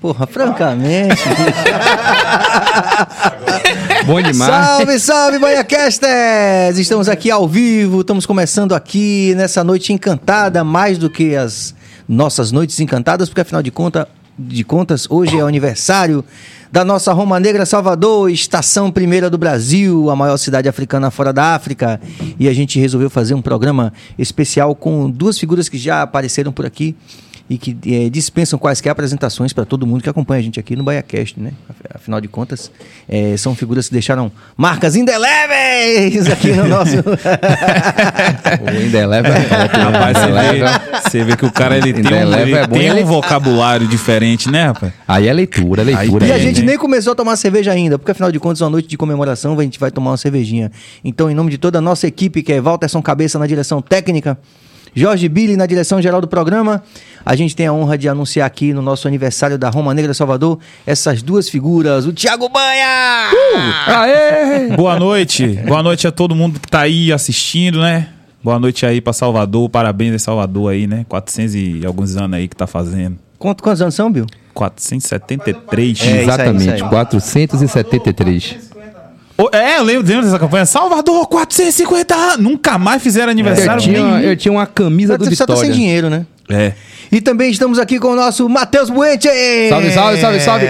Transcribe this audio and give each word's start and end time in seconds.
Porra, 0.00 0.28
francamente. 0.28 1.16
Bom 4.06 4.22
demais. 4.22 4.36
salve, 4.36 5.00
salve, 5.00 5.40
BaiaCasters! 5.40 6.78
Estamos 6.78 7.08
aqui 7.08 7.32
ao 7.32 7.48
vivo, 7.48 8.02
estamos 8.02 8.24
começando 8.24 8.76
aqui 8.76 9.34
nessa 9.36 9.64
noite 9.64 9.92
encantada, 9.92 10.62
mais 10.62 10.98
do 10.98 11.10
que 11.10 11.34
as 11.34 11.74
nossas 12.08 12.52
noites 12.52 12.78
encantadas, 12.78 13.28
porque 13.28 13.40
afinal 13.40 13.60
de, 13.60 13.72
conta, 13.72 14.08
de 14.38 14.62
contas, 14.62 15.08
hoje 15.10 15.36
é 15.36 15.42
o 15.42 15.48
aniversário 15.48 16.24
da 16.70 16.84
nossa 16.84 17.12
Roma 17.12 17.40
Negra 17.40 17.66
Salvador, 17.66 18.30
estação 18.30 18.92
primeira 18.92 19.28
do 19.28 19.36
Brasil, 19.36 20.10
a 20.10 20.16
maior 20.16 20.36
cidade 20.36 20.68
africana 20.68 21.10
fora 21.10 21.32
da 21.32 21.56
África. 21.56 22.00
E 22.38 22.48
a 22.48 22.52
gente 22.52 22.78
resolveu 22.78 23.10
fazer 23.10 23.34
um 23.34 23.42
programa 23.42 23.92
especial 24.16 24.76
com 24.76 25.10
duas 25.10 25.36
figuras 25.38 25.68
que 25.68 25.76
já 25.76 26.02
apareceram 26.02 26.52
por 26.52 26.64
aqui 26.64 26.94
e 27.50 27.56
que 27.56 27.76
é, 27.86 28.10
dispensam 28.10 28.58
quaisquer 28.58 28.90
apresentações 28.90 29.52
para 29.52 29.64
todo 29.64 29.86
mundo 29.86 30.02
que 30.02 30.08
acompanha 30.08 30.40
a 30.40 30.42
gente 30.42 30.60
aqui 30.60 30.76
no 30.76 30.84
BaiaCast, 30.84 31.40
né? 31.40 31.52
Afinal 31.94 32.20
de 32.20 32.28
contas, 32.28 32.70
é, 33.08 33.36
são 33.38 33.54
figuras 33.54 33.88
que 33.88 33.92
deixaram 33.94 34.30
marcas 34.56 34.96
indeléveis 34.96 36.28
aqui 36.28 36.52
no 36.52 36.68
nosso... 36.68 36.96
o 37.00 38.82
indelével 38.86 39.32
é 39.32 39.40
top, 39.40 39.76
rapaz, 39.76 40.18
você 40.18 40.30
vê, 40.32 41.00
você 41.02 41.24
vê 41.24 41.36
que 41.36 41.46
o 41.46 41.52
cara 41.52 41.78
ele 41.78 41.94
tem, 41.94 42.12
um, 42.12 42.38
ele 42.38 42.54
é 42.54 42.66
bom, 42.66 42.76
tem 42.76 42.92
um 42.92 43.06
vocabulário 43.06 43.88
diferente, 43.88 44.50
né, 44.50 44.66
rapaz? 44.66 44.92
Aí 45.06 45.26
é 45.26 45.32
leitura, 45.32 45.82
leitura. 45.82 46.26
Aí, 46.26 46.30
e 46.30 46.32
a 46.32 46.38
gente 46.38 46.60
né? 46.60 46.66
nem 46.68 46.78
começou 46.78 47.14
a 47.14 47.16
tomar 47.16 47.36
cerveja 47.36 47.72
ainda, 47.72 47.98
porque 47.98 48.10
afinal 48.12 48.30
de 48.30 48.38
contas, 48.38 48.60
é 48.60 48.64
uma 48.64 48.70
noite 48.70 48.88
de 48.88 48.98
comemoração, 48.98 49.58
a 49.58 49.62
gente 49.62 49.80
vai 49.80 49.90
tomar 49.90 50.10
uma 50.10 50.16
cervejinha. 50.18 50.70
Então, 51.02 51.30
em 51.30 51.34
nome 51.34 51.50
de 51.50 51.56
toda 51.56 51.78
a 51.78 51.80
nossa 51.80 52.06
equipe, 52.06 52.42
que 52.42 52.52
é 52.52 52.60
Walterson 52.60 53.00
Cabeça 53.00 53.38
na 53.38 53.46
direção 53.46 53.80
técnica, 53.80 54.38
Jorge 54.94 55.28
Billy 55.28 55.56
na 55.56 55.66
direção 55.66 56.00
geral 56.00 56.20
do 56.20 56.28
programa. 56.28 56.82
A 57.24 57.36
gente 57.36 57.54
tem 57.54 57.66
a 57.66 57.72
honra 57.72 57.98
de 57.98 58.08
anunciar 58.08 58.46
aqui 58.46 58.72
no 58.72 58.80
nosso 58.80 59.06
aniversário 59.06 59.58
da 59.58 59.68
Roma 59.68 59.92
Negra 59.92 60.14
Salvador 60.14 60.58
essas 60.86 61.22
duas 61.22 61.48
figuras. 61.48 62.06
O 62.06 62.12
Thiago 62.12 62.48
Banha! 62.48 63.30
Uh! 63.32 63.90
Aê! 63.90 64.76
Boa 64.76 64.98
noite. 64.98 65.46
Boa 65.66 65.82
noite 65.82 66.06
a 66.06 66.12
todo 66.12 66.34
mundo 66.34 66.58
que 66.58 66.68
tá 66.68 66.80
aí 66.80 67.12
assistindo, 67.12 67.80
né? 67.80 68.08
Boa 68.42 68.58
noite 68.58 68.86
aí 68.86 69.00
pra 69.00 69.12
Salvador. 69.12 69.68
Parabéns 69.68 70.14
a 70.14 70.18
Salvador 70.18 70.72
aí, 70.72 70.86
né? 70.86 71.04
400 71.08 71.54
e 71.54 71.82
alguns 71.84 72.16
anos 72.16 72.38
aí 72.38 72.48
que 72.48 72.56
tá 72.56 72.66
fazendo. 72.66 73.18
Quantos, 73.38 73.62
quantos 73.62 73.82
anos 73.82 73.94
são, 73.94 74.10
Bill? 74.10 74.26
473. 74.54 76.00
É, 76.00 76.22
Exatamente, 76.22 76.60
isso 76.60 76.70
aí, 76.70 76.76
isso 76.76 76.84
aí. 76.84 76.90
473. 76.90 78.68
É, 79.52 79.78
eu 79.78 79.84
lembro, 79.84 80.06
lembro 80.08 80.24
dessa 80.24 80.38
campanha. 80.38 80.66
Salvador, 80.66 81.26
450 81.28 82.14
anos. 82.14 82.38
Nunca 82.38 82.76
mais 82.76 83.00
fizeram 83.02 83.26
Eu 83.28 83.30
aniversário 83.32 83.80
tinha, 83.80 84.02
nenhum. 84.02 84.18
eu 84.20 84.36
tinha 84.36 84.50
uma 84.50 84.66
camisa 84.66 85.16
do 85.16 85.24
Você 85.24 85.36
só 85.36 85.46
tá 85.46 85.54
sem 85.54 85.62
Vitória. 85.66 85.76
dinheiro, 85.80 86.10
né? 86.10 86.26
É. 86.50 86.72
E 87.12 87.20
também 87.20 87.50
estamos 87.50 87.78
aqui 87.78 87.98
com 88.00 88.08
o 88.08 88.16
nosso 88.16 88.48
Matheus 88.48 88.90
Buente! 88.90 89.28
Salve, 89.68 89.92
salve, 89.92 90.20
salve, 90.20 90.40
salve. 90.40 90.66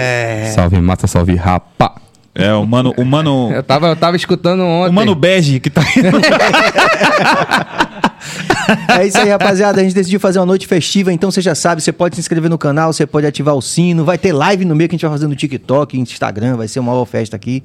Salve, 0.53 0.81
mata, 0.81 1.07
salve, 1.07 1.35
rapa. 1.35 1.95
É, 2.35 2.53
o 2.53 2.65
mano, 2.65 2.93
o 2.95 3.03
mano, 3.03 3.51
Eu 3.51 3.63
tava, 3.63 3.87
eu 3.87 3.95
tava 3.95 4.15
escutando 4.15 4.61
ontem. 4.61 4.91
o 4.91 4.93
mano 4.93 5.15
bege 5.15 5.59
que 5.59 5.69
tá 5.69 5.81
É 8.99 9.05
isso 9.05 9.17
aí, 9.17 9.29
rapaziada. 9.29 9.81
A 9.81 9.83
gente 9.83 9.95
decidiu 9.95 10.19
fazer 10.19 10.39
uma 10.39 10.45
noite 10.45 10.67
festiva, 10.67 11.11
então 11.11 11.31
você 11.31 11.41
já 11.41 11.55
sabe, 11.55 11.81
você 11.81 11.91
pode 11.91 12.15
se 12.15 12.21
inscrever 12.21 12.49
no 12.49 12.57
canal, 12.57 12.93
você 12.93 13.05
pode 13.05 13.25
ativar 13.25 13.55
o 13.55 13.61
sino, 13.61 14.05
vai 14.05 14.17
ter 14.17 14.31
live 14.31 14.63
no 14.63 14.75
meio 14.75 14.87
que 14.87 14.95
a 14.95 14.97
gente 14.97 15.01
vai 15.01 15.11
fazer 15.11 15.27
no 15.27 15.35
TikTok, 15.35 15.99
Instagram, 15.99 16.55
vai 16.55 16.67
ser 16.67 16.79
uma 16.79 16.91
maior 16.91 17.05
festa 17.05 17.35
aqui. 17.35 17.63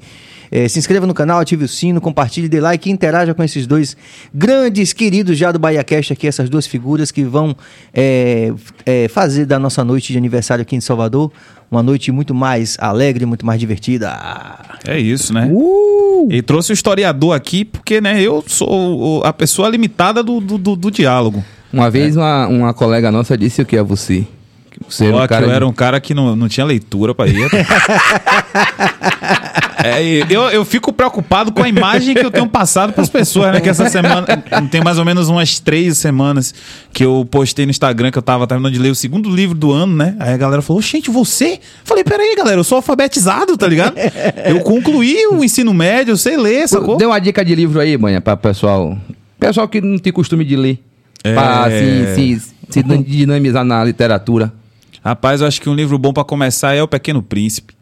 É, 0.51 0.67
se 0.67 0.77
inscreva 0.79 1.05
no 1.07 1.13
canal, 1.13 1.39
ative 1.39 1.65
o 1.65 1.67
sino, 1.67 1.99
compartilhe, 2.01 2.47
dê 2.47 2.59
like 2.59 2.89
e 2.89 2.91
interaja 2.91 3.33
com 3.33 3.43
esses 3.43 3.65
dois 3.67 3.95
grandes 4.33 4.93
queridos 4.93 5.37
já 5.37 5.51
do 5.51 5.59
BahiaCast 5.59 6.13
aqui, 6.13 6.27
essas 6.27 6.49
duas 6.49 6.65
figuras 6.67 7.11
que 7.11 7.23
vão 7.23 7.55
é, 7.93 8.51
é, 8.85 9.07
fazer 9.07 9.45
da 9.45 9.57
nossa 9.59 9.83
noite 9.83 10.11
de 10.11 10.17
aniversário 10.17 10.61
aqui 10.61 10.75
em 10.75 10.81
Salvador 10.81 11.31
uma 11.71 11.81
noite 11.81 12.11
muito 12.11 12.33
mais 12.33 12.77
alegre, 12.79 13.25
muito 13.25 13.43
mais 13.45 13.59
divertida. 13.59 14.15
É 14.87 14.99
isso, 14.99 15.33
né? 15.33 15.49
Uh! 15.51 16.27
E 16.31 16.41
trouxe 16.41 16.71
o 16.71 16.73
historiador 16.73 17.35
aqui 17.35 17.65
porque, 17.65 17.99
né, 17.99 18.21
eu 18.21 18.43
sou 18.47 19.23
a 19.25 19.33
pessoa 19.33 19.67
limitada 19.67 20.21
do, 20.23 20.39
do, 20.39 20.57
do- 20.59 20.75
do 20.75 20.91
diálogo. 20.91 21.43
Uma 21.73 21.89
vez 21.89 22.15
uma, 22.15 22.47
uma 22.47 22.73
colega 22.73 23.11
nossa 23.11 23.35
disse 23.37 23.61
o 23.61 23.65
que 23.65 23.75
é 23.75 23.83
você. 23.83 24.25
Você 24.87 25.05
era 25.05 25.15
Ó, 25.15 25.19
um 25.19 25.21
que 25.23 25.27
cara 25.27 25.43
eu 25.45 25.49
de- 25.49 25.55
era 25.55 25.67
um 25.67 25.73
cara 25.73 25.99
que 25.99 26.13
não, 26.13 26.35
não 26.35 26.47
tinha 26.47 26.65
leitura 26.65 27.15
pra 27.15 27.27
ir. 27.27 27.35
É, 29.85 30.25
eu, 30.29 30.41
eu 30.49 30.65
fico 30.65 30.91
preocupado 30.91 31.51
com 31.51 31.61
a 31.61 31.69
imagem 31.69 32.15
que 32.15 32.25
eu 32.25 32.31
tenho 32.31 32.47
passado 32.47 32.93
pras 32.93 33.09
pessoas, 33.09 33.53
né? 33.53 33.61
Que 33.61 33.69
essa 33.69 33.87
semana, 33.89 34.25
tem 34.71 34.81
mais 34.81 34.97
ou 34.97 35.05
menos 35.05 35.29
umas 35.29 35.59
três 35.59 35.97
semanas 35.97 36.53
que 36.91 37.03
eu 37.03 37.27
postei 37.29 37.65
no 37.65 37.69
Instagram 37.69 38.11
que 38.11 38.17
eu 38.17 38.21
tava 38.21 38.47
terminando 38.47 38.73
de 38.73 38.79
ler 38.79 38.89
o 38.89 38.95
segundo 38.95 39.29
livro 39.29 39.55
do 39.55 39.71
ano, 39.71 39.95
né? 39.95 40.15
Aí 40.19 40.33
a 40.33 40.37
galera 40.37 40.61
falou, 40.61 40.81
gente, 40.81 41.09
você? 41.09 41.59
Falei, 41.83 42.03
peraí, 42.03 42.35
galera, 42.35 42.59
eu 42.59 42.63
sou 42.63 42.77
alfabetizado, 42.77 43.57
tá 43.57 43.67
ligado? 43.67 43.95
Eu 44.45 44.61
concluí 44.61 45.27
o 45.27 45.43
ensino 45.43 45.73
médio, 45.73 46.13
eu 46.13 46.17
sei 46.17 46.37
ler, 46.37 46.67
sacou? 46.67 46.97
Dê 46.97 47.05
uma 47.05 47.19
dica 47.19 47.43
de 47.43 47.53
livro 47.53 47.79
aí, 47.79 47.97
manhã, 47.97 48.19
pra 48.21 48.35
pessoal. 48.35 48.97
Pessoal 49.39 49.67
que 49.67 49.81
não 49.81 49.97
tem 49.97 50.11
costume 50.11 50.43
de 50.43 50.55
ler. 50.55 50.79
É. 51.23 51.33
Pra 51.33 51.65
assim, 51.65 52.39
se, 52.39 52.53
se 52.69 52.83
dinamizar 53.03 53.63
na 53.63 53.83
literatura. 53.83 54.51
Rapaz, 55.03 55.41
eu 55.41 55.47
acho 55.47 55.61
que 55.61 55.69
um 55.69 55.75
livro 55.75 55.99
bom 55.99 56.11
pra 56.11 56.23
começar 56.23 56.73
é 56.73 56.81
O 56.81 56.87
Pequeno 56.87 57.21
Príncipe. 57.21 57.74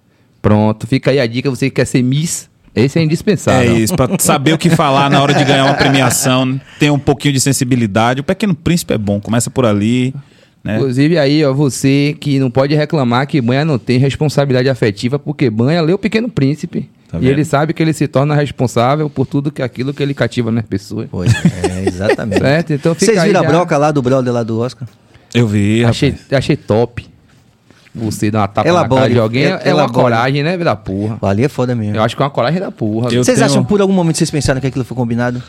Pronto, 0.44 0.86
fica 0.86 1.10
aí 1.10 1.20
a 1.20 1.26
dica. 1.26 1.50
Você 1.50 1.70
que 1.70 1.78
quer 1.78 1.86
ser 1.86 2.04
Miss, 2.04 2.50
esse 2.76 3.00
é 3.00 3.02
É 3.02 3.06
indispensável. 3.06 3.78
isso, 3.78 3.96
pra 3.96 4.10
saber 4.20 4.54
o 4.54 4.58
que 4.58 4.70
falar 4.70 5.10
na 5.10 5.22
hora 5.24 5.34
de 5.34 5.44
ganhar 5.44 5.64
uma 5.66 5.74
premiação, 5.74 6.60
ter 6.78 6.92
um 6.92 7.00
pouquinho 7.00 7.34
de 7.34 7.40
sensibilidade. 7.40 8.20
O 8.22 8.24
Pequeno 8.24 8.54
Príncipe 8.54 8.94
é 8.94 8.98
bom, 8.98 9.20
começa 9.22 9.50
por 9.50 9.66
ali, 9.66 10.14
né? 10.64 10.76
Inclusive 10.76 11.18
aí, 11.18 11.44
ó, 11.46 11.54
você 11.54 12.16
que 12.20 12.40
não 12.40 12.52
pode 12.52 12.76
reclamar 12.76 13.26
que 13.26 13.40
Banha 13.42 13.64
não 13.64 13.80
tem 13.80 13.98
responsabilidade 13.98 14.68
afetiva, 14.70 15.18
porque 15.18 15.50
Banha 15.50 15.82
lê 15.82 15.94
o 15.94 15.98
Pequeno 15.98 16.30
Príncipe. 16.30 16.90
Tá 17.10 17.20
e 17.22 17.28
ele 17.28 17.46
sabe 17.46 17.74
que 17.74 17.82
ele 17.84 17.94
se 17.94 18.08
torna 18.08 18.34
responsável 18.36 19.10
por 19.10 19.26
tudo 19.28 19.52
que 19.52 19.62
aquilo 19.62 19.94
que 19.94 20.02
ele 20.04 20.14
cativa 20.16 20.52
nas 20.52 20.66
pessoas. 20.66 21.08
Pois 21.12 21.32
é, 21.34 21.88
exatamente. 21.88 22.40
Certo? 22.44 22.74
Então 22.74 22.94
fica 22.96 23.06
Vocês 23.06 23.18
aí 23.20 23.28
viram 23.28 23.42
a 23.42 23.44
já. 23.44 23.50
broca 23.50 23.78
lá 23.78 23.92
do 23.92 24.02
brother 24.02 24.34
lá 24.34 24.42
do 24.44 24.60
Oscar? 24.60 24.88
Eu 25.34 25.48
vi, 25.48 25.86
Achei, 25.86 26.10
rapaz. 26.10 26.34
achei 26.34 26.56
top. 26.58 27.06
Você 27.96 28.32
dar 28.32 28.40
uma 28.40 28.48
tapa 28.48 28.68
na 28.68 28.80
Elabore, 28.80 29.02
cara 29.02 29.14
de 29.14 29.20
alguém 29.20 29.46
é, 29.46 29.62
é 29.66 29.74
uma 29.74 29.88
coragem, 29.88 30.42
né, 30.42 30.58
da 30.58 30.76
porra. 30.76 31.18
Ali 31.22 31.44
é 31.44 31.48
foda 31.50 31.76
mesmo. 31.76 31.96
Eu 31.96 32.02
acho 32.04 32.16
que 32.16 32.22
é 32.22 32.26
uma 32.26 32.32
coragem 32.32 32.60
da 32.60 32.72
porra. 32.72 33.10
Eu 33.12 33.24
Vocês 33.24 33.38
tenho- 33.38 33.46
acham 33.46 33.64
por 33.64 33.80
algum 33.82 33.94
momento 33.94 34.18
vocês 34.18 34.32
pensaram 34.32 34.60
que 34.60 34.66
aquilo 34.68 34.84
foi 34.84 34.98
combinado? 34.98 35.42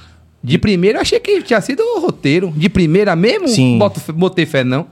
De 0.43 0.59
primeira, 0.59 0.99
eu 0.99 1.03
achei 1.03 1.19
que 1.19 1.41
tinha 1.43 1.60
sido 1.62 1.81
o 1.83 2.00
roteiro. 2.00 2.53
De 2.54 2.69
primeira 2.69 3.16
mesmo, 3.16 3.49
Sim. 3.49 3.78
boto, 3.78 3.99
botei 4.12 4.44
fé, 4.44 4.62
não. 4.62 4.87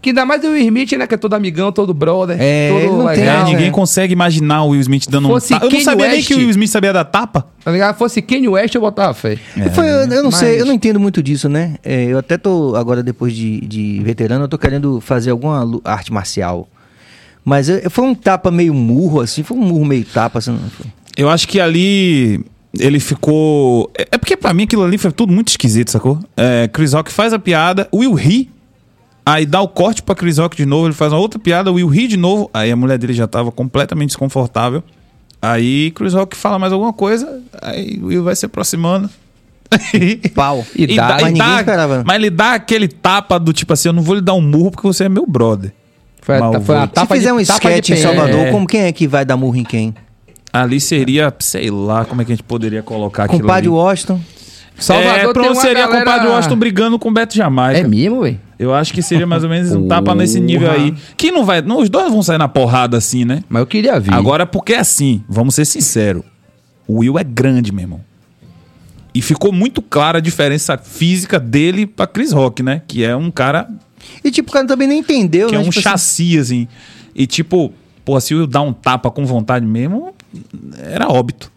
Que 0.00 0.10
ainda 0.10 0.24
mais 0.24 0.42
o 0.44 0.48
Will 0.50 0.62
Smith, 0.66 0.92
né? 0.92 1.06
Que 1.06 1.14
é 1.14 1.18
todo 1.18 1.34
amigão, 1.34 1.72
todo 1.72 1.92
brother. 1.92 2.36
É, 2.40 2.70
todo 2.70 2.98
não 2.98 3.06
tem- 3.08 3.14
É, 3.24 3.26
legal. 3.32 3.44
ninguém 3.46 3.66
é. 3.66 3.70
consegue 3.70 4.12
imaginar 4.12 4.62
o 4.62 4.68
Will 4.68 4.80
Smith 4.80 5.06
dando 5.10 5.26
Fosse 5.28 5.52
um 5.52 5.56
tapa. 5.58 5.66
Eu 5.66 5.72
não 5.72 5.80
sabia 5.80 6.06
nem 6.06 6.16
West. 6.16 6.28
que 6.28 6.34
o 6.34 6.38
Will 6.38 6.50
Smith 6.50 6.70
sabia 6.70 6.92
dar 6.92 7.04
tapa. 7.04 7.46
Tá 7.64 7.70
ligado? 7.72 7.96
Fosse 7.96 8.22
Kanye 8.22 8.48
West, 8.48 8.74
eu 8.74 8.80
botava 8.80 9.12
fé. 9.12 9.38
E 9.56 9.70
foi- 9.70 9.84
eu, 9.88 9.94
eu 10.02 10.22
não 10.22 10.30
mas- 10.30 10.36
sei, 10.36 10.60
eu 10.60 10.64
não 10.66 10.72
entendo 10.72 11.00
muito 11.00 11.20
disso, 11.22 11.48
né? 11.48 11.74
É, 11.84 12.04
eu 12.04 12.18
até 12.18 12.38
tô, 12.38 12.76
agora 12.76 13.02
depois 13.02 13.34
de, 13.34 13.60
de 13.62 14.00
veterano, 14.04 14.44
eu 14.44 14.48
tô 14.48 14.56
querendo 14.56 15.00
fazer 15.00 15.30
alguma 15.30 15.80
arte 15.84 16.12
marcial. 16.12 16.68
Mas 17.44 17.68
é, 17.68 17.88
foi 17.88 18.04
um 18.04 18.14
tapa 18.14 18.50
meio 18.50 18.74
murro, 18.74 19.20
assim, 19.20 19.42
foi 19.42 19.56
um 19.56 19.60
murro 19.62 19.84
meio 19.84 20.04
tapa, 20.04 20.38
assim. 20.38 20.52
não 20.52 20.58
foi? 20.70 20.86
Eu 21.16 21.28
acho 21.28 21.48
que 21.48 21.58
ali 21.60 22.44
ele 22.78 23.00
ficou. 23.00 23.90
É 23.98 24.06
é 24.12 24.18
porque 24.18 24.36
pra 24.36 24.54
mim 24.54 24.62
aquilo 24.64 24.84
ali 24.84 24.96
foi 24.98 25.10
tudo 25.10 25.32
muito 25.32 25.48
esquisito, 25.48 25.90
sacou? 25.90 26.18
É, 26.36 26.68
Chris 26.68 26.92
Rock 26.92 27.10
faz 27.10 27.32
a 27.32 27.38
piada, 27.38 27.88
o 27.90 27.98
Will 27.98 28.14
ri. 28.14 28.50
Aí 29.28 29.44
dá 29.44 29.60
o 29.60 29.68
corte 29.68 30.02
pra 30.02 30.14
Chris 30.14 30.38
Rock 30.38 30.56
de 30.56 30.64
novo, 30.64 30.86
ele 30.86 30.94
faz 30.94 31.12
uma 31.12 31.18
outra 31.20 31.38
piada, 31.38 31.70
o 31.70 31.74
Will 31.74 31.88
ri 31.88 32.06
de 32.08 32.16
novo. 32.16 32.48
Aí 32.54 32.70
a 32.70 32.76
mulher 32.76 32.98
dele 32.98 33.12
já 33.12 33.26
tava 33.26 33.52
completamente 33.52 34.08
desconfortável. 34.10 34.82
Aí 35.40 35.90
Chris 35.92 36.14
Rock 36.14 36.36
fala 36.36 36.58
mais 36.58 36.72
alguma 36.72 36.92
coisa, 36.92 37.40
aí 37.60 37.98
o 38.02 38.06
Will 38.06 38.24
vai 38.24 38.34
se 38.34 38.46
aproximando. 38.46 39.08
Pau. 40.34 40.64
E 40.74 40.96
dá, 40.96 41.18
mas 41.20 41.32
ninguém 41.32 41.56
esperava. 41.58 42.02
Mas 42.06 42.16
ele 42.16 42.30
dá 42.30 42.54
aquele 42.54 42.88
tapa 42.88 43.38
do 43.38 43.52
tipo 43.52 43.72
assim: 43.72 43.88
eu 43.90 43.92
não 43.92 44.02
vou 44.02 44.14
lhe 44.14 44.20
dar 44.22 44.32
um 44.34 44.40
murro 44.40 44.70
porque 44.70 44.86
você 44.86 45.04
é 45.04 45.08
meu 45.08 45.26
brother. 45.26 45.72
Foi, 46.22 46.36
a- 46.36 46.40
Mal 46.40 46.52
foi 46.62 46.74
uma 46.74 46.80
vou. 46.80 46.86
Se 46.88 46.92
tapa 46.94 47.14
fizer 47.14 47.26
de, 47.28 47.32
um 47.32 47.44
tapa 47.44 47.68
sketch 47.68 47.90
em. 47.90 47.96
Salvador, 47.96 48.46
É. 48.46 48.50
como 48.50 48.66
quem 48.66 48.80
é 48.82 48.92
que 48.92 49.06
vai 49.06 49.24
dar 49.26 49.36
murro 49.36 49.56
em 49.56 49.64
quem? 49.64 49.94
Ali 50.50 50.80
seria, 50.80 51.32
sei 51.40 51.70
lá, 51.70 52.06
como 52.06 52.22
é 52.22 52.24
que 52.24 52.32
a 52.32 52.34
gente 52.34 52.42
poderia 52.44 52.82
colocar 52.82 53.24
aquilo 53.24 53.42
Compadre 53.42 53.68
ali. 53.68 53.76
Washington. 53.76 54.20
Salvador 54.78 55.18
é, 55.18 55.24
tem 55.24 55.32
pronto, 55.32 55.52
uma 55.52 55.60
seria 55.60 55.86
galera- 55.86 55.98
compadre 56.04 56.28
Washington 56.28 56.56
brigando 56.56 56.98
com 56.98 57.08
o 57.08 57.12
Beto 57.12 57.34
Jamaica. 57.34 57.80
É 57.80 57.84
mesmo, 57.88 58.22
velho? 58.22 58.40
Eu 58.58 58.74
acho 58.74 58.92
que 58.92 59.02
seria 59.02 59.26
mais 59.26 59.44
ou 59.44 59.50
menos 59.50 59.72
um 59.72 59.86
tapa 59.88 60.14
nesse 60.14 60.40
nível 60.40 60.70
aí. 60.70 60.94
Que 61.16 61.30
não 61.30 61.44
vai. 61.44 61.62
Não, 61.62 61.78
os 61.80 61.88
dois 61.88 62.10
vão 62.10 62.22
sair 62.22 62.38
na 62.38 62.48
porrada 62.48 62.96
assim, 62.96 63.24
né? 63.24 63.42
Mas 63.48 63.60
eu 63.60 63.66
queria 63.66 63.98
ver. 64.00 64.12
Agora, 64.14 64.46
porque 64.46 64.74
assim, 64.74 65.22
vamos 65.28 65.54
ser 65.54 65.64
sinceros. 65.64 66.22
O 66.86 66.98
Will 67.00 67.18
é 67.18 67.24
grande, 67.24 67.70
meu 67.72 67.82
irmão. 67.82 68.00
E 69.14 69.20
ficou 69.22 69.52
muito 69.52 69.80
clara 69.82 70.18
a 70.18 70.20
diferença 70.20 70.76
física 70.78 71.38
dele 71.40 71.86
pra 71.86 72.06
Chris 72.06 72.30
Rock, 72.32 72.62
né? 72.62 72.82
Que 72.86 73.04
é 73.04 73.16
um 73.16 73.30
cara 73.30 73.68
E 74.24 74.30
tipo, 74.30 74.50
o 74.50 74.52
cara 74.52 74.66
também 74.66 74.86
nem 74.88 74.98
entendeu, 75.00 75.48
que 75.48 75.54
é 75.54 75.58
né? 75.58 75.64
um 75.64 75.68
Tipo 75.70 75.78
assim, 75.78 75.90
chassi, 75.90 76.38
assim. 76.38 76.68
E 77.14 77.26
tipo, 77.26 77.72
pô, 78.04 78.20
se 78.20 78.34
o 78.34 78.38
Will 78.38 78.46
dar 78.46 78.62
um 78.62 78.72
tapa 78.72 79.10
com 79.10 79.24
vontade 79.26 79.66
mesmo, 79.66 80.14
era 80.82 81.08
óbito. 81.08 81.50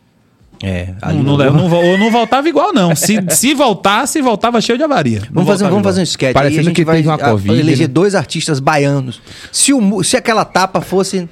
É, 0.64 0.90
Não, 1.14 1.38
não, 1.38 1.38
não 1.54 1.72
ou 1.74 1.98
não 1.98 2.12
voltava 2.12 2.48
igual, 2.48 2.72
não. 2.74 2.94
Se, 2.96 3.20
se 3.30 3.54
voltasse, 3.54 4.22
voltava 4.22 4.62
cheio 4.62 4.78
de 4.78 4.84
avaria. 4.84 5.22
Vamos 5.32 5.50
fazer, 5.50 5.64
vamos 5.68 5.84
fazer 5.84 6.02
um 6.02 6.04
sketch 6.04 6.34
Parecendo 6.34 6.70
aí, 6.70 6.76
que 6.76 6.86
vai 6.86 6.98
teve 6.98 7.08
uma 7.10 7.18
Covid, 7.18 7.60
eleger 7.60 7.88
né? 7.88 7.94
dois 7.94 8.14
artistas 8.16 8.60
baianos. 8.60 9.22
Se, 9.52 9.74
o, 9.74 10.04
se 10.04 10.16
aquela 10.18 10.46
tapa 10.46 10.80
fosse... 10.82 11.28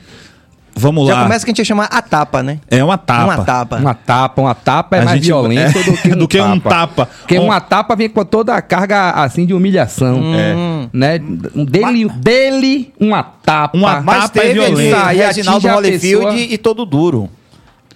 Vamos 0.76 1.08
Já 1.08 1.16
lá. 1.16 1.24
começa 1.24 1.44
que 1.44 1.50
a 1.50 1.52
gente 1.52 1.60
ia 1.60 1.66
chamar 1.66 1.86
a 1.92 2.02
tapa, 2.02 2.42
né? 2.42 2.60
É 2.72 2.82
uma 2.82 2.98
tapa. 2.98 3.24
Uma 3.26 3.44
tapa. 3.44 3.76
Uma 3.78 3.94
tapa, 3.94 4.42
uma 4.42 4.56
tapa 4.56 4.96
é 4.96 5.02
A 5.02 5.06
mais 5.06 5.18
gente- 5.18 5.26
violenta 5.26 5.78
é, 5.80 5.84
do 5.84 5.94
que 5.98 6.08
um 6.14 6.18
do 6.18 6.28
que 6.28 6.38
tapa. 6.38 6.54
um 6.54 6.60
tapa. 6.60 7.06
Porque 7.06 7.38
Um- 7.40 7.44
uma 7.46 7.60
tapa 7.60 7.96
vem 7.98 8.08
com 8.08 8.24
toda 8.24 8.54
a 8.56 8.62
carga 8.62 9.10
assim 9.12 9.46
de 9.46 9.54
humilhação. 9.54 10.22
Hum. 10.22 10.88
Né? 10.94 11.20
Dele, 11.20 12.08
dele 12.16 12.94
uma 12.98 13.22
tapa. 13.24 13.78
Uma 13.78 14.00
Mas 14.00 14.24
tapa 14.26 14.40
é 14.40 14.42
teve 14.42 14.54
violento. 14.54 14.96
aí 14.96 15.20
Aí 15.22 15.28
Reginaldo 15.28 15.68
Holyfield 15.68 16.26
pessoa- 16.26 16.36
e 16.54 16.58
todo 16.58 16.86
duro. 16.86 17.30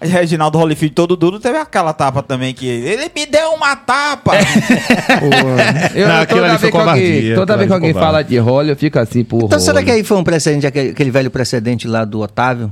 Reginaldo 0.03 0.57
Holyfield 0.57 0.94
todo 0.94 1.15
duro 1.15 1.39
teve 1.39 1.57
aquela 1.57 1.94
tapa 1.94 2.21
também 2.23 2.53
que 2.53 2.67
ele 2.67 3.09
me 3.15 3.25
deu 3.25 3.50
uma 3.51 3.75
tapa. 3.75 4.31
Pô, 5.19 5.95
eu, 5.97 6.07
Não, 6.07 6.21
aquilo 6.21 6.39
toda 6.41 6.50
ali 6.51 6.59
foi 6.59 6.71
vez 6.71 6.71
que 6.71 6.77
alguém, 6.89 7.35
toda 7.35 7.57
vez 7.57 7.67
que 7.67 7.73
alguém 7.73 7.94
fala 7.94 8.23
de 8.23 8.38
role, 8.38 8.69
eu 8.69 8.75
fico 8.75 9.00
assim, 9.00 9.23
pô. 9.23 9.39
Então 9.45 9.59
será 9.59 9.75
role. 9.75 9.85
que 9.85 9.91
aí 9.91 10.03
foi 10.03 10.17
um 10.17 10.23
precedente, 10.23 10.65
aquele, 10.67 10.89
aquele 10.89 11.11
velho 11.11 11.31
precedente 11.31 11.88
lá 11.88 12.05
do 12.05 12.19
Otávio? 12.21 12.71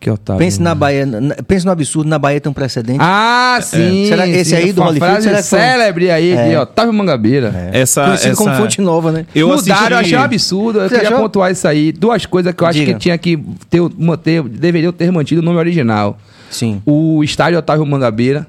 Que 0.00 0.10
otário. 0.10 0.40
Pense 0.40 0.60
na 0.60 0.74
Bahia, 0.74 1.06
na- 1.06 1.36
pense 1.46 1.64
no 1.64 1.70
absurdo, 1.70 2.08
na 2.08 2.18
Bahia 2.18 2.40
tem 2.40 2.50
um 2.50 2.52
precedente. 2.52 2.98
Ah, 3.00 3.60
sim. 3.62 4.06
Será 4.08 4.24
que 4.24 4.30
esse 4.32 4.50
sim, 4.50 4.56
aí 4.56 4.72
do 4.72 4.82
Holyfield, 4.82 5.12
frase 5.12 5.28
será 5.28 5.36
que 5.40 5.48
foi- 5.48 5.58
célebre 5.60 6.10
aí, 6.10 6.32
É. 6.32 6.48
de 6.48 6.56
Otávio 6.56 6.92
Mangabeira. 6.92 7.70
Essa, 7.72 8.06
conhecido 8.06 8.32
essa... 8.32 8.42
como 8.42 8.56
Fonte 8.56 8.80
Nova, 8.80 9.12
né? 9.12 9.26
Eu 9.32 9.46
Mudaram, 9.46 9.54
eu 9.54 9.54
assisti- 9.54 9.94
achei 9.94 10.18
um 10.18 10.22
absurdo. 10.22 10.80
Eu 10.80 10.88
Você 10.88 10.94
queria 10.96 11.08
achou? 11.10 11.20
pontuar 11.22 11.52
isso 11.52 11.68
aí. 11.68 11.92
Duas 11.92 12.26
coisas 12.26 12.52
que 12.52 12.64
eu 12.64 12.66
acho 12.66 12.80
Diga. 12.80 12.94
que 12.94 12.98
tinha 12.98 13.16
que 13.16 13.36
ter, 13.70 13.80
manter, 13.96 14.42
deveriam 14.42 14.90
ter 14.92 15.08
mantido 15.12 15.40
o 15.40 15.44
nome 15.44 15.58
original. 15.58 16.18
Sim. 16.52 16.80
O 16.86 17.24
estádio 17.24 17.58
Otávio 17.58 17.84
Mangabeira, 17.84 18.46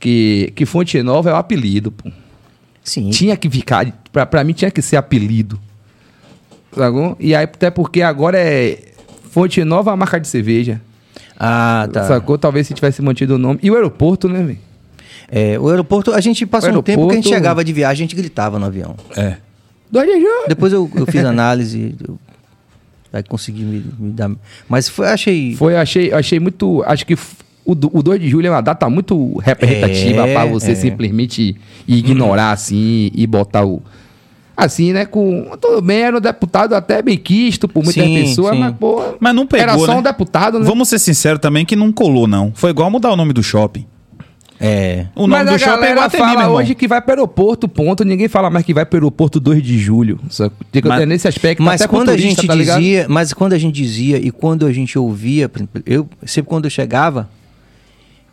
que, 0.00 0.52
que 0.56 0.64
Fonte 0.64 1.02
Nova 1.02 1.28
é 1.28 1.32
o 1.32 1.36
apelido, 1.36 1.90
pô. 1.92 2.10
Sim. 2.82 3.10
Tinha 3.10 3.36
que 3.36 3.50
ficar, 3.50 3.92
pra, 4.10 4.24
pra 4.24 4.42
mim 4.42 4.54
tinha 4.54 4.70
que 4.70 4.80
ser 4.80 4.96
apelido. 4.96 5.60
Sacou? 6.74 7.16
E 7.20 7.34
aí, 7.34 7.44
até 7.44 7.70
porque 7.70 8.00
agora 8.02 8.38
é 8.38 8.78
Fonte 9.30 9.62
Nova 9.64 9.92
a 9.92 9.96
marca 9.96 10.18
de 10.18 10.28
cerveja. 10.28 10.80
Ah, 11.38 11.88
tá. 11.92 12.04
Sacou? 12.04 12.38
Talvez 12.38 12.66
se 12.66 12.74
tivesse 12.74 13.02
mantido 13.02 13.34
o 13.34 13.38
nome. 13.38 13.58
E 13.62 13.70
o 13.70 13.74
aeroporto, 13.74 14.28
né, 14.28 14.42
velho? 14.42 14.58
É, 15.30 15.58
o 15.58 15.68
aeroporto, 15.68 16.12
a 16.14 16.20
gente 16.20 16.46
passou 16.46 16.70
O 16.72 16.78
um 16.78 16.82
tempo 16.82 17.06
que 17.06 17.12
a 17.12 17.14
gente 17.16 17.24
aeroporto- 17.26 17.34
chegava 17.36 17.64
de 17.64 17.72
viagem, 17.72 18.04
a 18.04 18.06
gente 18.08 18.16
gritava 18.16 18.58
no 18.58 18.66
avião. 18.66 18.96
É. 19.16 19.36
Depois 20.48 20.72
eu, 20.72 20.90
eu 20.94 21.06
fiz 21.06 21.24
análise, 21.24 21.94
eu, 22.06 22.18
aí 23.12 23.22
consegui 23.22 23.62
me, 23.62 23.84
me 23.98 24.12
dar. 24.12 24.30
Mas 24.68 24.88
foi, 24.88 25.08
achei. 25.08 25.54
Foi, 25.56 25.76
achei, 25.76 26.12
achei 26.12 26.38
muito. 26.40 26.82
Acho 26.86 27.06
que 27.06 27.14
o, 27.64 27.72
o 27.72 28.02
2 28.02 28.20
de 28.20 28.28
julho 28.28 28.46
é 28.46 28.50
uma 28.50 28.60
data 28.62 28.88
muito 28.88 29.36
representativa 29.38 30.26
É, 30.26 30.32
pra 30.32 30.44
você 30.46 30.72
é. 30.72 30.74
simplesmente 30.74 31.56
ignorar 31.86 32.52
assim 32.52 33.10
e 33.14 33.26
botar 33.26 33.64
o. 33.64 33.82
Assim, 34.56 34.92
né? 34.92 35.04
Com. 35.06 35.56
Tudo 35.60 35.80
bem, 35.80 35.98
era 36.00 36.16
um 36.16 36.20
deputado 36.20 36.74
até 36.74 37.00
bem 37.00 37.16
quisto 37.16 37.68
por 37.68 37.84
muitas 37.84 38.02
Sim, 38.02 38.14
pessoas, 38.14 38.54
sim. 38.54 38.60
mas, 38.60 38.74
pô. 38.76 39.02
Mas 39.20 39.34
não 39.34 39.46
pegou, 39.46 39.62
Era 39.62 39.78
só 39.78 39.92
né? 39.92 39.98
um 39.98 40.02
deputado, 40.02 40.58
né? 40.58 40.64
Vamos 40.64 40.88
ser 40.88 40.98
sinceros 40.98 41.40
também 41.40 41.64
que 41.64 41.76
não 41.76 41.92
colou, 41.92 42.26
não. 42.26 42.52
Foi 42.54 42.70
igual 42.70 42.90
mudar 42.90 43.12
o 43.12 43.16
nome 43.16 43.32
do 43.32 43.42
shopping. 43.42 43.86
É. 44.60 45.06
O 45.14 45.20
nome 45.28 45.44
mas 45.44 45.46
do 45.48 45.54
a 45.54 45.58
shopping 45.58 45.70
é 45.70 45.80
galera 45.94 46.00
Guatemi, 46.00 46.22
fala 46.24 46.48
hoje 46.50 46.74
que 46.74 46.88
vai 46.88 47.00
para 47.00 47.10
o 47.10 47.12
aeroporto, 47.14 47.68
ponto. 47.68 48.04
Ninguém 48.04 48.26
fala 48.28 48.50
mais 48.50 48.64
que 48.64 48.74
vai 48.74 48.84
para 48.84 48.96
o 48.96 48.98
aeroporto 48.98 49.38
2 49.38 49.62
de 49.62 49.78
julho. 49.78 50.18
Só 50.28 50.50
que 50.72 50.82
Mas- 50.84 51.06
nesse 51.06 51.28
aspecto, 51.28 51.62
Mas 51.62 51.80
até 51.80 51.88
quando 51.88 52.08
a 52.08 52.16
gente 52.16 52.46
tá 52.46 52.56
dizia, 52.56 53.06
mas 53.08 53.32
quando 53.32 53.52
a 53.52 53.58
gente 53.58 53.74
dizia 53.74 54.18
e 54.18 54.30
quando 54.32 54.66
a 54.66 54.72
gente 54.72 54.98
ouvia, 54.98 55.50
eu 55.86 56.08
sempre 56.26 56.48
quando 56.48 56.64
eu 56.64 56.70
chegava 56.70 57.28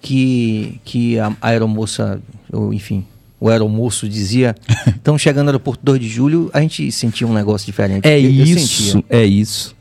que 0.01 0.79
que 0.83 1.19
a, 1.19 1.27
a 1.41 1.49
aeromoça, 1.49 2.19
ou 2.51 2.73
enfim, 2.73 3.05
o 3.39 3.49
aeromoço 3.49 4.07
dizia, 4.07 4.55
estão 4.87 5.17
chegando 5.17 5.45
no 5.45 5.49
aeroporto 5.51 5.81
2 5.83 5.99
de 5.99 6.07
julho, 6.07 6.49
a 6.53 6.61
gente 6.61 6.91
sentia 6.91 7.27
um 7.27 7.33
negócio 7.33 7.65
diferente. 7.65 8.07
É 8.07 8.19
Eu- 8.19 8.23
eu 8.23 8.31
isso, 8.31 8.83
sentia. 8.83 9.03
é 9.09 9.25
isso. 9.25 9.74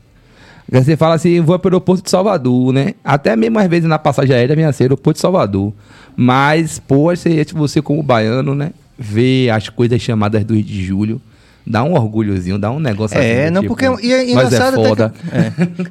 Você 0.71 0.97
fala 0.97 1.15
assim, 1.15 1.39
vou 1.41 1.57
para 1.59 1.67
o 1.69 1.71
aeroporto 1.73 2.03
de 2.03 2.09
Salvador, 2.09 2.73
né? 2.73 2.93
Até 3.03 3.35
mesmo 3.35 3.59
às 3.59 3.67
vezes 3.67 3.87
na 3.87 3.99
passagem 3.99 4.35
aérea 4.35 4.55
vem 4.55 4.65
assim, 4.65 4.83
aeroporto 4.85 5.17
de 5.17 5.21
Salvador. 5.21 5.71
Mas, 6.15 6.79
pô, 6.79 7.15
você, 7.15 7.45
você 7.53 7.81
como 7.81 8.01
baiano, 8.01 8.55
né? 8.55 8.71
Ver 8.97 9.49
as 9.51 9.69
coisas 9.69 10.01
chamadas 10.01 10.43
2 10.43 10.65
de 10.65 10.83
julho, 10.83 11.21
dá 11.67 11.83
um 11.83 11.93
orgulhozinho, 11.93 12.57
dá 12.57 12.71
um 12.71 12.79
negócio 12.79 13.17
É, 13.17 13.43
assim. 13.45 13.53
não, 13.53 13.61
tipo, 13.61 13.75
porque 13.75 13.85
e 14.07 14.11
é 14.13 14.33
mas 14.33 14.45
engraçado 14.53 14.79
é 14.79 14.91
até 14.91 14.95
que, 14.95 15.15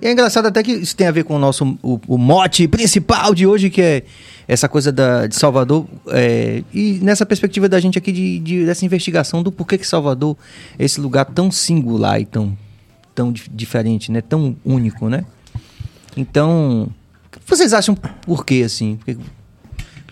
é. 0.02 0.08
É 0.08 0.12
engraçado 0.12 0.46
até 0.46 0.62
que 0.62 0.72
isso 0.72 0.96
tem 0.96 1.06
a 1.06 1.10
ver 1.12 1.24
com 1.24 1.36
o 1.36 1.38
nosso 1.38 1.78
o, 1.82 2.00
o 2.08 2.16
mote 2.18 2.66
principal 2.66 3.34
de 3.34 3.46
hoje, 3.46 3.68
que 3.70 3.82
é 3.82 4.02
essa 4.48 4.68
coisa 4.68 4.90
da, 4.90 5.26
de 5.26 5.36
Salvador, 5.36 5.86
é, 6.08 6.62
e 6.72 6.98
nessa 7.02 7.24
perspectiva 7.24 7.68
da 7.68 7.78
gente 7.80 7.96
aqui 7.98 8.10
de, 8.12 8.38
de- 8.40 8.66
dessa 8.66 8.84
investigação 8.84 9.42
do 9.42 9.50
porquê 9.52 9.78
que 9.78 9.86
Salvador 9.86 10.36
é 10.78 10.84
esse 10.84 11.00
lugar 11.00 11.24
tão 11.26 11.50
singular 11.50 12.20
e 12.20 12.24
tão, 12.26 12.56
tão 13.14 13.32
dif- 13.32 13.48
diferente, 13.52 14.10
né? 14.10 14.20
Tão 14.20 14.56
único, 14.64 15.08
né? 15.08 15.24
Então, 16.16 16.88
vocês 17.46 17.72
acham 17.72 17.94
por 17.94 18.44
quê, 18.44 18.62
assim? 18.64 18.96
Porque 18.96 19.16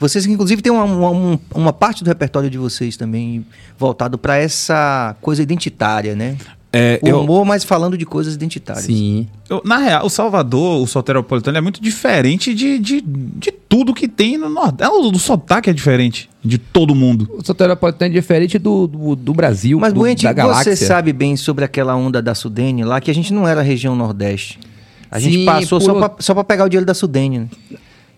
vocês, 0.01 0.27
inclusive, 0.27 0.61
têm 0.63 0.73
uma, 0.73 0.85
uma, 0.85 1.11
um- 1.11 1.39
uma 1.55 1.73
parte 1.73 2.03
do 2.03 2.09
repertório 2.09 2.51
de 2.51 2.59
vocês 2.59 2.97
também 2.97 3.47
voltado 3.79 4.19
para 4.19 4.37
essa 4.37 5.17
coisa 5.21 5.43
identitária, 5.43 6.15
né? 6.17 6.37
É, 6.75 6.99
O 7.03 7.09
eu- 7.09 7.21
humor, 7.21 7.45
mas 7.45 7.65
falando 7.65 7.99
de 7.99 8.07
coisas 8.07 8.35
identitárias. 8.35 8.85
Sim. 8.87 9.27
Eu- 9.51 9.61
na 9.63 9.77
real, 9.77 10.07
o 10.07 10.09
Salvador, 10.09 10.81
o 10.83 10.87
soteropolitano, 10.87 11.59
é 11.59 11.61
muito 11.61 11.83
diferente 11.83 12.55
de, 12.55 12.79
de, 12.79 13.03
de 13.03 13.53
tudo 13.53 13.93
que 13.93 14.09
tem 14.09 14.39
no 14.39 14.49
Nordeste. 14.49 14.91
O 14.91 15.11
do 15.11 15.19
sotaque 15.19 15.69
é 15.69 15.73
diferente 15.75 16.31
de 16.43 16.57
todo 16.57 16.95
mundo. 16.95 17.29
O 17.39 17.45
soteropolitano 17.45 18.11
é 18.11 18.15
diferente 18.15 18.59
do, 18.59 18.87
do, 18.87 19.15
do 19.15 19.35
Brasil, 19.35 19.79
Mas, 19.79 19.93
do, 19.93 20.01
Buente, 20.01 20.25
da 20.25 20.33
galáxia. 20.33 20.75
você 20.75 20.87
sabe 20.87 21.13
bem 21.13 21.37
sobre 21.37 21.63
aquela 21.65 21.95
onda 21.95 22.23
da 22.23 22.35
Sudene 22.35 22.85
lá, 22.85 23.03
que 23.03 23.11
a 23.11 23.15
gente 23.15 23.35
não 23.35 23.47
era 23.47 23.61
região 23.61 23.95
Nordeste. 23.95 24.59
A 25.11 25.19
gente 25.19 25.41
Sim, 25.41 25.45
passou 25.45 25.79
só 25.79 25.93
por- 25.93 26.09
pra, 26.09 26.17
só 26.21 26.33
pra 26.33 26.43
pegar 26.43 26.65
o 26.65 26.69
dinheiro 26.71 26.87
da 26.87 26.95
Sudene. 26.95 27.39
né? 27.41 27.49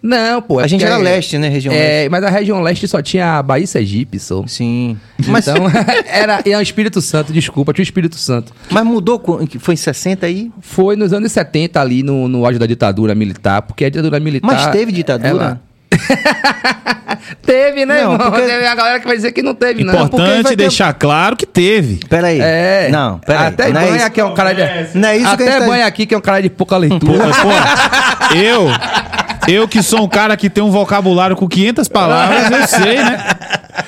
Não, 0.06 0.42
pô. 0.42 0.60
é 0.60 0.64
A 0.64 0.66
gente 0.66 0.80
porque 0.84 0.92
era 0.92 1.00
é- 1.00 1.04
leste, 1.14 1.38
né? 1.38 1.48
Região 1.48 1.72
É, 1.74 1.78
leste. 1.78 2.08
mas 2.10 2.24
a 2.24 2.28
região 2.28 2.60
leste 2.60 2.86
só 2.86 3.00
tinha 3.00 3.42
Bahia 3.42 3.64
e 3.64 3.66
Sergipe, 3.66 4.18
só. 4.18 4.44
Sim. 4.46 4.98
Mas, 5.26 5.48
Então, 5.48 5.64
era, 6.06 6.40
era 6.44 6.58
o 6.58 6.62
Espírito 6.62 7.00
Santo, 7.00 7.32
desculpa, 7.32 7.72
tinha 7.72 7.82
o 7.82 7.88
Espírito 7.88 8.16
Santo. 8.16 8.52
mas 8.70 8.84
mudou, 8.84 9.22
foi 9.60 9.72
em 9.72 9.76
60 9.78 10.26
aí? 10.26 10.50
Foi 10.60 10.94
nos 10.94 11.14
anos 11.14 11.32
70 11.32 11.80
ali, 11.80 12.02
no, 12.02 12.28
no 12.28 12.44
auge 12.44 12.58
da 12.58 12.66
ditadura 12.66 13.14
militar, 13.14 13.62
porque 13.62 13.86
a 13.86 13.88
ditadura 13.88 14.20
militar... 14.20 14.46
Mas 14.46 14.66
teve 14.66 14.92
ditadura? 14.92 15.28
ela- 15.30 15.60
Teve, 17.46 17.86
né, 17.86 18.02
Não, 18.02 18.12
irmão? 18.12 18.30
porque- 18.30 18.46
Teve 18.46 18.66
a 18.66 18.74
galera 18.74 19.00
que 19.00 19.06
vai 19.06 19.16
dizer 19.16 19.32
que 19.32 19.42
não 19.42 19.54
teve, 19.54 19.84
não. 19.84 19.92
porque 19.92 20.04
Importante 20.16 20.42
vai 20.42 20.52
ter- 20.52 20.56
deixar 20.56 20.92
claro 20.94 21.36
que 21.36 21.46
teve. 21.46 22.00
Pera 22.08 22.26
aí. 22.28 22.40
É. 22.40 22.88
Não, 22.90 23.18
pera 23.18 23.40
aí. 23.40 23.46
Até 23.48 23.68
não 23.72 23.80
é 23.80 23.84
banha 23.86 23.96
isso. 23.96 24.10
que 24.10 24.20
é 24.20 24.24
um 24.24 24.34
cara 24.34 24.52
de... 24.52 24.98
Não 24.98 25.08
é 25.08 25.16
isso 25.16 25.24
que 25.24 25.30
a 25.30 25.32
Até 25.34 25.44
gente 25.52 25.60
tá- 25.60 25.66
banha 25.66 25.86
aqui 25.86 26.06
que 26.06 26.14
é 26.14 26.18
um 26.18 26.20
cara 26.20 26.42
de 26.42 26.50
pouca 26.50 26.74
Pô, 26.76 26.80
leitura. 26.80 27.24
pô, 27.30 28.34
eu, 28.36 28.66
eu 29.48 29.68
que 29.68 29.82
sou 29.82 30.02
um 30.02 30.08
cara 30.08 30.36
que 30.36 30.48
tem 30.50 30.62
um 30.62 30.70
vocabulário 30.70 31.36
com 31.36 31.48
500 31.48 31.88
palavras, 31.88 32.50
eu 32.50 32.66
sei, 32.66 32.96
né? 32.96 33.18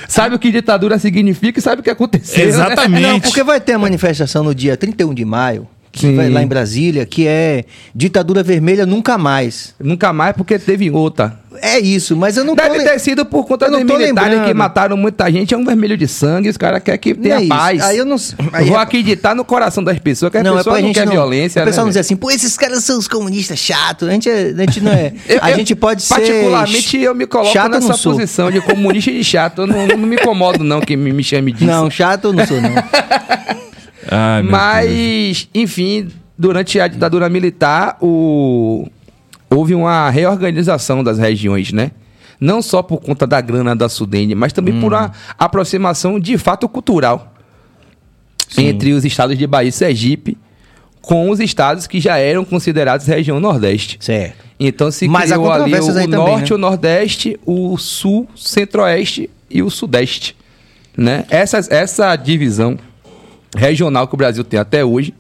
sabe 0.08 0.34
o 0.34 0.38
que 0.38 0.50
ditadura 0.50 0.98
significa 0.98 1.58
e 1.58 1.62
sabe 1.62 1.80
o 1.80 1.84
que 1.84 1.90
aconteceu, 1.90 2.44
né? 2.44 2.48
Exatamente. 2.48 3.02
Não, 3.02 3.20
porque 3.20 3.42
vai 3.42 3.60
ter 3.60 3.75
a 3.75 3.78
manifestação 3.78 4.42
no 4.42 4.54
dia 4.54 4.76
31 4.76 5.14
de 5.14 5.25
maio, 5.25 5.68
que 5.97 6.09
Sim. 6.09 6.17
vai 6.17 6.29
lá 6.31 6.43
em 6.43 6.47
Brasília, 6.47 7.07
que 7.07 7.26
é 7.26 7.65
ditadura 7.95 8.43
vermelha 8.43 8.85
nunca 8.85 9.17
mais. 9.17 9.75
Nunca 9.81 10.12
mais 10.12 10.37
porque 10.37 10.59
teve 10.59 10.91
outra. 10.91 11.38
É 11.62 11.79
isso, 11.79 12.15
mas 12.15 12.37
eu 12.37 12.45
não 12.45 12.55
Deve 12.55 12.76
tô 12.81 12.85
ter 12.85 12.99
sido 12.99 13.25
por 13.25 13.47
conta 13.47 13.71
dos 13.71 13.79
tô 13.81 13.97
militares 13.97 14.43
que 14.43 14.53
mataram 14.53 14.95
muita 14.95 15.33
gente. 15.33 15.55
É 15.55 15.57
um 15.57 15.65
vermelho 15.65 15.97
de 15.97 16.07
sangue. 16.07 16.50
Os 16.50 16.59
caras 16.59 16.83
querem 16.83 17.00
que 17.00 17.15
tenha 17.15 17.43
é 17.43 17.47
paz. 17.47 17.81
Aí 17.83 17.97
eu 17.97 18.05
não- 18.05 18.17
aí 18.53 18.67
vou 18.67 18.76
é- 18.79 18.83
acreditar 18.83 19.35
no 19.35 19.43
coração 19.43 19.83
das 19.83 19.99
pessoas, 19.99 20.31
que 20.31 20.37
a 20.37 20.43
não, 20.43 20.53
é 20.53 20.57
pessoa 20.59 20.75
pra 20.75 20.83
não 20.83 20.88
gente 20.88 20.97
quer 20.97 21.07
não, 21.07 21.12
violência, 21.12 21.62
O 21.62 21.65
pessoal 21.65 21.87
né? 21.87 21.88
não 21.88 21.93
diz 21.93 21.97
assim, 22.07 22.15
pô, 22.15 22.31
esses 22.31 22.59
caras 22.59 22.85
são 22.85 22.99
os 22.99 23.09
comunistas 23.09 23.59
chatos. 23.59 24.07
A 24.07 24.12
gente, 24.12 24.29
é- 24.29 24.53
a 24.55 24.61
gente 24.61 24.83
não 24.83 24.93
é. 24.93 25.15
Eu- 25.26 25.38
a 25.41 25.53
gente 25.53 25.75
pode 25.75 26.03
ser. 26.03 26.15
Particularmente, 26.15 26.99
eu 26.99 27.15
me 27.15 27.26
coloco 27.26 27.53
chato, 27.55 27.71
nessa 27.73 27.97
posição 27.97 28.50
de 28.50 28.61
comunista 28.61 29.11
e 29.11 29.15
de 29.15 29.25
chato. 29.25 29.62
Eu 29.62 29.67
não, 29.67 29.87
não 29.87 29.97
me 29.97 30.17
incomodo, 30.17 30.62
não, 30.62 30.83
que 30.83 30.95
me, 30.95 31.11
me 31.11 31.25
chame 31.25 31.53
disso. 31.53 31.65
Não, 31.65 31.88
chato 31.91 32.26
eu 32.26 32.33
não 32.35 32.47
sou, 32.47 32.61
não. 32.61 32.75
Ai. 34.10 34.42
Mas, 34.42 35.48
enfim, 35.54 36.08
durante 36.36 36.78
a 36.80 36.88
ditadura 36.88 37.28
militar, 37.28 37.96
o... 38.00 38.88
houve 39.50 39.75
uma 39.75 40.10
reorganização 40.10 41.02
das 41.02 41.18
regiões, 41.18 41.72
né? 41.72 41.90
Não 42.38 42.60
só 42.60 42.82
por 42.82 43.00
conta 43.00 43.26
da 43.26 43.40
grana 43.40 43.75
da 43.75 43.88
Sudene, 43.88 44.34
mas 44.34 44.52
também 44.52 44.78
por 44.78 44.92
Hum. 44.92 44.96
uma 44.96 45.12
aproximação 45.38 46.20
de 46.20 46.36
fato 46.36 46.68
cultural 46.68 47.32
Sim. 48.48 48.66
entre 48.66 48.92
os 48.92 49.04
estados 49.04 49.38
de 49.38 49.46
Bahia 49.46 49.70
e 49.70 49.72
Sergipe 49.72 50.36
com 51.00 51.30
os 51.30 51.40
estados 51.40 51.86
que 51.86 52.00
já 52.00 52.18
eram 52.18 52.44
considerados 52.44 53.06
região 53.06 53.38
Nordeste. 53.40 53.96
Certo. 54.00 54.44
Então 54.58 54.90
se 54.90 55.06
Mas 55.06 55.30
criou 55.30 55.50
ali 55.52 55.75
o, 55.75 56.08
norte, 56.08 56.50
né? 56.50 56.56
o 56.56 56.58
nordeste, 56.58 57.40
o 57.46 57.78
sul, 57.78 58.28
centro-oeste 58.34 59.30
e 59.48 59.62
o 59.62 59.70
sudeste, 59.70 60.36
né? 60.96 61.25
Essa, 61.30 61.60
essa 61.70 62.16
divisão 62.16 62.76
regional 63.56 64.06
que 64.06 64.14
o 64.14 64.16
Brasil 64.18 64.44
tem 64.44 64.58
até 64.60 64.84
hoje 64.84 65.12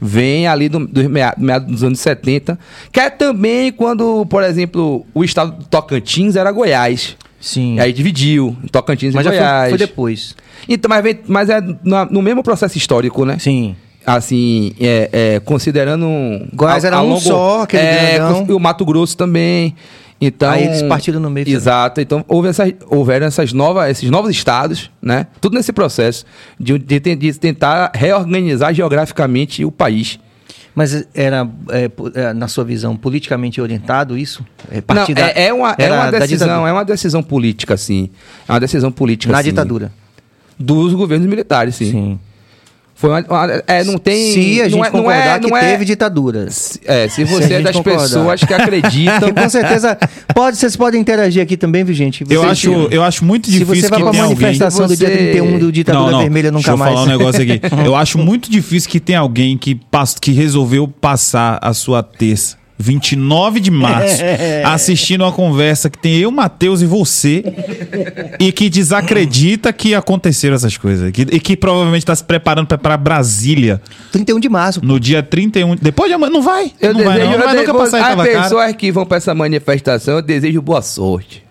vem 0.00 0.46
ali 0.46 0.68
do, 0.68 0.80
mea- 1.10 1.34
meados 1.36 1.68
dos 1.68 1.82
anos 1.82 1.98
70, 2.00 2.56
que 2.92 3.00
é 3.00 3.10
também 3.10 3.72
quando, 3.72 4.24
por 4.26 4.44
exemplo, 4.44 5.04
o 5.12 5.24
estado 5.24 5.58
do 5.58 5.64
Tocantins 5.64 6.36
era 6.36 6.52
Goiás. 6.52 7.16
Sim. 7.40 7.74
E 7.76 7.80
aí 7.80 7.92
dividiu, 7.92 8.56
Tocantins 8.70 9.12
Mas 9.14 9.22
e 9.22 9.24
já 9.24 9.30
foi, 9.30 9.38
Goiás. 9.40 9.68
foi 9.70 9.78
depois. 9.78 10.36
Então, 10.68 10.88
mas, 10.88 11.02
vem- 11.02 11.18
mas 11.26 11.50
é 11.50 11.60
na- 11.82 12.04
no 12.04 12.22
mesmo 12.22 12.42
processo 12.44 12.78
histórico, 12.78 13.24
né? 13.24 13.38
Sim. 13.40 13.74
Assim, 14.06 14.72
é, 14.80 15.10
é, 15.12 15.40
considerando. 15.40 16.06
Goiás 16.54 16.84
era 16.84 17.02
um 17.02 17.18
só, 17.20 17.62
aquele 17.62 17.82
é, 17.82 18.14
grandão. 18.14 18.46
E 18.48 18.52
o 18.52 18.60
Mato 18.60 18.84
Grosso 18.84 19.16
também. 19.16 19.74
Então, 20.20 20.50
Aí 20.50 20.64
eles 20.64 20.82
partiram 20.82 21.20
no 21.20 21.30
meio 21.30 21.46
também. 21.46 21.56
Exato. 21.56 22.00
Então, 22.00 22.24
houve 22.26 22.48
essas, 22.48 22.72
houveram 22.88 23.26
essas 23.26 23.52
novas, 23.52 23.88
esses 23.90 24.10
novos 24.10 24.30
estados, 24.30 24.90
né? 25.00 25.26
Tudo 25.40 25.54
nesse 25.54 25.72
processo 25.72 26.24
de, 26.58 26.76
de, 26.78 26.98
de 26.98 27.34
tentar 27.34 27.92
reorganizar 27.94 28.74
geograficamente 28.74 29.64
o 29.64 29.70
país. 29.70 30.18
Mas 30.74 31.06
era, 31.14 31.48
é, 31.70 31.90
é, 32.14 32.32
na 32.32 32.46
sua 32.46 32.64
visão, 32.64 32.96
politicamente 32.96 33.60
orientado 33.60 34.16
isso? 34.16 34.44
É, 34.70 34.82
Não, 34.94 35.06
da- 35.12 35.28
é, 35.30 35.46
é 35.46 35.52
uma, 35.52 35.74
é 35.78 35.92
uma 35.92 36.10
decisão, 36.10 36.66
é 36.66 36.72
uma 36.72 36.84
decisão 36.84 37.22
política, 37.22 37.76
sim. 37.76 38.10
É 38.48 38.52
uma 38.52 38.60
decisão 38.60 38.92
política. 38.92 39.32
Na 39.32 39.38
sim. 39.42 39.50
ditadura. 39.50 39.92
Dos 40.58 40.92
governos 40.94 41.28
militares, 41.28 41.74
sim. 41.76 41.90
Sim. 41.90 42.20
Foi 43.00 43.10
uma, 43.10 43.20
uma- 43.20 43.62
é, 43.68 43.84
não 43.84 43.96
tem. 43.96 44.32
Se 44.32 44.60
a 44.60 44.64
não 44.64 44.70
gente 44.70 44.74
é, 44.74 44.82
não 44.82 44.90
concordar 44.90 45.36
é, 45.36 45.38
que 45.38 45.48
não 45.50 45.56
é- 45.56 45.70
teve 45.70 45.84
ditadura. 45.84 46.50
Se- 46.50 46.80
É, 46.84 47.08
se 47.08 47.14
Se 47.14 47.24
você 47.24 47.44
é 47.44 47.48
gente 47.48 47.62
das 47.62 47.76
concordar. 47.76 48.00
pessoas 48.02 48.40
que 48.42 48.52
acreditam. 48.52 49.32
Com 49.40 49.48
certeza. 49.48 49.96
Pode, 50.34 50.56
vocês 50.56 50.74
podem 50.74 51.00
interagir 51.00 51.40
aqui 51.40 51.56
também, 51.56 51.84
viu, 51.84 51.94
gente? 51.94 52.24
Eu 52.28 52.42
acho, 52.42 52.70
eu 52.90 53.04
acho 53.04 53.24
muito 53.24 53.46
Se 53.46 53.52
difícil 53.52 53.82
você 53.82 53.88
vai 53.88 53.98
que 53.98 54.02
pra 54.02 54.10
tenha 54.10 54.24
alguém... 54.24 54.36
manifestação 54.40 54.88
do 54.88 54.96
dia 54.96 55.06
Você- 55.08 55.16
31 55.16 55.58
do 55.60 55.70
Ditadura 55.70 56.18
Vermelha 56.18 56.50
nunca 56.50 56.64
deixa 56.64 56.76
mais. 56.76 56.90
eu 56.90 56.96
falar 56.98 57.06
um 57.06 57.18
negócio 57.18 57.40
aqui. 57.42 57.60
Eu 57.86 57.94
acho 57.94 58.18
muito 58.18 58.50
difícil 58.50 58.90
que 58.90 58.98
tenha 58.98 59.20
alguém 59.20 59.56
que, 59.56 59.76
pass- 59.76 60.16
que 60.20 60.32
resolveu 60.32 60.88
passar 60.88 61.60
a 61.62 61.72
sua 61.72 62.02
terça, 62.02 62.56
29 62.78 63.58
de 63.60 63.70
março, 63.70 64.22
assistindo 64.64 65.22
uma 65.24 65.32
conversa 65.32 65.90
que 65.90 65.98
tem 65.98 66.16
eu, 66.18 66.30
Matheus 66.30 66.80
e 66.80 66.86
você, 66.86 67.42
e 68.38 68.52
que 68.52 68.70
desacredita 68.70 69.72
que 69.72 69.94
aconteceram 69.94 70.54
essas 70.54 70.76
coisas. 70.76 71.10
que- 71.10 71.22
e 71.22 71.40
que 71.40 71.56
provavelmente 71.56 72.02
está 72.02 72.14
se 72.14 72.22
preparando 72.22 72.66
para 72.78 72.96
Brasília 72.96 73.80
31 74.12 74.38
de 74.38 74.48
março. 74.48 74.80
no 74.84 75.00
dia 75.00 75.22
31. 75.22 75.74
Depois 75.76 76.08
de 76.08 76.14
amanhã. 76.14 76.30
Não 76.32 76.42
vai. 76.42 76.72
Eu 76.80 76.94
não 76.94 77.04
vai, 77.04 77.14
desejo, 77.18 77.30
não. 77.32 77.38
Não 77.38 77.44
vai 77.46 77.56
nunca 77.56 77.74
passar 77.74 78.18
As 78.18 78.28
pessoas 78.28 78.72
que 78.76 78.92
vão 78.92 79.04
pra 79.04 79.16
essa 79.16 79.34
manifestação, 79.34 80.14
eu 80.14 80.22
desejo 80.22 80.62
boa 80.62 80.80
sorte. 80.82 81.42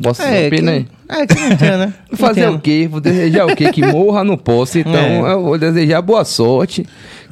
Boa 0.00 0.12
É, 0.12 0.14
sorte, 0.14 0.56
que, 0.56 0.62
né? 0.62 0.86
é, 1.08 1.26
que 1.26 1.34
não 1.38 1.52
entendo, 1.52 1.78
né? 1.78 1.94
Fazer 2.14 2.40
Entendo. 2.42 2.56
o 2.56 2.60
quê? 2.60 2.88
Vou 2.90 3.00
desejar 3.00 3.46
o 3.46 3.54
quê? 3.54 3.70
Que 3.70 3.80
morra, 3.86 4.24
não 4.24 4.36
posso. 4.36 4.78
Então, 4.78 4.92
É. 5.28 5.32
eu 5.32 5.42
vou 5.42 5.56
desejar 5.58 6.02
boa 6.02 6.24
sorte, 6.24 6.84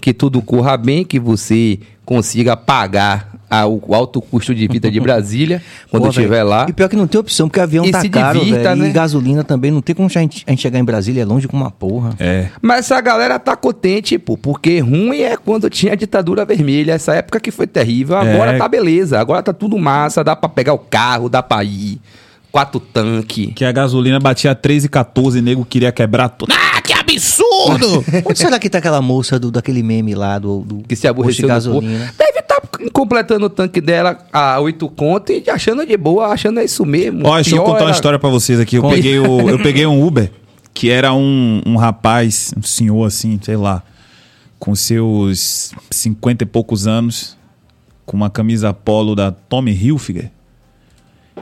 que 0.03 0.13
tudo 0.13 0.43
corra 0.43 0.77
bem, 0.77 1.05
que 1.05 1.19
você 1.21 1.79
consiga 2.05 2.57
pagar 2.57 3.31
a- 3.49 3.67
o 3.67 3.95
alto 3.95 4.21
custo 4.21 4.53
de 4.53 4.67
vida 4.67 4.91
de 4.91 4.99
Brasília 5.01 5.63
quando 5.91 6.09
estiver 6.09 6.43
lá. 6.43 6.67
E 6.69 6.73
pior 6.73 6.89
que 6.89 6.97
não 6.97 7.07
tem 7.07 7.21
opção, 7.21 7.49
porque 7.49 7.61
avião 7.61 7.85
E 7.85 7.93
tá 7.93 8.07
caro, 8.09 8.41
divirta, 8.41 8.75
né? 8.75 8.89
E 8.89 8.91
gasolina 8.91 9.45
também. 9.45 9.71
Não 9.71 9.81
tem 9.81 9.95
como 9.95 10.09
a 10.09 10.21
gente, 10.21 10.43
a 10.47 10.51
gente 10.51 10.61
chegar 10.61 10.81
em 10.81 10.85
Brasília, 10.85 11.23
é 11.23 11.25
longe 11.25 11.47
com 11.47 11.57
uma 11.57 11.71
porra. 11.71 12.15
É. 12.19 12.49
Mas 12.61 12.81
essa 12.87 13.01
galera 13.01 13.39
tá 13.39 13.55
contente, 13.55 14.19
pô, 14.19 14.37
porque 14.37 14.81
ruim 14.81 15.21
é 15.21 15.37
quando 15.37 15.71
tinha 15.71 15.93
a 15.93 15.97
ditadura 15.97 16.45
vermelha, 16.45 16.93
essa 16.93 17.15
época 17.15 17.39
que 17.39 17.53
foi 17.53 17.69
terrível. 17.69 18.17
Agora 18.17 18.53
É. 18.55 18.59
tá 18.59 18.67
beleza, 18.67 19.21
agora 19.21 19.41
tá 19.41 19.53
tudo 19.53 19.79
massa, 19.79 20.25
dá 20.25 20.35
pra 20.35 20.49
pegar 20.49 20.73
o 20.75 20.79
carro, 20.79 21.29
dá 21.29 21.41
pra 21.43 21.63
ir, 21.63 22.01
quatro 22.51 22.81
tanque. 22.81 23.53
Que 23.53 23.65
a 23.65 23.71
gasolina 23.71 24.19
batia 24.19 24.55
3,14 24.57 25.37
e 25.39 25.41
nego 25.43 25.65
queria 25.65 25.93
quebrar 25.93 26.29
tudo. 26.31 26.53
Ah, 26.53 26.82
absurdo! 27.15 28.05
Onde 28.25 28.39
será 28.39 28.59
que 28.59 28.69
tá 28.71 28.79
aquela 28.79 29.01
moça 29.03 29.39
do, 29.39 29.51
daquele 29.51 29.83
meme 29.83 30.15
lá, 30.15 30.39
do, 30.39 30.61
do 30.61 30.79
Que 30.83 30.97
se 30.97 31.07
aborreceu 31.09 31.43
de 31.43 31.49
gasolina? 31.49 32.13
Deve 32.19 32.39
estar 32.41 32.61
completando 32.93 33.47
o 33.47 33.51
tanque 33.51 33.81
dela 33.81 34.19
a 34.33 34.59
oito 34.61 34.89
conto 34.89 35.33
e 35.33 35.49
achando 35.49 35.85
de 35.87 35.97
boa, 35.97 36.29
achando 36.29 36.61
é 36.61 36.65
isso 36.65 36.85
mesmo. 36.85 37.27
Ó, 37.27 37.35
deixa 37.37 37.57
eu 37.57 37.63
contar 37.63 37.79
uma 37.79 37.83
era- 37.85 37.91
história 37.93 38.19
pra 38.19 38.29
vocês 38.29 38.59
aqui. 38.61 38.77
Eu 38.77 38.83
Conta. 38.83 38.95
peguei, 38.97 39.19
o, 39.19 39.49
eu 39.49 39.59
peguei 39.63 39.87
um 39.87 40.05
Uber, 40.05 40.31
que 40.75 40.91
era 40.91 41.13
um, 41.13 41.63
um 41.67 41.77
rapaz, 41.77 42.53
um 42.57 42.63
senhor 42.63 43.05
assim, 43.07 43.39
sei 43.43 43.57
lá, 43.57 43.83
com 44.59 44.75
seus 44.75 45.73
50 45.91 46.45
e 46.45 46.47
poucos 46.47 46.87
anos, 46.87 47.37
com 48.07 48.17
uma 48.17 48.31
camisa 48.31 48.73
polo 48.73 49.15
da 49.15 49.31
Tommy 49.31 49.73
Hilfiger, 49.73 50.31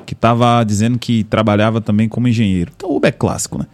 que 0.07 0.15
tava 0.15 0.63
dizendo 0.65 0.99
que 0.99 1.25
trabalhava 1.25 1.81
também 1.81 2.09
como 2.09 2.29
engenheiro. 2.29 2.73
Então, 2.77 2.95
Uber 2.95 3.09
é 3.09 3.13
clássico, 3.13 3.59
né? 3.59 3.67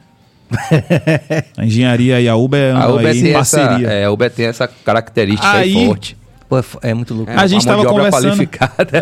a 1.57 1.65
engenharia 1.65 2.21
e 2.21 2.29
a 2.29 2.37
Uber 2.37 2.75
A 2.75 2.79
andam 2.79 2.95
Uber, 2.97 3.07
aí 3.07 3.19
em 3.19 3.23
tem 3.23 3.35
essa, 3.35 3.59
parceria. 3.59 3.88
é, 3.88 4.05
a 4.05 4.11
Uber 4.11 4.31
tem 4.31 4.47
essa 4.47 4.69
característica 4.69 5.50
aí, 5.50 5.76
Aí- 5.76 5.87
forte. 5.87 6.17
Pô, 6.49 6.59
é, 6.59 6.62
é 6.83 6.95
muito 6.95 7.12
louco. 7.12 7.29
É, 7.31 7.35
A 7.35 7.47
gente 7.49 7.67
uma 7.67 7.75
mão 7.76 7.85
tava 7.85 7.95
de 7.97 8.00
obra 8.00 8.05
conversando. 8.21 8.37
qualificada. 8.37 9.00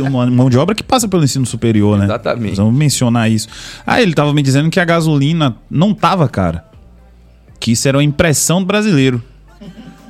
uma 0.08 0.26
mão 0.26 0.48
de 0.48 0.56
obra 0.56 0.74
que 0.74 0.82
passa 0.82 1.06
pelo 1.06 1.22
ensino 1.22 1.44
superior, 1.44 1.98
né? 1.98 2.06
Exatamente. 2.06 2.56
Vamos 2.56 2.74
mencionar 2.74 3.30
isso. 3.30 3.46
Aí 3.86 4.02
ele 4.02 4.14
tava 4.14 4.32
me 4.32 4.40
dizendo 4.42 4.70
que 4.70 4.80
a 4.80 4.84
gasolina 4.86 5.54
não 5.70 5.92
tava 5.92 6.26
cara. 6.30 6.64
Que 7.60 7.72
isso 7.72 7.86
era 7.86 7.98
uma 7.98 8.02
impressão 8.02 8.60
do 8.60 8.66
brasileiro. 8.66 9.22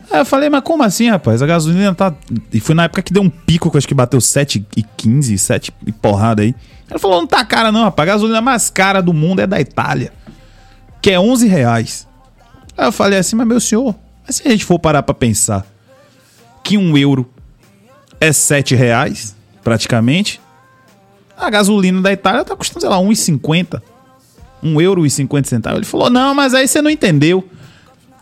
Aí 0.09 0.21
eu 0.21 0.25
falei, 0.25 0.49
mas 0.49 0.61
como 0.62 0.85
assim, 0.85 1.11
rapaz? 1.11 1.42
A 1.42 1.47
gasolina 1.47 1.92
tá. 1.97 2.14
E 2.52 2.61
foi 2.61 2.76
na 2.76 2.85
época 2.85 3.02
que 3.02 3.12
deu 3.12 3.23
um 3.25 3.28
pico, 3.31 3.69
que 3.69 3.76
eu 3.76 3.78
acho 3.78 3.88
que 3.88 3.95
bateu 3.95 4.21
7 4.21 4.64
e 4.76 4.85
15, 4.97 5.37
7 5.38 5.73
e 5.85 5.90
porrada 5.90 6.42
aí. 6.42 6.54
Ele 6.88 6.99
falou, 7.00 7.19
não 7.21 7.26
tá 7.26 7.45
cara 7.45 7.73
não, 7.73 7.83
rapaz. 7.83 8.09
A 8.09 8.12
gasolina 8.12 8.40
mais 8.40 8.71
cara 8.71 9.00
do 9.02 9.12
mundo 9.12 9.40
é 9.40 9.49
da 9.49 9.61
Itália. 9.61 10.12
Que 11.02 11.11
é 11.11 11.21
11 11.21 11.47
reais. 11.49 12.09
Aí 12.78 12.87
eu 12.87 12.92
falei 12.92 13.18
assim, 13.18 13.37
mas 13.37 13.47
meu 13.47 13.61
senhor, 13.61 13.94
mas 14.25 14.37
se 14.37 14.49
a 14.49 14.50
gente 14.50 14.64
for 14.64 14.78
parar 14.78 15.02
pra 15.02 15.14
pensar 15.14 15.66
que 16.64 16.78
um 16.78 16.97
euro 16.97 17.28
é 18.21 18.32
7 18.32 18.75
reais, 18.75 19.37
praticamente, 19.62 20.40
a 21.37 21.50
gasolina 21.50 22.00
da 22.00 22.12
Itália 22.12 22.44
tá 22.44 22.54
custando, 22.54 22.80
sei 22.80 22.88
lá, 22.88 22.99
1,50. 22.99 23.82
1 24.62 24.80
euro 24.80 25.04
e 25.04 25.11
50 25.11 25.49
centavos. 25.49 25.78
Ele 25.78 25.87
falou, 25.87 26.09
não, 26.09 26.32
mas 26.35 26.54
aí 26.54 26.68
você 26.68 26.80
não 26.80 26.88
entendeu. 26.88 27.47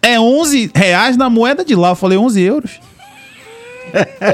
É 0.01 0.19
11 0.19 0.71
reais 0.75 1.19
na 1.19 1.29
moeda 1.29 1.63
de 1.63 1.75
lá. 1.75 1.91
Eu 1.91 1.95
falei, 1.95 2.17
11 2.17 2.41
euros. 2.41 2.81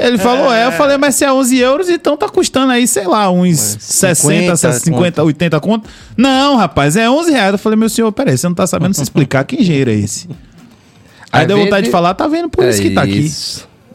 Ele 0.03 0.17
falou, 0.17 0.53
é. 0.53 0.65
Eu 0.67 0.71
falei, 0.71 0.97
mas 0.97 1.15
se 1.15 1.25
é 1.25 1.31
11 1.31 1.57
euros, 1.57 1.89
então 1.89 2.15
tá 2.15 2.29
custando 2.29 2.71
aí, 2.71 2.87
sei 2.87 3.07
lá, 3.07 3.29
uns 3.31 3.77
60, 3.79 4.55
50 4.55 4.73
50, 4.79 5.23
80 5.23 5.59
conto. 5.59 5.89
Não, 6.15 6.55
rapaz, 6.55 6.95
é 6.95 7.09
11 7.09 7.31
reais. 7.31 7.53
Eu 7.53 7.57
falei, 7.57 7.77
meu 7.77 7.89
senhor, 7.89 8.11
peraí, 8.11 8.37
você 8.37 8.47
não 8.47 8.55
tá 8.55 8.67
sabendo 8.67 8.93
se 8.93 9.01
explicar 9.01 9.43
que 9.45 9.55
engenheiro 9.61 9.89
é 9.89 9.95
esse. 9.95 10.29
Aí 11.31 11.41
Às 11.41 11.47
deu 11.47 11.57
vontade 11.57 11.85
de 11.85 11.91
falar, 11.91 12.13
tá 12.13 12.27
vendo 12.27 12.49
por 12.49 12.65
isso 12.65 12.81
que 12.81 12.91
tá 12.91 13.01
aqui. 13.03 13.31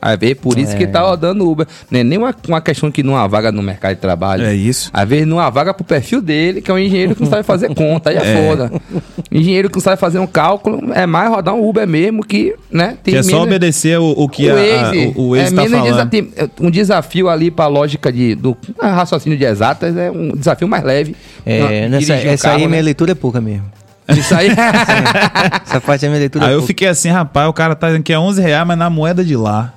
Às 0.04 0.18
vezes, 0.18 0.37
por 0.40 0.59
isso 0.59 0.76
que 0.76 0.85
tá 0.85 1.00
rodando 1.00 1.49
Uber. 1.49 1.64
Não 1.88 2.00
é 2.00 2.02
nem 2.02 2.18
uma, 2.18 2.35
uma 2.49 2.61
questão 2.61 2.90
que 2.90 3.04
não 3.04 3.16
há 3.16 3.25
vaga 3.28 3.52
no 3.52 3.62
mercado 3.62 3.94
de 3.94 4.00
trabalho. 4.00 4.44
É 4.44 4.52
isso. 4.52 4.90
Às 4.92 5.09
vezes 5.09 5.26
não 5.28 5.38
há 5.38 5.49
vaga 5.49 5.73
pro 5.73 5.85
perfil 5.85 6.21
dele, 6.21 6.61
que 6.61 6.68
é 6.73 6.75
um 6.75 6.78
engenheiro 6.78 7.14
que 7.14 7.23
não 7.23 7.30
sabe 7.30 7.44
fazer 7.44 7.73
conta. 7.73 8.11
Aí 8.11 8.16
é, 8.16 8.21
foda. 8.49 8.73
Engenheiro 9.30 9.71
que 9.71 9.76
não 9.76 9.82
sabe 9.82 10.00
fazer 10.00 10.18
um 10.18 10.26
cálculo, 10.26 10.92
é 10.92 11.06
mais 11.06 11.28
rodar 11.30 11.54
um 11.54 11.68
Uber 11.68 11.87
mesmo 11.87 12.25
que, 12.26 12.52
né? 12.71 12.97
Que 13.04 13.14
é 13.16 13.23
só 13.23 13.28
menos- 13.30 13.44
obedecer 13.47 13.97
o, 13.99 14.11
o 14.11 14.28
que 14.28 14.49
o 14.49 14.50
a- 14.50 14.59
a- 14.59 14.82
Waze, 14.87 15.12
o, 15.14 15.21
o 15.21 15.30
Waze 15.30 15.42
é 15.42 15.44
tá 15.56 15.62
menos 15.62 15.71
falando. 15.78 16.11
desati- 16.11 16.50
um 16.61 16.71
desafio 16.71 17.28
ali 17.28 17.50
pra 17.52 17.68
lógica 17.68 18.12
de, 18.12 18.35
do 18.35 18.56
ah, 18.80 18.88
raciocínio 18.90 19.38
de 19.38 19.44
exatas, 19.44 19.97
é 19.97 20.11
um 20.11 20.32
desafio 20.32 20.66
mais 20.66 20.82
leve. 20.82 21.14
É, 21.47 21.82
Não, 21.88 21.90
nessa, 21.99 22.12
um 22.12 22.16
essa 22.16 22.30
aí 22.30 22.37
carro, 22.38 22.59
minha 22.59 22.68
né? 22.71 22.82
leitura 22.82 23.12
é 23.12 23.14
pouca 23.14 23.40
mesmo. 23.40 23.64
Isso 24.09 24.35
aí. 24.35 24.49
Essa 25.64 25.80
parte 25.80 26.02
da 26.02 26.09
minha 26.09 26.18
leitura 26.21 26.47
Aí 26.47 26.50
é 26.50 26.54
eu 26.54 26.59
pouca. 26.59 26.66
fiquei 26.66 26.88
assim, 26.88 27.09
rapaz, 27.09 27.49
o 27.49 27.52
cara 27.52 27.75
tá 27.75 27.87
dizendo 27.87 28.02
que 28.02 28.12
é 28.12 28.18
11 28.18 28.42
reais, 28.42 28.66
mas 28.66 28.76
na 28.76 28.90
moeda 28.90 29.25
de 29.25 29.37
lá. 29.37 29.73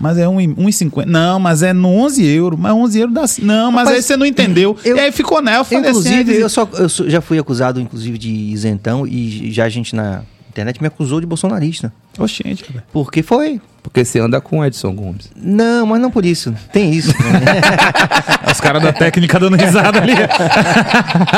Mas 0.00 0.16
é 0.18 0.24
1,50. 0.26 1.04
Não, 1.06 1.40
mas 1.40 1.62
é 1.62 1.72
no 1.72 1.88
11 1.88 2.24
euros. 2.26 2.58
Mas 2.58 2.72
11 2.72 3.00
euros 3.00 3.14
dá... 3.14 3.24
Não, 3.42 3.72
mas 3.72 3.80
Rapaz, 3.84 3.96
aí 3.96 4.02
você 4.02 4.16
não 4.16 4.24
entendeu. 4.26 4.76
eu- 4.84 4.96
e 4.96 5.00
aí 5.00 5.10
ficou 5.12 5.42
né? 5.42 5.56
Eu 5.56 5.64
falei 5.64 5.88
Inclusive, 5.90 6.32
assim... 6.32 6.40
eu, 6.42 6.48
só, 6.48 6.68
eu 6.72 6.88
já 7.10 7.20
fui 7.20 7.38
acusado, 7.38 7.80
inclusive, 7.80 8.16
de 8.16 8.30
isentão 8.30 9.06
e 9.06 9.50
já 9.50 9.64
a 9.64 9.68
gente 9.68 9.94
na 9.96 10.22
internet 10.48 10.80
me 10.80 10.86
acusou 10.88 11.20
de 11.20 11.26
bolsonarista. 11.26 11.92
Oxente, 12.18 12.64
velho. 12.68 12.82
Porque 12.92 13.22
foi. 13.22 13.60
Porque 13.82 14.04
você 14.04 14.18
anda 14.18 14.40
com 14.40 14.58
o 14.58 14.64
Edson 14.64 14.92
Gomes. 14.94 15.30
Não, 15.36 15.86
mas 15.86 16.00
não 16.00 16.10
por 16.10 16.24
isso. 16.24 16.54
Tem 16.72 16.90
isso. 16.92 17.10
né? 17.22 17.60
Os 18.52 18.60
caras 18.60 18.82
da 18.82 18.92
técnica 18.92 19.38
dando 19.38 19.56
risada 19.56 19.98
ali. 20.00 20.12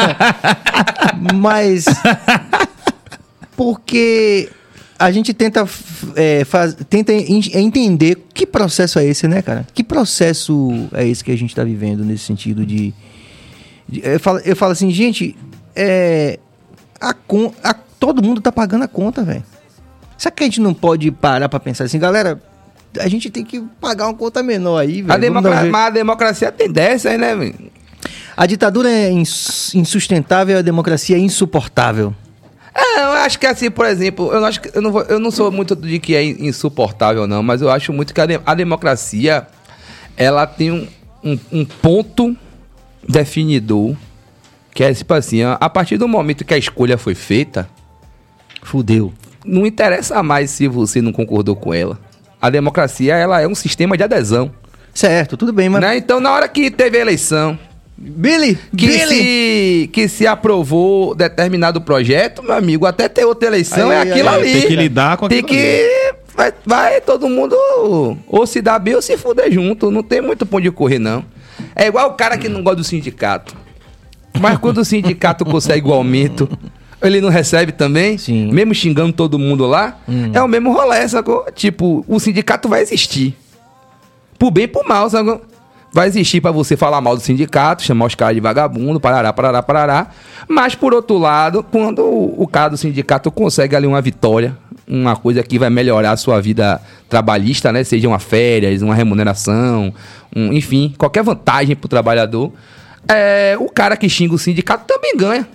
mas. 1.35 1.85
Porque 3.57 4.49
a 5.01 5.11
gente 5.11 5.33
tenta, 5.35 5.67
é, 6.15 6.45
faz, 6.45 6.77
tenta 6.89 7.13
en- 7.13 7.41
entender 7.55 8.27
que 8.35 8.47
processo 8.47 8.99
é 8.99 9.05
esse, 9.07 9.27
né, 9.27 9.41
cara? 9.43 9.67
Que 9.75 9.83
processo 9.83 10.71
é 10.93 11.07
esse 11.09 11.25
que 11.25 11.33
a 11.33 11.37
gente 11.39 11.55
tá 11.55 11.65
vivendo 11.65 12.05
nesse 12.05 12.25
sentido 12.25 12.65
de. 12.67 12.93
de- 13.89 14.01
eu, 14.05 14.21
falo, 14.21 14.39
eu 14.41 14.55
falo 14.55 14.73
assim, 14.73 14.91
gente, 14.91 15.35
é, 15.75 16.39
a, 17.01 17.15
a- 17.65 17.75
todo 17.99 18.23
mundo 18.23 18.41
tá 18.41 18.53
pagando 18.53 18.85
a 18.85 18.89
conta, 18.89 19.23
velho. 19.23 19.43
Será 20.19 20.31
que 20.35 20.43
a 20.43 20.47
gente 20.47 20.61
não 20.61 20.75
pode 20.75 21.11
parar 21.11 21.49
pra 21.49 21.59
pensar 21.59 21.85
assim, 21.85 21.99
galera? 21.99 22.41
A 22.99 23.09
gente 23.09 23.31
tem 23.31 23.45
que 23.45 23.61
pagar 23.81 24.07
uma 24.07 24.15
conta 24.15 24.43
menor 24.43 24.79
aí, 24.79 25.01
velho. 25.01 25.13
A, 25.13 25.17
democra- 25.17 25.87
a 25.87 25.91
democracia 25.91 26.53
tem 26.53 26.71
dessas, 26.71 27.19
né, 27.19 27.35
velho? 27.35 27.55
A 28.37 28.47
ditadura 28.47 28.91
é 28.91 29.11
ins- 29.11 29.75
insustentável, 29.75 30.59
a 30.59 30.63
democracia 30.63 31.17
é 31.17 31.21
insuportável. 31.21 32.15
É, 32.75 33.01
eu 33.03 33.13
acho 33.13 33.39
que 33.39 33.47
assim, 33.47 33.71
por 33.71 33.85
exemplo, 33.87 34.33
eu, 34.33 34.41
não 34.41 34.47
acho 34.47 34.61
que, 34.61 34.71
eu, 34.77 34.81
não 34.83 34.93
vou- 34.93 35.03
eu 35.03 35.19
não 35.19 35.31
sou 35.31 35.51
muito 35.51 35.75
de 35.75 35.99
que 35.99 36.15
é 36.15 36.23
insuportável, 36.25 37.27
não, 37.27 37.43
mas 37.43 37.61
eu 37.63 37.71
acho 37.71 37.93
muito 37.93 38.15
que 38.15 38.21
a, 38.21 38.27
de- 38.27 38.41
a 38.47 38.55
democracia 38.55 39.47
ela 40.17 40.47
tem 40.47 40.71
um, 40.71 40.87
um, 41.25 41.39
um 41.53 41.65
ponto 41.65 42.37
definidor, 43.09 43.95
que 44.73 44.85
é 44.85 44.93
tipo 44.95 45.13
assim, 45.15 45.43
a, 45.43 45.55
a 45.55 45.69
partir 45.69 45.97
do 45.97 46.07
momento 46.07 46.45
que 46.45 46.55
a 46.55 46.59
escolha 46.59 46.97
foi 46.97 47.15
feita, 47.15 47.69
Fudeu. 48.63 49.13
não 49.45 49.67
interessa 49.67 50.23
mais 50.23 50.51
se 50.51 50.69
você 50.69 51.01
não 51.01 51.13
concordou 51.13 51.57
com 51.57 51.73
ela. 51.75 51.99
A 52.41 52.49
democracia 52.51 53.17
ela 53.17 53.41
é 53.41 53.49
um 53.49 53.55
sistema 53.55 53.97
de 53.97 54.03
adesão. 54.05 54.51
Certo, 54.95 55.37
tudo 55.37 55.53
bem, 55.53 55.69
mas. 55.69 55.81
Né? 55.81 55.97
Então, 55.97 56.21
na 56.21 56.31
hora 56.33 56.49
que 56.49 56.71
teve 56.71 56.99
a 56.99 57.01
eleição, 57.01 57.59
Billy! 58.03 58.59
que 58.75 58.87
Billy! 58.87 59.15
se, 59.15 59.91
que 59.93 60.09
se 60.09 60.27
aprovou 60.27 61.15
determinado 61.15 61.83
projeto, 61.83 62.43
meu 62.43 62.55
amigo, 62.55 62.87
até 62.87 63.09
ter 63.11 63.27
outra 63.27 63.49
eleição 63.49 63.91
Aí, 63.91 63.97
é 63.97 64.13
aquilo 64.13 64.29
aí, 64.31 64.41
ali. 64.41 64.53
tem 64.53 64.69
que 64.69 64.77
lidar 64.77 65.17
com 65.19 65.29
Tem 65.29 65.41
aquilo 65.41 65.59
que. 65.61 66.15
Vai, 66.35 66.53
vai 66.65 67.01
todo 67.03 67.29
mundo 67.29 67.55
ou 68.27 68.47
se 68.47 68.63
dar 68.63 68.79
bem 68.79 68.95
ou 68.95 69.03
se 69.03 69.19
fuder 69.19 69.53
junto. 69.53 69.91
Não 69.91 70.03
tem 70.03 70.23
muito 70.23 70.47
ponto 70.47 70.63
de 70.63 70.71
correr, 70.71 70.99
não. 70.99 71.23
É 71.77 71.89
igual 71.89 72.09
o 72.09 72.15
cara 72.15 72.39
que 72.39 72.49
não 72.49 72.63
gosta 72.63 72.77
do 72.77 72.85
sindicato. 72.85 73.55
Mas 74.41 74.57
quando 74.57 74.79
o 74.79 74.85
sindicato 74.85 75.45
consegue 75.45 75.87
o 75.87 75.93
aumento, 75.93 76.49
ele 77.03 77.21
não 77.21 77.29
recebe 77.29 77.73
também? 77.73 78.17
Sim. 78.17 78.51
Mesmo 78.51 78.75
xingando 78.75 79.13
todo 79.13 79.39
mundo 79.39 79.67
lá? 79.67 79.99
É 80.33 80.41
o 80.41 80.49
mesmo 80.49 80.73
rolê, 80.73 81.07
sacou? 81.07 81.45
Tipo, 81.55 82.03
o 82.09 82.19
sindicato 82.19 82.67
vai 82.67 82.81
existir. 82.81 83.37
Por 84.39 84.51
bem 84.51 84.65
e 84.65 84.69
por 84.69 84.87
mal, 84.89 85.11
sacou? 85.11 85.43
Vai 85.93 86.07
existir 86.07 86.41
pra 86.41 86.53
você 86.53 86.77
falar 86.77 87.01
mal 87.01 87.17
do 87.17 87.23
sindicato, 87.23 87.83
chamar 87.83 88.07
os 88.07 88.15
caras 88.15 88.35
de 88.37 88.41
vagabundo, 88.41 89.01
parará, 89.01 89.33
parará, 89.33 89.61
parará. 89.63 90.07
Mas, 90.49 90.75
por 90.77 90.95
outro 90.95 91.19
lado, 91.19 91.65
quando 91.65 92.05
o, 92.05 92.43
o 92.45 92.47
cara 92.47 92.71
do 92.71 92.77
sindicato 92.77 93.29
consegue 93.33 93.75
ali 93.75 93.89
uma 93.89 94.01
vitória, 94.01 94.57
uma 94.87 95.17
coisa 95.17 95.43
que 95.43 95.59
vai 95.59 95.69
melhorar 95.69 96.13
a 96.13 96.17
sua 96.17 96.41
vida 96.41 96.81
trabalhista, 97.09 97.73
né? 97.73 97.83
Seja 97.83 98.07
uma 98.07 98.21
férias, 98.21 98.83
uma 98.83 98.95
remuneração, 98.95 99.93
um- 100.35 100.53
enfim, 100.53 100.95
qualquer 100.97 101.25
vantagem 101.25 101.75
pro 101.75 101.89
trabalhador, 101.89 102.53
é, 103.09 103.57
o 103.59 103.69
cara 103.69 103.97
que 103.97 104.09
xinga 104.09 104.35
o 104.35 104.39
sindicato 104.39 104.85
também 104.87 105.17
ganha. 105.17 105.49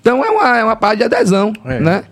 Então 0.00 0.24
é 0.24 0.30
uma, 0.30 0.58
é 0.58 0.64
uma 0.64 0.76
parte 0.76 0.98
de 0.98 1.04
adesão, 1.04 1.52
É. 1.64 1.78
né? 1.80 2.04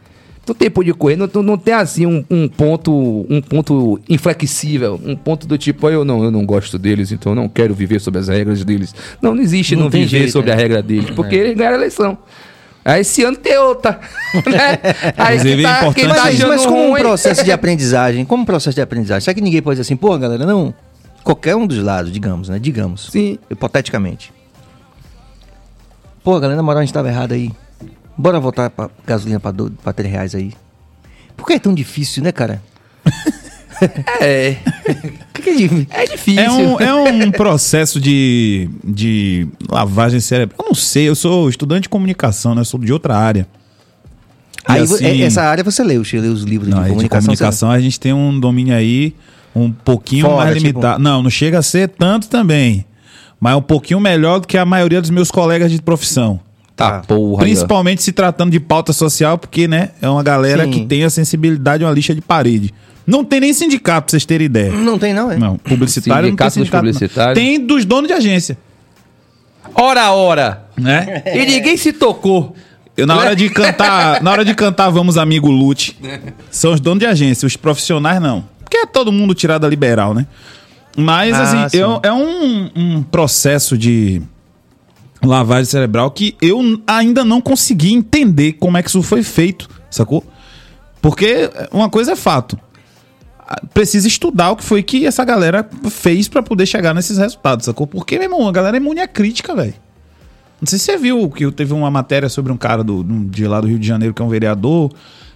Não 0.46 0.54
tem 0.56 0.68
por 0.68 0.84
de 0.84 0.92
correr, 0.92 1.14
não, 1.16 1.28
não- 1.42 1.56
tem 1.56 1.72
assim 1.72 2.04
um, 2.04 2.24
um 2.28 2.48
ponto 2.48 2.92
um 3.30 3.40
ponto 3.40 4.00
inflexível, 4.08 5.00
um 5.04 5.14
ponto 5.14 5.46
do 5.46 5.56
tipo, 5.56 5.86
"Ah, 5.86 5.92
eu 5.92 6.04
não, 6.04 6.24
eu 6.24 6.32
não 6.32 6.44
gosto 6.44 6.76
deles, 6.78 7.12
então 7.12 7.30
eu 7.32 7.36
não 7.36 7.48
quero 7.48 7.72
viver 7.74 8.00
sobre 8.00 8.18
as 8.18 8.26
regras 8.28 8.64
deles. 8.64 8.92
Não, 9.22 9.34
não 9.36 9.42
existe 9.42 9.76
Não 9.76 9.84
não, 9.84 9.90
viver 9.90 10.08
jeito, 10.08 10.32
sobre 10.32 10.50
né? 10.50 10.56
a 10.56 10.58
regra 10.58 10.82
deles, 10.82 11.10
porque 11.10 11.36
eles 11.36 11.56
ganharam 11.56 11.76
a 11.76 11.78
eleição. 11.78 12.18
Aí 12.84 13.02
esse 13.02 13.22
ano 13.22 13.36
tem 13.36 13.56
outra. 13.58 14.00
né? 14.50 14.80
Aí 15.16 15.36
Inclusive, 15.36 15.62
quem 15.62 15.70
é 15.70 15.76
importante- 15.78 15.94
quem 15.94 16.08
Mas, 16.08 16.40
mas 16.40 16.66
como 16.66 16.90
um 16.90 16.94
processo 16.94 17.44
de 17.44 17.52
aprendizagem, 17.52 18.24
como 18.24 18.42
um 18.42 18.46
processo 18.46 18.74
de 18.74 18.80
aprendizagem, 18.82 19.24
será 19.24 19.34
que 19.36 19.40
ninguém 19.40 19.62
pode 19.62 19.76
dizer 19.76 19.82
assim, 19.82 19.96
pô, 19.96 20.18
galera, 20.18 20.44
não. 20.44 20.74
Qualquer 21.22 21.54
um 21.54 21.68
dos 21.68 21.78
lados, 21.78 22.10
digamos, 22.10 22.48
né? 22.48 22.58
Digamos. 22.58 23.08
Sim. 23.12 23.38
Hipoteticamente. 23.48 24.32
Pô, 26.24 26.32
galera, 26.40 26.56
na 26.56 26.62
moral, 26.64 26.80
a 26.80 26.84
gente 26.84 26.92
tava 26.92 27.08
errado 27.08 27.30
aí. 27.32 27.52
Bora 28.22 28.38
voltar 28.38 28.70
pra 28.70 28.88
gasolina 29.04 29.40
pra, 29.40 29.50
do, 29.50 29.70
pra 29.82 29.92
3 29.92 30.08
reais 30.12 30.34
aí. 30.34 30.52
Por 31.36 31.44
que 31.44 31.54
é 31.54 31.58
tão 31.58 31.74
difícil, 31.74 32.22
né, 32.22 32.30
cara? 32.30 32.62
É, 34.20 34.58
Por 35.34 35.42
que 35.42 35.50
é 35.50 35.54
difícil? 35.56 35.86
é 35.90 36.06
difícil. 36.06 36.40
É 36.40 36.50
um, 36.52 36.80
é 36.80 36.94
um 36.94 37.30
processo 37.32 38.00
de, 38.00 38.70
de 38.84 39.48
lavagem 39.68 40.20
cerebral. 40.20 40.56
Eu 40.60 40.66
não 40.68 40.74
sei, 40.74 41.08
eu 41.08 41.16
sou 41.16 41.48
estudante 41.48 41.82
de 41.84 41.88
comunicação, 41.88 42.54
né? 42.54 42.60
Eu 42.60 42.64
sou 42.64 42.78
de 42.78 42.92
outra 42.92 43.16
área. 43.16 43.44
E 44.68 44.72
Aí, 44.72 44.82
assim- 44.82 45.22
essa 45.22 45.42
área 45.42 45.64
você 45.64 45.82
leu, 45.82 46.04
você 46.04 46.20
leu 46.20 46.32
os 46.32 46.44
livros 46.44 46.68
Não, 46.68 46.78
de 46.78 46.84
de 46.84 46.90
comunicação. 46.90 47.26
comunicação, 47.26 47.70
a 47.72 47.80
gente 47.80 47.98
tem 47.98 48.12
um 48.12 48.38
domínio 48.38 48.72
aí 48.76 49.16
um 49.52 49.72
pouquinho 49.72 50.26
Fora, 50.26 50.44
mais 50.44 50.54
tipo- 50.62 50.66
limitado. 50.68 51.02
Não, 51.02 51.20
não 51.20 51.30
chega 51.30 51.58
a 51.58 51.62
ser 51.62 51.88
tanto 51.88 52.28
também. 52.28 52.86
Mas 53.40 53.54
é 53.54 53.56
um 53.56 53.62
pouquinho 53.62 53.98
melhor 53.98 54.38
do 54.38 54.46
que 54.46 54.56
a 54.56 54.64
maioria 54.64 55.00
dos 55.00 55.10
meus 55.10 55.28
colegas 55.28 55.72
de 55.72 55.82
profissão. 55.82 56.38
Tá, 56.90 57.00
porra. 57.06 57.42
Principalmente 57.42 58.02
se 58.02 58.12
tratando 58.12 58.50
de 58.50 58.60
pauta 58.60 58.92
social, 58.92 59.36
porque, 59.38 59.66
né, 59.68 59.90
é 60.00 60.08
uma 60.08 60.22
galera 60.22 60.64
Sim. 60.64 60.70
que 60.70 60.86
tem 60.86 61.04
a 61.04 61.10
sensibilidade, 61.10 61.84
uma 61.84 61.92
lixa 61.92 62.14
de 62.14 62.20
parede. 62.20 62.72
Não 63.06 63.24
tem 63.24 63.40
nem 63.40 63.52
sindicato, 63.52 64.06
pra 64.06 64.10
vocês 64.12 64.24
terem 64.24 64.44
ideia. 64.46 64.70
Não 64.72 64.98
tem, 64.98 65.12
não, 65.12 65.30
é? 65.32 65.36
Não, 65.36 65.56
publicitário 65.58 66.28
não 66.30 66.36
tem 66.36 66.50
Sindicato 66.50 66.50
dos 66.50 66.54
sindicato. 66.54 66.84
não. 66.84 66.92
publicitários. 66.92 67.38
Tem 67.38 67.66
dos 67.66 67.84
donos 67.84 68.06
de 68.08 68.14
agência, 68.14 68.56
Ora, 69.74 70.12
ora. 70.12 70.64
né? 70.76 71.22
E 71.34 71.44
ninguém 71.46 71.76
se 71.76 71.92
tocou. 71.92 72.54
Eu, 72.96 73.06
na 73.06 73.16
hora 73.16 73.34
de 73.34 73.48
cantar, 73.48 74.20
na 74.22 74.30
hora 74.30 74.44
de 74.44 74.54
cantar 74.54 74.90
Vamos 74.90 75.16
Amigo 75.16 75.50
Lute, 75.50 75.96
são 76.50 76.72
os 76.74 76.80
donos 76.80 76.98
de 77.00 77.06
agência, 77.06 77.46
os 77.46 77.56
profissionais 77.56 78.20
não. 78.20 78.44
Porque 78.62 78.76
é 78.76 78.86
todo 78.86 79.10
mundo 79.10 79.34
tirado 79.34 79.62
da 79.62 79.68
liberal, 79.68 80.12
né? 80.14 80.26
Mas, 80.96 81.34
Ah, 81.34 81.42
assim, 81.42 81.68
sim. 81.70 81.76
eu- 81.78 82.00
é 82.02 82.12
um, 82.12 82.70
um 82.76 83.02
processo 83.02 83.78
de 83.78 84.20
lavagem 85.24 85.64
cerebral 85.66 86.10
que 86.10 86.36
eu 86.40 86.60
ainda 86.86 87.24
não 87.24 87.40
consegui 87.40 87.92
entender 87.92 88.54
como 88.54 88.76
é 88.76 88.82
que 88.82 88.88
isso 88.88 89.02
foi 89.02 89.22
feito, 89.22 89.68
sacou? 89.90 90.24
Porque 91.00 91.50
uma 91.72 91.88
coisa 91.90 92.12
é 92.12 92.16
fato. 92.16 92.58
Precisa 93.74 94.08
estudar 94.08 94.52
o 94.52 94.56
que 94.56 94.64
foi 94.64 94.82
que 94.82 95.06
essa 95.06 95.24
galera 95.24 95.68
fez 95.90 96.28
pra 96.28 96.42
poder 96.42 96.64
chegar 96.64 96.94
nesses 96.94 97.18
resultados, 97.18 97.66
sacou? 97.66 97.86
Porque, 97.86 98.16
meu 98.18 98.24
irmão, 98.24 98.48
a 98.48 98.52
galera 98.52 98.76
é 98.76 98.80
imune 98.80 99.00
à 99.00 99.08
crítica, 99.08 99.54
velho. 99.54 99.74
Não 100.60 100.66
sei 100.66 100.78
se 100.78 100.84
você 100.86 100.96
viu 100.96 101.28
que 101.28 101.50
teve 101.50 101.72
uma 101.74 101.90
matéria 101.90 102.28
sobre 102.28 102.52
um 102.52 102.56
cara 102.56 102.84
do, 102.84 103.02
de 103.02 103.46
lá 103.46 103.60
do 103.60 103.66
Rio 103.66 103.78
de 103.78 103.86
Janeiro, 103.86 104.14
que 104.14 104.22
é 104.22 104.24
um 104.24 104.28
vereador, 104.28 104.92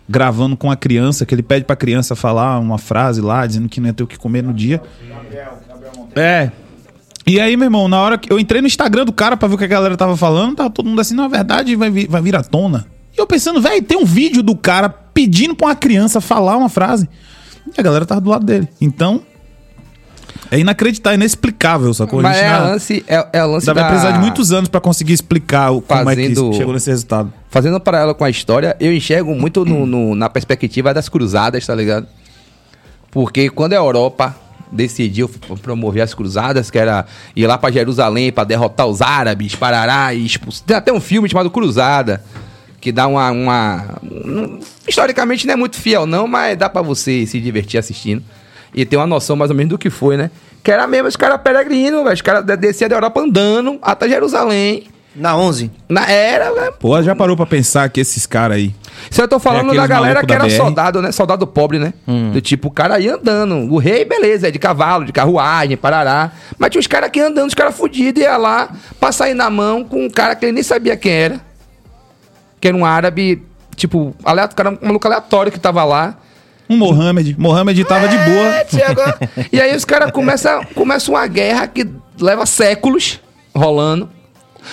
gravando 0.09 0.57
com 0.57 0.71
a 0.71 0.77
criança, 0.77 1.27
que 1.27 1.35
ele 1.35 1.43
pede 1.43 1.65
pra 1.65 1.75
criança 1.75 2.15
falar 2.15 2.61
uma 2.61 2.79
frase 2.79 3.21
lá, 3.21 3.45
dizendo 3.45 3.69
que 3.69 3.81
não 3.81 3.89
ia 3.89 3.93
ter 3.93 4.05
o 4.05 4.07
que 4.07 4.17
comer 4.17 4.43
no 4.43 4.55
dia. 4.55 4.81
É. 6.15 6.53
E 7.27 7.41
aí, 7.41 7.57
meu 7.57 7.67
irmão, 7.67 7.89
na 7.89 8.01
hora 8.01 8.17
que 8.17 8.33
eu 8.33 8.39
entrei 8.39 8.61
no 8.61 8.67
Instagram 8.69 9.05
do 9.05 9.13
cara 9.13 9.37
pra 9.37 9.49
ver 9.49 9.55
o 9.57 9.59
que 9.59 9.65
a 9.65 9.69
galera 9.69 9.97
tava 9.97 10.17
falando, 10.17 10.55
tava 10.57 10.71
todo 10.71 10.89
mundo 10.89 11.01
assim, 11.01 11.15
na 11.15 11.27
verdade 11.27 11.75
vai 11.75 11.91
vir, 11.91 12.09
vai 12.09 12.23
vir 12.23 12.37
à 12.37 12.43
tona. 12.43 12.87
E 13.17 13.21
eu 13.21 13.27
pensando, 13.27 13.61
velho, 13.61 13.83
tem 13.83 13.99
um 13.99 14.05
vídeo 14.05 14.43
do 14.43 14.55
cara 14.55 14.89
pedindo 14.89 15.55
pra 15.55 15.69
uma 15.69 15.75
criança 15.75 16.21
falar 16.21 16.57
uma 16.57 16.69
frase. 16.69 17.09
E 17.77 17.81
a 17.81 17.83
galera 17.83 18.07
tava 18.07 18.21
do 18.21 18.31
lado 18.31 18.45
dele. 18.47 18.69
Então, 18.81 19.23
é 20.53 20.59
inacreditável, 20.61 21.17
inexplicável, 21.19 21.93
sacou? 21.93 22.23
Mas 22.23 22.37
é, 22.37 22.57
lance, 22.59 23.05
é, 23.09 23.27
é 23.33 23.45
o 23.45 23.51
lance 23.51 23.67
Vai 23.67 23.75
da... 23.75 23.89
precisar 23.89 24.11
de 24.13 24.19
muitos 24.21 24.53
anos 24.53 24.69
pra 24.69 24.81
conseguir 24.81 25.15
explicar 25.15 25.73
o, 25.73 25.81
como 25.83 26.01
é 26.03 26.15
Fazendo- 26.15 26.51
que 26.51 26.57
chegou 26.59 26.73
nesse 26.75 26.91
resultado. 26.91 27.33
Fazendo 27.51 27.77
um 27.77 27.81
paralelo 27.81 28.15
com 28.15 28.23
a 28.23 28.31
história, 28.31 28.77
eu 28.79 28.93
enxergo 28.95 29.35
muito 29.35 29.65
no- 29.65 29.85
no- 29.85 30.15
na 30.15 30.29
perspectiva 30.31 30.95
das 30.95 31.09
cruzadas, 31.09 31.67
tá 31.67 31.75
ligado? 31.75 32.07
Porque 33.11 33.51
quando 33.51 33.73
a 33.73 33.77
Europa 33.77 34.37
decidiu 34.71 35.29
promover 35.63 36.03
as 36.03 36.13
cruzadas, 36.15 36.71
que 36.71 36.79
era 36.79 37.07
ir 37.35 37.47
lá 37.47 37.57
pra 37.59 37.71
Jerusalém 37.71 38.33
pra 38.33 38.45
derrotar 38.45 38.87
os 38.87 39.01
árabes, 39.03 39.55
parará 39.55 40.13
e 40.15 40.25
expulsar. 40.27 40.65
Tem 40.67 40.77
até 40.77 40.93
um 40.93 41.01
filme 41.01 41.29
chamado 41.29 41.51
Cruzada, 41.51 42.23
que 42.81 42.91
dá 42.93 43.07
uma. 43.07 43.31
uma 43.31 43.85
um- 44.03 44.59
historicamente 44.87 45.47
não 45.47 45.55
é 45.55 45.57
muito 45.57 45.77
fiel, 45.77 46.07
não, 46.07 46.27
mas 46.27 46.57
dá 46.57 46.69
pra 46.69 46.83
você 46.83 47.27
se 47.27 47.41
divertir 47.41 47.79
assistindo. 47.79 48.23
E 48.75 48.85
ter 48.85 48.97
uma 48.97 49.07
noção 49.07 49.37
mais 49.37 49.51
ou 49.51 49.57
menos 49.57 49.71
do 49.71 49.79
que 49.79 49.89
foi, 49.89 50.17
né? 50.17 50.31
Que 50.63 50.71
era 50.71 50.87
mesmo 50.87 51.09
os 51.09 51.17
caras 51.17 51.41
peregrinos. 51.41 52.05
Os 52.13 52.21
caras 52.21 52.45
de- 52.45 52.57
desciam 52.57 52.89
da 52.89 52.97
Europa 52.97 53.21
andando 53.21 53.79
até 53.81 54.09
Jerusalém. 54.09 54.85
Na 55.17 55.37
11. 55.37 55.71
Na 55.89 56.07
era, 56.11 56.51
né? 56.53 56.71
Pô, 56.79 57.03
já 57.03 57.15
parou 57.17 57.37
pra 57.37 57.47
pensar 57.47 57.89
que 57.89 58.01
esses 58.01 58.27
caras 58.27 58.59
aí. 58.59 58.75
Isso 59.11 59.21
eu 59.21 59.27
tô 59.29 59.39
falando 59.39 59.73
É 59.73 59.77
da 59.77 59.87
galera 59.87 60.21
que 60.21 60.27
da 60.27 60.35
era 60.35 60.45
BR. 60.45 60.51
soldado, 60.57 61.01
né? 61.01 61.11
Soldado 61.13 61.47
pobre, 61.47 61.79
né? 61.79 61.95
Do 62.33 62.41
tipo, 62.41 62.69
o 62.69 62.71
cara 62.71 62.99
ia 63.01 63.15
andando. 63.15 63.73
O 63.73 63.79
rei, 63.79 64.05
beleza, 64.05 64.49
é 64.49 64.51
de 64.51 64.59
cavalo, 64.59 65.05
de 65.05 65.13
carruagem, 65.13 65.77
parará. 65.77 66.33
Mas 66.59 66.71
tinha 66.71 66.81
os 66.81 66.87
caras 66.87 67.07
aqui 67.09 67.21
andando, 67.21 67.49
os 67.49 67.55
caras 67.55 67.75
fudidos, 67.77 68.23
ia 68.23 68.37
lá 68.37 68.69
pra 69.01 69.11
sair 69.13 69.35
na 69.35 69.49
mão 69.49 69.85
com 69.85 70.05
um 70.05 70.11
cara 70.11 70.35
que 70.37 70.45
ele 70.45 70.53
nem 70.53 70.63
sabia 70.63 70.97
quem 70.97 71.13
era. 71.13 71.41
Que 72.61 72.69
era 72.69 72.77
um 72.77 72.85
árabe, 72.85 73.43
tipo, 73.75 74.15
aleatório, 74.25 74.57
cara, 74.57 74.71
um 74.83 74.87
maluco 74.87 75.07
aleatório 75.07 75.51
que 75.53 75.59
tava 75.61 75.83
lá. 75.85 76.17
Um 76.69 76.77
Mohamed. 76.77 77.37
Mohamed 77.39 77.85
tava 77.85 78.09
de 78.09 78.17
É, 78.17 78.25
boa. 78.29 78.65
chegou. 78.69 79.15
e 79.53 79.61
aí 79.61 79.75
os 79.77 79.85
caras 79.85 80.11
começam 80.11 80.65
começa 80.75 81.11
uma 81.11 81.27
guerra 81.27 81.67
que 81.69 81.87
leva 82.21 82.45
séculos 82.45 83.21
rolando, 83.55 84.11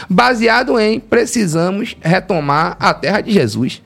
baseado 0.09 0.79
em 0.79 0.99
precisamos 0.99 1.95
retomar 2.01 2.75
a 2.79 2.93
terra 2.93 3.21
de 3.21 3.31
Jesus. 3.31 3.81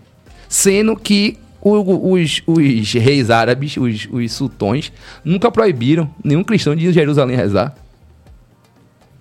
Sendo 0.49 0.95
que 0.95 1.37
os, 1.61 2.41
os 2.45 2.93
reis 2.93 3.29
árabes, 3.29 3.77
os, 3.77 4.07
os 4.11 4.31
sultões, 4.31 4.91
nunca 5.23 5.51
proibiram 5.51 6.09
nenhum 6.23 6.43
cristão 6.43 6.75
de 6.75 6.91
Jerusalém 6.91 7.35
rezar. 7.35 7.75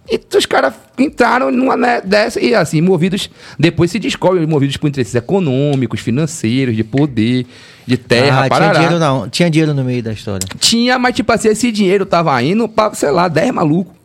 E 0.09 0.21
os 0.37 0.47
caras 0.47 0.73
entraram 0.97 1.51
numa 1.51 1.77
né, 1.77 2.01
dessa 2.01 2.41
e 2.41 2.55
assim, 2.55 2.81
movidos. 2.81 3.29
Depois 3.59 3.91
se 3.91 3.99
descobre, 3.99 4.47
movidos 4.47 4.77
por 4.77 4.87
interesses 4.87 5.15
econômicos, 5.17 6.01
financeiros, 6.01 6.77
de 6.77 6.85
poder, 6.85 7.45
de 7.85 7.97
terra, 7.97 8.45
ah, 8.45 8.49
tinha 8.49 8.73
dinheiro, 8.73 8.99
não. 9.01 9.29
tinha 9.29 9.51
dinheiro 9.51 9.75
no 9.75 9.83
meio 9.83 10.03
da 10.05 10.13
história. 10.13 10.47
Tinha, 10.61 10.97
mas 10.97 11.17
tipo 11.17 11.33
assim, 11.33 11.49
esse 11.49 11.73
dinheiro 11.73 12.07
tava 12.07 12.41
indo 12.41 12.69
pra, 12.69 12.95
sei 12.95 13.11
lá, 13.11 13.27
10 13.27 13.51
malucos. 13.53 13.96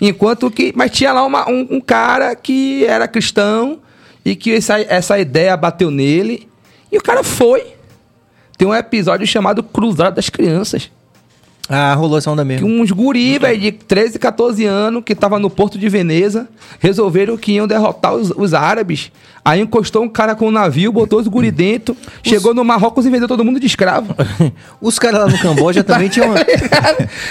Enquanto 0.00 0.50
que. 0.50 0.72
Mas 0.76 0.90
tinha 0.90 1.12
lá 1.12 1.24
uma- 1.24 1.48
um, 1.48 1.66
um 1.70 1.80
cara 1.80 2.34
que 2.36 2.84
era 2.84 3.08
cristão 3.08 3.80
E 4.24 4.36
que 4.36 4.52
essa, 4.54 4.78
essa 4.80 5.18
ideia 5.18 5.56
bateu 5.56 5.90
nele 5.90 6.48
e 6.92 6.98
o 6.98 7.02
cara 7.02 7.22
foi. 7.24 7.62
Tem 8.58 8.66
um 8.68 8.74
episódio 8.74 9.26
chamado 9.26 9.62
Cruzada 9.62 10.16
das 10.16 10.28
Crianças. 10.28 10.90
Ah, 11.68 11.92
rolou 11.94 12.16
essa 12.16 12.30
onda 12.30 12.42
Que 12.42 12.48
mesmo. 12.48 12.66
uns 12.66 12.90
guri, 12.90 13.38
velho, 13.38 13.60
de 13.60 13.72
13, 13.72 14.18
14 14.18 14.64
anos, 14.64 15.02
que 15.04 15.14
tava 15.14 15.38
no 15.38 15.50
porto 15.50 15.78
de 15.78 15.88
Veneza, 15.88 16.48
resolveram 16.80 17.36
que 17.36 17.52
iam 17.52 17.66
derrotar 17.66 18.14
os, 18.14 18.30
os 18.30 18.54
árabes. 18.54 19.12
Aí 19.44 19.60
encostou 19.60 20.02
um 20.02 20.08
cara 20.08 20.34
com 20.34 20.48
um 20.48 20.50
navio, 20.50 20.90
botou 20.92 21.20
os 21.20 21.28
guri 21.28 21.50
dentro, 21.50 21.96
chegou 22.24 22.54
no 22.54 22.64
Marrocos 22.64 23.04
e 23.04 23.10
vendeu 23.10 23.28
todo 23.28 23.44
mundo 23.44 23.60
de 23.60 23.66
escravo. 23.66 24.14
Os 24.80 24.98
caras 24.98 25.20
lá 25.20 25.26
no 25.28 25.38
Camboja 25.38 25.82
também 25.84 26.08
tinham. 26.10 26.32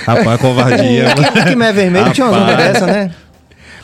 Rapaz, 0.06 0.42
covardia. 0.42 1.06
o 1.16 1.46
Quimé 1.50 1.72
Vermelho 1.74 2.12
tinha 2.14 2.28
uma 2.28 2.38
onda 2.44 2.56
dessa, 2.56 2.86
né? 2.86 3.12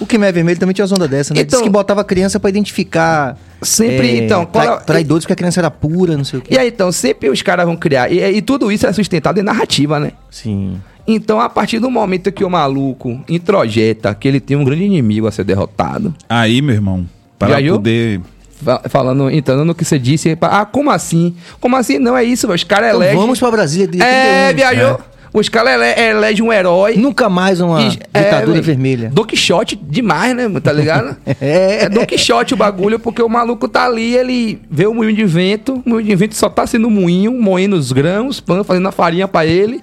O 0.03 0.05
Quimé 0.05 0.31
Vermelho 0.31 0.59
também 0.59 0.73
tinha 0.73 0.85
uma 0.85 0.95
onda 0.95 1.07
dessa, 1.07 1.33
né? 1.33 1.41
Então- 1.41 1.59
Diz 1.59 1.63
que 1.63 1.69
botava 1.69 2.01
a 2.01 2.03
criança 2.03 2.39
pra 2.39 2.49
identificar. 2.49 3.37
Sempre, 3.61 4.17
então, 4.17 4.45
trai- 4.45 4.67
qual 4.67 4.77
é- 4.77 4.81
traidores, 4.81 5.23
porque 5.23 5.33
a 5.33 5.35
criança 5.35 5.59
era 5.61 5.71
pura, 5.71 6.17
não 6.17 6.23
sei 6.25 6.39
o 6.39 6.41
quê. 6.41 6.53
E 6.53 6.57
aí, 6.57 6.67
então, 6.67 6.91
sempre 6.91 7.29
os 7.29 7.41
caras 7.41 7.65
vão 7.65 7.75
criar. 7.77 8.11
E, 8.11 8.19
e 8.19 8.41
tudo 8.41 8.71
isso 8.71 8.85
é 8.85 8.91
sustentado 8.93 9.39
em 9.39 9.43
narrativa, 9.43 9.99
né? 9.99 10.11
Sim. 10.29 10.81
Então, 11.07 11.39
a 11.39 11.49
partir 11.49 11.79
do 11.79 11.89
momento 11.89 12.31
que 12.31 12.43
o 12.43 12.49
maluco 12.49 13.21
introjeta 13.27 14.13
que 14.15 14.27
ele 14.27 14.39
tem 14.39 14.55
um 14.57 14.63
grande 14.63 14.83
inimigo 14.83 15.27
a 15.27 15.31
ser 15.31 15.43
derrotado, 15.43 16.13
Aí, 16.29 16.61
meu 16.61 16.75
irmão, 16.75 17.05
para 17.39 17.59
viu? 17.61 17.75
poder... 17.75 18.21
fa- 18.63 18.81
falando, 18.89 19.29
entrando 19.29 19.65
no 19.65 19.75
que 19.75 19.83
você 19.85 19.99
disse, 19.99 20.37
ah, 20.41 20.65
como 20.65 20.89
assim? 20.91 21.35
Como 21.59 21.75
assim? 21.75 21.99
Não 21.99 22.15
é 22.17 22.23
isso. 22.23 22.49
Os 22.51 22.63
caras 22.63 22.89
Então 22.89 23.01
elegem. 23.01 23.17
vamos 23.19 23.39
pra 23.39 23.51
Brasília 23.51 23.87
de 23.87 24.01
É, 24.01 24.53
31. 24.53 24.55
viajou. 24.55 24.99
Os 25.33 25.49
caras 25.49 25.73
ele, 25.81 26.09
elegem 26.09 26.45
um 26.45 26.53
herói. 26.53 26.95
Nunca 26.95 27.27
mais 27.27 27.59
uma 27.59 27.81
E- 27.81 27.97
é, 28.13 28.23
ditadura 28.23 28.51
velho, 28.53 28.63
vermelha. 28.63 29.09
Don 29.11 29.23
Quixote 29.25 29.75
demais, 29.75 30.35
né? 30.35 30.47
Tá 30.61 30.71
ligado? 30.71 31.17
É. 31.41 31.85
é 31.85 31.89
Don 31.89 32.05
Quixote 32.05 32.53
o 32.53 32.57
bagulho, 32.57 32.99
porque 32.99 33.21
o 33.21 33.27
maluco 33.27 33.67
tá 33.67 33.85
ali, 33.85 34.15
ele 34.15 34.61
vê 34.69 34.85
o 34.85 34.93
moinho 34.93 35.13
de 35.15 35.25
vento, 35.25 35.81
o 35.85 35.89
moinho 35.89 36.07
de 36.07 36.15
vento 36.15 36.35
só 36.35 36.49
tá 36.49 36.67
sendo 36.67 36.89
moinho, 36.89 37.31
moendo 37.33 37.75
os 37.75 37.91
grãos, 37.91 38.43
fazendo 38.65 38.87
a 38.87 38.91
farinha 38.91 39.27
pra 39.27 39.43
ele. 39.45 39.81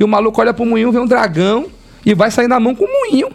E 0.00 0.02
o 0.02 0.08
maluco 0.08 0.40
olha 0.40 0.52
pro 0.52 0.66
moinho, 0.66 0.90
vê 0.90 0.98
um 0.98 1.06
dragão 1.06 1.66
e 2.04 2.12
vai 2.14 2.30
sair 2.30 2.48
na 2.48 2.58
mão 2.58 2.74
com 2.74 2.84
o 2.84 2.88
moinho. 2.88 3.28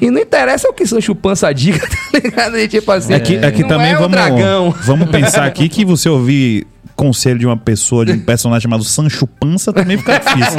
E 0.00 0.10
não 0.10 0.18
interessa 0.22 0.66
o 0.68 0.72
que 0.72 0.86
Sancho 0.86 1.14
Pança 1.14 1.52
diga, 1.52 1.80
tá 2.10 2.18
ligado? 2.18 2.58
E 2.58 2.66
tipo 2.66 2.90
assim, 2.90 3.12
É 3.12 3.20
que, 3.20 3.36
é 3.36 3.50
que 3.50 3.60
não 3.60 3.68
também 3.68 3.90
é 3.92 3.96
um 3.96 3.98
vamos, 3.98 4.10
dragão. 4.12 4.74
vamos 4.82 5.10
pensar 5.10 5.44
aqui 5.44 5.68
que 5.68 5.84
você 5.84 6.08
ouvir 6.08 6.66
conselho 7.00 7.38
de 7.38 7.46
uma 7.46 7.56
pessoa, 7.56 8.04
de 8.04 8.12
um 8.12 8.20
personagem 8.20 8.62
chamado 8.62 8.84
Sancho 8.84 9.26
Pança, 9.26 9.72
também 9.72 9.96
fica 9.96 10.18
difícil. 10.18 10.58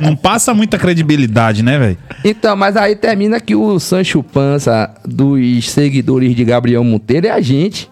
Não 0.00 0.16
passa 0.16 0.54
muita 0.54 0.78
credibilidade, 0.78 1.62
né, 1.62 1.78
velho? 1.78 1.98
Então, 2.24 2.56
mas 2.56 2.78
aí 2.78 2.96
termina 2.96 3.38
que 3.38 3.54
o 3.54 3.78
Sancho 3.78 4.22
Pança 4.22 4.90
dos 5.04 5.70
seguidores 5.70 6.34
de 6.34 6.44
Gabriel 6.44 6.82
Monteiro 6.82 7.26
é 7.26 7.30
a 7.30 7.42
gente. 7.42 7.90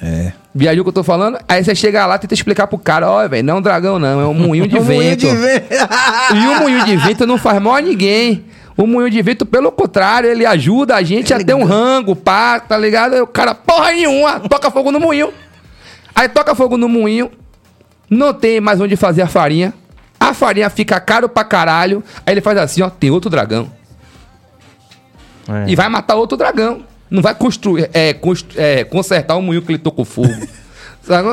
É. 0.00 0.32
Viajou 0.54 0.80
o 0.80 0.84
que 0.84 0.88
eu 0.88 0.94
tô 0.94 1.02
falando? 1.02 1.38
Aí 1.46 1.62
você 1.62 1.74
chega 1.74 2.06
lá, 2.06 2.16
tenta 2.18 2.32
explicar 2.32 2.66
pro 2.66 2.78
cara, 2.78 3.10
ó, 3.10 3.28
velho, 3.28 3.44
não 3.44 3.56
é 3.56 3.58
um 3.58 3.62
dragão 3.62 3.98
não, 3.98 4.20
é 4.20 4.26
um 4.26 4.32
moinho 4.32 4.66
de 4.66 4.78
Um 4.80 4.84
moinho 4.84 5.10
vento. 5.10 5.26
de 5.26 5.36
vento. 5.36 5.74
E 6.34 6.46
o 6.48 6.60
moinho 6.60 6.84
de 6.86 6.96
vento 6.96 7.26
não 7.26 7.36
faz 7.36 7.60
mal 7.60 7.74
a 7.74 7.82
ninguém. 7.82 8.44
O 8.74 8.86
moinho 8.86 9.10
de 9.10 9.20
vento, 9.20 9.44
pelo 9.44 9.70
contrário, 9.70 10.30
ele 10.30 10.46
ajuda 10.46 10.94
a 10.96 11.02
gente 11.02 11.34
a 11.34 11.44
ter 11.44 11.54
um 11.54 11.64
rango, 11.64 12.16
pá, 12.16 12.58
tá 12.58 12.78
ligado? 12.78 13.14
Aí 13.14 13.20
o 13.20 13.26
cara, 13.26 13.54
porra 13.54 13.92
nenhuma, 13.92 14.40
toca 14.40 14.70
fogo 14.70 14.90
no 14.90 14.98
moinho. 14.98 15.30
Aí 16.18 16.28
toca 16.28 16.52
fogo 16.52 16.76
no 16.76 16.88
moinho, 16.88 17.30
não 18.10 18.34
tem 18.34 18.60
mais 18.60 18.80
onde 18.80 18.96
fazer 18.96 19.22
a 19.22 19.28
farinha. 19.28 19.72
A 20.18 20.34
farinha 20.34 20.68
fica 20.68 20.98
caro 20.98 21.28
pra 21.28 21.44
caralho. 21.44 22.02
Aí 22.26 22.34
ele 22.34 22.40
faz 22.40 22.58
assim, 22.58 22.82
ó, 22.82 22.90
tem 22.90 23.08
outro 23.08 23.30
dragão. 23.30 23.70
É. 25.48 25.70
E 25.70 25.76
vai 25.76 25.88
matar 25.88 26.16
outro 26.16 26.36
dragão. 26.36 26.82
Não 27.08 27.22
vai 27.22 27.36
construir, 27.36 27.88
é, 27.94 28.12
constru- 28.12 28.60
é, 28.60 28.82
consertar 28.82 29.36
o 29.36 29.42
moinho 29.42 29.62
que 29.62 29.70
ele 29.70 29.78
tocou 29.78 30.04
fogo. 30.04 30.28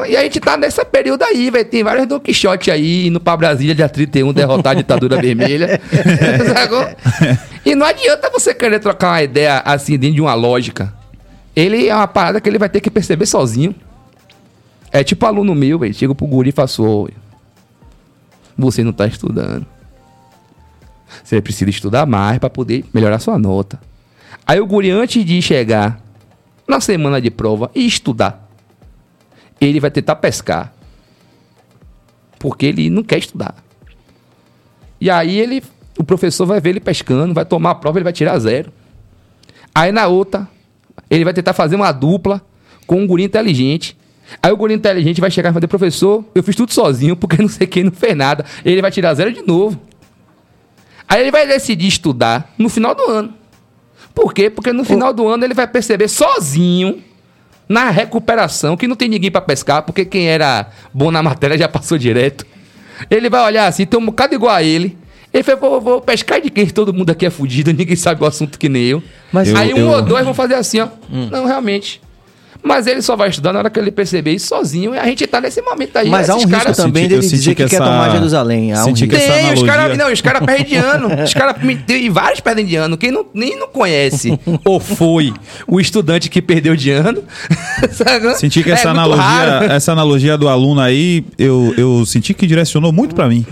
E 0.07 0.15
a 0.15 0.21
gente 0.23 0.39
tá 0.39 0.55
nesse 0.55 0.85
período 0.85 1.23
aí, 1.23 1.49
velho. 1.49 1.65
Tem 1.65 1.83
vários 1.83 2.07
Don 2.07 2.17
Quixote 2.17 2.71
aí, 2.71 3.07
indo 3.07 3.19
pra 3.19 3.35
Brasília 3.35 3.75
dia 3.75 3.89
31, 3.89 4.31
derrotar 4.31 4.71
a 4.71 4.75
ditadura 4.75 5.19
vermelha. 5.19 5.81
Sacou? 6.53 6.87
E 7.65 7.75
não 7.75 7.85
adianta 7.85 8.29
você 8.29 8.53
querer 8.53 8.79
trocar 8.79 9.09
uma 9.09 9.23
ideia 9.23 9.61
assim, 9.65 9.97
dentro 9.97 10.15
de 10.15 10.21
uma 10.21 10.33
lógica. 10.33 10.93
Ele 11.53 11.89
é 11.89 11.93
uma 11.93 12.07
parada 12.07 12.39
que 12.39 12.47
ele 12.47 12.57
vai 12.57 12.69
ter 12.69 12.79
que 12.79 12.89
perceber 12.89 13.25
sozinho. 13.25 13.75
É 14.95 15.03
tipo 15.03 15.25
aluno 15.25 15.53
meu, 15.53 15.77
velho. 15.77 15.93
Chega 15.93 16.15
pro 16.15 16.25
guri 16.25 16.53
e 16.57 16.81
"Ô, 16.81 17.09
você 18.57 18.81
não 18.81 18.93
tá 18.93 19.05
estudando. 19.05 19.65
Você 21.21 21.41
precisa 21.41 21.69
estudar 21.69 22.05
mais 22.05 22.39
pra 22.39 22.49
poder 22.49 22.85
melhorar 22.93 23.19
sua 23.19 23.37
nota. 23.37 23.77
Aí 24.47 24.57
o 24.57 24.65
guri, 24.65 24.89
antes 24.91 25.25
de 25.25 25.41
chegar 25.41 26.01
na 26.65 26.79
semana 26.79 27.19
de 27.19 27.29
prova 27.29 27.69
e 27.75 27.85
estudar, 27.85 28.49
ele 29.59 29.81
vai 29.81 29.91
tentar 29.91 30.15
pescar. 30.15 30.73
Porque 32.39 32.65
ele 32.65 32.89
não 32.89 33.03
quer 33.03 33.17
estudar. 33.17 33.53
E 35.01 35.09
aí 35.09 35.37
ele, 35.37 35.61
o 35.99 36.05
professor 36.05 36.45
vai 36.45 36.61
ver 36.61 36.69
ele 36.69 36.79
pescando, 36.79 37.33
vai 37.33 37.43
tomar 37.43 37.71
a 37.71 37.75
prova, 37.75 37.97
ele 37.97 38.05
vai 38.05 38.13
tirar 38.13 38.39
zero. 38.39 38.71
Aí 39.73 39.91
na 39.91 40.07
outra, 40.07 40.47
ele 41.09 41.25
vai 41.25 41.33
tentar 41.33 41.51
fazer 41.51 41.75
uma 41.75 41.91
dupla 41.91 42.41
com 42.87 43.01
um 43.01 43.05
guri 43.05 43.25
inteligente. 43.25 43.97
Aí 44.41 44.51
o 44.51 44.57
guri 44.57 44.73
inteligente 44.73 45.21
vai 45.21 45.29
chegar 45.31 45.49
e 45.51 45.53
falar, 45.53 45.67
professor, 45.67 46.23
eu 46.33 46.41
fiz 46.43 46.55
tudo 46.55 46.73
sozinho 46.73 47.15
porque 47.15 47.41
não 47.41 47.47
sei 47.49 47.67
quem 47.67 47.83
não 47.83 47.91
fez 47.91 48.15
nada. 48.15 48.43
Ele 48.63 48.81
vai 48.81 48.91
tirar 48.91 49.13
zero 49.13 49.31
de 49.31 49.41
novo. 49.45 49.79
Aí 51.07 51.21
ele 51.21 51.31
vai 51.31 51.47
decidir 51.47 51.87
estudar 51.87 52.53
no 52.57 52.67
final 52.69 52.95
do 52.95 53.03
ano. 53.03 53.33
Por 54.13 54.33
quê? 54.33 54.49
Porque 54.49 54.71
no 54.73 54.83
final 54.83 55.13
do 55.13 55.27
ano 55.27 55.43
ele 55.45 55.53
vai 55.53 55.67
perceber 55.67 56.07
sozinho, 56.07 57.01
na 57.67 57.89
recuperação, 57.89 58.77
que 58.77 58.87
não 58.87 58.95
tem 58.95 59.09
ninguém 59.09 59.29
pra 59.31 59.41
pescar, 59.41 59.83
porque 59.83 60.05
quem 60.05 60.27
era 60.27 60.67
bom 60.93 61.11
na 61.11 61.21
matéria 61.23 61.57
já 61.57 61.67
passou 61.67 61.97
direto. 61.97 62.45
Ele 63.09 63.29
vai 63.29 63.43
olhar 63.43 63.67
assim, 63.67 63.85
tem 63.85 63.99
um 63.99 64.05
bocado 64.05 64.33
igual 64.35 64.53
a 64.55 64.63
ele. 64.63 64.97
Ele 65.33 65.43
vai, 65.43 65.55
vou, 65.55 65.81
vou 65.81 66.01
pescar 66.01 66.39
de 66.39 66.49
quem? 66.49 66.67
Todo 66.67 66.93
mundo 66.93 67.09
aqui 67.09 67.25
é 67.25 67.29
fudido, 67.29 67.71
ninguém 67.73 67.95
sabe 67.95 68.23
o 68.23 68.25
assunto 68.25 68.57
que 68.57 68.69
nem 68.69 68.83
eu. 68.83 69.03
Mas 69.31 69.53
Aí 69.53 69.71
Eu- 69.71 69.77
um 69.77 69.79
eu- 69.79 69.89
ou 69.89 70.01
dois 70.01 70.23
vão 70.23 70.33
fazer 70.33 70.53
assim, 70.55 70.79
ó. 70.79 70.87
Não, 71.09 71.45
realmente. 71.45 72.01
Mas 72.65 72.87
ele 72.87 73.01
só 73.01 73.15
vai 73.15 73.29
estudar 73.29 73.53
na 73.53 73.59
hora 73.59 73.69
que 73.69 73.79
ele 73.79 73.91
perceber 73.91 74.31
isso 74.31 74.47
sozinho. 74.47 74.95
E 74.95 74.97
a 74.97 75.05
gente 75.05 75.27
tá 75.27 75.39
nesse 75.39 75.61
momento 75.61 75.95
aí. 75.97 76.09
Mas 76.09 76.29
há 76.29 76.33
um 76.35 76.37
risco 76.39 76.51
caras- 76.51 76.75
também 76.77 77.03
senti- 77.03 77.07
dele 77.09 77.19
eu 77.19 77.21
senti 77.29 77.35
dizer 77.35 77.55
que, 77.55 77.63
que 77.63 77.69
quer 77.69 77.75
essa- 77.75 77.85
tomar 77.85 78.09
Jerusalém. 78.09 78.73
Há 78.73 78.81
um 78.81 78.83
senti 78.85 79.05
risco. 79.05 79.19
que 79.19 79.21
Tem, 79.27 79.29
os 79.35 79.39
analogia- 79.39 79.67
caras. 79.67 79.97
Não, 79.97 80.11
os 80.11 80.21
caras 80.21 80.45
perdem 80.45 80.65
de 80.65 80.75
ano. 80.75 81.23
Os 81.23 81.33
caras. 81.33 81.55
Tem 81.85 82.09
vários 82.09 82.39
perdem 82.39 82.65
de 82.65 82.75
ano. 82.75 82.97
Quem 82.97 83.11
não, 83.11 83.25
nem 83.33 83.57
não 83.59 83.67
conhece 83.67 84.37
ou 84.65 84.79
foi 84.79 85.31
o 85.67 85.79
estudante 85.79 86.27
que 86.29 86.41
perdeu 86.41 86.75
de 86.75 86.89
ano. 86.89 87.23
Senti 88.37 88.63
que 88.63 88.71
É 88.71 88.73
essa, 88.73 88.93
muito 88.93 88.99
analogia, 89.13 89.67
essa 89.75 89.91
analogia 89.91 90.37
do 90.37 90.47
aluno 90.49 90.81
aí, 90.81 91.23
eu, 91.37 91.73
eu 91.77 92.05
senti 92.05 92.33
que 92.33 92.47
direcionou 92.47 92.91
muito 92.91 93.13
pra 93.13 93.27
mim. 93.27 93.45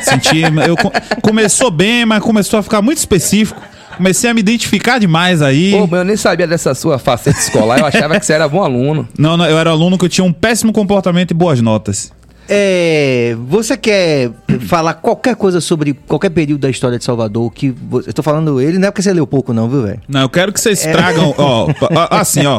senti, 0.00 0.42
eu, 0.66 0.76
co- 0.76 0.92
começou 1.22 1.70
bem, 1.70 2.04
mas 2.06 2.22
começou 2.22 2.58
a 2.58 2.62
ficar 2.62 2.82
muito 2.82 2.98
específico. 2.98 3.60
Comecei 4.00 4.30
a 4.30 4.32
me 4.32 4.40
identificar 4.40 4.98
demais 4.98 5.42
aí. 5.42 5.72
Pô, 5.72 5.94
eu 5.94 6.04
nem 6.04 6.16
sabia 6.16 6.46
dessa 6.46 6.74
sua 6.74 6.98
faceta 6.98 7.38
escolar. 7.38 7.80
Eu 7.80 7.84
achava 7.84 8.18
que 8.18 8.24
você 8.24 8.32
era 8.32 8.48
bom 8.48 8.62
aluno. 8.62 9.06
Não, 9.18 9.36
não, 9.36 9.44
eu 9.44 9.58
era 9.58 9.68
aluno 9.68 9.98
que 9.98 10.06
eu 10.06 10.08
tinha 10.08 10.24
um 10.24 10.32
péssimo 10.32 10.72
comportamento 10.72 11.32
e 11.32 11.34
boas 11.34 11.60
notas. 11.60 12.10
É, 12.52 13.36
você 13.46 13.76
quer 13.76 14.30
falar 14.66 14.94
qualquer 14.94 15.36
coisa 15.36 15.60
sobre 15.60 15.94
qualquer 15.94 16.30
período 16.30 16.60
da 16.62 16.68
história 16.68 16.98
de 16.98 17.04
Salvador 17.04 17.52
que 17.52 17.70
vo- 17.70 18.02
eu 18.04 18.12
tô 18.12 18.24
falando 18.24 18.60
ele 18.60 18.76
não 18.76 18.88
é 18.88 18.90
porque 18.90 19.02
você 19.02 19.12
leu 19.12 19.24
pouco 19.24 19.52
não, 19.52 19.68
viu, 19.68 19.82
velho? 19.84 20.00
Não, 20.08 20.22
eu 20.22 20.28
quero 20.28 20.52
que 20.52 20.60
vocês 20.60 20.80
tragam, 20.82 21.32
ó, 21.38 21.68
ó, 21.68 22.08
assim, 22.10 22.44
ó. 22.46 22.58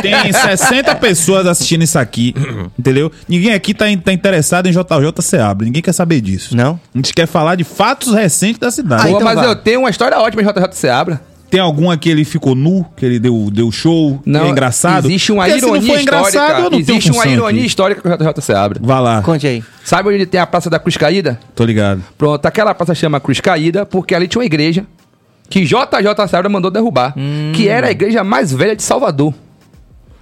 Tem 0.00 0.32
60 0.32 0.94
pessoas 0.94 1.44
assistindo 1.46 1.82
isso 1.82 1.98
aqui, 1.98 2.32
entendeu? 2.78 3.10
Ninguém 3.28 3.52
aqui 3.52 3.74
tá, 3.74 3.86
tá 4.04 4.12
interessado 4.12 4.68
em 4.68 4.70
JJ 4.70 4.84
Seabra, 5.22 5.64
ninguém 5.64 5.82
quer 5.82 5.92
saber 5.92 6.20
disso. 6.20 6.56
Não? 6.56 6.78
A 6.94 6.98
gente 6.98 7.12
quer 7.12 7.26
falar 7.26 7.56
de 7.56 7.64
fatos 7.64 8.14
recentes 8.14 8.60
da 8.60 8.70
cidade. 8.70 9.02
Ah, 9.06 9.10
então 9.10 9.22
mas 9.24 9.34
vai. 9.34 9.46
eu 9.48 9.56
tenho 9.56 9.80
uma 9.80 9.90
história 9.90 10.16
ótima 10.18 10.42
em 10.42 10.46
JJ 10.46 10.68
Seabra. 10.72 11.20
Tem 11.48 11.60
algum 11.60 11.90
aqui 11.90 12.02
que 12.02 12.10
ele 12.10 12.24
ficou 12.24 12.54
nu, 12.54 12.84
que 12.96 13.06
ele 13.06 13.18
deu, 13.18 13.48
deu 13.52 13.70
show, 13.70 14.18
que 14.24 14.36
é 14.36 14.48
engraçado? 14.48 15.06
Existe 15.06 15.32
uma 15.32 15.44
Porque 15.44 15.60
se 15.60 15.66
não 15.66 15.76
ironia 15.76 15.94
for 15.94 16.00
engraçado, 16.02 16.26
eu 16.26 16.40
histórica. 16.40 16.62
não 16.62 16.70
tenho 16.70 16.80
Existe 16.98 17.10
uma 17.12 17.26
ironia 17.26 17.60
aqui. 17.60 17.66
histórica 17.66 18.00
com 18.00 18.08
o 18.08 18.16
JJ 18.32 18.42
Seabra. 18.42 18.80
Vá 18.82 19.00
lá, 19.00 19.22
Conte 19.22 19.46
aí. 19.46 19.62
Sabe 19.84 20.08
onde 20.08 20.26
tem 20.26 20.40
a 20.40 20.46
Praça 20.46 20.68
da 20.68 20.78
Cruz 20.78 20.96
Caída? 20.96 21.38
tô 21.54 21.64
ligado. 21.64 22.02
Pronto, 22.18 22.44
aquela 22.44 22.74
praça 22.74 22.94
chama 22.94 23.20
Cruz 23.20 23.40
Caída 23.40 23.86
porque 23.86 24.14
ali 24.14 24.26
tinha 24.26 24.40
uma 24.40 24.46
igreja 24.46 24.84
que 25.48 25.64
JJ 25.64 26.28
Seabra 26.28 26.48
mandou 26.48 26.70
derrubar, 26.70 27.14
que 27.54 27.68
era 27.68 27.86
a 27.86 27.90
igreja 27.92 28.24
mais 28.24 28.52
velha 28.52 28.74
de 28.74 28.82
Salvador. 28.82 29.32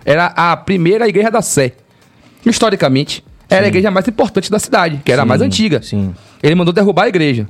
Era 0.04 0.26
a 0.26 0.54
primeira 0.56 1.08
igreja 1.08 1.30
da 1.30 1.40
Sé. 1.40 1.72
Historicamente, 2.44 3.24
era 3.48 3.64
a 3.64 3.68
igreja 3.68 3.90
mais 3.90 4.06
importante 4.06 4.50
da 4.50 4.58
cidade, 4.58 5.00
que 5.04 5.10
era 5.10 5.22
a 5.22 5.24
mais 5.24 5.40
antiga. 5.40 5.80
sim. 5.82 6.14
Ele 6.42 6.54
mandou 6.54 6.74
derrubar 6.74 7.04
a 7.04 7.08
igreja 7.08 7.48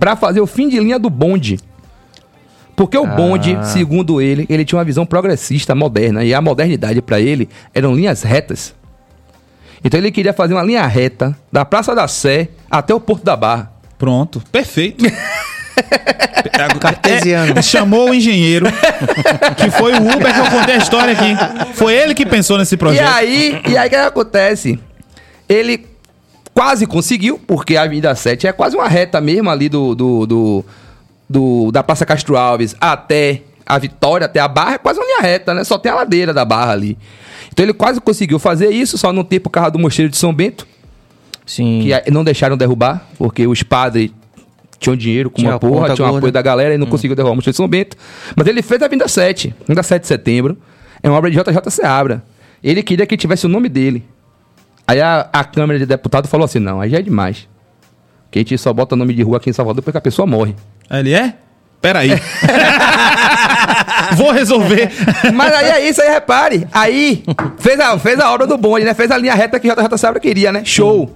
Pra 0.00 0.16
fazer 0.16 0.40
o 0.40 0.46
fim 0.46 0.68
de 0.68 0.78
linha 0.80 0.98
do 0.98 1.08
bonde. 1.08 1.58
Porque 2.76 2.98
o 2.98 3.06
bonde, 3.06 3.56
segundo 3.72 4.20
ele, 4.20 4.46
ele 4.50 4.64
tinha 4.64 4.78
uma 4.78 4.84
visão 4.84 5.06
progressista, 5.06 5.74
moderna, 5.74 6.22
e 6.22 6.34
a 6.34 6.40
modernidade 6.42 7.00
pra 7.00 7.18
ele 7.18 7.48
eram 7.74 7.94
linhas 7.94 8.22
retas. 8.22 8.74
Então 9.82 9.98
ele 9.98 10.12
queria 10.12 10.34
fazer 10.34 10.52
uma 10.52 10.62
linha 10.62 10.86
reta 10.86 11.34
da 11.50 11.64
Praça 11.64 11.94
da 11.94 12.06
Sé 12.06 12.48
até 12.70 12.94
o 12.94 13.00
Porto 13.00 13.24
da 13.24 13.34
Barra. 13.34 13.72
Pronto, 13.98 14.42
perfeito. 14.52 15.04
Cartesiano. 16.80 17.58
É, 17.58 17.62
chamou 17.62 18.10
o 18.10 18.14
engenheiro, 18.14 18.66
que 19.56 19.70
foi 19.70 19.92
o 19.92 19.96
Uber 19.96 20.32
que 20.32 20.40
eu 20.40 20.50
contei 20.50 20.74
a 20.74 20.78
história 20.78 21.12
aqui. 21.12 21.74
Foi 21.74 21.94
ele 21.94 22.14
que 22.14 22.24
pensou 22.24 22.58
nesse 22.58 22.74
E 22.74 22.78
projeto. 22.78 23.08
aí, 23.08 23.60
e 23.68 23.76
aí 23.76 23.86
o 23.86 23.90
que 23.90 23.96
acontece? 23.96 24.78
Ele 25.48 25.86
quase 26.54 26.86
conseguiu, 26.86 27.38
porque 27.46 27.76
a 27.76 27.82
Avenida 27.82 28.14
7 28.14 28.46
é 28.46 28.52
quase 28.52 28.76
uma 28.76 28.88
reta 28.88 29.20
mesmo 29.20 29.50
ali 29.50 29.68
do, 29.68 29.94
do, 29.94 30.26
do, 30.26 30.64
do- 31.28 31.70
da 31.72 31.82
Praça 31.82 32.04
Castro 32.06 32.36
Alves 32.36 32.74
até 32.80 33.42
a 33.64 33.78
Vitória, 33.78 34.26
até 34.26 34.38
a 34.40 34.46
Barra, 34.48 34.74
é 34.74 34.78
quase 34.78 34.98
uma 35.00 35.06
linha 35.06 35.20
reta, 35.20 35.52
né? 35.52 35.64
Só 35.64 35.76
tem 35.78 35.90
a 35.90 35.96
ladeira 35.96 36.32
da 36.32 36.44
Barra 36.44 36.72
ali. 36.72 36.96
Então 37.52 37.64
ele 37.64 37.72
quase 37.72 38.00
conseguiu 38.00 38.38
fazer 38.38 38.70
isso, 38.70 38.96
só 38.98 39.12
não 39.12 39.24
tem 39.24 39.40
por 39.40 39.50
causa 39.50 39.70
do 39.70 39.78
Mosteiro 39.78 40.10
de 40.10 40.16
São 40.16 40.32
Bento, 40.32 40.66
Sim. 41.44 41.82
que 42.04 42.10
não 42.10 42.22
deixaram 42.22 42.56
derrubar, 42.56 43.06
porque 43.18 43.46
os 43.46 43.62
padres 43.62 44.10
tinham 44.78 44.94
dinheiro 44.94 45.30
com 45.30 45.38
Tinha 45.38 45.52
uma 45.52 45.58
porra, 45.58 45.88
gorda. 45.96 46.16
apoio 46.18 46.32
da 46.32 46.42
galera 46.42 46.74
e 46.74 46.78
não 46.78 46.86
conseguiu 46.86 47.16
derrubar 47.16 47.32
o 47.32 47.36
Mosteiro 47.36 47.52
de 47.54 47.56
São 47.56 47.66
Bento. 47.68 47.96
Mas 48.36 48.46
ele 48.46 48.62
fez 48.62 48.80
a 48.82 48.88
Vinda 48.88 49.08
7, 49.08 49.54
Vinda 49.66 49.82
7 49.82 50.02
de 50.02 50.08
setembro, 50.08 50.56
é 51.02 51.08
uma 51.08 51.16
obra 51.18 51.30
de 51.30 51.36
JJ 51.36 51.70
Seabra. 51.70 52.22
Ele 52.62 52.82
queria 52.82 53.06
que 53.06 53.16
tivesse 53.16 53.46
o 53.46 53.48
nome 53.48 53.68
dele. 53.68 54.04
Aí 54.86 55.00
a, 55.00 55.28
a 55.32 55.42
Câmara 55.44 55.78
de 55.78 55.86
Deputado 55.86 56.28
falou 56.28 56.44
assim, 56.44 56.58
não, 56.58 56.80
aí 56.80 56.90
já 56.90 56.98
é 56.98 57.02
demais. 57.02 57.48
Que 58.30 58.38
a 58.38 58.42
gente 58.42 58.56
só 58.58 58.72
bota 58.72 58.94
nome 58.94 59.14
de 59.14 59.22
rua 59.22 59.38
aqui 59.38 59.50
em 59.50 59.52
Salvador 59.52 59.82
porque 59.82 59.98
a 59.98 60.00
pessoa 60.00 60.26
morre. 60.26 60.54
Aí 60.88 61.00
Ele 61.00 61.14
é? 61.14 61.34
Peraí. 61.80 62.10
Vou 64.16 64.32
resolver. 64.32 64.90
Mas 65.34 65.52
aí 65.54 65.68
é 65.70 65.88
isso, 65.88 66.00
aí 66.02 66.08
repare. 66.08 66.66
Aí 66.72 67.22
fez 67.58 67.78
a, 67.78 67.98
fez 67.98 68.18
a 68.18 68.32
obra 68.32 68.46
do 68.46 68.56
bonde, 68.56 68.84
né? 68.84 68.94
Fez 68.94 69.10
a 69.10 69.18
linha 69.18 69.34
reta 69.34 69.60
que 69.60 69.68
JJ 69.68 69.98
Seabra 69.98 70.20
queria, 70.20 70.50
né? 70.52 70.64
Show. 70.64 71.14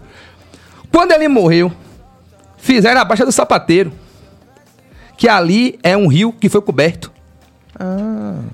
Quando 0.92 1.12
ele 1.12 1.28
morreu, 1.28 1.72
fizeram 2.59 3.00
a 3.00 3.04
Baixa 3.04 3.24
do 3.24 3.33
Sapateiro. 3.33 3.92
Que 5.16 5.28
ali 5.28 5.78
é 5.83 5.96
um 5.96 6.06
rio 6.06 6.33
que 6.33 6.48
foi 6.48 6.61
coberto. 6.61 7.11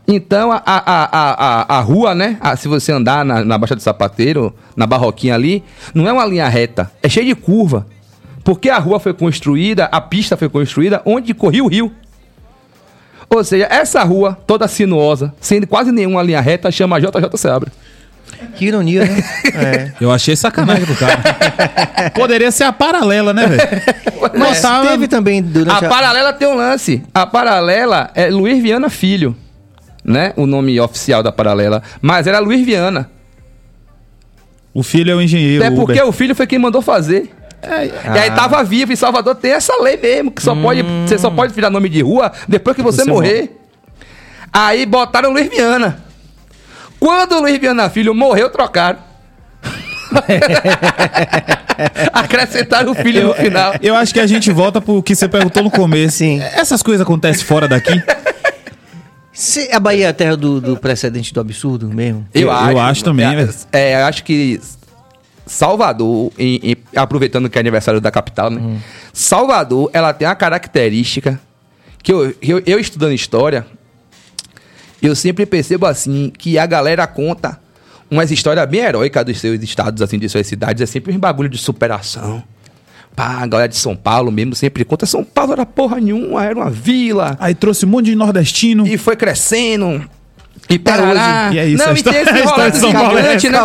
Então 0.07 0.53
a, 0.53 0.63
a, 0.65 0.83
a, 0.87 1.75
a, 1.75 1.79
a 1.79 1.81
rua, 1.81 2.15
né? 2.15 2.37
a- 2.41 2.57
se 2.57 2.69
você 2.69 2.93
andar 2.93 3.25
na, 3.25 3.45
na 3.45 3.59
Baixa 3.59 3.75
do 3.75 3.83
Sapateiro, 3.83 4.55
na 4.77 4.87
barroquinha 4.87 5.35
ali, 5.35 5.65
não 5.95 6.09
é 6.09 6.13
uma 6.13 6.25
linha 6.25 6.49
reta, 6.49 6.91
é 7.03 7.09
cheio 7.09 7.27
de 7.27 7.35
curva. 7.35 7.87
Porque 8.47 8.71
a 8.71 8.79
rua 8.79 9.01
foi 9.01 9.13
construída, 9.13 9.87
a 9.87 10.01
pista 10.01 10.37
foi 10.37 10.49
construída 10.49 11.03
onde 11.05 11.35
corria 11.35 11.65
o 11.65 11.67
rio. 11.67 11.93
Ou 13.29 13.43
seja, 13.43 13.67
essa 13.69 14.05
rua 14.05 14.39
toda 14.47 14.69
sinuosa, 14.69 15.35
sem 15.41 15.61
quase 15.63 15.91
nenhuma 15.91 16.23
linha 16.23 16.41
reta, 16.41 16.71
chama 16.71 17.01
JJ 17.01 17.29
Seabra. 17.35 17.73
Que 18.55 18.67
ironia, 18.67 19.05
né? 19.05 19.25
É. 19.53 19.93
Eu 20.01 20.13
achei 20.13 20.37
sacanagem 20.37 20.85
do 20.85 20.95
cara. 20.95 21.21
Poderia 22.15 22.53
ser 22.53 22.63
a 22.63 22.73
paralela, 22.73 23.33
né, 23.35 23.49
velho? 23.49 23.83
Mas 24.39 24.63
teve 24.89 25.09
também 25.09 25.43
durante 25.43 25.85
A 25.85 25.89
paralela 25.89 26.33
tem 26.33 26.47
um 26.47 26.55
lance. 26.55 27.03
A 27.13 27.27
paralela 27.27 28.13
é 28.15 28.29
Luiz 28.29 28.63
Viana 28.63 28.89
Filho, 28.89 29.35
né? 30.05 30.33
O 30.37 30.47
nome 30.47 30.79
oficial 30.79 31.21
da 31.21 31.33
paralela. 31.33 31.83
Mas 32.01 32.29
era 32.29 32.39
Luiz 32.39 32.65
Viana. 32.65 33.11
O 34.73 34.85
filho 34.85 35.11
é 35.11 35.17
o 35.17 35.21
engenheiro. 35.21 35.65
Até 35.65 35.75
porque 35.75 35.95
Uber. 35.95 36.07
o 36.07 36.13
filho 36.13 36.35
foi 36.35 36.47
quem 36.47 36.61
mandou 36.61 36.81
fazer. 36.81 37.35
E 38.15 38.19
aí 38.19 38.31
tava 38.31 38.63
vivo. 38.65 38.93
Em 38.93 38.97
Salvador 38.97 39.35
tem 39.35 39.53
essa 39.53 39.73
lei 39.83 39.97
mesmo, 39.97 40.31
que 40.31 40.43
só 40.43 40.55
pode, 40.55 40.83
você 41.07 41.19
só 41.19 41.31
pode 41.31 41.53
virar 41.53 41.71
nome 41.71 41.89
de 41.89 42.01
rua 42.03 42.33
depois 42.49 42.77
que 42.77 42.83
você, 42.83 43.03
Você 43.05 43.11
morrer. 43.11 43.57
Aí 44.53 44.87
botaram 44.87 45.31
Luiz 45.33 45.49
Viana. 45.49 46.05
Quando 46.99 47.33
o 47.37 47.41
Luiz 47.41 47.59
Viana 47.59 47.91
Filho 47.91 48.15
morreu, 48.15 48.49
trocaram. 48.51 48.99
Acrescentaram 52.13 52.93
o 52.93 52.95
filho 52.95 53.29
no 53.29 53.35
final. 53.35 53.75
Eu 53.83 53.95
acho 53.95 54.13
que 54.15 54.21
a 54.21 54.27
gente 54.27 54.51
volta 54.51 54.81
pro 54.81 55.03
que 55.03 55.15
você 55.15 55.29
perguntou 55.29 55.63
no 55.63 55.71
começo. 55.71 56.19
Sim. 56.19 56.41
Essas 56.41 56.83
coisas 56.83 57.03
acontecem 57.03 57.45
fora 57.45 57.69
daqui? 57.69 58.03
Se 59.33 59.69
a 59.71 59.79
Bahia 59.79 60.07
é 60.07 60.09
a 60.09 60.13
terra 60.15 60.37
do, 60.37 60.61
do 60.61 60.77
precedente 60.79 61.33
do 61.35 61.41
absurdo 61.41 61.89
mesmo. 61.89 62.27
Eu 62.33 62.51
acho 62.51 63.05
também, 63.05 63.27
é, 63.27 63.35
velho. 63.37 63.55
É, 63.73 64.01
eu 64.01 64.07
acho 64.07 64.25
que 64.25 64.59
Salvador, 65.45 66.33
em- 66.39 66.61
em- 66.63 66.76
aproveitando 66.95 67.49
que 67.49 67.59
é 67.59 67.61
aniversário 67.61 68.01
da 68.01 68.11
capital, 68.11 68.51
né? 68.51 68.61
Hum. 68.61 68.79
Salvador, 69.13 69.91
ela 69.93 70.13
tem 70.13 70.27
uma 70.27 70.35
característica 70.35 71.41
que 72.03 72.13
eu, 72.13 72.35
eu, 72.41 72.63
eu 72.65 72.79
estudando 72.79 73.13
história, 73.13 73.67
eu 75.03 75.15
sempre 75.15 75.45
percebo 75.45 75.87
assim 75.87 76.33
que 76.37 76.59
a 76.59 76.67
galera 76.67 77.07
conta 77.07 77.61
umas 78.11 78.31
histórias 78.31 78.69
bem 78.69 78.81
heróicas 78.81 79.25
dos 79.25 79.41
seus 79.41 79.63
estados, 79.63 80.01
assim, 80.01 80.19
de 80.19 80.29
suas 80.29 80.47
cidades. 80.47 80.83
É 80.83 80.87
sempre 80.87 81.13
um 81.13 81.19
bagulho 81.19 81.49
de 81.49 81.59
superação. 81.59 82.43
Pá, 83.15 83.43
a 83.43 83.47
galera 83.47 83.69
de 83.69 83.77
São 83.77 83.97
Paulo 83.97 84.31
mesmo 84.31 84.55
sempre 84.55 84.85
conta. 84.85 85.07
São 85.07 85.25
Paulo 85.25 85.53
era 85.53 85.65
porra 85.65 85.99
nenhuma, 85.99 86.45
era 86.45 86.55
uma 86.55 86.71
vila. 86.71 87.37
Aí 87.41 87.55
trouxe 87.55 87.87
um 87.87 87.89
monte 87.89 88.07
de 88.07 88.15
nordestino. 88.15 88.87
E 88.87 88.99
foi 88.99 89.17
crescendo. 89.17 90.09
E 90.69 90.79
parará. 90.79 91.51
E 91.53 91.59
é 91.59 91.67
isso, 91.69 91.85
Não, 91.87 91.95
e 91.97 92.03
tem 92.03 92.13
esse 92.17 92.31
a 92.31 92.39
história 92.39 92.51
rolando 92.51 92.71
de 92.73 92.79
São 92.79 92.93
Paulo 92.93 93.19
é 93.19 93.39
gigante, 93.39 93.49
né? 93.51 93.59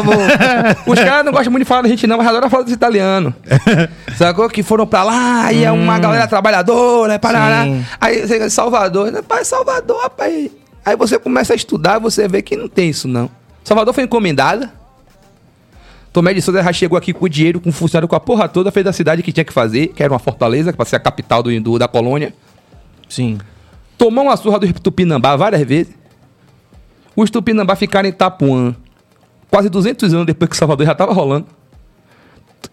Os 0.85 0.99
caras 0.99 1.25
não 1.25 1.31
gostam 1.31 1.51
muito 1.51 1.63
de 1.63 1.67
falar 1.67 1.81
da 1.81 1.89
gente, 1.89 2.05
não, 2.05 2.17
mas 2.17 2.27
adoram 2.27 2.49
falar 2.49 2.63
dos 2.63 2.73
italianos. 2.73 3.33
Sacou? 4.17 4.47
Que 4.49 4.61
foram 4.61 4.85
pra 4.85 5.03
lá, 5.03 5.51
e 5.51 5.63
é 5.63 5.71
uma 5.71 5.97
galera 5.97 6.27
trabalhadora, 6.27 7.17
parará. 7.17 7.63
Sim. 7.63 7.83
Aí 7.99 8.21
você 8.27 8.49
Salvador, 8.49 9.11
né? 9.11 9.21
pai, 9.21 9.43
Salvador, 9.43 9.99
rapaz. 10.03 10.51
Aí 10.85 10.95
você 10.95 11.17
começa 11.17 11.53
a 11.53 11.55
estudar, 11.55 11.97
você 11.99 12.27
vê 12.27 12.41
que 12.41 12.55
não 12.55 12.67
tem 12.67 12.89
isso, 12.89 13.07
não. 13.07 13.29
Salvador 13.63 13.93
foi 13.93 14.03
encomendada. 14.03 14.71
Tomé 16.13 16.33
de 16.33 16.41
Souza 16.41 16.61
já 16.61 16.73
chegou 16.73 16.97
aqui 16.97 17.13
com 17.13 17.25
o 17.25 17.29
dinheiro, 17.29 17.59
com 17.61 17.69
o 17.69 17.71
funcionário, 17.71 18.07
com 18.07 18.15
a 18.15 18.19
porra 18.19 18.47
toda, 18.49 18.69
fez 18.71 18.85
a 18.85 18.91
cidade 18.93 19.23
que 19.23 19.31
tinha 19.31 19.45
que 19.45 19.53
fazer, 19.53 19.87
que 19.87 20.03
era 20.03 20.11
uma 20.11 20.19
fortaleza, 20.19 20.73
pra 20.73 20.85
ser 20.85 20.97
a 20.97 20.99
capital 20.99 21.41
do, 21.41 21.57
do- 21.61 21.79
da 21.79 21.87
colônia. 21.87 22.33
Sim. 23.07 23.37
Tomou 23.97 24.25
uma 24.25 24.35
surra 24.35 24.59
do 24.59 24.73
Tupinambá 24.73 25.35
várias 25.35 25.61
vezes. 25.63 25.93
Os 27.15 27.29
Tupinambá 27.29 27.75
ficaram 27.75 28.07
em 28.07 28.11
Itapuã 28.11 28.75
quase 29.49 29.69
200 29.69 30.13
anos 30.13 30.25
depois 30.25 30.49
que 30.49 30.57
Salvador 30.57 30.85
já 30.85 30.93
estava 30.93 31.13
rolando. 31.13 31.45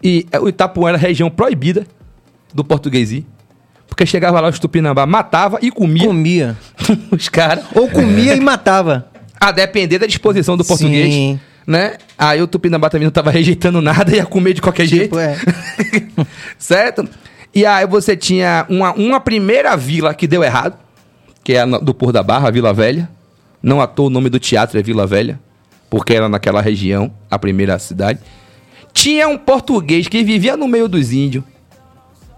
E 0.01 0.25
é, 0.31 0.39
o 0.39 0.47
Itapuã 0.47 0.89
era 0.89 0.97
a 0.97 1.01
região 1.01 1.29
proibida 1.29 1.85
do 2.53 2.63
português. 2.63 3.23
Porque 3.87 4.05
chegava 4.05 4.39
lá, 4.39 4.47
os 4.47 4.59
Tupinambá 4.59 5.05
matava 5.05 5.59
e 5.61 5.69
comia 5.69 6.07
Comia. 6.07 6.57
os 7.11 7.27
caras. 7.27 7.65
Ou 7.75 7.89
comia 7.89 8.35
e 8.35 8.39
matava. 8.39 9.09
A 9.39 9.51
depender 9.51 9.99
da 9.99 10.07
disposição 10.07 10.55
do 10.55 10.63
português. 10.63 11.13
Sim. 11.13 11.39
Né? 11.67 11.97
Aí 12.17 12.41
o 12.41 12.47
Tupinambá 12.47 12.89
também 12.89 13.05
não 13.05 13.09
estava 13.09 13.29
rejeitando 13.29 13.81
nada, 13.81 14.15
ia 14.15 14.25
comer 14.25 14.53
de 14.53 14.61
qualquer 14.61 14.85
jeito. 14.87 15.03
Tipo, 15.03 15.19
é. 15.19 15.37
certo? 16.57 17.07
E 17.53 17.65
aí 17.65 17.85
você 17.85 18.15
tinha 18.15 18.65
uma, 18.69 18.93
uma 18.93 19.19
primeira 19.19 19.75
vila 19.75 20.13
que 20.13 20.27
deu 20.27 20.43
errado, 20.43 20.77
que 21.43 21.53
é 21.53 21.61
a 21.61 21.65
do 21.65 21.93
Por 21.93 22.11
da 22.11 22.23
Barra, 22.23 22.47
a 22.47 22.51
Vila 22.51 22.73
Velha. 22.73 23.09
Não 23.61 23.81
à 23.81 23.87
toa 23.87 24.07
o 24.07 24.09
nome 24.09 24.29
do 24.29 24.39
teatro 24.39 24.79
é 24.79 24.83
Vila 24.83 25.05
Velha, 25.05 25.39
porque 25.89 26.13
era 26.13 26.29
naquela 26.29 26.61
região, 26.61 27.11
a 27.29 27.37
primeira 27.37 27.77
cidade. 27.79 28.19
Tinha 28.93 29.27
um 29.27 29.37
português 29.37 30.07
que 30.07 30.23
vivia 30.23 30.55
no 30.57 30.67
meio 30.67 30.87
dos 30.87 31.11
índios, 31.11 31.43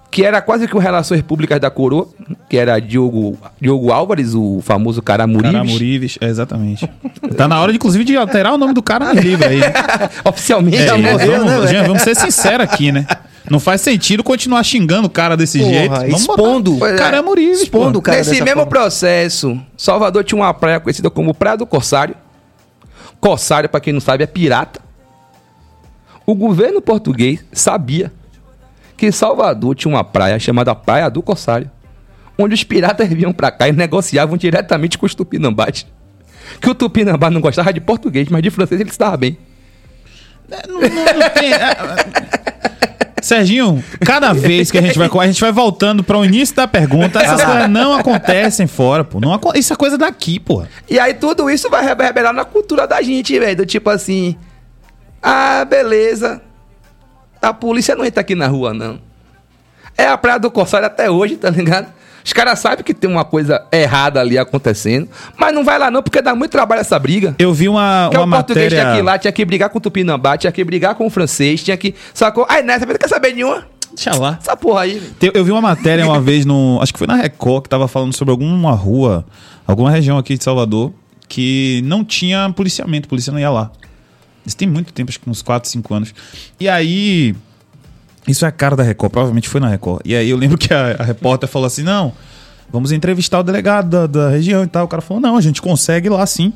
que 0.10 0.25
era 0.25 0.41
quase 0.41 0.67
que 0.67 0.75
um 0.75 0.79
Relações 0.79 1.21
Públicas 1.21 1.60
da 1.60 1.71
Coroa, 1.71 2.10
que 2.49 2.57
era 2.57 2.77
Diogo, 2.79 3.38
Diogo 3.60 3.91
Álvares, 3.93 4.36
o 4.36 4.60
famoso 4.62 5.01
Caramurives. 5.01 5.51
Caramurives, 5.51 6.17
é, 6.19 6.25
exatamente. 6.27 6.89
Tá 7.38 7.47
na 7.47 7.62
hora, 7.62 7.71
inclusive, 7.71 8.03
de 8.03 8.17
alterar 8.17 8.53
o 8.53 8.57
nome 8.57 8.73
do 8.73 8.84
cara 8.84 9.13
no 9.13 9.21
livro 9.21 9.47
aí. 9.47 9.62
Oficialmente 10.25 10.77
É, 10.77 10.88
já 10.88 10.97
morreu, 10.97 11.31
vamos, 11.31 11.63
né, 11.63 11.67
gente, 11.67 11.88
vamos 11.88 12.01
ser 12.01 12.15
sinceros 12.15 12.65
aqui, 12.65 12.91
né? 12.91 13.07
Não 13.49 13.60
faz 13.60 13.82
sentido 13.82 14.23
continuar 14.23 14.63
xingando 14.63 15.08
o 15.08 15.10
cara 15.10 15.36
desse 15.36 15.58
Porra, 15.60 15.71
jeito. 15.71 15.89
Vamos 15.95 16.21
expondo. 16.21 16.71
botar 16.73 16.80
Pois 16.86 16.93
é. 16.93 16.97
Caramurives, 16.97 17.62
Expondo 17.62 17.99
o 17.99 18.01
cara 18.01 18.17
Nesse 18.19 18.32
mesmo 18.41 18.47
forma. 18.47 18.65
processo, 18.67 19.60
Salvador 19.75 20.23
tinha 20.23 20.39
uma 20.39 20.54
praia 20.54 20.80
conhecida 20.80 21.10
como 21.10 21.34
Praia 21.34 21.58
do 21.58 21.65
Corsário. 21.65 22.15
Corsário, 23.19 23.67
pra 23.69 23.80
quem 23.80 23.93
não 23.93 23.99
sabe, 23.99 24.23
é 24.23 24.27
pirata. 24.27 24.80
O 26.25 26.36
governo 26.36 26.82
português 26.82 27.43
sabia 27.51 28.12
que 28.95 29.12
Salvador 29.12 29.73
tinha 29.75 29.93
uma 29.93 30.04
praia 30.04 30.38
chamada 30.39 30.73
Praia 30.75 31.10
do 31.10 31.21
Corsário, 31.23 31.69
onde 32.38 32.54
os 32.54 32.63
piratas 32.63 33.10
vinham 33.10 33.34
pra 33.34 33.49
cá 33.51 33.67
e 33.67 33.71
negociavam 33.71 34.38
diretamente 34.38 34.97
com 34.99 35.06
os 35.08 35.15
tupinambás. 35.15 35.86
Que 36.62 36.69
o 36.69 36.75
tupinambá 36.75 37.30
não 37.32 37.41
gostava 37.41 37.73
de 37.73 37.82
português, 37.82 38.27
mas 38.30 38.43
de 38.43 38.51
francês 38.51 38.80
ele 38.80 38.89
estava 38.91 39.17
bem. 39.17 39.38
Não, 40.47 40.73
não- 40.73 40.82
não 40.82 41.30
tem- 41.30 41.54
é, 41.54 41.56
é. 41.56 42.40
Serginho, 43.21 43.84
cada 44.03 44.34
vez 44.34 44.71
que 44.71 44.77
a 44.77 44.81
gente 44.81 44.97
vai 44.97 45.07
a 45.07 45.27
gente 45.27 45.39
vai 45.39 45.51
voltando 45.51 46.03
para 46.03 46.17
o 46.17 46.25
início 46.25 46.55
da 46.55 46.67
pergunta, 46.67 47.21
essas 47.21 47.43
coisas 47.43 47.69
não 47.69 47.93
acontecem 47.93 48.67
fora, 48.67 49.03
pô. 49.03 49.19
Não, 49.19 49.39
isso 49.55 49.71
é 49.71 49.75
coisa 49.75 49.97
daqui, 49.97 50.39
pô. 50.39 50.63
E 50.89 50.99
aí 50.99 51.13
tudo 51.13 51.49
isso 51.49 51.69
vai 51.69 51.86
reverberar 51.86 52.34
na 52.34 52.43
cultura 52.43 52.88
da 52.88 53.01
gente, 53.01 53.39
velho. 53.39 53.55
Do 53.55 53.65
tipo 53.65 53.89
assim. 53.89 54.36
Ah, 55.21 55.63
beleza. 55.65 56.41
A 57.41 57.53
polícia 57.53 57.95
não 57.95 58.03
entra 58.03 58.21
aqui 58.21 58.36
na 58.36 58.47
rua, 58.47 58.73
não. 58.73 58.99
É 59.97 60.07
a 60.07 60.17
Praia 60.17 60.39
do 60.39 60.49
Corsário 60.49 60.88
até 60.88 61.10
hoje, 61.10 61.38
tá 61.38 61.49
ligado? 61.49 61.91
Os 62.23 62.34
caras 62.34 62.60
sabem 62.60 62.84
que 62.84 62.93
tem 62.93 63.10
uma 63.10 63.25
coisa 63.25 63.65
errada 63.71 64.19
ali 64.19 64.38
acontecendo, 64.38 65.07
mas 65.38 65.53
não 65.53 65.63
vai 65.63 65.79
lá 65.79 65.89
não, 65.89 66.03
porque 66.03 66.21
dá 66.21 66.36
muito 66.36 66.51
trabalho 66.51 66.81
essa 66.81 66.97
briga. 66.99 67.36
Eu 67.39 67.53
vi 67.53 67.67
uma, 67.67 68.10
Porque 68.10 68.17
uma 68.23 68.25
o 68.25 68.39
português 68.39 68.65
matéria. 68.65 68.84
tinha 68.84 68.93
que 68.93 68.99
ir 68.99 69.03
lá, 69.03 69.17
tinha 69.17 69.31
que 69.31 69.45
brigar 69.45 69.69
com 69.69 69.77
o 69.77 69.81
Tupinambá, 69.81 70.38
tinha 70.38 70.51
que 70.51 70.63
brigar 70.63 70.95
com 70.95 71.05
o 71.05 71.10
francês, 71.10 71.63
tinha 71.63 71.77
que. 71.77 71.95
Sacou? 72.13 72.45
Aí 72.47 72.63
nessa 72.63 72.86
vez, 72.86 72.93
não 72.93 72.99
quer 72.99 73.07
saber 73.07 73.34
nenhuma? 73.34 73.65
Deixa 73.93 74.15
lá. 74.17 74.38
Essa 74.41 74.55
porra 74.55 74.81
aí. 74.81 75.01
Eu 75.34 75.43
vi 75.43 75.51
uma 75.51 75.62
matéria 75.62 76.05
uma 76.05 76.19
vez 76.21 76.45
no. 76.45 76.79
Acho 76.81 76.93
que 76.93 76.99
foi 76.99 77.07
na 77.07 77.15
Record, 77.15 77.63
que 77.63 77.69
tava 77.69 77.88
falando 77.88 78.13
sobre 78.13 78.31
alguma 78.31 78.71
rua, 78.71 79.25
alguma 79.67 79.91
região 79.91 80.17
aqui 80.17 80.38
de 80.38 80.43
Salvador, 80.43 80.93
que 81.27 81.81
não 81.84 82.03
tinha 82.03 82.51
policiamento, 82.55 83.07
a 83.07 83.10
polícia 83.10 83.31
não 83.34 83.39
ia 83.39 83.49
lá. 83.49 83.71
Isso 84.45 84.57
tem 84.57 84.67
muito 84.67 84.91
tempo, 84.93 85.12
acho 85.12 85.19
que 85.19 85.29
uns 85.29 85.41
4, 85.41 85.69
5 85.69 85.93
anos. 85.93 86.13
E 86.60 86.69
aí. 86.69 87.36
Isso 88.27 88.45
é 88.45 88.47
a 88.47 88.51
cara 88.51 88.75
da 88.75 88.84
Record, 88.84 89.12
provavelmente 89.12 89.49
foi 89.49 89.60
na 89.60 89.67
Record. 89.67 90.01
E 90.05 90.15
aí 90.15 90.29
eu 90.29 90.38
lembro 90.38 90.57
que 90.57 90.73
a, 90.73 90.95
a 90.99 91.03
repórter 91.03 91.49
falou 91.49 91.65
assim: 91.65 91.84
não, 91.84 92.13
vamos 92.71 92.91
entrevistar 92.91 93.39
o 93.39 93.43
delegado 93.43 93.89
da, 93.89 94.07
da 94.07 94.29
região 94.29 94.63
e 94.63 94.67
tal. 94.67 94.86
O 94.86 94.88
cara 94.88 95.01
falou: 95.01 95.21
não, 95.21 95.36
a 95.36 95.41
gente 95.41 95.62
consegue 95.62 96.10
lá 96.10 96.25
sim. 96.25 96.53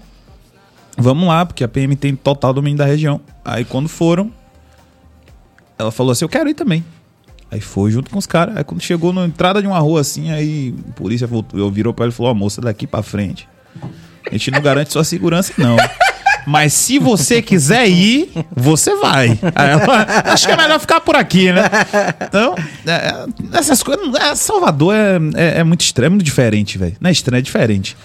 Vamos 0.98 1.28
lá, 1.28 1.46
porque 1.46 1.64
a 1.64 1.68
PM 1.68 1.96
tem 1.96 2.16
total 2.16 2.54
domínio 2.54 2.78
da 2.78 2.86
região. 2.86 3.20
Aí 3.44 3.66
quando 3.66 3.90
foram, 3.90 4.32
ela 5.78 5.92
falou 5.92 6.12
assim: 6.12 6.26
eu 6.26 6.30
quero 6.30 6.50
ir 6.50 6.54
também. 6.54 6.86
Aí 7.52 7.62
foi 7.62 7.92
junto 7.92 8.10
com 8.10 8.18
os 8.18 8.26
caras. 8.26 8.58
Aí 8.58 8.64
quando 8.64 8.82
chegou 8.82 9.12
na 9.12 9.26
entrada 9.26 9.62
de 9.62 9.68
uma 9.68 9.80
rua 9.80 10.02
assim, 10.02 10.32
aí 10.32 10.76
a 10.90 10.94
polícia 10.94 11.28
voltou, 11.28 11.60
eu 11.60 11.70
virou 11.72 11.94
pra 11.94 12.06
ele 12.06 12.14
e 12.14 12.16
falou: 12.16 12.32
Ó, 12.32 12.36
moça, 12.36 12.62
daqui 12.62 12.86
pra 12.86 13.02
frente. 13.02 13.48
A 14.28 14.32
gente 14.32 14.52
não 14.52 14.62
garante 14.62 14.92
sua 14.92 15.04
segurança, 15.04 15.54
não. 15.58 15.78
Mas 16.46 16.74
se 16.74 17.00
você 17.00 17.42
quiser 17.42 17.88
ir, 17.88 18.30
você 18.56 18.96
vai. 18.98 19.38
Acho 20.26 20.46
que 20.46 20.54
é 20.54 20.58
melhor 20.58 20.80
ficar 20.80 21.02
por 21.02 21.16
aqui, 21.16 21.52
né? 21.52 21.64
Então, 22.22 22.56
é, 22.86 22.92
é, 22.92 23.26
essas 23.58 23.82
coisas. 23.82 24.14
é, 24.16 24.36
Salvador 24.36 24.94
é, 24.94 25.18
é, 25.36 25.60
é 25.60 25.64
muito 25.64 25.82
estranho, 25.82 26.08
é 26.08 26.10
muito 26.10 26.24
diferente, 26.24 26.78
velho. 26.78 26.96
Não 27.00 27.10
é 27.10 27.12
estranho, 27.12 27.40
é 27.40 27.42
diferente. 27.42 27.98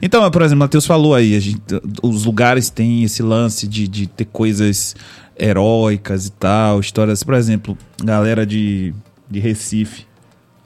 Então, 0.00 0.28
por 0.30 0.42
exemplo, 0.42 0.56
o 0.56 0.64
Matheus 0.64 0.86
falou 0.86 1.14
aí, 1.14 1.38
gente, 1.40 1.60
os 2.02 2.24
lugares 2.24 2.70
têm 2.70 3.04
esse 3.04 3.22
lance 3.22 3.66
de, 3.66 3.86
de 3.86 4.06
ter 4.06 4.24
coisas 4.26 4.94
heróicas 5.38 6.26
e 6.26 6.32
tal, 6.32 6.80
histórias, 6.80 7.22
por 7.22 7.34
exemplo, 7.34 7.76
galera 8.02 8.46
de, 8.46 8.94
de 9.30 9.40
Recife. 9.40 10.06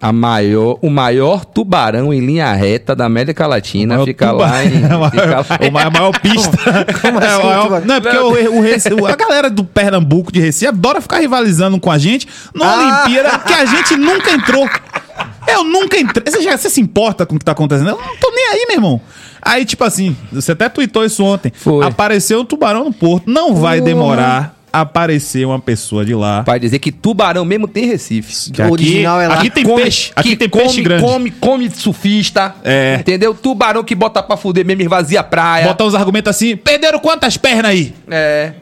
A 0.00 0.12
maior, 0.12 0.78
o 0.80 0.88
maior 0.88 1.44
tubarão 1.44 2.14
em 2.14 2.20
linha 2.20 2.52
reta 2.52 2.94
da 2.94 3.04
América 3.06 3.48
Latina 3.48 4.04
fica 4.04 4.30
lá 4.30 4.64
em. 4.64 4.70
fica 5.10 5.66
o 5.68 5.72
maior, 5.72 5.86
a 5.88 5.90
maior 5.90 6.20
pista. 6.20 6.56
Como 7.02 7.18
É, 7.18 7.26
assim, 7.26 7.40
o 7.42 7.44
maior- 7.46 7.62
tubarão? 7.64 7.84
não, 7.86 7.94
é 7.96 8.00
porque 8.00 8.18
o, 8.18 8.58
o 8.58 8.60
Reci- 8.60 8.88
a 9.06 9.16
galera 9.16 9.50
do 9.50 9.64
Pernambuco 9.64 10.30
de 10.30 10.38
Recife 10.38 10.68
adora 10.68 11.00
ficar 11.00 11.18
rivalizando 11.18 11.80
com 11.80 11.90
a 11.90 11.98
gente 11.98 12.28
numa 12.54 12.66
Ah. 12.70 13.02
Olimpíada 13.06 13.38
que 13.40 13.52
a 13.52 13.64
gente 13.64 13.96
nunca 13.96 14.30
entrou. 14.30 14.68
Eu 15.48 15.64
nunca 15.64 15.98
entrei. 15.98 16.24
Você, 16.32 16.42
já, 16.42 16.56
você 16.56 16.70
se 16.70 16.80
importa 16.80 17.26
com 17.26 17.34
o 17.34 17.38
que 17.38 17.44
tá 17.44 17.50
acontecendo? 17.52 17.90
Eu 17.90 17.96
não 17.96 18.16
tô 18.18 18.30
nem 18.30 18.46
aí, 18.52 18.66
meu 18.68 18.76
irmão. 18.76 19.00
Aí, 19.42 19.64
tipo 19.64 19.82
assim, 19.82 20.16
você 20.30 20.52
até 20.52 20.68
tweetou 20.68 21.04
isso 21.04 21.24
ontem. 21.24 21.50
Foi. 21.56 21.84
Apareceu 21.84 22.40
um 22.40 22.44
tubarão 22.44 22.84
no 22.84 22.92
porto. 22.92 23.28
Não 23.28 23.54
vai 23.56 23.80
demorar 23.80 24.54
aparecer 24.72 25.46
uma 25.46 25.58
pessoa 25.58 26.04
de 26.04 26.14
lá. 26.14 26.42
Vai 26.42 26.58
dizer 26.58 26.78
que 26.78 26.90
tubarão 26.92 27.44
mesmo 27.44 27.66
tem 27.68 27.86
Recife. 27.86 28.50
Que 28.52 28.62
O 28.62 28.70
original 28.72 29.20
é 29.20 29.28
lá. 29.28 29.34
Aqui 29.34 29.50
tem 29.50 29.64
Come- 29.64 29.82
peixe. 29.82 30.12
Aqui 30.14 30.36
tem 30.36 30.48
come, 30.48 30.64
peixe 30.64 30.82
grande. 30.82 31.02
Come, 31.02 31.30
come 31.30 31.70
surfista. 31.70 32.54
É. 32.64 32.96
Entendeu? 33.00 33.34
Tubarão 33.34 33.82
que 33.84 33.94
bota 33.94 34.22
pra 34.22 34.36
fuder 34.36 34.64
mesmo, 34.64 34.82
esvazia 34.82 35.20
a 35.20 35.24
praia. 35.24 35.66
Bota 35.66 35.84
uns 35.84 35.94
argumentos 35.94 36.30
assim. 36.30 36.56
Perderam 36.56 36.98
quantas 36.98 37.36
pernas 37.36 37.70
aí? 37.70 37.94
É. 38.10 38.52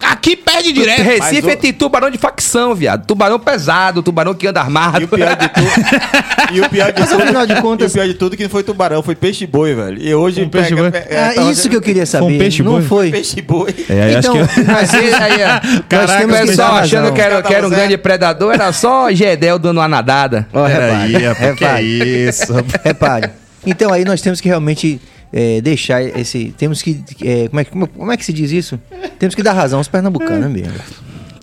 Aqui 0.00 0.36
perde 0.36 0.72
direto. 0.72 1.02
Recife 1.02 1.42
mas 1.46 1.54
o- 1.54 1.58
tem 1.58 1.72
tubarão 1.72 2.10
de 2.10 2.18
facção, 2.18 2.74
viado. 2.74 3.06
Tubarão 3.06 3.38
pesado, 3.38 4.02
tubarão 4.02 4.34
que 4.34 4.46
anda 4.46 4.60
armado. 4.60 5.00
E 5.00 5.04
o 5.04 5.08
pior 5.08 5.36
de 5.36 5.48
tudo. 5.48 5.70
e 6.52 6.60
o 6.60 6.68
pior 6.70 6.92
de 6.92 7.00
Mas 7.00 7.08
tudo. 7.10 7.22
afinal 7.22 7.46
de 7.46 7.60
contas- 7.60 7.92
E 7.94 7.98
o 7.98 8.00
pior 8.02 8.06
de 8.08 8.14
tudo 8.14 8.36
que 8.36 8.42
não 8.42 8.50
foi 8.50 8.62
tubarão, 8.62 9.02
foi 9.02 9.14
peixe-boi, 9.14 9.74
velho. 9.74 9.98
E 10.02 10.14
hoje. 10.14 10.42
Um 10.42 10.48
peixe-boi? 10.48 10.90
é, 10.92 11.18
Ah, 11.30 11.32
tava 11.34 11.50
isso 11.50 11.68
que 11.68 11.76
eu 11.76 11.80
queria 11.80 12.06
Foi 12.06 12.20
um 12.20 12.24
saber. 12.24 12.38
peixe 12.38 12.62
não 12.62 12.82
foi. 12.82 13.10
Peixe-boi. 13.10 13.74
É, 13.88 14.02
aí 14.02 14.14
então, 14.16 14.40
acho 14.40 14.54
que... 14.54 14.60
mas 14.64 14.94
Aí, 14.94 15.14
aí, 15.14 15.32
ó. 15.44 15.82
Caraca, 15.88 16.24
o 16.26 16.46
pessoal 16.46 16.74
achando 16.76 17.12
que 17.12 17.20
era, 17.20 17.42
que 17.42 17.54
era 17.54 17.66
um 17.66 17.70
Zé. 17.70 17.76
grande 17.76 17.96
predador, 17.98 18.54
era 18.54 18.72
só 18.72 19.10
Gedel 19.12 19.58
dando 19.58 19.78
uma 19.78 19.88
nadada. 19.88 20.46
Peraí, 20.52 21.12
rapaz, 21.24 21.56
que 21.56 21.64
é 21.64 21.82
isso, 21.82 22.52
repare. 22.84 23.30
Então 23.64 23.92
aí 23.92 24.04
nós 24.04 24.20
temos 24.20 24.40
que 24.40 24.48
realmente 24.48 25.00
é, 25.38 25.60
deixar 25.60 26.02
esse. 26.02 26.54
Temos 26.56 26.80
que. 26.80 26.98
é, 27.22 27.48
como, 27.48 27.60
é, 27.60 27.64
que- 27.64 27.70
como, 27.70 27.86
como 27.86 28.10
é 28.12 28.16
que 28.16 28.24
se 28.24 28.32
diz 28.32 28.50
isso? 28.50 28.80
Temos 29.18 29.34
que 29.34 29.42
dar 29.42 29.52
razão 29.52 29.78
aos 29.78 29.86
pernambucanos 29.88 30.50
mesmo. 30.50 30.72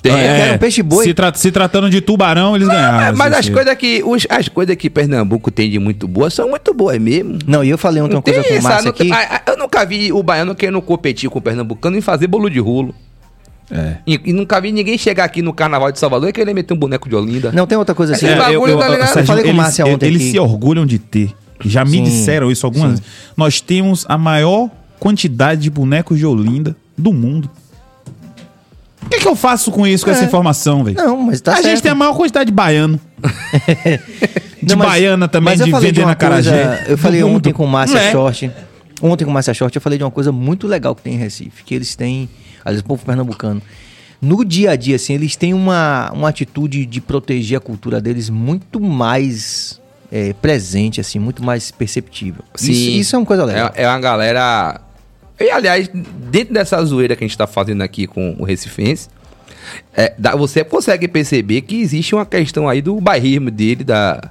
É, 0.05 0.53
um 0.55 0.57
peixe-boi. 0.57 1.05
Se, 1.05 1.13
tra- 1.13 1.33
se 1.33 1.49
tratando 1.49 1.89
de 1.89 2.01
tubarão, 2.01 2.55
eles 2.57 2.67
ganharam. 2.67 3.07
É, 3.07 3.11
mas 3.13 3.31
esse- 3.31 3.39
as 3.39 3.49
coisas 3.49 3.75
que 3.75 4.03
os- 4.03 4.27
as 4.29 4.49
coisas 4.49 4.75
que 4.75 4.89
Pernambuco 4.89 5.49
tem 5.49 5.69
de 5.69 5.79
muito 5.79 6.07
boas 6.09 6.33
são 6.33 6.49
muito 6.49 6.73
boas 6.73 6.99
mesmo. 6.99 7.37
Não, 7.47 7.63
e 7.63 7.69
eu 7.69 7.77
falei 7.77 8.01
ontem 8.01 8.15
uma 8.15 8.21
coisa 8.21 8.43
com 8.43 8.53
o 8.53 8.61
Márcio 8.63 8.83
não 8.85 8.89
aqui. 8.91 9.09
eu 9.47 9.57
nunca 9.57 9.85
vi 9.85 10.11
o 10.11 10.21
baiano 10.21 10.55
querendo 10.55 10.81
competir 10.81 11.29
com 11.29 11.39
o 11.39 11.41
pernambucano 11.41 11.95
em 11.95 12.01
fazer 12.01 12.27
bolo 12.27 12.49
de 12.49 12.59
rolo. 12.59 12.93
É. 13.71 13.95
E, 14.05 14.19
e 14.25 14.33
nunca 14.33 14.59
vi 14.59 14.73
ninguém 14.73 14.97
chegar 14.97 15.23
aqui 15.23 15.41
no 15.41 15.53
carnaval 15.53 15.89
de 15.89 15.97
Salvador 15.99 16.27
e 16.27 16.33
querer 16.33 16.53
meter 16.53 16.73
um 16.73 16.77
boneco 16.77 17.07
de 17.07 17.15
Olinda. 17.15 17.51
Não, 17.53 17.65
tem 17.65 17.77
outra 17.77 17.95
coisa 17.95 18.13
assim. 18.13 18.25
Esse 18.25 18.35
bagulho 18.35 18.77
tá 18.77 18.89
ligado? 18.89 19.17
Eu 19.19 19.25
falei 19.25 19.43
com 19.43 19.47
o 19.47 19.51
eles, 19.51 19.55
Márcio 19.63 19.87
ontem 19.87 20.05
Eles 20.07 20.21
aqui. 20.21 20.31
se 20.31 20.39
orgulham 20.39 20.85
de 20.85 20.99
ter. 20.99 21.33
Já 21.65 21.83
me 21.85 21.91
Sim, 21.91 22.03
disseram 22.03 22.51
isso 22.51 22.65
algumas 22.65 22.89
vezes. 22.91 23.05
Nós 23.37 23.61
temos 23.61 24.05
a 24.09 24.17
maior 24.17 24.69
quantidade 24.99 25.61
de 25.61 25.69
bonecos 25.69 26.17
de 26.17 26.25
Olinda 26.25 26.75
do 26.97 27.11
mundo. 27.13 27.49
O 29.05 29.09
que, 29.09 29.19
que 29.19 29.27
eu 29.27 29.35
faço 29.35 29.69
com 29.71 29.85
isso, 29.85 30.05
com 30.05 30.11
essa 30.11 30.23
É. 30.23 30.25
informação, 30.25 30.83
velho? 30.83 30.95
Não, 30.97 31.21
mas 31.21 31.41
tá 31.41 31.51
a 31.51 31.55
certo. 31.55 31.67
gente 31.67 31.81
tem 31.83 31.91
a 31.91 31.95
maior 31.95 32.13
quantidade 32.15 32.45
de 32.49 32.53
baiano. 32.53 32.99
de 34.61 34.69
Não, 34.69 34.77
mas- 34.77 34.87
baiana 34.87 35.27
também, 35.27 35.57
de 35.57 35.71
vender 35.71 36.05
na 36.05 36.15
Carajé. 36.15 36.85
Eu 36.87 36.97
falei 36.97 37.21
ontem 37.23 37.51
com 37.51 37.65
o 37.65 37.67
Márcia 37.67 37.97
é? 37.99 38.11
Short. 38.11 38.49
Ontem 39.01 39.25
com 39.25 39.31
o 39.31 39.33
Márcia 39.33 39.53
Short, 39.53 39.75
eu 39.75 39.81
falei 39.81 39.97
de 39.97 40.03
uma 40.05 40.11
coisa 40.11 40.31
muito 40.31 40.67
legal 40.67 40.95
que 40.95 41.01
tem 41.01 41.15
em 41.15 41.17
Recife. 41.17 41.63
Que 41.65 41.75
eles 41.75 41.95
têm, 41.95 42.29
aliás, 42.63 42.81
o 42.81 42.85
povo 42.85 43.05
pernambucano. 43.05 43.61
No 44.21 44.45
dia 44.45 44.71
a 44.71 44.75
dia, 44.77 44.95
assim, 44.95 45.13
eles 45.13 45.35
têm 45.35 45.53
uma, 45.53 46.09
uma 46.13 46.29
atitude 46.29 46.85
de 46.85 47.01
proteger 47.01 47.57
a 47.57 47.61
cultura 47.61 47.99
deles 47.99 48.29
muito 48.29 48.79
mais 48.79 49.81
é, 50.15 50.31
presente, 50.33 51.01
assim, 51.01 51.17
muito 51.17 51.43
mais 51.43 51.71
perceptível. 51.71 52.43
Isso, 52.55 52.71
isso 52.71 53.15
é 53.15 53.19
uma 53.19 53.25
coisa 53.25 53.43
legal. 53.45 53.71
É, 53.75 53.81
é 53.81 53.87
uma 53.87 53.99
galera. 53.99 54.79
E, 55.39 55.49
aliás, 55.49 55.89
dentro 56.29 56.53
dessa 56.53 56.83
zoeira 56.85 57.15
que 57.15 57.23
a 57.23 57.27
gente 57.27 57.35
tá 57.35 57.47
fazendo 57.47 57.81
aqui 57.81 58.05
com 58.05 58.35
o 58.37 58.43
Recifense, 58.43 59.09
é, 59.95 60.13
dá- 60.15 60.35
você 60.35 60.63
consegue 60.63 61.07
perceber 61.07 61.61
que 61.61 61.81
existe 61.81 62.13
uma 62.13 62.27
questão 62.27 62.69
aí 62.69 62.79
do 62.79 63.01
bairrismo 63.01 63.49
dele, 63.49 63.83
da, 63.83 64.29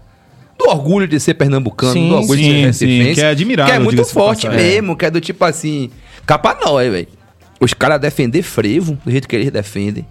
do 0.56 0.66
orgulho 0.70 1.08
de 1.08 1.18
ser 1.18 1.34
pernambucano, 1.34 1.94
Sim, 1.94 2.08
do 2.10 2.14
orgulho 2.14 2.38
de 2.40 2.44
sim, 2.44 2.52
ser 2.52 2.72
sim, 2.72 2.86
recifense. 2.86 3.14
que 3.16 3.20
é 3.20 3.28
admirável, 3.30 3.72
Que 3.74 3.76
é 3.76 3.82
muito 3.82 4.04
de 4.04 4.08
forte 4.08 4.48
mesmo, 4.48 4.96
que 4.96 5.04
é 5.04 5.10
do 5.10 5.20
tipo 5.20 5.44
assim, 5.44 5.90
capa 6.24 6.56
nós, 6.64 6.88
velho. 6.92 7.08
Os 7.60 7.74
caras 7.74 8.00
defender 8.00 8.42
frevo, 8.42 8.96
do 9.04 9.10
jeito 9.10 9.26
que 9.26 9.34
eles 9.34 9.50
defendem. 9.50 10.06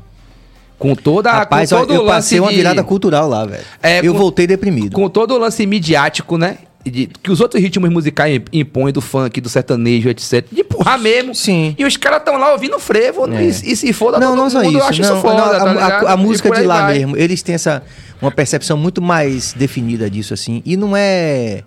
Com 0.82 0.96
toda 0.96 1.32
Rapaz, 1.32 1.70
com 1.70 1.78
todo 1.78 1.94
eu 1.94 2.02
o 2.02 2.06
passei 2.08 2.40
lance 2.40 2.40
uma 2.40 2.50
de- 2.50 2.56
virada 2.58 2.84
cultural 2.84 3.30
lá, 3.30 3.46
velho. 3.46 3.64
É, 3.84 4.00
eu 4.06 4.14
com- 4.14 4.18
voltei 4.20 4.48
deprimido. 4.48 4.94
com 4.96 5.08
todo 5.08 5.36
o 5.36 5.38
lance 5.38 5.66
midiático, 5.68 6.38
né? 6.38 6.58
De- 6.84 7.08
que 7.22 7.30
os 7.32 7.40
outros 7.40 7.62
ritmos 7.62 7.90
musicais 7.92 8.36
imp- 8.38 8.48
impõem 8.52 8.92
do 8.92 9.00
funk, 9.00 9.40
do 9.40 9.48
sertanejo, 9.48 10.10
etc. 10.10 10.44
De 10.52 10.62
empurrar 10.62 11.00
mesmo. 11.00 11.36
Sim. 11.36 11.76
E 11.78 11.86
os 11.86 11.96
caras 11.96 12.20
estão 12.22 12.36
lá 12.38 12.52
ouvindo 12.52 12.80
frevo. 12.80 13.32
É. 13.32 13.44
E, 13.44 13.48
e 13.50 13.76
se 13.76 13.94
foda 13.94 14.20
não, 14.20 14.30
todo 14.30 14.38
não 14.38 14.50
só 14.50 14.58
mundo, 14.64 14.70
isso. 14.72 14.80
eu 14.80 14.84
acho 14.86 15.02
não, 15.04 15.14
isso 15.14 15.22
foda, 15.22 15.36
não, 15.38 15.46
a, 15.46 15.60
tá 15.60 16.10
a- 16.10 16.12
a 16.12 16.14
E 16.16 16.18
música 16.18 16.50
de 16.50 16.64
lá 16.64 16.82
vai. 16.82 16.98
mesmo, 16.98 17.16
eles 17.16 17.42
têm 17.44 17.54
essa 17.56 17.84
uma 18.20 18.32
percepção 18.32 18.76
muito 18.78 19.00
mais 19.02 19.54
definida 19.54 20.10
disso 20.10 20.34
assim. 20.34 20.62
E 20.66 20.76
não 20.76 20.98
é 20.98 21.64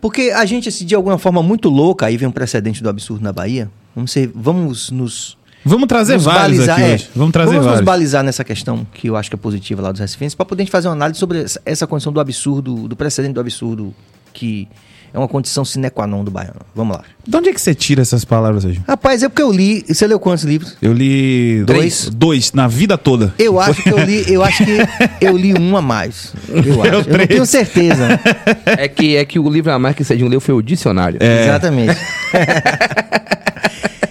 porque 0.00 0.32
a 0.34 0.44
gente 0.46 0.68
assim, 0.68 0.84
de 0.86 0.94
alguma 0.94 1.18
forma 1.18 1.42
muito 1.42 1.68
louca, 1.68 2.06
aí 2.06 2.16
vem 2.16 2.26
um 2.28 2.32
precedente 2.32 2.82
do 2.82 2.88
absurdo 2.88 3.22
na 3.22 3.32
Bahia. 3.32 3.70
Vamos 3.94 4.10
ser, 4.10 4.30
vamos 4.34 4.90
nos 4.90 5.36
Vamos 5.64 5.86
trazer 5.86 6.14
nos 6.14 6.24
vários 6.24 6.68
aqui 6.68 6.82
é, 6.82 6.94
hoje. 6.94 7.10
Vamos 7.14 7.32
trazer 7.32 7.46
vamos 7.46 7.64
nos 7.64 7.66
vários. 7.66 7.84
balizar 7.84 8.22
nessa 8.22 8.44
questão 8.44 8.86
que 8.92 9.08
eu 9.08 9.16
acho 9.16 9.28
que 9.28 9.36
é 9.36 9.38
positiva 9.38 9.82
lá 9.82 9.92
dos 9.92 10.00
recifenses 10.00 10.34
para 10.34 10.46
poder 10.46 10.66
fazer 10.66 10.88
uma 10.88 10.94
análise 10.94 11.18
sobre 11.18 11.44
essa, 11.64 11.86
condição 11.86 12.12
do 12.12 12.20
absurdo, 12.20 12.88
do 12.88 12.96
precedente 12.96 13.34
do 13.34 13.40
absurdo 13.40 13.94
que 14.32 14.68
é 15.12 15.18
uma 15.18 15.26
condição 15.26 15.64
sine 15.64 15.90
qua 15.90 16.06
non 16.06 16.22
do 16.22 16.30
baiano. 16.30 16.60
Vamos 16.74 16.96
lá. 16.96 17.02
De 17.26 17.36
onde 17.36 17.48
é 17.48 17.52
que 17.52 17.60
você 17.60 17.74
tira 17.74 18.02
essas 18.02 18.24
palavras 18.24 18.64
hoje? 18.64 18.80
Rapaz, 18.86 19.22
é 19.22 19.28
porque 19.28 19.42
eu 19.42 19.50
li. 19.50 19.84
Você 19.88 20.06
leu 20.06 20.20
quantos 20.20 20.44
livros? 20.44 20.76
Eu 20.82 20.92
li 20.92 21.64
Dois. 21.64 22.04
dois, 22.04 22.14
dois 22.14 22.52
na 22.52 22.68
vida 22.68 22.98
toda. 22.98 23.34
Eu 23.38 23.58
acho 23.58 23.82
que 23.82 23.90
eu 23.90 23.98
li, 24.04 24.24
eu 24.30 24.44
acho 24.44 24.64
que 24.64 24.78
eu 25.20 25.36
li 25.36 25.58
um 25.58 25.76
a 25.76 25.82
mais. 25.82 26.34
Eu 26.48 26.82
acho. 26.82 27.08
Eu 27.10 27.18
não 27.18 27.26
tenho 27.26 27.46
certeza. 27.46 28.20
É 28.66 28.86
que, 28.86 29.16
é 29.16 29.24
que 29.24 29.38
o 29.38 29.48
livro 29.48 29.72
a 29.72 29.78
mais 29.78 29.96
que 29.96 30.04
Cedinho 30.04 30.28
leu 30.28 30.40
foi 30.40 30.54
o 30.54 30.62
dicionário. 30.62 31.18
É. 31.20 31.44
Exatamente. 31.44 31.96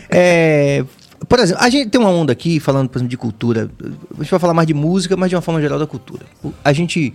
É, 0.10 0.84
por 1.28 1.40
exemplo, 1.40 1.64
a 1.64 1.70
gente 1.70 1.90
tem 1.90 2.00
uma 2.00 2.10
onda 2.10 2.32
aqui 2.32 2.60
falando, 2.60 2.90
por 2.90 2.98
exemplo, 2.98 3.10
de 3.10 3.18
cultura. 3.18 3.70
A 4.18 4.22
gente 4.24 4.32
vai 4.32 4.40
falar 4.40 4.54
mais 4.54 4.68
de 4.68 4.74
música, 4.74 5.16
mas 5.18 5.30
de 5.30 5.36
uma 5.36 5.42
forma 5.42 5.60
geral 5.62 5.78
da 5.80 5.88
cultura. 5.88 6.26
A 6.64 6.72
gente. 6.74 7.14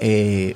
É, 0.00 0.54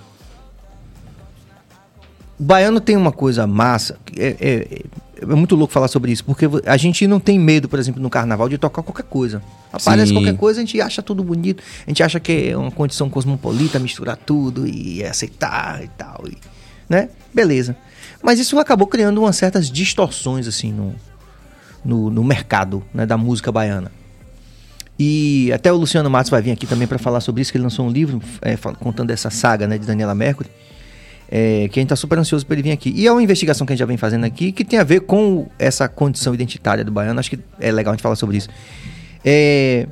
o 2.38 2.42
baiano 2.44 2.80
tem 2.80 2.96
uma 2.96 3.12
coisa 3.12 3.46
massa. 3.46 3.98
É, 4.16 4.36
é- 4.40 4.82
é 5.22 5.24
muito 5.36 5.54
louco 5.54 5.72
falar 5.72 5.86
sobre 5.86 6.10
isso, 6.10 6.24
porque 6.24 6.46
a 6.66 6.76
gente 6.76 7.06
não 7.06 7.20
tem 7.20 7.38
medo, 7.38 7.68
por 7.68 7.78
exemplo, 7.78 8.02
no 8.02 8.10
carnaval, 8.10 8.48
de 8.48 8.58
tocar 8.58 8.82
qualquer 8.82 9.04
coisa. 9.04 9.40
Aparece 9.72 10.08
Sim. 10.08 10.14
qualquer 10.14 10.36
coisa, 10.36 10.58
a 10.60 10.64
gente 10.64 10.80
acha 10.80 11.00
tudo 11.00 11.22
bonito, 11.22 11.62
a 11.86 11.90
gente 11.90 12.02
acha 12.02 12.18
que 12.18 12.48
é 12.50 12.56
uma 12.56 12.72
condição 12.72 13.08
cosmopolita 13.08 13.78
misturar 13.78 14.16
tudo 14.16 14.66
e 14.66 15.04
aceitar 15.04 15.80
e 15.84 15.88
tal. 15.88 16.24
e- 16.26 16.36
né? 16.88 17.08
Beleza. 17.32 17.76
Mas 18.20 18.40
isso 18.40 18.58
acabou 18.58 18.86
criando 18.88 19.18
umas 19.20 19.36
certas 19.36 19.70
distorções, 19.70 20.48
assim, 20.48 20.72
no, 20.72 20.92
no, 21.84 22.10
no 22.10 22.22
mercado 22.22 22.82
né, 22.92 23.06
da 23.06 23.16
música 23.16 23.50
baiana. 23.50 23.90
E 24.98 25.50
até 25.52 25.72
o 25.72 25.76
Luciano 25.76 26.08
Matos 26.08 26.30
vai 26.30 26.42
vir 26.42 26.52
aqui 26.52 26.66
também 26.66 26.86
para 26.86 26.98
falar 26.98 27.20
sobre 27.20 27.42
isso, 27.42 27.50
que 27.50 27.58
ele 27.58 27.64
lançou 27.64 27.86
um 27.86 27.90
livro 27.90 28.20
é, 28.40 28.56
contando 28.78 29.10
essa 29.10 29.30
saga 29.30 29.66
né, 29.66 29.78
de 29.78 29.86
Daniela 29.86 30.14
Mercury. 30.14 30.48
é, 31.34 31.66
que 31.68 31.78
a 31.78 31.80
gente 31.80 31.88
tá 31.88 31.96
super 31.96 32.18
ansioso 32.18 32.44
para 32.44 32.54
ele 32.56 32.62
vir 32.62 32.72
aqui. 32.72 32.92
E 32.94 33.06
é 33.06 33.10
uma 33.10 33.22
investigação 33.22 33.66
que 33.66 33.72
a 33.72 33.74
gente 33.74 33.80
já 33.80 33.86
vem 33.86 33.96
fazendo 33.96 34.24
aqui, 34.24 34.52
que 34.52 34.62
tem 34.66 34.78
a 34.78 34.84
ver 34.84 35.00
com 35.00 35.48
essa 35.58 35.88
condição 35.88 36.34
identitária 36.34 36.84
do 36.84 36.92
baiano. 36.92 37.18
Acho 37.18 37.30
que 37.30 37.38
é 37.58 37.72
legal 37.72 37.92
a 37.92 37.96
gente 37.96 38.02
falar 38.02 38.16
sobre 38.16 38.36
isso. 38.36 38.50
É, 39.24 39.86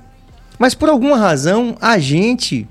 mas 0.59 0.75
por 0.75 0.91
alguma 0.91 1.17
razão, 1.17 1.79
a 1.81 1.99
gente. 1.99 2.69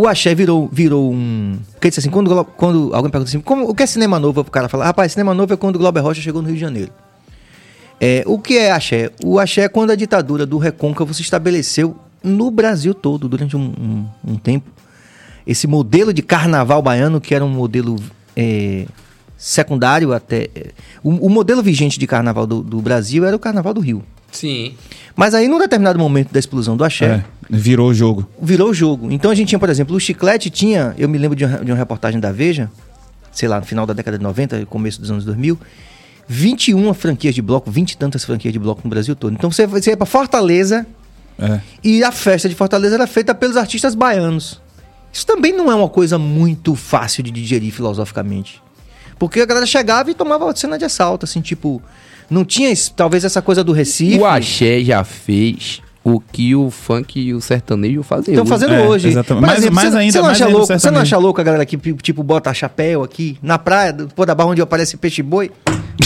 O 0.00 0.06
axé 0.08 0.34
virou, 0.34 0.68
virou 0.72 1.12
um. 1.12 1.58
Quer 1.80 1.88
dizer 1.90 2.00
assim, 2.00 2.10
quando, 2.10 2.44
quando 2.56 2.94
alguém 2.94 3.10
pergunta 3.10 3.28
assim, 3.30 3.40
como, 3.40 3.68
o 3.68 3.74
que 3.74 3.82
é 3.82 3.86
cinema 3.86 4.18
novo? 4.18 4.40
O 4.40 4.44
cara 4.44 4.68
fala, 4.68 4.84
rapaz, 4.84 5.12
cinema 5.12 5.34
novo 5.34 5.52
é 5.52 5.56
quando 5.56 5.76
o 5.76 5.78
Glauber 5.78 6.00
Rocha 6.00 6.20
chegou 6.20 6.40
no 6.42 6.48
Rio 6.48 6.56
de 6.56 6.60
Janeiro. 6.60 6.90
É, 8.00 8.22
o 8.26 8.38
que 8.38 8.56
é 8.56 8.70
axé? 8.72 9.10
O 9.24 9.38
axé 9.38 9.62
é 9.62 9.68
quando 9.68 9.90
a 9.90 9.94
ditadura 9.94 10.46
do 10.46 10.56
recôncavo 10.58 11.12
se 11.12 11.22
estabeleceu 11.22 11.94
no 12.22 12.50
Brasil 12.50 12.94
todo 12.94 13.28
durante 13.28 13.56
um, 13.56 13.60
um- 13.78 14.32
um 14.32 14.36
tempo. 14.36 14.70
Esse 15.46 15.66
modelo 15.66 16.12
de 16.12 16.22
carnaval 16.22 16.80
baiano, 16.82 17.20
que 17.20 17.34
era 17.34 17.44
um 17.44 17.48
modelo 17.48 17.96
é, 18.36 18.86
secundário 19.36 20.12
até. 20.12 20.48
é, 20.54 20.70
o, 21.02 21.10
o 21.26 21.30
modelo 21.30 21.62
vigente 21.62 21.98
de 21.98 22.06
carnaval 22.06 22.46
do, 22.46 22.62
do 22.62 22.80
Brasil 22.80 23.24
era 23.24 23.34
o 23.34 23.38
carnaval 23.38 23.74
do 23.74 23.80
Rio. 23.80 24.02
Sim. 24.32 24.74
Mas 25.16 25.34
aí, 25.34 25.48
num 25.48 25.58
determinado 25.58 25.98
momento 25.98 26.32
da 26.32 26.38
explosão 26.38 26.76
do 26.76 26.84
axé, 26.84 27.06
É, 27.06 27.24
virou 27.50 27.90
o 27.90 27.94
jogo. 27.94 28.28
virou 28.40 28.70
o 28.70 28.74
jogo. 28.74 29.10
Então 29.10 29.30
a 29.30 29.34
gente 29.34 29.48
tinha, 29.48 29.58
por 29.58 29.68
exemplo, 29.68 29.96
o 29.96 30.00
Chiclete 30.00 30.48
tinha, 30.50 30.94
eu 30.96 31.08
me 31.08 31.18
lembro 31.18 31.36
de 31.36 31.44
uma, 31.44 31.58
de 31.58 31.70
uma 31.72 31.76
reportagem 31.76 32.20
da 32.20 32.30
Veja, 32.32 32.70
sei 33.32 33.48
lá, 33.48 33.58
no 33.60 33.66
final 33.66 33.84
da 33.86 33.92
década 33.92 34.16
de 34.16 34.24
90, 34.24 34.64
começo 34.66 35.00
dos 35.00 35.10
anos 35.10 35.24
2000, 35.24 35.58
21 36.28 36.94
franquias 36.94 37.34
de 37.34 37.42
bloco, 37.42 37.70
20 37.70 37.92
e 37.92 37.96
tantas 37.96 38.24
franquias 38.24 38.52
de 38.52 38.58
bloco 38.58 38.80
no 38.84 38.90
Brasil 38.90 39.16
todo. 39.16 39.32
Então 39.34 39.50
você, 39.50 39.66
você 39.66 39.90
ia 39.90 39.96
pra 39.96 40.06
Fortaleza 40.06 40.86
É. 41.38 41.60
e 41.82 42.04
a 42.04 42.12
festa 42.12 42.48
de 42.48 42.54
Fortaleza 42.54 42.94
era 42.94 43.06
feita 43.06 43.34
pelos 43.34 43.56
artistas 43.56 43.94
baianos. 43.94 44.60
Isso 45.12 45.26
também 45.26 45.52
não 45.52 45.70
é 45.72 45.74
uma 45.74 45.88
coisa 45.88 46.18
muito 46.18 46.76
fácil 46.76 47.22
de 47.24 47.32
digerir 47.32 47.72
filosoficamente. 47.72 48.62
Porque 49.18 49.40
a 49.40 49.46
galera 49.46 49.66
chegava 49.66 50.10
e 50.10 50.14
tomava 50.14 50.54
cena 50.54 50.78
de 50.78 50.84
assalto, 50.84 51.24
assim, 51.24 51.40
tipo... 51.40 51.82
Não 52.30 52.44
tinha 52.44 52.72
talvez 52.94 53.24
essa 53.24 53.42
coisa 53.42 53.64
do 53.64 53.72
Recife. 53.72 54.16
O 54.16 54.24
axé 54.24 54.84
já 54.84 55.02
fez 55.02 55.82
o 56.14 56.20
que 56.20 56.54
o 56.54 56.70
funk 56.70 57.20
e 57.20 57.32
o 57.34 57.40
sertanejo 57.40 58.02
fazem 58.02 58.34
Estão 58.34 58.42
hoje. 58.42 58.50
fazendo 58.50 58.74
É, 58.74 58.86
hoje. 58.86 59.08
exatamente. 59.08 59.42
Mais- 59.46 59.58
exemplo, 59.58 59.74
mais 59.76 59.88
você, 59.90 59.98
ainda- 59.98 60.12
você 60.12 60.18
não 60.18 60.24
mais 60.26 60.36
acha 60.36 60.44
ainda 60.46 60.58
louco, 60.58 60.78
Você 60.78 60.90
não 60.90 61.00
acha 61.00 61.16
louco 61.18 61.40
a 61.40 61.44
galera 61.44 61.66
que, 61.66 61.76
tipo, 62.02 62.22
bota 62.22 62.52
chapéu 62.54 63.02
aqui 63.02 63.38
na 63.42 63.58
praia, 63.58 63.92
do 63.92 64.08
pôr 64.08 64.26
da 64.26 64.34
barra 64.34 64.50
onde 64.50 64.60
aparece 64.62 64.96
peixe-boi, 64.96 65.50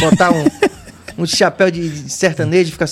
botar 0.01 0.31
um, 0.33 0.45
um 1.23 1.27
chapéu 1.27 1.71
de, 1.71 1.89
de 1.89 2.11
sertanejo 2.11 2.69
e 2.69 2.73
ficar... 2.73 2.87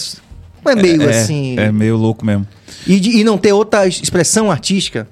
Não 0.65 0.73
é 0.73 0.77
meio 0.77 1.03
é, 1.03 1.11
assim... 1.21 1.59
É 1.59 1.73
meio 1.73 1.97
louco 1.97 2.25
mesmo. 2.25 2.47
E, 2.87 2.99
de- 3.01 3.19
e 3.19 3.25
não 3.25 3.37
ter 3.37 3.53
outra 3.53 3.87
es- 3.87 4.01
expressão 4.03 4.51
artística, 4.51 5.09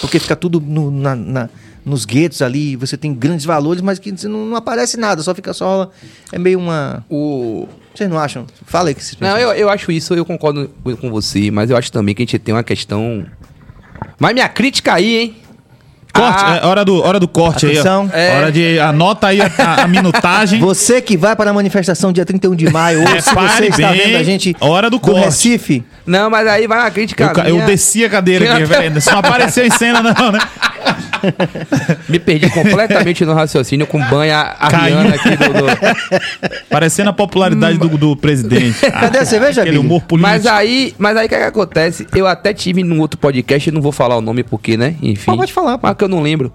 porque 0.00 0.18
fica 0.18 0.34
tudo 0.34 0.60
no- 0.60 0.90
na- 0.90 1.14
na- 1.16 1.48
nos 1.84 2.04
guetos 2.04 2.40
ali, 2.40 2.76
você 2.76 2.96
tem 2.96 3.12
grandes 3.14 3.44
valores, 3.44 3.82
mas 3.82 3.98
que 3.98 4.12
não, 4.26 4.46
não 4.46 4.56
aparece 4.56 4.96
nada, 4.96 5.22
só 5.22 5.34
fica 5.34 5.52
só... 5.52 5.90
É 6.32 6.38
meio 6.38 6.58
uma... 6.58 7.04
O... 7.10 7.68
Vocês 7.94 8.10
não 8.10 8.18
acham? 8.18 8.46
Fala 8.66 8.88
aí 8.88 8.94
que 8.94 9.04
vocês 9.04 9.20
Não, 9.20 9.38
eu, 9.38 9.52
eu 9.52 9.68
acho 9.68 9.92
isso, 9.92 10.14
eu 10.14 10.24
concordo 10.24 10.70
com 10.82 10.96
com 10.96 11.10
você, 11.10 11.50
mas 11.50 11.70
eu 11.70 11.76
acho 11.76 11.92
também 11.92 12.14
que 12.14 12.22
a 12.22 12.24
gente 12.24 12.38
tem 12.38 12.54
uma 12.54 12.64
questão. 12.64 13.24
Mas 14.18 14.32
minha 14.32 14.48
crítica 14.48 14.94
aí, 14.94 15.16
hein? 15.16 15.36
Corte, 16.14 16.44
Ah, 16.44 16.60
é, 16.62 16.66
hora, 16.66 16.84
do, 16.84 17.02
hora 17.02 17.18
do 17.18 17.26
corte 17.26 17.66
Atenção. 17.66 18.08
aí. 18.12 18.20
É. 18.20 18.36
Hora 18.36 18.52
de. 18.52 18.78
Anota 18.78 19.26
aí 19.26 19.40
a, 19.40 19.50
a- 19.58 19.82
a 19.82 19.88
minutagem. 19.88 20.60
Você 20.62 21.02
que 21.02 21.16
vai 21.16 21.34
para 21.34 21.50
a 21.50 21.52
manifestação 21.52 22.12
dia 22.12 22.24
31 22.24 22.54
de 22.54 22.70
maio, 22.70 23.00
ou 23.00 23.06
se 23.20 23.22
você 23.22 23.30
Repare 23.40 23.66
está 23.68 23.90
bem, 23.90 24.00
vendo 24.06 24.16
a 24.18 24.22
gente 24.22 24.56
hora 24.60 24.88
do 24.88 25.00
corte. 25.00 25.24
Recife, 25.24 25.84
Não, 26.06 26.30
mas 26.30 26.46
aí 26.46 26.66
vai 26.68 26.78
uma 26.78 26.90
crítica. 26.90 27.32
Eu, 27.46 27.58
eu 27.58 27.66
desci 27.66 28.04
a 28.04 28.08
cadeira 28.10 28.54
aqui, 28.54 28.64
velho. 28.64 28.96
Isso 28.98 29.10
não 29.10 29.18
apareceu 29.18 29.66
em 29.66 29.70
cena, 29.70 30.00
não, 30.02 30.30
né? 30.32 30.38
Me 32.08 32.18
perdi 32.18 32.50
completamente 32.50 33.24
no 33.24 33.32
raciocínio 33.34 33.86
com 33.86 33.98
banha 34.04 34.54
arriana 34.58 35.14
aqui 35.14 35.30
do. 35.30 35.44
do- 35.52 35.64
Parecendo 36.68 37.10
a 37.10 37.12
popularidade 37.12 37.78
do, 37.78 37.88
do 37.96 38.16
presidente. 38.16 38.78
Cadê 38.90 39.18
a 39.18 39.24
cerveja, 39.24 39.62
Aquele 39.62 39.78
humor 39.78 40.02
político. 40.02 40.30
Mas 40.32 40.46
aí, 40.46 40.94
mas 40.98 41.16
aí 41.16 41.26
o 41.26 41.28
que, 41.28 41.36
que 41.36 41.42
acontece? 41.42 42.06
Eu 42.14 42.26
até 42.26 42.52
tive 42.52 42.82
num 42.82 43.00
outro 43.00 43.18
podcast, 43.18 43.70
não 43.70 43.80
vou 43.80 43.92
falar 43.92 44.16
o 44.16 44.20
nome 44.20 44.42
porque, 44.42 44.76
né? 44.76 44.94
Enfim. 45.02 45.30
Pô, 45.32 45.36
pode 45.38 45.52
falar, 45.52 45.78
pô. 45.78 45.86
Que 46.04 46.06
eu 46.06 46.08
não 46.08 46.22
lembro 46.22 46.52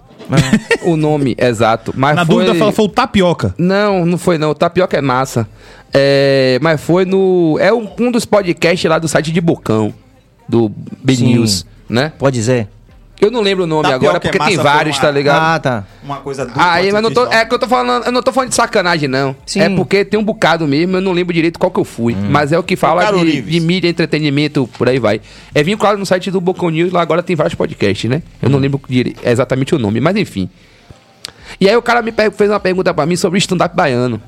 o 0.83 0.95
nome 0.95 1.35
exato. 1.37 1.93
Mas 1.95 2.15
Na 2.15 2.25
foi... 2.25 2.35
dúvida, 2.35 2.55
fala, 2.55 2.71
foi 2.71 2.85
o 2.85 2.89
tapioca. 2.89 3.53
Não, 3.57 4.05
não 4.05 4.17
foi 4.17 4.37
não. 4.37 4.51
O 4.51 4.55
tapioca 4.55 4.97
é 4.97 5.01
massa. 5.01 5.47
É, 5.93 6.59
mas 6.61 6.79
foi 6.79 7.05
no. 7.05 7.57
É 7.59 7.73
um, 7.73 7.87
um 7.99 8.11
dos 8.11 8.25
podcasts 8.25 8.89
lá 8.89 8.99
do 8.99 9.07
site 9.07 9.31
de 9.31 9.41
Bocão, 9.41 9.93
do 10.47 10.71
B 11.03 11.15
Sim. 11.15 11.33
News, 11.33 11.65
né? 11.89 12.13
pode 12.17 12.35
dizer. 12.35 12.67
Eu 13.21 13.29
não 13.29 13.41
lembro 13.41 13.65
o 13.65 13.67
nome 13.67 13.83
Tapioca 13.83 14.05
agora, 14.05 14.17
é 14.17 14.19
porque 14.31 14.39
tem 14.39 14.55
vários, 14.57 14.95
uma- 14.95 15.01
tá 15.01 15.11
ligado? 15.11 15.41
Ah, 15.43 15.59
tá. 15.59 15.83
Uma 16.01 16.17
coisa 16.17 16.45
dupla, 16.45 16.71
Aí, 16.71 16.89
mas 16.91 17.03
não 17.03 17.11
tô, 17.11 17.25
é 17.27 17.43
que 17.45 17.53
eu 17.53 17.59
tô 17.59 17.67
falando, 17.67 18.05
eu 18.05 18.11
não 18.13 18.23
tô 18.23 18.31
falando 18.31 18.49
de 18.49 18.55
sacanagem, 18.55 19.09
não. 19.09 19.35
Sim. 19.45 19.59
É 19.59 19.69
porque 19.69 20.05
tem 20.05 20.17
um 20.17 20.23
bocado 20.23 20.65
mesmo, 20.65 20.95
eu 20.95 21.01
não 21.01 21.11
lembro 21.11 21.33
direito 21.33 21.59
qual 21.59 21.69
que 21.69 21.79
eu 21.79 21.83
fui. 21.83 22.15
Mas 22.15 22.53
é 22.53 22.57
o 22.57 22.63
que 22.63 22.77
fala 22.77 23.11
de, 23.11 23.41
de 23.41 23.59
mídia, 23.59 23.89
entretenimento, 23.89 24.69
por 24.77 24.87
aí 24.87 24.99
vai. 24.99 25.19
É 25.53 25.61
vinculado 25.61 25.97
no 25.97 26.05
site 26.05 26.31
do 26.31 26.39
Bocão 26.39 26.69
News, 26.69 26.93
lá 26.93 27.01
agora 27.01 27.21
tem 27.21 27.35
vários 27.35 27.55
podcasts, 27.55 28.09
né? 28.09 28.23
Eu 28.41 28.49
não 28.49 28.57
lembro 28.57 28.79
dire- 28.87 29.15
exatamente 29.21 29.75
o 29.75 29.79
nome, 29.79 29.99
mas 29.99 30.15
enfim. 30.15 30.49
E 31.59 31.67
aí 31.67 31.75
o 31.75 31.81
cara 31.81 32.01
me 32.01 32.13
fez 32.13 32.49
uma 32.49 32.59
pergunta 32.59 32.93
pra 32.93 33.05
mim 33.05 33.17
sobre 33.17 33.37
o 33.37 33.39
stand-up 33.39 33.75
baiano. 33.75 34.21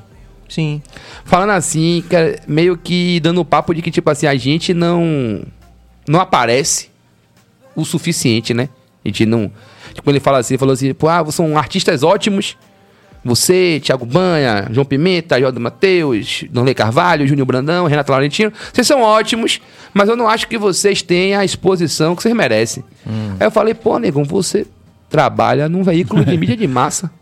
Sim. 0.48 0.82
Falando 1.24 1.50
assim, 1.50 2.04
que 2.10 2.14
é 2.14 2.40
meio 2.46 2.76
que 2.76 3.20
dando 3.20 3.40
o 3.40 3.44
papo 3.44 3.72
de 3.74 3.80
que, 3.80 3.90
tipo 3.90 4.10
assim, 4.10 4.26
a 4.26 4.34
gente 4.34 4.74
não. 4.74 5.40
Não 6.06 6.20
aparece 6.20 6.90
o 7.74 7.86
suficiente, 7.86 8.52
né? 8.52 8.68
A 9.04 9.08
gente 9.08 9.26
não. 9.26 9.50
Tipo, 9.94 10.10
ele 10.10 10.20
fala 10.20 10.38
assim, 10.38 10.56
falou 10.56 10.72
assim, 10.72 10.92
pô, 10.94 11.08
ah, 11.08 11.24
são 11.30 11.56
artistas 11.58 12.02
ótimos. 12.02 12.56
Você, 13.24 13.80
Thiago 13.84 14.04
Banha, 14.04 14.66
João 14.72 14.84
Pimenta, 14.84 15.38
Jorge 15.38 15.58
Matheus, 15.60 16.44
Donley 16.50 16.74
Carvalho, 16.74 17.24
Júnior 17.26 17.46
Brandão, 17.46 17.86
Renato 17.86 18.10
Laurentino, 18.10 18.52
vocês 18.72 18.84
são 18.84 19.00
ótimos, 19.00 19.60
mas 19.94 20.08
eu 20.08 20.16
não 20.16 20.28
acho 20.28 20.48
que 20.48 20.58
vocês 20.58 21.02
tenham 21.02 21.40
a 21.40 21.44
exposição 21.44 22.16
que 22.16 22.22
vocês 22.22 22.34
merecem. 22.34 22.82
Aí 23.38 23.46
eu 23.46 23.50
falei, 23.52 23.74
pô, 23.74 23.96
negão, 23.98 24.24
você 24.24 24.66
trabalha 25.08 25.68
num 25.68 25.84
veículo 25.84 26.24
de 26.24 26.36
mídia 26.36 26.56
de 26.56 26.66
massa. 26.66 27.12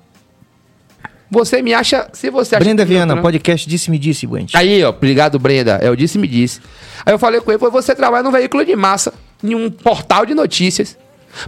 Você 1.31 1.63
me 1.63 1.73
acha. 1.73 2.09
Se 2.13 2.29
você 2.31 2.57
acha 2.57 2.65
Brenda 2.65 2.85
Viana, 2.85 3.13
trampo- 3.13 3.23
podcast 3.23 3.69
Disse-me 3.69 3.99
Disse, 3.99 4.27
Buente. 4.27 4.57
Aí, 4.57 4.83
ó, 4.83 4.89
obrigado, 4.89 5.39
Brenda. 5.39 5.79
É, 5.83 5.87
Eu 5.89 5.95
disse 5.95 6.19
me 6.19 6.27
disse. 6.27 6.61
Aí 7.07 7.13
eu 7.13 7.19
falei 7.19 7.41
com 7.41 7.53
ele, 7.53 7.59
você 7.59 7.95
trabalha 7.95 8.23
num 8.25 8.33
veículo 8.33 8.65
de 8.65 8.75
massa, 8.75 9.13
em 9.45 9.55
um 9.55 9.71
portal 9.71 10.27
de 10.27 10.35
notícias. 10.35 10.99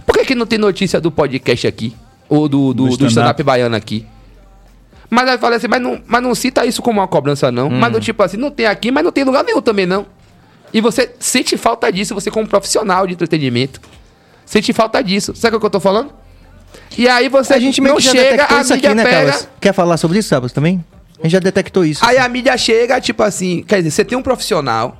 Por 0.05 0.13
que, 0.17 0.25
que 0.25 0.35
não 0.35 0.45
tem 0.45 0.57
notícia 0.59 0.99
do 1.01 1.11
podcast 1.11 1.67
aqui? 1.67 1.95
Ou 2.29 2.47
do, 2.47 2.73
do, 2.73 2.73
Do 2.73 2.83
do 2.83 2.91
stand-up. 2.91 3.09
stand-up 3.09 3.43
baiano 3.43 3.75
aqui? 3.75 4.05
Mas 5.09 5.29
aí 5.29 5.37
falei 5.37 5.57
assim, 5.57 5.67
mas 5.67 5.81
não, 5.81 6.01
mas 6.07 6.23
não 6.23 6.33
cita 6.33 6.65
isso 6.65 6.81
como 6.81 6.99
uma 6.99 7.07
cobrança, 7.07 7.51
não. 7.51 7.69
Mas 7.69 7.89
Hum. 7.89 7.93
do 7.93 7.99
tipo 7.99 8.23
assim, 8.23 8.37
não 8.37 8.49
tem 8.49 8.65
aqui, 8.65 8.91
mas 8.91 9.03
não 9.03 9.11
tem 9.11 9.23
lugar 9.23 9.43
nenhum 9.43 9.61
também, 9.61 9.85
não. 9.85 10.05
E 10.73 10.81
você 10.81 11.13
sente 11.19 11.55
falta 11.55 11.91
disso, 11.91 12.15
você 12.15 12.31
como 12.31 12.47
profissional 12.47 13.05
de 13.05 13.13
entretenimento. 13.13 13.79
Sente 14.45 14.73
falta 14.73 15.03
disso. 15.03 15.35
Sabe 15.35 15.55
o 15.55 15.59
que 15.59 15.65
eu 15.65 15.69
tô 15.69 15.79
falando? 15.79 16.11
E 16.97 17.07
aí 17.07 17.29
você 17.29 17.53
a 17.53 17.59
gente 17.59 17.79
não 17.79 17.99
chega, 17.99 18.47
a 18.49 18.61
isso 18.61 18.73
mídia 18.73 18.89
aqui, 18.89 18.95
né, 18.97 19.03
pega... 19.03 19.31
Carlos? 19.31 19.47
Quer 19.61 19.73
falar 19.73 19.97
sobre 19.97 20.17
isso, 20.17 20.29
Sabas, 20.29 20.51
também? 20.51 20.83
A 21.19 21.23
gente 21.23 21.31
já 21.33 21.39
detectou 21.39 21.85
isso. 21.85 22.03
Aí 22.03 22.17
a 22.17 22.27
mídia 22.27 22.57
chega, 22.57 22.99
tipo 22.99 23.21
assim, 23.21 23.63
quer 23.67 23.77
dizer, 23.77 23.91
você 23.91 24.03
tem 24.03 24.17
um 24.17 24.21
profissional 24.23 24.97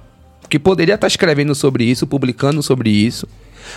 que 0.48 0.60
poderia 0.60 0.94
estar 0.96 1.08
escrevendo 1.08 1.56
sobre 1.56 1.84
isso, 1.86 2.06
publicando 2.06 2.62
sobre 2.62 2.92
isso, 2.92 3.28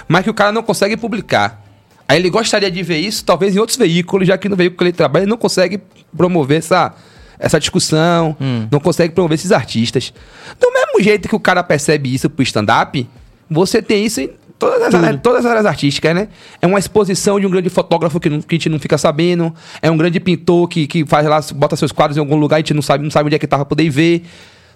mas 0.09 0.23
que 0.25 0.31
o 0.31 0.35
cara 0.35 0.53
não 0.53 0.63
consegue 0.63 0.97
publicar. 0.97 1.63
Aí 2.09 2.19
ele 2.19 2.31
gostaria 2.31 2.71
de 2.71 2.83
ver 2.83 2.99
isso, 2.99 3.25
talvez 3.25 3.55
em 3.57 3.59
outros 3.59 3.77
veículos, 3.77 4.29
já 4.29 4.39
que 4.39 4.49
no 4.49 4.55
veículo 4.57 4.79
que 4.79 4.85
ele 4.85 4.93
trabalha, 4.93 5.25
ele 5.25 5.31
não 5.31 5.37
consegue 5.37 5.81
promover 6.17 6.59
essa, 6.59 6.95
essa 7.39 7.59
discussão, 7.59 8.37
não 8.71 8.79
consegue 8.79 9.13
promover 9.13 9.35
esses 9.35 9.51
artistas. 9.51 10.13
Do 10.61 10.71
mesmo 10.73 11.03
jeito 11.03 11.29
que 11.29 11.35
o 11.35 11.41
cara 11.41 11.63
percebe 11.65 12.15
isso 12.15 12.31
pro 12.31 12.43
stand-up, 12.45 13.09
você 13.51 13.83
tem 13.83 14.05
isso 14.07 14.21
em 14.21 14.31
todas 14.59 14.81
as, 14.83 14.95
áreas, 14.95 15.21
todas 15.21 15.45
as 15.45 15.51
áreas 15.51 15.67
artísticas, 15.67 16.15
né? 16.15 16.29
É 16.63 16.67
uma 16.67 16.79
exposição 16.79 17.39
de 17.41 17.47
um 17.47 17.51
grande 17.51 17.69
fotógrafo 17.69 18.19
que, 18.21 18.31
não- 18.31 18.41
que 18.41 18.55
a 18.55 18.57
gente 18.57 18.69
não 18.69 18.79
fica 18.79 18.97
sabendo, 18.97 19.53
é 19.83 19.91
um 19.91 19.97
grande 19.97 20.19
pintor 20.21 20.69
que, 20.69 20.87
que 20.87 21.05
faz 21.05 21.27
lá, 21.27 21.41
bota 21.57 21.75
seus 21.77 21.91
quadros 21.93 22.17
em 22.17 22.21
algum 22.21 22.37
lugar 22.37 22.57
e 22.57 22.59
a 22.59 22.63
gente 22.63 22.73
não 22.75 22.83
sabe, 22.83 23.03
não 23.05 23.11
sabe 23.11 23.27
onde 23.27 23.35
é 23.37 23.39
que 23.39 23.47
tá 23.49 23.57
pra 23.57 23.65
poder 23.67 23.91
ver. 23.91 24.23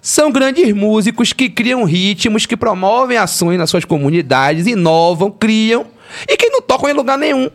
São 0.01 0.31
grandes 0.31 0.73
músicos 0.73 1.31
que 1.31 1.47
criam 1.47 1.83
ritmos, 1.83 2.47
que 2.47 2.57
promovem 2.57 3.17
ações 3.17 3.59
nas 3.59 3.69
suas 3.69 3.85
comunidades, 3.85 4.65
inovam, 4.65 5.29
criam 5.29 5.85
e 6.27 6.35
que 6.35 6.49
não 6.49 6.61
tocam 6.61 6.89
em 6.89 6.93
lugar 6.93 7.19
nenhum. 7.19 7.49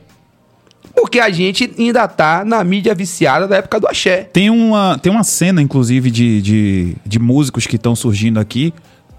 Porque 0.94 1.18
a 1.18 1.28
gente 1.28 1.70
ainda 1.76 2.06
tá 2.06 2.44
na 2.44 2.62
mídia 2.62 2.94
viciada 2.94 3.48
da 3.48 3.56
época 3.56 3.80
do 3.80 3.88
axé. 3.88 4.22
Tem 4.32 4.48
uma, 4.48 4.96
tem 4.98 5.10
uma 5.12 5.24
cena, 5.24 5.60
inclusive, 5.60 6.10
de, 6.10 6.40
de, 6.40 6.96
de 7.04 7.18
músicos 7.18 7.66
que 7.66 7.76
estão 7.76 7.96
surgindo 7.96 8.38
aqui, 8.38 8.72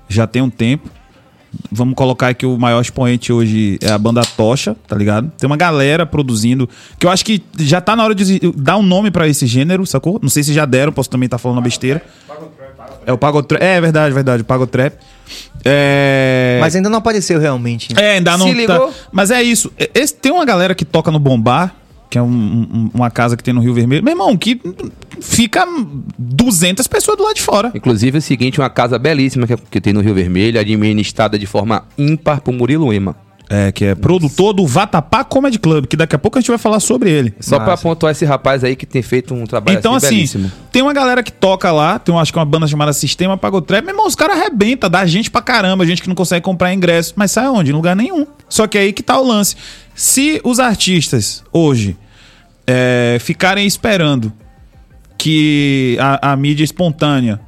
já 0.08 0.26
tem 0.26 0.42
um 0.42 0.50
tempo, 0.50 0.90
Vamos 1.72 1.96
colocar 1.96 2.34
que 2.34 2.46
o 2.46 2.58
maior 2.58 2.82
expoente 2.82 3.32
hoje 3.32 3.78
é 3.82 3.90
a 3.90 3.98
banda 3.98 4.22
Tocha, 4.22 4.76
tá 4.88 4.96
ligado? 4.96 5.32
Tem 5.38 5.48
uma 5.48 5.58
galera 5.58 6.06
produzindo, 6.06 6.70
que 7.00 7.06
eu 7.06 7.10
acho 7.10 7.24
que 7.26 7.42
já 7.58 7.82
tá 7.82 7.96
na 7.96 8.04
hora 8.04 8.16
de 8.16 8.40
dar 8.56 8.78
um 8.78 8.84
nome 8.84 9.12
pra 9.12 9.28
esse 9.28 9.46
gênero, 9.48 9.86
sacou? 9.86 10.20
Não 10.22 10.30
sei 10.30 10.44
se 10.44 10.54
já 10.54 10.66
deram, 10.66 10.92
posso 10.92 11.10
também 11.10 11.28
estar 11.28 11.38
falando 11.38 11.58
uma 11.58 11.64
besteira. 11.64 12.02
É 13.06 13.14
o 13.14 13.18
Pagotrap. 13.18 13.62
É 13.62 13.80
verdade, 13.80 14.14
verdade, 14.14 14.42
o 14.42 14.46
Pagotrap. 14.46 14.94
É... 15.64 16.58
Mas 16.62 16.76
ainda 16.76 16.90
não 16.90 16.98
apareceu 16.98 17.40
realmente. 17.40 17.90
É, 17.98 18.14
ainda 18.14 18.38
não 18.38 18.48
Se 18.48 18.54
ligou? 18.54 18.88
tá. 18.90 18.94
Mas 19.12 19.32
é 19.32 19.42
isso. 19.42 19.72
Esse, 19.94 20.14
tem 20.14 20.32
uma 20.32 20.46
galera 20.46 20.76
que 20.76 20.86
toca 20.86 21.10
no 21.12 21.20
Bombar, 21.20 21.74
que 22.10 22.18
é 22.18 22.22
um- 22.22 22.28
um- 22.28 22.90
uma 22.94 23.10
casa 23.12 23.36
que 23.38 23.44
tem 23.44 23.54
no 23.54 23.62
Rio 23.62 23.74
Vermelho. 23.74 24.04
Meu 24.04 24.14
irmão, 24.14 24.36
que 24.38 24.60
fica 25.22 25.66
200 26.18 26.88
pessoas 26.88 27.18
do 27.18 27.24
lado 27.24 27.36
de 27.36 27.42
fora. 27.42 27.72
Inclusive 27.74 28.18
é 28.18 28.20
o 28.20 28.22
seguinte, 28.22 28.60
uma 28.60 28.70
casa 28.70 28.98
belíssima 28.98 29.46
que, 29.48 29.56
que 29.58 29.82
tem 29.82 29.94
no 29.94 30.02
Rio 30.02 30.14
Vermelho, 30.14 30.60
administrada 30.60 31.38
de 31.38 31.46
forma 31.46 31.84
ímpar 31.98 32.42
por 32.42 32.54
Murilo 32.54 32.92
Ema. 32.94 33.16
É, 33.50 33.72
que 33.72 33.86
é 33.86 33.96
produtor 33.96 34.52
do 34.54 34.68
Vatapá 34.68 35.24
Comedy 35.24 35.58
Club, 35.58 35.86
que 35.86 35.96
daqui 35.96 36.14
a 36.14 36.20
pouco 36.20 36.38
a 36.38 36.42
gente 36.42 36.50
vai 36.50 36.58
falar 36.58 36.82
sobre 36.82 37.10
ele. 37.10 37.34
Só 37.40 37.56
pra 37.56 37.68
Massa. 37.68 37.84
pontuar 37.84 38.12
esse 38.12 38.26
rapaz 38.26 38.62
aí 38.62 38.76
que 38.76 38.86
tem 38.86 39.02
feito 39.02 39.34
um 39.34 39.46
trabalho 39.46 39.78
Então, 39.80 39.96
assim, 39.96 40.10
belíssimo. 40.16 40.52
tem 40.70 40.82
uma 40.82 40.92
galera 40.92 41.24
que 41.24 41.32
toca 41.32 41.72
lá, 41.72 41.98
tem, 41.98 42.14
um- 42.14 42.20
acho 42.20 42.34
que 42.34 42.38
uma 42.38 42.44
banda 42.44 42.68
chamada 42.68 42.92
Sistema 42.92 43.38
Pagotrap. 43.38 43.86
Meu 43.86 43.94
irmão, 43.94 44.06
os 44.06 44.16
caras 44.16 44.38
arrebentam, 44.38 44.90
dá 44.90 45.06
gente 45.06 45.32
pra 45.32 45.42
caramba, 45.42 45.86
gente 45.86 46.02
que 46.02 46.10
não 46.10 46.16
consegue 46.16 46.44
comprar 46.44 46.74
ingresso. 46.74 47.14
Mas 47.16 47.32
sai 47.32 47.48
onde? 47.48 47.72
Em 47.72 47.74
lugar 47.74 47.96
nenhum. 47.96 48.28
Só 48.50 48.68
que 48.68 48.78
aí 48.78 48.92
que 48.92 49.02
tá 49.02 49.18
o 49.18 49.26
lance. 49.26 49.56
Se 49.98 50.40
os 50.44 50.60
artistas, 50.60 51.44
hoje, 51.52 51.98
é, 52.68 53.18
ficarem 53.20 53.66
esperando 53.66 54.32
que 55.18 55.98
a, 56.00 56.34
a 56.34 56.38
mídia 56.38 56.64
espontânea 56.64 57.42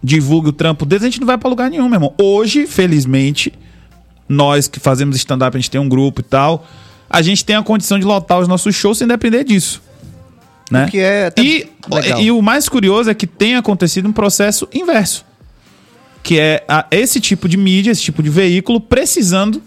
divulgue 0.00 0.50
o 0.50 0.52
trampo 0.52 0.86
deles, 0.86 1.02
a 1.02 1.06
gente 1.06 1.18
não 1.18 1.26
vai 1.26 1.36
pra 1.36 1.50
lugar 1.50 1.68
nenhum, 1.68 1.88
meu 1.88 1.96
irmão. 1.96 2.14
Hoje, 2.16 2.68
felizmente, 2.68 3.52
nós 4.28 4.68
que 4.68 4.78
fazemos 4.78 5.16
stand-up, 5.16 5.56
a 5.56 5.58
gente 5.60 5.72
tem 5.72 5.80
um 5.80 5.88
grupo 5.88 6.20
e 6.20 6.24
tal, 6.24 6.64
a 7.10 7.20
gente 7.20 7.44
tem 7.44 7.56
a 7.56 7.62
condição 7.64 7.98
de 7.98 8.04
lotar 8.04 8.38
os 8.38 8.46
nossos 8.46 8.76
shows 8.76 8.98
sem 8.98 9.08
depender 9.08 9.42
disso. 9.42 9.82
Né? 10.70 10.84
O 10.84 10.88
que 10.90 10.98
é 11.00 11.32
e, 11.36 11.66
legal. 11.90 12.20
e 12.20 12.30
o 12.30 12.40
mais 12.40 12.68
curioso 12.68 13.10
é 13.10 13.14
que 13.14 13.26
tem 13.26 13.56
acontecido 13.56 14.06
um 14.08 14.12
processo 14.12 14.68
inverso. 14.72 15.26
Que 16.22 16.38
é 16.38 16.64
a- 16.68 16.86
esse 16.92 17.20
tipo 17.20 17.48
de 17.48 17.56
mídia, 17.56 17.90
esse 17.90 18.02
tipo 18.02 18.22
de 18.22 18.30
veículo 18.30 18.80
precisando 18.80 19.60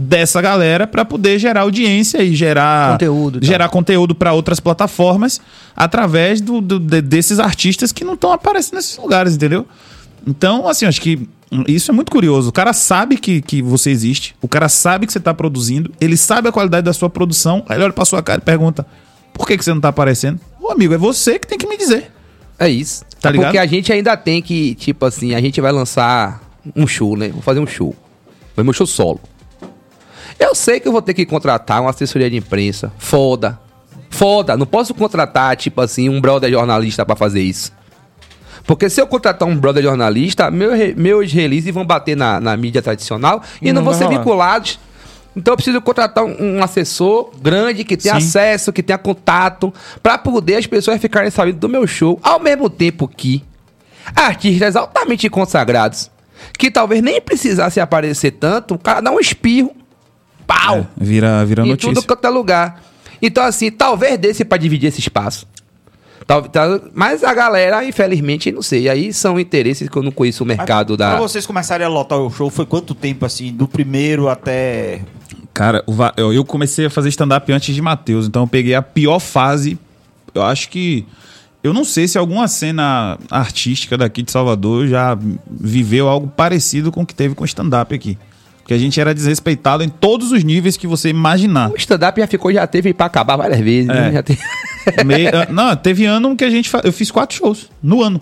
dessa 0.00 0.40
galera 0.40 0.86
para 0.86 1.04
poder 1.04 1.40
gerar 1.40 1.62
audiência 1.62 2.22
e 2.22 2.32
gerar 2.32 2.92
Conteúdo 2.92 3.40
gerar 3.44 3.68
conteúdo 3.68 4.14
para 4.14 4.32
outras 4.32 4.60
plataformas 4.60 5.40
através 5.76 6.40
do, 6.40 6.60
do- 6.60 6.78
de- 6.78 7.02
desses 7.02 7.40
artistas 7.40 7.90
que 7.90 8.04
não 8.04 8.14
estão 8.14 8.30
aparecendo 8.30 8.76
nesses 8.76 8.96
lugares, 8.96 9.34
entendeu? 9.34 9.66
Então, 10.26 10.68
assim, 10.68 10.86
acho 10.86 11.00
que 11.00 11.28
isso 11.66 11.90
é 11.90 11.94
muito 11.94 12.12
curioso. 12.12 12.50
O 12.50 12.52
cara 12.52 12.72
sabe 12.72 13.16
que, 13.16 13.40
que 13.42 13.60
você 13.60 13.90
existe, 13.90 14.36
o 14.40 14.46
cara 14.46 14.68
sabe 14.68 15.04
que 15.06 15.12
você 15.12 15.18
tá 15.18 15.34
produzindo, 15.34 15.90
ele 16.00 16.16
sabe 16.16 16.48
a 16.48 16.52
qualidade 16.52 16.84
da 16.84 16.92
sua 16.92 17.10
produção, 17.10 17.64
aí 17.68 17.76
ele 17.76 17.84
olha 17.84 17.92
pra 17.92 18.04
sua 18.04 18.22
cara 18.22 18.40
e 18.40 18.44
pergunta: 18.44 18.86
por 19.32 19.46
que, 19.48 19.56
que 19.58 19.64
você 19.64 19.72
não 19.74 19.80
tá 19.80 19.88
aparecendo? 19.88 20.38
Ô, 20.60 20.70
amigo, 20.70 20.94
é 20.94 20.98
você 20.98 21.38
que 21.40 21.46
tem 21.46 21.58
que 21.58 21.66
me 21.66 21.76
dizer. 21.76 22.12
É 22.58 22.68
isso. 22.68 23.04
Tá 23.20 23.30
É 23.30 23.32
ligado? 23.32 23.46
Porque 23.46 23.58
a 23.58 23.66
gente 23.66 23.92
ainda 23.92 24.16
tem 24.16 24.40
que, 24.42 24.74
tipo 24.76 25.04
assim, 25.06 25.34
a 25.34 25.40
gente 25.40 25.60
vai 25.60 25.72
lançar 25.72 26.40
um 26.76 26.86
show, 26.86 27.16
né? 27.16 27.30
Vou 27.30 27.40
fazer 27.42 27.58
um 27.60 27.66
show. 27.66 27.96
Vai 28.54 28.64
meu 28.64 28.72
show 28.72 28.86
solo. 28.86 29.20
Eu 30.38 30.54
sei 30.54 30.80
que 30.80 30.86
eu 30.86 30.92
vou 30.92 31.02
ter 31.02 31.14
que 31.14 31.26
contratar 31.26 31.80
uma 31.80 31.90
assessoria 31.90 32.30
de 32.30 32.36
imprensa. 32.36 32.92
Foda. 32.98 33.58
Foda. 34.10 34.56
Não 34.56 34.66
posso 34.66 34.94
contratar, 34.94 35.56
tipo 35.56 35.80
assim, 35.80 36.08
um 36.08 36.20
brother 36.20 36.50
jornalista 36.50 37.04
pra 37.04 37.16
fazer 37.16 37.42
isso. 37.42 37.72
Porque 38.64 38.90
se 38.90 39.00
eu 39.00 39.06
contratar 39.06 39.48
um 39.48 39.56
brother 39.56 39.82
jornalista, 39.82 40.50
meu 40.50 40.72
meus 40.94 41.32
releases 41.32 41.72
vão 41.72 41.86
bater 41.86 42.16
na, 42.16 42.38
na 42.38 42.56
mídia 42.56 42.82
tradicional 42.82 43.42
e, 43.62 43.72
não, 43.72 43.80
não 43.80 43.84
vão 43.84 43.94
ser 43.94 44.04
rolar. 44.04 44.18
vinculados. 44.18 44.78
Então 45.34 45.52
eu 45.52 45.56
preciso 45.56 45.80
contratar 45.80 46.24
um, 46.24 46.56
um 46.56 46.62
assessor 46.62 47.30
grande 47.40 47.84
que 47.84 47.96
tenha 47.96 48.20
Sim. 48.20 48.26
acesso, 48.26 48.72
que 48.72 48.82
tenha 48.82 48.98
contato, 48.98 49.72
pra 50.02 50.18
poder 50.18 50.56
as 50.56 50.66
pessoas 50.66 51.00
ficarem 51.00 51.30
sabendo 51.30 51.58
do 51.58 51.68
meu 51.68 51.86
show, 51.86 52.18
ao 52.22 52.40
mesmo 52.40 52.68
tempo 52.68 53.06
que 53.08 53.44
artistas 54.14 54.74
altamente 54.74 55.28
consagrados, 55.28 56.10
que 56.58 56.70
talvez 56.70 57.02
nem 57.02 57.20
precisassem 57.20 57.82
aparecer 57.82 58.32
tanto, 58.32 58.74
o 58.74 58.78
cara 58.78 59.00
dá 59.00 59.10
um 59.10 59.20
espirro, 59.20 59.70
pau, 60.48 60.86
Vira, 60.96 61.44
vira 61.44 61.64
em 61.64 61.68
notícia. 61.68 61.94
tudo 61.94 62.04
quanto 62.04 62.24
é 62.24 62.28
lugar. 62.30 62.82
Então, 63.22 63.44
assim, 63.44 63.70
talvez 63.70 64.18
desse 64.18 64.44
pra 64.44 64.58
dividir 64.58 64.88
esse 64.88 64.98
espaço. 65.00 65.46
Tal- 66.26 66.42
tal- 66.42 66.80
mas 66.94 67.22
a 67.24 67.32
galera, 67.32 67.84
infelizmente, 67.84 68.50
não 68.52 68.60
sei. 68.62 68.88
Aí 68.88 69.12
são 69.12 69.38
interesses 69.38 69.88
que 69.88 69.96
eu 69.96 70.02
não 70.02 70.10
conheço 70.10 70.42
o 70.44 70.46
mercado 70.46 70.96
Pra 70.96 71.12
da. 71.12 71.18
vocês 71.18 71.46
começarem 71.46 71.86
a 71.86 71.88
lotar 71.88 72.18
o 72.18 72.28
show, 72.30 72.50
foi 72.50 72.66
quanto 72.66 72.94
tempo, 72.94 73.24
assim, 73.24 73.52
do 73.52 73.66
primeiro 73.68 74.28
até... 74.28 75.00
Cara, 75.54 75.82
eu 76.16 76.32
eu 76.32 76.44
comecei 76.44 76.86
a 76.86 76.90
fazer 76.90 77.08
stand-up 77.08 77.50
antes 77.52 77.74
de 77.74 77.82
Matheus, 77.82 78.26
então 78.26 78.42
eu 78.42 78.46
peguei 78.46 78.74
a 78.74 78.82
pior 78.82 79.18
fase. 79.18 79.76
Eu 80.34 80.42
acho 80.44 80.68
que. 80.68 81.04
Eu 81.64 81.72
não 81.74 81.84
sei 81.84 82.06
se 82.06 82.16
alguma 82.16 82.46
cena 82.46 83.18
artística 83.28 83.98
daqui 83.98 84.22
de 84.22 84.30
Salvador 84.30 84.86
já 84.86 85.18
viveu 85.50 86.08
algo 86.08 86.28
parecido 86.28 86.92
com 86.92 87.02
o 87.02 87.06
que 87.06 87.14
teve 87.14 87.34
com 87.34 87.42
o 87.42 87.46
stand-up 87.46 87.92
aqui. 87.92 88.16
Porque 88.68 88.74
a 88.74 88.78
gente 88.78 89.00
era 89.00 89.14
desrespeitado 89.14 89.82
em 89.82 89.88
todos 89.88 90.30
os 90.30 90.44
níveis 90.44 90.76
que 90.76 90.86
você 90.86 91.08
imaginar. 91.08 91.70
O 91.70 91.76
stand-up 91.76 92.20
já 92.20 92.26
ficou, 92.26 92.52
já 92.52 92.66
teve 92.66 92.92
pra 92.92 93.06
acabar 93.06 93.34
várias 93.34 93.58
vezes. 93.60 93.88
É. 93.88 93.94
né? 93.94 94.12
Já 94.12 94.22
teve- 94.22 94.40
Me- 95.06 95.26
ah, 95.28 95.48
não, 95.50 95.74
teve 95.74 96.04
ano 96.04 96.36
que 96.36 96.44
a 96.44 96.50
gente. 96.50 96.68
fa- 96.68 96.82
Eu 96.84 96.92
fiz 96.92 97.10
quatro 97.10 97.34
shows 97.34 97.70
no 97.82 98.02
ano. 98.02 98.20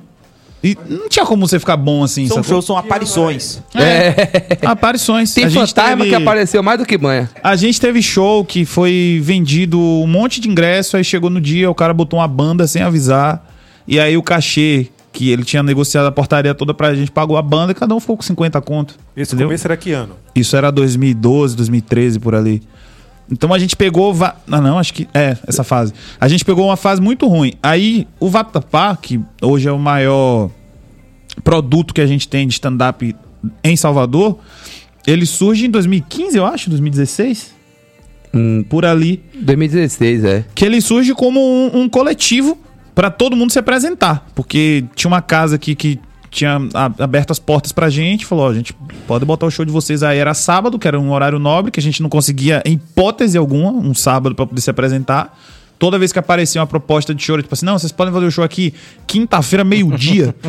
E 0.63 0.79
não 0.89 1.09
tinha 1.09 1.27
como 1.27 1.49
você 1.49 1.59
ficar 1.59 1.77
bom 1.77 2.05
assim. 2.05 2.29
São 2.29 2.37
sacou? 2.37 2.49
shows, 2.51 2.65
são 2.65 2.77
aparições. 2.79 3.61
É. 3.75 4.57
Aparições. 4.65 5.35
Tem 5.35 5.47
A 5.47 5.49
gente 5.49 5.67
fantasma 5.75 6.05
teve- 6.05 6.11
que 6.11 6.15
apareceu 6.15 6.63
mais 6.63 6.79
do 6.79 6.87
que 6.87 6.97
banha. 6.97 7.29
A 7.43 7.57
gente 7.57 7.81
teve 7.81 8.01
show 8.01 8.45
que 8.45 8.65
foi 8.65 9.19
vendido 9.25 9.81
um 9.81 10.07
monte 10.07 10.41
de 10.41 10.49
ingresso, 10.49 10.97
aí 10.97 11.03
chegou 11.03 11.29
no 11.29 11.41
dia, 11.41 11.69
o 11.69 11.75
cara 11.75 11.93
botou 11.93 12.21
uma 12.21 12.29
banda 12.29 12.69
sem 12.69 12.83
avisar, 12.83 13.45
e 13.87 13.99
aí 13.99 14.17
o 14.17 14.23
cachê 14.23 14.87
que 15.17 15.31
ele 15.31 15.45
tinha 15.45 15.63
negociado 15.63 16.05
a 16.05 16.13
portaria 16.13 16.55
toda 16.55 16.75
pra 16.75 16.95
gente, 16.95 17.11
pagou 17.11 17.39
a 17.39 17.43
banda 17.43 17.73
e 17.73 17.75
cada 17.75 17.95
um 17.95 17.99
ficou 17.99 18.19
com 18.19 18.23
50 18.23 18.61
conto. 18.61 18.99
Esse 19.17 19.31
entendeu? 19.31 19.47
começo 19.49 19.67
era 19.67 19.75
que 19.75 19.91
ano? 19.91 20.15
Isso 20.35 20.55
era 20.55 20.71
2012, 20.71 21.57
2013, 21.57 22.21
por 22.21 22.35
ali. 22.35 22.63
Então 23.33 23.51
a 23.55 23.59
gente 23.59 23.75
pegou. 23.75 24.13
Va... 24.13 24.37
Ah, 24.47 24.61
não, 24.61 24.79
acho 24.79 24.93
que. 24.93 25.09
É, 25.15 25.35
essa 25.47 25.65
fase. 25.65 25.95
A 26.21 26.29
gente 26.29 26.45
pegou 26.45 26.67
uma 26.67 26.77
fase 26.77 27.01
muito 27.01 27.27
ruim. 27.27 27.55
Aí 27.63 28.07
o 28.21 28.29
Vatapá, 28.29 28.95
que 28.95 29.19
hoje 29.41 29.67
é 29.67 29.73
o 29.73 29.79
maior 29.79 30.51
produto 31.43 31.95
que 31.95 32.03
a 32.03 32.07
gente 32.07 32.29
tem 32.29 32.47
de 32.47 32.53
stand-up 32.53 33.17
em 33.65 33.75
Salvador, 33.75 34.39
ele 35.07 35.25
surge 35.25 35.65
em 35.65 35.71
2015, 35.71 36.37
eu 36.37 36.45
acho, 36.45 36.69
2016. 36.69 37.55
Hum, 38.35 38.63
Por 38.69 38.85
ali. 38.85 39.23
2016, 39.35 40.25
é. 40.25 40.45
Que 40.55 40.67
ele 40.67 40.83
surge 40.83 41.15
como 41.15 41.41
um, 41.41 41.85
um 41.85 41.89
coletivo 41.89 42.59
pra 42.97 43.11
todo 43.11 43.37
mundo 43.37 43.53
se 43.53 43.59
apresentar. 43.61 44.27
Porque 44.35 44.85
tinha 44.97 45.09
uma 45.09 45.23
casa 45.23 45.55
aqui 45.55 45.77
que 45.77 46.01
tinha 46.31 46.59
a- 46.75 46.91
aberto 47.05 47.31
as 47.31 47.39
portas 47.39 47.71
pra 47.71 47.89
gente, 47.89 48.27
falou, 48.27 48.49
ó, 48.49 48.53
gente, 48.53 48.75
pode 49.07 49.25
botar 49.25 49.47
o 49.47 49.51
show 49.51 49.65
de 49.65 49.71
vocês 49.71 50.03
aí. 50.03 50.19
Era 50.19 50.35
sábado, 50.35 50.79
que 50.79 50.89
era 50.89 50.99
um 50.99 51.13
horário 51.13 51.39
nobre, 51.39 51.71
que 51.71 51.79
a 51.79 51.83
gente 51.83 52.03
não 52.03 52.09
conseguia, 52.09 52.61
em 52.67 52.73
hipótese 52.73 53.39
alguma, 53.39 53.71
um 53.71 53.95
sábado 53.95 54.35
pra 54.35 54.45
poder 54.47 54.61
se 54.61 54.69
apresentar. 54.71 55.39
Toda 55.79 55.99
vez 55.99 56.11
que 56.11 56.19
aparecia 56.19 56.59
uma 56.61 56.67
proposta 56.67 57.15
de 57.15 57.23
show, 57.23 57.41
tipo 57.41 57.53
assim, 57.55 57.67
não, 57.67 57.79
vocês 57.79 57.93
podem 57.93 58.13
fazer 58.13 58.27
o 58.27 58.31
show 58.31 58.43
aqui 58.43 58.73
quinta-feira, 59.07 59.63
meio-dia. 59.63 60.35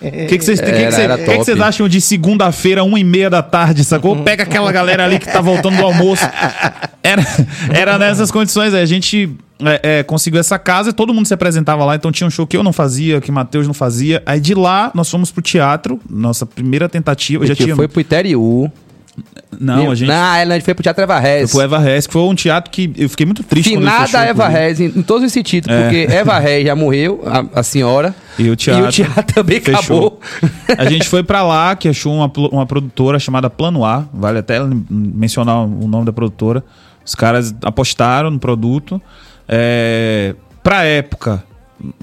O 0.00 0.10
que, 0.28 0.38
que 0.38 0.44
vocês 0.44 0.60
que, 0.60 0.66
que, 0.66 0.72
Era- 0.72 0.92
cê- 0.92 1.02
era 1.02 1.18
que 1.18 1.44
que 1.44 1.60
acham 1.60 1.88
de 1.88 2.00
segunda-feira, 2.00 2.84
uma 2.84 3.00
e 3.00 3.02
meia 3.02 3.28
da 3.28 3.42
tarde, 3.42 3.82
sacou? 3.82 4.22
Pega 4.22 4.44
aquela 4.44 4.70
galera 4.70 5.04
ali 5.04 5.18
que 5.18 5.26
tá 5.26 5.40
voltando 5.40 5.76
do 5.76 5.82
almoço. 5.84 6.22
Era, 7.02 7.24
era 7.74 7.98
nessas 7.98 8.30
condições. 8.30 8.72
aí 8.74 8.80
A 8.82 8.86
gente 8.86 9.28
é, 9.60 9.98
é, 9.98 10.02
conseguiu 10.02 10.38
essa 10.40 10.58
casa 10.58 10.90
e 10.90 10.92
todo 10.92 11.12
mundo 11.12 11.26
se 11.26 11.34
apresentava 11.34 11.84
lá. 11.84 11.94
Então 11.94 12.12
tinha 12.12 12.26
um 12.26 12.30
show 12.30 12.46
que 12.46 12.56
eu 12.56 12.62
não 12.62 12.72
fazia, 12.72 13.20
que 13.20 13.30
Matheus 13.32 13.66
não 13.66 13.74
fazia. 13.74 14.22
Aí 14.24 14.40
de 14.40 14.54
lá 14.54 14.90
nós 14.94 15.10
fomos 15.10 15.30
pro 15.30 15.42
teatro, 15.42 16.00
nossa 16.08 16.46
primeira 16.46 16.88
tentativa. 16.88 17.44
A 17.44 17.46
já 17.46 17.54
gente 17.54 17.64
tinha. 17.64 17.76
foi 17.76 17.88
pro 17.88 18.00
Iteriú. 18.00 18.70
Não, 19.58 19.90
a 19.90 19.94
gente. 19.94 20.08
Não, 20.08 20.14
a 20.14 20.44
gente 20.44 20.64
foi 20.64 20.74
pro 20.74 20.82
Teatro 20.82 21.02
Eva 21.02 21.18
Rez. 21.18 21.50
Foi 21.50 21.66
pro 21.66 21.76
Eva 21.76 21.84
Rez, 21.84 22.06
que 22.06 22.12
foi 22.12 22.22
um 22.22 22.34
teatro 22.34 22.70
que 22.70 22.92
eu 22.96 23.08
fiquei 23.08 23.26
muito 23.26 23.42
triste 23.42 23.70
Finada 23.70 24.06
fechou, 24.06 24.20
Eva. 24.20 24.46
Rez, 24.48 24.78
em, 24.80 24.86
em 24.86 25.02
todos 25.02 25.24
os 25.24 25.32
sentidos. 25.32 25.68
É. 25.68 25.82
Porque 25.82 26.06
Eva 26.12 26.38
Rez 26.38 26.64
já 26.64 26.76
morreu, 26.76 27.22
a, 27.26 27.60
a 27.60 27.62
senhora. 27.64 28.14
E 28.38 28.48
o 28.48 28.54
teatro, 28.54 28.84
E 28.84 28.88
o 28.88 28.92
teatro 28.92 29.22
também 29.34 29.60
fechou. 29.60 29.78
acabou. 29.80 30.20
A 30.76 30.84
gente 30.84 31.08
foi 31.08 31.24
pra 31.24 31.42
lá, 31.42 31.74
que 31.74 31.88
achou 31.88 32.14
uma, 32.14 32.30
uma 32.52 32.66
produtora 32.66 33.18
chamada 33.18 33.50
Plano 33.50 33.84
A. 33.84 34.06
Vale 34.12 34.38
até 34.38 34.60
mencionar 34.88 35.64
o 35.64 35.88
nome 35.88 36.04
da 36.04 36.12
produtora. 36.12 36.62
Os 37.04 37.14
caras 37.14 37.52
apostaram 37.62 38.30
no 38.30 38.38
produto. 38.38 39.00
É, 39.48 40.34
pra 40.62 40.84
época, 40.84 41.42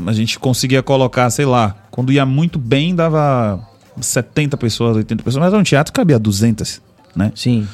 a 0.05 0.13
gente 0.13 0.39
conseguia 0.39 0.81
colocar, 0.81 1.29
sei 1.29 1.45
lá, 1.45 1.75
quando 1.91 2.11
ia 2.11 2.25
muito 2.25 2.57
bem, 2.57 2.95
dava 2.95 3.59
70 3.99 4.57
pessoas, 4.57 4.97
80 4.97 5.23
pessoas. 5.23 5.43
Mas 5.43 5.53
era 5.53 5.59
um 5.59 5.63
teatro 5.63 5.93
que 5.93 5.99
cabia 5.99 6.17
200, 6.17 6.81
né? 7.15 7.31
Sim. 7.35 7.67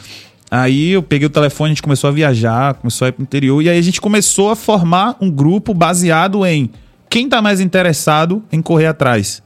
Aí 0.49 0.91
eu 0.91 1.01
peguei 1.01 1.25
o 1.25 1.29
telefone, 1.29 1.69
a 1.69 1.73
gente 1.73 1.81
começou 1.81 2.09
a 2.09 2.11
viajar, 2.11 2.73
começou 2.73 3.05
a 3.05 3.09
ir 3.09 3.13
pro 3.13 3.23
interior, 3.23 3.61
e 3.61 3.69
aí 3.69 3.77
a 3.79 3.81
gente 3.81 4.01
começou 4.01 4.49
a 4.49 4.55
formar 4.55 5.15
um 5.21 5.31
grupo 5.31 5.73
baseado 5.73 6.45
em 6.45 6.69
quem 7.09 7.29
tá 7.29 7.41
mais 7.41 7.61
interessado 7.61 8.43
em 8.51 8.61
correr 8.61 8.87
atrás, 8.87 9.41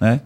né? 0.00 0.20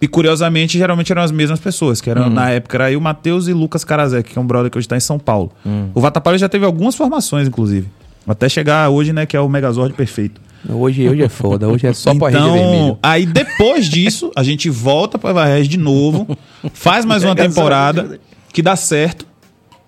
E 0.00 0.06
curiosamente, 0.06 0.78
geralmente 0.78 1.10
eram 1.12 1.22
as 1.22 1.30
mesmas 1.32 1.58
pessoas, 1.60 2.00
que 2.00 2.08
eram 2.10 2.24
Uhum. 2.24 2.30
na 2.30 2.50
época 2.50 2.76
era 2.82 2.96
o 2.98 3.00
Matheus 3.00 3.46
e 3.48 3.52
Lucas 3.52 3.84
Karasek, 3.84 4.30
que 4.32 4.38
é 4.38 4.42
um 4.42 4.46
brother 4.46 4.70
que 4.70 4.78
hoje 4.78 4.86
tá 4.88 4.96
em 4.96 5.00
São 5.00 5.18
Paulo. 5.18 5.52
Uhum. 5.64 5.90
O 5.94 6.00
Vatapalha 6.00 6.38
já 6.38 6.48
teve 6.48 6.64
algumas 6.64 6.94
formações, 6.96 7.46
inclusive. 7.48 7.88
Até 8.28 8.48
chegar 8.48 8.88
hoje, 8.90 9.12
né, 9.12 9.26
que 9.26 9.36
é 9.36 9.40
o 9.40 9.48
Megazord 9.48 9.94
perfeito. 9.94 10.40
Hoje, 10.68 11.08
hoje 11.08 11.22
é 11.22 11.28
foda, 11.28 11.68
hoje 11.68 11.86
é 11.86 11.92
só 11.92 12.12
então, 12.12 12.28
vermelho. 12.28 12.98
aí 13.02 13.24
depois 13.24 13.86
disso, 13.86 14.30
a 14.34 14.42
gente 14.42 14.68
volta 14.68 15.16
pra 15.16 15.32
Varese 15.32 15.68
de 15.68 15.78
novo, 15.78 16.36
faz 16.74 17.04
mais 17.04 17.22
uma 17.22 17.30
Megazord, 17.34 17.54
temporada 17.54 18.20
que 18.52 18.60
dá 18.60 18.74
certo, 18.74 19.26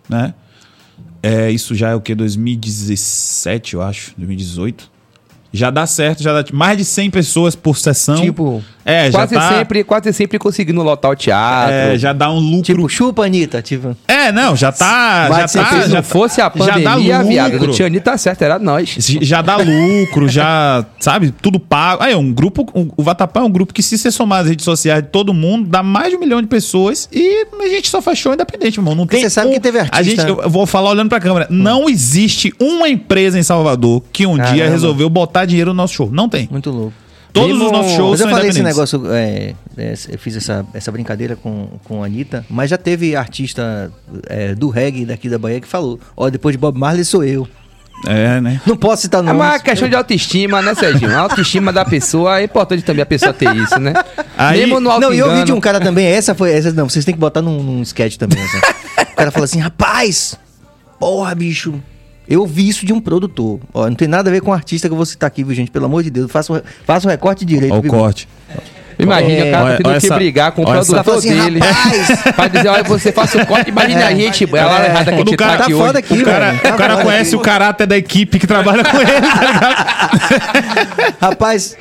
né? 0.08 0.32
É, 1.22 1.50
isso 1.50 1.74
já 1.74 1.90
é 1.90 1.94
o 1.94 2.00
que? 2.00 2.14
2017, 2.14 3.74
eu 3.74 3.82
acho, 3.82 4.12
2018. 4.16 4.90
Já 5.52 5.70
dá 5.70 5.84
certo, 5.84 6.22
já 6.22 6.40
dá 6.40 6.48
mais 6.52 6.78
de 6.78 6.84
100 6.84 7.10
pessoas 7.10 7.56
por 7.56 7.76
sessão. 7.76 8.22
Tipo, 8.22 8.62
é, 8.84 9.06
já 9.10 9.18
quase, 9.18 9.34
tá, 9.34 9.48
sempre, 9.58 9.84
quase 9.84 10.12
sempre 10.12 10.38
conseguindo 10.38 10.82
lotar 10.82 11.10
o 11.10 11.14
teatro. 11.16 11.72
é, 11.74 11.98
já 11.98 12.12
dá 12.12 12.30
um 12.30 12.38
lucro. 12.38 12.62
tipo, 12.62 12.88
chupa, 12.88 13.24
Anitta. 13.24 13.60
Tipo, 13.62 13.96
é, 14.08 14.32
não, 14.32 14.56
já 14.56 14.72
tá, 14.72 15.26
Mais 15.30 15.36
já 15.40 15.44
de 15.46 15.52
100 15.52 15.62
tá. 15.62 15.68
Se 15.82 15.88
já 15.90 15.96
não 15.96 16.02
fosse 16.02 16.40
a 16.40 16.44
já 16.44 16.78
dá 16.78 16.90
pandemia, 16.94 17.22
viado, 17.22 17.52
lucro. 17.52 17.66
não 17.68 17.74
tinha 17.74 18.00
tá 18.00 18.16
certo, 18.16 18.42
era 18.42 18.58
nós. 18.58 18.96
Já 19.20 19.42
dá 19.42 19.56
lucro, 19.56 20.28
já, 20.28 20.84
sabe, 20.98 21.30
tudo 21.42 21.60
pago. 21.60 22.02
Aí, 22.02 22.12
é 22.12 22.16
um 22.16 22.32
grupo, 22.32 22.66
um- 22.74 22.88
o 22.96 23.02
Vatapá 23.02 23.40
é 23.40 23.44
um 23.44 23.50
grupo 23.50 23.72
que, 23.74 23.82
se 23.82 23.98
você 23.98 24.10
somar 24.10 24.40
as 24.40 24.48
redes 24.48 24.64
sociais 24.64 25.02
de 25.02 25.08
todo 25.10 25.34
mundo, 25.34 25.68
dá 25.68 25.82
mais 25.82 26.10
de 26.10 26.16
um 26.16 26.20
milhão 26.20 26.40
de 26.40 26.48
pessoas 26.48 27.08
e 27.12 27.46
a 27.60 27.68
gente 27.68 27.88
só 27.88 28.00
faz 28.00 28.18
show 28.18 28.32
independente, 28.32 28.78
irmão. 28.78 28.94
Não 28.94 29.06
tem 29.06 29.20
Você 29.20 29.30
sabe 29.30 29.48
um- 29.48 29.52
que 29.52 29.60
teve 29.60 29.78
A 29.78 29.82
artista- 29.82 30.26
gente, 30.26 30.42
eu 30.42 30.48
vou 30.50 30.66
falar 30.66 30.90
olhando 30.90 31.08
pra 31.08 31.20
câmera. 31.20 31.46
Não 31.50 31.88
existe 31.88 32.52
uma 32.60 32.88
empresa 32.88 33.38
em 33.38 33.42
Salvador 33.42 34.02
que 34.12 34.26
um 34.26 34.34
dia 34.36 34.44
Caramba. 34.46 34.70
resolveu 34.70 35.08
botar 35.10 35.44
dinheiro 35.44 35.70
no 35.70 35.76
nosso 35.76 35.94
show. 35.94 36.08
Não 36.10 36.28
tem. 36.28 36.48
muito 36.50 36.70
louco. 36.70 36.92
Todos 37.32 37.50
Mesmo- 37.50 37.66
os 37.66 37.72
nossos 37.72 37.92
shows 37.92 38.10
Mas 38.12 38.20
eu 38.20 38.26
são 38.26 38.34
falei 38.36 38.50
esse 38.50 38.62
negócio, 38.62 39.02
é, 39.12 39.54
é, 39.78 39.94
eu 40.08 40.18
fiz 40.18 40.36
essa, 40.36 40.64
essa 40.74 40.90
brincadeira 40.90 41.36
com, 41.36 41.68
com 41.84 42.02
a 42.02 42.06
Anitta, 42.06 42.44
mas 42.50 42.68
já 42.70 42.76
teve 42.76 43.14
artista 43.14 43.92
é, 44.28 44.54
do 44.54 44.68
reggae 44.68 45.04
daqui 45.06 45.28
da 45.28 45.38
Bahia 45.38 45.60
que 45.60 45.68
falou: 45.68 45.98
Ó, 46.16 46.28
depois 46.28 46.54
de 46.54 46.58
Bob 46.58 46.78
Marley 46.78 47.04
sou 47.04 47.22
eu. 47.24 47.46
É, 48.06 48.40
né? 48.40 48.58
Não 48.66 48.76
posso 48.78 49.02
citar 49.02 49.20
É 49.20 49.24
nomes. 49.26 49.40
uma 49.42 49.58
questão 49.58 49.86
de 49.86 49.94
autoestima, 49.94 50.62
né, 50.62 50.74
Serginho? 50.74 51.14
A 51.14 51.18
autoestima 51.20 51.70
da 51.70 51.84
pessoa 51.84 52.40
é 52.40 52.44
importante 52.44 52.82
também 52.82 53.02
a 53.02 53.06
pessoa 53.06 53.30
ter 53.32 53.54
isso, 53.54 53.78
né? 53.78 53.92
Aí- 54.38 54.60
Mesmo 54.60 54.80
no 54.80 54.98
Não, 54.98 55.12
e 55.12 55.18
eu 55.18 55.34
vi 55.36 55.44
de 55.44 55.52
um 55.52 55.60
cara 55.60 55.78
também, 55.78 56.06
essa 56.06 56.34
foi, 56.34 56.50
essa 56.50 56.72
não, 56.72 56.88
vocês 56.88 57.04
têm 57.04 57.12
que 57.14 57.20
botar 57.20 57.42
num, 57.42 57.62
num 57.62 57.82
sketch 57.82 58.16
também. 58.16 58.38
essa. 58.42 58.56
o 59.12 59.16
cara 59.16 59.30
falou 59.30 59.44
assim, 59.44 59.58
rapaz, 59.60 60.34
porra, 60.98 61.34
bicho, 61.34 61.74
eu 62.30 62.46
vi 62.46 62.68
isso 62.68 62.86
de 62.86 62.92
um 62.92 63.00
produtor. 63.00 63.60
Ó, 63.74 63.86
não 63.88 63.94
tem 63.96 64.08
nada 64.08 64.30
a 64.30 64.32
ver 64.32 64.40
com 64.40 64.50
o 64.52 64.54
artista 64.54 64.88
que 64.88 64.92
eu 64.92 64.96
vou 64.96 65.04
citar 65.04 65.26
aqui, 65.26 65.44
viu, 65.44 65.54
gente? 65.54 65.70
Pelo 65.70 65.84
amor 65.86 66.02
de 66.02 66.10
Deus, 66.10 66.30
faça 66.30 66.52
o, 66.52 66.62
faça 66.86 67.06
o 67.06 67.10
recorte 67.10 67.44
direito. 67.44 67.72
Olha 67.74 67.80
o 67.80 67.90
corte. 67.90 68.28
Imagina, 68.98 69.32
É. 69.32 69.48
o 69.48 69.52
cara 69.52 69.64
Olha- 69.64 69.76
tendo 69.78 69.90
que 69.90 69.96
essa- 70.06 70.14
brigar 70.14 70.52
com 70.52 70.62
o 70.62 70.66
produtor 70.66 71.16
assim, 71.16 71.30
dele. 71.34 71.58
rapaz! 71.58 72.22
pra 72.36 72.48
dizer, 72.48 72.68
olha, 72.68 72.82
você 72.84 73.10
faz 73.10 73.34
o 73.34 73.46
corte, 73.46 73.70
imagina 73.70 74.06
a 74.06 74.14
gente, 74.14 74.44
ela 74.54 74.82
É. 74.82 74.86
errada 74.90 75.04
que 75.04 75.10
a 75.10 75.12
Quando 75.16 75.26
o 75.28 75.30
gente 75.30 75.38
cara 75.38 75.52
tá 75.52 75.58
tá 75.58 75.64
aqui 75.64 75.72
foda 75.72 75.88
hoje. 75.90 75.98
aqui, 75.98 76.18
O 76.20 76.24
cara, 76.24 76.46
velho. 76.50 76.60
Tá 76.62 76.74
o 76.74 76.76
cara 76.76 76.96
conhece 77.02 77.30
aqui. 77.30 77.36
o 77.36 77.40
caráter 77.40 77.86
da 77.86 77.96
equipe 77.96 78.38
que 78.38 78.46
trabalha 78.46 78.84
com 78.84 78.96
ele, 79.00 79.10
tá? 79.10 80.10
Rapaz, 81.20 81.76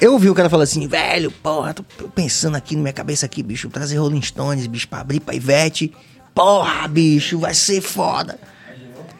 eu 0.00 0.12
ouvi 0.14 0.28
o 0.28 0.34
cara 0.34 0.50
falar 0.50 0.64
assim, 0.64 0.86
velho, 0.88 1.30
porra, 1.30 1.72
tô 1.72 1.84
pensando 2.08 2.56
aqui 2.56 2.74
na 2.74 2.82
minha 2.82 2.92
cabeça 2.92 3.24
aqui, 3.26 3.42
bicho, 3.42 3.68
trazer 3.68 3.98
Rolling 3.98 4.22
Stones, 4.22 4.66
bicho, 4.66 4.88
pra 4.88 5.00
abrir 5.00 5.20
pra 5.20 5.34
Ivete. 5.34 5.92
Porra, 6.34 6.86
bicho, 6.88 7.38
vai 7.38 7.54
ser 7.54 7.80
foda. 7.80 8.38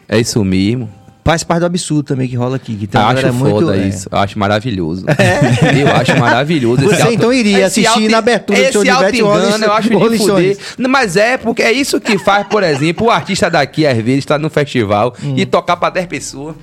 É 0.07 0.19
isso 0.19 0.43
mesmo. 0.43 0.89
Faz 1.27 1.43
parte 1.43 1.59
do 1.59 1.65
absurdo 1.65 2.03
também 2.03 2.25
que 2.25 2.37
rola 2.37 2.55
aqui. 2.55 2.73
Que 2.73 2.87
tem 2.87 3.01
acho 3.01 3.33
foda 3.33 3.75
é. 3.75 3.87
isso. 3.87 4.07
Eu 4.09 4.17
acho 4.17 4.39
maravilhoso. 4.39 5.05
Eu 5.77 5.91
acho 5.93 6.17
maravilhoso. 6.17 6.85
esse 6.85 6.95
Você 6.95 7.13
então 7.13 7.33
iria 7.33 7.65
esse 7.67 7.85
assistir 7.85 8.09
na 8.09 8.19
abertura 8.19 8.57
do 8.57 8.63
esse 8.63 8.71
show 8.71 8.83
de 8.83 8.89
auto-engano, 8.89 9.33
Rolling- 9.33 9.63
eu 9.65 9.73
acho 9.73 9.89
de 9.89 10.17
fuder. 10.17 10.57
Mas 10.89 11.17
é, 11.17 11.35
porque 11.35 11.61
é 11.61 11.71
isso 11.73 11.99
que 11.99 12.17
faz, 12.17 12.47
por 12.47 12.63
exemplo, 12.63 13.07
o 13.07 13.11
artista 13.11 13.49
daqui, 13.49 13.85
às 13.85 13.97
vezes, 13.97 14.19
estar 14.19 14.39
no 14.39 14.49
festival 14.49 15.13
e 15.35 15.45
tocar 15.45 15.75
pra 15.75 15.89
10 15.89 16.05
pessoas. 16.05 16.55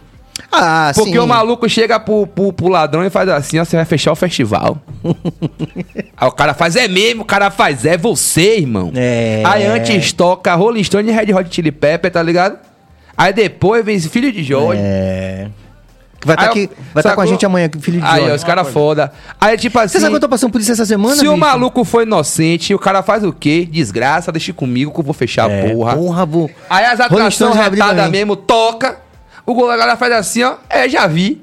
Ah, 0.51 0.93
Porque 0.95 1.13
sim. 1.13 1.19
o 1.19 1.27
maluco 1.27 1.69
chega 1.69 2.01
pro, 2.01 2.27
pro, 2.27 2.53
pro 2.53 2.69
ladrão 2.69 3.05
e 3.05 3.11
faz 3.11 3.29
assim, 3.29 3.59
ó, 3.59 3.65
você 3.65 3.77
vai 3.77 3.85
fechar 3.85 4.13
o 4.13 4.17
festival. 4.17 4.79
Aí 6.17 6.29
o 6.29 6.33
cara 6.33 6.55
faz, 6.55 6.75
é 6.75 6.89
mesmo, 6.89 7.23
o 7.23 7.25
cara 7.25 7.51
faz, 7.51 7.85
é 7.85 7.97
você, 7.97 8.57
irmão. 8.59 8.91
É. 8.95 9.43
Aí 9.45 9.67
antes 9.67 10.13
toca 10.13 10.55
Rolling 10.55 10.83
Stone 10.83 11.09
e 11.09 11.13
Red 11.13 11.35
Hot 11.35 11.55
Chili 11.55 11.71
Pepper, 11.71 12.11
tá 12.11 12.23
ligado? 12.23 12.59
Aí 13.17 13.33
depois 13.33 13.85
vem 13.85 13.97
esse 13.97 14.09
filho 14.09 14.31
de 14.33 14.43
Jorge. 14.43 14.81
É. 14.85 15.49
Vai 16.27 16.37
estar 16.37 16.45
Aí 16.47 16.49
aqui, 16.65 16.71
vai 16.95 17.03
estar 17.03 17.15
com 17.15 17.21
a 17.21 17.27
gente 17.27 17.45
amanhã, 17.45 17.69
filho 17.81 18.01
de 18.01 18.07
Aí, 18.07 18.13
ó, 18.15 18.19
Jorge. 18.21 18.35
os 18.37 18.45
caras 18.45 18.69
foda. 18.71 19.13
Aí, 19.39 19.59
tipo 19.59 19.79
assim. 19.79 19.89
Você 19.93 20.01
sabe 20.01 20.11
que 20.13 20.17
eu 20.17 20.21
tô 20.21 20.29
passando 20.29 20.51
por 20.51 20.59
isso 20.59 20.73
essa 20.73 20.87
semana, 20.87 21.17
Se 21.17 21.29
o 21.29 21.33
bicho? 21.35 21.37
maluco 21.37 21.85
foi 21.85 22.05
inocente, 22.05 22.75
o 22.75 22.79
cara 22.79 23.03
faz 23.03 23.23
o 23.25 23.31
quê? 23.33 23.69
Desgraça, 23.71 24.33
deixa 24.33 24.51
comigo 24.55 24.91
que 24.91 24.99
eu 25.01 25.05
vou 25.05 25.13
fechar 25.13 25.51
É, 25.51 25.67
a 25.67 25.75
porra. 25.75 25.97
Porra, 25.97 26.25
vou. 26.27 26.51
Aí 26.71 26.85
as 26.87 26.99
atrações 26.99 27.55
retadas 27.55 28.11
mesmo, 28.11 28.37
toca. 28.37 28.97
O 29.45 29.53
gol- 29.55 29.71
a 29.71 29.77
galera 29.77 29.99
faz 29.99 30.13
assim, 30.15 30.43
ó. 30.45 30.55
É, 30.71 30.89
já 30.89 31.07
vi. 31.07 31.43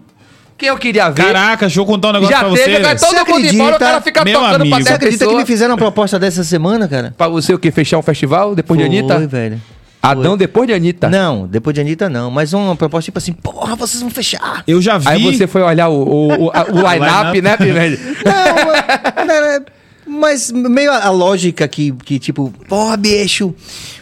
Quem 0.58 0.70
eu 0.70 0.78
queria 0.78 1.10
ver. 1.12 1.26
Caraca, 1.26 1.68
deixa 1.68 1.80
eu 1.80 1.86
contar 1.86 2.10
um 2.10 2.14
negócio 2.14 2.34
já 2.36 2.40
pra 2.44 2.50
teve, 2.54 2.78
você. 2.84 2.96
todo 2.96 2.98
Você 3.00 3.16
mundo 3.18 3.20
embora, 3.20 3.42
o 3.44 3.44
acredita? 3.76 3.80
cara 3.80 4.02
fica 4.02 4.24
Meu 4.24 4.34
tocando 4.40 4.56
amigo. 4.62 4.70
pra 4.70 4.78
Você 4.80 4.84
10 4.86 4.96
acredita 4.96 5.20
que 5.26 5.26
pessoas. 5.30 5.44
me 5.44 5.46
fizeram 5.48 5.72
uma 5.74 5.78
proposta 5.78 6.18
dessa 6.20 6.44
semana, 6.44 6.88
cara? 6.88 7.14
Pra 7.16 7.28
você 7.28 7.54
o 7.54 7.60
quê? 7.60 7.70
Fechar 7.72 8.00
um 8.00 8.02
festival 8.04 8.56
depois 8.56 8.80
de 8.80 8.86
Anitta? 8.86 9.16
Foi, 9.16 9.28
velho. 9.28 9.62
Adão 10.02 10.36
depois 10.36 10.68
de 10.68 10.74
Anitta? 10.74 11.10
Não, 11.10 11.46
depois 11.48 11.74
de 11.74 11.82
Anitta 11.82 12.10
não. 12.10 12.32
Mas 12.32 12.54
uma 12.54 12.76
proposta 12.76 13.06
tipo 13.06 13.18
assim, 13.20 13.34
porra, 13.34 13.76
vocês 13.76 14.02
vão 14.02 14.10
fechar. 14.10 14.64
Eu 14.68 14.82
já 14.82 14.98
vi. 14.98 15.08
Aí 15.08 15.24
você 15.24 15.46
foi 15.46 15.62
olhar 15.62 15.90
o, 15.90 16.02
o, 16.02 16.46
o, 16.46 16.52
a- 16.52 16.64
o 16.70 16.76
line-up, 16.92 17.32
line-up. 17.40 17.42
né, 17.42 17.58
Pivete? 17.58 18.02
Não, 18.26 19.26
mas- 19.28 19.62
mas 20.08 20.52
meio 20.52 20.92
a, 20.92 21.06
a 21.06 21.10
lógica 21.10 21.68
que, 21.68 21.92
que, 22.04 22.20
tipo, 22.20 22.52
porra, 22.68 22.98
bicho, 22.98 23.54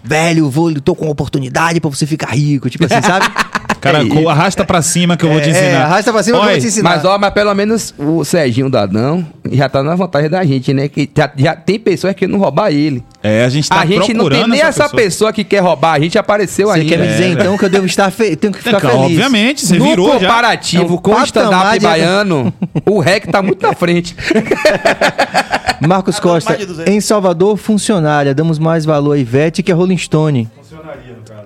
velho, 0.04 0.50
vou, 0.50 0.74
tô 0.82 0.96
com 0.96 1.06
uma 1.06 1.12
oportunidade 1.12 1.80
pra 1.80 1.90
você 1.90 2.06
ficar 2.08 2.32
rico, 2.34 2.70
tipo 2.70 2.86
assim, 2.86 3.02
sabe? 3.02 3.26
Cara, 3.80 4.06
co- 4.06 4.28
arrasta 4.28 4.66
pra 4.66 4.82
cima 4.82 5.16
que 5.16 5.24
eu 5.26 5.30
vou 5.32 5.40
te 5.40 5.48
É, 5.48 5.52
ensinar. 5.52 5.84
arrasta 5.86 6.12
pra 6.12 6.22
cima 6.24 6.38
que 6.40 6.46
eu 6.46 6.50
vou 6.52 6.60
te 6.60 6.68
ensinar. 6.68 6.90
Mas, 6.90 7.06
ó, 7.06 7.18
mas 7.18 7.34
pelo 7.34 7.54
menos 7.54 7.94
o 7.98 8.26
Serginho 8.26 8.70
Dadão 8.70 9.26
já 9.52 9.70
tá 9.70 9.82
na 9.82 9.96
vantagem 9.96 10.30
da 10.30 10.44
gente, 10.44 10.74
né? 10.74 10.88
Que 10.90 11.10
já, 11.16 11.32
já 11.38 11.56
tem 11.56 11.80
pessoas 11.80 12.14
que 12.14 12.28
não 12.28 12.40
roubar 12.40 12.72
ele. 12.72 13.04
É, 13.24 13.46
a 13.46 13.50
gente 13.50 13.70
tá 13.70 13.80
a 13.82 13.86
gente 13.86 14.14
não 14.14 14.30
tem 14.30 14.48
nem 14.48 14.62
essa 14.62 14.84
pessoa. 14.90 15.02
pessoa. 15.02 15.34
que 15.34 15.44
quer 15.44 15.60
roubar, 15.60 15.94
a 15.94 16.00
gente 16.00 16.18
apareceu 16.18 16.68
Você 16.68 16.80
ainda. 16.80 16.90
quer 16.90 17.00
me 17.00 17.08
dizer 17.08 17.24
É, 17.24 17.28
então 17.30 17.58
que 17.58 17.66
eu 17.66 17.70
devo 17.70 17.86
estar 17.86 18.10
fe... 18.12 18.36
tenho 18.36 18.52
que 18.52 18.60
ficar 18.62 18.78
É, 18.78 18.80
feliz? 18.82 18.96
Obviamente, 19.04 19.66
você 19.66 19.78
no 19.78 19.86
virou 19.86 20.08
já. 20.14 20.20
comparativo 20.20 20.84
É 20.84 20.88
um 20.88 20.98
com 20.98 21.12
o 21.14 21.24
stand-up 21.24 21.80
baiano, 21.80 22.54
o 22.86 23.00
REC 23.00 23.28
tá 23.28 23.42
muito 23.42 23.62
na 23.66 23.74
frente. 23.74 24.16
Marcos 25.88 26.20
Costa, 26.20 26.50
mais 26.52 26.60
de 26.62 26.66
200. 26.68 26.94
em 26.94 27.00
Salvador, 27.00 27.56
funcionária. 27.58 28.34
Damos 28.36 28.60
mais 28.60 28.84
valor 28.86 29.14
a 29.14 29.18
Ivete 29.18 29.64
que 29.64 29.72
a 29.72 29.76
Rolling 29.76 29.98
Stone. 29.98 30.50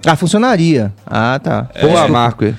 Ah, 0.05 0.15
funcionaria. 0.15 0.93
Ah, 1.05 1.39
tá. 1.41 1.67
Boa, 1.81 2.07
Marcos. 2.07 2.53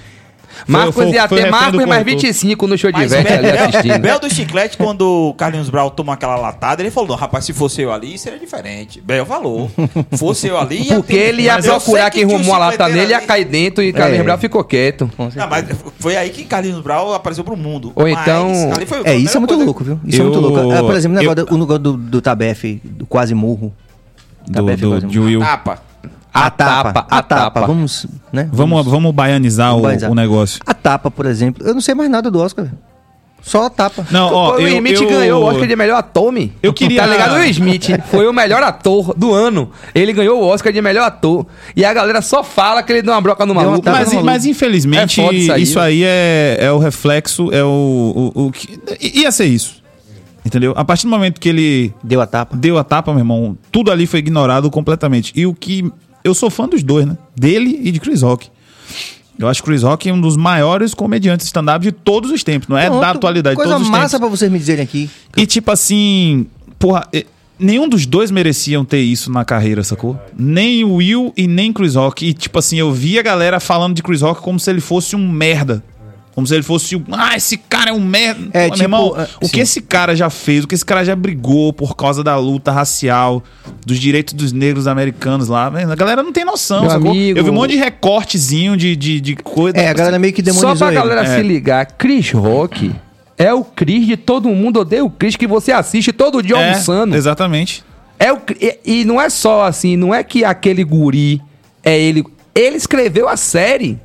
Marcos 0.69 0.95
foi- 0.95 1.11
ia 1.11 1.27
ter 1.27 1.35
refém 1.35 1.51
Marcos 1.51 1.73
do 1.73 1.83
e 1.83 1.87
mais 1.87 2.05
condutor. 2.05 2.23
25 2.29 2.67
no 2.69 2.79
show 2.79 2.91
de 2.93 2.97
Mas 2.99 3.11
Ivete 3.13 3.33
ali 3.33 3.43
Bel, 3.53 3.65
assistindo. 3.65 3.99
Bel 3.99 4.21
do 4.21 4.31
Chiclete, 4.33 4.77
quando 4.77 5.03
o 5.31 5.35
Carlinhos 5.35 5.69
Brau 5.69 5.91
tomou 5.91 6.13
aquela 6.15 6.37
latada, 6.37 6.81
ele 6.81 6.93
falou: 6.93 7.09
não, 7.11 7.17
rapaz, 7.17 7.45
se 7.45 7.53
fosse 7.53 7.83
eu 7.83 7.93
ali, 7.93 8.17
seria 8.17 8.39
diferente. 8.39 9.01
Bel 9.01 9.27
falou. 9.27 9.69
Fosse 10.17 10.47
eu 10.47 10.57
ali. 10.57 10.85
ia 10.89 10.95
Porque 10.95 11.13
ter- 11.13 11.19
ele 11.31 11.43
ia 11.43 11.59
procurar 11.61 12.09
que 12.09 12.19
quem 12.25 12.27
um 12.27 12.39
rumou 12.39 12.55
a 12.55 12.59
lata 12.59 12.89
nele, 12.89 13.11
ia 13.11 13.17
ali. 13.19 13.27
cair 13.27 13.45
dentro 13.45 13.83
e 13.83 13.93
Carlinhos 13.93 14.21
É. 14.21 14.23
Brau 14.25 14.39
ficou 14.39 14.63
quieto. 14.63 15.11
Não, 15.19 15.49
mas 15.51 15.67
foi 15.99 16.17
aí 16.17 16.31
que 16.31 16.45
Carlinhos 16.45 16.81
Brau 16.81 17.13
apareceu 17.13 17.43
pro 17.43 17.57
mundo. 17.57 17.93
Ou 17.95 18.05
Mas 18.05 18.13
então- 18.23 18.53
foi 18.87 19.01
É, 19.05 19.17
isso 19.17 19.37
é 19.37 19.41
muito 19.41 19.51
coisa- 19.55 19.65
louco, 19.65 19.83
viu? 19.85 20.01
Isso 20.07 20.19
é 20.19 20.25
Eu- 20.25 20.31
muito 20.31 20.41
louco. 20.41 20.71
Ah, 20.73 20.83
por 20.85 20.95
exemplo, 20.95 21.19
o 21.19 21.21
eu- 21.21 21.29
negócio, 21.35 21.47
do, 21.47 21.55
o 21.55 21.59
negócio 21.59 21.83
do, 21.83 21.93
do 21.97 22.21
Tabef, 22.23 22.81
do 22.85 23.05
quase 23.07 23.35
morro. 23.35 23.75
Do, 24.47 24.53
Tabef 24.53 24.81
do, 24.81 24.89
quase 24.91 25.07
de 25.09 25.19
morro. 25.19 25.29
Will. 25.31 25.41
Tapa. 25.41 25.79
A 26.35 26.51
tapa, 26.51 27.07
a 27.09 27.23
tapa. 27.23 27.61
Vamos, 27.67 28.07
né? 28.33 28.49
Vamos, 28.53 28.85
vamos 28.87 29.13
baianizar 29.15 29.69
Vamos 29.69 29.81
o, 29.81 29.83
baianizar. 29.85 30.11
o 30.11 30.15
negócio. 30.17 30.61
A 30.67 30.75
tapa, 30.75 31.09
por 31.11 31.27
exemplo. 31.27 31.65
Eu 31.67 31.73
não 31.73 31.81
sei 31.81 31.95
mais 31.95 32.11
nada 32.11 32.29
do 32.31 32.41
Oscar, 32.41 32.65
velho. 32.65 32.77
Só 33.41 33.67
a 33.67 33.71
tapa. 33.71 34.07
Não, 34.11 34.33
ó, 34.33 34.55
o 34.57 34.59
eu, 34.59 34.69
Smith 34.79 35.01
eu- 35.03 35.09
ganhou 35.09 35.43
o 35.43 35.47
Oscar 35.47 35.67
de 35.69 35.77
melhor 35.77 35.99
ator, 35.99 36.33
me. 36.33 36.51
Eu 36.63 36.73
queria- 36.73 37.03
Tá 37.03 37.07
ligado? 37.07 37.33
O 37.33 37.35
Will 37.35 37.51
Smith 37.51 37.85
foi 38.11 38.27
o 38.27 38.33
melhor 38.33 38.63
ator 38.63 39.13
do 39.15 39.35
ano. 39.35 39.71
Ele 39.95 40.15
ganhou 40.15 40.41
o 40.41 40.47
Oscar 40.47 40.73
de 40.73 40.81
melhor 40.81 41.05
ator. 41.05 41.47
E 41.77 41.85
a 41.85 41.93
galera 41.93 42.23
só 42.23 42.43
fala 42.43 42.83
que 42.83 42.91
ele 42.91 43.03
deu 43.03 43.13
uma 43.13 43.21
broca 43.21 43.45
no 43.45 43.55
maluco. 43.55 43.83
tapa 43.83 43.99
Mas, 43.99 44.09
no 44.09 44.15
maluco. 44.15 44.27
mas 44.33 44.47
infelizmente, 44.47 45.21
É 45.21 45.33
isso 45.35 45.53
isso 45.59 45.79
aí, 45.79 46.03
aí, 46.03 46.05
é, 46.05 46.57
é 46.63 46.73
o 46.73 46.79
reflexo, 46.79 47.51
é 47.53 47.63
o, 47.63 48.33
o, 48.35 48.47
o 48.47 48.51
que. 48.51 48.81
i- 48.99 49.21
Ia 49.21 49.31
ser 49.31 49.45
isso. 49.45 49.85
Entendeu? 50.45 50.73
A 50.77 50.85
partir 50.85 51.05
do 51.07 51.11
momento 51.11 51.41
que 51.41 51.49
ele 51.49 51.95
Deu 52.03 52.21
a 52.21 52.27
tapa. 52.27 52.55
deu 52.57 52.77
a 52.79 52.85
tapa, 52.85 53.11
meu 53.13 53.21
irmão, 53.21 53.57
tudo 53.73 53.91
ali 53.91 54.07
foi 54.07 54.19
ignorado 54.21 54.71
completamente. 54.71 55.33
E 55.37 55.47
o 55.47 55.55
que. 55.55 55.91
Eu 56.25 56.35
sou 56.35 56.49
fã 56.51 56.67
dos 56.67 56.83
dois, 56.83 57.07
né? 57.07 57.17
Dele 57.37 57.79
e 57.85 57.93
de 57.93 58.01
Chris 58.01 58.23
Rock. 58.23 58.49
Eu 59.39 59.47
acho 59.49 59.63
que 59.63 59.69
Chris 59.69 59.83
Rock 59.83 60.09
é 60.09 60.13
um 60.13 60.21
dos 60.21 60.37
maiores 60.37 60.95
comediantes 60.95 61.47
stand-up 61.47 61.85
de 61.85 61.93
todos 61.93 62.31
os 62.31 62.43
tempos. 62.43 62.67
Não 62.69 62.79
é 62.79 62.87
Pronto, 62.87 63.01
da 63.01 63.11
atualidade, 63.11 63.57
de 63.57 63.57
Coisa 63.57 63.73
todos 63.73 63.87
os 63.87 63.91
massa 63.91 64.17
tempos. 64.17 64.21
pra 64.21 64.29
vocês 64.29 64.51
me 64.51 64.59
dizerem 64.59 64.83
aqui. 64.83 65.11
E 65.37 65.45
tipo 65.45 65.71
assim, 65.71 66.47
porra, 66.79 67.07
nenhum 67.59 67.89
dos 67.89 68.07
dois 68.07 68.31
mereciam 68.31 68.85
ter 68.85 69.01
isso 69.01 69.31
na 69.31 69.45
carreira, 69.45 69.83
sacou? 69.85 70.19
Nem 70.39 70.83
o 70.85 70.95
Will 70.95 71.33
e 71.37 71.47
nem 71.47 71.73
Chris 71.73 71.95
Rock. 71.97 72.27
E 72.27 72.33
tipo 72.33 72.59
assim, 72.59 72.79
eu 72.79 72.93
vi 72.93 73.19
a 73.19 73.23
galera 73.23 73.59
falando 73.61 73.95
de 73.95 74.03
Chris 74.03 74.23
Rock 74.23 74.41
como 74.41 74.59
se 74.59 74.71
ele 74.71 74.81
fosse 74.81 75.15
um 75.17 75.29
merda. 75.29 75.83
Como 76.35 76.45
se 76.47 76.53
ele 76.55 76.65
fosse, 76.65 76.97
o- 76.97 77.05
ah, 77.13 77.37
esse 77.37 77.57
cara 77.57 77.91
é 77.91 77.93
um 77.93 78.01
merda. 78.01 78.49
É, 78.53 78.63
Meu 78.63 78.71
tipo, 78.73 78.83
irmão, 78.85 79.15
é, 79.17 79.29
o 79.41 79.47
sim. 79.47 79.53
que 79.53 79.61
esse 79.61 79.81
cara 79.81 80.17
já 80.17 80.29
fez, 80.29 80.65
o 80.65 80.67
que 80.67 80.75
esse 80.75 80.85
cara 80.85 81.05
já 81.05 81.15
brigou 81.15 81.73
por 81.73 81.95
causa 81.97 82.25
da 82.25 82.37
luta 82.37 82.73
racial, 82.73 83.41
dos 83.87 84.01
direitos 84.01 84.35
dos 84.35 84.51
negros 84.53 84.89
americanos 84.89 85.47
lá, 85.49 85.67
a 85.69 85.95
galera 85.95 86.25
não 86.25 86.33
tem 86.33 86.45
noção, 86.45 86.81
Meu 86.83 86.91
sacou? 86.91 87.11
amigo- 87.13 87.39
Eu 87.39 87.45
vi 87.45 87.51
um 87.51 87.55
monte 87.55 87.71
de 87.73 87.77
recortezinho 87.77 88.77
de, 88.77 88.97
de, 88.97 89.21
de 89.21 89.37
coisa. 89.37 89.79
É, 89.79 89.89
a 89.89 89.93
galera 89.95 90.19
meio 90.19 90.33
que 90.33 90.43
demonizou 90.43 90.71
Só 90.77 90.87
pra 90.87 90.95
ele. 90.95 90.97
galera 91.09 91.23
É. 91.25 91.37
se 91.37 91.43
ligar, 91.43 91.87
Chris 91.93 92.33
Rock 92.33 92.93
é 93.39 93.55
o 93.55 93.63
Chris 93.63 94.05
de 94.07 94.17
todo 94.17 94.49
mundo 94.49 94.81
odeia 94.81 95.05
o 95.05 95.11
Chris 95.11 95.37
que 95.37 95.47
você 95.47 95.71
assiste 95.71 96.13
todo 96.13 96.43
dia 96.43 96.57
É, 96.57 96.71
almoçando. 96.71 97.15
Exatamente. 97.15 97.85
É 98.19 98.33
o, 98.33 98.39
e, 98.61 98.79
e 98.85 99.05
não 99.05 99.21
é 99.21 99.29
só 99.31 99.65
assim, 99.65 99.97
não 99.97 100.13
é 100.13 100.25
que 100.25 100.45
aquele 100.45 100.83
guri 100.83 101.41
é 101.85 101.97
ele. 101.97 102.25
Ele 102.55 102.77
escreveu 102.77 103.29
a 103.29 103.37
série. 103.37 103.99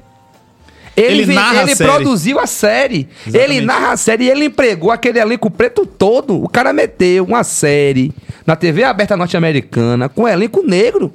Ele, 1.02 1.22
Ele 1.24 1.34
narra 1.34 1.60
a 1.60 1.64
ele 1.64 1.76
série. 1.76 1.90
produziu 1.92 2.40
a 2.40 2.48
série. 2.48 3.08
Exatamente. 3.26 3.52
Ele 3.58 3.66
narra 3.66 3.92
a 3.92 3.98
série 3.98 4.26
e 4.26 4.30
ele 4.30 4.46
empregou 4.46 4.92
aquele 4.92 5.20
elenco 5.20 5.50
preto 5.50 5.86
todo. 5.86 6.44
O 6.44 6.50
cara 6.50 6.74
meteu 6.74 7.24
uma 7.26 7.44
série 7.44 8.12
na 8.46 8.56
TV 8.56 8.84
aberta 8.84 9.16
norte-americana 9.16 10.10
com 10.10 10.28
elenco 10.28 10.62
negro. 10.62 11.12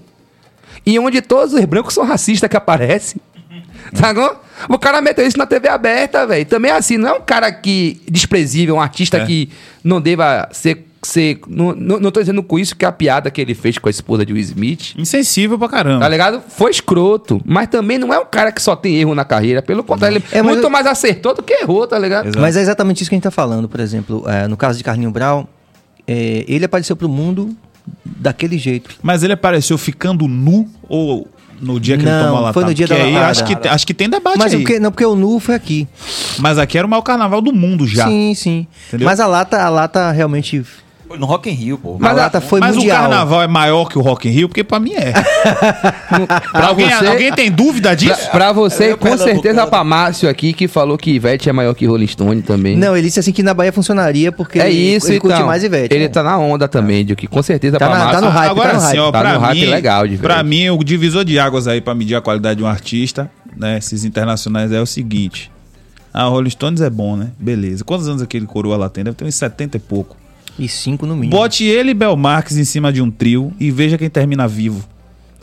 E 0.87 0.99
onde 0.99 1.21
todos 1.23 1.55
os 1.55 1.65
brancos 1.65 1.95
são 1.95 2.05
racistas 2.05 2.49
que 2.49 2.57
aparecem. 2.57 3.21
Sacou? 3.95 4.41
O 4.69 4.79
cara 4.79 5.01
meteu 5.01 5.27
isso 5.27 5.39
na 5.39 5.47
TV 5.47 5.69
aberta, 5.69 6.27
velho. 6.27 6.45
Também 6.47 6.71
é 6.71 6.75
assim, 6.77 6.97
não 6.97 7.09
é 7.09 7.13
um 7.15 7.21
cara 7.21 7.51
que 7.53 8.01
desprezível, 8.11 8.77
um 8.77 8.81
artista 8.81 9.19
É. 9.19 9.25
que 9.27 9.51
não 9.83 10.01
deva 10.01 10.49
ser. 10.53 10.87
ser 11.03 11.39
não, 11.47 11.75
não, 11.75 12.01
não 12.01 12.11
tô 12.11 12.21
dizendo 12.21 12.43
com 12.43 12.59
isso 12.59 12.75
que 12.75 12.85
a 12.85 12.91
piada 12.93 13.31
que 13.31 13.41
ele 13.41 13.55
fez 13.55 13.77
com 13.79 13.89
a 13.89 13.91
esposa 13.91 14.25
de 14.25 14.33
Will 14.33 14.41
Smith. 14.43 14.95
Insensível 14.97 15.59
pra 15.59 15.69
caramba. 15.69 16.01
Tá 16.01 16.09
ligado? 16.09 16.41
Foi 16.49 16.71
escroto. 16.71 17.43
Mas 17.45 17.69
também 17.69 17.99
não 17.99 18.13
é 18.15 18.19
um 18.19 18.25
cara 18.25 18.51
que 18.51 18.63
só 18.63 18.75
tem 18.75 18.97
erro 18.97 19.15
na 19.15 19.25
carreira. 19.25 19.61
Pelo 19.61 19.85
contrário, 19.85 20.17
ele 20.17 20.25
É, 20.33 20.41
muito 20.43 20.63
eu- 20.63 20.71
mais 20.71 20.87
acertou 20.87 21.35
do 21.35 21.43
que 21.43 21.53
errou, 21.53 21.87
tá 21.87 21.99
ligado? 21.99 22.27
Exato. 22.27 22.41
Mas 22.41 22.57
é 22.57 22.63
exatamente 22.63 23.03
isso 23.03 23.11
que 23.11 23.15
a 23.15 23.19
gente 23.19 23.25
tá 23.25 23.31
falando, 23.31 23.69
por 23.69 23.81
exemplo, 23.81 24.25
é, 24.29 24.49
no 24.49 24.57
caso 24.57 24.79
de 24.79 24.85
Carlinho 24.85 25.11
Brown, 25.11 25.47
é, 26.07 26.45
ele 26.49 26.65
apareceu 26.65 26.97
pro 26.97 27.09
mundo 27.09 27.55
daquele 28.05 28.57
jeito. 28.57 28.91
Mas 29.03 29.23
ele 29.23 29.33
apareceu 29.35 29.77
ficando 29.77 30.27
nu 30.27 30.67
ou 30.89 31.29
no 31.61 31.79
dia 31.81 31.97
que 31.97 32.03
ele 32.05 32.11
Não, 32.11 32.25
tomou 32.25 32.37
a 32.37 32.41
latada? 32.41 32.55
foi 32.55 32.65
no 32.65 32.75
dia 32.75 32.87
Porque 32.87 33.01
da 33.03 33.09
latada. 33.09 33.27
acho 33.31 33.45
que, 33.45 33.69
acho 33.69 33.87
que 33.87 33.95
tem 33.95 34.09
debate 34.09 34.39
Mas 34.39 34.55
aí. 34.55 34.63
o 34.63 34.65
que, 34.67 34.79
não, 34.79 34.91
porque 34.91 35.05
o 35.05 35.15
nu 35.15 35.39
foi 35.41 35.55
aqui. 35.55 35.89
Mas 36.39 36.59
aqui 36.59 36.77
era 36.79 36.87
o 36.87 36.91
maior 36.91 37.03
carnaval 37.03 37.41
do 37.41 37.53
mundo 37.53 37.87
já. 37.87 38.07
Sim, 38.07 38.35
sim. 38.35 38.67
Entendeu? 38.89 39.07
Mas 39.07 39.21
a 39.21 39.27
lata, 39.27 39.61
a 39.63 39.69
lata 39.69 40.11
realmente. 40.11 40.65
No 41.19 41.27
Rock 41.27 41.49
in 41.49 41.53
Rio, 41.53 41.79
pô. 41.79 41.99
a 42.03 42.13
lata 42.13 42.41
foi 42.41 42.59
Mas 42.61 42.75
mundial. 42.75 42.97
o 42.97 43.01
carnaval 43.03 43.43
é 43.43 43.47
maior 43.47 43.89
que 43.89 43.97
o 43.99 44.01
Rock 44.01 44.29
in 44.29 44.33
Rio? 44.33 44.49
Porque 44.49 44.65
pra 44.65 44.81
mim 44.81 44.95
é. 44.95 45.13
Pra 46.51 46.67
alguém, 46.69 46.89
você- 46.91 47.07
alguém 47.07 47.33
tem 47.33 47.51
dúvida 47.51 47.95
disso? 47.95 48.31
Pra 48.31 48.53
você, 48.53 48.93
Eu 48.93 48.99
com 48.99 49.17
certeza, 49.17 49.67
pra 49.67 49.85
Márcio 49.85 50.29
aqui, 50.29 50.53
que 50.53 50.67
falou 50.67 50.97
que 50.99 51.11
Ivete 51.13 51.49
é 51.49 51.53
maior 51.53 51.75
que 51.75 51.87
Rolling 51.87 52.07
Stone 52.07 52.43
também. 52.43 52.77
Não, 52.77 52.97
ele 52.97 53.07
disse 53.07 53.21
assim 53.21 53.33
que 53.33 53.43
na 53.43 53.55
Bahia 53.55 53.73
funcionaria 53.73 54.33
porque 54.33 54.59
é 54.59 54.71
ele, 54.71 54.97
isso, 54.97 55.07
ele 55.09 55.17
então. 55.19 55.31
curte 55.31 55.45
mais 55.45 55.63
Ivete. 55.63 55.95
Ele 55.95 56.05
né? 56.05 56.09
tá 56.11 56.23
na 56.23 56.37
onda 56.39 56.67
também, 56.67 57.05
de 57.05 57.15
que 57.15 57.27
com 57.27 57.43
certeza 57.43 57.79
Tá 57.79 57.87
pra 57.87 57.95
na- 57.99 58.01
tá 58.01 58.13
Márcio... 58.13 58.25
no 58.25 58.31
hype, 58.31 58.51
Agora 58.51 58.69
tá 58.71 58.75
no 58.77 58.81
hype. 58.83 58.99
ó, 58.99 59.13
Tá 59.13 59.21
pra 59.21 59.33
no 59.35 59.41
hype 59.41 59.61
mim, 59.61 59.67
legal, 59.67 60.09
de 60.09 60.17
pra 60.19 60.43
mim, 60.43 60.71
o 60.71 60.83
divisor 60.83 61.25
de 61.25 61.39
águas 61.39 61.69
aí 61.69 61.81
pra 61.81 61.95
medir 61.95 62.15
a 62.17 62.21
qualidade 62.21 62.59
de 62.59 62.65
um 62.65 62.67
artista, 62.67 63.31
né, 63.57 63.79
esses 63.79 64.05
internacionais, 64.05 64.73
é 64.73 64.81
o 64.81 64.87
seguinte. 64.87 65.51
Ah, 66.13 66.29
o 66.29 66.31
Rolling 66.31 66.51
Stones 66.51 66.81
é 66.81 66.89
bom, 66.91 67.17
né? 67.17 67.29
Beleza. 67.39 67.83
Quantos 67.85 68.07
anos 68.09 68.23
aquele 68.23 68.47
coroa 68.47 68.77
lá 68.77 68.89
tem? 68.89 69.03
Deve 69.05 69.17
ter 69.17 69.25
uns 69.25 69.35
70 69.35 69.77
e 69.77 69.81
pouco. 69.81 70.17
E 70.59 70.69
cinco 70.69 71.07
no 71.07 71.15
mínimo. 71.17 71.37
Bote 71.37 71.65
ele 71.65 71.91
e 71.91 71.95
Bel 71.95 72.17
Marques 72.17 72.57
em 72.57 72.65
cima 72.65 72.93
de 72.93 73.03
um 73.03 73.11
trio 73.11 73.53
e 73.59 73.71
veja 73.71 73.99
quem 73.99 74.09
termina 74.09 74.47
vivo. 74.47 74.85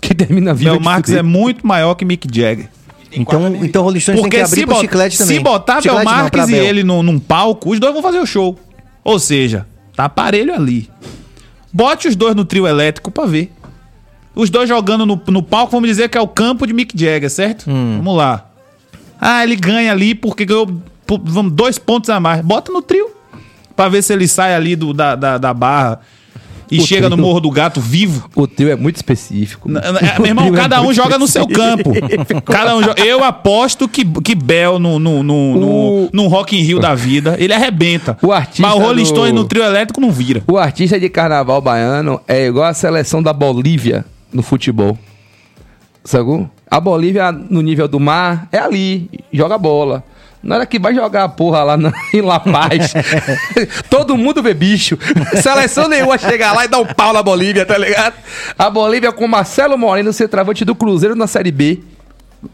Que 0.01 0.15
termina 0.15 0.53
vivo 0.53 0.71
Bel 0.71 0.79
de 0.79 0.85
Marques 0.85 1.11
fuder. 1.11 1.19
é 1.19 1.23
muito 1.23 1.65
maior 1.67 1.95
que 1.95 2.03
Mick 2.05 2.27
Jagger. 2.33 2.69
Então, 3.13 3.55
então 3.57 3.83
Rolling 3.83 3.99
Stones 3.99 4.21
tem 4.21 4.29
que 4.29 4.37
Porque 4.37 4.43
abrir 4.43 4.61
se, 4.61 4.65
pro 4.65 4.79
chiclete 4.79 5.17
também. 5.17 5.37
se 5.37 5.43
botar 5.43 5.81
Bel 5.81 5.83
Chiclete 5.83 6.05
não, 6.05 6.11
pra 6.11 6.21
Marques 6.23 6.49
e 6.49 6.51
Bel. 6.53 6.63
ele 6.63 6.83
num, 6.83 7.03
num 7.03 7.19
palco, 7.19 7.71
os 7.71 7.79
dois 7.79 7.93
vão 7.93 8.01
fazer 8.01 8.19
o 8.19 8.25
show. 8.25 8.57
Ou 9.03 9.19
seja, 9.19 9.67
tá 9.95 10.05
aparelho 10.05 10.53
ali. 10.53 10.89
Bote 11.73 12.07
os 12.07 12.15
dois 12.15 12.35
no 12.35 12.45
trio 12.45 12.65
elétrico 12.65 13.11
pra 13.11 13.25
ver. 13.25 13.51
Os 14.33 14.49
dois 14.49 14.67
jogando 14.69 15.05
no, 15.05 15.21
no 15.27 15.43
palco, 15.43 15.71
vamos 15.71 15.89
dizer 15.89 16.09
que 16.09 16.17
é 16.17 16.21
o 16.21 16.27
campo 16.27 16.65
de 16.65 16.73
Mick 16.73 16.97
Jagger, 16.97 17.29
certo? 17.29 17.69
Hum. 17.69 17.97
Vamos 17.97 18.15
lá. 18.15 18.49
Ah, 19.19 19.43
ele 19.43 19.55
ganha 19.55 19.91
ali 19.91 20.15
porque 20.15 20.45
ganhou 20.45 20.81
vamos, 21.23 21.51
dois 21.51 21.77
pontos 21.77 22.09
a 22.09 22.19
mais. 22.19 22.41
Bota 22.41 22.71
no 22.71 22.81
trio. 22.81 23.10
Pra 23.81 23.89
ver 23.89 24.01
se 24.03 24.13
ele 24.13 24.27
sai 24.27 24.53
ali 24.53 24.75
do, 24.75 24.93
da, 24.93 25.15
da, 25.15 25.37
da 25.37 25.53
barra 25.53 25.99
e 26.69 26.79
O 26.79 26.83
chega 26.85 27.09
no. 27.09 27.17
Morro 27.17 27.39
do 27.41 27.49
Gato 27.49 27.81
vivo. 27.81 28.29
O 28.35 28.47
trio 28.47 28.69
é 28.71 28.75
muito 28.75 28.95
específico. 28.95 29.67
N- 29.69 29.79
Meu 30.19 30.27
irmão, 30.27 30.47
é 30.47 30.51
cada 30.51 30.79
um 30.81 30.85
muito 30.85 30.95
joga 30.95 31.17
no 31.17 31.27
seu 31.27 31.45
campo. 31.47 31.91
Cada 32.45 32.77
um. 32.77 32.81
Eu 32.95 33.23
aposto 33.23 33.87
que, 33.89 34.05
que 34.05 34.33
Bel 34.35 34.79
no, 34.79 34.97
no, 34.99 35.21
no, 35.23 35.55
no, 35.57 35.67
O- 35.67 36.09
no 36.13 36.27
Rock 36.27 36.55
in 36.57 36.61
Rio 36.61 36.79
da 36.79 36.93
vida, 36.95 37.35
ele 37.39 37.53
arrebenta. 37.53 38.17
O 38.21 38.31
artista 38.31 38.61
Mas 38.61 38.73
o 38.75 38.79
Rolling 38.79 39.03
do- 39.03 39.09
Stones 39.09 39.33
no 39.33 39.43
trio 39.45 39.63
elétrico 39.63 39.99
não 39.99 40.11
vira. 40.11 40.43
O 40.47 40.57
artista 40.57 40.97
de 40.99 41.09
carnaval 41.09 41.59
baiano 41.59 42.21
é 42.27 42.45
igual 42.47 42.65
a 42.65 42.73
seleção 42.73 43.21
da 43.21 43.33
Bolívia 43.33 44.05
no 44.31 44.41
futebol. 44.43 44.97
Sacou? 46.03 46.49
A 46.69 46.79
Bolívia, 46.79 47.31
no 47.31 47.61
nível 47.61 47.87
do 47.87 47.99
mar, 47.99 48.47
é 48.51 48.57
ali, 48.59 49.09
joga 49.33 49.57
bola. 49.57 50.03
Na 50.43 50.55
hora 50.55 50.65
que 50.65 50.79
vai 50.79 50.93
jogar 50.95 51.23
a 51.25 51.29
porra 51.29 51.63
lá 51.63 51.77
na- 51.77 51.93
em 52.13 52.21
La 52.21 52.39
Paz, 52.39 52.93
todo 53.89 54.17
mundo 54.17 54.41
vê 54.41 54.53
bicho. 54.53 54.97
Seleção 55.41 55.87
nenhuma 55.87 56.17
chega 56.17 56.51
lá 56.51 56.65
e 56.65 56.67
dá 56.67 56.79
um 56.79 56.85
pau 56.85 57.13
na 57.13 57.21
Bolívia, 57.21 57.65
tá 57.65 57.77
ligado? 57.77 58.15
A 58.57 58.69
Bolívia 58.69 59.11
com 59.11 59.27
Marcelo 59.27 59.77
Moreno, 59.77 60.11
centroavante 60.11 60.65
do 60.65 60.73
Cruzeiro 60.75 61.15
na 61.15 61.27
Série 61.27 61.51
B. 61.51 61.79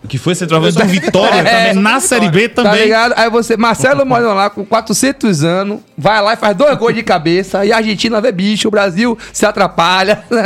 Que 0.09 0.17
foi 0.17 0.35
centroavante 0.35 0.75
do 0.77 0.83
Vitória 0.85 1.39
É, 1.39 1.67
também, 1.69 1.81
na 1.81 2.01
Série 2.01 2.29
B 2.29 2.49
Tá 2.49 2.63
também. 2.63 2.81
ligado? 2.83 3.13
Aí 3.15 3.29
você, 3.29 3.55
Marcelo 3.55 4.05
Moreno 4.05 4.33
lá 4.33 4.49
com 4.49 4.65
400 4.65 5.45
anos, 5.45 5.79
vai 5.97 6.21
lá 6.21 6.33
e 6.33 6.35
faz 6.35 6.57
dois 6.57 6.77
gols 6.77 6.93
de 6.93 7.03
cabeça, 7.03 7.65
e 7.65 7.71
a 7.71 7.77
Argentina 7.77 8.19
vê 8.19 8.33
bicho, 8.33 8.67
o 8.67 8.71
Brasil 8.71 9.17
se 9.31 9.45
atrapalha. 9.45 10.23
né? 10.29 10.43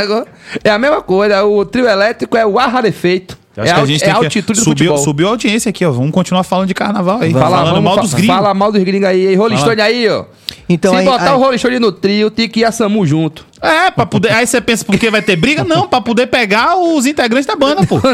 É 0.62 0.70
a 0.70 0.78
mesma 0.78 1.02
coisa, 1.02 1.42
o 1.42 1.64
trio 1.64 1.88
elétrico 1.88 2.36
é 2.36 2.46
o 2.46 2.56
ar 2.56 2.68
rarefeito. 2.70 3.41
Eu 3.54 3.64
É, 3.64 3.66
acho 3.66 3.74
que 3.74 3.80
a 3.80 3.84
gente 3.86 4.02
é 4.02 4.04
tem 4.06 4.14
a 4.14 4.18
que 4.18 4.24
altitude 4.24 4.58
do 4.60 4.64
subiu, 4.64 4.86
futebol. 4.88 4.98
subiu 5.04 5.26
a 5.26 5.30
audiência 5.30 5.68
aqui, 5.68 5.84
ó. 5.84 5.90
Vamos 5.90 6.10
continuar 6.10 6.42
falando 6.42 6.68
de 6.68 6.74
carnaval 6.74 7.18
aí. 7.20 7.32
Fala, 7.32 7.58
falando 7.58 7.82
mal 7.82 7.94
fa- 7.96 8.00
dos 8.00 8.14
gringos. 8.14 8.34
Fala 8.34 8.54
mal 8.54 8.72
dos 8.72 8.82
gringos 8.82 9.06
aí. 9.08 9.34
Rolling 9.34 9.56
Fala. 9.56 9.66
Stone 9.66 9.80
aí, 9.82 10.08
ó. 10.08 10.24
Então, 10.68 10.92
Se 10.92 10.98
aí- 11.00 11.04
botar 11.04 11.30
aí- 11.30 11.36
o 11.36 11.38
Rolling 11.38 11.58
Stone 11.58 11.78
no 11.78 11.92
trio, 11.92 12.30
tem 12.30 12.48
que 12.48 12.60
ir 12.60 12.64
a 12.64 12.72
Samu 12.72 13.04
junto. 13.06 13.44
É, 13.60 13.90
pra 13.90 14.06
poder. 14.06 14.32
Aí 14.32 14.46
você 14.46 14.58
pensa 14.60 14.84
porque 14.86 15.10
vai 15.10 15.20
ter 15.20 15.36
briga? 15.36 15.64
Não, 15.64 15.86
pra 15.86 16.00
poder 16.00 16.28
pegar 16.28 16.76
os 16.78 17.04
integrantes 17.04 17.46
da 17.46 17.54
banda, 17.54 17.86
pô. 17.86 18.00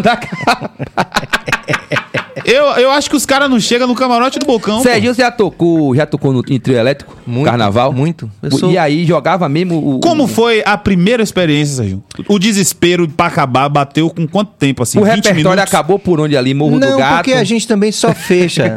Eu, 2.51 2.65
eu 2.83 2.91
acho 2.91 3.11
que 3.11 3.17
os 3.17 3.27
caras 3.27 3.51
não 3.51 3.61
chegam 3.61 3.87
no 3.87 3.95
camarote 3.95 4.39
do 4.39 4.47
Bocão. 4.47 4.83
Serginho, 4.83 5.15
você 5.15 5.23
já 5.23 5.31
tocou, 5.31 5.95
já 5.95 6.07
tocou 6.07 6.33
no, 6.33 6.43
em 6.49 6.59
trio 6.59 6.77
elétrico? 6.79 7.17
Muito, 7.27 7.45
Carnaval? 7.45 7.93
muito. 7.93 8.31
Sou- 8.51 8.71
E 8.71 8.79
aí 8.79 9.05
jogava 9.05 9.49
mesmo 9.49 9.97
o... 9.97 10.01
Como 10.01 10.25
o- 10.25 10.29
foi 10.29 10.63
a 10.65 10.77
primeira 10.79 11.23
experiência, 11.23 11.77
Sérgio? 11.77 12.03
O 12.27 12.39
desespero 12.39 13.07
pra 13.09 13.27
acabar 13.27 13.69
bateu 13.69 14.09
com 14.11 14.27
quanto 14.27 14.53
tempo, 14.59 14.83
assim? 14.83 14.99
O 14.99 15.05
20 15.05 15.15
repertório 15.17 15.37
minutos? 15.51 15.63
acabou 15.75 15.99
por 15.99 16.21
onde 16.21 16.37
ali? 16.37 16.55
Morro 16.55 16.79
do 16.81 16.87
Não, 16.87 16.99
Gato? 16.99 17.15
porque 17.17 17.33
a 17.35 17.45
gente 17.45 17.69
também 17.69 17.93
só 17.93 18.13
fecha. 18.15 18.75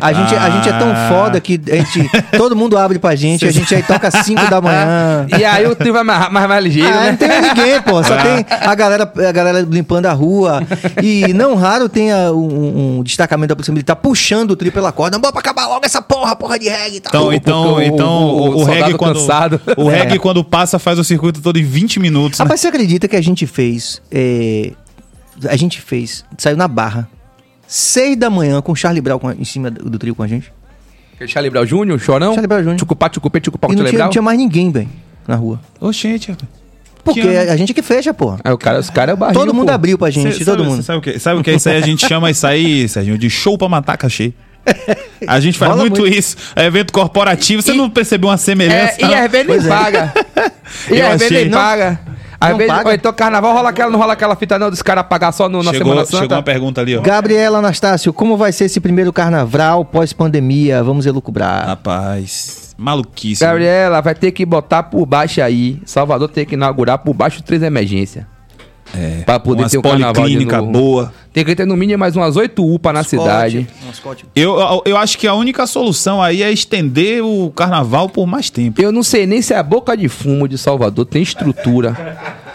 A 0.00 0.12
gente, 0.12 0.34
a 0.34 0.50
gente 0.50 0.68
é 0.68 0.72
tão 0.78 0.92
Ah. 0.92 1.08
foda 1.08 1.40
que 1.40 1.60
a 1.70 1.76
gente, 1.76 2.08
todo 2.36 2.54
mundo 2.54 2.76
abre 2.78 2.98
pra 2.98 3.14
gente, 3.16 3.46
a 3.46 3.50
gente 3.50 3.74
aí 3.74 3.82
toca 3.82 4.10
5 4.10 4.48
da 4.48 4.60
manhã. 4.60 5.26
E 5.38 5.44
aí 5.44 5.66
o 5.66 5.74
trio 5.74 5.92
vai 5.92 6.04
mais, 6.04 6.30
mais, 6.30 6.48
mais 6.48 6.64
ligeiro, 6.64 6.88
Ah, 6.88 7.00
né? 7.00 7.10
não 7.10 7.16
tem 7.16 7.40
ninguém, 7.40 7.80
pô. 7.82 8.02
Só 8.04 8.16
tem 8.16 8.44
a 8.48 8.74
galera, 8.74 9.10
a 9.28 9.32
galera 9.32 9.66
limpando 9.68 10.06
a 10.06 10.12
rua. 10.12 10.62
E 11.02 11.32
não 11.34 11.54
raro 11.54 11.88
tem 11.88 12.12
a- 12.12 12.30
um, 12.32 12.91
um 12.91 12.91
destacamento 13.04 13.50
da 13.50 13.54
Polícia 13.54 13.72
Militar 13.72 13.94
puxando 13.94 14.50
o 14.50 14.56
trio 14.56 14.72
pela 14.72 14.90
corda. 14.90 15.16
Bora 15.20 15.30
pra 15.32 15.38
acabar 15.40 15.68
logo 15.68 15.86
essa 15.86 16.02
porra, 16.02 16.34
porra 16.34 16.58
de 16.58 16.68
reggae 16.68 16.96
e 16.96 17.00
tal. 17.00 17.32
Então, 17.32 17.32
então, 17.32 17.74
o- 17.76 17.82
então 17.82 18.08
o- 18.24 18.40
o, 18.40 18.50
o 18.56 18.60
o 18.62 18.64
reggae 18.64 18.94
quando 18.94 19.20
cansado. 19.20 19.60
o 19.76 19.88
É. 19.90 19.98
reggae 19.98 20.18
quando 20.18 20.42
passa 20.42 20.80
faz 20.80 20.98
o 20.98 21.04
circuito 21.04 21.40
todo 21.40 21.58
em 21.58 21.62
20 21.64 22.00
minutos, 22.00 22.40
né? 22.40 22.44
Rapaz, 22.44 22.60
você 22.60 22.66
acredita 22.66 23.06
que 23.06 23.14
a 23.14 23.20
gente 23.20 23.46
fez. 23.46 24.02
é, 24.10 24.72
a 25.48 25.56
gente 25.56 25.80
fez. 25.80 26.24
Saiu 26.36 26.56
na 26.56 26.66
barra. 26.66 27.08
Seis 27.66 28.16
da 28.16 28.28
manhã 28.28 28.60
com 28.60 28.72
o 28.72 28.76
Charlie 28.76 29.00
Brown 29.00 29.18
em 29.38 29.44
cima 29.44 29.70
do, 29.70 29.88
do 29.88 29.98
trio 29.98 30.14
com 30.14 30.22
a 30.22 30.26
gente. 30.26 30.52
Charlie 31.26 31.50
Brown 31.50 31.64
Júnior, 31.64 32.00
Chorão? 32.00 32.32
Charlie 32.32 32.48
Brown 32.48 32.58
Júnior. 32.60 32.76
Tchucupá, 32.78 33.08
tchucupê, 33.08 33.40
tchucupá, 33.40 33.68
E 33.70 33.76
não 33.76 33.84
tinha, 33.84 34.02
não 34.04 34.10
tinha 34.10 34.20
mais 34.22 34.36
ninguém, 34.36 34.72
velho, 34.72 34.88
na 35.26 35.36
rua. 35.36 35.60
Oxente, 35.80 36.32
rapaz. 36.32 36.50
Porque 37.04 37.20
Que 37.20 37.28
ano? 37.28 37.50
a 37.50 37.56
gente 37.56 37.72
é 37.72 37.74
que 37.74 37.82
fecha, 37.82 38.14
porra. 38.14 38.38
Aí 38.44 38.52
o 38.52 38.58
cara, 38.58 38.78
os 38.78 38.88
caras 38.88 39.10
é 39.10 39.14
o 39.14 39.16
barril, 39.16 39.34
Todo 39.34 39.52
mundo 39.52 39.68
pô. 39.68 39.74
abriu 39.74 39.98
pra 39.98 40.08
gente, 40.10 40.38
Cê 40.38 40.44
todo 40.44 40.58
sabe, 40.58 40.70
mundo. 40.70 40.82
Sabe 40.82 40.98
o 40.98 41.02
que? 41.02 41.18
Sabe 41.18 41.40
o 41.40 41.42
que 41.42 41.50
é 41.50 41.54
isso 41.54 41.68
aí? 41.68 41.76
A 41.76 41.80
gente 41.80 42.06
chama 42.06 42.30
isso 42.30 42.46
aí, 42.46 42.88
Sérgio, 42.88 43.18
de 43.18 43.28
show 43.28 43.58
pra 43.58 43.68
matar 43.68 43.96
cachê. 43.96 44.32
A 45.26 45.40
gente 45.40 45.58
faz 45.58 45.74
muito, 45.76 46.00
muito. 46.02 46.16
isso. 46.16 46.36
É 46.54 46.66
evento 46.66 46.92
corporativo. 46.92 47.60
Você 47.60 47.72
não 47.72 47.90
percebeu 47.90 48.28
uma 48.30 48.36
semelhança? 48.36 48.94
É, 49.00 49.06
e 49.06 49.14
às 49.14 49.30
vezes 49.30 49.46
nem 49.48 49.56
é. 49.58 49.68
paga. 49.68 50.14
E 50.90 51.02
às 51.02 51.18
vezes 51.18 51.30
nem 51.30 51.50
paga. 51.50 52.00
Às 52.40 52.50
não 52.50 52.58
vezes, 52.58 52.72
paga? 52.72 52.94
então 52.94 53.12
carnaval 53.12 53.52
rola 53.54 53.68
aquela, 53.70 53.90
não 53.90 53.98
rola 53.98 54.12
aquela 54.14 54.34
fita 54.34 54.58
não 54.58 54.70
dos 54.70 54.82
caras 54.82 55.04
pagar 55.08 55.30
só 55.32 55.48
no, 55.48 55.62
na 55.62 55.70
chegou, 55.72 55.88
Semana 55.88 56.04
chegou 56.06 56.20
Santa. 56.20 56.34
uma 56.36 56.42
pergunta 56.42 56.80
ali, 56.80 56.96
ó. 56.96 57.00
Gabriela 57.00 57.58
Anastácio, 57.58 58.12
como 58.12 58.36
vai 58.36 58.52
ser 58.52 58.64
esse 58.64 58.80
primeiro 58.80 59.12
carnaval 59.12 59.84
pós-pandemia? 59.84 60.82
Vamos 60.82 61.06
elucubrar. 61.06 61.66
Rapaz, 61.66 62.61
maluquice. 62.82 63.44
Gabriela, 63.44 64.00
vai 64.00 64.14
ter 64.14 64.32
que 64.32 64.44
botar 64.44 64.82
por 64.82 65.06
baixo 65.06 65.40
aí. 65.40 65.80
Salvador 65.84 66.28
tem 66.28 66.44
que 66.44 66.54
inaugurar 66.54 66.98
por 66.98 67.14
baixo 67.14 67.42
três 67.42 67.62
emergência. 67.62 68.26
É. 68.94 69.22
Pra 69.24 69.40
poder 69.40 69.62
Umas 69.62 69.72
ter 69.72 69.78
um 69.78 69.82
carnaval 69.82 70.12
de 70.12 70.20
policlínica 70.20 70.58
novo. 70.58 70.72
boa. 70.72 71.14
Tem 71.32 71.44
que 71.44 71.54
ter 71.54 71.64
no 71.66 71.76
mínimo 71.76 71.98
mais 71.98 72.14
umas 72.14 72.36
oito 72.36 72.62
UPA 72.62 72.92
na 72.92 73.02
cidade. 73.02 73.66
Eu, 74.36 74.58
eu, 74.58 74.82
eu 74.84 74.96
acho 74.98 75.16
que 75.16 75.26
a 75.26 75.32
única 75.32 75.66
solução 75.66 76.20
aí 76.20 76.42
é 76.42 76.52
estender 76.52 77.24
o 77.24 77.50
carnaval 77.50 78.10
por 78.10 78.26
mais 78.26 78.50
tempo. 78.50 78.82
Eu 78.82 78.92
não 78.92 79.02
sei 79.02 79.26
nem 79.26 79.40
se 79.40 79.54
a 79.54 79.62
Boca 79.62 79.96
de 79.96 80.08
Fumo 80.08 80.46
de 80.46 80.58
Salvador 80.58 81.06
tem 81.06 81.22
estrutura 81.22 81.96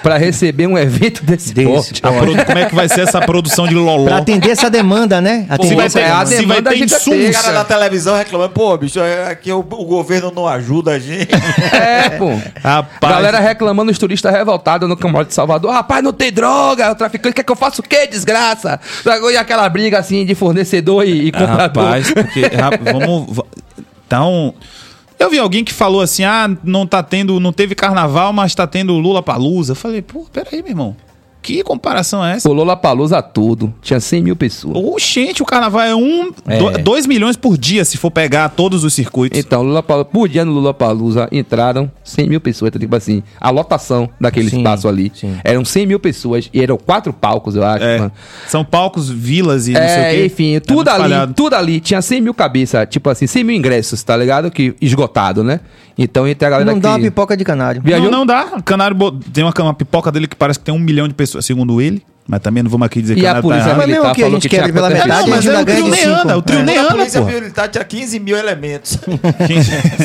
pra 0.08 0.18
receber 0.18 0.68
um 0.68 0.78
evento 0.78 1.22
desse, 1.26 1.53
Desse 1.53 1.68
porte. 1.70 2.01
Produ- 2.01 2.45
como 2.45 2.58
é 2.60 2.66
que 2.66 2.74
vai 2.76 2.88
ser 2.88 3.01
essa 3.01 3.20
produção 3.22 3.68
de 3.68 3.76
loló? 3.76 4.05
Pra 4.05 4.18
atender 4.18 4.51
essa 4.51 4.70
demanda, 4.70 5.20
né? 5.20 5.45
Atender 5.49 5.68
Se 5.70 5.76
vai 5.76 5.89
ter, 5.89 5.99
é, 5.99 6.03
a 6.12 6.24
demanda. 6.24 6.38
se 6.38 6.45
vai 6.45 6.62
ter 6.62 6.78
insumos. 6.84 7.30
O 7.30 7.32
cara 7.34 7.51
da 7.53 7.64
televisão 7.66 8.16
reclamando, 8.16 8.51
pô, 8.53 8.78
bicho, 8.78 8.99
é- 8.99 9.30
aqui 9.30 9.51
o, 9.51 9.60
o 9.60 9.86
governo 9.86 10.32
não 10.34 10.47
ajuda 10.47 10.91
a 10.91 10.99
gente. 10.99 11.28
É, 11.74 12.10
pô. 12.12 12.30
Rapaz. 12.64 13.14
Galera 13.14 13.39
reclamando, 13.39 13.91
os 13.91 13.97
turistas 13.97 14.32
revoltados 14.32 14.88
no 14.88 14.95
camarote 14.95 15.30
de 15.30 15.34
Salvador. 15.36 15.72
Rapaz, 15.72 16.03
não 16.03 16.14
tem 16.14 16.32
droga, 16.32 16.91
o 16.91 16.95
traficante 16.95 17.36
quer 17.36 17.43
que 17.43 17.51
eu 17.51 17.55
faça 17.55 17.82
o 17.82 17.84
quê, 17.84 18.08
desgraça? 18.08 18.80
E 19.32 19.38
aquela 19.38 19.68
briga 19.68 19.99
assim 19.99 20.26
de 20.26 20.34
fornecedor 20.36 21.05
e, 21.05 21.28
e 21.28 21.32
comprador. 21.32 21.84
Rapaz, 21.84 22.12
porque. 22.12 22.41
rap- 22.41 22.80
vamos. 22.91 23.36
va- 23.36 23.43
Então. 24.05 24.53
Eu 25.20 25.30
vi 25.30 25.39
alguém 25.39 25.63
que 25.63 25.74
falou 25.74 26.01
assim: 26.01 26.24
ah, 26.24 26.49
não 26.63 26.86
tá 26.86 27.01
tendo. 27.01 27.39
Não 27.39 27.51
teve 27.51 27.76
carnaval, 27.76 28.32
mas 28.32 28.53
tá 28.53 28.68
tendo 28.68 28.93
Lula 28.93 29.24
Palusa. 29.24 29.72
Eu 29.72 29.76
falei, 29.76 30.01
pô, 30.01 30.26
peraí, 30.32 30.61
meu 30.61 30.72
irmão. 30.72 30.95
Que 31.42 31.64
comparação 31.64 32.26
é 32.26 32.34
essa? 32.34 32.50
Pulou 32.50 32.66
La 32.66 32.76
Palusa 32.76 33.22
tudo. 33.22 33.74
Tinha 33.82 34.00
100 34.02 34.22
mil 34.24 34.36
pessoas. 34.36 34.76
Oxente, 34.76 35.42
o 35.42 35.46
carnaval 35.46 35.82
é 35.82 35.96
um. 35.96 36.32
É. 36.46 36.78
2 36.80 37.06
milhões 37.08 37.38
por 37.38 37.58
dia 37.58 37.86
se 37.86 37.98
for 37.98 38.12
pegar 38.12 38.50
todos 38.50 38.84
os 38.84 38.94
circuitos. 38.94 39.40
Então, 39.40 39.64
Lula 39.64 39.82
Palusa, 39.82 40.06
por 40.06 40.28
dia 40.28 40.44
no 40.44 40.52
Lula 40.52 40.74
Palusa 40.74 41.30
entraram 41.32 41.90
100 42.04 42.28
mil 42.28 42.42
pessoas. 42.42 42.68
Então, 42.70 42.82
tipo 42.82 42.94
assim, 42.96 43.24
a 43.40 43.50
lotação 43.50 44.10
daquele 44.20 44.50
Sim, 44.50 44.58
espaço 44.58 44.88
ali. 44.90 45.10
sim. 45.16 45.38
Eram 45.44 45.64
100 45.64 45.86
mil 45.86 46.00
pessoas 46.02 46.50
e 46.54 46.62
eram 46.62 46.76
quatro 46.78 47.14
palcos, 47.14 47.56
eu 47.56 47.64
acho. 47.66 47.84
É, 47.84 47.98
mano. 48.00 48.12
são 48.48 48.66
palcos, 48.66 49.10
vilas 49.10 49.70
e 49.70 49.72
não 49.72 49.80
sei 49.80 49.88
o 49.88 49.92
É, 50.02 50.16
quê. 50.16 50.26
enfim, 50.26 50.56
É 50.56 50.60
tudo 50.60 50.76
muito 50.76 50.90
ali, 50.90 51.04
espalhado. 51.04 51.34
tudo 51.34 51.54
ali 51.56 51.80
tinha 51.80 52.02
100 52.02 52.20
mil 52.22 52.34
cabeças, 52.34 52.86
tipo 52.90 53.10
assim, 53.10 53.26
100 53.26 53.44
mil 53.46 53.56
ingressos, 53.56 54.04
tá 54.04 54.18
ligado? 54.18 54.52
Que 54.52 54.76
esgotado, 54.82 55.44
né? 55.46 55.62
Então, 55.98 56.28
entre 56.28 56.45
a 56.45 56.50
galera 56.52 56.72
Não 56.72 56.80
dá 56.80 56.89
uma 56.89 56.98
que 57.00 57.06
pipoca 57.06 57.36
de 57.36 57.43
canário. 57.43 57.82
viajou, 57.82 58.12
Não, 58.12 58.20
não 58.20 58.26
dá. 58.26 58.45
Canário 58.64 58.95
tem 59.34 59.43
uma, 59.43 59.54
uma 59.58 59.74
pipoca 59.74 60.12
dele 60.12 60.28
que 60.28 60.36
parece 60.36 60.60
que 60.60 60.66
tem 60.66 60.74
um 60.74 60.80
milhão 60.80 61.08
de 61.08 61.14
pessoas, 61.14 61.43
segundo 61.45 61.82
ele. 61.82 62.04
Mas 62.30 62.41
também 62.41 62.62
não 62.62 62.70
vamos 62.70 62.86
aqui 62.86 63.02
dizer 63.02 63.16
que 63.16 63.22
E 63.22 63.24
o 63.24 63.26
a 63.26 63.30
Canário 63.30 63.41
polícia 63.50 63.70
tá 63.72 63.78
Mas 63.78 63.88
errado. 63.89 64.02
mesmo 64.04 64.14
que 64.16 64.24
a 64.24 64.30
gente 64.30 64.41
que 64.41 64.50
tinha 64.50 64.62
quebre 64.64 64.74
pela 64.74 64.89
metade, 64.89 65.10
Não, 65.10 65.28
mas 65.28 65.38
a 65.38 65.41
gente 65.41 65.48
é 65.48 65.54
o 65.54 65.58
ainda 65.58 65.64
ganha 65.72 65.80
trio 65.82 65.91
nem 65.91 66.04
anda, 66.06 66.38
o 66.38 66.41
trio 66.41 66.58
Segundo 66.58 66.68
nem 66.68 66.78
a 66.78 66.82
anda, 66.82 66.91
polícia 66.91 67.22
pô. 67.22 67.28
militar 67.28 67.68
tinha 67.70 67.84
15 67.86 68.20
mil 68.20 68.38
elementos. 68.38 69.00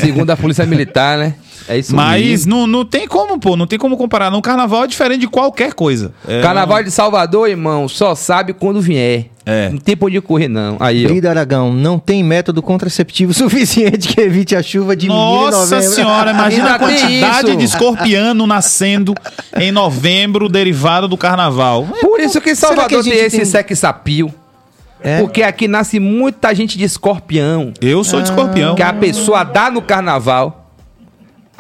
segundo 0.01 0.31
a 0.31 0.37
polícia 0.37 0.65
militar, 0.65 1.19
né? 1.19 1.35
É 1.69 1.79
isso 1.79 1.95
Mas 1.95 2.25
mesmo. 2.25 2.57
não, 2.57 2.67
não 2.67 2.85
tem 2.85 3.07
como, 3.07 3.39
pô. 3.39 3.57
Não 3.57 3.67
tem 3.67 3.79
como 3.79 3.97
comparar. 3.97 4.31
Não, 4.31 4.41
carnaval 4.41 4.85
é 4.85 4.87
diferente 4.87 5.21
de 5.21 5.29
qualquer 5.29 5.75
coisa. 5.75 6.13
É, 6.27 6.41
Carnaval 6.43 6.83
de 6.83 6.91
Salvador, 6.91 7.49
irmão, 7.49 7.89
só 7.89 8.15
sabe 8.15 8.53
quando 8.53 8.81
vier. 8.81 9.27
É. 9.45 9.71
Não 9.71 9.79
tem 9.79 9.97
pra 9.97 10.07
onde 10.07 10.21
correr, 10.21 10.47
não. 10.47 10.77
Aí, 10.79 11.05
ó. 11.05 11.09
Brida 11.09 11.31
Aragão, 11.31 11.73
não 11.73 11.99
tem 11.99 12.23
método 12.23 12.63
contraceptivo 12.63 13.35
suficiente 13.35 14.09
que 14.09 14.21
evite 14.21 14.55
a 14.55 14.63
chuva 14.63 14.95
de 14.95 15.09
Nossa 15.09 15.81
senhora, 15.83 16.31
imagina 16.33 16.75
a 16.75 16.79
quantidade 16.79 17.49
isso. 17.49 17.57
de 17.57 17.65
escorpiano 17.65 18.47
nascendo 18.47 19.15
em 19.57 19.73
novembro, 19.73 20.49
derivado 20.49 21.09
do 21.09 21.17
carnaval. 21.17 21.89
Por 22.01 22.21
isso 22.21 22.41
que 22.41 22.55
Salvador 22.55 23.03
que 23.03 23.11
tem 23.11 23.19
esse 23.19 23.37
tem- 23.39 23.45
sex 23.45 23.79
sapio. 23.81 24.33
É. 25.05 25.19
Porque 25.19 25.43
aqui 25.43 25.67
nasce 25.67 25.99
muita 25.99 26.55
gente 26.55 26.79
de 26.79 26.85
escorpião. 26.85 27.73
Eu 27.81 28.05
sou 28.05 28.21
de 28.23 28.29
escorpião. 28.29 28.77
Que 28.77 28.83
a 28.85 28.93
pessoa 28.93 29.43
dá 29.43 29.69
no 29.69 29.83
carnaval, 29.83 30.62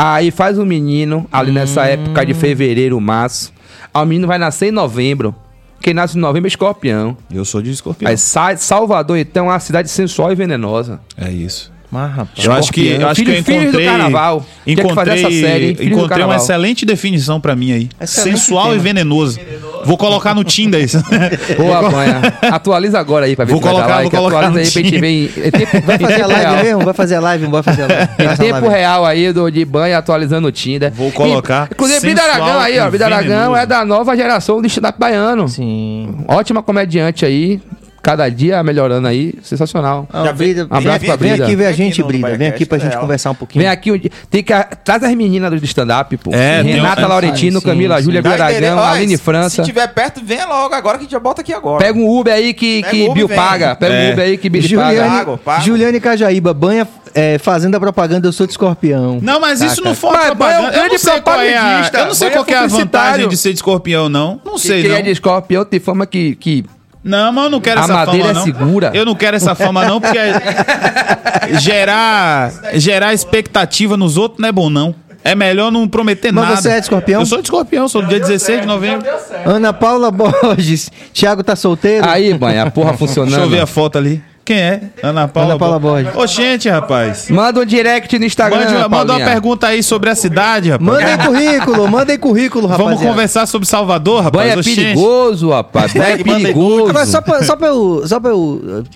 aí 0.02 0.30
faz 0.32 0.58
um 0.58 0.64
menino, 0.64 1.28
ali 1.30 1.52
nessa 1.52 1.86
época 1.86 2.26
de 2.26 2.34
fevereiro, 2.34 3.00
março. 3.00 3.52
Aí 3.94 4.02
o 4.02 4.06
menino 4.06 4.26
vai 4.26 4.38
nascer 4.38 4.66
em 4.66 4.72
novembro. 4.72 5.34
Quem 5.80 5.94
nasce 5.94 6.16
em 6.16 6.20
novembro 6.20 6.46
é 6.46 6.48
escorpião. 6.48 7.16
Eu 7.32 7.44
sou 7.44 7.62
de 7.62 7.70
escorpião. 7.70 8.10
Aí 8.10 8.18
sai, 8.18 8.56
Salvador, 8.56 9.16
então, 9.16 9.46
é 9.46 9.52
uma 9.52 9.60
cidade 9.60 9.88
sensual 9.88 10.32
e 10.32 10.34
venenosa. 10.34 11.00
É 11.16 11.30
isso. 11.30 11.72
Mas, 11.92 12.10
rapaz. 12.10 12.42
Eu 12.46 12.52
acho 12.52 12.72
que, 12.72 12.88
eu 12.88 13.06
acho 13.06 13.22
que 13.22 13.30
eu 13.30 13.34
Filho- 13.34 13.44
filhos 13.44 13.62
do 13.64 13.68
encontrei. 13.68 13.86
carnaval. 13.86 14.46
Que 14.64 14.72
Encontrei, 14.72 15.14
essa 15.24 15.30
série, 15.30 15.76
encontrei 15.86 16.24
uma 16.24 16.36
excelente 16.36 16.86
definição 16.86 17.38
pra 17.38 17.54
mim 17.54 17.70
aí. 17.72 17.90
Excelente 18.00 18.38
Sensual 18.38 18.64
tema. 18.70 18.76
e 18.76 18.78
venenoso. 18.78 19.38
Vou 19.84 19.98
colocar 19.98 20.34
no 20.34 20.42
Tinder 20.42 20.82
isso. 20.82 21.02
Boa, 21.58 21.90
Banha. 21.90 22.22
Atualiza 22.50 22.98
agora 22.98 23.26
aí 23.26 23.36
pra 23.36 23.44
ver 23.44 23.52
Vou 23.52 23.60
se 23.60 23.64
vai 23.64 23.74
dar 23.74 23.80
colocar, 23.82 23.96
like. 24.00 24.10
vou 24.10 24.20
colocar 24.24 24.46
Atualiza 24.46 24.52
no 24.52 24.66
aí 24.66 24.72
pra 24.72 24.82
gente 24.82 25.00
ver 25.00 25.82
Vai 25.84 25.98
fazer 25.98 26.22
a 26.22 26.26
live 26.26 26.44
real. 26.50 26.64
mesmo? 26.64 26.84
Vai 26.84 26.94
fazer 26.94 27.14
a 27.16 27.20
live, 27.20 27.46
vai 27.46 27.62
fazer 27.62 27.82
a 27.82 27.86
live. 27.88 28.12
Em 28.12 28.36
tempo 28.36 28.52
live. 28.52 28.68
real 28.68 29.04
aí 29.04 29.32
do, 29.32 29.50
de 29.50 29.64
banho 29.66 29.98
atualizando 29.98 30.48
o 30.48 30.52
Tinder. 30.52 30.90
Vou 30.92 31.12
colocar 31.12 31.68
E, 31.70 31.74
inclusive, 31.74 32.00
Bida 32.00 32.22
Aragão 32.22 32.58
aí, 32.58 32.78
ó. 32.78 32.88
Bida 32.90 33.04
Aragão 33.04 33.28
venenoso. 33.28 33.56
é 33.60 33.66
da 33.66 33.84
nova 33.84 34.16
geração 34.16 34.62
do 34.62 34.66
stand-up 34.66 34.98
baiano. 34.98 35.46
Sim. 35.46 36.14
Ótima 36.26 36.62
comediante 36.62 37.26
aí. 37.26 37.60
Cada 38.02 38.28
dia 38.28 38.60
melhorando 38.64 39.06
aí. 39.06 39.32
Sensacional. 39.44 40.08
Ah, 40.12 40.24
Já 40.24 40.32
Brida, 40.32 40.62
um 40.68 40.74
abraço 40.76 40.98
vem, 40.98 41.08
pra 41.08 41.16
vem 41.16 41.28
Brida. 41.30 41.44
aqui 41.44 41.54
ver 41.56 41.64
a 41.66 41.68
Vem 41.68 41.76
gente, 41.76 42.02
Brida. 42.02 42.36
Vem 42.36 42.48
aqui 42.48 42.66
pra 42.66 42.76
é 42.78 42.80
gente 42.80 42.90
real. 42.90 43.00
conversar 43.02 43.30
um 43.30 43.34
pouquinho. 43.36 43.62
Vem 43.62 43.70
aqui. 43.70 44.10
Tem 44.28 44.42
que. 44.42 44.52
Traz 44.84 45.04
as 45.04 45.14
meninas 45.14 45.50
do 45.60 45.64
stand-up, 45.64 46.16
pô. 46.16 46.30
É, 46.34 46.62
Renata 46.62 47.04
um- 47.04 47.08
Laurentino, 47.08 47.60
sim, 47.60 47.66
Camila 47.66 47.98
sim. 47.98 48.04
Júlia, 48.04 48.20
Dá 48.20 48.30
Bida 48.32 48.44
endereço. 48.50 48.72
Aragão, 48.72 48.90
Ó, 48.90 48.94
Aline 48.96 49.16
França. 49.16 49.62
Se 49.62 49.62
tiver 49.62 49.86
perto, 49.88 50.20
venha 50.24 50.46
logo 50.46 50.74
agora 50.74 50.98
que 50.98 51.02
a 51.02 51.04
gente 51.04 51.12
já 51.12 51.20
bota 51.20 51.42
aqui 51.42 51.52
agora. 51.52 51.78
Pega 51.84 51.96
um 51.96 52.08
Uber 52.18 52.34
aí 52.34 52.52
que, 52.52 52.82
que 52.82 53.08
Bill 53.10 53.28
vem. 53.28 53.36
paga. 53.36 53.76
Pega 53.76 53.94
É. 53.94 54.08
um 54.08 54.12
Uber 54.14 54.24
aí 54.24 54.36
que 54.36 54.50
Bill 54.50 54.62
Juliane, 54.62 55.38
paga. 55.44 55.60
Juliane 55.62 56.00
Cajaíba, 56.00 56.52
banha 56.52 56.88
é, 57.14 57.38
fazendo 57.38 57.76
a 57.76 57.80
propaganda 57.80 58.26
Eu 58.26 58.32
Sou 58.32 58.46
de 58.46 58.52
Escorpião. 58.52 59.20
Não, 59.22 59.38
mas 59.40 59.60
isso 59.60 59.80
não 59.84 59.94
foi 59.94 60.10
Mas 60.10 60.18
Banha 60.18 60.28
é 60.28 60.32
um 60.32 60.36
propaganda. 60.36 60.76
Eu 60.76 60.80
não 60.82 60.88
grande 60.88 60.98
sei 60.98 61.20
qual 61.20 61.40
é 61.40 61.56
a, 61.56 61.60
propagandista. 61.60 61.98
eu 61.98 62.06
não 62.06 62.14
sei 62.14 62.30
qual 62.30 62.44
que 62.44 62.52
é 62.54 62.58
a 62.58 62.66
vantagem 62.66 63.28
de 63.28 63.36
ser 63.36 63.50
de 63.50 63.56
escorpião, 63.56 64.08
não. 64.08 64.40
Não 64.44 64.58
sei, 64.58 64.82
Quem 64.82 64.90
não. 64.90 64.96
é 64.98 65.02
de 65.02 65.10
escorpião 65.10 65.64
tem 65.64 65.78
fama 65.78 66.04
que, 66.06 66.34
que 66.36 66.64
Não, 67.04 67.32
mas 67.32 67.44
eu 67.44 67.50
não 67.50 67.60
quero 67.60 67.80
A 67.80 67.84
essa 67.84 67.92
madeira 67.92 68.28
fama, 68.28 68.30
é 68.30 68.34
não. 68.34 68.44
segura. 68.44 68.90
Eu 68.94 69.04
não 69.04 69.14
quero 69.14 69.36
essa 69.36 69.54
fama, 69.54 69.84
não, 69.84 70.00
porque 70.00 70.18
gerar, 71.58 72.52
gerar 72.74 73.12
expectativa 73.12 73.96
nos 73.96 74.16
outros 74.16 74.40
não 74.40 74.48
é 74.48 74.52
bom, 74.52 74.70
não. 74.70 74.94
É 75.24 75.34
melhor 75.36 75.70
não 75.70 75.86
prometer 75.88 76.32
Mas 76.32 76.44
nada. 76.44 76.56
você 76.60 76.70
é 76.70 76.74
de 76.74 76.80
escorpião? 76.80 77.20
Eu 77.20 77.26
sou 77.26 77.38
de 77.38 77.44
escorpião, 77.44 77.86
sou 77.88 78.02
do 78.02 78.08
dia 78.08 78.18
16 78.18 78.62
de 78.62 78.66
novembro. 78.66 79.06
Ana 79.44 79.72
Paula 79.72 80.10
Borges. 80.10 80.90
Thiago 81.12 81.44
tá 81.44 81.54
solteiro? 81.54 82.08
Aí, 82.08 82.34
banha, 82.34 82.64
a 82.64 82.70
porra 82.70 82.94
funcionando. 82.94 83.30
Deixa 83.30 83.44
eu 83.44 83.48
ver 83.50 83.60
a 83.60 83.66
foto 83.66 83.98
ali. 83.98 84.20
Quem 84.44 84.56
é? 84.56 84.80
Ana 85.02 85.28
Paula, 85.28 85.50
Ana 85.50 85.58
Paula 85.58 85.78
Borges. 85.78 86.14
Ô, 86.16 86.26
gente, 86.26 86.68
rapaz. 86.68 87.30
Manda 87.30 87.60
um 87.60 87.64
direct 87.64 88.18
no 88.18 88.24
Instagram. 88.24 88.58
Mande, 88.58 88.72
manda 88.72 88.88
uma 88.88 89.04
Paulinha. 89.06 89.24
pergunta 89.26 89.68
aí 89.68 89.82
sobre 89.84 90.10
a 90.10 90.16
cidade, 90.16 90.70
rapaz. 90.70 90.90
Mandem 90.90 91.16
currículo, 91.18 91.86
mandem 91.90 92.18
currículo, 92.18 92.66
rapaziada. 92.66 92.96
Vamos 92.96 93.08
conversar 93.08 93.46
sobre 93.46 93.68
Salvador, 93.68 94.24
rapaz. 94.24 94.48
Banho 94.50 94.60
é 94.60 94.62
perigoso, 94.64 95.50
rapaz. 95.50 95.92
Banho 95.92 96.04
é 96.06 96.24
manda 96.24 96.40
perigoso. 96.40 96.90
Agora, 96.90 97.06
só 97.06 97.20
pra, 97.20 97.42
só, 97.44 97.54
pra 97.56 97.68
eu, 97.68 98.02
só 98.04 98.18
pra 98.18 98.30
eu 98.30 98.38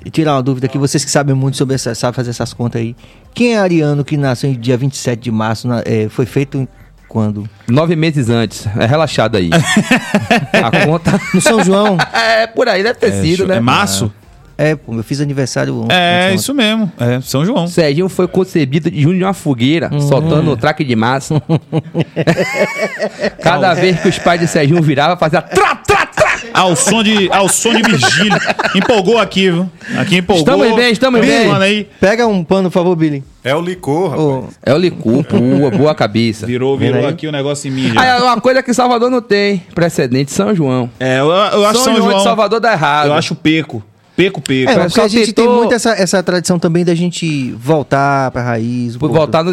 uh, 0.04 0.10
tirar 0.10 0.34
uma 0.34 0.42
dúvida 0.42 0.66
aqui, 0.66 0.78
vocês 0.78 1.04
que 1.04 1.10
sabem 1.10 1.34
muito 1.34 1.56
sobre 1.56 1.76
essa, 1.76 1.94
sabem 1.94 2.14
fazer 2.16 2.30
essas 2.30 2.52
contas 2.52 2.80
aí. 2.82 2.96
Quem 3.32 3.54
é 3.54 3.58
ariano 3.58 4.04
que 4.04 4.16
nasceu 4.16 4.50
no 4.50 4.56
dia 4.56 4.76
27 4.76 5.20
de 5.22 5.30
março, 5.30 5.68
na- 5.68 5.82
é, 5.86 6.08
foi 6.08 6.26
feito 6.26 6.58
em- 6.58 6.68
quando? 7.08 7.48
Nove 7.68 7.94
meses 7.94 8.28
antes. 8.28 8.66
É 8.76 8.84
relaxado 8.84 9.36
aí. 9.36 9.48
a 10.52 10.84
conta. 10.86 11.20
No 11.32 11.40
São 11.40 11.62
João? 11.62 11.96
É, 12.12 12.46
por 12.48 12.68
aí 12.68 12.82
deve 12.82 12.98
ter 12.98 13.12
É, 13.12 13.22
sido, 13.22 13.46
né? 13.46 13.56
é 13.56 13.60
março? 13.60 14.12
É, 14.58 14.74
pô, 14.74 14.94
eu 14.94 15.02
fiz 15.02 15.20
aniversário 15.20 15.82
ontem. 15.82 15.94
É, 15.94 16.34
isso 16.34 16.54
mesmo. 16.54 16.90
É, 16.98 17.20
São 17.20 17.44
João. 17.44 17.66
Serginho 17.66 18.08
foi 18.08 18.26
concebido 18.26 18.90
de 18.90 19.02
junho 19.02 19.18
de 19.18 19.24
uma 19.24 19.34
fogueira, 19.34 19.90
soltando 20.00 20.50
o 20.50 20.56
traque 20.56 20.82
de 20.84 20.96
massa. 20.96 21.42
Cada 23.42 23.74
vez 23.74 24.00
que 24.00 24.08
os 24.08 24.18
pais 24.18 24.40
de 24.40 24.46
Serginho 24.46 24.82
viravam, 24.82 25.16
fazia 25.16 25.42
trá, 25.42 25.74
trá, 25.76 26.06
trá. 26.06 26.26
Ao 26.52 26.74
som 26.74 27.02
de, 27.02 27.30
ao 27.30 27.48
som 27.48 27.74
de 27.74 27.82
vigília. 27.82 28.38
Empolgou 28.74 29.18
aqui, 29.18 29.50
viu? 29.50 29.70
Aqui 29.98 30.16
empolgou. 30.18 30.40
Estamos 30.54 30.76
bem, 30.76 30.92
estamos 30.92 31.20
Billy, 31.20 31.32
bem. 31.32 31.48
Mano, 31.48 31.62
aí. 31.62 31.88
Pega 32.00 32.26
um 32.26 32.42
pano, 32.42 32.70
por 32.70 32.74
favor, 32.74 32.96
Billy. 32.96 33.22
É 33.44 33.54
o 33.54 33.60
licor, 33.60 34.10
rapaz. 34.10 34.24
Ô, 34.26 34.44
É 34.64 34.74
o 34.74 34.78
licor, 34.78 35.22
boa, 35.22 35.70
boa 35.70 35.94
cabeça. 35.94 36.46
Virou, 36.46 36.76
virou 36.78 37.06
aqui 37.06 37.26
o 37.26 37.32
negócio 37.32 37.68
em 37.68 37.72
mim 37.72 37.92
já. 37.92 38.00
Aí, 38.00 38.08
é 38.08 38.22
uma 38.22 38.40
coisa 38.40 38.62
que 38.62 38.72
Salvador 38.72 39.10
não 39.10 39.20
tem, 39.22 39.62
precedente, 39.74 40.32
São 40.32 40.54
João. 40.54 40.90
É, 40.98 41.20
eu, 41.20 41.26
eu 41.26 41.66
acho 41.66 41.74
São, 41.74 41.84
São, 41.84 41.96
João, 41.96 42.06
João. 42.08 42.18
de 42.18 42.24
Salvador 42.24 42.60
dá 42.60 42.72
errado. 42.72 43.08
Eu 43.08 43.14
acho 43.14 43.34
peco. 43.34 43.56
Peco, 43.66 43.95
peco. 44.16 44.42
É, 44.50 44.76
mas 44.76 44.92
porque 44.92 45.00
a 45.00 45.08
gente 45.08 45.32
tem 45.32 45.44
tentou- 45.44 45.56
muito 45.58 45.74
essa, 45.74 45.90
essa 45.90 46.22
tradição 46.22 46.58
também 46.58 46.84
da 46.84 46.94
gente 46.94 47.52
voltar 47.52 48.30
pra 48.30 48.42
raiz. 48.42 48.96
Por 48.96 49.10
voltar 49.10 49.44
no, 49.44 49.52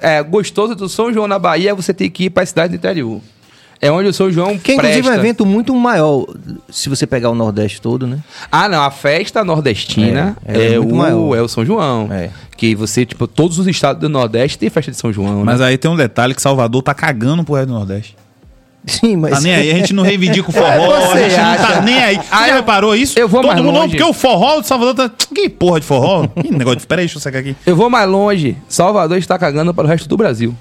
é, 0.00 0.22
gostoso 0.22 0.74
do 0.74 0.88
São 0.88 1.12
João 1.12 1.26
na 1.26 1.38
Bahia 1.38 1.70
é 1.70 1.74
você 1.74 1.92
ter 1.92 2.08
que 2.10 2.24
ir 2.24 2.30
pra 2.30 2.46
cidade 2.46 2.70
do 2.72 2.76
interior. 2.76 3.20
É 3.80 3.90
onde 3.92 4.08
o 4.08 4.14
São 4.14 4.30
João 4.30 4.56
Que 4.56 4.70
é 4.72 4.74
inclusive 4.76 5.02
presta. 5.02 5.18
um 5.20 5.20
evento 5.20 5.44
muito 5.44 5.74
maior, 5.74 6.24
se 6.70 6.88
você 6.88 7.06
pegar 7.06 7.28
o 7.28 7.34
Nordeste 7.34 7.82
todo, 7.82 8.06
né? 8.06 8.18
Ah, 8.50 8.66
não, 8.66 8.80
a 8.82 8.90
festa 8.90 9.44
nordestina 9.44 10.36
É, 10.46 10.56
é 10.58 10.74
é, 10.74 10.80
o, 10.80 10.94
maior. 10.94 11.36
é 11.36 11.42
o 11.42 11.48
São 11.48 11.66
João. 11.66 12.08
É. 12.10 12.30
Que 12.56 12.74
você, 12.74 13.04
tipo, 13.04 13.26
todos 13.26 13.58
os 13.58 13.66
estados 13.66 14.00
do 14.00 14.08
Nordeste 14.08 14.56
tem 14.58 14.70
festa 14.70 14.90
de 14.90 14.96
São 14.96 15.12
João, 15.12 15.44
Mas 15.44 15.60
né? 15.60 15.66
aí 15.66 15.76
tem 15.76 15.90
um 15.90 15.96
detalhe 15.96 16.34
que 16.34 16.40
Salvador 16.40 16.82
tá 16.82 16.94
cagando 16.94 17.44
pro 17.44 17.54
resto 17.56 17.66
do 17.68 17.74
Nordeste. 17.74 18.16
Sim, 18.86 19.16
mas. 19.16 19.30
Tá 19.32 19.40
nem 19.40 19.54
aí, 19.54 19.70
a 19.70 19.74
gente 19.76 19.92
não 19.94 20.02
reivindica 20.02 20.48
o 20.50 20.52
forró, 20.54 21.00
Você 21.08 21.18
a 21.18 21.28
gente 21.28 21.36
não 21.40 21.56
tá 21.56 21.68
acha? 21.68 21.80
nem 21.82 22.02
aí. 22.02 22.16
Você 22.16 22.24
Ah, 22.30 22.48
já 22.48 22.54
reparou 22.56 22.94
isso? 22.94 23.18
eu 23.18 23.26
vou 23.28 23.40
Todo 23.40 23.48
mais 23.50 23.60
mundo, 23.60 23.72
não, 23.72 23.80
longe. 23.82 23.96
porque 23.96 24.10
o 24.10 24.12
forró 24.12 24.60
de 24.60 24.66
Salvador 24.66 24.94
tá... 24.94 25.10
Que 25.34 25.48
porra 25.48 25.80
de 25.80 25.86
forró? 25.86 26.26
Que 26.28 26.50
negócio 26.50 26.80
de... 26.80 26.86
Peraí, 26.86 27.04
deixa 27.04 27.16
eu 27.16 27.20
sacar 27.22 27.40
aqui. 27.40 27.56
Eu 27.64 27.74
vou 27.76 27.88
mais 27.88 28.08
longe. 28.08 28.56
Salvador 28.68 29.16
está 29.16 29.38
cagando 29.38 29.72
para 29.72 29.84
o 29.84 29.88
resto 29.88 30.06
do 30.08 30.16
Brasil. 30.16 30.54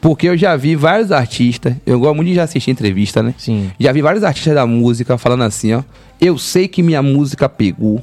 Porque 0.00 0.28
eu 0.28 0.36
já 0.36 0.56
vi 0.56 0.74
vários 0.74 1.12
artistas, 1.12 1.74
eu 1.86 2.00
gosto 2.00 2.16
muito 2.16 2.28
de 2.28 2.34
já 2.34 2.42
assistir 2.42 2.70
entrevista, 2.72 3.22
né? 3.22 3.34
Sim. 3.38 3.70
Já 3.78 3.92
vi 3.92 4.02
vários 4.02 4.24
artistas 4.24 4.54
da 4.54 4.66
música 4.66 5.16
falando 5.16 5.42
assim, 5.44 5.74
ó. 5.74 5.82
Eu 6.20 6.36
sei 6.38 6.66
que 6.66 6.82
minha 6.82 7.02
música 7.02 7.48
pegou 7.48 8.02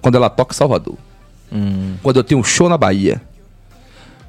quando 0.00 0.14
ela 0.16 0.30
toca 0.30 0.54
em 0.54 0.56
Salvador. 0.56 0.96
Hum. 1.52 1.94
Quando 2.02 2.16
eu 2.18 2.24
tenho 2.24 2.40
um 2.40 2.44
show 2.44 2.68
na 2.68 2.78
Bahia. 2.78 3.20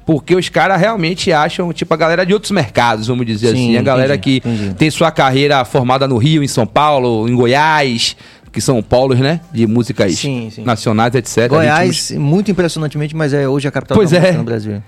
Porque 0.06 0.34
os 0.34 0.48
caras 0.48 0.78
realmente 0.78 1.32
acham, 1.32 1.72
tipo, 1.72 1.92
a 1.94 1.96
galera 1.96 2.26
de 2.26 2.34
outros 2.34 2.52
mercados, 2.52 3.06
vamos 3.06 3.24
dizer 3.24 3.48
Sim, 3.48 3.52
assim. 3.52 3.76
A 3.78 3.82
galera 3.82 4.16
entendi, 4.16 4.40
que 4.40 4.48
entendi. 4.48 4.74
tem 4.74 4.90
sua 4.90 5.10
carreira 5.10 5.64
formada 5.64 6.06
no 6.06 6.18
Rio, 6.18 6.42
em 6.42 6.48
São 6.48 6.66
Paulo, 6.66 7.26
em 7.26 7.34
Goiás, 7.34 8.14
que 8.54 8.60
são 8.60 8.80
polos, 8.82 9.18
né? 9.18 9.40
De 9.52 9.66
músicas 9.66 10.14
Sim, 10.14 10.48
sim. 10.50 10.62
nacionais, 10.62 11.14
etc. 11.14 11.48
Goiás, 11.48 12.12
muito 12.12 12.50
impressionantemente, 12.50 13.16
mas 13.16 13.32
é 13.32 13.48
hoje 13.48 13.66
a 13.66 13.70
capital 13.70 13.96
Pois 13.96 14.10
da 14.10 14.18
música 14.18 14.34
é. 14.34 14.38
no 14.38 14.44
Brasil. 14.44 14.82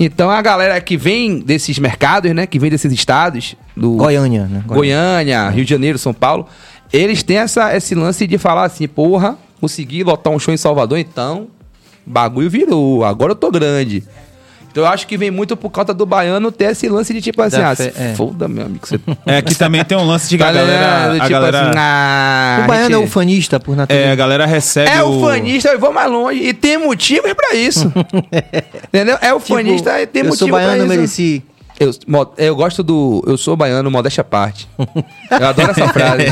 Então 0.00 0.28
a 0.28 0.42
galera 0.42 0.80
que 0.80 0.96
vem 0.96 1.38
desses 1.38 1.78
mercados, 1.78 2.32
né? 2.34 2.46
Que 2.46 2.58
vem 2.58 2.68
desses 2.68 2.90
estados, 2.92 3.54
do 3.76 3.92
Goiânia, 3.92 4.46
né? 4.46 4.64
Goiânia, 4.66 5.48
Rio 5.50 5.64
de 5.64 5.70
Janeiro, 5.70 5.98
São 5.98 6.12
Paulo, 6.12 6.48
eles 6.92 7.22
têm 7.22 7.38
essa, 7.38 7.76
esse 7.76 7.94
lance 7.94 8.26
de 8.26 8.38
falar 8.38 8.64
assim, 8.64 8.88
porra, 8.88 9.38
consegui 9.60 10.02
lotar 10.02 10.32
um 10.32 10.38
show 10.38 10.52
em 10.52 10.56
Salvador, 10.56 10.98
então, 10.98 11.46
bagulho 12.04 12.50
virou, 12.50 13.04
agora 13.04 13.32
eu 13.32 13.36
tô 13.36 13.50
grande. 13.50 14.02
Então 14.72 14.84
eu 14.84 14.88
acho 14.88 15.06
que 15.06 15.18
vem 15.18 15.30
muito 15.30 15.54
por 15.54 15.68
causa 15.70 15.92
do 15.92 16.06
baiano 16.06 16.50
ter 16.50 16.70
esse 16.72 16.88
lance 16.88 17.12
de 17.12 17.20
tipo 17.20 17.40
assim, 17.42 17.58
Da 17.58 17.70
ah, 17.72 17.74
é. 17.78 18.14
foda, 18.16 18.48
meu 18.48 18.64
amigo, 18.64 18.86
você 18.86 18.98
É 19.26 19.42
que 19.42 19.54
também 19.54 19.84
tem 19.84 19.96
um 19.98 20.06
lance 20.06 20.28
de 20.30 20.38
tá 20.38 20.46
galera. 20.46 20.66
ligado? 20.66 21.10
A 21.10 21.14
Tipo 21.20 21.28
galera, 21.30 21.60
assim, 21.68 21.78
ah, 21.78 22.60
O 22.64 22.66
baiano 22.66 22.94
é 22.94 22.98
gente- 22.98 23.06
o 23.06 23.10
fanista, 23.10 23.60
por 23.60 23.76
natureza. 23.76 24.08
é, 24.08 24.10
a 24.12 24.14
galera 24.16 24.46
recebe. 24.46 24.90
É 24.90 25.02
o 25.02 25.20
fanista, 25.20 25.68
eu 25.68 25.78
vou 25.78 25.92
mais 25.92 26.10
longe. 26.10 26.38
E 26.42 26.54
tem 26.54 26.78
motivos 26.78 27.32
pra 27.34 27.54
isso. 27.54 27.92
Entendeu? 28.88 29.18
É 29.20 29.34
o 29.34 29.38
Tipo, 29.40 29.54
fanista 29.56 30.00
e 30.00 30.06
tem 30.06 30.22
eu 30.22 30.28
motivo 30.28 30.38
sou 30.38 30.48
baiano, 30.50 30.74
pra 30.76 30.84
isso. 30.86 30.94
mereci. 30.94 31.42
Eu, 31.80 31.90
eu 32.36 32.54
gosto 32.54 32.82
do. 32.82 33.24
Eu 33.26 33.36
sou 33.36 33.56
baiano, 33.56 33.90
modéstia 33.90 34.20
à 34.20 34.24
parte. 34.24 34.68
Eu 34.78 35.46
adoro 35.48 35.70
essa 35.72 35.88
frase. 35.88 36.26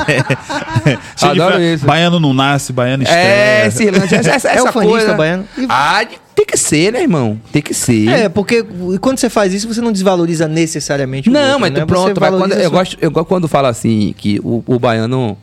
Adoro 1.23 1.55
fra- 1.55 1.63
isso. 1.63 1.85
Baiano 1.87 2.21
não 2.21 2.33
nasce, 2.33 2.73
baiano 2.73 3.03
É, 3.07 3.67
estreia. 3.67 3.67
esse 3.67 3.91
lance, 4.01 4.15
essa, 4.15 4.31
essa, 4.31 4.49
É 4.53 4.57
essa 4.57 4.73
coisa. 4.73 5.15
baiano. 5.15 5.45
E- 5.59 5.67
Ah, 5.69 6.07
tem 6.35 6.47
que 6.47 6.57
ser, 6.57 6.93
né, 6.93 7.03
irmão? 7.03 7.41
Tem 7.53 7.61
que 7.63 7.75
ser. 7.75 8.09
É, 8.09 8.29
porque 8.29 8.65
quando 9.01 9.19
você 9.19 9.29
faz 9.29 9.53
isso, 9.53 9.67
você 9.67 9.81
não 9.81 9.93
desvaloriza 9.93 10.47
necessariamente 10.47 11.29
o 11.29 11.33
Não, 11.33 11.41
outro, 11.43 11.61
mas 11.61 11.73
né? 11.73 11.81
tu 11.81 11.87
pronto. 11.87 12.21
Mas 12.21 12.31
quando, 12.31 12.53
eu, 12.53 12.71
gosto, 12.71 12.97
eu 13.01 13.11
gosto 13.11 13.27
quando 13.27 13.49
fala 13.49 13.69
assim, 13.69 14.15
que 14.17 14.41
o, 14.45 14.63
o 14.67 14.79
baiano. 14.79 15.37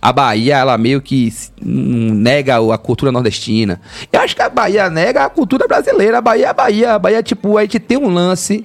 A 0.00 0.12
Bahia, 0.12 0.56
ela 0.58 0.78
meio 0.78 1.02
que 1.02 1.32
nega 1.60 2.56
a 2.72 2.78
cultura 2.78 3.10
nordestina. 3.10 3.80
Eu 4.12 4.20
acho 4.20 4.36
que 4.36 4.40
a 4.40 4.48
Bahia 4.48 4.88
nega 4.88 5.24
a 5.24 5.28
cultura 5.28 5.66
brasileira. 5.66 6.18
A 6.18 6.20
Bahia 6.20 6.46
é 6.46 6.48
a 6.48 6.52
Bahia. 6.54 6.92
A 6.94 6.98
Bahia, 7.00 7.20
tipo, 7.20 7.58
a 7.58 7.62
gente 7.62 7.80
tem 7.80 7.98
um 7.98 8.08
lance 8.08 8.64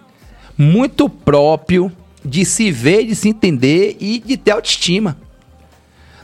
muito 0.58 1.08
próprio 1.10 1.92
de 2.24 2.46
se 2.46 2.72
ver, 2.72 3.06
de 3.06 3.16
se 3.16 3.30
entender 3.30 3.98
e 4.00 4.20
de 4.20 4.38
ter 4.38 4.52
autoestima. 4.52 5.18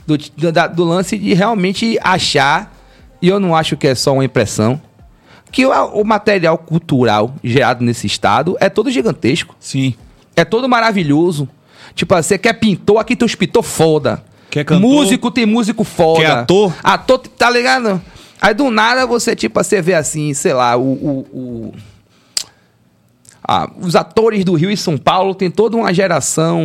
Do, 0.06 0.16
do, 0.16 0.74
do 0.74 0.84
lance 0.84 1.16
de 1.18 1.34
realmente 1.34 1.98
achar, 2.02 2.74
e 3.20 3.28
eu 3.28 3.38
não 3.38 3.54
acho 3.54 3.76
que 3.76 3.86
é 3.86 3.94
só 3.94 4.12
uma 4.14 4.24
impressão, 4.24 4.80
que 5.52 5.64
o, 5.66 5.70
o 6.00 6.04
material 6.04 6.56
cultural 6.58 7.34
gerado 7.44 7.84
nesse 7.84 8.06
estado 8.06 8.56
é 8.60 8.68
todo 8.68 8.90
gigantesco. 8.90 9.54
Sim. 9.60 9.94
É 10.34 10.44
todo 10.44 10.68
maravilhoso. 10.68 11.48
Tipo, 11.94 12.14
você 12.14 12.38
quer 12.38 12.54
pintor, 12.54 12.98
aqui 12.98 13.14
tem 13.14 13.28
pintor 13.28 13.62
foda. 13.62 14.24
Quer 14.48 14.64
cantor? 14.64 14.88
Músico 14.88 15.30
tem 15.30 15.44
músico 15.46 15.84
foda. 15.84 16.20
Quer 16.20 16.30
ator? 16.30 16.72
Ator, 16.82 17.18
tá 17.18 17.50
ligado? 17.50 18.00
Aí 18.40 18.54
do 18.54 18.70
nada 18.70 19.06
você, 19.06 19.36
tipo, 19.36 19.62
você 19.62 19.82
vê 19.82 19.94
assim, 19.94 20.32
sei 20.34 20.54
lá, 20.54 20.76
o. 20.76 20.82
o- 20.82 21.26
o- 21.32 21.74
Ah, 23.52 23.68
os 23.80 23.96
atores 23.96 24.44
do 24.44 24.54
Rio 24.54 24.70
e 24.70 24.76
São 24.76 24.96
Paulo 24.96 25.34
tem 25.34 25.50
toda 25.50 25.76
uma 25.76 25.92
geração 25.92 26.60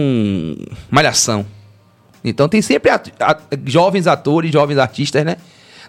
malhação. 0.92 1.44
Então 2.24 2.48
tem 2.48 2.62
sempre 2.62 2.92
at- 2.92 3.12
a- 3.20 3.38
jovens 3.66 4.06
atores, 4.06 4.52
jovens 4.52 4.78
artistas, 4.78 5.26
né? 5.26 5.38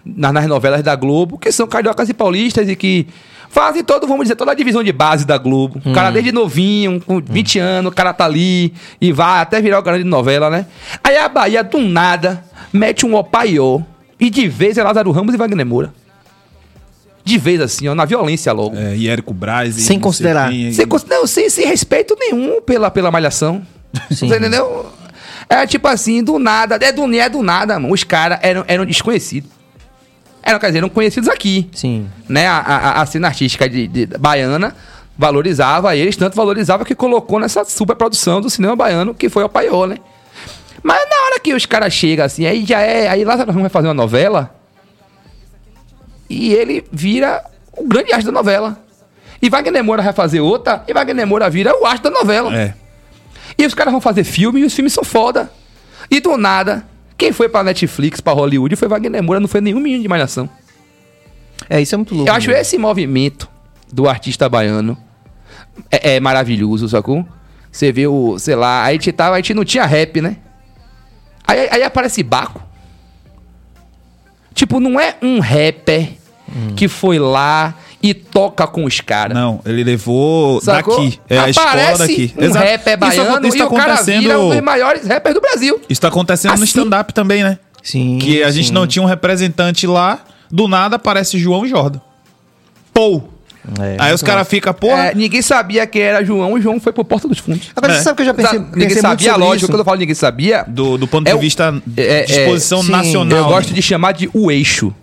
Na- 0.03 0.31
Nas 0.33 0.47
novelas 0.47 0.81
da 0.81 0.95
Globo, 0.95 1.37
que 1.37 1.51
são 1.51 1.67
cariocas 1.67 2.09
e 2.09 2.13
paulistas 2.15 2.67
e 2.67 2.75
que 2.75 3.05
fazem 3.49 3.83
todo, 3.83 4.07
vamos 4.07 4.23
dizer, 4.23 4.35
toda 4.35 4.51
a 4.51 4.55
divisão 4.55 4.83
de 4.83 4.91
base 4.91 5.23
da 5.25 5.37
Globo. 5.37 5.79
O 5.85 5.93
cara 5.93 6.09
desde 6.11 6.31
novinho, 6.31 6.99
com 7.01 7.21
20 7.21 7.59
anos, 7.59 7.91
o 7.91 7.95
cara 7.95 8.11
tá 8.13 8.25
ali 8.25 8.73
e 8.99 9.11
vai 9.11 9.41
até 9.41 9.61
virar 9.61 9.79
o 9.79 9.83
grande 9.83 10.03
de 10.03 10.09
novela, 10.09 10.49
né? 10.49 10.65
Aí 11.03 11.15
a 11.17 11.29
Bahia, 11.29 11.63
do 11.63 11.79
nada, 11.79 12.43
mete 12.73 13.05
um 13.05 13.13
opaiô 13.15 13.83
e 14.19 14.29
de 14.31 14.47
vez 14.47 14.77
é 14.79 14.83
Lázaro 14.83 15.11
Ramos 15.11 15.33
e 15.35 15.37
Wagner 15.37 15.65
Moura. 15.65 15.93
De 17.27 17.37
vez 17.37 17.59
assim, 17.61 17.87
ó, 17.87 17.93
na 17.95 18.05
violência 18.05 18.51
logo. 18.53 18.75
É, 18.77 18.95
e 18.95 19.07
Érico 19.09 19.33
Braz. 19.33 19.77
e 19.77 19.81
Sem 19.81 19.99
considerar. 19.99 20.49
quem, 20.49 20.69
e- 20.69 20.73
Sem, 20.73 20.85
não, 21.09 21.27
sem, 21.27 21.49
sem 21.49 21.65
respeito 21.67 22.15
nenhum 22.19 22.61
pela, 22.61 22.89
pela 22.89 23.11
malhação. 23.11 23.61
Sim. 24.11 24.27
Você 24.29 24.37
entendeu? 24.37 24.85
É 25.49 25.65
tipo 25.65 25.87
assim, 25.87 26.23
do 26.23 26.39
nada, 26.39 26.77
é 26.81 26.91
do, 26.91 27.13
é 27.13 27.29
do 27.29 27.41
nada, 27.41 27.79
mano. 27.79 27.93
Os 27.93 28.03
caras 28.03 28.39
eram, 28.41 28.63
eram 28.67 28.85
desconhecidos. 28.85 29.49
Eram, 30.43 30.59
quer 30.59 30.67
dizer, 30.67 30.77
eram 30.79 30.89
conhecidos 30.89 31.27
aqui. 31.29 31.69
Sim. 31.73 32.07
Né? 32.29 32.47
A, 32.47 32.57
a, 32.59 33.01
a 33.01 33.05
cena 33.05 33.27
artística 33.27 33.67
de, 33.69 33.87
de- 33.87 34.05
baiana 34.17 34.75
valorizava 35.17 35.95
eles, 35.95 36.15
tanto 36.15 36.35
valorizava 36.35 36.85
que 36.85 36.93
colocou 36.95 37.39
nessa 37.39 37.65
superprodução 37.65 38.39
do 38.39 38.49
cinema 38.49 38.75
baiano, 38.75 39.13
que 39.13 39.29
foi 39.29 39.43
o 39.43 39.49
Paiô, 39.49 39.85
né? 39.87 39.97
Mas 40.83 40.97
na 41.09 41.25
hora 41.25 41.39
que 41.39 41.53
os 41.53 41.65
caras 41.65 41.91
chegam 41.91 42.23
assim, 42.25 42.45
aí 42.45 42.63
já 42.65 42.79
é. 42.81 43.09
Aí 43.09 43.23
Ramos 43.23 43.55
vai 43.55 43.69
fazer 43.69 43.87
uma 43.87 43.93
novela 43.93 44.55
e 46.29 46.53
ele 46.53 46.85
vira 46.91 47.43
o 47.75 47.87
grande 47.87 48.11
astro 48.13 48.31
da 48.31 48.39
novela. 48.39 48.81
E 49.41 49.49
Wagner 49.49 49.83
Moura 49.83 50.01
vai 50.01 50.13
fazer 50.13 50.39
outra, 50.39 50.83
e 50.87 50.93
Wagner 50.93 51.27
Moura 51.27 51.49
vira 51.49 51.79
o 51.79 51.85
astro 51.85 52.11
da 52.11 52.19
novela. 52.19 52.55
É. 52.55 52.73
E 53.57 53.65
os 53.65 53.73
caras 53.73 53.91
vão 53.91 54.01
fazer 54.01 54.23
filme 54.23 54.61
e 54.61 54.63
os 54.63 54.73
filmes 54.73 54.93
são 54.93 55.03
foda. 55.03 55.51
E 56.09 56.19
do 56.19 56.37
nada, 56.37 56.85
quem 57.17 57.31
foi 57.31 57.49
pra 57.49 57.63
Netflix, 57.63 58.21
pra 58.21 58.33
Hollywood, 58.33 58.75
foi 58.75 58.87
Wagner 58.87 59.23
Moura, 59.23 59.39
não 59.39 59.47
foi 59.47 59.61
nenhum 59.61 59.79
menino 59.79 60.01
de 60.01 60.07
malhação. 60.07 60.49
É, 61.69 61.81
isso 61.81 61.95
é 61.95 61.97
muito 61.97 62.13
louco. 62.13 62.29
Eu 62.29 62.33
acho 62.33 62.47
mesmo. 62.47 62.61
esse 62.61 62.77
movimento 62.77 63.49
do 63.91 64.07
artista 64.07 64.47
baiano 64.47 64.97
é, 65.91 66.15
é 66.15 66.19
maravilhoso, 66.19 66.87
sacou? 66.87 67.25
Você 67.71 67.91
vê 67.91 68.07
o, 68.07 68.39
sei 68.39 68.55
lá, 68.55 68.83
a 68.83 68.91
gente, 68.91 69.11
tava, 69.11 69.35
a 69.35 69.37
gente 69.37 69.53
não 69.53 69.65
tinha 69.65 69.85
rap, 69.85 70.21
né? 70.21 70.37
Aí, 71.45 71.67
aí 71.71 71.83
aparece 71.83 72.23
Baco. 72.23 72.66
Tipo, 74.57 74.79
não 74.79 74.99
é 74.99 75.15
um 75.21 75.39
rapper 75.39 76.09
que 76.75 76.87
foi 76.87 77.19
lá 77.19 77.75
e 78.01 78.11
toca 78.11 78.65
com 78.65 78.85
os 78.85 78.99
caras. 78.99 79.35
Não, 79.37 79.59
ele 79.63 79.83
levou 79.83 80.59
Sacou? 80.61 80.95
daqui. 80.99 81.19
É 81.29 81.37
a 81.37 81.47
escola 81.49 81.69
Aparece 81.69 81.99
daqui. 81.99 82.33
Um 82.35 82.43
Exato. 82.43 82.65
rapper 82.65 82.93
Isso 82.93 82.97
baiano 82.97 83.47
isso 83.47 83.55
e 83.55 83.59
tá 83.59 83.67
o 83.67 83.69
cara 83.69 83.93
acontecendo- 83.93 84.21
vira 84.21 84.39
um 84.39 84.49
dos 84.49 84.61
maiores 84.61 85.07
rappers 85.07 85.35
do 85.35 85.41
Brasil. 85.41 85.79
Isso 85.87 86.01
tá 86.01 86.07
acontecendo 86.07 86.49
no 86.57 86.63
Assim. 86.63 86.63
stand-up 86.65 87.13
também, 87.13 87.43
né? 87.43 87.59
Sim. 87.83 88.17
Que 88.19 88.41
a 88.41 88.49
gente 88.49 88.69
sim. 88.69 88.73
não 88.73 88.87
tinha 88.87 89.03
um 89.03 89.05
representante 89.05 89.85
lá, 89.85 90.21
do 90.49 90.67
nada 90.67 90.95
aparece 90.95 91.37
João 91.37 91.67
Jordan. 91.67 91.99
Pou! 92.91 93.31
É, 93.79 93.97
Aí 93.99 94.13
os 94.13 94.21
caras 94.21 94.47
ficam, 94.47 94.73
porra. 94.73 95.07
É, 95.07 95.15
ninguém 95.15 95.41
sabia 95.41 95.85
quem 95.85 96.01
era 96.01 96.23
João 96.23 96.57
e 96.57 96.61
João 96.61 96.79
foi 96.79 96.93
pro 96.93 97.03
Porta 97.03 97.27
dos 97.27 97.39
Fundos. 97.39 97.69
Agora, 97.75 97.93
É. 97.93 97.97
você 97.97 98.03
sabe 98.03 98.15
que 98.15 98.21
eu 98.21 98.25
já 98.27 98.33
pensei, 98.33 98.59
pensei 98.59 98.71
ninguém 98.73 98.87
muito 98.87 99.01
sabia, 99.01 99.29
sobre 99.31 99.43
lógico. 99.45 99.57
isso. 99.57 99.67
Quando 99.71 99.79
eu 99.79 99.85
falo 99.85 99.97
ninguém 99.97 100.15
sabia, 100.15 100.63
Do, 100.67 100.97
do 100.97 101.07
ponto 101.07 101.27
É 101.27 101.33
de 101.33 101.39
vista 101.39 101.73
é- 101.97 102.19
é- 102.19 102.23
de 102.23 102.31
exposição 102.31 102.81
sim, 102.81 102.91
nacional. 102.91 103.37
eu 103.39 103.45
gosto 103.45 103.73
de 103.73 103.81
chamar 103.81 104.13
de 104.13 104.29
o 104.33 104.49
eixo. 104.49 104.93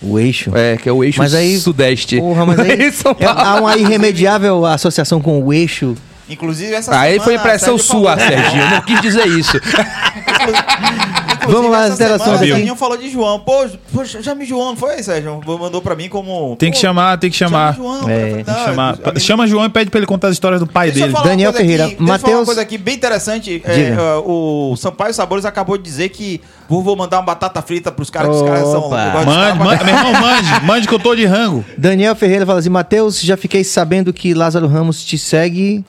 O 0.00 0.18
eixo. 0.18 0.50
É, 0.56 0.76
que 0.76 0.88
é 0.88 0.92
o 0.92 1.04
eixo 1.04 1.18
Mas 1.20 1.32
aí- 1.32 1.56
sudeste. 1.60 2.18
Porra, 2.18 2.44
mas 2.44 2.58
aí, 2.60 2.70
é- 2.72 3.24
há 3.24 3.60
uma 3.60 3.76
irremediável 3.76 4.66
associação 4.66 5.20
com 5.20 5.40
o 5.40 5.52
eixo. 5.52 5.94
Inclusive, 6.28 6.72
essa 6.72 6.98
Aí 6.98 7.12
semana, 7.12 7.24
foi 7.24 7.34
impressão 7.34 7.76
Sérgio 7.78 7.84
sua, 8.00 8.16
Serginho. 8.18 8.62
Eu 8.62 8.70
não 8.70 8.80
quis 8.82 9.00
dizer 9.00 9.26
isso. 9.28 9.60
Vamos 11.48 11.70
lá, 11.70 11.84
as 11.84 11.94
interações 11.94 12.36
aqui. 12.40 12.50
O 12.50 12.54
Serginho 12.54 12.76
falou 12.76 12.96
de 12.96 13.10
João. 13.10 13.40
Pô, 13.40 13.66
pô, 13.92 14.04
chame 14.04 14.44
João, 14.44 14.70
não 14.70 14.76
foi, 14.76 15.02
Sérgio? 15.02 15.40
Mandou 15.46 15.80
pra 15.82 15.94
mim 15.94 16.08
como... 16.08 16.56
Tem 16.56 16.70
que 16.70 16.78
chamar, 16.78 17.18
tem 17.18 17.30
que 17.30 17.36
chamar. 17.36 17.74
Chama 17.74 17.88
João. 17.98 18.08
É, 18.10 18.34
tem 18.34 18.44
que 18.44 18.50
Não, 18.50 18.64
chamar. 18.64 18.94
amigo- 19.04 19.20
Chama 19.20 19.46
João 19.46 19.64
e 19.64 19.68
pede 19.68 19.90
pra 19.90 19.98
ele 19.98 20.06
contar 20.06 20.28
as 20.28 20.34
histórias 20.34 20.60
do 20.60 20.66
pai 20.66 20.90
Deixa 20.90 21.08
eu 21.08 21.12
dele. 21.12 21.24
Daniel 21.24 21.52
Ferreira, 21.52 21.84
Aqui, 21.86 21.96
deixa 21.96 22.12
Mateus- 22.12 22.38
uma 22.40 22.44
coisa 22.46 22.60
aqui 22.62 22.78
bem 22.78 22.94
interessante. 22.94 23.62
É, 23.64 23.88
é, 23.90 23.96
o 24.24 24.74
Sampaio 24.76 25.12
Sabores 25.14 25.44
acabou 25.44 25.76
de 25.76 25.84
dizer 25.84 26.08
que 26.10 26.40
vou, 26.68 26.82
vou 26.82 26.96
mandar 26.96 27.18
uma 27.18 27.22
batata 27.24 27.60
frita 27.62 27.90
pros 27.92 28.10
caras, 28.10 28.30
que 28.30 28.36
os 28.36 28.42
caras 28.42 28.68
são... 28.68 28.88
Mande, 28.90 29.58
mande, 29.58 29.84
meu 29.84 29.94
irmão, 29.94 30.12
mande. 30.12 30.42
Mande 30.64 30.88
que 30.88 30.94
eu 30.94 30.98
tô 30.98 31.14
de 31.14 31.24
rango. 31.24 31.64
Daniel 31.76 32.14
Ferreira 32.14 32.46
fala 32.46 32.58
assim: 32.60 32.68
Matheus, 32.68 33.20
já 33.20 33.36
fiquei 33.36 33.64
sabendo 33.64 34.12
que 34.12 34.32
Lázaro 34.34 34.66
Ramos 34.66 35.04
te 35.04 35.18
segue 35.18 35.84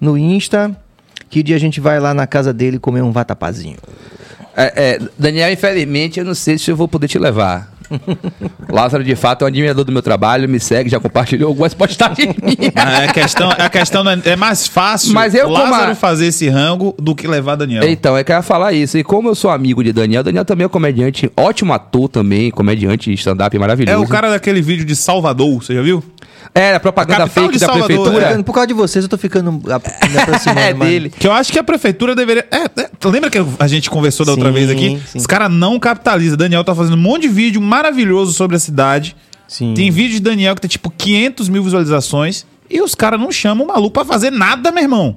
no 0.00 0.16
Insta. 0.18 0.74
Que 1.30 1.42
dia 1.42 1.56
a 1.56 1.58
gente 1.58 1.80
vai 1.80 1.98
lá 2.00 2.14
na 2.14 2.26
casa 2.26 2.52
dele 2.52 2.78
comer 2.78 3.02
um 3.02 3.10
vatapazinho? 3.12 3.76
É, 4.56 4.72
é, 4.76 4.98
Daniel, 5.18 5.52
infelizmente, 5.52 6.18
eu 6.20 6.24
não 6.24 6.34
sei 6.34 6.56
se 6.58 6.70
eu 6.70 6.76
vou 6.76 6.86
poder 6.88 7.08
te 7.08 7.18
levar. 7.18 7.72
Lázaro, 8.70 9.04
de 9.04 9.14
fato, 9.14 9.42
é 9.42 9.44
um 9.44 9.48
admirador 9.48 9.84
do 9.84 9.92
meu 9.92 10.00
trabalho, 10.02 10.48
me 10.48 10.58
segue, 10.58 10.88
já 10.88 10.98
compartilhou 10.98 11.48
algumas 11.48 11.74
postagens 11.74 12.34
minhas. 12.42 12.72
A 12.74 13.12
questão, 13.12 13.50
a 13.50 13.68
questão 13.68 14.02
não 14.02 14.12
é, 14.12 14.20
é 14.24 14.36
mais 14.36 14.66
fácil 14.66 15.12
Mas 15.12 15.34
eu, 15.34 15.48
Lázaro 15.50 15.92
a- 15.92 15.94
fazer 15.94 16.26
esse 16.26 16.48
rango 16.48 16.94
do 16.98 17.14
que 17.14 17.26
levar 17.26 17.56
Daniel. 17.56 17.84
Então, 17.88 18.16
é 18.16 18.24
que 18.24 18.32
eu 18.32 18.36
ia 18.36 18.42
falar 18.42 18.72
isso. 18.72 18.96
E 18.96 19.04
como 19.04 19.28
eu 19.28 19.34
sou 19.34 19.50
amigo 19.50 19.84
de 19.84 19.92
Daniel, 19.92 20.22
Daniel 20.22 20.44
também 20.44 20.64
é 20.64 20.66
um 20.66 20.70
comediante, 20.70 21.30
ótimo 21.36 21.72
ator 21.72 22.08
também, 22.08 22.50
comediante, 22.50 23.12
stand-up 23.12 23.54
É 23.54 23.58
maravilhoso. 23.60 24.02
o 24.02 24.08
cara 24.08 24.30
daquele 24.30 24.62
vídeo 24.62 24.84
de 24.84 24.96
Salvador, 24.96 25.62
você 25.62 25.74
já 25.74 25.82
viu? 25.82 26.02
Era 26.54 26.80
propaganda 26.80 27.24
A 27.24 27.26
fake 27.28 27.58
da 27.58 27.66
Salvador, 27.66 27.86
prefeitura. 27.86 28.26
Ficando- 28.26 28.44
Por 28.44 28.52
causa 28.52 28.66
de 28.66 28.74
vocês, 28.74 29.04
eu 29.04 29.08
tô 29.08 29.16
ficando 29.16 29.50
a- 29.70 30.08
me 30.08 30.18
aproximando 30.18 30.60
É 30.60 30.72
dele. 30.74 31.10
Que 31.10 31.26
eu 31.26 31.32
acho 31.32 31.52
que 31.52 31.58
a 31.58 31.64
prefeitura 31.64 32.14
deveria. 32.14 32.46
É, 32.50 32.64
é, 32.82 32.88
lembra 33.04 33.30
que 33.30 33.38
a 33.58 33.66
gente 33.66 33.88
conversou 33.88 34.26
da 34.26 34.32
outra 34.32 34.48
Sim, 34.48 34.54
vez 34.54 34.70
aqui? 34.70 35.00
sim. 35.10 35.18
Os 35.18 35.26
caras 35.26 35.50
não 35.50 35.78
capitalizam. 35.78 36.36
Daniel 36.36 36.64
tá 36.64 36.74
fazendo 36.74 36.94
um 36.94 37.00
monte 37.00 37.22
de 37.22 37.28
vídeo 37.28 37.60
maravilhoso 37.60 38.32
sobre 38.32 38.56
a 38.56 38.58
cidade. 38.58 39.16
Sim. 39.46 39.74
Tem 39.74 39.90
vídeo 39.90 40.14
de 40.14 40.20
Daniel 40.20 40.54
que 40.54 40.60
tem 40.62 40.68
tipo 40.68 40.90
500 40.90 41.48
mil 41.48 41.62
visualizações. 41.62 42.44
E 42.70 42.80
os 42.80 42.94
caras 42.94 43.20
não 43.20 43.30
chamam 43.30 43.64
o 43.64 43.68
maluco 43.68 43.90
pra 43.92 44.04
fazer 44.04 44.30
nada, 44.30 44.72
meu 44.72 44.82
irmão. 44.82 45.16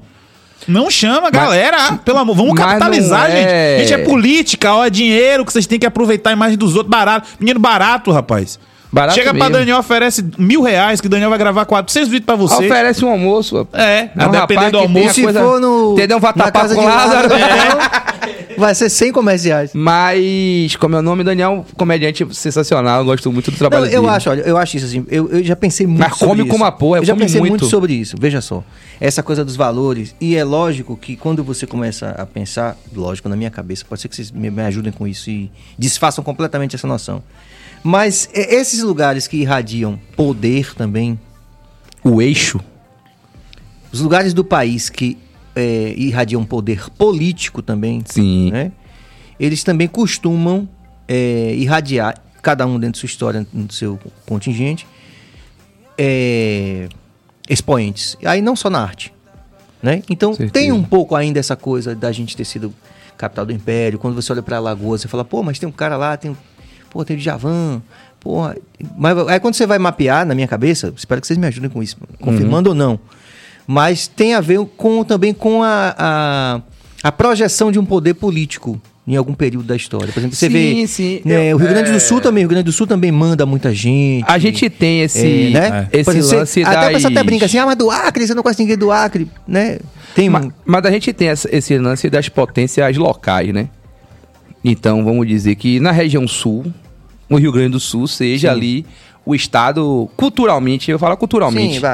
Não 0.67 0.89
chama, 0.91 1.29
galera. 1.29 1.77
Ah, 1.89 1.93
pelo 1.97 2.17
amor, 2.17 2.35
vamos 2.35 2.55
capitalizar, 2.55 3.29
não 3.29 3.35
gente. 3.35 3.47
é- 3.47 3.77
Gente, 3.79 3.93
é 3.93 3.97
política, 3.99 4.73
ó, 4.73 4.85
é 4.85 4.89
dinheiro 4.89 5.45
que 5.45 5.53
vocês 5.53 5.65
têm 5.65 5.79
que 5.79 5.85
aproveitar 5.85 6.31
a 6.31 6.33
imagem 6.33 6.57
dos 6.57 6.75
outros. 6.75 6.89
Barato. 6.89 7.29
Menino 7.39 7.59
barato, 7.59 8.11
rapaz. 8.11 8.59
Barato 8.91 9.15
Chega 9.15 9.31
pra 9.31 9.39
mesmo. 9.45 9.57
Daniel, 9.59 9.79
oferece 9.79 10.25
mil 10.37 10.61
reais, 10.61 11.01
que 11.01 11.09
Daniel 11.09 11.29
vai 11.29 11.37
gravar 11.37 11.65
400 11.65 12.07
vídeos 12.09 12.25
pra 12.25 12.35
você. 12.35 12.65
Oferece 12.65 13.03
um 13.03 13.09
almoço. 13.09 13.67
ó. 13.73 13.77
É, 13.77 14.09
É 14.15 14.23
a 14.23 14.27
um 14.27 14.31
depender 14.31 14.37
rapaz 14.55 14.71
do 14.71 14.77
almoço. 14.79 15.13
Se 15.13 15.23
coisa- 15.23 15.41
for 15.41 15.59
no. 15.59 15.93
Entendeu? 15.93 16.17
Um 16.17 16.19
vatapá 16.21 16.69
com 16.69 16.85
Lázaro. 16.85 17.27
então, 17.27 18.57
vai 18.57 18.73
ser 18.73 18.89
100 18.89 19.11
comerciais. 19.11 19.71
Mas, 19.73 20.75
como 20.77 20.95
é 20.95 20.99
o 20.99 21.01
nome, 21.01 21.23
Daniel, 21.23 21.65
comediante 21.75 22.25
sensacional. 22.33 22.99
Eu 23.01 23.05
gosto 23.05 23.31
muito 23.31 23.51
do 23.51 23.57
trabalho 23.57 23.85
Não, 23.85 23.91
eu 23.91 24.01
dele. 24.03 24.13
acho, 24.13 24.29
olha, 24.29 24.41
eu 24.41 24.57
acho 24.57 24.77
isso 24.77 24.85
assim. 24.85 25.05
Eu, 25.09 25.29
eu 25.31 25.43
já 25.43 25.55
pensei 25.55 25.85
muito 25.85 25.99
Mas 25.99 26.13
sobre 26.17 26.27
come 26.29 26.41
isso. 26.43 26.49
como 26.51 26.63
a 26.65 26.71
porra, 26.71 26.99
Eu 26.99 27.05
já 27.05 27.13
come 27.13 27.25
pensei 27.25 27.39
muito. 27.41 27.51
muito. 27.51 27.65
sobre 27.65 27.93
isso. 27.93 28.15
Veja 28.19 28.39
só. 28.41 28.63
Essa 29.01 29.21
coisa 29.21 29.43
dos 29.43 29.55
valores. 29.57 30.15
E 30.19 30.35
é 30.35 30.43
lógico 30.43 30.95
que 30.95 31.15
quando 31.15 31.43
você 31.43 31.67
começa 31.67 32.15
a 32.17 32.25
pensar, 32.25 32.77
lógico, 32.95 33.27
na 33.27 33.35
minha 33.35 33.51
cabeça, 33.51 33.83
pode 33.87 34.01
ser 34.01 34.07
que 34.07 34.15
vocês 34.15 34.31
me, 34.31 34.49
me 34.49 34.61
ajudem 34.63 34.91
com 34.93 35.05
isso 35.07 35.29
e 35.29 35.51
desfaçam 35.77 36.23
completamente 36.23 36.73
essa 36.75 36.87
noção. 36.87 37.21
Mas 37.83 38.29
é, 38.33 38.55
esses 38.55 38.81
lugares 38.81 39.27
que 39.27 39.37
irradiam 39.37 39.99
poder 40.15 40.73
também, 40.75 41.19
O 42.03 42.21
eixo. 42.21 42.59
os 43.91 44.01
lugares 44.01 44.33
do 44.33 44.43
país 44.43 44.89
que 44.89 45.17
é, 45.55 45.93
irradiam 45.97 46.43
poder 46.45 46.89
político 46.91 47.61
também, 47.61 48.01
Sim. 48.05 48.51
né? 48.51 48.71
Eles 49.39 49.63
também 49.63 49.87
costumam 49.87 50.67
é, 51.07 51.53
irradiar, 51.55 52.21
cada 52.41 52.65
um 52.65 52.79
dentro 52.79 52.93
de 52.93 52.99
sua 52.99 53.07
história, 53.07 53.45
no 53.53 53.71
seu 53.71 53.99
contingente, 54.25 54.85
é, 55.97 56.87
expoentes. 57.49 58.17
Aí 58.25 58.41
não 58.41 58.55
só 58.55 58.69
na 58.69 58.81
arte, 58.81 59.13
né? 59.81 60.01
Então 60.09 60.33
Certeza. 60.33 60.53
tem 60.53 60.71
um 60.71 60.83
pouco 60.83 61.15
ainda 61.15 61.39
essa 61.39 61.55
coisa 61.55 61.95
da 61.95 62.11
gente 62.11 62.35
ter 62.35 62.45
sido 62.45 62.73
capital 63.17 63.45
do 63.45 63.51
império. 63.53 63.97
Quando 63.99 64.15
você 64.15 64.31
olha 64.31 64.41
pra 64.43 64.59
Lagoa, 64.59 64.97
você 64.97 65.07
fala, 65.07 65.25
pô, 65.25 65.41
mas 65.43 65.57
tem 65.59 65.67
um 65.67 65.71
cara 65.71 65.97
lá, 65.97 66.15
tem, 66.17 66.35
pô, 66.89 67.03
tem 67.05 67.15
o 67.15 67.19
Djavan, 67.19 67.81
porra. 68.19 68.55
Mas 68.97 69.17
aí 69.27 69.39
quando 69.39 69.53
você 69.55 69.65
vai 69.65 69.79
mapear 69.79 70.25
na 70.25 70.33
minha 70.35 70.47
cabeça, 70.47 70.93
espero 70.95 71.21
que 71.21 71.27
vocês 71.27 71.37
me 71.37 71.47
ajudem 71.47 71.69
com 71.69 71.81
isso, 71.83 71.97
confirmando 72.19 72.69
ou 72.69 72.75
não. 72.75 72.99
Mas 73.65 74.07
tem 74.07 74.33
a 74.33 74.41
ver 74.41 74.59
com 74.77 75.03
também 75.03 75.33
com 75.33 75.61
a, 75.61 75.93
a, 75.97 76.61
a 77.03 77.11
projeção 77.11 77.71
de 77.71 77.77
um 77.77 77.85
poder 77.85 78.13
político 78.13 78.79
em 79.05 79.15
algum 79.15 79.33
período 79.33 79.65
da 79.65 79.75
história. 79.75 80.07
Por 80.11 80.19
exemplo, 80.19 80.35
você 80.35 80.47
Sim, 80.47 80.51
vê 80.81 80.87
sim. 80.87 81.21
né, 81.23 81.53
o 81.55 81.57
Rio 81.57 81.69
Grande 81.69 81.91
do 81.91 81.95
é- 81.97 81.99
Sul 81.99 82.19
também, 82.19 82.43
o 82.43 82.47
Rio 82.47 82.49
Grande 82.49 82.65
do 82.65 82.71
Sul 82.73 82.85
também 82.87 83.09
manda 83.11 83.45
muita 83.45 83.73
gente. 83.73 84.25
A 84.27 84.37
gente 84.37 84.69
tem 84.69 85.01
esse, 85.01 85.47
É, 85.47 85.49
né? 85.49 85.89
esse 85.93 86.03
Por 86.03 86.11
exemplo, 86.11 86.27
você- 86.29 86.35
lance 86.35 86.63
Até 86.63 86.75
das... 86.75 86.89
o 86.89 86.91
pessoal 86.93 87.11
até 87.13 87.23
brinca 87.23 87.45
assim, 87.45 87.57
ah, 87.57 87.65
mas 87.65 87.75
do 87.77 87.89
Acre, 87.89 88.27
você 88.27 88.33
não 88.33 88.43
conhece 88.43 88.61
ninguém 88.61 88.77
do 88.77 88.91
Acre, 88.91 89.29
né? 89.47 89.79
Tem 90.13 90.29
Ma-. 90.29 90.49
Mas 90.65 90.85
a 90.85 90.91
gente 90.91 91.13
tem 91.13 91.29
esse 91.29 91.77
lance 91.77 92.09
das 92.09 92.27
potências 92.27 92.97
locais, 92.97 93.53
né? 93.53 93.69
Então, 94.63 95.03
vamos 95.03 95.27
dizer 95.27 95.55
que 95.55 95.79
na 95.79 95.91
região 95.91 96.27
sul, 96.27 96.65
o 97.29 97.37
Rio 97.37 97.51
Grande 97.51 97.71
do 97.71 97.79
Sul 97.79 98.07
seja 98.07 98.49
Sim. 98.49 98.53
ali 98.53 98.85
o 99.25 99.35
estado 99.35 100.09
culturalmente, 100.15 100.89
eu 100.89 100.97
falo 100.97 101.17
culturalmente, 101.17 101.79
Sim, 101.79 101.85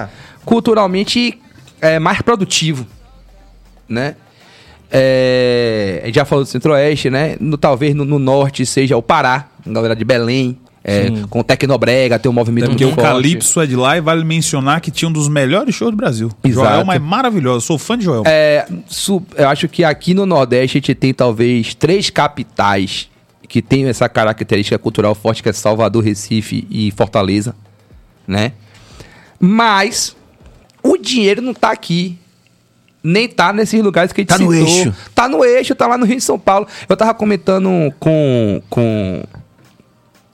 culturalmente 0.45 1.39
é, 1.81 1.99
mais 1.99 2.21
produtivo, 2.21 2.85
né? 3.89 4.15
É, 4.91 6.03
já 6.13 6.23
falou 6.23 6.43
do 6.43 6.47
Centro-Oeste, 6.47 7.09
né? 7.09 7.35
No, 7.39 7.57
talvez 7.57 7.95
no, 7.95 8.05
no 8.05 8.19
Norte 8.19 8.63
seja 8.63 8.95
o 8.95 9.01
Pará, 9.01 9.47
a 9.65 9.69
galera 9.71 9.95
de 9.95 10.05
Belém, 10.05 10.59
é, 10.83 11.07
com 11.29 11.39
o 11.39 11.43
Tecnobrega, 11.43 12.19
tem 12.19 12.29
um 12.29 12.33
movimento 12.33 12.65
É 12.65 12.67
porque 12.69 12.83
muito 12.85 12.97
o 12.99 13.01
forte. 13.01 13.13
Calypso 13.13 13.61
é 13.61 13.65
de 13.65 13.75
lá 13.75 13.97
e 13.97 14.01
vale 14.01 14.23
mencionar 14.25 14.81
que 14.81 14.91
tinha 14.91 15.07
um 15.07 15.11
dos 15.11 15.29
melhores 15.29 15.73
shows 15.73 15.91
do 15.91 15.97
Brasil. 15.97 16.29
Exato. 16.43 16.67
Joelma 16.69 16.95
é 16.95 16.99
maravilhoso, 16.99 17.65
sou 17.65 17.77
fã 17.77 17.97
de 17.97 18.03
Joelma. 18.05 18.25
É, 18.29 18.67
eu 19.37 19.47
acho 19.49 19.67
que 19.69 19.83
aqui 19.83 20.13
no 20.13 20.25
Nordeste 20.25 20.77
a 20.77 20.79
gente 20.79 20.93
tem 20.95 21.13
talvez 21.13 21.73
três 21.73 22.09
capitais 22.09 23.09
que 23.47 23.61
tem 23.61 23.85
essa 23.85 24.09
característica 24.09 24.77
cultural 24.79 25.13
forte, 25.15 25.41
que 25.43 25.49
é 25.49 25.53
Salvador, 25.53 26.03
Recife 26.03 26.67
e 26.71 26.91
Fortaleza, 26.91 27.55
né? 28.27 28.51
Mas 29.39 30.15
o 30.81 30.97
dinheiro 30.97 31.41
não 31.41 31.53
tá 31.53 31.71
aqui. 31.71 32.17
Nem 33.03 33.27
tá 33.27 33.51
nesses 33.51 33.81
lugares 33.83 34.13
que 34.13 34.21
a 34.21 34.23
gente 34.23 34.29
Tá 34.29 34.37
no 34.39 34.51
citou. 34.51 34.67
eixo. 34.67 34.93
Tá 35.13 35.27
no 35.27 35.43
eixo, 35.43 35.75
tá 35.75 35.87
lá 35.87 35.97
no 35.97 36.05
Rio 36.05 36.15
de 36.15 36.23
São 36.23 36.39
Paulo. 36.39 36.65
Eu 36.87 36.95
tava 36.95 37.13
comentando 37.13 37.93
com 37.99 38.61
com 38.69 39.23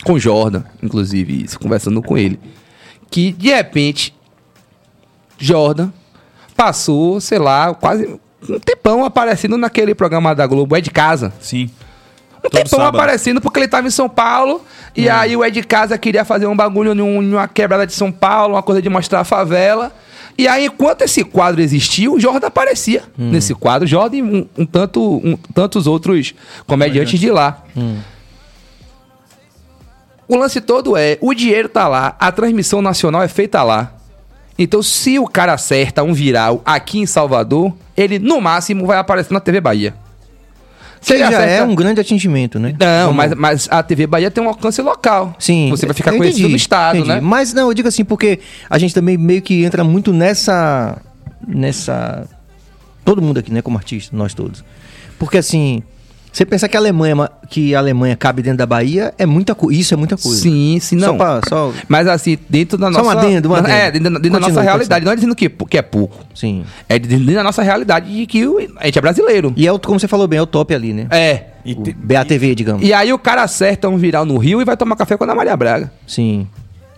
com 0.03 0.13
o 0.13 0.19
Jordan, 0.19 0.63
inclusive, 0.81 1.43
isso, 1.43 1.59
conversando 1.59 2.01
com 2.01 2.17
ele, 2.17 2.39
que 3.11 3.31
de 3.31 3.49
repente 3.49 4.13
Jordan 5.37 5.89
passou, 6.55 7.19
sei 7.21 7.39
lá, 7.39 7.73
quase 7.73 8.19
um 8.47 8.59
tempão 8.59 9.03
aparecendo 9.03 9.57
naquele 9.57 9.93
programa 9.95 10.33
da 10.35 10.45
Globo, 10.47 10.75
é 10.75 10.81
de 10.81 10.89
casa. 10.89 11.33
Sim. 11.39 11.69
Um 12.37 12.41
Todo 12.43 12.51
tempão 12.51 12.79
sábado. 12.79 12.95
aparecendo 12.97 13.41
porque 13.41 13.59
ele 13.59 13.67
tava 13.67 13.87
em 13.87 13.91
São 13.91 14.07
Paulo 14.07 14.61
e 14.95 15.09
aí 15.09 15.35
o 15.35 15.43
Ed 15.43 15.61
Casa 15.63 15.97
queria 15.97 16.23
fazer 16.23 16.47
um 16.47 16.55
bagulho 16.55 16.95
num- 16.95 17.21
numa 17.21 17.47
quebrada 17.49 17.85
de 17.85 17.93
São 17.93 18.11
Paulo, 18.11 18.55
uma 18.55 18.63
coisa 18.63 18.81
de 18.81 18.89
mostrar 18.89 19.19
a 19.21 19.23
favela. 19.25 19.91
E 20.37 20.47
aí, 20.47 20.67
enquanto 20.67 21.01
esse 21.01 21.21
quadro 21.25 21.59
existiu, 21.61 22.13
o 22.13 22.19
Jordan 22.19 22.47
aparecia 22.47 23.03
nesse 23.17 23.53
quadro. 23.53 23.85
Jordan 23.85 24.15
e 24.17 24.23
um, 24.23 24.47
um 24.57 24.65
tanto, 24.65 25.01
um- 25.17 25.35
tantos 25.53 25.85
outros 25.85 26.33
comediantes 26.65 27.19
de 27.19 27.29
lá. 27.29 27.61
O 30.29 30.35
lance 30.37 30.61
todo 30.61 30.95
é, 30.95 31.17
o 31.19 31.33
dinheiro 31.33 31.67
tá 31.67 31.87
lá, 31.87 32.15
a 32.19 32.31
transmissão 32.31 32.81
nacional 32.81 33.21
é 33.23 33.27
feita 33.27 33.61
lá. 33.63 33.93
Então, 34.57 34.83
se 34.83 35.17
o 35.17 35.25
cara 35.27 35.53
acerta 35.53 36.03
um 36.03 36.13
viral 36.13 36.61
aqui 36.65 36.99
em 36.99 37.05
Salvador, 37.05 37.73
ele 37.97 38.19
no 38.19 38.39
máximo 38.39 38.85
vai 38.85 38.97
aparecer 38.99 39.33
na 39.33 39.39
TV 39.39 39.59
Bahia. 39.59 39.93
Se 41.01 41.13
Que 41.13 41.19
já 41.19 41.31
é 41.31 41.35
acerta- 41.55 41.63
um 41.65 41.73
grande 41.73 42.01
atingimento, 42.01 42.59
né? 42.59 42.75
não, 42.77 43.13
Vamos- 43.13 43.15
mas, 43.15 43.33
mas 43.35 43.67
a 43.71 43.81
TV 43.81 44.05
Bahia 44.05 44.29
tem 44.29 44.43
um 44.43 44.49
alcance 44.49 44.81
local. 44.81 45.33
Sim. 45.39 45.69
Você 45.71 45.85
vai 45.85 45.95
ficar 45.95 46.11
eu 46.11 46.17
conhecido 46.17 46.41
entendi, 46.41 46.51
no 46.51 46.57
estado, 46.57 46.97
entendi. 46.97 47.09
né? 47.15 47.21
Mas 47.21 47.53
não, 47.53 47.69
eu 47.69 47.73
digo 47.73 47.87
assim, 47.87 48.03
porque 48.03 48.39
a 48.69 48.77
gente 48.77 48.93
também 48.93 49.17
meio 49.17 49.41
que 49.41 49.63
entra 49.63 49.83
muito 49.83 50.11
nessa. 50.13 50.97
Nessa. 51.47 52.27
Todo 53.05 53.21
mundo 53.21 53.39
aqui, 53.39 53.51
né, 53.51 53.61
como 53.61 53.77
artista, 53.77 54.15
nós 54.15 54.33
todos. 54.33 54.63
Porque 55.17 55.37
assim. 55.37 55.81
Você 56.31 56.45
pensar 56.45 56.67
que 56.69 56.77
a 56.77 56.79
Alemanha, 56.79 57.15
ma- 57.15 57.31
que 57.49 57.73
a 57.73 57.79
Alemanha 57.79 58.15
cabe 58.15 58.41
dentro 58.41 58.59
da 58.59 58.65
Bahia, 58.65 59.13
é 59.17 59.25
muita 59.25 59.55
coisa. 59.55 59.79
Isso 59.79 59.93
é 59.93 59.97
muita 59.97 60.15
coisa. 60.15 60.39
Sim, 60.41 60.77
sim, 60.79 60.99
Só 60.99 61.07
não. 61.07 61.17
pra, 61.17 61.41
só, 61.49 61.73
Mas 61.87 62.07
assim, 62.07 62.37
dentro 62.47 62.77
da 62.77 62.91
Só 62.93 63.01
um 63.01 63.03
nossa... 63.05 63.17
adendo, 63.19 63.49
um 63.49 63.55
adendo. 63.55 63.69
É, 63.73 63.91
dentro, 63.91 64.03
da- 64.13 64.19
dentro 64.19 64.29
da 64.31 64.39
Continue, 64.39 64.49
nossa 64.55 64.61
realidade. 64.61 65.05
Não 65.05 65.11
é 65.11 65.15
dizendo 65.15 65.35
que, 65.35 65.49
que 65.49 65.77
é 65.77 65.81
pouco. 65.81 66.23
sim. 66.35 66.63
É 66.87 66.99
dentro 66.99 67.33
da 67.33 67.43
nossa 67.43 67.61
realidade 67.63 68.13
de 68.15 68.25
que 68.27 68.43
a 68.77 68.85
gente 68.85 68.97
é 68.97 69.01
brasileiro. 69.01 69.53
E 69.57 69.65
é, 69.67 69.71
o- 69.71 69.79
como 69.79 69.99
você 69.99 70.07
falou 70.07 70.27
bem, 70.27 70.39
é 70.39 70.41
o 70.41 70.45
top 70.47 70.73
ali, 70.73 70.93
né? 70.93 71.07
É. 71.09 71.45
E 71.65 71.75
te- 71.75 71.93
BATV, 71.93 72.55
digamos. 72.55 72.83
E 72.87 72.93
aí 72.93 73.11
o 73.11 73.19
cara 73.19 73.43
acerta 73.43 73.89
um 73.89 73.97
viral 73.97 74.23
no 74.25 74.37
Rio 74.37 74.61
e 74.61 74.65
vai 74.65 74.77
tomar 74.77 74.95
café 74.95 75.17
com 75.17 75.23
a 75.23 75.27
Ana 75.27 75.35
Maria 75.35 75.57
Braga. 75.57 75.91
Sim. 76.07 76.47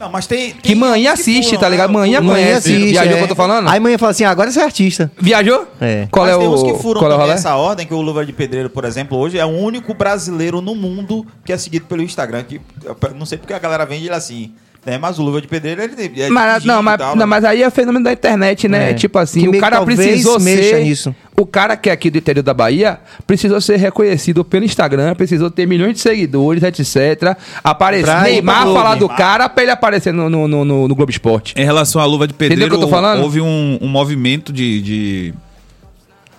Não, 0.02 0.10
mas 0.10 0.26
tem. 0.26 0.54
Que 0.54 0.62
tem 0.70 0.76
manhã 0.76 1.12
alguns 1.12 1.22
assiste, 1.22 1.56
tá 1.60 1.70
ligado? 1.70 1.90
né? 1.90 1.94
Manhã 1.94 2.26
conhece. 2.26 2.74
assiste, 2.74 2.90
Viajou 2.90 3.12
é. 3.12 3.14
o 3.14 3.18
que 3.18 3.24
eu 3.24 3.28
tô 3.28 3.36
falando? 3.36 3.70
Aí 3.70 3.80
manhã 3.80 4.00
fala 4.00 4.10
assim, 4.10 4.24
ah, 4.24 4.32
agora 4.32 4.50
você 4.50 4.60
é 4.60 4.64
artista. 4.64 5.12
Viajou? 5.20 5.68
É. 5.80 6.08
Qual 6.10 6.26
Mas 6.26 6.36
é 6.36 6.40
tem 6.40 6.48
o... 6.48 6.54
uns 6.54 6.64
que 6.64 6.74
furam 6.82 7.00
qual 7.00 7.12
é 7.12 7.14
o 7.14 7.18
também 7.18 7.28
rolê? 7.28 7.34
essa 7.38 7.56
ordem, 7.56 7.86
que 7.86 7.94
o 7.94 8.02
Luva 8.02 8.26
de 8.26 8.34
Pedreiro, 8.34 8.68
por 8.68 8.84
exemplo, 8.84 9.16
hoje 9.16 9.38
é 9.38 9.46
o 9.46 9.50
único 9.50 9.94
brasileiro 9.94 10.60
no 10.60 10.74
mundo 10.74 11.24
que 11.46 11.54
é 11.54 11.58
seguido 11.58 11.86
pelo 11.86 12.02
Instagram. 12.02 12.44
Que, 12.44 12.60
eu 12.84 12.98
não 13.16 13.28
sei 13.28 13.38
porque 13.38 13.54
a 13.54 13.60
galera 13.60 13.86
vende 13.86 14.08
ele 14.08 14.16
assim. 14.16 14.56
Né? 14.84 14.98
Mas 14.98 15.20
o 15.20 15.24
Luva 15.24 15.40
de 15.40 15.48
Pedreiro, 15.48 15.80
ele 15.84 16.12
é 16.24 16.30
Mas, 16.30 16.64
de 16.64 16.68
não, 16.68 16.82
mas, 16.82 16.98
tal, 16.98 17.10
não, 17.12 17.18
né? 17.18 17.26
mas 17.26 17.46
aí 17.46 17.62
é 17.62 17.70
fenômeno 17.70 18.04
da 18.04 18.14
internet, 18.14 18.68
né? 18.68 18.90
É. 18.90 18.94
Tipo 18.96 19.20
assim, 19.20 19.42
Que 19.42 19.58
o 19.58 19.60
cara 19.60 19.84
precisou 19.84 20.40
mexa 20.40 20.64
ser. 20.78 20.84
nisso. 20.84 21.16
O 21.38 21.46
cara 21.46 21.78
que 21.78 21.88
é 21.88 21.94
aqui 21.94 22.10
do 22.10 22.18
interior 22.18 22.42
da 22.42 22.54
Bahia 22.54 23.00
precisou 23.28 23.62
ser 23.62 23.78
reconhecido 23.78 24.44
pelo 24.44 24.66
Instagram, 24.66 25.14
precisou 25.14 25.52
ter 25.52 25.68
milhões 25.68 25.94
de 25.94 26.00
seguidores, 26.00 26.64
etc. 26.64 27.38
Aparecer. 27.64 28.22
Neymar 28.24 28.64
falar 28.64 28.96
do 28.96 29.08
cara 29.08 29.48
pra 29.48 29.62
ele 29.62 29.72
aparecer 29.72 30.12
no, 30.12 30.28
no, 30.30 30.48
no, 30.48 30.66
no- 30.66 30.88
no 30.88 30.96
Globo 30.96 31.12
Esporte. 31.12 31.54
Em 31.56 31.64
relação 31.64 32.02
à 32.02 32.06
luva 32.06 32.28
de 32.28 32.34
pedreiro, 32.34 32.72
que 32.72 32.76
eu 32.76 32.82
tô 32.82 32.88
falando? 32.88 33.22
houve 33.22 33.40
um, 33.40 33.78
um 33.80 33.88
movimento 33.88 34.52
de, 34.52 34.82
de, 34.82 35.34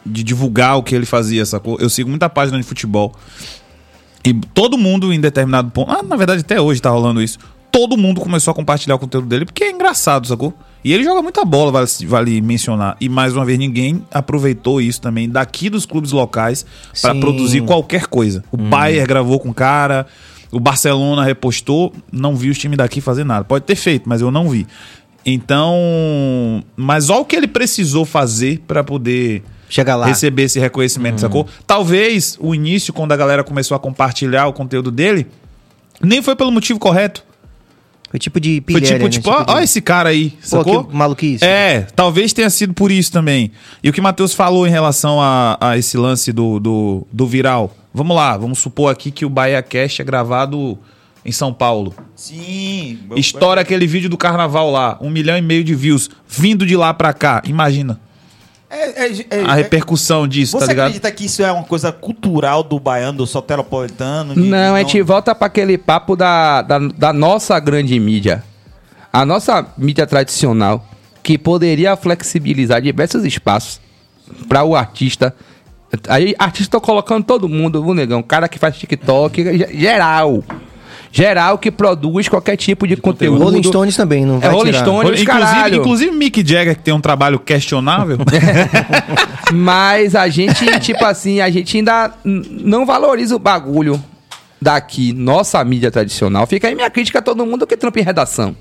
de 0.04 0.24
divulgar 0.24 0.76
o 0.78 0.82
que 0.82 0.96
ele 0.96 1.06
fazia, 1.06 1.46
sacou? 1.46 1.78
Eu 1.80 1.88
sigo 1.88 2.10
muita 2.10 2.28
página 2.28 2.58
de 2.58 2.64
futebol. 2.64 3.14
E 4.24 4.32
todo 4.54 4.78
mundo, 4.78 5.12
em 5.12 5.20
determinado 5.20 5.70
ponto. 5.70 5.90
Ah, 5.90 6.02
na 6.02 6.14
verdade, 6.16 6.40
até 6.42 6.60
hoje 6.60 6.80
tá 6.80 6.90
rolando 6.90 7.20
isso. 7.22 7.38
Todo 7.72 7.96
mundo 7.96 8.20
começou 8.20 8.52
a 8.52 8.54
compartilhar 8.54 8.94
o 8.94 8.98
conteúdo 8.98 9.26
dele, 9.26 9.46
porque 9.46 9.64
é 9.64 9.70
engraçado, 9.70 10.26
sacou? 10.26 10.52
E 10.84 10.92
ele 10.92 11.04
joga 11.04 11.22
muita 11.22 11.42
bola, 11.44 11.72
vale, 11.72 11.86
vale 12.06 12.40
mencionar. 12.42 12.96
E 13.00 13.08
mais 13.08 13.34
uma 13.34 13.44
vez, 13.46 13.58
ninguém 13.58 14.04
aproveitou 14.12 14.80
isso 14.80 15.00
também 15.00 15.28
daqui 15.28 15.70
dos 15.70 15.86
clubes 15.86 16.12
locais 16.12 16.66
pra 17.00 17.14
Sim. 17.14 17.20
produzir 17.20 17.62
qualquer 17.62 18.06
coisa. 18.06 18.44
O 18.52 18.58
Bayern 18.58 19.06
gravou 19.06 19.40
com 19.40 19.48
o 19.48 19.54
cara, 19.54 20.06
o 20.50 20.60
Barcelona 20.60 21.24
repostou, 21.24 21.94
não 22.12 22.36
vi 22.36 22.50
os 22.50 22.58
times 22.58 22.76
daqui 22.76 23.00
fazer 23.00 23.24
nada. 23.24 23.44
Pode 23.44 23.64
ter 23.64 23.76
feito, 23.76 24.06
mas 24.06 24.20
eu 24.20 24.30
não 24.30 24.50
vi. 24.50 24.66
Então, 25.24 26.62
mas 26.76 27.08
olha 27.08 27.20
o 27.20 27.24
que 27.24 27.36
ele 27.36 27.46
precisou 27.46 28.04
fazer 28.04 28.60
pra 28.66 28.84
poder 28.84 29.42
Chega 29.68 29.96
lá. 29.96 30.06
receber 30.06 30.42
esse 30.42 30.58
reconhecimento, 30.60 31.20
sacou? 31.20 31.46
Talvez 31.66 32.36
o 32.38 32.54
início, 32.54 32.92
quando 32.92 33.12
a 33.12 33.16
galera 33.16 33.42
começou 33.42 33.74
a 33.74 33.78
compartilhar 33.78 34.46
o 34.46 34.52
conteúdo 34.52 34.90
dele, 34.90 35.26
nem 36.02 36.20
foi 36.20 36.36
pelo 36.36 36.52
motivo 36.52 36.78
correto. 36.78 37.24
Foi 38.12 38.20
tipo 38.20 38.38
de 38.38 38.56
Foi 38.70 38.74
pilhéria, 38.74 38.88
tipo, 38.98 39.04
né? 39.04 39.10
tipo, 39.10 39.30
ó, 39.30 39.42
de- 39.42 39.52
ó 39.52 39.60
esse 39.60 39.80
cara 39.80 40.10
aí, 40.10 40.30
Pô, 40.30 40.36
sacou? 40.46 40.84
que 40.84 40.94
maluquice. 40.94 41.42
É, 41.42 41.86
talvez 41.96 42.34
tenha 42.34 42.50
sido 42.50 42.74
por 42.74 42.92
isso 42.92 43.10
também. 43.10 43.50
E 43.82 43.88
o 43.88 43.92
que 43.92 44.00
o 44.00 44.02
Matheus 44.02 44.34
falou 44.34 44.66
em 44.66 44.70
relação 44.70 45.18
a, 45.18 45.56
a 45.58 45.78
esse 45.78 45.96
lance 45.96 46.30
do, 46.30 46.60
do, 46.60 47.06
do 47.10 47.26
viral. 47.26 47.74
Vamos 47.94 48.14
lá, 48.14 48.36
vamos 48.36 48.58
supor 48.58 48.92
aqui 48.92 49.10
que 49.10 49.24
o 49.24 49.30
Bahia 49.30 49.62
Cast 49.62 50.02
é 50.02 50.04
gravado 50.04 50.78
em 51.24 51.32
São 51.32 51.54
Paulo. 51.54 51.94
Sim. 52.14 52.98
Estoura 53.16 53.62
aquele 53.62 53.86
vídeo 53.86 54.10
do 54.10 54.18
carnaval 54.18 54.70
lá, 54.70 54.98
um 55.00 55.08
milhão 55.08 55.38
e 55.38 55.40
meio 55.42 55.64
de 55.64 55.74
views, 55.74 56.10
vindo 56.28 56.66
de 56.66 56.76
lá 56.76 56.92
pra 56.92 57.14
cá. 57.14 57.42
Imagina 57.46 57.98
É, 58.74 59.04
é, 59.06 59.12
é, 59.30 59.42
a 59.44 59.54
repercussão 59.54 60.26
disso, 60.26 60.52
Você 60.52 60.64
tá 60.64 60.72
ligado? 60.72 60.86
acredita 60.86 61.12
que 61.12 61.26
isso 61.26 61.42
é 61.42 61.52
uma 61.52 61.62
coisa 61.64 61.92
cultural 61.92 62.62
do 62.62 62.80
baiano, 62.80 63.18
do 63.18 63.26
soteropolitano? 63.26 64.34
de- 64.34 64.40
Não, 64.40 64.74
a 64.74 64.82
de 64.82 64.88
gente 64.88 65.02
volta 65.02 65.34
para 65.34 65.46
aquele 65.46 65.76
papo 65.76 66.16
da, 66.16 66.62
da, 66.62 66.78
da 66.78 67.12
nossa 67.12 67.60
grande 67.60 67.98
mídia. 68.00 68.42
A 69.12 69.26
nossa 69.26 69.66
mídia 69.76 70.06
tradicional, 70.06 70.86
que 71.22 71.36
poderia 71.36 71.94
flexibilizar 71.96 72.80
diversos 72.80 73.26
espaços 73.26 73.78
para 74.48 74.64
o 74.64 74.74
artista. 74.74 75.34
Aí, 76.08 76.34
artista, 76.38 76.70
tô 76.70 76.80
colocando 76.80 77.22
todo 77.24 77.46
mundo, 77.50 77.84
o 77.86 77.92
negão, 77.92 78.22
cara 78.22 78.48
que 78.48 78.58
faz 78.58 78.74
TikTok, 78.78 79.44
ge- 79.58 79.68
geral. 79.78 80.42
Geral 81.14 81.58
que 81.58 81.70
produz 81.70 82.26
qualquer 82.26 82.56
tipo 82.56 82.86
de, 82.86 82.96
conteúdo. 82.96 83.44
Rolling 83.44 83.62
Stones 83.62 83.94
também, 83.94 84.24
não 84.24 84.36
É 84.36 84.40
vai 84.40 84.50
Rolling 84.50 84.70
tirar. 84.72 84.82
Stones. 84.82 85.20
Inclusive, 85.20 85.26
caralho. 85.26 85.80
inclusive 85.80 86.10
Mick 86.10 86.38
Jagger, 86.48 86.74
que 86.74 86.82
tem 86.82 86.94
um 86.94 87.02
trabalho 87.02 87.38
questionável. 87.38 88.16
Mas 89.52 90.14
a 90.14 90.26
gente, 90.28 90.64
tipo 90.80 91.04
assim, 91.04 91.42
a 91.42 91.50
gente 91.50 91.76
ainda 91.76 92.12
não 92.24 92.86
valoriza 92.86 93.36
o 93.36 93.38
bagulho 93.38 94.02
daqui, 94.58 95.12
nossa 95.12 95.62
mídia 95.62 95.90
tradicional. 95.90 96.46
Fica 96.46 96.68
aí 96.68 96.74
minha 96.74 96.88
crítica 96.88 97.18
a 97.18 97.22
todo 97.22 97.44
mundo 97.44 97.66
que 97.66 97.76
trampa 97.76 98.00
em 98.00 98.02
redação. 98.02 98.56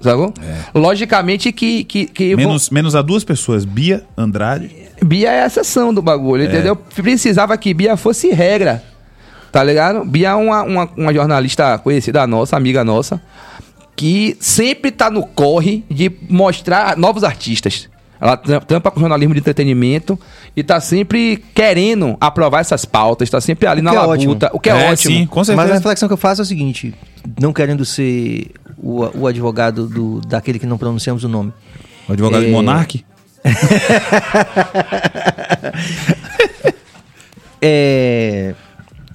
Sacou? 0.00 0.32
Logicamente 0.74 1.50
que. 1.52 1.84
que, 1.84 2.04
que 2.04 2.36
menos, 2.36 2.70
menos 2.70 2.94
a 2.94 3.02
duas 3.02 3.24
pessoas, 3.24 3.64
Bia 3.64 4.04
Andrade. 4.16 4.70
Bia 5.02 5.30
é 5.30 5.42
a 5.42 5.46
exceção 5.46 5.92
do 5.92 6.02
bagulho, 6.02 6.44
entendeu? 6.44 6.76
Precisava 6.76 7.56
que 7.56 7.72
Bia 7.72 7.96
fosse 7.96 8.28
regra. 8.28 8.82
Tá 9.50 9.64
ligado? 9.64 10.04
Bia 10.04 10.30
é 10.30 10.34
uma, 10.34 10.62
uma, 10.62 10.88
uma 10.96 11.14
jornalista 11.14 11.78
conhecida 11.78 12.26
nossa, 12.26 12.56
amiga 12.56 12.84
nossa, 12.84 13.20
que 13.96 14.36
sempre 14.40 14.90
tá 14.90 15.10
no 15.10 15.24
corre 15.26 15.84
de 15.90 16.10
mostrar 16.28 16.96
novos 16.96 17.24
artistas. 17.24 17.88
Ela 18.20 18.36
trampa 18.36 18.90
com 18.90 18.98
jornalismo 18.98 19.32
de 19.32 19.38
entretenimento 19.40 20.18
e 20.56 20.62
tá 20.64 20.80
sempre 20.80 21.36
querendo 21.54 22.16
aprovar 22.20 22.60
essas 22.60 22.84
pautas, 22.84 23.30
tá 23.30 23.40
sempre 23.40 23.68
ali 23.68 23.80
na 23.80 23.92
que 23.92 23.96
é 23.96 24.00
labuta, 24.00 24.50
o 24.52 24.58
que 24.58 24.68
é, 24.68 24.90
ótimo. 24.90 25.14
sim, 25.14 25.26
com 25.26 25.38
Mas 25.38 25.50
a 25.50 25.54
certeza. 25.54 25.74
reflexão 25.74 26.08
que 26.08 26.14
eu 26.14 26.18
faço 26.18 26.40
é 26.40 26.44
o 26.44 26.46
seguinte: 26.46 26.92
não 27.40 27.52
querendo 27.52 27.84
ser 27.84 28.50
o, 28.76 29.08
o 29.20 29.26
advogado 29.28 29.86
do, 29.86 30.20
daquele 30.22 30.58
que 30.58 30.66
não 30.66 30.76
pronunciamos 30.76 31.22
o 31.22 31.28
nome. 31.28 31.52
O 32.08 32.12
advogado 32.12 32.42
de 32.42 32.48
É. 32.48 32.52
Monark. 32.52 33.04
É. 37.60 38.54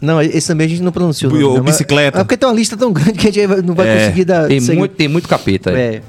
Não, 0.04 0.22
esse 0.22 0.48
também 0.48 0.66
a 0.68 0.70
gente 0.70 0.82
não 0.82 0.92
pronunciou. 0.92 1.32
O- 1.32 1.36
nome, 1.36 1.46
o 1.46 1.48
não, 1.58 1.64
mas- 1.64 1.76
bicicleta. 1.76 2.20
É 2.20 2.24
porque 2.24 2.36
tem 2.36 2.48
uma 2.50 2.54
lista 2.56 2.76
tão 2.76 2.92
grande 2.92 3.14
que 3.14 3.28
a 3.30 3.32
gente 3.32 3.62
não 3.64 3.74
vai 3.74 3.88
É. 3.88 4.00
conseguir 4.06 4.26
dar. 4.26 4.48
Tem, 4.48 4.60
seguir- 4.60 4.78
muito, 4.78 4.96
tem 4.96 5.08
muito 5.08 5.30
capeta. 5.30 5.70
aí. 5.72 5.78
É. 5.78 6.02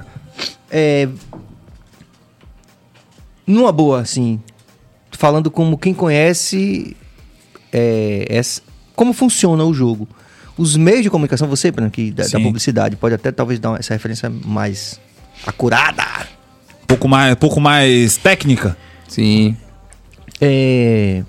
É. 0.70 1.08
Numa 3.46 3.70
boa, 3.72 4.00
assim. 4.00 4.40
Falando 5.12 5.50
como 5.50 5.78
quem 5.78 5.94
conhece. 5.94 6.96
É, 7.72 8.26
essa- 8.28 8.62
como 8.96 9.12
funciona 9.12 9.64
o 9.64 9.72
jogo. 9.74 10.08
Os 10.56 10.76
meios 10.76 11.02
de 11.02 11.10
comunicação, 11.10 11.48
você, 11.48 11.70
Bruno, 11.70 11.90
que 11.90 12.10
da, 12.12 12.26
da 12.26 12.38
publicidade, 12.40 12.94
pode 12.96 13.14
até 13.14 13.32
talvez 13.32 13.58
dar 13.58 13.78
essa 13.78 13.92
referência 13.92 14.30
mais 14.44 15.00
acurada. 15.46 16.04
Pouco 16.86 17.08
mais, 17.08 17.34
pouco 17.34 17.60
mais 17.60 18.16
técnica. 18.16 18.76
Sim. 19.08 19.56
É. 20.40 21.22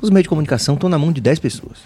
Os 0.00 0.10
meios 0.10 0.24
de 0.24 0.28
comunicação 0.28 0.74
estão 0.74 0.88
na 0.90 0.98
mão 0.98 1.10
de 1.12 1.20
10 1.20 1.38
pessoas. 1.38 1.78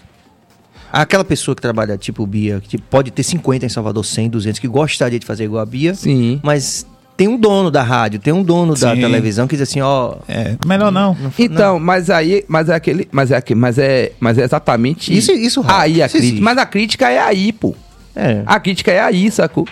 Aquela 0.91 1.23
pessoa 1.23 1.55
que 1.55 1.61
trabalha 1.61 1.97
tipo 1.97 2.25
Bia, 2.27 2.59
que 2.59 2.67
tipo, 2.69 2.83
pode 2.89 3.11
ter 3.11 3.23
50 3.23 3.65
em 3.65 3.69
Salvador, 3.69 4.03
100, 4.03 4.29
200, 4.29 4.59
que 4.59 4.67
gostaria 4.67 5.17
de 5.17 5.25
fazer 5.25 5.45
igual 5.45 5.61
a 5.61 5.65
Bia, 5.65 5.95
Sim. 5.95 6.39
mas 6.43 6.85
tem 7.15 7.29
um 7.29 7.37
dono 7.37 7.71
da 7.71 7.81
rádio, 7.81 8.19
tem 8.19 8.33
um 8.33 8.43
dono 8.43 8.73
da 8.73 8.93
Sim. 8.93 8.99
televisão 8.99 9.47
que 9.47 9.55
diz 9.55 9.61
assim, 9.69 9.79
ó... 9.79 10.15
É, 10.27 10.57
melhor 10.67 10.91
não. 10.91 11.15
não- 11.17 11.31
Então, 11.39 11.79
mas 11.79 12.09
aí, 12.09 12.43
mas 12.47 12.67
é 12.67 12.75
aquele, 12.75 13.07
mas 13.11 13.31
é 13.31 13.37
aquele, 13.37 13.59
mas 13.59 13.77
é, 13.77 14.11
mas 14.19 14.37
é 14.37 14.43
exatamente 14.43 15.15
Isso- 15.17 15.31
isso 15.31 15.61
rola, 15.61 15.81
Aí 15.83 16.01
a 16.01 16.07
isso 16.07 16.13
crítica, 16.13 16.17
existe. 16.27 16.41
mas 16.43 16.57
a 16.57 16.65
crítica 16.65 17.09
é 17.09 17.19
aí, 17.19 17.53
pô. 17.53 17.73
É, 18.13 18.43
A 18.45 18.59
crítica 18.59 18.91
é 18.91 18.99
aí, 18.99 19.31
sacou? 19.31 19.65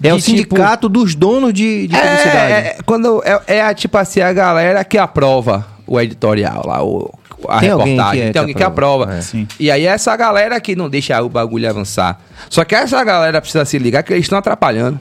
é 0.00 0.12
o 0.14 0.18
de 0.18 0.22
tipo- 0.22 0.36
sindicato 0.54 0.88
dos 0.88 1.16
donos 1.16 1.52
de, 1.52 1.88
de 1.88 1.96
publicidade. 1.96 2.52
É, 2.52 2.56
é, 2.58 2.76
quando 2.86 3.20
é, 3.24 3.42
é 3.48 3.62
a, 3.62 3.74
tipo 3.74 3.96
assim, 3.98 4.20
a 4.20 4.32
galera 4.32 4.84
que 4.84 4.96
aprova 4.98 5.66
o 5.86 6.00
editorial 6.00 6.62
lá, 6.66 6.82
o, 6.84 7.12
a 7.48 7.60
Tem 7.60 7.70
alguém 7.70 7.92
reportagem. 7.94 8.12
que 8.14 8.20
é- 8.20 8.24
Tem 8.24 8.32
que 8.32 8.38
alguém 8.38 8.54
que 8.54 8.62
aprova, 8.62 9.04
aprova. 9.04 9.18
é. 9.18 9.22
Sim. 9.22 9.46
E 9.60 9.70
aí 9.70 9.82
é 9.86 9.90
essa 9.90 10.16
galera 10.16 10.60
que 10.60 10.74
não 10.74 10.88
deixa 10.88 11.20
o 11.22 11.28
bagulho 11.28 11.68
avançar. 11.68 12.20
Só 12.50 12.64
que 12.64 12.74
essa 12.74 13.02
galera 13.04 13.40
precisa 13.40 13.64
se 13.64 13.78
ligar 13.78 14.02
que 14.02 14.12
eles 14.12 14.24
estão 14.24 14.38
atrapalhando. 14.38 14.98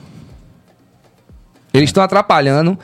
Eles 1.73 1.89
estão 1.89 2.03
atrapalhando. 2.03 2.77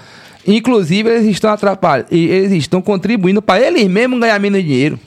Inclusive, 0.46 1.10
eles 1.10 1.28
estão 1.28 1.52
atrapalhando. 1.52 2.08
E 2.12 2.26
eles 2.28 2.52
estão 2.54 2.82
contribuindo 2.82 3.42
para 3.42 3.62
eles 3.66 3.88
mesmos 3.88 4.20
ganhar 4.20 4.40
menos 4.40 4.62
dinheiro. 4.64 5.00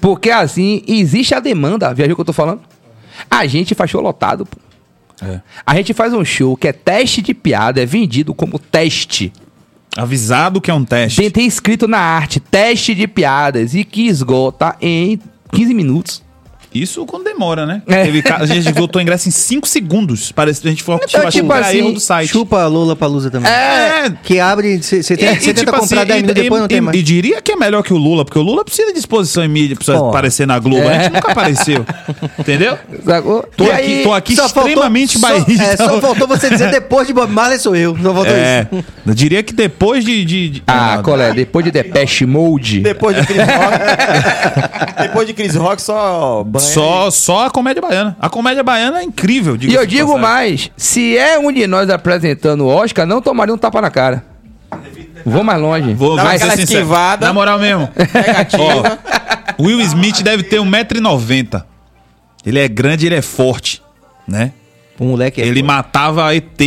Porque 0.00 0.30
assim, 0.30 0.82
existe 0.86 1.34
a 1.34 1.40
demanda. 1.40 1.92
Viajou 1.94 2.12
o 2.12 2.16
que 2.16 2.20
eu 2.20 2.24
tô 2.26 2.32
falando? 2.32 2.60
A 3.30 3.46
gente 3.46 3.74
faz 3.74 3.90
show 3.90 4.00
lotado, 4.00 4.46
pô. 4.46 4.58
É. 5.22 5.40
A 5.66 5.74
gente 5.74 5.92
faz 5.92 6.14
um 6.14 6.24
show 6.24 6.56
que 6.56 6.66
é 6.68 6.72
teste 6.72 7.20
de 7.20 7.34
piada, 7.34 7.82
é 7.82 7.86
vendido 7.86 8.32
como 8.32 8.58
teste. 8.58 9.32
Avisado 9.96 10.60
que 10.60 10.70
é 10.70 10.74
um 10.74 10.84
teste. 10.84 11.20
Tem, 11.20 11.30
tem 11.30 11.46
escrito 11.46 11.88
na 11.88 11.98
arte, 11.98 12.38
teste 12.38 12.94
de 12.94 13.08
piadas, 13.08 13.74
e 13.74 13.84
que 13.84 14.06
esgota 14.06 14.76
em 14.80 15.20
15 15.52 15.74
minutos. 15.74 16.22
Isso 16.72 17.04
quando 17.04 17.24
demora, 17.24 17.66
né? 17.66 17.82
É. 17.88 18.04
Teve 18.04 18.22
a 18.28 18.46
gente 18.46 18.70
voltou 18.72 19.02
ingresso 19.02 19.28
em 19.28 19.32
5 19.32 19.66
segundos. 19.66 20.30
Parece 20.30 20.60
que 20.60 20.68
a 20.68 20.70
gente 20.70 20.82
foi 20.84 20.94
Então, 21.02 21.28
tipo 21.28 21.52
assim, 21.52 21.78
erro 21.78 21.92
do 21.92 22.00
site. 22.00 22.28
Chupa 22.30 22.62
a 22.62 22.66
Lola 22.68 22.94
Palusa 22.94 23.28
também. 23.30 23.50
É. 23.50 24.12
Que 24.22 24.38
abre, 24.38 24.80
você 24.80 25.02
tenta, 25.02 25.32
e, 25.32 25.36
tenta 25.38 25.54
tipo 25.64 25.72
comprar 25.72 26.02
assim, 26.02 26.06
10 26.08 26.22
minutos 26.22 26.40
e- 26.40 26.42
depois, 26.44 26.60
não 26.60 26.66
e- 26.66 26.68
tem 26.68 26.78
e- 26.78 26.80
mais. 26.80 26.96
E 26.96 27.02
diria 27.02 27.42
que 27.42 27.50
é 27.52 27.56
melhor 27.56 27.82
que 27.82 27.92
o 27.92 27.96
Lula, 27.96 28.24
porque 28.24 28.38
o 28.38 28.42
Lula 28.42 28.64
precisa 28.64 28.92
de 28.92 28.98
exposição 29.00 29.44
em 29.44 29.48
mídia, 29.48 29.74
precisa 29.74 29.98
Pô. 29.98 30.08
aparecer 30.10 30.46
na 30.46 30.58
Globo. 30.60 30.88
A 30.88 30.92
gente 30.98 31.12
nunca 31.12 31.32
apareceu. 31.32 31.84
Entendeu? 32.38 32.78
Sacou? 33.04 33.48
Tô 33.56 33.64
E 33.64 33.70
aqui, 33.72 33.82
aí- 33.98 34.02
tô 34.04 34.12
aqui 34.12 34.36
Só 34.36 34.42
faltou- 34.48 34.68
extremamente 34.68 35.18
só, 35.18 35.28
bairrista. 35.28 35.64
é, 35.64 35.76
só 35.76 36.00
faltou 36.00 36.28
você 36.28 36.50
dizer 36.50 36.70
depois 36.70 37.06
de 37.06 37.12
Bob 37.12 37.32
Marley 37.32 37.58
sou 37.58 37.74
eu. 37.74 37.96
Só 37.96 38.14
faltou 38.14 38.32
É, 38.32 38.68
isso. 38.72 38.84
eu 39.06 39.14
diria 39.14 39.42
que 39.42 39.52
depois 39.52 40.04
de. 40.04 40.24
de, 40.24 40.48
de- 40.50 40.62
Ah, 40.68 40.96
não, 40.96 41.02
colé, 41.02 41.32
depois 41.32 41.64
de 41.64 41.70
Depeche 41.72 42.24
Mode. 42.26 42.80
Depois 42.80 43.16
de 43.16 43.26
Chris 43.26 43.38
Rock. 43.40 45.00
depois 45.02 45.26
de 45.26 45.34
Chris 45.34 45.54
Rock, 45.56 45.82
só. 45.82 46.44
Banha 46.60 46.72
Só, 46.74 47.10
só 47.10 47.46
a 47.46 47.50
comédia 47.50 47.82
baiana. 47.82 48.16
A 48.20 48.28
comédia 48.28 48.62
baiana 48.62 49.00
é 49.00 49.02
incrível. 49.02 49.56
E 49.60 49.74
eu 49.74 49.86
digo 49.86 50.14
passagem. 50.14 50.22
mais: 50.22 50.70
se 50.76 51.16
é 51.16 51.38
um 51.38 51.52
de 51.52 51.66
nós 51.66 51.88
apresentando 51.90 52.64
o 52.64 52.68
Oscar, 52.68 53.06
não 53.06 53.20
tomaria 53.20 53.54
um 53.54 53.58
tapa 53.58 53.80
na 53.80 53.90
cara. 53.90 54.24
Vou 55.24 55.44
mais 55.44 55.60
longe. 55.60 55.94
Vou, 55.94 56.16
Dá 56.16 56.22
vou 56.24 56.32
aquela 56.32 56.54
esquivada. 56.54 57.26
Na 57.26 57.32
moral 57.32 57.58
mesmo. 57.58 57.88
Negativa. 58.14 58.62
Ó, 59.58 59.62
Will 59.62 59.80
Smith 59.80 60.22
deve 60.22 60.42
ter 60.42 60.58
1,90m. 60.58 61.64
Ele 62.44 62.58
é 62.58 62.68
grande, 62.68 63.06
ele 63.06 63.14
é 63.14 63.22
forte, 63.22 63.82
né? 64.26 64.52
O 64.98 65.04
moleque 65.04 65.40
é. 65.40 65.46
Ele 65.46 65.62
matava 65.62 66.34
ET 66.34 66.60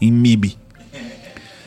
em 0.00 0.10
MIB. 0.10 0.56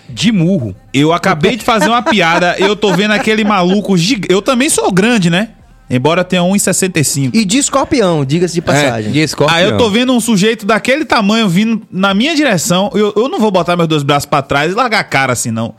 De 0.10 0.32
murro. 0.32 0.76
Eu 0.94 1.14
acabei 1.14 1.56
de 1.56 1.64
fazer 1.64 1.88
uma 1.88 2.02
piada, 2.02 2.56
eu 2.60 2.76
tô 2.76 2.94
vendo 2.94 3.12
aquele 3.12 3.44
maluco 3.44 3.98
gigante. 3.98 4.32
Eu 4.32 4.42
também 4.42 4.70
sou 4.70 4.92
grande, 4.92 5.30
né? 5.30 5.50
Embora 5.96 6.24
tenha 6.24 6.42
1,65. 6.42 7.32
E 7.34 7.46
de 7.46 7.58
escorpião, 7.58 8.26
diga-se 8.26 8.56
de 8.56 8.62
passagem. 8.62 9.12
De 9.12 9.20
escorpião. 9.20 9.56
Aí 9.56 9.66
eu 9.66 9.78
tô 9.78 9.90
vendo 9.90 10.12
um 10.12 10.20
sujeito 10.20 10.66
daquele 10.66 11.06
tamanho 11.06 11.48
vindo 11.48 11.82
na 11.92 12.14
minha 12.14 12.36
direção. 12.36 12.90
Eu, 12.94 13.14
eu 13.16 13.30
não 13.30 13.40
vou 13.40 13.52
botar 13.52 13.76
meus 13.76 13.88
dois 13.88 14.04
braços 14.04 14.26
pra 14.26 14.42
trás 14.42 14.72
e 14.72 14.76
largar 14.76 15.00
a 15.00 15.04
cara 15.04 15.34
assim, 15.34 15.52
não. 15.52 15.76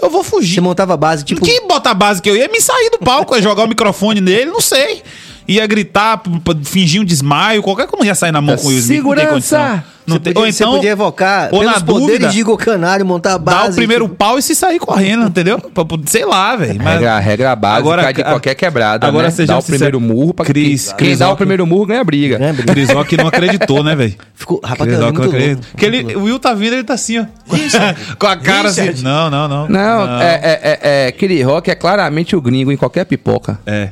Eu 0.00 0.10
vou 0.10 0.24
fugir. 0.24 0.54
Você 0.54 0.60
montava 0.60 0.94
a 0.94 0.96
base, 0.96 1.24
tipo. 1.24 1.40
Que 1.40 1.60
bota 1.60 1.90
a 1.90 1.94
base 1.94 2.20
que 2.20 2.28
eu 2.28 2.36
ia 2.36 2.48
me 2.48 2.60
sair 2.60 2.90
do 2.90 2.98
palco, 2.98 3.36
ia 3.36 3.42
jogar 3.42 3.64
o 3.64 3.68
microfone 3.68 4.20
nele, 4.20 4.50
não 4.50 4.60
sei. 4.60 5.02
Ia 5.48 5.66
gritar, 5.66 6.20
fingir 6.64 7.00
um 7.00 7.04
desmaio, 7.04 7.62
qualquer 7.62 7.86
coisa 7.86 7.98
não 7.98 8.06
ia 8.06 8.14
sair 8.14 8.32
na 8.32 8.40
mão 8.40 8.56
com 8.56 8.64
o 8.64 8.68
Will 8.68 8.78
Smith. 8.78 9.02
não 9.02 9.14
tem 9.14 9.24
Segurança! 9.24 9.32
condição. 9.34 9.92
Não 10.04 10.16
Você 10.16 10.20
tem- 10.20 10.32
podia, 10.32 10.46
ou 10.48 10.52
você 10.52 10.64
então, 10.64 10.74
podia 10.74 10.90
evocar 10.90 11.48
ou 11.52 11.60
pelos 11.60 11.74
na 11.76 11.80
poderes 11.80 12.06
dúvida, 12.08 12.28
de 12.30 12.40
Igor 12.40 12.56
Canário, 12.56 13.06
montar 13.06 13.34
a 13.34 13.38
dar 13.38 13.38
base. 13.38 13.70
o 13.70 13.74
primeiro 13.76 14.06
tipo, 14.06 14.16
pau 14.16 14.36
e 14.36 14.42
se 14.42 14.52
sair 14.52 14.80
correndo, 14.80 15.26
entendeu? 15.28 15.60
Sei 16.06 16.24
lá, 16.24 16.56
velho. 16.56 16.80
mas- 16.82 16.94
Regra, 16.94 17.18
regra 17.20 17.54
básica 17.54 17.78
Agora, 17.78 18.12
de 18.12 18.24
qualquer 18.24 18.54
quebrada, 18.56 19.06
agora 19.06 19.26
né? 19.26 19.30
sejam 19.30 19.54
Dá 19.54 19.60
o 19.60 19.62
primeiro 19.62 20.00
murro 20.00 20.34
pra 20.34 20.44
Cris- 20.44 20.86
quem, 20.88 20.96
quem 20.96 21.06
Cris 21.06 21.18
dá 21.20 21.26
o 21.26 21.28
Rock- 21.28 21.38
primeiro 21.38 21.64
murro 21.68 21.86
ganha 21.86 22.02
briga. 22.02 22.36
né, 22.36 22.52
Brito? 22.52 22.72
Crisóque 22.72 23.16
não 23.16 23.28
acreditou, 23.28 23.84
né, 23.84 23.94
velho? 23.94 24.16
Ficou, 24.34 24.60
rapaz, 24.64 24.90
não 24.90 24.98
é 25.06 25.12
muito 25.12 25.22
acredita. 25.22 25.52
louco. 25.54 25.66
Porque 25.70 25.86
ele, 25.86 26.16
o 26.16 26.22
Will 26.24 26.38
tá 26.40 26.52
vindo, 26.52 26.72
ele 26.72 26.82
tá 26.84 26.94
assim, 26.94 27.20
ó. 27.20 27.24
Com 28.18 28.26
a 28.26 28.36
cara 28.36 28.70
assim. 28.70 28.80
Richard. 28.80 29.04
Não, 29.04 29.30
não, 29.30 29.46
não. 29.46 29.68
Não, 29.68 30.20
é, 30.20 30.34
é, 30.42 30.78
é, 30.82 31.14
é, 31.38 31.42
Rock 31.44 31.70
é 31.70 31.76
claramente 31.76 32.34
o 32.34 32.40
gringo 32.40 32.72
em 32.72 32.76
qualquer 32.76 33.04
pipoca. 33.04 33.56
É. 33.64 33.90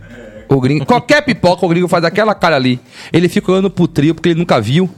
O 0.50 0.60
gringo, 0.60 0.84
qualquer 0.84 1.22
pipoca, 1.22 1.64
o 1.64 1.68
gringo 1.68 1.86
faz 1.88 2.04
aquela 2.04 2.34
cara 2.34 2.56
ali. 2.56 2.80
Ele 3.12 3.28
fica 3.28 3.52
olhando 3.52 3.70
pro 3.70 3.86
trio 3.86 4.14
porque 4.14 4.30
ele 4.30 4.38
nunca 4.40 4.60
viu. 4.60 4.90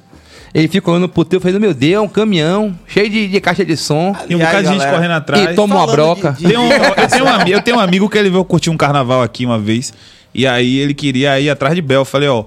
Ele 0.54 0.66
fica 0.68 0.90
olhando 0.90 1.08
pro 1.08 1.24
trio 1.24 1.40
falando, 1.40 1.60
meu 1.60 1.72
Deus, 1.74 1.94
é 1.94 2.00
um 2.00 2.08
caminhão 2.08 2.78
cheio 2.86 3.08
de, 3.08 3.28
de 3.28 3.40
caixa 3.40 3.64
de 3.64 3.76
som. 3.76 4.14
E 4.28 4.34
um 4.34 4.38
bocado 4.38 4.62
de 4.62 4.68
gente 4.68 4.78
galera? 4.78 4.96
correndo 4.96 5.10
atrás. 5.12 5.50
E 5.50 5.54
toma 5.54 5.76
uma 5.76 5.86
broca. 5.86 6.32
de- 6.32 6.38
de- 6.44 6.48
Tem 6.48 6.58
um- 6.58 6.70
eu, 6.72 7.08
tenho 7.08 7.24
um, 7.24 7.48
eu 7.48 7.62
tenho 7.62 7.76
um 7.76 7.80
amigo 7.80 8.08
que 8.08 8.18
ele 8.18 8.30
veio 8.30 8.44
curtir 8.44 8.70
um 8.70 8.76
carnaval 8.76 9.22
aqui 9.22 9.44
uma 9.46 9.58
vez. 9.58 9.92
E 10.34 10.46
aí 10.46 10.78
ele 10.78 10.94
queria 10.94 11.38
ir 11.40 11.48
atrás 11.50 11.74
de 11.74 11.82
Bel. 11.82 12.00
Eu 12.00 12.04
falei, 12.06 12.28
ó. 12.28 12.44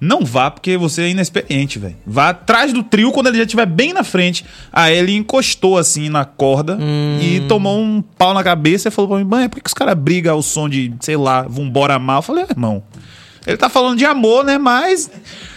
Não 0.00 0.24
vá 0.24 0.50
porque 0.50 0.76
você 0.76 1.02
é 1.02 1.08
inexperiente, 1.10 1.78
velho. 1.78 1.96
Vá 2.06 2.30
atrás 2.30 2.72
do 2.72 2.82
trio 2.82 3.12
quando 3.12 3.28
ele 3.28 3.38
já 3.38 3.44
estiver 3.44 3.66
bem 3.66 3.92
na 3.92 4.04
frente. 4.04 4.44
Aí 4.72 4.96
ele 4.96 5.14
encostou 5.16 5.78
assim 5.78 6.08
na 6.08 6.24
corda 6.24 6.78
e 7.20 7.40
tomou 7.48 7.78
um 7.80 8.02
pau 8.02 8.34
na 8.34 8.44
cabeça 8.44 8.88
e 8.88 8.90
falou 8.90 9.08
pra 9.10 9.18
mim: 9.18 9.24
Mãe, 9.24 9.48
por 9.48 9.56
que, 9.56 9.62
que 9.62 9.68
os 9.70 9.74
caras 9.74 9.94
brigam 9.94 10.34
ao 10.34 10.42
som 10.42 10.68
de, 10.68 10.92
sei 11.00 11.16
lá, 11.16 11.42
vambora 11.42 11.98
mal? 11.98 12.18
Eu 12.18 12.22
falei: 12.22 12.44
"Ah, 12.44 12.52
Irmão, 12.52 12.82
ele 13.46 13.56
tá 13.56 13.68
falando 13.68 13.96
de 13.98 14.04
amor, 14.04 14.44
né? 14.44 14.58
Mas 14.58 15.10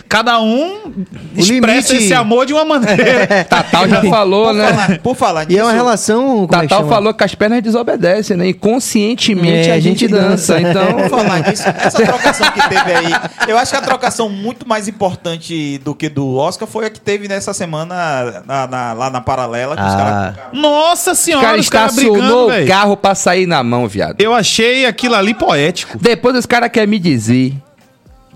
cada 0.09 0.41
um 0.41 1.05
expressa 1.37 1.93
limite- 1.93 1.95
esse 2.05 2.13
amor 2.13 2.45
de 2.45 2.51
uma 2.53 2.65
maneira. 2.65 3.45
Tatal 3.47 3.87
já 3.87 4.01
falou, 4.09 4.45
Por 4.47 4.53
né? 4.55 4.67
falar, 4.73 4.99
por 4.99 5.15
falar 5.15 5.45
E 5.51 5.57
é 5.57 5.63
uma 5.63 5.71
nisso, 5.71 5.83
relação. 5.83 6.43
É 6.43 6.47
que 6.47 6.51
Tatal 6.51 6.79
chama? 6.79 6.89
falou 6.89 7.13
que 7.13 7.23
as 7.23 7.35
pernas 7.35 7.61
desobedecem, 7.61 8.35
né? 8.35 8.49
Inconscientemente 8.49 9.69
É, 9.69 9.73
a 9.73 9.79
gente 9.79 10.07
dança. 10.07 10.59
Então, 10.59 10.93
Por 10.93 11.09
falar 11.09 11.47
nisso, 11.47 11.63
essa 11.67 12.01
trocação 12.03 12.51
que 12.51 12.69
teve 12.69 12.91
aí, 12.91 13.13
eu 13.47 13.57
acho 13.57 13.71
que 13.71 13.77
a 13.77 13.81
trocação 13.81 14.27
muito 14.29 14.67
mais 14.67 14.87
importante 14.87 15.77
do 15.79 15.93
que 15.93 16.09
do 16.09 16.35
Oscar 16.37 16.67
foi 16.67 16.85
a 16.85 16.89
que 16.89 16.99
teve 16.99 17.27
nessa 17.27 17.53
semana 17.53 18.43
na- 18.45 18.67
na- 18.67 18.93
lá 18.93 19.09
na 19.09 19.21
paralela. 19.21 19.75
Que 19.75 19.83
os 19.83 19.93
Ah. 19.93 19.97
caras. 19.97 20.35
Nossa 20.59 21.11
o 21.11 21.15
senhora, 21.15 21.45
cara 21.45 21.59
os 21.59 21.69
caras 21.69 21.91
estacionou 21.97 22.47
brigando, 22.47 22.65
o 22.65 22.67
carro 22.67 22.97
pra 22.97 23.13
sair 23.13 23.45
na 23.45 23.63
mão, 23.63 23.87
viado. 23.87 24.15
Eu 24.19 24.33
achei 24.33 24.85
aquilo 24.85 25.13
ali 25.15 25.33
poético. 25.33 25.97
Depois 25.99 26.35
os 26.35 26.45
caras 26.45 26.69
querem 26.71 26.89
me 26.89 26.97
dizer 26.99 27.53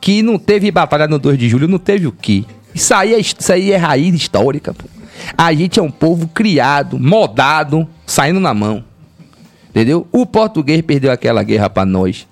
que 0.03 0.21
não 0.21 0.37
teve 0.37 0.69
batalha 0.69 1.07
no 1.07 1.17
2 1.17 1.37
de 1.37 1.47
julho, 1.47 1.65
não 1.65 1.79
teve 1.79 2.07
o 2.07 2.11
quê? 2.11 2.43
Isso 2.75 2.93
aí 2.93 3.13
é, 3.13 3.19
isso 3.21 3.53
aí 3.53 3.71
é 3.71 3.77
raiz 3.77 4.13
histórica, 4.13 4.73
pô. 4.73 4.83
A 5.37 5.53
gente 5.53 5.79
é 5.79 5.81
um 5.81 5.89
povo 5.89 6.27
criado, 6.27 6.99
modado, 6.99 7.87
saindo 8.05 8.41
na 8.41 8.53
mão. 8.53 8.83
Entendeu? 9.69 10.05
O 10.11 10.25
português 10.25 10.81
perdeu 10.81 11.09
aquela 11.09 11.41
guerra 11.41 11.69
pra 11.69 11.85
nós. 11.85 12.27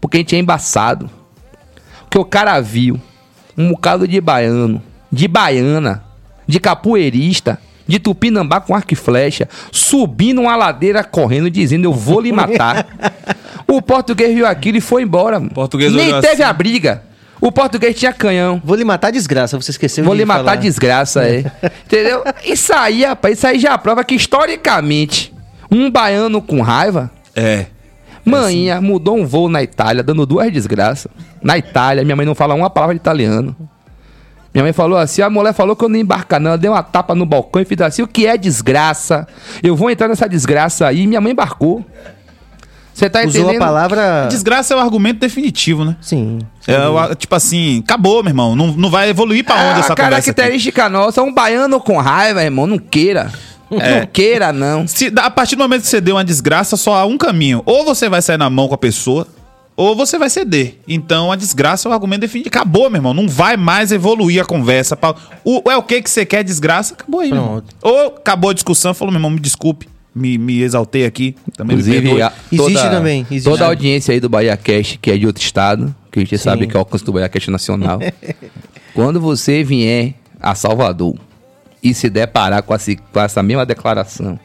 Porque 0.00 0.16
a 0.16 0.20
gente 0.20 0.34
é 0.34 0.38
embaçado. 0.38 1.10
Porque 2.04 2.18
o 2.18 2.24
cara 2.24 2.58
viu 2.58 2.98
um 3.54 3.68
bocado 3.68 4.08
de 4.08 4.18
baiano, 4.18 4.82
de 5.12 5.28
baiana, 5.28 6.02
de 6.46 6.58
capoeirista, 6.58 7.60
de 7.86 7.98
tupinambá 7.98 8.62
com 8.62 8.74
arco 8.74 8.94
e 8.94 8.96
flecha, 8.96 9.46
subindo 9.70 10.40
uma 10.40 10.56
ladeira 10.56 11.04
correndo, 11.04 11.50
dizendo: 11.50 11.84
Eu 11.84 11.92
vou 11.92 12.18
lhe 12.18 12.32
matar. 12.32 12.86
o 13.68 13.82
português 13.82 14.34
viu 14.34 14.46
aquilo 14.46 14.78
e 14.78 14.80
foi 14.80 15.02
embora. 15.02 15.38
mano. 15.38 15.50
português 15.52 15.92
Nem 15.92 16.18
teve 16.22 16.42
assim. 16.42 16.42
a 16.44 16.52
briga. 16.54 17.09
O 17.40 17.50
português 17.50 17.96
tinha 17.96 18.12
canhão. 18.12 18.60
Vou 18.64 18.76
lhe 18.76 18.84
matar 18.84 19.10
desgraça, 19.10 19.56
você 19.60 19.70
esqueceu 19.70 20.04
Vou 20.04 20.14
de 20.14 20.18
lhe 20.20 20.24
matar 20.26 20.44
falar. 20.44 20.56
desgraça, 20.56 21.24
é. 21.24 21.38
Entendeu? 21.86 22.22
Isso 22.44 22.72
aí, 22.74 23.04
rapaz, 23.04 23.38
isso 23.38 23.46
aí 23.46 23.58
já 23.58 23.76
prova 23.78 24.04
que 24.04 24.14
historicamente, 24.14 25.32
um 25.70 25.90
baiano 25.90 26.42
com 26.42 26.60
raiva, 26.60 27.10
É. 27.34 27.66
Maninha 28.22 28.80
mudou 28.82 29.16
um 29.18 29.26
voo 29.26 29.48
na 29.48 29.62
Itália, 29.62 30.02
dando 30.02 30.26
duas 30.26 30.52
desgraças. 30.52 31.10
Na 31.42 31.56
Itália, 31.56 32.04
minha 32.04 32.14
mãe 32.14 32.26
não 32.26 32.34
fala 32.34 32.54
uma 32.54 32.68
palavra 32.68 32.94
de 32.94 33.00
italiano. 33.00 33.56
Minha 34.52 34.62
mãe 34.64 34.72
falou 34.74 34.98
assim: 34.98 35.22
a 35.22 35.30
mulher 35.30 35.54
falou 35.54 35.74
que 35.74 35.82
eu 35.82 35.88
não 35.88 35.96
ia 35.96 36.02
embarcar, 36.02 36.38
não. 36.38 36.50
Ela 36.50 36.58
deu 36.58 36.72
uma 36.72 36.82
tapa 36.82 37.14
no 37.14 37.24
balcão 37.24 37.62
e 37.62 37.64
fez 37.64 37.80
assim: 37.80 38.02
o 38.02 38.06
que 38.06 38.26
é 38.26 38.36
desgraça? 38.36 39.26
Eu 39.62 39.74
vou 39.74 39.90
entrar 39.90 40.06
nessa 40.06 40.28
desgraça 40.28 40.86
aí. 40.86 41.00
E 41.02 41.06
minha 41.06 41.20
mãe 41.20 41.32
embarcou. 41.32 41.84
Você 43.00 43.10
tá 43.10 43.20
Usou 43.24 43.42
entendendo? 43.42 43.62
a 43.62 43.66
palavra. 43.66 44.26
Desgraça 44.30 44.74
é 44.74 44.76
o 44.76 44.80
argumento 44.80 45.18
definitivo, 45.18 45.84
né? 45.84 45.96
Sim. 46.00 46.38
É, 46.66 46.78
o- 46.88 47.14
tipo 47.14 47.34
assim, 47.34 47.80
acabou, 47.80 48.22
meu 48.22 48.30
irmão. 48.30 48.54
Não, 48.54 48.68
não 48.68 48.90
vai 48.90 49.08
evoluir 49.08 49.44
pra 49.44 49.54
onde 49.56 49.64
É 49.64 49.80
essa 49.80 49.92
a 49.92 49.96
conversa 49.96 50.30
aqui. 50.30 50.34
característica 50.34 50.88
nossa, 50.88 51.22
um 51.22 51.32
baiano 51.32 51.80
com 51.80 51.96
raiva, 51.98 52.42
irmão, 52.42 52.66
não 52.66 52.78
queira. 52.78 53.32
É. 53.72 54.00
Não 54.00 54.06
queira, 54.06 54.52
não. 54.52 54.86
Se, 54.86 55.12
a 55.16 55.30
partir 55.30 55.56
do 55.56 55.62
momento 55.62 55.82
que 55.82 55.88
você 55.88 56.00
deu 56.00 56.16
uma 56.16 56.24
desgraça, 56.24 56.76
só 56.76 56.94
há 56.94 57.04
um 57.06 57.16
caminho. 57.16 57.62
Ou 57.64 57.84
você 57.84 58.08
vai 58.08 58.20
sair 58.20 58.36
na 58.36 58.50
mão 58.50 58.66
com 58.68 58.74
a 58.74 58.78
pessoa, 58.78 59.26
ou 59.76 59.94
você 59.96 60.18
vai 60.18 60.28
ceder. 60.28 60.78
Então 60.88 61.30
a 61.32 61.36
desgraça 61.36 61.86
é 61.86 61.90
o 61.90 61.92
argumento 61.92 62.20
definitivo. 62.22 62.48
Acabou, 62.54 62.90
meu 62.90 62.98
irmão. 62.98 63.14
Não 63.14 63.28
vai 63.28 63.56
mais 63.56 63.92
evoluir 63.92 64.42
a 64.42 64.44
conversa. 64.44 64.96
pra- 64.96 65.14
O, 65.44 65.62
é 65.70 65.76
o 65.76 65.82
que 65.84 66.02
que 66.02 66.10
você 66.10 66.26
quer, 66.26 66.42
desgraça? 66.42 66.94
Acabou 66.94 67.20
aí. 67.20 67.30
Pronto. 67.30 67.64
Ou 67.80 68.06
acabou 68.08 68.50
a 68.50 68.54
discussão, 68.54 68.92
falou, 68.92 69.12
meu 69.12 69.18
irmão, 69.18 69.30
me 69.30 69.40
desculpe. 69.40 69.88
Me, 70.14 70.36
me 70.38 70.60
exaltei 70.62 71.04
aqui. 71.06 71.36
Também 71.56 71.76
Inclusive, 71.76 72.20
a- 72.22 72.32
Existe 72.50 72.90
também, 72.90 73.20
existe. 73.30 73.48
Toda 73.48 73.64
a 73.64 73.68
audiência 73.68 74.12
aí 74.12 74.18
do 74.20 74.28
Bahia 74.28 74.56
Cash, 74.56 74.98
que 75.00 75.10
é 75.10 75.16
de 75.16 75.26
outro 75.26 75.42
estado, 75.42 75.94
que 76.10 76.18
a 76.18 76.22
gente 76.22 76.36
sabe 76.38 76.66
que 76.66 76.76
é 76.76 76.78
o 76.78 76.80
alcance 76.80 77.04
do 77.04 77.12
Bahia 77.12 77.28
Cash 77.28 77.46
nacional. 77.48 78.00
quando 78.94 79.20
você 79.20 79.62
vier 79.62 80.14
a 80.40 80.54
Salvador 80.54 81.14
e 81.82 81.94
se 81.94 82.10
deparar 82.10 82.62
com, 82.62 82.74
essa- 82.74 82.94
com 82.96 83.20
essa 83.20 83.42
mesma 83.42 83.64
declaração, 83.64 84.38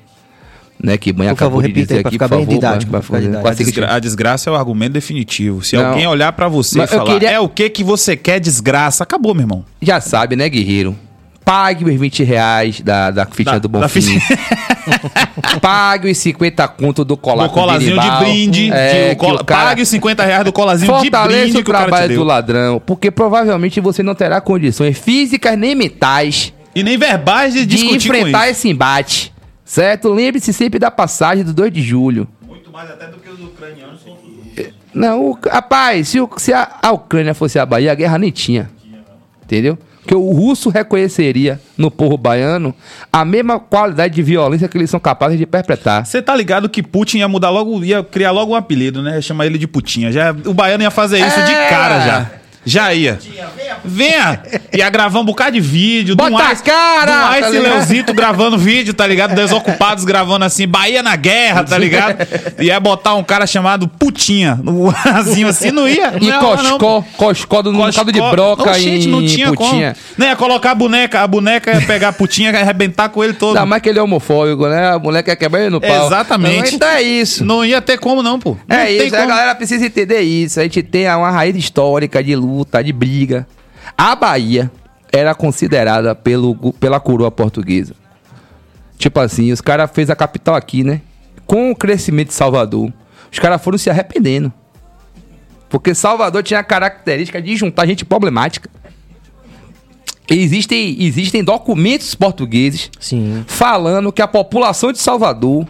né, 0.81 0.97
que 0.97 1.11
Banha 1.11 1.31
Por 1.31 1.39
favor, 1.39 1.57
acabou 1.59 1.67
de 1.67 1.73
dizer 1.81 1.93
aí 1.95 1.99
aqui, 2.01 2.11
ficar 2.11 2.29
por 2.29 2.35
bem 2.35 2.45
favor, 2.45 2.55
didático, 2.55 2.91
pra 2.91 3.01
ficar 3.01 3.17
a 3.17 3.21
didático. 3.21 3.47
A, 3.47 3.53
desgra- 3.53 3.93
a 3.95 3.99
desgraça 3.99 4.49
é 4.49 4.53
o 4.53 4.55
argumento 4.55 4.93
definitivo. 4.93 5.63
Se 5.63 5.75
Não. 5.75 5.87
alguém 5.87 6.05
olhar 6.05 6.31
pra 6.33 6.47
você 6.47 6.77
Mas 6.77 6.91
e 6.91 6.95
falar, 6.95 7.11
queria- 7.13 7.31
é 7.31 7.39
o 7.39 7.49
que 7.49 7.69
que 7.69 7.83
você 7.83 8.15
quer, 8.15 8.39
desgraça, 8.39 9.03
acabou, 9.03 9.33
meu 9.33 9.43
irmão. 9.43 9.65
Já 9.81 9.99
sabe, 9.99 10.35
né, 10.35 10.47
guerreiro? 10.47 10.95
Pague 11.45 11.85
os 11.85 11.93
20 11.99 12.23
reais 12.23 12.81
da, 12.81 13.11
da 13.11 13.26
fitinha 13.27 13.53
Da- 13.53 13.59
do 13.59 13.67
da 13.69 13.80
Bonfim. 13.81 14.19
Pague 15.61 16.09
os 16.09 16.17
50 16.17 16.67
conto 16.69 17.05
do 17.05 17.15
colar 17.15 17.47
Do 17.47 17.53
colazinho 17.53 17.99
de 17.99 18.09
brinde. 18.19 18.72
É, 18.72 19.09
de- 19.09 19.15
cola- 19.15 19.43
cara- 19.43 19.65
Pague 19.69 19.81
os 19.84 19.89
50 19.89 20.26
reais 20.26 20.43
do 20.43 20.51
colazinho 20.51 20.91
de 20.91 20.97
Fortaleça 21.09 21.38
brinde 21.43 21.57
o 21.57 21.63
que 21.63 21.69
o 21.69 21.73
trabalho 21.73 22.07
do 22.09 22.13
deu. 22.15 22.23
ladrão, 22.23 22.81
porque 22.85 23.11
provavelmente 23.11 23.80
você 23.80 24.01
não 24.01 24.15
terá 24.15 24.41
condições 24.41 24.97
físicas 24.97 25.57
nem 25.57 25.76
mentais 25.76 26.51
E 26.73 26.81
nem 26.84 26.97
verbais 26.97 27.53
de, 27.53 27.65
de 27.65 27.76
discutir 27.77 28.09
com 28.09 28.15
enfrentar 28.15 28.49
isso. 28.49 28.59
esse 28.59 28.69
embate. 28.69 29.34
Certo? 29.63 30.09
Lembre-se 30.13 30.51
sempre 30.53 30.80
da 30.80 30.91
passagem 30.91 31.43
do 31.43 31.53
2 31.53 31.72
de 31.72 31.81
julho. 31.81 32.27
Muito 32.47 32.72
mais 32.72 32.89
até 32.89 33.07
do 33.07 33.17
que 33.17 33.30
os 33.30 33.39
ucranianos 33.39 34.01
contra 34.01 34.23
os 34.63 34.67
Não, 34.93 35.26
o, 35.31 35.39
rapaz, 35.47 36.07
se, 36.09 36.19
o- 36.19 36.30
se 36.38 36.53
a, 36.53 36.69
a 36.81 36.91
Ucrânia 36.91 37.34
fosse 37.34 37.57
a 37.59 37.65
Bahia, 37.65 37.91
a 37.91 37.95
guerra 37.95 38.17
nem 38.17 38.31
tinha. 38.31 38.69
Entendeu? 39.43 39.77
Porque 40.06 40.14
o 40.14 40.32
russo 40.32 40.69
reconheceria 40.69 41.60
no 41.76 41.90
povo 41.90 42.15
baiano 42.15 42.76
a 43.11 43.26
mesma 43.26 43.60
qualidade 43.60 44.14
de 44.14 44.22
violência 44.22 44.68
que 44.68 44.77
eles 44.77 44.88
são 44.88 44.99
capazes 44.99 45.36
de 45.40 45.48
perpetrar. 45.48 46.06
Você 46.06 46.22
tá 46.22 46.36
ligado 46.36 46.69
que 46.69 46.84
Putin 46.84 47.18
ia 47.18 47.27
mudar 47.27 47.49
logo, 47.49 47.84
ia 47.84 48.03
criar 48.03 48.30
logo 48.30 48.52
um 48.52 48.56
apelido, 48.56 49.02
né? 49.02 49.19
Chamar 49.19 49.48
ele 49.48 49.57
de 49.57 49.65
Putinha. 49.68 50.11
Já, 50.11 50.32
o 50.45 50.53
baiano 50.53 50.84
ia 50.84 50.91
fazer 50.91 51.18
isso 51.18 51.41
de 51.44 51.52
É. 51.52 51.69
cara 51.69 51.99
já. 52.02 52.32
Já 52.65 52.93
ia. 52.93 53.19
Venha! 53.83 54.41
Ia 54.73 54.89
gravar 54.89 55.19
um 55.19 55.25
bocado 55.25 55.51
de 55.53 55.61
vídeo. 55.61 56.15
Bota 56.15 56.29
do 56.31 56.37
a 56.37 56.51
Ice- 56.53 56.63
cara, 56.63 57.05
Do 57.05 57.29
tá 57.29 57.39
Ice 57.39 57.51
ligado? 57.57 57.73
Leozito 57.73 58.13
gravando 58.13 58.57
vídeo, 58.57 58.93
tá 58.93 59.05
ligado? 59.05 59.35
Desocupados 59.35 60.03
gravando 60.03 60.45
assim, 60.45 60.67
Bahia 60.67 61.03
na 61.03 61.15
guerra, 61.15 61.63
tá 61.63 61.77
ligado? 61.77 62.17
Ia 62.59 62.79
botar 62.79 63.13
um 63.15 63.23
cara 63.23 63.45
chamado 63.45 63.87
Putinha. 63.87 64.59
No 64.63 64.93
azinho 65.05 65.47
assim, 65.47 65.71
não 65.71 65.87
ia. 65.87 66.11
Não 66.11 66.19
E 66.19 66.25
ia 66.25 66.39
não. 66.41 66.55
Coscó, 66.79 67.03
Coscó 67.17 67.61
do 67.61 67.71
Coscó- 67.71 67.87
bocado 67.91 68.11
de 68.11 68.19
broca 68.21 68.63
Oxente, 68.71 69.07
e 69.07 69.11
não 69.11 69.25
tinha 69.25 69.47
putinha. 69.53 69.93
como. 69.93 70.05
Não 70.17 70.27
ia 70.27 70.35
colocar 70.35 70.71
a 70.71 70.75
boneca, 70.75 71.21
a 71.21 71.27
boneca 71.27 71.71
ia 71.73 71.81
pegar 71.81 72.09
a 72.09 72.13
putinha 72.13 72.51
e 72.51 72.55
arrebentar 72.55 73.09
com 73.09 73.23
ele 73.23 73.33
todo. 73.33 73.49
Ainda 73.55 73.65
mais 73.65 73.81
que 73.81 73.89
ele 73.89 73.99
é 73.99 74.01
homofóbico, 74.01 74.67
né? 74.67 74.89
A 74.93 74.99
mulher 74.99 75.21
quer 75.23 75.35
quebrar 75.35 75.61
ele 75.61 75.69
no 75.69 75.81
pau. 75.81 76.07
Exatamente. 76.07 76.75
Então 76.75 76.87
é 76.89 77.01
isso. 77.01 77.45
Não 77.45 77.63
ia 77.63 77.81
ter 77.81 77.97
como 77.99 78.23
não, 78.23 78.39
pô. 78.39 78.57
Não 78.67 78.75
É 78.75 78.91
isso, 78.91 79.13
a 79.15 79.19
como. 79.19 79.29
galera 79.29 79.55
precisa 79.55 79.85
entender 79.85 80.21
isso. 80.21 80.59
A 80.59 80.63
gente 80.63 80.81
tem 80.81 81.07
uma 81.13 81.29
raiz 81.29 81.55
histórica 81.55 82.23
de 82.23 82.35
luta, 82.35 82.55
de 82.84 82.94
briga. 82.94 83.48
A 83.98 84.15
Bahia 84.15 84.72
era 85.11 85.34
considerada 85.34 86.15
pelo, 86.15 86.73
pela 86.73 86.99
coroa 86.99 87.32
portuguesa. 87.32 87.95
Tipo 88.98 89.19
assim, 89.19 89.52
os 89.52 89.61
caras 89.61 89.91
fez 89.94 90.10
a 90.10 90.15
capital 90.15 90.56
aqui, 90.56 90.84
né? 90.84 91.02
Com 91.45 91.72
o 91.72 91.76
crescimento 91.76 92.30
de 92.30 92.34
Salvador, 92.34 92.91
os 93.32 93.40
caras 93.40 93.61
foram 93.61 93.77
se 93.77 93.90
arrependendo. 93.90 94.52
Porque 95.69 95.94
Salvador 95.94 96.41
tinha 96.44 96.60
a 96.60 96.64
característica 96.64 97.41
de 97.41 97.56
juntar 97.56 97.86
gente 97.86 98.06
problemática. 98.06 98.69
Existem, 100.30 101.03
existem 101.03 101.44
documentos 101.44 102.15
portugueses 102.15 102.90
Sim. 102.99 103.44
falando 103.45 104.11
que 104.11 104.22
a 104.22 104.27
população 104.27 104.91
de 104.91 104.98
Salvador 104.98 105.68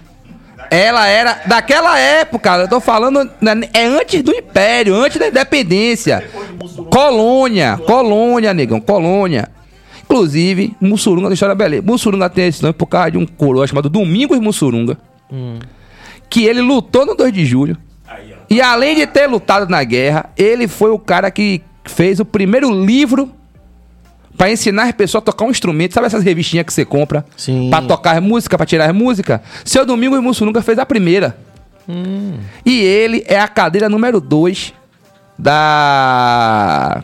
ela 0.70 1.08
era 1.08 1.42
daquela 1.46 1.98
época, 2.00 2.58
eu 2.58 2.68
tô 2.68 2.80
falando 2.80 3.30
né, 3.42 3.54
é 3.74 3.86
antes 3.86 4.22
do 4.22 4.32
império, 4.32 4.96
antes 4.96 5.20
da 5.20 5.28
independência. 5.28 6.28
Colônia, 6.90 7.78
Colônia, 7.86 8.54
negão, 8.54 8.80
Colônia. 8.80 9.50
Inclusive, 10.04 10.76
Mussurunga 10.80 11.30
da 11.30 11.34
história 11.34 11.56
beleza. 11.56 11.84
Mussurunga 11.84 12.30
tem 12.30 12.48
esse 12.48 12.62
nome 12.62 12.74
por 12.74 12.86
causa 12.86 13.12
de 13.12 13.18
um 13.18 13.26
coroa 13.26 13.68
chamado 13.68 13.90
Domingos 13.90 14.40
Mussurunga. 14.40 14.98
Que 16.30 16.46
ele 16.46 16.62
lutou 16.62 17.06
no 17.06 17.16
2 17.16 17.34
de 17.34 17.46
julho. 17.46 17.78
E 18.50 18.62
além 18.62 18.96
de 18.96 19.08
ter 19.08 19.28
lutado 19.28 19.70
na 19.70 19.84
guerra, 19.84 20.30
ele 20.38 20.68
foi 20.68 20.92
o 20.92 21.00
cara 21.00 21.32
que 21.32 21.62
fez 21.84 22.20
o 22.20 22.26
primeiro 22.26 22.70
livro 22.72 23.32
pra 24.38 24.52
ensinar 24.52 24.84
as 24.84 24.92
pessoas 24.92 25.22
a 25.22 25.26
tocar 25.26 25.46
um 25.46 25.52
instrumento. 25.52 25.94
Sabe 25.94 26.08
essas 26.08 26.24
revistinhas 26.24 26.66
que 26.66 26.74
você 26.74 26.86
compra? 26.86 27.26
Sim. 27.38 27.70
Pra 27.70 27.82
tocar 27.82 28.20
música, 28.22 28.58
pra 28.58 28.66
tirar 28.66 28.94
música? 28.94 29.42
Seu 29.64 29.86
Domingos 29.86 30.22
Mussurunga 30.22 30.62
fez 30.62 30.78
a 30.80 30.86
primeira. 30.86 31.38
E 32.66 32.82
ele 32.82 33.24
é 33.28 33.40
a 33.40 33.48
cadeira 33.48 33.88
número 33.88 34.20
2 34.20 34.74
da. 35.38 37.04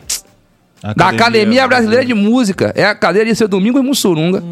Da 0.96 1.08
Academia 1.10 1.68
Brasileira 1.68 2.04
de 2.04 2.12
Música. 2.12 2.72
É 2.74 2.84
a 2.84 2.94
cadeira 2.94 3.30
de 3.30 3.36
seu 3.36 3.46
Domingo 3.46 3.78
em 3.78 3.82
Mussurunga. 3.82 4.42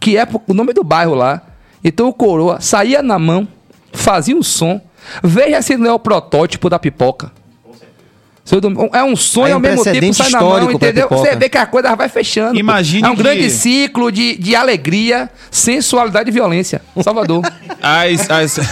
Que 0.00 0.16
é 0.16 0.26
o 0.46 0.54
nome 0.54 0.72
do 0.72 0.82
bairro 0.82 1.14
lá. 1.14 1.42
Então 1.84 2.08
o 2.08 2.12
coroa 2.12 2.60
saía 2.60 3.02
na 3.02 3.18
mão, 3.18 3.46
fazia 3.92 4.36
o 4.36 4.42
som. 4.42 4.80
Veja 5.22 5.62
se 5.62 5.76
não 5.76 5.90
é 5.90 5.92
o 5.92 5.98
protótipo 5.98 6.68
da 6.68 6.78
pipoca. 6.78 7.30
É 8.92 9.04
um 9.04 9.14
sonho 9.16 9.48
É 9.48 9.52
um 9.52 9.54
ao 9.54 9.60
mesmo 9.60 9.84
tempo 9.84 10.14
sai 10.14 10.30
na 10.30 10.40
mão, 10.40 10.70
entendeu? 10.70 11.08
Você 11.10 11.36
vê 11.36 11.48
que 11.48 11.58
a 11.58 11.66
coisa 11.66 11.94
vai 11.94 12.08
fechando. 12.08 12.52
pô. 12.54 12.58
Imagine 12.58 13.06
É 13.06 13.10
um 13.10 13.16
que- 13.16 13.22
grande 13.22 13.50
ciclo 13.50 14.10
de, 14.10 14.36
de 14.36 14.56
alegria, 14.56 15.28
sensualidade 15.50 16.30
e 16.30 16.32
violência. 16.32 16.80
Salvador. 17.02 17.42
As, 17.82 18.28
as, 18.30 18.58
A 18.58 18.62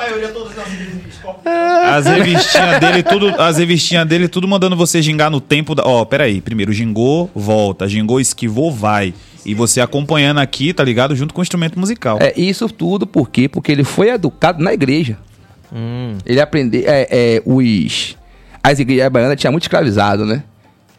maioria 0.00 0.28
todos 0.28 0.54
não 0.56 0.64
as 1.46 2.06
revistinhas 2.06 2.80
dele, 2.80 3.02
tudo, 3.02 3.28
as 3.40 3.58
revistinhas 3.58 4.06
dele, 4.08 4.28
tudo 4.28 4.48
mandando 4.48 4.76
você 4.76 5.02
gingar 5.02 5.30
no 5.30 5.40
tempo 5.40 5.74
da. 5.74 5.82
Ó, 5.84 6.04
peraí. 6.04 6.40
Primeiro, 6.40 6.72
gingou, 6.72 7.30
volta. 7.34 7.88
Gingou, 7.88 8.20
esquivou, 8.20 8.72
vai. 8.72 9.12
E 9.44 9.54
você 9.54 9.80
acompanhando 9.80 10.40
aqui, 10.40 10.72
tá 10.72 10.82
ligado? 10.82 11.14
Junto 11.14 11.34
com 11.34 11.40
o 11.40 11.42
instrumento 11.42 11.78
musical. 11.78 12.18
É 12.20 12.32
isso 12.36 12.68
tudo 12.68 13.06
por 13.06 13.28
quê? 13.28 13.48
Porque 13.48 13.70
ele 13.70 13.84
foi 13.84 14.08
educado 14.08 14.62
na 14.62 14.72
igreja. 14.72 15.18
Ele 16.24 16.40
aprendeu. 16.40 16.82
É, 16.86 17.08
é, 17.10 17.42
os. 17.44 18.16
As 18.62 18.78
igrejas 18.78 19.10
baianas 19.10 19.38
tinham 19.38 19.52
muito 19.52 19.64
escravizado, 19.64 20.24
né? 20.24 20.42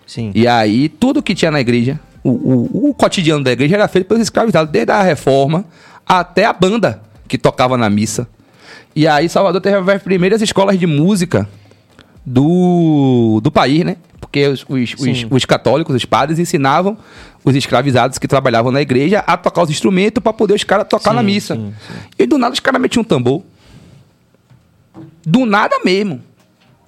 Sim. 0.06 0.32
E 0.36 0.48
aí, 0.48 0.88
tudo 0.88 1.24
que 1.24 1.34
tinha 1.34 1.50
na 1.50 1.60
igreja, 1.60 2.00
o, 2.24 2.30
o, 2.30 2.90
o 2.90 2.94
cotidiano 2.94 3.44
da 3.44 3.52
igreja 3.52 3.76
era 3.76 3.88
feito 3.88 4.06
pelos 4.06 4.22
escravizados, 4.22 4.72
desde 4.72 4.92
a 4.92 5.02
reforma 5.02 5.66
até 6.06 6.46
a 6.46 6.54
banda 6.54 7.02
que 7.28 7.38
tocava 7.38 7.76
na 7.76 7.90
missa. 7.90 8.28
E 8.96 9.08
aí, 9.08 9.28
Salvador 9.28 9.62
teve 9.62 9.92
as 9.92 10.02
primeiras 10.04 10.42
escolas 10.42 10.78
de 10.78 10.86
música 10.86 11.48
do, 12.26 13.40
do 13.44 13.52
país, 13.52 13.84
né? 13.84 13.98
Porque 14.20 14.48
os, 14.48 14.66
os, 14.68 14.94
os, 14.94 15.02
Sim. 15.02 15.28
os 15.30 15.46
católicos, 15.46 15.96
os 15.96 16.06
padres, 16.06 16.40
ensinavam 16.40 16.98
os 17.44 17.56
escravizados 17.56 18.18
que 18.18 18.28
trabalhavam 18.28 18.72
na 18.72 18.82
igreja 18.82 19.20
a 19.20 19.38
tocar 19.38 19.64
os 19.64 19.70
instrumentos 19.70 20.22
para 20.22 20.34
poder 20.34 20.54
os 20.54 20.64
caras 20.64 20.88
tocar 20.88 21.12
Sim, 21.12 21.16
na 21.16 21.24
missa. 21.24 21.56
sim, 21.56 21.74
E 22.18 22.26
do 22.26 22.38
nada 22.38 22.54
os 22.54 22.60
caras 22.60 22.82
metiam 22.82 23.02
um 23.02 23.04
tambor. 23.04 23.44
Do 25.26 25.46
nada 25.46 25.78
mesmo. 25.84 26.22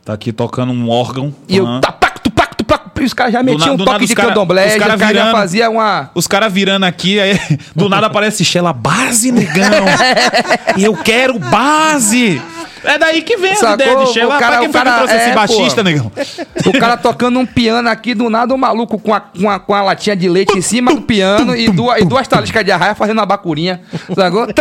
Tá 0.05 0.14
aqui 0.14 0.31
tocando 0.31 0.72
um 0.72 0.89
órgão. 0.89 1.34
E 1.49 1.57
eu, 1.57 1.65
Aham. 1.65 1.81
tapac, 1.81 2.22
tupac, 2.22 2.55
tupac, 2.55 2.84
e 2.99 3.03
os 3.03 3.14
caras 3.14 3.34
já 3.34 3.43
metiam 3.43 3.76
um 3.76 3.77
toque 3.77 4.05
de 4.05 4.15
cara- 4.15 4.30
candomblé, 4.30 4.68
os 4.68 4.73
os 4.73 4.77
cara 4.80 4.85
caras 4.97 5.01
já 5.01 5.07
virando- 5.07 5.31
fazia 5.31 5.69
uma... 5.69 6.11
Os 6.15 6.27
caras 6.27 6.53
virando 6.53 6.85
aqui, 6.85 7.19
aí 7.19 7.38
do 7.76 7.89
nada 7.89 8.07
aparece 8.07 8.45
Shella, 8.45 8.72
base, 8.73 9.31
negão. 9.31 9.85
eu 10.80 10.95
quero 10.95 11.38
base. 11.39 12.41
É 12.84 12.97
daí 12.97 13.22
que 13.22 13.35
vem 13.38 13.51
a 13.51 13.55
Sacou? 13.55 13.73
ideia 13.73 13.97
de 13.97 14.14
Shella. 14.14 14.35
O 14.35 14.39
cara- 14.39 14.61
o 14.64 14.72
cara- 14.72 14.97
trouxe 14.99 15.15
esse 15.15 15.30
é, 15.30 15.34
baixista, 15.35 15.76
pô. 15.77 15.84
negão? 15.84 16.11
O 16.68 16.80
cara 16.80 16.95
tocando 16.95 17.38
um 17.39 17.45
piano 17.45 17.89
aqui, 17.89 18.14
do 18.15 18.30
nada 18.30 18.53
um 18.53 18.57
maluco 18.57 18.97
com 18.97 19.14
a, 19.14 19.19
com 19.19 19.49
a, 19.49 19.59
com 19.59 19.73
a 19.73 19.81
latinha 19.81 20.15
de 20.15 20.30
leite 20.30 20.57
em 20.57 20.61
cima 20.61 20.93
do 20.95 21.01
piano 21.01 21.53
e 21.55 21.69
duas, 21.69 22.01
e 22.01 22.05
duas 22.05 22.27
taliscas 22.27 22.64
de 22.64 22.72
arraia 22.72 22.95
fazendo 22.95 23.18
uma 23.19 23.26
bacurinha. 23.26 23.81
Sacou? 24.15 24.47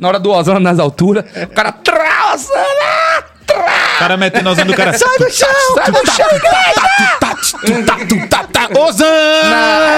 Na 0.00 0.08
hora 0.08 0.18
do 0.18 0.30
Osana 0.30 0.58
nas 0.58 0.78
alturas, 0.78 1.24
o 1.24 1.48
cara... 1.48 1.70
Trá, 1.72 2.32
Osana! 2.34 3.22
Trá! 3.46 3.96
O 3.96 3.98
cara 3.98 4.16
metendo 4.16 4.48
a 4.48 4.54
do 4.54 4.74
cara. 4.74 4.96
Sai 4.96 5.18
do 5.18 5.30
chão! 5.30 5.48
Sai 5.74 5.92
do 5.92 6.10
chão, 6.10 6.26
Osana! 8.74 9.90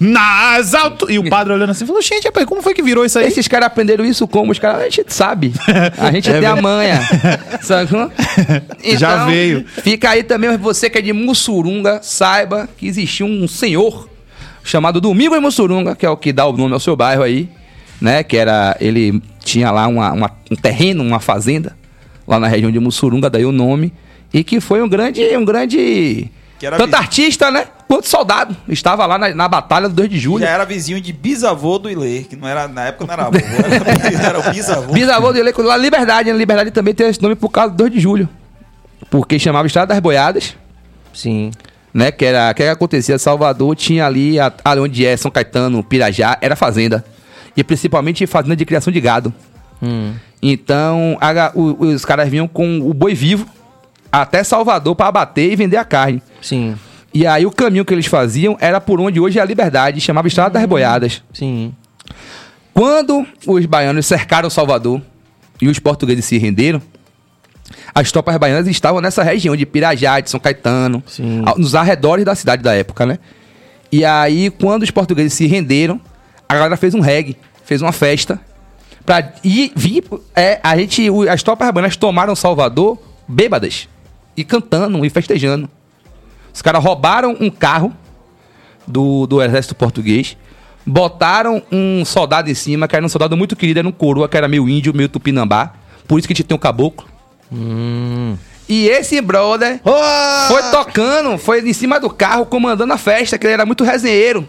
Nas 0.00 0.74
alturas. 0.74 1.14
E 1.14 1.18
o 1.18 1.28
padre 1.28 1.52
olhando 1.52 1.70
assim 1.70 1.84
falou: 1.84 2.00
gente, 2.00 2.24
rapaz, 2.24 2.46
como 2.46 2.62
foi 2.62 2.72
que 2.72 2.82
virou 2.82 3.04
isso 3.04 3.18
aí? 3.18 3.26
Esses 3.26 3.46
caras 3.46 3.66
aprenderam 3.66 4.04
isso 4.04 4.26
como? 4.26 4.52
Os 4.52 4.58
caras, 4.58 4.82
a 4.82 4.88
gente 4.88 5.12
sabe. 5.12 5.52
A 5.98 6.10
gente 6.10 6.30
tem 6.30 6.46
a 6.46 6.56
manha. 6.56 7.00
Sacou? 7.60 8.10
É 8.82 8.96
Já 8.96 9.26
veio. 9.26 9.66
Fica 9.66 10.10
aí 10.10 10.22
também, 10.22 10.56
você 10.56 10.88
que 10.88 10.98
é 10.98 11.02
de 11.02 11.12
Mussurunga, 11.12 12.00
saiba 12.02 12.68
que 12.78 12.86
existiu 12.86 13.26
um 13.26 13.46
senhor 13.46 14.08
chamado 14.62 15.00
Domingo 15.00 15.36
em 15.36 15.40
Mussurunga, 15.40 15.94
que 15.94 16.06
é 16.06 16.10
o 16.10 16.16
que 16.16 16.32
dá 16.32 16.46
o 16.46 16.56
nome 16.56 16.72
ao 16.72 16.80
seu 16.80 16.96
bairro 16.96 17.22
aí, 17.22 17.50
né? 18.00 18.22
Que 18.22 18.36
era. 18.36 18.76
Ele 18.80 19.22
tinha 19.40 19.70
lá 19.70 19.86
uma- 19.86 20.12
uma- 20.12 20.30
um 20.50 20.56
terreno, 20.56 21.02
uma 21.02 21.20
fazenda, 21.20 21.76
lá 22.26 22.38
na 22.40 22.46
região 22.48 22.70
de 22.70 22.78
Mussurunga, 22.78 23.28
daí 23.30 23.44
o 23.44 23.52
nome. 23.52 23.92
E 24.32 24.42
que 24.42 24.60
foi 24.60 24.82
um 24.82 24.88
grande. 24.88 25.22
Um 25.36 25.44
grande. 25.44 26.30
Que 26.58 26.66
era 26.66 26.76
tanto 26.76 26.90
vi- 26.90 26.96
artista, 26.96 27.50
né? 27.50 27.66
Quanto 27.86 28.08
soldado. 28.08 28.56
Estava 28.68 29.04
lá 29.06 29.18
na, 29.18 29.34
na 29.34 29.46
batalha 29.48 29.88
do 29.88 29.94
2 29.94 30.08
de 30.08 30.18
julho. 30.18 30.42
Já 30.44 30.50
era 30.50 30.64
vizinho 30.64 31.00
de 31.00 31.12
bisavô 31.12 31.78
do 31.78 31.90
Ilê, 31.90 32.20
que 32.22 32.34
não 32.36 32.48
era, 32.48 32.66
na 32.66 32.86
época 32.86 33.06
não 33.06 33.12
era 33.12 33.26
avô, 33.26 33.36
era, 34.16 34.26
era 34.28 34.38
o 34.40 34.52
bisavô. 34.52 34.92
Bisavô 34.92 35.32
dele 35.32 35.52
lá 35.58 35.76
Liberdade, 35.76 36.32
né? 36.32 36.38
Liberdade 36.38 36.70
também 36.70 36.94
tem 36.94 37.08
esse 37.08 37.20
nome 37.22 37.34
por 37.34 37.50
causa 37.50 37.70
do 37.72 37.76
2 37.76 37.92
de 37.92 38.00
julho. 38.00 38.28
Porque 39.10 39.38
chamava 39.38 39.66
Estrada 39.66 39.88
das 39.92 40.00
Boiadas, 40.00 40.56
Sim. 41.12 41.50
né? 41.92 42.10
Que 42.10 42.24
era 42.24 42.50
o 42.50 42.54
que 42.54 42.62
acontecia? 42.64 43.18
Salvador 43.18 43.76
tinha 43.76 44.06
ali, 44.06 44.40
a- 44.40 44.52
ali 44.64 44.80
onde 44.80 45.04
é 45.04 45.16
São 45.16 45.30
Caetano, 45.30 45.82
Pirajá, 45.82 46.38
era 46.40 46.56
fazenda. 46.56 47.04
E 47.56 47.62
principalmente 47.64 48.26
fazenda 48.26 48.56
de 48.56 48.64
criação 48.64 48.92
de 48.92 49.00
gado. 49.00 49.32
Hum. 49.82 50.12
Então, 50.42 51.16
a 51.20 51.52
o- 51.54 51.86
os 51.86 52.04
caras 52.04 52.28
vinham 52.28 52.46
com 52.48 52.80
o 52.80 52.92
boi 52.92 53.14
vivo 53.14 53.46
até 54.10 54.42
Salvador 54.44 54.94
para 54.94 55.06
abater 55.08 55.52
e 55.52 55.56
vender 55.56 55.76
a 55.76 55.84
carne. 55.84 56.22
Sim. 56.40 56.76
E 57.12 57.26
aí 57.26 57.46
o 57.46 57.50
caminho 57.50 57.84
que 57.84 57.94
eles 57.94 58.06
faziam 58.06 58.56
era 58.60 58.80
por 58.80 59.00
onde 59.00 59.20
hoje 59.20 59.38
é 59.38 59.42
a 59.42 59.44
Liberdade, 59.44 60.00
chamava 60.00 60.26
Estrada 60.28 60.50
das 60.58 60.68
Boiadas. 60.68 61.22
Sim. 61.32 61.72
Quando 62.72 63.24
os 63.46 63.66
baianos 63.66 64.04
cercaram 64.06 64.50
Salvador 64.50 65.00
e 65.60 65.68
os 65.68 65.78
portugueses 65.78 66.24
se 66.24 66.38
renderam, 66.38 66.82
as 67.94 68.10
tropas 68.10 68.36
baianas 68.36 68.66
estavam 68.66 69.00
nessa 69.00 69.22
região 69.22 69.54
de 69.54 69.64
Pirajá, 69.64 70.18
de 70.20 70.28
São 70.28 70.40
Caetano, 70.40 71.02
Sim. 71.06 71.42
nos 71.56 71.74
arredores 71.74 72.24
da 72.24 72.34
cidade 72.34 72.62
da 72.62 72.74
época, 72.74 73.06
né? 73.06 73.18
E 73.92 74.04
aí, 74.04 74.50
quando 74.50 74.82
os 74.82 74.90
portugueses 74.90 75.32
se 75.34 75.46
renderam, 75.46 76.00
a 76.48 76.54
galera 76.54 76.76
fez 76.76 76.94
um 76.94 77.00
reggae, 77.00 77.36
fez 77.64 77.82
uma 77.82 77.92
festa. 77.92 78.40
Pra 79.04 79.32
ir, 79.42 79.72
vir, 79.76 80.04
é, 80.34 80.60
a 80.62 80.76
gente, 80.78 81.08
as 81.28 81.42
tropas 81.42 81.70
baianas 81.70 81.96
tomaram 81.96 82.34
Salvador 82.34 82.98
bêbadas 83.28 83.88
e 84.36 84.44
cantando 84.44 85.04
e 85.04 85.10
festejando. 85.10 85.68
Os 86.52 86.62
caras 86.62 86.82
roubaram 86.82 87.36
um 87.40 87.50
carro 87.50 87.92
do, 88.86 89.26
do 89.26 89.42
exército 89.42 89.74
português. 89.74 90.36
Botaram 90.86 91.62
um 91.72 92.04
soldado 92.04 92.50
em 92.50 92.54
cima, 92.54 92.86
que 92.86 92.94
era 92.94 93.04
um 93.04 93.08
soldado 93.08 93.36
muito 93.36 93.56
querido, 93.56 93.80
era 93.80 93.88
um 93.88 93.92
coroa, 93.92 94.28
que 94.28 94.36
era 94.36 94.46
meio 94.46 94.68
índio, 94.68 94.94
meio 94.94 95.08
tupinambá. 95.08 95.72
Por 96.06 96.18
isso 96.18 96.28
que 96.28 96.32
a 96.32 96.36
gente 96.36 96.46
tem 96.46 96.54
um 96.54 96.60
caboclo. 96.60 97.06
E 98.68 98.88
esse 98.88 99.20
brother 99.20 99.80
foi 100.48 100.62
tocando, 100.70 101.36
foi 101.38 101.68
em 101.68 101.72
cima 101.72 101.98
do 102.00 102.08
carro, 102.08 102.46
comandando 102.46 102.92
a 102.92 102.98
festa, 102.98 103.38
que 103.38 103.46
ele 103.46 103.54
era 103.54 103.66
muito 103.66 103.84
resenheiro. 103.84 104.46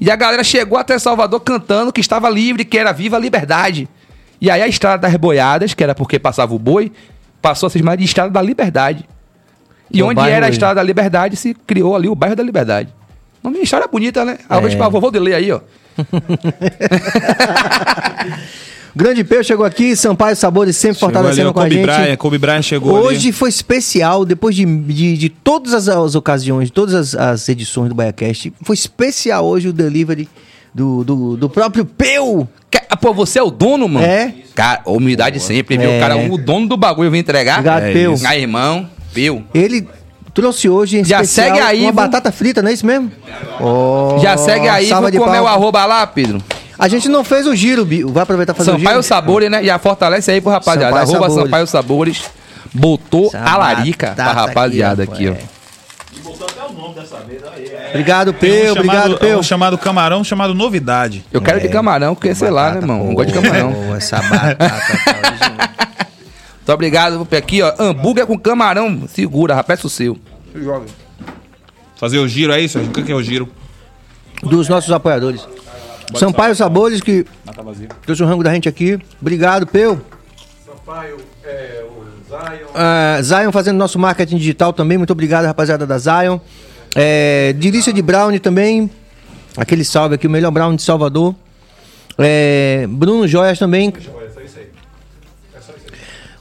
E 0.00 0.10
a 0.10 0.16
galera 0.16 0.44
chegou 0.44 0.78
até 0.78 0.98
Salvador 0.98 1.40
cantando 1.40 1.92
que 1.92 2.00
estava 2.00 2.30
livre, 2.30 2.64
que 2.64 2.78
era 2.78 2.92
viva 2.92 3.16
a 3.16 3.20
liberdade. 3.20 3.88
E 4.40 4.50
aí 4.50 4.62
a 4.62 4.68
Estrada 4.68 5.02
das 5.02 5.16
Boiadas, 5.16 5.74
que 5.74 5.82
era 5.82 5.94
porque 5.94 6.18
passava 6.18 6.54
o 6.54 6.58
boi, 6.58 6.92
passou 7.42 7.66
a 7.66 7.70
chamada 7.70 7.96
de 7.96 8.04
Estrada 8.04 8.30
da 8.30 8.40
Liberdade. 8.40 9.08
E 9.90 10.00
é 10.00 10.04
onde 10.04 10.20
era 10.20 10.46
a. 10.46 10.50
Estrada 10.50 10.76
da 10.76 10.82
Liberdade, 10.82 11.36
se 11.36 11.54
criou 11.54 11.96
ali 11.96 12.08
o 12.08 12.14
bairro 12.14 12.36
da 12.36 12.42
Liberdade. 12.42 12.94
Uma 13.42 13.58
história 13.58 13.88
bonita, 13.88 14.24
né? 14.24 14.38
É. 14.48 14.54
Abraço 14.54 14.76
pra 14.76 14.88
vovô 14.88 15.10
dele 15.10 15.34
aí, 15.34 15.50
ó. 15.50 15.60
Grande 18.98 19.22
Peu 19.22 19.44
chegou 19.44 19.64
aqui, 19.64 19.94
Sampaio 19.94 20.34
Sabores 20.34 20.76
sempre 20.76 20.98
Chegou 20.98 21.08
ali, 21.08 21.14
fortalecendo 21.14 21.50
o 21.50 21.54
com 21.54 21.60
a 21.60 21.62
Kobe 21.62 21.74
gente. 21.76 21.84
Bryant, 21.84 22.16
Kobe 22.16 22.38
Bryant 22.38 22.62
chegou 22.62 22.92
Hoje 22.98 23.28
ali. 23.28 23.32
foi 23.32 23.48
especial, 23.48 24.24
depois 24.24 24.56
de, 24.56 24.64
de, 24.66 25.16
de 25.16 25.28
todas 25.28 25.72
as, 25.72 25.86
as 25.88 26.16
ocasiões, 26.16 26.66
de 26.66 26.72
todas 26.72 26.94
as, 26.96 27.14
as 27.14 27.48
edições 27.48 27.88
do 27.90 27.94
BaiaCast, 27.94 28.52
foi 28.60 28.74
especial 28.74 29.46
hoje 29.46 29.68
o 29.68 29.72
delivery 29.72 30.28
do, 30.74 31.04
do, 31.04 31.36
do 31.36 31.48
próprio 31.48 31.84
Peu. 31.84 32.48
Ah, 32.90 32.96
Pô, 32.96 33.14
você 33.14 33.38
é 33.38 33.42
o 33.42 33.52
dono, 33.52 33.88
mano? 33.88 34.04
É. 34.04 34.34
Cara, 34.56 34.80
humildade 34.84 35.38
sempre, 35.38 35.78
viu? 35.78 35.90
É. 35.90 35.96
O 35.96 36.00
cara, 36.00 36.16
o 36.16 36.36
dono 36.36 36.66
do 36.66 36.76
bagulho 36.76 37.08
vem 37.08 37.20
entregar. 37.20 37.60
Obrigado, 37.60 37.84
É 37.84 37.92
Peu. 37.92 38.16
Aí, 38.26 38.42
irmão, 38.42 38.90
Peu. 39.14 39.44
Ele 39.54 39.86
trouxe 40.34 40.68
hoje 40.68 40.98
em 40.98 41.04
Já 41.04 41.22
segue 41.22 41.60
aí, 41.60 41.82
uma 41.82 41.92
batata 41.92 42.32
frita, 42.32 42.62
não 42.62 42.70
é 42.70 42.72
isso 42.72 42.84
mesmo? 42.84 43.12
Oh, 43.60 44.18
Já 44.20 44.36
segue 44.36 44.68
aí, 44.68 44.86
de 44.86 45.18
comer 45.18 45.40
o 45.40 45.46
arroba 45.46 45.86
lá, 45.86 46.04
Pedro. 46.04 46.42
A 46.78 46.86
gente 46.86 47.08
não 47.08 47.24
fez 47.24 47.46
o 47.46 47.56
giro, 47.56 47.84
Bi. 47.84 48.04
vai 48.04 48.22
aproveitar 48.22 48.52
e 48.52 48.56
fazer 48.56 48.70
o 48.70 48.74
Sampaio 48.74 48.96
giro. 48.96 49.02
Sabores, 49.02 49.50
né? 49.50 49.64
Já 49.64 49.78
fortalece 49.78 50.30
aí 50.30 50.40
pro 50.40 50.50
rapaziada. 50.52 50.96
Sampaio 50.96 51.02
arroba 51.08 51.28
Sabores. 51.28 51.44
Sampaio 51.44 51.66
Sabores. 51.66 52.22
Botou 52.72 53.26
Essa 53.26 53.38
a 53.40 53.56
larica 53.56 54.12
pra 54.14 54.32
rapaziada 54.32 55.02
aqui, 55.02 55.28
aqui, 55.28 55.28
ó. 55.28 55.58
ó, 56.24 56.78
Obrigado, 57.90 58.34
Peu, 58.34 58.68
um 58.68 58.72
obrigado, 58.72 59.02
chamado, 59.02 59.18
Peu. 59.18 59.38
um 59.38 59.42
chamado 59.42 59.78
camarão 59.78 60.22
chamado 60.22 60.54
novidade. 60.54 61.24
Eu 61.32 61.40
quero 61.40 61.60
de 61.60 61.68
camarão, 61.68 62.14
porque 62.14 62.34
sei 62.34 62.50
lá, 62.50 62.72
né, 62.72 62.78
irmão? 62.78 63.06
Não 63.06 63.14
gosto 63.14 63.32
de 63.32 63.34
camarão. 63.40 63.72
Boa, 63.72 63.96
essa 63.96 64.20
batata 64.20 64.56
tá. 65.04 65.70
Muito 66.58 66.74
obrigado. 66.74 67.26
Aqui, 67.36 67.62
ó. 67.62 67.72
Hambúrguer 67.78 68.26
com 68.26 68.38
camarão. 68.38 69.08
Segura, 69.08 69.54
rapaz, 69.54 69.82
o 69.84 69.88
seu. 69.88 70.18
Fazer 71.96 72.18
o 72.18 72.28
giro 72.28 72.52
aí, 72.52 72.68
Sérgio? 72.68 72.90
O 72.90 72.92
que 72.92 73.10
é 73.10 73.14
o 73.14 73.22
giro? 73.22 73.48
Dos 74.42 74.68
nossos 74.68 74.92
apoiadores. 74.92 75.46
Sampaio 76.14 76.54
Sabores, 76.54 77.00
que 77.00 77.24
trouxe 78.04 78.22
o 78.22 78.26
rango 78.26 78.42
da 78.42 78.52
gente 78.52 78.68
aqui. 78.68 78.98
Obrigado, 79.20 79.66
Peu. 79.66 80.00
Ah, 82.74 83.18
Zion 83.22 83.50
fazendo 83.52 83.76
nosso 83.76 83.98
marketing 83.98 84.36
digital 84.36 84.72
também. 84.72 84.98
Muito 84.98 85.12
obrigado, 85.12 85.44
rapaziada 85.46 85.86
da 85.86 85.98
Zion. 85.98 86.38
É, 86.94 87.52
Delícia 87.54 87.92
de 87.92 88.02
Brownie 88.02 88.38
também. 88.38 88.90
Aquele 89.56 89.84
salve 89.84 90.14
aqui, 90.14 90.26
o 90.26 90.30
melhor 90.30 90.50
Brownie 90.50 90.76
de 90.76 90.82
Salvador. 90.82 91.34
É, 92.16 92.86
Bruno 92.88 93.26
Joias 93.26 93.58
também. 93.58 93.92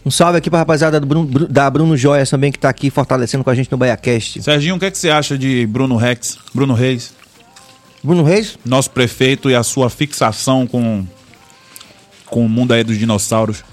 Um 0.05 0.11
salve 0.11 0.37
aqui 0.37 0.49
pra 0.49 0.59
rapaziada 0.59 0.99
do 1.01 1.05
Bruno- 1.05 1.25
Bru- 1.25 1.47
da 1.47 1.69
Bruno 1.69 1.97
Joias 1.97 2.29
também, 2.29 2.49
que 2.51 2.57
tá 2.57 2.69
aqui 2.69 2.89
fortalecendo 2.89 3.43
com 3.43 3.49
a 3.49 3.55
gente 3.55 3.69
no 3.69 3.77
BaiaCast. 3.77 4.41
Serginho, 4.41 4.75
o 4.75 4.79
que, 4.79 4.85
é 4.85 4.91
que 4.91 4.97
você 4.97 5.09
acha 5.09 5.37
de 5.37 5.65
Bruno 5.67 5.97
Rex, 5.97 6.37
Bruno 6.53 6.73
Reis, 6.73 7.13
Bruno 8.07 8.23
Reis? 8.23 8.57
nosso 8.65 8.89
prefeito 8.89 9.49
e 9.49 9.55
a 9.55 9.63
sua 9.63 9.89
fixação 9.89 10.65
com, 10.65 11.05
com 12.25 12.45
o 12.45 12.49
mundo 12.49 12.73
aí 12.73 12.83
dos 12.83 12.97
dinossauros? 12.97 13.63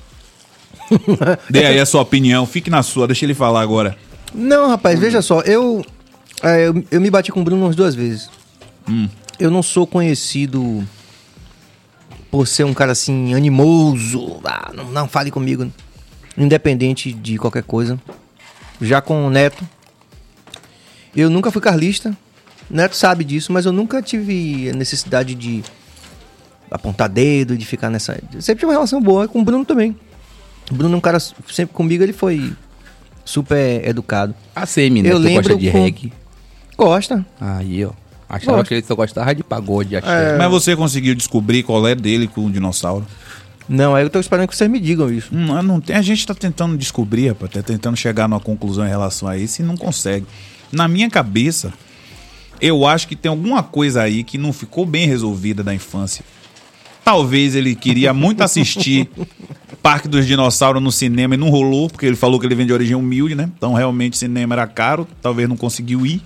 Dê 1.49 1.65
aí 1.65 1.79
a 1.79 1.87
sua 1.87 2.03
opinião, 2.03 2.45
fique 2.45 2.69
na 2.69 2.83
sua, 2.83 3.07
deixa 3.07 3.25
ele 3.25 3.35
falar 3.35 3.61
agora. 3.61 3.97
Não, 4.35 4.69
rapaz, 4.69 4.99
veja 4.99 5.23
só, 5.23 5.41
eu, 5.43 5.85
é, 6.43 6.67
eu 6.67 6.85
eu 6.91 7.01
me 7.01 7.11
bati 7.11 7.31
com 7.31 7.41
o 7.41 7.45
Bruno 7.45 7.65
umas 7.65 7.77
duas 7.77 7.95
vezes. 7.95 8.29
Eu 9.39 9.51
não 9.51 9.63
sou 9.63 9.87
conhecido 9.87 10.87
por 12.31 12.47
ser 12.47 12.65
um 12.65 12.75
cara 12.75 12.93
assim, 12.93 13.33
animoso. 13.35 14.41
Ah, 14.45 14.73
não, 14.75 14.91
não 14.91 15.09
fale 15.09 15.31
comigo. 15.31 15.71
Independente 16.37 17.13
de 17.13 17.39
qualquer 17.39 17.63
coisa. 17.63 17.99
Já 18.81 19.01
com 19.01 19.27
o 19.27 19.31
Neto, 19.31 19.67
eu 21.15 21.31
nunca 21.31 21.51
fui 21.51 21.63
carlista. 21.63 22.17
Neto 22.71 22.97
sabe 22.97 23.25
disso, 23.25 23.53
mas 23.53 23.67
eu 23.67 23.73
nunca 23.73 24.01
tive 24.03 24.71
a 24.71 24.73
necessidade 24.73 25.35
de 25.35 25.63
apontar 26.71 27.09
dedo, 27.09 27.57
de 27.57 27.65
ficar 27.65 27.91
nessa. 27.91 28.19
eu 28.33 28.41
Sempre 28.43 28.61
tive 28.61 28.67
uma 28.67 28.73
relação 28.73 29.01
boa 29.01 29.29
com 29.29 29.41
o 29.41 29.45
Bruno 29.45 29.65
também. 29.65 29.97
O 30.71 30.75
Bruno 30.75 30.95
é 30.95 30.99
um 30.99 31.01
cara 31.01 31.19
sempre 31.21 31.75
comigo, 31.75 32.03
ele 32.03 32.13
foi 32.13 32.53
super 33.25 33.87
educado. 33.87 34.35
A 34.55 34.67
Semi, 34.67 35.03
né? 35.03 35.11
Eu 35.11 35.17
tu 35.17 35.23
lembro 35.23 35.43
gosta 35.43 35.59
de 35.59 35.71
com- 35.71 35.79
reggae. 35.83 36.13
Gosta. 36.77 37.25
Aí, 37.41 37.85
ó. 37.85 37.91
Achava 38.29 38.57
Gosto. 38.57 38.69
que 38.69 38.75
ele 38.75 38.85
só 38.87 38.95
gostava 38.97 39.35
de 39.35 39.45
pagode, 39.45 39.97
axé. 39.97 40.37
Mas 40.39 40.51
você 40.51 40.75
conseguiu 40.75 41.15
descobrir 41.15 41.63
qual 41.63 41.87
é 41.87 41.95
dele 41.95 42.27
com 42.27 42.47
o 42.47 42.51
dinossauro? 42.51 43.07
Não, 43.69 43.95
aí 43.95 44.05
eu 44.05 44.11
tô 44.11 44.19
esperando 44.19 44.49
que 44.49 44.57
vocês 44.57 44.69
me 44.69 44.81
digam 44.81 45.11
isso. 45.13 45.29
Hum, 45.33 45.63
não 45.63 45.81
tem, 45.81 45.95
a 45.97 46.03
gente 46.03 46.27
tá 46.27 46.35
tentando 46.35 46.77
descobrir, 46.77 47.29
rapaz, 47.29 47.53
tá 47.53 47.63
tentando 47.63 47.97
chegar 47.97 48.29
numa 48.29 48.41
conclusão 48.41 48.85
em 48.85 48.89
relação 48.89 49.29
a 49.29 49.37
isso 49.39 49.63
e 49.63 49.65
não 49.65 49.77
consegue. 49.77 50.27
Na 50.73 50.89
minha 50.89 51.09
cabeça, 51.09 51.73
eu 52.61 52.87
acho 52.87 53.09
que 53.09 53.17
tem 53.17 53.29
alguma 53.29 53.63
coisa 53.63 54.03
aí 54.03 54.25
que 54.25 54.39
não 54.39 54.53
ficou 54.53 54.87
bem 54.87 55.07
resolvida 55.07 55.63
da 55.63 55.75
infância. 55.75 56.25
Talvez 57.05 57.55
ele 57.55 57.75
queria 57.75 58.15
muito 58.15 58.43
assistir 58.43 59.09
Parque 59.83 60.09
dos 60.09 60.27
Dinossauros 60.27 60.83
no 60.83 60.91
cinema 60.91 61.35
e 61.35 61.37
não 61.37 61.51
rolou, 61.51 61.91
porque 61.91 62.07
ele 62.07 62.17
falou 62.17 62.41
que 62.41 62.47
ele 62.47 62.55
vem 62.55 62.67
de 62.67 62.73
origem 62.73 62.97
humilde, 62.97 63.35
né? 63.35 63.51
Então 63.57 63.75
realmente 63.75 64.15
o 64.15 64.17
cinema 64.17 64.55
era 64.55 64.67
caro, 64.67 65.07
talvez 65.21 65.47
não 65.49 65.57
conseguiu 65.57 66.07
ir. 66.07 66.23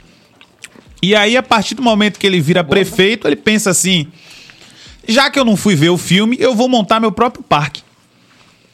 E 1.03 1.15
aí, 1.15 1.37
a 1.37 1.43
partir 1.43 1.75
do 1.75 1.83
momento 1.83 2.19
que 2.19 2.27
ele 2.27 2.41
vira 2.41 2.63
prefeito, 2.63 3.27
ele 3.27 3.37
pensa 3.37 3.71
assim: 3.71 4.07
já 5.07 5.31
que 5.31 5.39
eu 5.39 5.45
não 5.45 5.57
fui 5.57 5.75
ver 5.75 5.89
o 5.89 5.99
filme, 5.99 6.37
eu 6.39 6.55
vou 6.55 6.69
montar 6.69 7.01
meu 7.01 7.11
próprio 7.11 7.43
parque. 7.43 7.83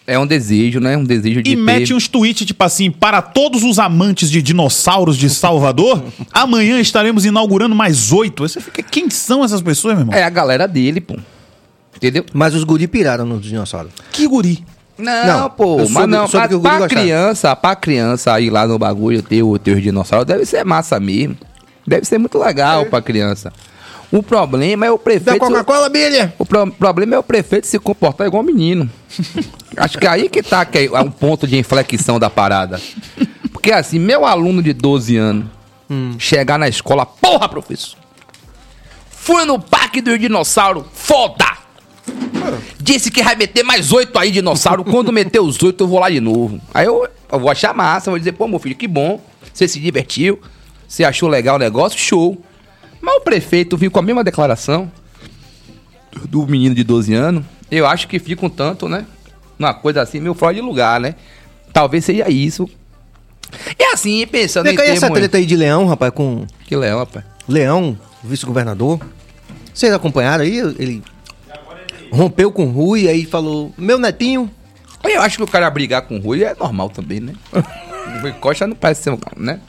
É 0.06 0.18
um 0.18 0.26
desejo, 0.26 0.80
né? 0.80 0.96
Um 0.96 1.04
desejo 1.04 1.42
de 1.42 1.50
E 1.52 1.56
ter... 1.56 1.62
mete 1.62 1.94
uns 1.94 2.06
tweets 2.08 2.46
tipo 2.46 2.62
assim: 2.62 2.90
para 2.90 3.22
todos 3.22 3.62
os 3.62 3.78
amantes 3.78 4.30
de 4.30 4.42
dinossauros 4.42 5.16
de 5.16 5.30
Salvador, 5.30 6.02
amanhã 6.32 6.78
estaremos 6.78 7.24
inaugurando 7.24 7.74
mais 7.74 8.12
oito. 8.12 8.42
Aí 8.42 8.48
Você 8.48 8.60
fica, 8.60 8.82
quem 8.82 9.08
são 9.08 9.42
essas 9.42 9.62
pessoas, 9.62 9.94
meu 9.94 10.02
irmão? 10.02 10.14
É 10.14 10.22
a 10.22 10.30
galera 10.30 10.68
dele, 10.68 11.00
pô. 11.00 11.16
Entendeu? 11.96 12.24
Mas 12.34 12.54
os 12.54 12.64
guri 12.64 12.86
piraram 12.86 13.24
nos 13.24 13.42
dinossauros. 13.46 13.92
Que 14.12 14.26
guri. 14.26 14.64
Não, 14.98 15.26
Não, 15.40 15.50
pô, 15.50 15.78
soube- 15.78 15.92
mas 15.92 16.08
não, 16.08 16.28
soube 16.28 16.36
mas 16.38 16.48
que 16.48 16.54
o 16.54 16.60
Guri 16.60 16.76
pra 16.76 16.86
criança, 16.88 17.56
pra 17.56 17.74
criança 17.74 18.40
ir 18.40 18.50
lá 18.50 18.64
no 18.66 18.78
bagulho 18.78 19.22
ter 19.22 19.42
o 19.42 19.58
teu 19.58 19.80
dinossauro, 19.80 20.24
deve 20.24 20.44
ser 20.46 20.64
massa 20.64 21.00
mesmo. 21.00 21.36
Deve 21.86 22.04
ser 22.06 22.16
muito 22.18 22.38
legal 22.38 22.86
pra 22.86 23.02
criança. 23.02 23.52
O 24.16 24.22
problema 24.22 24.86
é 24.86 24.90
o 24.92 24.96
Da 24.96 25.02
prefeito. 25.02 25.40
Coca-Cola, 25.40 25.88
Bilha! 25.88 26.32
O 26.38 26.46
pro- 26.46 26.70
problema 26.70 27.16
é 27.16 27.18
o 27.18 27.22
prefeito 27.22 27.66
se 27.66 27.80
comportar 27.80 28.26
igual 28.28 28.44
um 28.44 28.46
menino. 28.46 28.88
Acho 29.76 29.98
que 29.98 30.06
aí 30.06 30.28
que 30.28 30.40
tá 30.40 30.64
que 30.64 30.88
é 30.92 31.00
um 31.00 31.10
ponto 31.10 31.48
de 31.48 31.58
inflexão 31.58 32.18
da 32.20 32.30
parada. 32.30 32.80
Porque 33.52 33.72
assim, 33.72 33.98
meu 33.98 34.24
aluno 34.24 34.62
de 34.62 34.72
12 34.72 35.16
anos 35.16 35.46
chegar 36.18 36.58
na 36.58 36.68
escola, 36.68 37.04
porra, 37.04 37.48
professor. 37.48 37.98
Fui 39.10 39.44
no 39.44 39.58
parque 39.60 40.00
do 40.00 40.16
dinossauro, 40.18 40.86
foda! 40.92 41.46
Disse 42.78 43.10
que 43.10 43.22
vai 43.22 43.34
meter 43.34 43.62
mais 43.64 43.90
oito 43.92 44.16
aí, 44.18 44.30
dinossauro. 44.30 44.84
Quando 44.84 45.12
meter 45.12 45.40
os 45.40 45.60
oito, 45.62 45.84
eu 45.84 45.88
vou 45.88 45.98
lá 45.98 46.08
de 46.10 46.20
novo. 46.20 46.60
Aí 46.72 46.86
eu, 46.86 47.08
eu 47.32 47.40
vou 47.40 47.50
achar 47.50 47.74
massa, 47.74 48.10
vou 48.10 48.18
dizer, 48.18 48.32
pô, 48.32 48.46
meu 48.46 48.58
filho, 48.58 48.76
que 48.76 48.86
bom. 48.86 49.20
Você 49.52 49.66
se 49.66 49.80
divertiu, 49.80 50.40
você 50.86 51.02
achou 51.04 51.28
legal 51.28 51.56
o 51.56 51.58
negócio, 51.58 51.98
show. 51.98 52.40
Mas 53.04 53.16
o 53.16 53.20
prefeito 53.20 53.76
viu 53.76 53.90
com 53.90 53.98
a 53.98 54.02
mesma 54.02 54.24
declaração 54.24 54.90
do 56.26 56.46
menino 56.46 56.74
de 56.74 56.82
12 56.82 57.12
anos. 57.12 57.44
Eu 57.70 57.86
acho 57.86 58.08
que 58.08 58.18
fica 58.18 58.46
um 58.46 58.48
tanto, 58.48 58.88
né? 58.88 59.04
Uma 59.58 59.74
coisa 59.74 60.00
assim, 60.00 60.20
meio 60.20 60.32
fora 60.32 60.54
de 60.54 60.62
lugar, 60.62 60.98
né? 60.98 61.14
Talvez 61.70 62.02
seja 62.02 62.30
isso. 62.30 62.66
E 63.78 63.84
assim, 63.92 64.26
pensando 64.26 64.64
Vem 64.64 64.74
em 64.74 64.90
essa 64.90 65.10
treta 65.10 65.36
aí 65.36 65.44
de 65.44 65.54
Leão, 65.54 65.86
rapaz, 65.86 66.12
com 66.14 66.46
Que 66.66 66.74
leão, 66.74 66.98
rapaz. 67.00 67.24
Leão, 67.46 67.98
vice-governador. 68.22 68.98
Vocês 69.74 69.92
acompanharam 69.92 70.42
aí? 70.42 70.58
Ele 70.78 71.02
rompeu 72.10 72.50
com 72.50 72.64
o 72.64 72.70
Rui, 72.70 73.06
aí 73.06 73.26
falou: 73.26 73.72
Meu 73.76 73.98
netinho. 73.98 74.50
Eu 75.04 75.20
acho 75.20 75.36
que 75.36 75.42
o 75.42 75.46
cara 75.46 75.68
brigar 75.70 76.02
com 76.02 76.16
o 76.16 76.20
Rui 76.20 76.42
é 76.42 76.54
normal 76.54 76.88
também, 76.88 77.20
né? 77.20 77.34
O 78.16 78.20
Rui 78.20 78.32
Costa 78.32 78.66
não 78.66 78.76
parece 78.76 79.02
ser, 79.02 79.10
um- 79.10 79.18
né? 79.36 79.60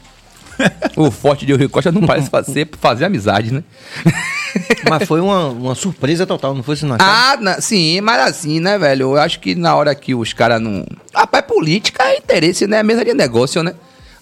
O 0.96 1.12
forte 1.12 1.46
de 1.46 1.54
Rui 1.54 1.68
Costa 1.68 1.92
não 1.92 2.02
parece 2.02 2.30
fazer, 2.30 2.70
fazer 2.80 3.06
amizade, 3.06 3.52
né? 3.54 3.64
Mas 4.90 5.06
foi 5.08 5.20
uma, 5.20 5.48
uma 5.50 5.76
surpresa 5.76 6.26
total, 6.26 6.56
não 6.56 6.64
foi? 6.64 6.76
Você 6.78 6.86
não? 6.86 6.96
Ah, 7.00 7.38
na- 7.42 7.60
sim, 7.60 8.00
mas 8.00 8.22
assim, 8.30 8.60
né, 8.62 8.78
velho? 8.80 9.04
Eu 9.14 9.18
acho 9.18 9.40
que 9.42 9.54
na 9.54 9.76
hora 9.76 9.94
que 9.94 10.16
os 10.16 10.32
caras 10.32 10.62
não. 10.62 10.86
Rapaz, 11.14 11.44
política 11.46 12.04
é 12.06 12.18
interesse, 12.18 12.66
né? 12.66 12.82
Mesa 12.82 13.04
de 13.04 13.14
negócio, 13.14 13.62
né? 13.62 13.74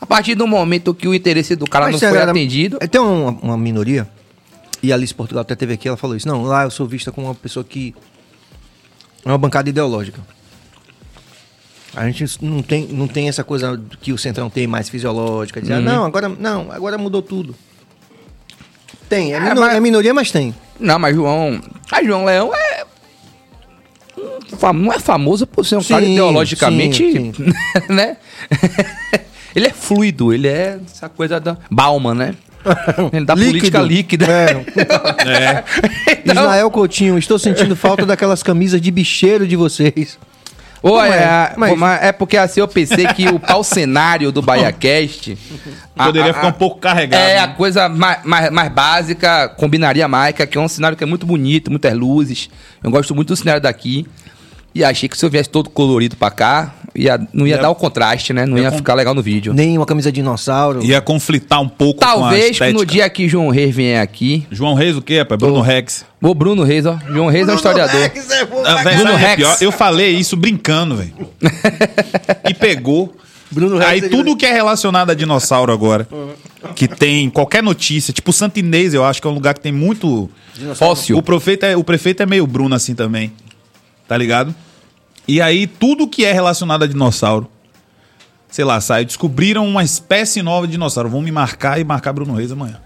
A 0.02 0.06
partir 0.08 0.34
do 0.34 0.48
momento 0.48 0.94
que 0.94 1.08
o 1.08 1.14
interesse 1.14 1.56
do 1.56 1.66
cara 1.68 1.86
Mas 1.86 1.94
não 1.94 2.00
foi 2.00 2.10
galera- 2.10 2.32
atendido. 2.32 2.80
Tem 2.80 3.00
uma, 3.00 3.32
uma 3.44 3.58
minoria, 3.58 4.08
e 4.82 4.92
a 4.92 4.96
Alice 4.96 5.14
Portugal 5.14 5.42
até 5.44 5.56
teve 5.56 5.74
aqui, 5.76 5.88
ela 5.88 5.98
falou 5.98 6.16
isso. 6.16 6.28
Não, 6.28 6.42
lá 6.44 6.64
eu 6.64 6.72
sou 6.72 6.88
vista 6.88 7.12
como 7.12 7.28
uma 7.28 7.36
pessoa 7.36 7.64
que. 7.64 7.94
É 9.24 9.30
uma 9.30 9.38
bancada 9.38 9.70
ideológica. 9.70 10.20
A 11.96 12.10
gente 12.10 12.44
não 12.44 12.62
tem, 12.64 12.88
não 12.88 13.08
tem 13.08 13.28
essa 13.30 13.44
coisa 13.44 13.80
que 14.02 14.12
o 14.12 14.18
Centrão 14.18 14.50
tem 14.50 14.66
mais 14.66 14.90
fisiológica. 14.90 15.62
Dizer, 15.62 15.74
ah, 15.74 15.78
Uhum. 15.78 15.84
não, 15.84 16.06
agora, 16.06 16.28
não, 16.30 16.72
agora 16.72 16.98
mudou 16.98 17.22
tudo. 17.22 17.56
Tem, 19.08 19.34
é, 19.34 19.38
É, 19.38 19.40
mino- 19.40 19.62
mas- 19.62 19.76
é 19.76 19.80
minoria, 19.80 20.14
mas 20.14 20.32
tem. 20.32 20.56
Não, 20.80 20.98
mas 20.98 21.16
João. 21.16 21.62
A 21.92 22.04
João 22.04 22.26
Leão 22.26 22.52
é. 22.54 22.84
Não 24.74 24.94
é 24.94 25.00
famoso 25.00 25.46
por 25.46 25.66
ser 25.66 25.76
um 25.78 25.84
cara 25.84 26.04
Sim, 26.06 26.14
ideologicamente. 26.14 26.98
sim, 27.12 27.34
né? 27.90 28.18
ele 29.56 29.68
é 29.68 29.72
fluido, 29.72 30.34
ele 30.34 30.48
é 30.48 30.80
essa 30.86 31.10
coisa 31.10 31.40
da. 31.40 31.58
Bauman, 31.70 32.14
né? 32.16 32.36
Ele 33.12 33.26
da 33.26 33.36
política 33.36 33.82
líquida. 33.82 34.26
É. 34.26 34.54
É. 35.28 35.64
Então- 36.24 36.44
Ismael 36.44 36.72
Coutinho, 36.72 37.18
estou 37.18 37.38
sentindo 37.38 37.76
falta 37.76 38.06
daquelas 38.06 38.42
camisas 38.42 38.80
de 38.80 38.90
bicheiro 38.90 39.46
de 39.46 39.56
vocês. 39.58 40.18
Não 40.84 41.02
é, 41.04 41.08
é, 41.18 41.54
mas- 41.56 41.78
mas 41.78 42.04
é 42.04 42.12
porque 42.12 42.36
assim 42.36 42.60
eu 42.60 42.68
pensei 42.68 43.08
que 43.08 43.28
o 43.30 43.40
pau 43.40 43.64
cenário 43.64 44.32
do 44.32 44.42
BaiaCast. 44.42 45.38
a- 45.98 46.06
Poderia 46.06 46.32
a- 46.32 46.34
ficar 46.34 46.48
um 46.48 46.52
pouco 46.54 46.80
carregado. 46.80 47.22
É, 47.22 47.38
a 47.40 47.48
né? 47.48 47.54
coisa 47.56 47.88
mais, 47.88 48.24
mais, 48.26 48.52
mais 48.52 48.70
básica, 48.72 49.48
combinaria 49.50 50.08
Maica, 50.08 50.46
que 50.46 50.58
é 50.58 50.62
um 50.62 50.68
cenário 50.68 50.98
que 50.98 51.04
é 51.04 51.08
muito 51.08 51.26
bonito, 51.26 51.72
muitas 51.72 51.94
luzes. 51.94 52.50
Eu 52.84 52.92
gosto 52.92 53.16
muito 53.16 53.30
do 53.30 53.36
cenário 53.36 53.62
daqui. 53.62 54.06
E 54.76 54.84
achei 54.84 55.08
que 55.08 55.16
se 55.18 55.24
eu 55.24 55.30
viesse 55.30 55.50
todo 55.50 55.70
colorido 55.70 56.16
pra 56.18 56.32
cá, 56.32 56.74
ia, 56.96 57.20
não 57.34 57.46
ia 57.48 57.56
Ia- 57.56 57.62
dar 57.62 57.70
o 57.70 57.76
contraste, 57.76 58.34
né? 58.34 58.46
Não 58.46 58.58
ia 58.58 58.70
com- 58.72 58.78
ficar 58.78 58.94
legal 58.94 59.14
no 59.14 59.22
vídeo. 59.22 59.54
Nem 59.54 59.78
uma 59.78 59.86
camisa 59.86 60.12
de 60.12 60.16
dinossauro. 60.22 60.84
Ia 60.84 61.02
conflitar 61.02 61.62
um 61.62 61.68
pouco 61.70 62.00
com 62.00 62.06
a 62.06 62.14
Talvez 62.14 62.46
que 62.46 62.52
estética. 62.52 62.80
no 62.80 62.86
dia 62.86 63.10
que 63.10 63.28
João 63.28 63.50
Reis 63.50 63.76
vier 63.76 64.02
aqui. 64.02 64.46
João 64.52 64.74
Reis 64.74 64.96
o 64.96 65.02
quê, 65.02 65.20
rapaz? 65.20 65.40
Bruno. 65.40 65.62
Rex. 65.62 66.06
O 66.22 66.34
Bruno 66.34 66.64
Reis, 66.64 66.86
ó. 66.86 66.98
João 67.10 67.28
Reis 67.28 67.48
é 67.48 67.52
um 67.52 67.56
historiador. 67.56 68.12
Ah, 68.66 68.84
véi, 68.84 68.96
Bruno 68.96 69.12
sabe 69.12 69.16
o 69.16 69.18
que 69.20 69.24
é 69.24 69.28
Rex. 69.28 69.36
pior? 69.38 69.58
Eu 69.62 69.72
falei 69.72 70.12
isso 70.16 70.36
brincando, 70.38 70.96
velho. 70.96 71.14
e 72.50 72.54
pegou. 72.54 73.16
Bruno 73.52 73.78
Aí 73.78 74.00
Reis, 74.00 74.12
tudo 74.12 74.36
que 74.36 74.46
é 74.48 74.52
relacionado 74.54 75.12
a 75.12 75.14
dinossauro 75.14 75.72
agora, 75.72 76.08
que 76.76 76.88
tem 76.88 77.30
qualquer 77.30 77.62
notícia, 77.62 78.12
tipo 78.12 78.34
Santinês, 78.34 78.96
eu 78.96 79.04
acho 79.06 79.22
que 79.22 79.28
é 79.28 79.30
um 79.30 79.34
lugar 79.34 79.54
que 79.54 79.60
tem 79.62 79.72
muito 79.72 80.28
Fóssil. 80.76 81.18
O 81.18 81.22
prefeito 81.22 81.64
é, 81.66 81.78
o 81.78 81.84
prefeito 81.84 82.24
é 82.24 82.26
meio 82.26 82.48
Bruno 82.48 82.74
assim 82.74 82.96
também. 82.96 83.32
Tá 84.08 84.18
ligado? 84.18 84.56
E 85.28 85.42
aí 85.42 85.68
tudo 85.68 86.08
que 86.08 86.26
é 86.26 86.34
relacionado 86.34 86.84
a 86.84 86.88
dinossauro, 86.88 87.50
sei 88.50 88.64
lá, 88.64 88.80
sai, 88.80 89.04
descobriram 89.04 89.68
uma 89.68 89.84
espécie 89.84 90.44
nova 90.44 90.68
de 90.68 90.74
dinossauro. 90.74 91.10
Vão 91.10 91.22
me 91.22 91.32
marcar 91.32 91.80
e 91.80 91.84
marcar 91.84 92.14
Bruno 92.14 92.36
Reis 92.36 92.52
amanhã. 92.52 92.80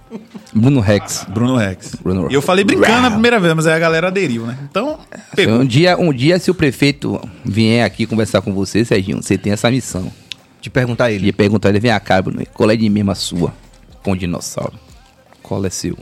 Bruno 0.54 0.80
Rex. 0.80 1.26
Bruno 1.28 1.58
Rex. 1.58 1.96
Bruno 1.96 2.28
E 2.32 2.34
eu 2.34 2.42
falei 2.42 2.64
brincando 2.64 3.02
na 3.02 3.12
primeira 3.12 3.40
vez, 3.40 3.54
mas 3.54 3.68
aí 3.68 3.74
a 3.74 3.80
galera 3.80 4.08
aderiu, 4.08 4.46
né? 4.46 4.58
Então, 4.70 4.98
pegou. 5.36 5.56
Um 5.56 5.66
dia, 5.66 5.98
um 5.98 6.14
dia, 6.14 6.40
se 6.40 6.50
o 6.50 6.56
prefeito 6.56 7.20
vier 7.44 7.86
aqui 7.86 8.06
conversar 8.06 8.42
com 8.42 8.54
você, 8.54 8.86
Serginho, 8.86 9.22
você 9.22 9.38
tem 9.38 9.52
essa 9.52 9.70
missão. 9.70 10.10
De 10.62 10.70
perguntar 10.70 11.06
a 11.06 11.12
ele. 11.12 11.28
E 11.28 11.34
perguntar 11.34 11.70
ele, 11.70 11.80
vem 11.80 12.00
cá, 12.00 12.22
Bruno, 12.22 12.42
qual 12.54 12.72
é 12.72 12.76
de 12.76 12.90
mesmo 12.90 13.12
a 13.12 13.16
sua 13.16 13.54
com 14.04 14.12
o 14.12 14.16
dinossauro? 14.16 14.74
Qual 15.44 15.66
é 15.66 15.70
seu? 15.70 15.98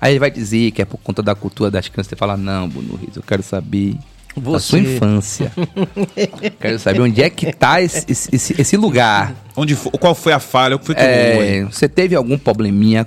Aí 0.00 0.12
ele 0.12 0.18
vai 0.18 0.30
dizer 0.30 0.70
que 0.70 0.80
é 0.80 0.84
por 0.84 0.98
conta 0.98 1.22
da 1.22 1.34
cultura 1.34 1.70
das 1.70 1.88
crianças. 1.88 2.08
Você 2.08 2.16
fala, 2.16 2.36
não, 2.36 2.68
Bruno 2.68 2.96
Reis, 2.96 3.14
eu 3.16 3.22
quero 3.22 3.42
saber 3.42 3.96
da 4.36 4.50
Você. 4.50 4.66
sua 4.66 4.78
infância. 4.80 5.52
quero 6.60 6.78
saber 6.78 7.00
onde 7.00 7.22
é 7.22 7.30
que 7.30 7.52
tá 7.52 7.80
esse, 7.80 8.04
esse, 8.10 8.60
esse- 8.60 8.76
lugar. 8.76 9.34
Onde 9.56 9.74
foi, 9.74 9.92
qual 9.92 10.14
foi 10.14 10.32
a 10.32 10.38
falha? 10.40 10.76
O 10.76 10.78
que 10.78 10.86
foi? 10.86 10.94
É, 10.98 11.64
você 11.64 11.88
teve 11.88 12.14
algum 12.14 12.36
probleminha? 12.36 13.06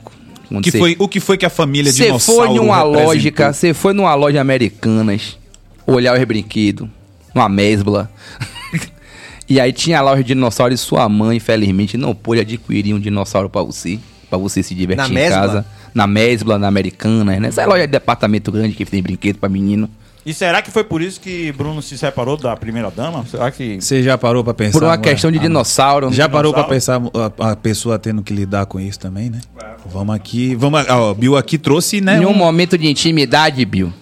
que 0.63 0.71
você- 0.71 0.79
foi, 0.79 0.95
o 0.97 1.07
que 1.07 1.19
foi 1.19 1.37
que 1.37 1.45
a 1.45 1.49
família 1.49 1.91
Você 1.91 2.05
dinossauro 2.05 2.47
foi 2.47 2.55
numa 2.55 2.77
representou? 2.77 3.05
lógica, 3.05 3.53
você 3.53 3.73
foi 3.73 3.93
numa 3.93 4.15
loja 4.15 4.39
americanas, 4.39 5.37
olhar 5.85 6.17
os 6.17 6.23
brinquedos, 6.25 6.87
numa 7.35 7.49
mesbla. 7.49 8.09
e 9.49 9.59
aí 9.59 9.73
tinha 9.73 10.01
lá 10.01 10.13
os 10.15 10.23
dinossauros 10.23 10.79
e 10.79 10.83
sua 10.83 11.07
mãe, 11.09 11.37
infelizmente, 11.37 11.97
não 11.97 12.15
pôde 12.15 12.41
adquirir 12.41 12.93
um 12.93 12.99
dinossauro 12.99 13.49
pra 13.49 13.61
você, 13.61 13.99
pra 14.29 14.37
você 14.37 14.63
se 14.63 14.73
divertir 14.73 15.03
Na 15.03 15.09
em 15.09 15.13
mesbla? 15.13 15.39
casa. 15.41 15.65
Na 15.93 16.05
mesbla, 16.07 16.57
na 16.59 16.67
americanas, 16.67 17.39
né? 17.41 17.47
Essa 17.49 17.63
é 17.63 17.65
loja 17.65 17.85
de 17.87 17.91
departamento 17.91 18.51
grande 18.51 18.73
que 18.75 18.85
tem 18.85 19.01
brinquedo 19.01 19.37
pra 19.39 19.49
menino. 19.49 19.89
E 20.27 20.33
será 20.33 20.61
que 20.61 20.69
foi 20.69 20.83
por 20.83 21.01
isso 21.01 21.21
que 21.21 21.53
Bruno 21.53 21.81
se 21.81 21.97
separou 21.97 22.35
da 22.35 22.53
primeira 22.57 22.91
dama? 22.91 23.25
Será 23.31 23.49
que. 23.49 23.79
Você 23.79 24.03
já 24.03 24.17
parou 24.17 24.43
pra 24.43 24.53
pensar? 24.53 24.73
Por 24.73 24.83
uma 24.83 24.95
é? 24.95 24.97
questão 24.97 25.31
de 25.31 25.37
Ah, 25.37 25.41
dinossauro. 25.43 26.11
Já 26.11 26.27
parou 26.27 26.51
pra 26.51 26.63
Dinossauro? 26.63 27.09
pensar 27.11 27.41
a, 27.45 27.51
a 27.51 27.55
pessoa 27.55 27.97
tendo 27.97 28.21
que 28.21 28.33
lidar 28.33 28.65
com 28.65 28.77
isso 28.77 28.99
também, 28.99 29.29
né? 29.29 29.39
Vamos 29.85 30.13
aqui. 30.13 30.53
Vamos, 30.53 30.85
ó, 30.89 31.13
Bill 31.13 31.37
aqui 31.37 31.57
trouxe, 31.57 32.01
né? 32.01 32.17
Em 32.17 32.25
um 32.25 32.31
um- 32.31 32.33
momento 32.35 32.77
de 32.77 32.89
intimidade, 32.89 33.63
Bill, 33.63 33.93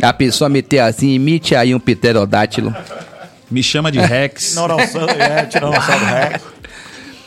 a 0.00 0.12
pessoa 0.12 0.48
meter 0.48 0.78
assim, 0.78 1.08
imite 1.10 1.56
aí 1.56 1.74
um 1.74 1.80
pterodátilo. 1.80 2.72
me 3.50 3.60
chama 3.60 3.90
de 3.90 3.98
Rex. 3.98 4.52
Tiranossauro, 4.54 5.10
é, 5.20 5.44
Tiranossauro 5.46 6.04
Rex. 6.04 6.42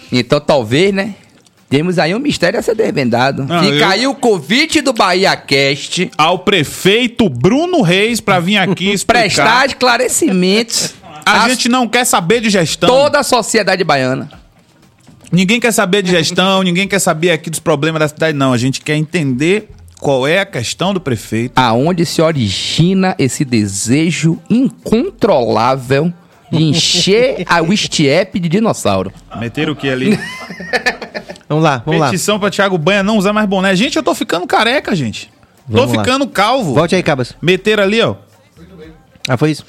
Então, 0.09 0.39
talvez, 0.39 0.93
né? 0.93 1.15
Temos 1.71 1.97
aí 1.97 2.13
um 2.13 2.19
mistério 2.19 2.59
a 2.59 2.61
ser 2.61 2.75
desvendado. 2.75 3.45
Não, 3.45 3.63
Fica 3.63 3.75
eu- 3.75 3.87
aí 3.87 4.05
o 4.07 4.13
convite 4.13 4.81
do 4.81 4.91
Bahia 4.91 5.35
Cast. 5.37 6.11
Ao 6.17 6.37
prefeito 6.39 7.29
Bruno 7.29 7.81
Reis 7.81 8.19
pra 8.19 8.39
vir 8.41 8.57
aqui 8.57 8.91
explicar. 8.93 9.21
Prestar 9.21 9.65
esclarecimentos 9.67 10.93
A 11.25 11.43
a 11.45 11.49
gente 11.49 11.69
não 11.69 11.87
quer 11.87 12.03
saber 12.05 12.41
de 12.41 12.49
gestão. 12.49 12.89
toda 12.89 13.19
a 13.19 13.23
sociedade 13.23 13.83
baiana. 13.85 14.29
Ninguém 15.31 15.61
quer 15.61 15.71
saber 15.71 16.03
de 16.03 16.11
gestão, 16.11 16.61
ninguém 16.63 16.89
quer 16.89 16.99
saber 16.99 17.31
aqui 17.31 17.49
dos 17.49 17.59
problemas 17.59 18.01
da 18.01 18.07
cidade, 18.09 18.37
não. 18.37 18.51
A 18.51 18.57
gente 18.57 18.81
quer 18.81 18.97
entender 18.97 19.69
qual 20.01 20.27
é 20.27 20.39
a 20.39 20.45
questão 20.45 20.93
do 20.93 20.99
prefeito. 20.99 21.53
Aonde 21.57 22.05
se 22.05 22.21
origina 22.21 23.15
esse 23.17 23.45
desejo 23.45 24.37
incontrolável 24.49 26.11
de 26.51 26.61
encher 26.63 27.43
a 27.47 27.61
Wistiep 27.61 28.37
de 28.41 28.49
dinossauro. 28.49 29.09
Meteram 29.39 29.71
o 29.71 29.75
que 29.75 29.87
ali? 29.87 30.19
Vamos 31.51 31.63
lá, 31.65 31.83
vamos 31.85 31.99
lá. 31.99 32.07
Petição 32.09 32.39
pra 32.39 32.49
Thiago 32.49 32.77
Banha 32.77 33.03
não 33.03 33.17
usar 33.17 33.33
mais 33.33 33.45
boné. 33.47 33.75
Gente, 33.75 33.97
eu 33.97 34.03
tô 34.03 34.15
ficando 34.15 34.47
careca, 34.47 34.95
gente. 34.95 35.29
Vamos 35.67 35.91
tô 35.91 35.97
lá. 35.97 36.03
ficando 36.03 36.25
calvo. 36.27 36.73
Volte 36.73 36.95
aí, 36.95 37.03
Cabas. 37.03 37.33
Meteram 37.41 37.83
ali, 37.83 38.01
ó. 38.01 38.15
Ah, 39.27 39.35
foi 39.37 39.51
isso? 39.51 39.65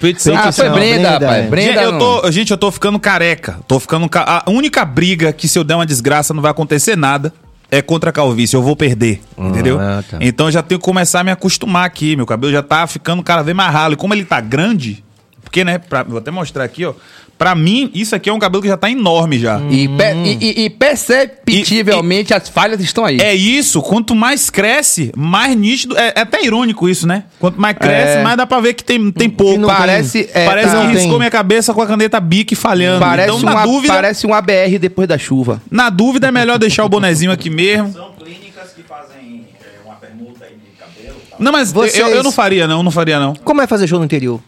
Petição 0.00 0.34
Ah, 0.36 0.50
foi 0.50 0.68
Brenda, 0.70 1.10
Brenda, 1.10 1.10
rapaz. 1.26 1.50
Brenda. 1.50 1.72
gente, 1.72 1.84
eu 1.84 1.98
tô, 1.98 2.30
gente, 2.30 2.50
eu 2.50 2.56
tô 2.56 2.70
ficando 2.72 2.98
careca. 2.98 3.58
Tô 3.68 3.78
ficando 3.78 4.08
ca... 4.08 4.42
A 4.46 4.50
única 4.50 4.84
briga 4.84 5.32
que 5.32 5.46
se 5.46 5.58
eu 5.58 5.62
der 5.62 5.74
uma 5.76 5.86
desgraça 5.86 6.32
não 6.34 6.42
vai 6.42 6.50
acontecer 6.50 6.96
nada 6.96 7.32
é 7.70 7.80
contra 7.80 8.10
a 8.10 8.12
calvície. 8.12 8.56
Eu 8.56 8.62
vou 8.62 8.74
perder, 8.74 9.20
entendeu? 9.38 9.78
ah, 9.78 10.02
tá. 10.10 10.16
Então 10.20 10.46
eu 10.46 10.52
já 10.52 10.62
tenho 10.62 10.78
que 10.80 10.84
começar 10.84 11.20
a 11.20 11.24
me 11.24 11.30
acostumar 11.30 11.84
aqui. 11.84 12.16
Meu 12.16 12.26
cabelo 12.26 12.52
já 12.52 12.62
tá 12.62 12.86
ficando 12.86 13.22
cada 13.22 13.42
vez 13.42 13.56
mais 13.56 13.72
ralo. 13.72 13.94
E 13.94 13.96
como 13.96 14.12
ele 14.14 14.24
tá 14.24 14.40
grande, 14.40 15.04
porque, 15.42 15.62
né, 15.64 15.78
pra- 15.78 16.02
vou 16.02 16.18
até 16.18 16.30
mostrar 16.30 16.64
aqui, 16.64 16.84
ó. 16.84 16.94
Pra 17.38 17.56
mim, 17.56 17.90
isso 17.92 18.14
aqui 18.14 18.30
é 18.30 18.32
um 18.32 18.38
cabelo 18.38 18.62
que 18.62 18.68
já 18.68 18.76
tá 18.76 18.88
enorme 18.88 19.36
já. 19.38 19.60
E, 19.68 19.88
pe- 19.88 20.14
e- 20.24 20.38
e- 20.40 20.64
e 20.66 20.70
perceptivelmente 20.70 22.32
as 22.32 22.48
falhas 22.48 22.80
estão 22.80 23.04
aí. 23.04 23.18
É 23.20 23.34
isso, 23.34 23.82
quanto 23.82 24.14
mais 24.14 24.48
cresce, 24.48 25.10
mais 25.16 25.56
nítido. 25.56 25.96
É, 25.98 26.12
é 26.16 26.20
até 26.20 26.44
irônico 26.44 26.88
isso, 26.88 27.06
né? 27.06 27.24
Quanto 27.40 27.60
mais 27.60 27.76
cresce, 27.76 28.18
É. 28.18 28.22
mais 28.22 28.36
dá 28.36 28.46
pra 28.46 28.60
ver 28.60 28.74
que 28.74 28.84
tem, 28.84 29.10
tem 29.10 29.28
pouco. 29.28 29.66
parece 29.66 30.28
é, 30.32 30.46
Parece 30.46 30.68
tá- 30.70 30.80
que 30.82 30.86
tem. 30.88 30.96
riscou 30.98 31.18
minha 31.18 31.30
cabeça 31.30 31.74
com 31.74 31.82
a 31.82 31.86
caneta 31.86 32.20
Bic 32.20 32.54
falhando. 32.54 33.00
parece, 33.00 33.28
então, 33.28 33.40
na 33.40 33.52
uma, 33.52 33.62
dúvida, 33.64 33.92
parece 33.94 34.26
um 34.26 34.32
ABR 34.34 34.78
depois 34.78 35.08
da 35.08 35.18
chuva. 35.18 35.60
na 35.70 35.90
dúvida, 35.90 36.28
é 36.28 36.30
melhor 36.30 36.58
deixar 36.58 36.84
o 36.84 36.88
bonezinho 36.88 37.32
aqui 37.32 37.50
mesmo. 37.50 37.92
São 37.92 38.12
clínicas 38.12 38.70
que 38.76 38.82
fazem 38.84 39.46
é, 39.60 39.84
uma 39.84 39.96
permuta 39.96 40.44
aí 40.44 40.52
de 40.52 40.70
cabelo 40.78 41.16
tal. 41.28 41.40
Não, 41.40 41.50
mas 41.50 41.72
Vocês- 41.72 41.98
eu, 41.98 42.08
eu 42.08 42.22
não 42.22 42.30
faria, 42.30 42.68
não, 42.68 42.82
não 42.84 42.90
faria, 42.92 43.18
não. 43.18 43.34
Como 43.34 43.60
é 43.60 43.66
fazer 43.66 43.88
show 43.88 43.98
no 43.98 44.04
interior? 44.04 44.40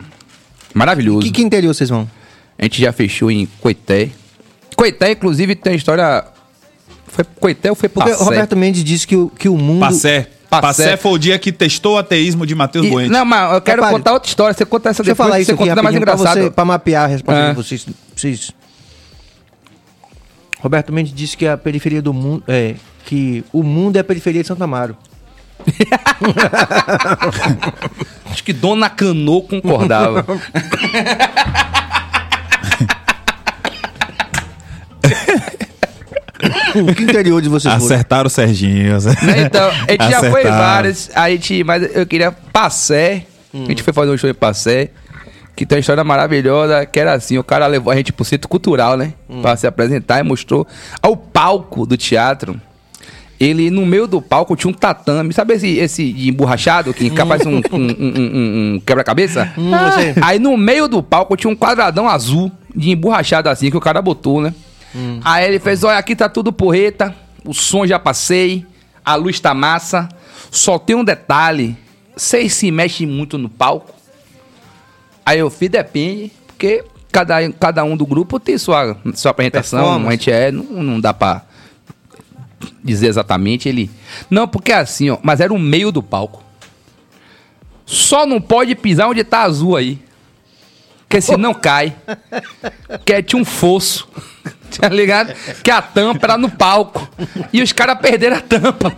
Maravilhoso. 0.72 1.20
Que, 1.20 1.30
que 1.32 1.42
interior 1.42 1.74
vocês 1.74 1.90
vão? 1.90 2.08
A 2.58 2.62
gente 2.64 2.80
já 2.80 2.92
fechou 2.92 3.30
em 3.30 3.46
Coité. 3.60 4.10
Coité, 4.76 5.12
inclusive, 5.12 5.54
tem 5.54 5.72
a 5.72 5.76
história. 5.76 6.24
Foi 7.06 7.24
Coité 7.40 7.70
ou 7.70 7.76
foi 7.76 7.88
Porque 7.88 8.10
Passé? 8.10 8.22
o 8.22 8.26
Roberto 8.26 8.56
Mendes 8.56 8.82
disse 8.84 9.06
que 9.06 9.16
o, 9.16 9.28
que 9.28 9.48
o 9.48 9.56
mundo... 9.56 9.80
Passé. 9.80 10.28
Passé. 10.50 10.84
Passé 10.84 10.96
foi 10.96 11.12
o 11.12 11.18
dia 11.18 11.38
que 11.38 11.50
testou 11.52 11.94
o 11.94 11.98
ateísmo 11.98 12.46
de 12.46 12.54
Matheus 12.54 12.88
Buente. 12.88 13.10
não, 13.10 13.24
mas 13.24 13.54
eu 13.54 13.60
quero 13.60 13.82
Rapaz, 13.82 13.96
contar 13.98 14.12
outra 14.12 14.28
história. 14.28 14.54
Você 14.54 14.64
conta 14.64 14.90
essa 14.90 15.02
Deixa 15.02 15.10
eu 15.10 15.14
depois 15.14 15.26
falar 15.28 15.36
que 15.36 15.42
isso 15.42 15.50
você 15.50 15.54
aqui 15.62 15.68
conta 15.70 15.82
mais 15.82 15.96
engraçado. 15.96 16.40
você, 16.42 16.50
pra 16.50 16.64
mapear 16.64 17.04
a 17.04 17.06
resposta 17.08 17.40
É. 17.40 17.48
de 17.50 17.56
vocês, 17.56 17.86
vocês. 18.14 18.52
Roberto 20.60 20.92
Mendes 20.92 21.12
disse 21.12 21.36
que 21.36 21.46
a 21.46 21.56
periferia 21.56 22.00
do 22.00 22.12
mundo... 22.12 22.42
É, 22.46 22.74
que 23.04 23.44
o 23.52 23.62
mundo 23.62 23.96
é 23.96 24.00
a 24.00 24.04
periferia 24.04 24.42
de 24.42 24.48
Santo 24.48 24.62
Amaro. 24.62 24.96
Acho 28.30 28.44
que 28.44 28.52
Dona 28.52 28.88
Canô 28.90 29.42
concordava. 29.42 30.24
que 36.96 37.02
interior 37.02 37.40
de 37.42 37.48
vocês 37.48 37.72
foram? 37.74 37.86
Acertaram 37.86 38.26
o 38.26 38.30
Serginho. 38.30 38.92
Né, 39.22 39.42
Então, 39.46 39.68
a 39.68 39.90
gente 39.92 40.10
já 40.10 40.20
foi 40.20 40.28
em 40.28 40.32
Acertaram. 40.46 40.56
várias. 40.58 41.10
A 41.14 41.30
gente, 41.30 41.64
mas 41.64 41.94
eu 41.96 42.06
queria 42.06 42.32
Passé. 42.32 43.24
A 43.52 43.58
gente 43.68 43.82
foi 43.82 43.92
fazer 43.92 44.10
um 44.10 44.16
show 44.16 44.28
em 44.28 44.34
Passé. 44.34 44.90
Que 45.56 45.64
tem 45.64 45.76
uma 45.76 45.80
história 45.80 46.02
maravilhosa, 46.02 46.84
que 46.84 46.98
era 46.98 47.12
assim, 47.12 47.38
o 47.38 47.44
cara 47.44 47.68
levou 47.68 47.92
a 47.92 47.96
gente 47.96 48.12
pro 48.12 48.24
centro 48.24 48.48
cultural, 48.48 48.96
né? 48.96 49.12
Pra 49.40 49.54
se 49.56 49.68
apresentar 49.68 50.18
e 50.18 50.22
mostrou 50.24 50.66
ao 51.00 51.16
palco 51.16 51.86
do 51.86 51.96
teatro. 51.96 52.60
Ele, 53.38 53.70
no 53.70 53.84
meio 53.86 54.06
do 54.06 54.20
palco, 54.22 54.56
tinha 54.56 54.70
um 54.70 54.74
tatame. 54.74 55.32
Sabe 55.32 55.54
esse, 55.54 55.68
esse 55.78 56.12
de 56.12 56.28
emborrachado 56.28 56.92
que 56.94 57.08
parece 57.10 57.46
um, 57.48 57.56
um- 57.56 57.60
um- 57.72 58.14
um- 58.16 58.74
um 58.76 58.82
quebra-cabeça? 58.84 59.52
Hum, 59.58 59.70
sei. 59.94 60.14
Aí 60.22 60.38
no 60.40 60.56
meio 60.56 60.88
do 60.88 61.02
palco 61.02 61.36
tinha 61.36 61.50
um 61.52 61.56
quadradão 61.56 62.08
azul 62.08 62.50
de 62.74 62.90
emborrachado 62.90 63.48
assim 63.48 63.70
que 63.70 63.76
o 63.76 63.80
cara 63.80 64.00
botou, 64.02 64.40
né? 64.40 64.52
Aí 65.24 65.46
ele 65.46 65.58
fez: 65.58 65.82
olha, 65.84 65.98
aqui 65.98 66.14
tá 66.14 66.28
tudo 66.28 66.52
porreta, 66.52 67.14
o 67.44 67.52
som 67.52 67.86
já 67.86 67.98
passei, 67.98 68.64
a 69.04 69.14
luz 69.14 69.40
tá 69.40 69.52
massa. 69.52 70.08
Só 70.50 70.78
tem 70.78 70.96
um 70.96 71.04
detalhe: 71.04 71.76
vocês 72.16 72.54
se 72.54 72.70
mexem 72.70 73.06
muito 73.06 73.36
no 73.36 73.48
palco. 73.48 73.92
Aí 75.26 75.38
eu 75.38 75.50
fiz, 75.50 75.70
depende, 75.70 76.30
porque 76.46 76.84
cada, 77.10 77.50
cada 77.52 77.84
um 77.84 77.96
do 77.96 78.06
grupo 78.06 78.38
tem 78.38 78.58
sua, 78.58 78.96
sua 79.14 79.30
apresentação. 79.30 80.06
A 80.06 80.10
gente 80.10 80.30
é, 80.30 80.52
não, 80.52 80.64
não 80.82 81.00
dá 81.00 81.14
pra 81.14 81.42
dizer 82.82 83.08
exatamente. 83.08 83.68
Ele. 83.68 83.90
Não, 84.30 84.46
porque 84.46 84.72
é 84.72 84.76
assim, 84.76 85.10
ó, 85.10 85.18
mas 85.22 85.40
era 85.40 85.52
o 85.52 85.58
meio 85.58 85.90
do 85.90 86.02
palco. 86.02 86.42
Só 87.86 88.26
não 88.26 88.40
pode 88.40 88.74
pisar 88.74 89.08
onde 89.08 89.24
tá 89.24 89.42
azul 89.42 89.76
aí. 89.76 89.98
Porque 91.14 91.20
senão 91.20 91.54
cai. 91.54 91.94
Que 93.04 93.22
tinha 93.22 93.40
um 93.40 93.44
fosso. 93.44 94.08
Tá 94.74 94.88
ligado? 94.88 95.32
Que 95.62 95.70
a 95.70 95.80
tampa 95.80 96.26
era 96.26 96.36
no 96.36 96.50
palco. 96.50 97.08
E 97.52 97.62
os 97.62 97.70
caras 97.70 97.96
perderam 98.00 98.38
a 98.38 98.40
tampa. 98.40 98.92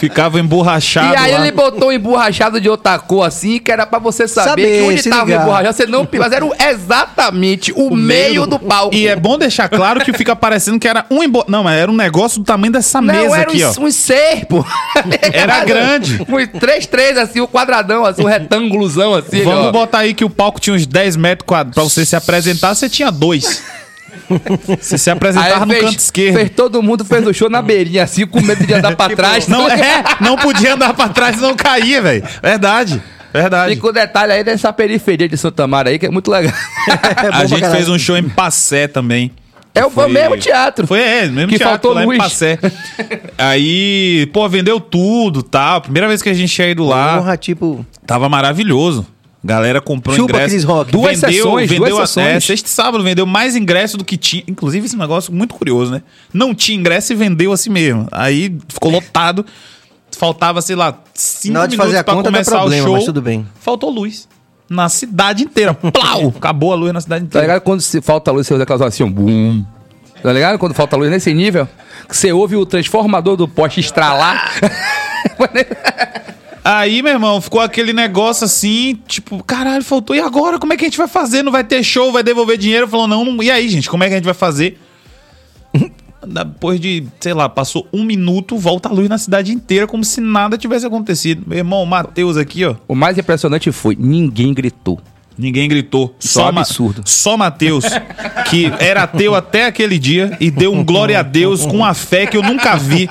Ficava 0.00 0.38
emborrachado 0.40 1.14
E 1.14 1.16
aí 1.16 1.32
lá. 1.32 1.40
ele 1.40 1.50
botou 1.52 1.88
um 1.88 1.92
emborrachado 1.92 2.60
de 2.60 2.68
outra 2.68 2.98
cor 2.98 3.22
assim, 3.26 3.58
que 3.58 3.70
era 3.70 3.86
pra 3.86 3.98
você 3.98 4.26
saber, 4.28 4.48
Saber, 4.50 4.78
que 4.78 4.82
onde 4.82 5.02
tava 5.10 5.22
o 5.24 5.26
ligar. 5.26 5.42
emborrachado, 5.42 5.76
você 5.76 5.86
não... 5.86 6.08
Mas 6.18 6.32
era 6.32 6.44
o- 6.44 6.52
exatamente 7.06 7.72
o, 7.72 7.94
meio 7.94 8.46
do 8.46 8.58
palco. 8.58 8.94
E 8.94 9.06
é 9.08 9.16
bom 9.16 9.38
deixar 9.38 9.68
claro 9.68 10.04
que 10.04 10.12
fica 10.12 10.34
parecendo 10.36 10.78
que 10.78 10.88
era 10.88 11.04
um 11.10 11.22
embo... 11.22 11.44
Não, 11.48 11.62
mas 11.64 11.78
era 11.80 11.90
um 11.90 11.96
negócio 11.96 12.38
do 12.40 12.44
tamanho 12.44 12.72
dessa 12.72 13.00
Não, 13.00 13.14
mesa 13.14 13.36
era 13.36 13.50
aqui, 13.50 13.64
um, 13.64 13.68
ó. 13.68 13.86
um 13.86 13.90
serpo. 13.90 14.66
Era 15.32 15.64
grande. 15.64 16.20
Um 16.28 16.58
3, 16.58 16.86
3, 16.86 17.18
assim, 17.18 17.40
um 17.40 17.46
quadradão, 17.46 18.04
assim, 18.04 18.22
um 18.22 18.26
retângulozão, 18.26 19.14
assim. 19.14 19.42
Vamos 19.42 19.66
ó. 19.66 19.72
botar 19.72 19.98
aí 19.98 20.14
que 20.14 20.24
o 20.24 20.30
palco 20.30 20.60
tinha 20.60 20.74
uns 20.74 20.86
10 20.86 21.16
metros 21.16 21.46
quadrados. 21.46 21.74
Pra 21.74 21.84
você 21.84 22.04
se 22.04 22.14
apresentar, 22.16 22.74
você 22.74 22.88
tinha 22.88 23.10
dois. 23.10 23.62
Você 24.80 24.98
se 24.98 25.10
apresentava 25.10 25.64
no 25.66 25.72
fez, 25.72 25.84
canto 25.84 25.98
esquerdo. 25.98 26.36
fez 26.36 26.50
todo 26.50 26.82
mundo 26.82 27.04
fez 27.04 27.26
o 27.26 27.32
show 27.32 27.48
na 27.50 27.62
beirinha, 27.62 28.04
assim, 28.04 28.26
com 28.26 28.40
medo 28.40 28.66
de 28.66 28.74
andar 28.74 28.94
pra 28.96 29.14
trás. 29.14 29.48
Não, 29.48 29.68
é, 29.70 30.04
não 30.20 30.36
podia 30.36 30.74
andar 30.74 30.94
pra 30.94 31.08
trás, 31.08 31.40
não 31.40 31.54
caía, 31.54 32.00
velho. 32.02 32.22
Verdade. 32.42 33.02
Verdade. 33.32 33.74
Fica 33.74 33.86
o 33.86 33.92
detalhe 33.92 34.32
aí 34.32 34.44
dessa 34.44 34.72
periferia 34.72 35.26
de 35.28 35.36
Santa 35.38 35.66
Mara 35.66 35.88
aí, 35.88 35.98
que 35.98 36.06
é 36.06 36.10
muito 36.10 36.30
legal. 36.30 36.52
É 36.86 37.28
a 37.32 37.46
gente 37.46 37.68
fez 37.70 37.88
um 37.88 37.98
show 37.98 38.16
em 38.16 38.28
Passé 38.28 38.86
também. 38.86 39.30
É 39.74 39.84
o 39.86 39.88
foi 39.90 40.04
o 40.04 40.08
mesmo 40.10 40.36
teatro. 40.36 40.86
Foi, 40.86 41.00
é, 41.00 41.26
mesmo 41.28 41.48
Que 41.48 41.56
teatro, 41.56 41.64
faltou 41.70 41.94
lá 41.94 42.04
luz. 42.04 42.16
em 42.16 42.20
Passé. 42.20 42.58
Aí, 43.38 44.28
pô, 44.32 44.46
vendeu 44.48 44.78
tudo, 44.78 45.42
tal. 45.42 45.80
Primeira 45.80 46.06
vez 46.08 46.20
que 46.20 46.28
a 46.28 46.34
gente 46.34 46.52
tinha 46.52 46.68
ido 46.68 46.84
lá, 46.84 47.16
Porra, 47.16 47.36
tipo. 47.38 47.86
tava 48.06 48.28
maravilhoso. 48.28 49.06
Galera 49.44 49.80
comprou 49.80 50.14
Chupa, 50.14 50.32
ingresso. 50.34 50.50
Chris 50.50 50.64
Rock. 50.64 50.92
Duas 50.92 51.18
sessões, 51.18 51.68
vendeu 51.68 51.88
duas 51.88 52.00
a- 52.04 52.06
sessões. 52.06 52.26
É, 52.26 52.40
sexta 52.40 52.68
e 52.68 52.70
sábado 52.70 53.02
vendeu 53.02 53.26
mais 53.26 53.56
ingresso 53.56 53.96
do 53.96 54.04
que 54.04 54.16
tinha. 54.16 54.44
Inclusive, 54.46 54.86
esse 54.86 54.96
negócio 54.96 55.32
muito 55.32 55.54
curioso, 55.54 55.90
né? 55.90 56.02
Não 56.32 56.54
tinha 56.54 56.78
ingresso 56.78 57.12
e 57.12 57.16
vendeu 57.16 57.50
assim 57.52 57.68
mesmo. 57.70 58.06
Aí 58.12 58.56
ficou 58.68 58.90
lotado. 58.92 59.44
Faltava, 60.16 60.60
sei 60.62 60.76
lá, 60.76 60.96
cinco 61.14 61.54
Na 61.54 61.60
hora 61.60 61.68
de 61.68 61.72
minutos 61.76 61.90
fazer 61.90 62.00
a 62.00 62.04
pra 62.04 62.14
conta 62.14 62.30
começar 62.30 62.50
problema, 62.58 62.82
o 62.82 62.86
show. 62.86 62.94
mas 62.96 63.04
tudo 63.04 63.20
bem. 63.22 63.46
Faltou 63.60 63.90
luz. 63.90 64.28
Na 64.68 64.88
cidade 64.88 65.42
inteira. 65.42 65.74
Plau! 65.92 66.32
Acabou 66.36 66.72
a 66.72 66.76
luz 66.76 66.92
na 66.92 67.00
cidade 67.00 67.22
Tá 67.22 67.26
inteira. 67.26 67.46
ligado? 67.46 67.62
Quando 67.62 67.80
se 67.80 68.00
falta 68.00 68.30
luz, 68.30 68.46
você 68.46 68.52
ouve 68.54 68.62
aquelas 68.62 68.82
assim, 68.82 69.02
um 69.02 69.10
bum. 69.10 69.64
Tá 70.22 70.32
ligado? 70.32 70.56
Quando 70.58 70.72
falta 70.74 70.96
luz 70.96 71.10
nesse 71.10 71.34
nível, 71.34 71.66
que 72.08 72.16
você 72.16 72.30
ouve 72.30 72.54
o 72.54 72.64
transformador 72.64 73.36
do 73.36 73.48
poste 73.48 73.80
estralar. 73.80 74.52
Aí, 76.64 77.02
meu 77.02 77.12
irmão, 77.12 77.40
ficou 77.40 77.60
aquele 77.60 77.92
negócio 77.92 78.44
assim, 78.44 78.98
tipo, 79.08 79.42
caralho, 79.42 79.82
faltou. 79.82 80.14
E 80.14 80.20
agora? 80.20 80.58
Como 80.58 80.72
é 80.72 80.76
que 80.76 80.84
a 80.84 80.88
gente 80.88 80.98
vai 80.98 81.08
fazer? 81.08 81.42
Não 81.42 81.50
vai 81.50 81.64
ter 81.64 81.82
show, 81.82 82.12
vai 82.12 82.22
devolver 82.22 82.56
dinheiro? 82.56 82.86
Falou, 82.86 83.08
não, 83.08 83.24
não. 83.24 83.42
E 83.42 83.50
aí, 83.50 83.68
gente, 83.68 83.90
como 83.90 84.04
é 84.04 84.08
que 84.08 84.14
a 84.14 84.16
gente 84.16 84.24
vai 84.24 84.34
fazer? 84.34 84.78
Depois 86.24 86.78
de, 86.78 87.04
sei 87.18 87.34
lá, 87.34 87.48
passou 87.48 87.88
um 87.92 88.04
minuto, 88.04 88.56
volta 88.56 88.88
a 88.88 88.92
luz 88.92 89.08
na 89.08 89.18
cidade 89.18 89.52
inteira, 89.52 89.88
como 89.88 90.04
se 90.04 90.20
nada 90.20 90.56
tivesse 90.56 90.86
acontecido. 90.86 91.42
Meu 91.44 91.58
irmão, 91.58 91.82
o 91.82 91.86
Matheus 91.86 92.36
aqui, 92.36 92.64
ó. 92.64 92.76
o 92.86 92.94
mais 92.94 93.18
impressionante 93.18 93.72
foi, 93.72 93.96
ninguém 93.98 94.54
gritou. 94.54 95.00
Ninguém 95.38 95.68
gritou. 95.68 96.14
Só 96.18 96.52
Ma- 96.52 96.60
absurdo. 96.60 97.02
Só 97.04 97.36
Matheus, 97.36 97.84
que 98.50 98.72
era 98.78 99.02
ateu 99.04 99.34
até 99.34 99.66
aquele 99.66 99.98
dia 99.98 100.36
e 100.40 100.50
deu 100.50 100.72
um 100.72 100.84
glória 100.84 101.18
a 101.18 101.22
Deus 101.22 101.62
com 101.66 101.78
uma 101.78 101.94
fé 101.94 102.26
que 102.26 102.36
eu 102.36 102.42
nunca 102.42 102.76
vi 102.76 103.08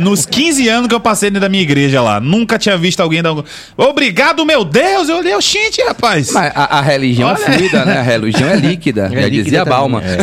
nos 0.00 0.26
15 0.26 0.68
anos 0.68 0.88
que 0.88 0.94
eu 0.94 1.00
passei 1.00 1.30
dentro 1.30 1.40
da 1.40 1.48
minha 1.48 1.62
igreja 1.62 2.00
lá. 2.02 2.20
Nunca 2.20 2.58
tinha 2.58 2.76
visto 2.76 3.00
alguém 3.00 3.22
dar 3.22 3.32
um... 3.32 3.42
Obrigado, 3.76 4.44
meu 4.44 4.64
Deus! 4.64 5.08
Eu 5.08 5.16
olhei, 5.18 5.34
oxente, 5.34 5.82
rapaz. 5.82 6.30
Mas 6.32 6.52
a, 6.54 6.78
a 6.78 6.80
religião 6.82 7.30
é 7.30 7.32
Olha. 7.34 7.52
fluida, 7.52 7.84
né? 7.84 7.98
A 7.98 8.02
religião 8.02 8.48
é 8.48 8.56
líquida, 8.56 9.08
já 9.08 9.20
líquida 9.20 9.30
dizia 9.44 9.58
também, 9.64 9.72
Balma. 9.78 10.02
é. 10.04 10.18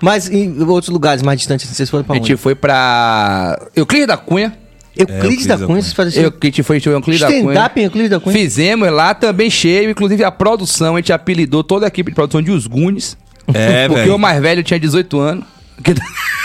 Mas 0.00 0.30
em 0.30 0.62
outros 0.62 0.88
lugares 0.92 1.22
mais 1.22 1.38
distantes, 1.38 1.68
vocês 1.68 1.88
foram 1.90 2.04
pra 2.04 2.14
A 2.14 2.18
onde? 2.18 2.28
gente 2.28 2.38
foi 2.38 2.54
pra 2.54 3.58
Euclides 3.76 4.06
da 4.06 4.16
Cunha. 4.16 4.52
Euclides 5.00 5.46
da 5.46 5.58
Cunha, 5.58 5.82
vocês 5.82 5.92
fazem 5.92 6.22
Eu, 6.22 6.32
que 6.32 6.46
a 6.46 6.50
gente 6.50 6.62
foi 6.62 6.80
show 6.80 6.92
Euclides 6.92 7.20
da 7.20 7.26
Cunha. 7.28 7.38
stand-up 7.40 7.80
em 7.80 7.84
Euclides 7.84 8.10
da 8.10 8.20
Cunha? 8.20 8.36
Fizemos 8.36 8.90
lá 8.90 9.14
também 9.14 9.50
cheio, 9.50 9.90
inclusive 9.90 10.22
a 10.24 10.30
produção, 10.30 10.96
a 10.96 10.98
gente 10.98 11.12
apelidou 11.12 11.62
toda 11.64 11.86
a 11.86 11.88
equipe 11.88 12.10
de 12.10 12.14
produção 12.14 12.42
de 12.42 12.50
Os 12.50 12.66
Gunes. 12.66 13.16
É, 13.52 13.86
porque 13.88 14.02
velho. 14.02 14.14
o 14.14 14.18
mais 14.18 14.40
velho 14.40 14.62
tinha 14.62 14.78
18 14.78 15.18
anos. 15.18 15.44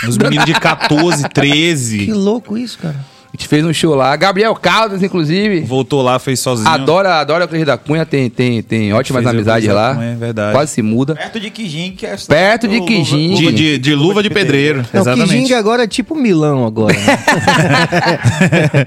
Os 0.08 0.16
meninos 0.16 0.46
de 0.46 0.54
14, 0.54 1.28
13. 1.28 2.06
Que 2.06 2.12
louco 2.12 2.56
isso, 2.56 2.78
cara. 2.78 2.96
A 3.36 3.38
gente 3.38 3.48
fez 3.48 3.62
um 3.66 3.72
show 3.72 3.94
lá. 3.94 4.16
Gabriel 4.16 4.54
Caldas, 4.54 5.02
inclusive. 5.02 5.60
Voltou 5.60 6.00
lá, 6.00 6.18
fez 6.18 6.40
sozinho. 6.40 6.70
Adora, 6.70 7.16
adora 7.16 7.40
o 7.40 7.44
Euclides 7.44 7.66
da 7.66 7.76
Cunha, 7.76 8.06
tem, 8.06 8.30
tem, 8.30 8.62
tem 8.62 8.94
ótimas 8.94 9.26
amizades 9.26 9.68
lá. 9.68 9.94
Cunha, 9.94 10.12
é 10.12 10.14
verdade. 10.14 10.52
Quase 10.52 10.72
se 10.72 10.80
muda. 10.80 11.14
Perto 11.14 11.38
de 11.38 11.50
Quijing, 11.50 11.90
que 11.92 12.06
é 12.06 12.16
Perto 12.16 12.66
de 12.66 12.76
Luva- 12.78 12.86
Quijing. 12.88 13.34
De, 13.34 13.52
de, 13.52 13.78
de 13.78 13.94
luva 13.94 14.22
de 14.22 14.30
pedreiro. 14.30 14.86
Não, 14.90 15.00
Exatamente. 15.02 15.28
Kijing 15.42 15.52
agora 15.52 15.84
é 15.84 15.86
tipo 15.86 16.14
Milão 16.14 16.64
agora. 16.64 16.94
né? 16.96 18.86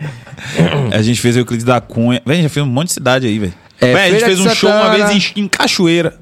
A 0.98 1.02
gente 1.04 1.22
fez 1.22 1.36
o 1.36 1.40
Euclides 1.40 1.64
da 1.66 1.80
Cunha. 1.80 2.20
Velho, 2.26 2.42
já 2.44 2.50
fez 2.50 2.66
um 2.66 2.70
monte 2.70 2.88
de 2.88 2.94
cidade 2.94 3.28
aí, 3.28 3.38
velho. 3.38 3.54
É, 3.80 3.94
Véi, 3.94 4.08
a 4.08 4.12
gente 4.14 4.26
fez 4.26 4.40
um 4.40 4.50
show 4.50 4.70
uma 4.70 4.82
Santana. 4.94 5.08
vez 5.10 5.32
em, 5.36 5.42
em 5.42 5.48
Cachoeira. 5.48 6.18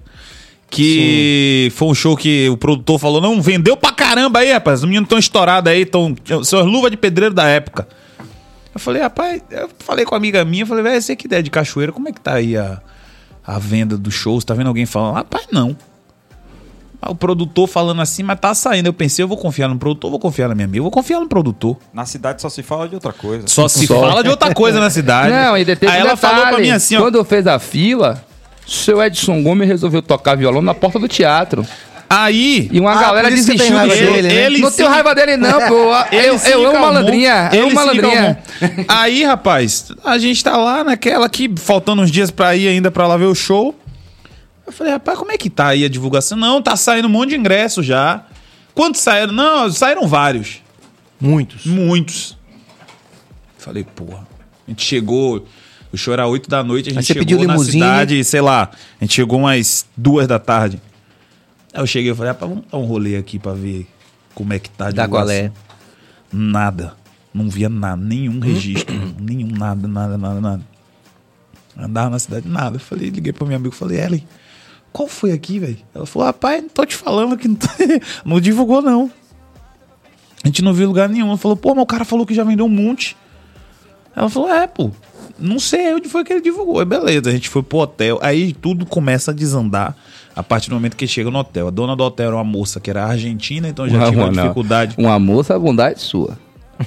Que 0.69 1.71
foi 1.75 1.87
um 1.87 1.95
show 1.95 2.17
que 2.17 2.49
o 2.49 2.57
produtor 2.57 2.99
falou: 2.99 3.21
não, 3.21 3.41
vendeu 3.41 3.77
pra 3.77 3.93
caramba 3.93 4.39
aí, 4.39 4.51
rapaz. 4.51 4.79
Os 4.79 4.85
meninos 4.85 5.07
tão 5.07 5.17
estourados 5.17 5.71
aí, 5.71 5.85
tão, 5.85 6.13
são 6.43 6.59
as 6.59 6.65
luvas 6.65 6.91
de 6.91 6.97
pedreiro 6.97 7.33
da 7.33 7.47
época. 7.47 7.87
Eu 8.77 8.79
falei, 8.79 9.01
rapaz, 9.01 9.41
eu 9.49 9.69
falei 9.79 10.05
com 10.05 10.13
uma 10.13 10.19
amiga 10.19 10.45
minha, 10.45 10.63
falei, 10.65 10.83
velho, 10.83 11.01
você 11.01 11.15
que 11.15 11.25
ideia 11.25 11.41
de 11.41 11.49
Cachoeira, 11.49 11.91
como 11.91 12.07
é 12.07 12.11
que 12.11 12.21
tá 12.21 12.35
aí 12.35 12.55
a, 12.55 12.79
a 13.45 13.57
venda 13.57 13.97
dos 13.97 14.13
shows? 14.13 14.45
Tá 14.45 14.53
vendo 14.53 14.67
alguém 14.67 14.85
falando? 14.85 15.15
Rapaz, 15.15 15.47
não. 15.51 15.75
O 17.01 17.15
produtor 17.15 17.67
falando 17.67 18.01
assim, 18.01 18.21
mas 18.21 18.39
tá 18.39 18.53
saindo. 18.53 18.85
Eu 18.85 18.93
pensei, 18.93 19.23
eu 19.23 19.27
vou 19.27 19.37
confiar 19.37 19.67
no 19.67 19.79
produtor, 19.79 20.11
vou 20.11 20.19
confiar 20.19 20.47
na 20.47 20.53
minha 20.53 20.65
amiga, 20.65 20.77
eu 20.77 20.83
vou 20.83 20.91
confiar 20.91 21.19
no 21.19 21.27
produtor. 21.27 21.77
Na 21.91 22.05
cidade 22.05 22.39
só 22.39 22.49
se 22.49 22.61
fala 22.61 22.87
de 22.87 22.93
outra 22.93 23.11
coisa. 23.11 23.47
Só 23.47 23.67
se 23.67 23.87
Só. 23.87 23.99
fala 23.99 24.21
de 24.21 24.29
outra 24.29 24.53
coisa 24.53 24.79
na 24.79 24.91
cidade. 24.91 25.31
Não, 25.31 25.57
e 25.57 25.65
teve 25.65 25.87
Aí 25.87 26.03
um 26.03 26.05
ela 26.05 26.15
falou 26.15 26.45
pra 26.45 26.59
mim 26.59 26.69
assim, 26.69 26.97
ó. 26.97 27.01
Quando 27.01 27.23
fez 27.25 27.47
a 27.47 27.57
fila, 27.57 28.23
seu 28.67 29.01
Edson 29.01 29.41
Gomes 29.41 29.67
resolveu 29.67 30.03
tocar 30.03 30.35
violão 30.35 30.61
na 30.61 30.75
porta 30.75 30.99
do 30.99 31.07
teatro. 31.07 31.65
Aí. 32.09 32.69
E 32.71 32.79
uma 32.79 32.93
Ah, 32.93 33.01
galera 33.01 33.29
desistiu 33.29 33.69
do 33.71 33.75
raiva 33.75 33.95
show. 33.95 34.13
dele, 34.13 34.27
né? 34.29 34.45
Ele 34.45 34.59
não 34.59 34.69
se- 34.71 34.77
tenho 34.77 34.89
raiva 34.89 35.13
dele, 35.13 35.35
não, 35.37 35.67
pô. 35.67 35.93
Ele 36.11 36.27
Eu, 36.27 36.39
se 36.39 36.51
eu 36.51 36.65
amo 36.69 36.79
malandrinha. 36.79 37.49
Eu 37.51 37.57
Ele 37.59 37.65
amo 37.67 37.75
malandrinha. 37.75 38.39
Aí, 38.87 39.23
rapaz, 39.25 39.91
a 40.05 40.17
gente 40.17 40.41
tá 40.43 40.55
lá 40.55 40.83
naquela 40.83 41.27
que 41.29 41.51
faltando 41.57 42.01
uns 42.01 42.09
dias 42.11 42.31
pra 42.31 42.55
ir 42.55 42.67
ainda 42.69 42.89
pra 42.89 43.05
lá 43.07 43.17
ver 43.17 43.25
o 43.25 43.35
show. 43.35 43.75
Eu 44.65 44.71
falei, 44.71 44.93
rapaz, 44.93 45.17
como 45.17 45.31
é 45.31 45.37
que 45.37 45.49
tá 45.49 45.67
aí 45.67 45.83
a 45.85 45.89
divulgação? 45.89 46.37
Não, 46.37 46.61
tá 46.61 46.75
saindo 46.75 47.07
um 47.07 47.11
monte 47.11 47.29
de 47.31 47.35
ingresso 47.37 47.81
já. 47.83 48.23
Quantos 48.73 49.01
saíram? 49.01 49.33
Não, 49.33 49.69
saíram 49.71 50.07
vários. 50.07 50.61
Muitos. 51.19 51.65
Muitos. 51.65 52.37
Falei, 53.57 53.83
porra. 53.83 54.27
A 54.67 54.71
gente 54.71 54.85
chegou. 54.85 55.45
O 55.91 55.97
show 55.97 56.13
era 56.13 56.27
8 56.27 56.49
da 56.49 56.63
noite, 56.63 56.89
a 56.89 56.93
gente 56.93 57.01
você 57.05 57.13
chegou 57.13 57.25
pediu 57.25 57.47
na 57.47 57.57
cidade, 57.59 58.23
sei 58.23 58.41
lá. 58.41 58.69
A 58.99 59.03
gente 59.03 59.13
chegou 59.15 59.39
umas 59.39 59.85
duas 59.95 60.27
da 60.27 60.37
tarde. 60.37 60.81
Aí 61.77 61.83
eu 61.83 61.87
cheguei 61.87 62.11
e 62.11 62.15
falei, 62.15 62.31
rapaz, 62.31 62.49
vamos 62.51 62.65
dar 62.71 62.77
um 62.79 62.85
rolê 62.85 63.15
aqui 63.17 63.37
pra 63.37 63.53
ver 63.53 63.87
como 64.33 64.51
é 64.51 64.57
que 64.57 64.67
tá 64.71 64.85
Da 64.89 65.03
divulgação. 65.05 65.27
qual 65.27 65.29
é? 65.29 65.51
Nada. 66.33 66.95
Não 67.31 67.47
via 67.51 67.69
nada, 67.69 68.01
nenhum 68.01 68.39
registro. 68.39 68.95
nenhum, 69.21 69.51
nada, 69.51 69.87
nada, 69.87 70.17
nada, 70.17 70.41
nada. 70.41 70.63
Andava 71.77 72.09
na 72.09 72.17
cidade, 72.17 72.47
nada. 72.49 72.77
Eu 72.77 72.79
falei, 72.79 73.09
liguei 73.11 73.31
pra 73.31 73.45
minha 73.45 73.57
amiga 73.57 73.75
e 73.75 73.77
falei, 73.77 73.99
Ellen, 73.99 74.27
qual 74.91 75.07
foi 75.07 75.31
aqui, 75.31 75.59
velho? 75.59 75.77
Ela 75.93 76.07
falou, 76.07 76.25
rapaz, 76.25 76.63
não 76.63 76.69
tô 76.69 76.83
te 76.83 76.95
falando 76.95 77.37
que 77.37 77.47
não, 77.47 77.55
tá- 77.55 77.75
não 78.25 78.41
divulgou, 78.41 78.81
não. 78.81 79.11
A 80.43 80.47
gente 80.47 80.63
não 80.63 80.73
viu 80.73 80.87
lugar 80.87 81.07
nenhum. 81.07 81.27
Ela 81.27 81.37
falou, 81.37 81.55
pô, 81.55 81.75
mas 81.75 81.83
o 81.83 81.87
cara 81.87 82.03
falou 82.03 82.25
que 82.25 82.33
já 82.33 82.43
vendeu 82.43 82.65
um 82.65 82.69
monte. 82.69 83.15
Ela 84.15 84.29
falou, 84.31 84.51
é, 84.51 84.65
pô, 84.65 84.89
não 85.37 85.59
sei 85.59 85.93
onde 85.93 86.09
foi 86.09 86.23
que 86.23 86.33
ele 86.33 86.41
divulgou. 86.41 86.79
Aí 86.79 86.85
beleza, 86.85 87.29
a 87.29 87.31
gente 87.31 87.49
foi 87.49 87.61
pro 87.61 87.77
hotel. 87.77 88.17
Aí 88.23 88.51
tudo 88.53 88.83
começa 88.83 89.29
a 89.29 89.33
desandar 89.33 89.95
a 90.37 90.43
partir 90.43 90.69
do 90.69 90.75
momento 90.75 90.95
que 90.95 91.07
chega 91.07 91.31
no 91.31 91.39
hotel. 91.39 91.67
A 91.67 91.71
dona 91.71 91.95
do 91.95 92.03
hotel 92.03 92.27
era 92.27 92.35
uma 92.35 92.43
moça 92.43 92.79
que 92.79 92.89
era 92.89 93.05
argentina, 93.05 93.67
então 93.67 93.89
já 93.89 93.97
Não, 93.97 94.11
tinha 94.11 94.23
uma 94.23 94.31
não. 94.31 94.43
dificuldade. 94.43 94.95
Uma 94.97 95.17
moça, 95.19 95.55
a 95.55 95.59
bondade 95.59 95.99
sua. 95.99 96.37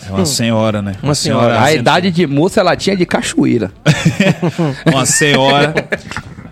É 0.09 0.13
uma 0.13 0.25
senhora, 0.25 0.81
né? 0.81 0.95
Uma 1.03 1.17
senhora. 1.17 1.55
A 1.55 1.61
argentina. 1.63 1.81
idade 1.81 2.11
de 2.13 2.27
moça 2.27 2.61
ela 2.61 2.77
tinha 2.77 2.97
de 2.97 3.05
cachoeira. 3.05 3.73
Uma 4.87 5.05
senhora 5.05 5.75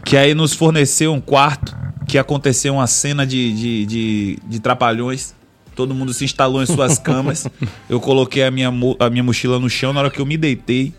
que 0.05 0.17
aí 0.17 0.35
nos 0.35 0.53
forneceu 0.55 1.13
um 1.13 1.21
quarto 1.21 1.77
que 2.07 2.19
aconteceu 2.19 2.75
uma 2.75 2.87
cena 2.87 3.27
de, 3.27 3.53
de, 3.53 3.87
de, 3.87 4.39
de 4.45 4.59
trapalhões. 4.61 5.35
Todo 5.77 5.95
mundo 5.95 6.13
se 6.13 6.25
instalou 6.25 6.61
em 6.63 6.67
suas 6.67 6.99
camas. 6.99 7.47
Eu 7.89 8.01
coloquei 8.01 8.43
a 8.43 8.51
minha, 8.51 8.71
mo- 8.73 8.97
a 8.99 9.09
minha 9.09 9.23
mochila 9.23 9.61
no 9.61 9.71
chão. 9.71 9.93
Na 9.93 10.01
hora 10.01 10.11
que 10.11 10.21
eu 10.21 10.27
me 10.27 10.37
deitei, 10.37 10.93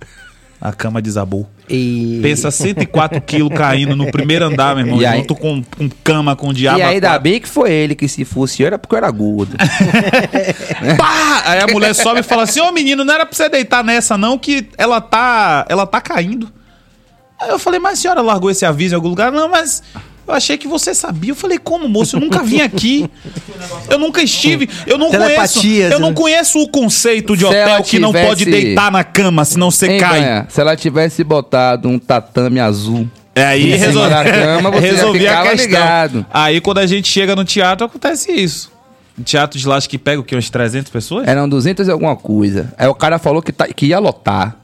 a 0.62 0.74
cama 0.74 1.02
desabou. 1.02 1.50
E... 1.70 2.20
Pensa 2.22 2.52
104 2.52 3.22
quilos 3.22 3.52
caindo 3.56 3.96
no 3.96 4.12
primeiro 4.12 4.46
andar, 4.46 4.76
meu 4.76 4.86
irmão. 4.86 5.02
E 5.02 5.06
aí- 5.06 5.20
junto 5.20 5.36
com, 5.36 5.64
com 5.64 5.90
cama, 6.04 6.36
com 6.36 6.52
diabo. 6.52 6.80
e 6.80 6.82
ainda 6.82 7.08
quatro. 7.10 7.24
bem 7.24 7.40
que 7.40 7.48
foi 7.48 7.72
ele 7.72 7.96
que 7.96 8.08
se 8.08 8.26
fosse 8.26 8.62
eu, 8.62 8.68
era 8.68 8.78
porque 8.80 8.96
eu 8.96 8.98
era 8.98 9.10
gordo. 9.12 9.56
Pá! 10.98 11.44
Aí 11.46 11.60
a 11.62 11.68
mulher 11.68 11.94
sobe 11.94 12.20
e 12.20 12.24
fala 12.24 12.44
assim: 12.44 12.60
Ô 12.60 12.72
menino, 12.72 13.06
não 13.06 13.14
era 13.14 13.26
pra 13.26 13.36
você 13.36 13.48
deitar 13.50 13.84
nessa, 13.84 14.18
não, 14.18 14.38
que 14.38 14.68
ela 14.78 15.00
tá. 15.00 15.66
Ela 15.70 15.86
tá 15.86 16.02
caindo. 16.02 16.52
Aí 17.40 17.50
eu 17.50 17.58
falei, 17.58 17.80
mas 17.80 17.94
a 18.00 18.02
senhora 18.02 18.22
largou 18.22 18.52
esse 18.52 18.66
aviso 18.66 18.94
em 18.94 18.98
algum 18.98 19.08
lugar? 19.08 19.32
Não, 19.32 19.48
mas 19.48 19.82
Eu 20.30 20.36
achei 20.36 20.58
que 20.58 20.68
você 20.68 20.94
sabia. 20.94 21.32
Eu 21.32 21.36
falei, 21.36 21.58
como, 21.58 21.90
moço? 21.90 22.16
Eu 22.16 22.20
nunca 22.20 22.44
vim 22.44 22.62
aqui. 22.62 23.10
Eu 23.90 23.98
nunca 23.98 24.22
estive. 24.22 24.70
Eu 24.86 24.98
não 24.98 25.10
conheço. 25.10 25.26
Telepatia, 25.60 25.86
Eu 25.90 26.00
não 26.00 26.10
né? 26.10 26.16
conheço 26.16 26.60
o 26.60 26.68
conceito 26.70 27.36
de 27.36 27.46
hotel 27.46 27.82
que 27.84 27.98
não 28.00 28.12
pode 28.14 28.46
deitar 28.46 28.92
na 28.92 29.04
cama, 29.04 29.44
senão 29.44 29.72
você 29.72 29.88
Hein, 29.94 30.00
cai. 30.00 30.20
Banha? 30.22 30.46
Se 30.50 30.62
ela 30.62 30.76
tivesse 30.76 31.24
botado 31.24 31.90
um 31.90 31.98
tatame 31.98 32.60
azul 32.60 33.08
É 33.34 33.44
aí 33.44 33.76
da 33.78 34.24
cama, 34.24 34.70
resolvi 34.80 35.28
a 35.28 35.42
questão. 35.44 35.66
ligado. 35.66 36.26
Aí 36.32 36.62
quando 36.62 36.78
a 36.78 36.86
gente 36.86 37.08
chega 37.12 37.36
no 37.36 37.44
teatro, 37.44 37.86
acontece 37.88 38.32
isso. 38.32 38.72
No 39.18 39.24
teatro 39.24 39.60
de 39.60 39.68
lá, 39.68 39.76
acho 39.78 39.90
que 39.90 39.98
pega 39.98 40.22
o 40.22 40.24
quê? 40.24 40.36
Umas 40.36 40.50
300 40.50 40.92
pessoas? 40.92 41.28
eram 41.28 41.50
200 41.50 41.88
e 41.88 41.92
alguma 41.92 42.16
coisa. 42.16 42.72
Aí 42.78 42.88
o 42.88 42.94
cara 42.96 43.18
falou 43.18 43.42
que, 43.42 43.52
tá- 43.52 43.68
que 43.68 43.88
ia 43.88 43.98
lotar. 44.00 44.56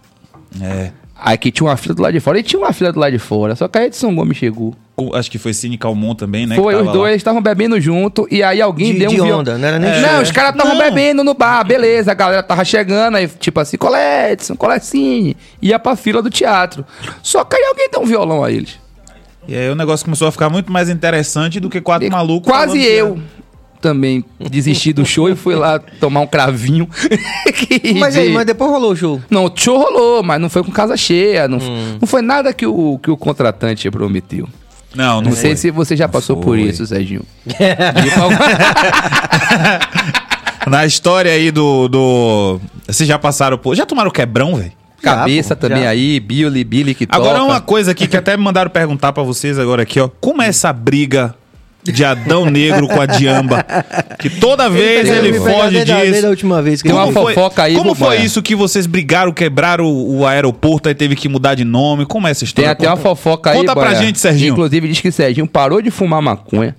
É. 0.61 0.91
Aí 1.27 1.39
que 1.39 1.51
tinha 1.51 1.67
uma 1.67 1.75
fila 1.75 1.95
do 1.95 2.03
lado 2.03 2.13
de 2.13 2.19
fora. 2.19 2.37
E 2.37 2.43
tinha 2.43 2.59
uma 2.59 2.71
fila 2.71 2.91
do 2.91 2.99
lado 2.99 3.11
de 3.11 3.17
fora. 3.17 3.55
Só 3.55 3.67
que 3.67 3.79
aí 3.79 3.87
Edson 3.87 4.13
Gomes 4.13 4.37
chegou. 4.37 4.75
Acho 5.15 5.31
que 5.31 5.39
foi 5.39 5.55
Cine 5.55 5.75
Calmon 5.75 6.13
também, 6.13 6.45
né? 6.45 6.55
Foi, 6.55 6.75
que 6.75 6.81
os 6.83 6.91
dois 6.93 7.15
estavam 7.15 7.41
bebendo 7.41 7.81
junto. 7.81 8.27
E 8.29 8.43
aí 8.43 8.61
alguém 8.61 8.93
De- 8.93 8.99
deu 8.99 9.09
um 9.09 9.13
de 9.15 9.21
viol- 9.21 9.39
onda, 9.39 9.57
não 9.57 9.67
era 9.67 9.79
nem 9.79 9.91
de 9.91 9.99
Não, 10.01 10.21
os 10.21 10.31
caras 10.31 10.51
estavam 10.55 10.77
bebendo 10.77 11.23
no 11.23 11.33
bar, 11.33 11.63
beleza. 11.65 12.11
A 12.11 12.13
galera 12.13 12.43
tava 12.43 12.63
chegando. 12.63 13.15
Aí 13.15 13.27
tipo 13.27 13.59
assim, 13.59 13.75
colé 13.75 14.33
Edson, 14.33 14.55
colé 14.55 14.77
Cine. 14.79 15.35
Ia 15.59 15.79
pra 15.79 15.95
fila 15.95 16.21
do 16.21 16.29
teatro. 16.29 16.85
Só 17.23 17.43
que 17.43 17.55
aí 17.55 17.63
alguém 17.69 17.89
deu 17.91 18.01
um 18.01 18.05
violão 18.05 18.43
a 18.43 18.51
eles. 18.51 18.77
E 19.47 19.55
aí 19.55 19.67
o 19.69 19.75
negócio 19.75 20.05
começou 20.05 20.27
a 20.27 20.31
ficar 20.31 20.49
muito 20.51 20.71
mais 20.71 20.89
interessante 20.89 21.59
do 21.59 21.69
que 21.71 21.81
quatro 21.81 22.05
E 22.07 22.09
malucos. 22.11 22.51
Quase 22.51 22.79
eu. 22.81 23.19
Também 23.81 24.23
desisti 24.49 24.91
do 24.93 25.05
show 25.05 25.29
e 25.29 25.35
fui 25.35 25.53
lá 25.55 25.77
tomar 25.99 26.21
um 26.21 26.27
cravinho. 26.27 26.89
Mas 27.99 28.15
aí, 28.17 28.29
de- 28.29 28.33
mas 28.33 28.45
depois 28.45 28.71
rolou 28.71 28.91
o 28.93 28.95
show. 28.95 29.21
Não, 29.29 29.45
o 29.45 29.51
show 29.55 29.77
rolou, 29.77 30.23
mas 30.23 30.39
não 30.41 30.49
foi 30.49 30.63
com 30.63 30.71
casa 30.71 30.97
cheia. 30.97 31.47
Não, 31.47 31.57
Hum. 31.59 31.97
não 32.01 32.07
foi 32.07 32.21
nada 32.21 32.51
que 32.53 32.65
o, 32.65 32.97
que 33.01 33.11
o 33.11 33.17
contratante 33.17 33.89
prometeu. 33.91 34.47
Não, 34.95 35.15
não, 35.21 35.29
Não, 35.29 35.31
sei 35.33 35.51
foi. 35.51 35.55
se 35.57 35.71
você 35.71 35.95
já 35.95 36.07
passou 36.07 36.37
por 36.37 36.57
foi. 36.57 36.61
isso, 36.61 36.85
Serginho. 36.85 37.21
Na 40.67 40.85
história 40.85 41.31
aí 41.31 41.51
do, 41.51 41.87
do... 41.87 42.59
Vocês 42.87 43.07
já 43.07 43.19
passaram 43.19 43.57
por... 43.57 43.75
Já 43.75 43.85
tomaram 43.85 44.09
quebrão, 44.09 44.55
velho? 44.55 44.71
Cabeça 45.01 45.49
Já, 45.49 45.55
também 45.55 45.83
já. 45.83 45.89
aí, 45.89 46.19
Billy, 46.19 46.63
Billy 46.63 46.95
que 46.95 47.05
Agora 47.09 47.39
toca. 47.39 47.51
uma 47.51 47.61
coisa 47.61 47.91
aqui 47.91 48.07
que 48.07 48.17
até 48.17 48.35
me 48.35 48.43
mandaram 48.43 48.71
perguntar 48.71 49.13
pra 49.13 49.21
vocês 49.21 49.59
agora 49.59 49.83
aqui, 49.83 49.99
ó. 49.99 50.09
Como 50.19 50.41
é 50.41 50.47
essa 50.47 50.73
briga 50.73 51.35
de 51.85 52.03
Adão 52.03 52.45
Negro 52.45 52.87
com 52.87 52.99
a 52.99 53.05
Diamba? 53.05 53.65
Que 54.19 54.29
toda 54.29 54.69
vez 54.69 55.09
ele, 55.09 55.33
pegar 55.33 55.51
foge 55.51 55.83
disso. 55.83 56.27
última 56.27 56.61
vez 56.61 56.81
que 56.81 56.89
Tem 56.89 56.97
ele 56.97 57.05
uma 57.05 57.13
foi, 57.13 57.33
fofoca 57.33 57.63
aí, 57.63 57.75
como 57.75 57.93
foi 57.95 58.17
isso 58.17 58.41
que 58.41 58.55
vocês 58.55 58.85
brigaram, 58.85 59.31
quebraram 59.31 59.85
o, 59.85 60.19
o 60.19 60.27
aeroporto 60.27 60.89
e 60.89 60.95
teve 60.95 61.15
que 61.15 61.29
mudar 61.29 61.55
de 61.55 61.63
nome? 61.63 62.05
Como 62.05 62.27
é 62.27 62.31
essa 62.31 62.41
Tem 62.41 62.47
história? 62.47 62.71
até 62.71 62.87
uma 62.87 62.97
fofoca 62.97 63.51
aí, 63.51 63.57
Conta 63.57 63.75
pra 63.75 63.93
gente, 63.93 64.19
Serginho. 64.19 64.53
Inclusive 64.53 64.87
diz 64.87 65.01
que 65.01 65.11
Serginho 65.11 65.47
parou 65.47 65.81
de 65.81 65.91
fumar 65.91 66.21
maconha 66.21 66.75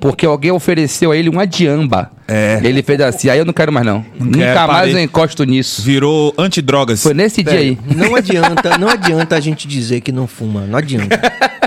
porque 0.00 0.26
alguém 0.26 0.50
ofereceu 0.50 1.12
a 1.12 1.16
ele 1.16 1.28
uma 1.28 1.46
diamba. 1.46 2.10
É. 2.26 2.60
Ele 2.62 2.82
fez 2.82 3.00
assim, 3.00 3.28
aí 3.28 3.38
eu 3.38 3.44
não 3.44 3.52
quero 3.52 3.72
mais 3.72 3.84
não. 3.84 4.04
Nunca 4.18 4.38
quero, 4.38 4.54
mais 4.56 4.68
parei. 4.68 4.94
eu 4.94 4.98
encosto 5.00 5.44
nisso. 5.44 5.82
Virou 5.82 6.32
antidrogas. 6.38 7.02
Foi 7.02 7.12
nesse 7.14 7.42
dia 7.42 7.58
aí. 7.58 7.78
Não 7.94 8.14
adianta, 8.14 8.78
não 8.78 8.88
adianta 8.88 9.36
a 9.36 9.40
gente 9.40 9.68
dizer 9.68 10.00
que 10.00 10.10
não 10.10 10.26
fuma. 10.26 10.62
Não 10.62 10.78
adianta. 10.78 11.20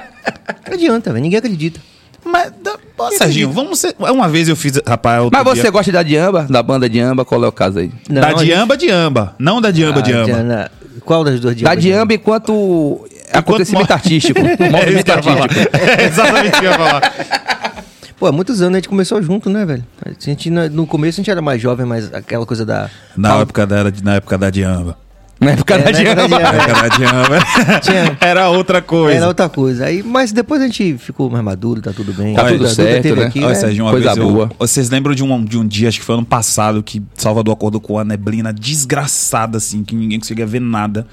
Não 0.68 0.74
adianta, 0.74 1.12
velho. 1.14 1.24
Ninguém 1.24 1.40
acredita. 1.40 1.80
Mas, 2.28 2.52
da- 2.64 2.78
pô, 2.96 3.10
Serginho, 3.12 3.52
vamos 3.52 3.80
ser... 3.80 3.96
Uma 4.00 4.28
vez 4.28 4.48
eu 4.50 4.56
fiz... 4.56 4.80
Rapaz, 4.86 5.22
outro 5.24 5.38
Mas 5.38 5.46
você 5.56 5.62
dia- 5.64 5.72
gosta 5.72 5.92
da 5.92 6.04
diamba? 6.04 6.46
Da 6.50 6.62
banda 6.62 6.90
diamba? 6.90 7.24
Qual 7.26 7.44
é 7.44 7.48
o 7.48 7.52
caso 7.52 7.80
aí? 7.80 7.92
Não, 8.10 8.22
da 8.22 8.28
a 8.28 8.32
gente- 8.32 8.46
Diamba, 8.46 8.78
Diamba. 8.78 9.36
Não 9.40 9.62
da 9.62 9.72
Diamba, 9.72 10.00
Ah, 10.00 10.02
Diamba. 10.04 10.26
Diana, 10.26 10.72
Qual 11.06 11.24
das 11.24 11.40
duas 11.40 11.54
Da 11.56 11.60
diambas? 11.60 11.84
diamba 11.84 12.14
enquanto 12.14 13.08
acontecimento 13.32 13.92
artístico. 13.92 14.40
É 14.60 14.70
movimento 14.70 15.06
que 15.06 15.12
eu 15.12 15.16
ia 15.16 15.24
falar. 15.24 15.44
artístico. 15.44 15.78
É 15.78 16.04
exatamente 16.06 16.56
o 16.56 16.60
que 16.60 16.66
eu 16.66 16.72
ia 16.72 16.78
falar. 16.78 17.14
Pô, 18.20 18.26
há 18.26 18.32
muitos 18.32 18.62
anos 18.64 18.74
a 18.74 18.78
gente 18.80 18.90
começou 18.90 19.22
junto, 19.22 19.48
né, 19.50 19.64
velho? 19.64 19.86
A 20.04 20.10
gente, 20.20 20.50
no 20.50 20.68
no 20.70 20.88
começo 20.88 21.20
a 21.20 21.24
gente 21.24 21.30
era 21.30 21.42
mais 21.42 21.62
jovem, 21.62 21.86
mas 21.86 22.12
aquela 22.14 22.46
coisa 22.48 22.66
da. 22.66 22.90
Na 23.16 23.38
época 23.42 23.66
da, 23.68 23.84
na 24.04 24.16
época 24.16 24.38
da 24.40 24.50
Diamba. 24.50 24.98
Na 25.40 25.52
época 25.52 25.76
É, 25.76 25.78
da 25.78 25.90
época 25.92 26.36
época 26.36 26.74
da 26.74 26.88
Diamba. 26.98 27.40
Tinha- 27.82 28.18
Era 28.20 28.50
outra 28.50 28.82
coisa. 28.82 29.18
Era 29.18 29.28
outra 29.28 29.48
coisa. 29.48 29.86
Aí, 29.86 30.02
mas 30.02 30.32
depois 30.32 30.62
a 30.62 30.66
gente 30.66 30.98
ficou 30.98 31.30
mais 31.30 31.44
maduro, 31.44 31.80
tá 31.82 31.94
tudo 31.94 32.12
bem. 32.14 32.34
Tá 32.34 32.42
A 32.42 32.46
tudo 32.48 32.58
Duda 32.60 32.70
certo, 32.74 33.04
teve 33.04 33.20
né? 33.22 33.28
aqui, 33.28 33.40
Olha, 33.40 33.50
né? 33.50 33.56
Sérgio, 33.56 33.84
uma 33.86 33.92
Coisa 33.92 34.14
vez 34.16 34.18
eu- 34.18 34.32
boa. 34.34 34.52
vocês 34.58 34.90
lembram 34.90 35.14
de 35.14 35.24
um, 35.24 35.44
de 35.46 35.58
um 35.58 35.68
dia, 35.68 35.90
acho 35.90 36.00
que 36.00 36.06
foi 36.06 36.16
ano 36.16 36.26
passado, 36.26 36.82
que 36.82 37.02
Salvador 37.14 37.54
acordou 37.54 37.80
com 37.80 37.94
uma 37.94 38.04
neblina 38.04 38.52
desgraçada, 38.52 39.58
assim, 39.58 39.84
que 39.84 39.96
ninguém 39.96 40.20
conseguia 40.20 40.46
ver 40.46 40.60
nada. 40.62 41.06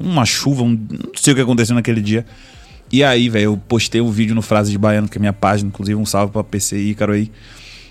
Uma 0.00 0.24
chuva, 0.24 0.62
um- 0.62 0.70
não 0.90 1.10
sei 1.16 1.32
o 1.34 1.36
que 1.36 1.42
aconteceu 1.42 1.74
naquele 1.74 2.00
dia. 2.00 2.24
E 2.90 3.04
aí, 3.04 3.28
velho, 3.28 3.44
eu 3.44 3.60
postei 3.68 4.00
um 4.00 4.10
vídeo 4.10 4.34
no 4.34 4.40
Frase 4.40 4.70
de 4.70 4.78
Baiano, 4.78 5.08
que 5.08 5.18
é 5.18 5.20
minha 5.20 5.32
página, 5.32 5.68
inclusive 5.68 5.94
um 6.00 6.06
salve 6.06 6.32
pra 6.32 6.42
PCI, 6.42 6.90
Ícaro 6.92 7.12
aí. 7.12 7.30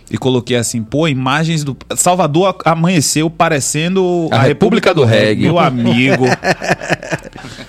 E 0.10 0.18
coloquei 0.18 0.56
assim, 0.56 0.82
pô, 0.82 1.06
imagens 1.08 1.64
do. 1.66 1.76
Salvador 1.96 2.56
a- 2.66 2.72
amanheceu 2.72 3.30
parecendo 3.30 4.30
A 4.32 4.40
República 4.40 4.94
do 4.94 5.04
Reggae. 5.04 5.44
Meu 5.44 5.60
amigo. 5.60 6.24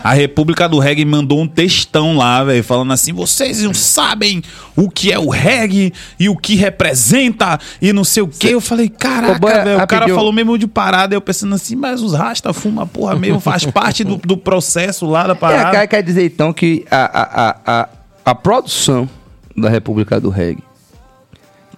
A 0.03 0.13
República 0.15 0.69
do 0.69 0.79
Reggae 0.79 1.05
mandou 1.05 1.41
um 1.41 1.49
textão 1.49 2.17
lá, 2.17 2.45
velho, 2.45 2.63
falando 2.63 2.93
assim: 2.93 3.13
vocês 3.13 3.63
não 3.63 3.75
sabem 3.75 4.41
o 4.77 4.89
que 4.89 5.13
é 5.13 5.19
o 5.19 5.29
reggae 5.29 5.93
e 6.19 6.29
o 6.29 6.37
que 6.37 6.55
representa 6.55 7.59
e 7.83 7.93
não 7.93 8.05
sei 8.05 8.23
o 8.23 8.29
quê. 8.29 8.49
Eu 8.55 8.61
falei, 8.61 8.89
caraca, 8.89 9.33
velho. 9.35 9.41
O 9.41 9.43
cara 9.65 9.77
rapidinho. 9.81 10.15
falou 10.15 10.33
mesmo 10.33 10.57
de 10.57 10.67
parada. 10.69 11.15
Eu 11.15 11.21
pensando 11.21 11.55
assim, 11.55 11.75
mas 11.75 12.01
os 12.01 12.15
rasta 12.15 12.53
fuma 12.53 12.87
porra 12.87 13.17
mesmo, 13.17 13.41
faz 13.41 13.65
parte 13.67 14.05
do, 14.05 14.17
do 14.17 14.37
processo 14.37 15.07
lá 15.07 15.25
da 15.27 15.33
É, 15.33 15.37
parada. 15.37 15.71
quer, 15.73 15.87
quer 15.89 16.03
dizer 16.03 16.25
então 16.27 16.53
que 16.53 16.85
a, 16.91 16.97
a, 16.97 17.23
a, 17.51 17.81
a, 17.83 17.89
a 18.27 18.35
produção 18.35 19.09
da 19.57 19.69
República 19.69 20.21
do 20.21 20.31
Reggae 20.31 20.63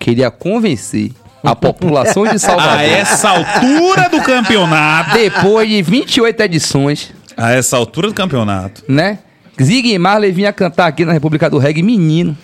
queria 0.01 0.31
convencer 0.31 1.13
a 1.45 1.55
população 1.55 2.25
de 2.25 2.31
A 2.37 2.39
Salvador, 2.41 2.81
essa 2.81 3.29
altura 3.29 4.09
do 4.09 4.21
campeonato. 4.23 5.13
depois 5.15 5.69
de 5.69 5.81
28 5.83 6.41
edições, 6.43 7.13
A 7.37 7.53
essa 7.53 7.77
altura 7.77 8.09
do 8.09 8.15
campeonato. 8.15 8.83
né? 8.89 9.21
Zig 9.63 9.97
Marley 9.99 10.33
vinha 10.33 10.53
cantar 10.53 10.87
aqui 10.89 11.05
na 11.05 11.13
República 11.13 11.49
do 11.51 11.59
Reggae, 11.59 11.83
menino. 11.83 12.37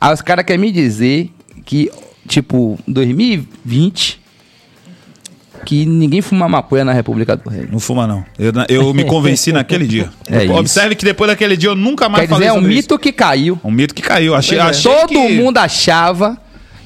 Aí 0.00 0.12
os 0.12 0.20
caras 0.20 0.44
querem 0.44 0.60
me 0.60 0.70
dizer 0.70 1.30
que, 1.64 1.90
tipo, 2.28 2.78
2020, 2.86 4.20
que 5.64 5.84
ninguém 5.86 6.20
fuma 6.20 6.48
maconha 6.48 6.84
na 6.84 6.92
República 6.92 7.36
do 7.36 7.48
Reggae. 7.48 7.68
Não 7.72 7.78
fuma, 7.80 8.06
não. 8.06 8.24
Eu, 8.38 8.52
eu 8.68 8.94
me 8.94 9.04
convenci 9.04 9.50
naquele 9.52 9.86
dia. 9.86 10.10
É. 10.28 10.50
Observe 10.52 10.94
que 10.94 11.04
depois 11.04 11.28
daquele 11.30 11.56
dia 11.56 11.70
eu 11.70 11.74
nunca 11.74 12.08
mais 12.08 12.28
Quer 12.28 12.34
dizer, 12.34 12.34
falei 12.34 12.48
é 12.48 12.52
um 12.52 12.58
isso. 12.68 12.68
mito 12.68 12.98
que 12.98 13.12
caiu. 13.12 13.58
Um 13.64 13.70
mito 13.70 13.94
que 13.94 14.02
caiu. 14.02 14.34
Achei, 14.34 14.58
Pois 14.58 14.66
é. 14.66 14.70
achei 14.70 14.92
Todo 14.92 15.08
que- 15.08 15.28
mundo 15.36 15.58
achava 15.58 16.36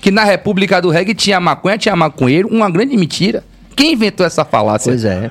que 0.00 0.10
na 0.10 0.24
República 0.24 0.80
do 0.80 0.88
Reggae 0.90 1.14
tinha 1.14 1.38
maconha, 1.40 1.76
tinha 1.76 1.94
maconheiro, 1.94 2.48
uma 2.48 2.70
grande 2.70 2.96
mentira. 2.96 3.44
Quem 3.76 3.92
inventou 3.92 4.24
essa 4.26 4.44
falácia? 4.44 4.90
Pois 4.90 5.04
é. 5.04 5.30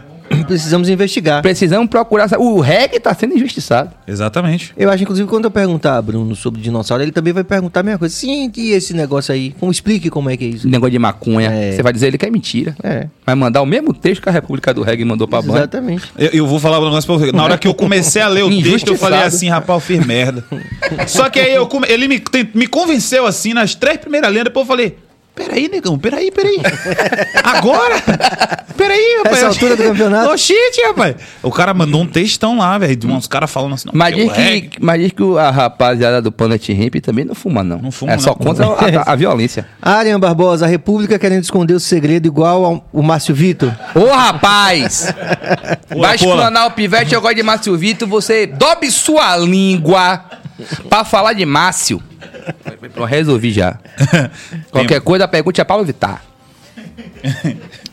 Precisamos 0.49 0.89
investigar. 0.89 1.41
Precisamos 1.41 1.87
procurar. 1.89 2.27
O 2.37 2.59
reggae 2.59 2.99
tá 2.99 3.13
sendo 3.13 3.35
injustiçado. 3.35 3.91
Exatamente. 4.07 4.73
Eu 4.75 4.89
acho, 4.89 5.03
inclusive, 5.03 5.27
quando 5.27 5.45
eu 5.45 5.51
perguntar 5.51 5.97
a 5.97 6.01
Bruno 6.01 6.35
sobre 6.35 6.59
dinossauro, 6.61 7.03
ele 7.03 7.11
também 7.11 7.31
vai 7.31 7.43
perguntar 7.43 7.79
a 7.79 7.83
mesma 7.83 7.99
coisa. 7.99 8.13
Sim, 8.13 8.51
e 8.57 8.71
esse 8.71 8.93
negócio 8.93 9.33
aí? 9.33 9.55
Como 9.59 9.71
explique 9.71 10.09
como 10.09 10.29
é 10.29 10.35
que 10.35 10.43
é 10.45 10.47
isso? 10.47 10.67
Negócio 10.67 10.91
de 10.91 10.99
maconha. 10.99 11.49
É. 11.51 11.71
Você 11.75 11.83
vai 11.83 11.93
dizer 11.93 12.07
ele 12.07 12.17
que 12.17 12.25
é 12.25 12.29
mentira. 12.31 12.75
É, 12.83 13.07
Vai 13.25 13.35
mandar 13.35 13.61
o 13.61 13.65
mesmo 13.65 13.93
texto 13.93 14.21
que 14.23 14.29
a 14.29 14.31
República 14.31 14.73
do 14.73 14.81
Reggae 14.81 15.05
mandou 15.05 15.27
pra 15.27 15.41
banca. 15.41 15.59
exatamente. 15.59 16.11
Eu, 16.17 16.29
eu 16.29 16.47
vou 16.47 16.59
falar 16.59 16.79
um 16.79 16.85
negócio 16.85 17.07
pra 17.07 17.25
você. 17.27 17.31
Na 17.31 17.43
hora 17.43 17.57
que 17.57 17.67
eu 17.67 17.73
comecei 17.73 18.21
a 18.21 18.27
ler 18.27 18.43
o 18.43 18.49
texto, 18.61 18.87
eu 18.89 18.97
falei 18.97 19.21
assim, 19.21 19.49
rapaz, 19.49 19.77
eu 19.77 19.79
fiz 19.81 20.05
merda. 20.05 20.43
Só 21.07 21.29
que 21.29 21.39
aí 21.39 21.53
eu 21.53 21.67
come- 21.67 21.87
ele 21.89 22.07
me, 22.07 22.19
tem- 22.19 22.49
me 22.53 22.67
convenceu 22.67 23.25
assim 23.25 23.53
nas 23.53 23.75
três 23.75 23.97
primeiras 23.97 24.29
linhas, 24.31 24.45
depois 24.45 24.63
eu 24.65 24.67
falei. 24.67 24.97
Peraí, 25.39 25.69
negão, 25.69 25.97
peraí, 25.97 26.29
peraí. 26.31 26.57
Agora? 27.43 28.01
Peraí, 28.75 29.17
rapaz. 29.19 29.37
Essa 29.37 29.47
altura 29.47 29.75
do 29.75 29.83
campeonato? 29.83 30.31
Oxente, 30.31 30.81
rapaz. 30.85 31.15
O 31.41 31.49
cara 31.51 31.73
mandou 31.73 32.01
um 32.01 32.05
textão 32.05 32.57
lá, 32.57 32.77
velho, 32.77 32.95
de 32.95 33.07
uns 33.07 33.25
caras 33.27 33.49
falando 33.49 33.73
assim. 33.75 33.87
não, 33.87 33.93
Mas 33.97 34.15
diz, 34.15 34.31
que, 34.31 34.69
mas 34.81 35.01
diz 35.01 35.11
que 35.11 35.23
o- 35.23 35.37
a 35.37 35.49
rapaziada 35.49 36.21
do 36.21 36.31
Planet 36.31 36.67
Ramp 36.69 36.95
também 37.01 37.23
não 37.25 37.33
fuma, 37.33 37.63
não. 37.63 37.79
Não 37.81 37.91
fuma, 37.91 38.13
É 38.13 38.17
só 38.17 38.31
não. 38.31 38.35
contra 38.35 38.65
a, 38.65 39.13
a 39.13 39.15
violência. 39.17 39.65
Arian 39.81 40.19
Barbosa, 40.19 40.65
a 40.65 40.67
República 40.69 41.17
querendo 41.17 41.43
esconder 41.43 41.73
o 41.73 41.79
segredo 41.79 42.25
igual 42.27 42.65
ao 42.65 42.89
o 42.91 43.01
Márcio 43.01 43.33
Vitor. 43.33 43.73
Ô, 43.95 44.13
rapaz! 44.13 45.13
Pula, 45.89 46.07
vai 46.07 46.15
explanar 46.15 46.67
o 46.67 46.71
pivete, 46.71 47.13
eu 47.15 47.21
gosto 47.21 47.35
de 47.35 47.43
Márcio 47.43 47.77
Vitor, 47.77 48.07
você 48.07 48.45
dobre 48.45 48.91
sua 48.91 49.37
língua 49.37 50.23
pra 50.89 51.03
falar 51.05 51.33
de 51.33 51.45
Márcio. 51.45 52.01
Pronto, 52.93 53.03
resolvi 53.05 53.51
já. 53.51 53.79
Qualquer 54.71 55.01
coisa, 55.01 55.27
pergunte 55.27 55.59
a 55.61 55.65
Paulo 55.65 55.83
Vittar. 55.85 56.23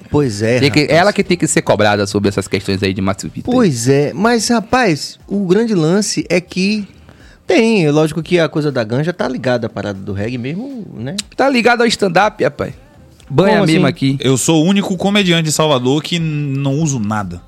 Pois 0.08 0.40
é. 0.40 0.60
Tem 0.60 0.70
que- 0.70 0.82
rapaz. 0.82 0.98
ela 0.98 1.12
que 1.12 1.24
tem 1.24 1.36
que 1.36 1.46
ser 1.48 1.62
cobrada 1.62 2.06
sobre 2.06 2.28
essas 2.28 2.46
questões 2.46 2.80
aí 2.82 2.94
de 2.94 3.02
Márcio 3.02 3.28
Vitor. 3.28 3.52
Pois 3.52 3.88
é, 3.88 4.12
mas 4.14 4.48
rapaz, 4.48 5.18
o 5.26 5.44
grande 5.46 5.74
lance 5.74 6.24
é 6.30 6.40
que 6.40 6.86
tem, 7.46 7.90
lógico 7.90 8.22
que 8.22 8.38
a 8.38 8.48
coisa 8.48 8.70
da 8.70 8.84
ganja 8.84 9.12
tá 9.12 9.28
ligada 9.28 9.66
à 9.66 9.70
parada 9.70 9.98
do 9.98 10.12
reggae 10.12 10.38
mesmo, 10.38 10.86
né? 10.94 11.16
Tá 11.36 11.48
ligado 11.48 11.80
ao 11.80 11.86
stand-up, 11.88 12.42
rapaz? 12.42 12.72
Banha 13.28 13.54
Como 13.54 13.66
mesmo 13.66 13.84
assim? 13.86 13.90
aqui. 13.90 14.16
Eu 14.20 14.38
sou 14.38 14.64
o 14.64 14.68
único 14.68 14.96
comediante 14.96 15.42
de 15.44 15.52
Salvador 15.52 16.00
que 16.02 16.18
não 16.20 16.74
uso 16.74 17.00
nada. 17.00 17.42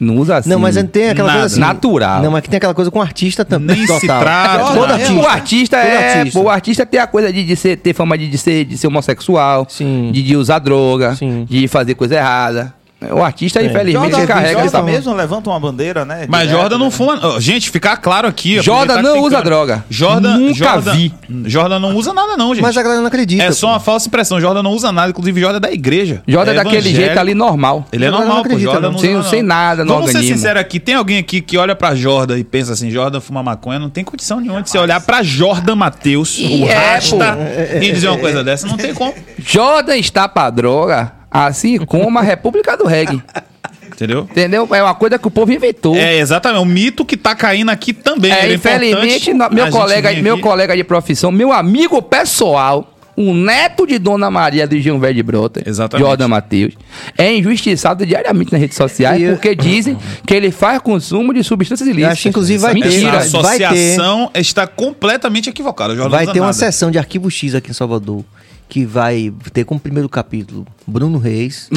Não 0.00 0.16
usa 0.16 0.36
assim. 0.36 0.48
Não, 0.48 0.60
mas 0.60 0.76
tem 0.92 1.10
aquela 1.10 1.26
Nada. 1.28 1.40
coisa 1.40 1.54
assim. 1.54 1.60
Natural. 1.60 2.22
Não, 2.22 2.30
mas 2.30 2.42
que 2.42 2.48
tem 2.48 2.56
aquela 2.58 2.74
coisa 2.74 2.90
com 2.90 3.02
artista 3.02 3.44
também. 3.44 3.76
Nem 3.76 3.86
se 3.86 4.00
total. 4.00 4.20
trata. 4.20 4.64
Todo 4.74 4.92
artista. 4.92 5.12
O 5.14 5.26
artista 5.26 5.76
Todo 5.76 5.86
é. 5.88 6.18
artista. 6.18 6.40
o 6.40 6.48
artista 6.48 6.86
tem 6.86 7.00
a 7.00 7.06
coisa 7.06 7.32
de, 7.32 7.44
de 7.44 7.56
ser, 7.56 7.76
ter 7.78 7.92
fama 7.94 8.16
de, 8.16 8.28
de 8.28 8.38
ser, 8.38 8.64
de 8.64 8.78
ser 8.78 8.86
homossexual, 8.86 9.66
Sim. 9.68 10.10
de, 10.12 10.22
de 10.22 10.36
usar 10.36 10.60
droga, 10.60 11.16
Sim. 11.16 11.44
de 11.48 11.66
fazer 11.66 11.94
coisa 11.94 12.14
errada. 12.14 12.74
O 13.00 13.22
artista, 13.22 13.62
infelizmente, 13.62 14.10
Jordan, 14.10 14.26
carrega 14.26 14.60
Jordan 14.60 14.66
essa. 14.78 14.82
mesmo 14.82 15.14
levanta 15.14 15.48
uma 15.50 15.60
bandeira, 15.60 16.04
né? 16.04 16.26
Mas 16.28 16.48
direto, 16.48 16.60
Jordan 16.60 16.78
não 16.78 16.86
né? 16.86 16.90
fuma. 16.90 17.40
Gente, 17.40 17.70
ficar 17.70 17.96
claro 17.98 18.26
aqui. 18.26 18.60
Jordan 18.60 18.96
que 18.96 19.02
não 19.02 19.20
usa 19.20 19.40
droga. 19.40 19.84
Jordan, 19.88 20.36
Nunca 20.36 20.54
Jordan, 20.54 20.92
vi. 20.94 21.14
Jordan 21.46 21.78
não 21.78 21.94
usa 21.94 22.12
nada, 22.12 22.36
não, 22.36 22.52
gente. 22.52 22.62
Mas 22.62 22.76
a 22.76 22.82
galera 22.82 23.00
não 23.00 23.06
acredita. 23.06 23.44
É 23.44 23.52
só 23.52 23.68
pô. 23.68 23.72
uma 23.74 23.78
falsa 23.80 24.08
impressão. 24.08 24.40
Jordan 24.40 24.64
não 24.64 24.72
usa 24.72 24.90
nada. 24.90 25.10
Inclusive, 25.10 25.40
Jordan 25.40 25.58
é 25.58 25.60
da 25.60 25.70
igreja. 25.70 26.24
Jordan 26.26 26.50
é 26.50 26.54
daquele 26.56 26.76
evangélico. 26.78 27.04
jeito 27.06 27.18
ali 27.20 27.34
normal. 27.34 27.86
Ele 27.92 28.04
é 28.04 28.10
normal, 28.10 28.28
não 28.28 28.34
pô. 28.36 28.40
acredita, 28.40 28.72
Jordan 28.72 28.86
não. 28.88 28.92
não 28.94 28.98
Sem- 28.98 29.16
usa, 29.16 29.28
sem 29.28 29.42
nada 29.42 29.84
no 29.84 29.94
Vamos 29.94 30.10
ser 30.10 30.22
sinceros 30.24 30.60
aqui. 30.60 30.80
Tem 30.80 30.96
alguém 30.96 31.18
aqui 31.18 31.40
que 31.40 31.56
olha 31.56 31.76
pra 31.76 31.94
Jordan 31.94 32.36
e 32.36 32.42
pensa 32.42 32.72
assim, 32.72 32.90
Jordan 32.90 33.20
fuma 33.20 33.44
maconha. 33.44 33.78
Não 33.78 33.88
tem 33.90 34.02
condição 34.02 34.40
nenhuma 34.40 34.60
de 34.60 34.70
você 34.70 34.78
olhar 34.78 35.00
pra 35.00 35.22
Jordan 35.22 35.76
Matheus, 35.76 36.36
o 36.40 36.64
é, 36.64 36.74
rasta, 36.94 37.38
e 37.80 37.92
dizer 37.92 38.08
uma 38.08 38.18
coisa 38.18 38.42
dessa. 38.42 38.66
Não 38.66 38.76
tem 38.76 38.92
como. 38.92 39.14
Jordan 39.38 39.96
está 39.96 40.28
pra 40.28 40.50
droga, 40.50 41.12
assim 41.30 41.78
como 41.78 42.18
a 42.18 42.22
República 42.22 42.76
do 42.76 42.86
Reggae. 42.86 43.22
Entendeu? 43.86 44.28
Entendeu? 44.30 44.68
É 44.72 44.82
uma 44.82 44.94
coisa 44.94 45.18
que 45.18 45.26
o 45.26 45.30
povo 45.30 45.52
inventou. 45.52 45.96
É, 45.96 46.18
exatamente. 46.18 46.62
O 46.62 46.64
mito 46.64 47.04
que 47.04 47.16
tá 47.16 47.34
caindo 47.34 47.70
aqui 47.70 47.92
também. 47.92 48.30
É, 48.30 48.52
infelizmente, 48.54 49.30
importante 49.30 49.34
no- 49.34 49.44
a 49.44 49.50
meu 49.50 49.70
colega, 49.70 50.12
meu 50.22 50.34
aqui. 50.34 50.42
colega 50.42 50.76
de 50.76 50.84
profissão, 50.84 51.32
meu 51.32 51.52
amigo 51.52 52.00
pessoal, 52.00 52.94
o 53.16 53.34
neto 53.34 53.84
de 53.84 53.98
Dona 53.98 54.30
Maria 54.30 54.68
do 54.68 54.78
Gilberto 54.78 55.16
de 55.16 55.22
Brota, 55.24 55.60
Exatamente. 55.66 56.06
Jordan 56.06 56.28
Matheus, 56.28 56.74
é 57.16 57.34
injustiçado 57.34 58.06
diariamente 58.06 58.52
nas 58.52 58.60
redes 58.60 58.76
sociais 58.76 59.20
E 59.20 59.24
eu- 59.24 59.32
porque 59.32 59.56
dizem 59.56 59.98
que 60.24 60.32
ele 60.32 60.52
faz 60.52 60.80
consumo 60.80 61.34
de 61.34 61.42
substâncias 61.42 61.88
ilícitas. 61.88 62.12
acho 62.12 62.22
que, 62.22 62.28
inclusive, 62.28 62.58
vai 62.60 62.74
ter- 62.74 62.80
Mentira. 62.84 63.16
Essa 63.16 63.42
vai 63.42 63.58
ter- 63.58 63.64
associação 63.64 64.30
está 64.32 64.68
completamente 64.68 65.50
equivocada. 65.50 65.96
Jordan 65.96 66.10
Vai 66.16 66.26
ter 66.26 66.38
uma 66.38 66.46
nada. 66.46 66.52
sessão 66.52 66.92
de 66.92 66.98
Arquivo 66.98 67.28
X 67.28 67.56
aqui 67.56 67.72
em 67.72 67.74
Salvador. 67.74 68.24
Que 68.68 68.84
vai 68.84 69.32
ter 69.52 69.64
como 69.64 69.80
primeiro 69.80 70.08
capítulo 70.08 70.66
Bruno 70.86 71.18
Reis. 71.18 71.70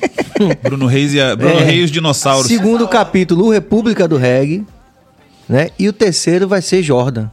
Bruno 0.62 0.86
Reis 0.86 1.14
e 1.14 1.20
a, 1.20 1.36
Bruno 1.36 1.60
É. 1.60 1.64
Reis 1.64 1.80
e 1.80 1.84
os 1.84 1.90
dinossauros. 1.90 2.46
Segundo 2.48 2.88
capítulo, 2.88 3.50
República 3.50 4.08
do 4.08 4.16
Reggae. 4.16 4.64
Né? 5.48 5.70
E 5.78 5.88
o 5.88 5.92
terceiro 5.92 6.48
vai 6.48 6.60
ser 6.62 6.82
Jordan. 6.82 7.28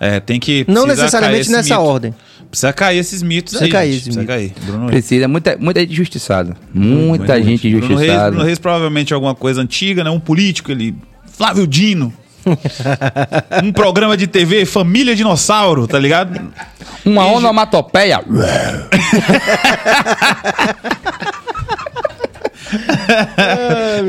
É, 0.00 0.20
tem 0.20 0.38
que. 0.38 0.64
Não 0.68 0.86
necessariamente 0.86 1.50
nessa 1.50 1.76
mito. 1.76 1.86
ordem. 1.88 2.14
Precisa 2.50 2.72
cair 2.72 2.98
esses 2.98 3.22
mitos 3.22 3.52
Precisa 3.52 3.64
aí. 3.66 3.70
cair 3.72 3.92
gente. 3.92 4.02
Precisa 4.04 4.20
mito. 4.20 4.28
cair. 4.32 4.52
Bruno 4.64 4.80
Reis. 4.86 4.90
Precisa, 4.90 5.28
muita, 5.28 5.56
muita 5.56 5.80
gente 5.80 5.92
injustiçada. 5.92 6.56
Muita 6.72 7.42
gente 7.42 7.68
Bruno 7.70 7.86
Reis, 7.86 7.90
injustiçada. 8.00 8.30
Bruno 8.30 8.44
Reis 8.44 8.58
provavelmente 8.58 9.12
é 9.12 9.14
alguma 9.14 9.34
coisa 9.34 9.60
antiga, 9.60 10.04
né? 10.04 10.10
Um 10.10 10.20
político, 10.20 10.70
ele. 10.70 10.94
Flávio 11.26 11.66
Dino. 11.66 12.12
um 13.62 13.72
programa 13.72 14.16
de 14.16 14.26
TV, 14.26 14.64
Família 14.64 15.14
Dinossauro, 15.14 15.86
tá 15.86 15.98
ligado? 15.98 16.52
Uma 17.04 17.26
onomatopeia. 17.26 18.20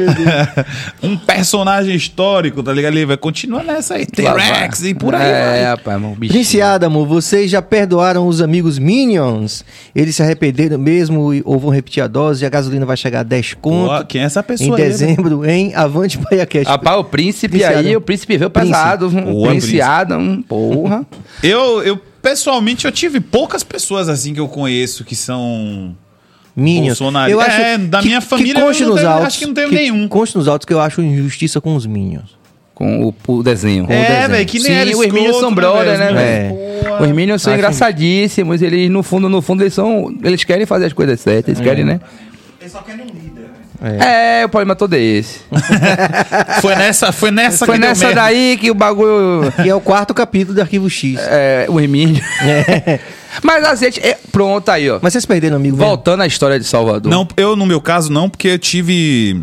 Um 1.02 1.18
personagem 1.18 1.96
histórico, 1.96 2.62
tá 2.62 2.74
ligado? 2.74 2.94
Ele 2.96 3.06
vai 3.06 3.18
continuar 3.18 3.64
nessa 3.64 3.96
aí. 3.96 4.06
T-Rex 4.06 4.84
e 4.84 4.94
por 4.94 5.16
aí. 5.16 5.28
É, 5.30 5.46
vai. 5.46 5.64
rapaz, 5.66 6.02
mano, 6.02 6.16
bicho. 6.16 6.34
Prince 6.34 6.62
Adamo, 6.62 7.06
vocês 7.06 7.50
já 7.50 7.62
perdoaram 7.62 8.28
os 8.28 8.42
amigos 8.42 8.78
Minions? 8.78 9.64
Eles 9.96 10.16
se 10.16 10.22
arrependeram 10.24 10.78
mesmo 10.78 11.34
e- 11.34 11.42
ou 11.46 11.58
vão 11.60 11.70
repetir 11.72 12.04
a 12.04 12.08
dose? 12.08 12.44
E 12.44 12.48
a 12.48 12.50
gasolina 12.50 12.86
vai 12.86 12.98
chegar 12.98 13.22
a 13.22 13.24
10 13.24 13.54
Pô, 13.56 13.70
conto 13.70 14.06
quem 14.08 14.22
é 14.22 14.26
essa 14.26 14.40
em 14.42 14.44
pessoa 14.44 14.78
aí? 14.78 14.84
né? 14.84 14.90
dezembro 14.90 15.46
em 15.50 15.74
Avante 15.76 16.18
Baiacast. 16.18 16.68
Rapaz, 16.70 16.98
o 16.98 17.04
príncipe 17.04 17.50
Príncipe 17.58 17.74
aí, 17.74 17.88
Adam. 17.88 17.98
o 17.98 18.02
príncipe 18.02 18.38
veio 18.38 18.50
Príncipe. 18.50 18.74
pesado. 18.76 19.08
Um 19.08 19.12
príncipe 19.12 19.48
príncipe. 19.50 19.82
Adam, 19.82 20.42
porra. 20.48 21.06
Eu, 21.42 21.82
eu, 21.84 21.98
pessoalmente, 22.22 22.86
eu 22.86 22.92
tive 22.92 23.20
poucas 23.20 23.64
pessoas 23.64 24.10
assim 24.10 24.34
que 24.34 24.40
eu 24.40 24.48
conheço 24.48 25.04
que 25.04 25.16
são. 25.16 25.96
Minions. 26.60 26.99
Bolsonaro. 26.99 27.41
É, 27.41 27.77
da 27.77 28.02
minha 28.02 28.22
família, 28.22 28.56
que 28.56 28.61
conste 28.61 28.84
eu 28.84 28.90
não 28.90 28.95
nos 28.95 29.06
autos, 29.06 29.27
acho 29.27 29.40
que 29.40 29.45
não 29.45 29.53
teve 29.53 29.69
que 29.69 29.76
nenhum. 29.76 30.07
Conste 30.07 30.38
nos 30.38 30.48
autos 30.48 30.65
que 30.65 30.73
eu 30.73 30.80
acho 30.80 31.02
injustiça 31.02 31.60
com 31.61 31.76
os 31.76 31.86
Minions. 31.86 32.38
Com 32.76 33.03
o, 33.07 33.14
o 33.34 33.44
desenho. 33.44 33.86
é, 33.90 34.27
velho, 34.27 34.45
que 34.45 34.57
nem 34.60 34.68
Sim, 34.68 34.73
era 34.73 34.98
os 34.98 35.07
Minions 35.07 35.38
são 35.40 35.53
brother, 35.53 35.98
né, 35.98 36.14
velho? 36.14 36.56
velho? 36.56 37.03
Os 37.03 37.10
Minions 37.11 37.41
são 37.41 37.52
Acho- 37.52 37.60
engraçadíssimos. 37.60 38.61
Eles, 38.61 38.90
no 38.90 39.03
fundo, 39.03 39.27
no 39.27 39.41
fundo, 39.41 39.64
eles 39.64 39.73
são. 39.73 40.15
Eles 40.23 40.44
querem 40.45 40.65
fazer 40.65 40.86
as 40.86 40.94
coisas 40.94 41.19
certas, 41.19 41.49
eles 41.56 41.60
querem, 41.60 41.84
né? 41.84 41.99
Ele 42.61 42.69
só 42.69 42.80
quer 42.80 42.94
um 42.94 43.06
líder. 43.06 43.49
É, 43.82 44.44
o 44.46 44.50
problema 44.50 44.76
todo 44.76 44.94
é 44.94 45.00
esse. 45.00 45.40
Foi 46.62 46.76
nessa, 46.76 47.12
foi 47.14 47.32
nessa 47.32 47.66
Foi 47.66 47.76
que 47.76 47.82
nessa 47.82 48.14
daí 48.14 48.58
que 48.58 48.70
o 48.70 48.74
bagulho. 48.74 49.52
Que 49.62 49.70
é 49.70 49.74
o 49.76 49.80
quarto 49.80 50.14
capítulo 50.14 50.56
do 50.56 50.62
Arquivo 50.62 50.90
X. 50.90 51.18
É, 51.20 51.66
os 51.70 51.82
Minions. 51.88 52.20
Mas 53.42 53.64
a 53.64 53.76
gente. 53.76 54.00
é- 54.06 54.18
pronto 54.32 54.68
aí, 54.70 54.90
ó. 54.90 55.00
Mas 55.02 55.14
vocês 55.14 55.26
perderam, 55.26 55.56
amigo? 55.56 55.78
mesmo? 55.78 55.88
Voltando 55.88 56.22
à 56.24 56.28
história 56.28 56.60
de 56.60 56.66
Salvador. 56.66 57.10
Não, 57.10 57.26
eu, 57.38 57.56
no 57.56 57.66
meu 57.66 57.80
caso, 57.80 58.12
não, 58.12 58.30
porque 58.30 58.50
eu 58.50 58.60
tive. 58.60 59.42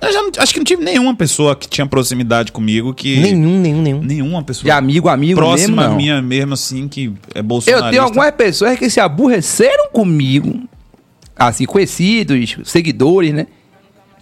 Eu 0.00 0.12
já 0.12 0.22
não- 0.22 0.30
acho 0.38 0.52
que 0.52 0.58
não 0.60 0.64
tive 0.64 0.84
nenhuma 0.84 1.14
pessoa 1.16 1.54
que 1.56 1.68
tinha 1.68 1.86
proximidade 1.86 2.52
comigo 2.52 2.94
que. 2.94 3.18
Nenhum, 3.20 3.60
nenhum, 3.60 3.82
nenhum. 3.82 4.02
Nenhuma 4.02 4.42
pessoa. 4.44 4.64
De 4.64 4.70
amigo, 4.70 5.08
amigo 5.08 5.40
mesmo, 5.40 5.54
próxima 5.74 5.88
não. 5.88 5.96
minha 5.96 6.22
mesmo, 6.22 6.54
assim, 6.54 6.86
que 6.86 7.12
é 7.34 7.40
Eu 7.40 7.42
bolsonarista. 7.42 7.90
tenho 7.90 8.02
algumas 8.04 8.30
pessoas 8.32 8.78
que 8.78 8.88
se 8.90 9.00
aborreceram 9.00 9.88
comigo, 9.92 10.60
assim, 11.36 11.64
conhecidos, 11.64 12.58
seguidores, 12.64 13.32
né? 13.32 13.46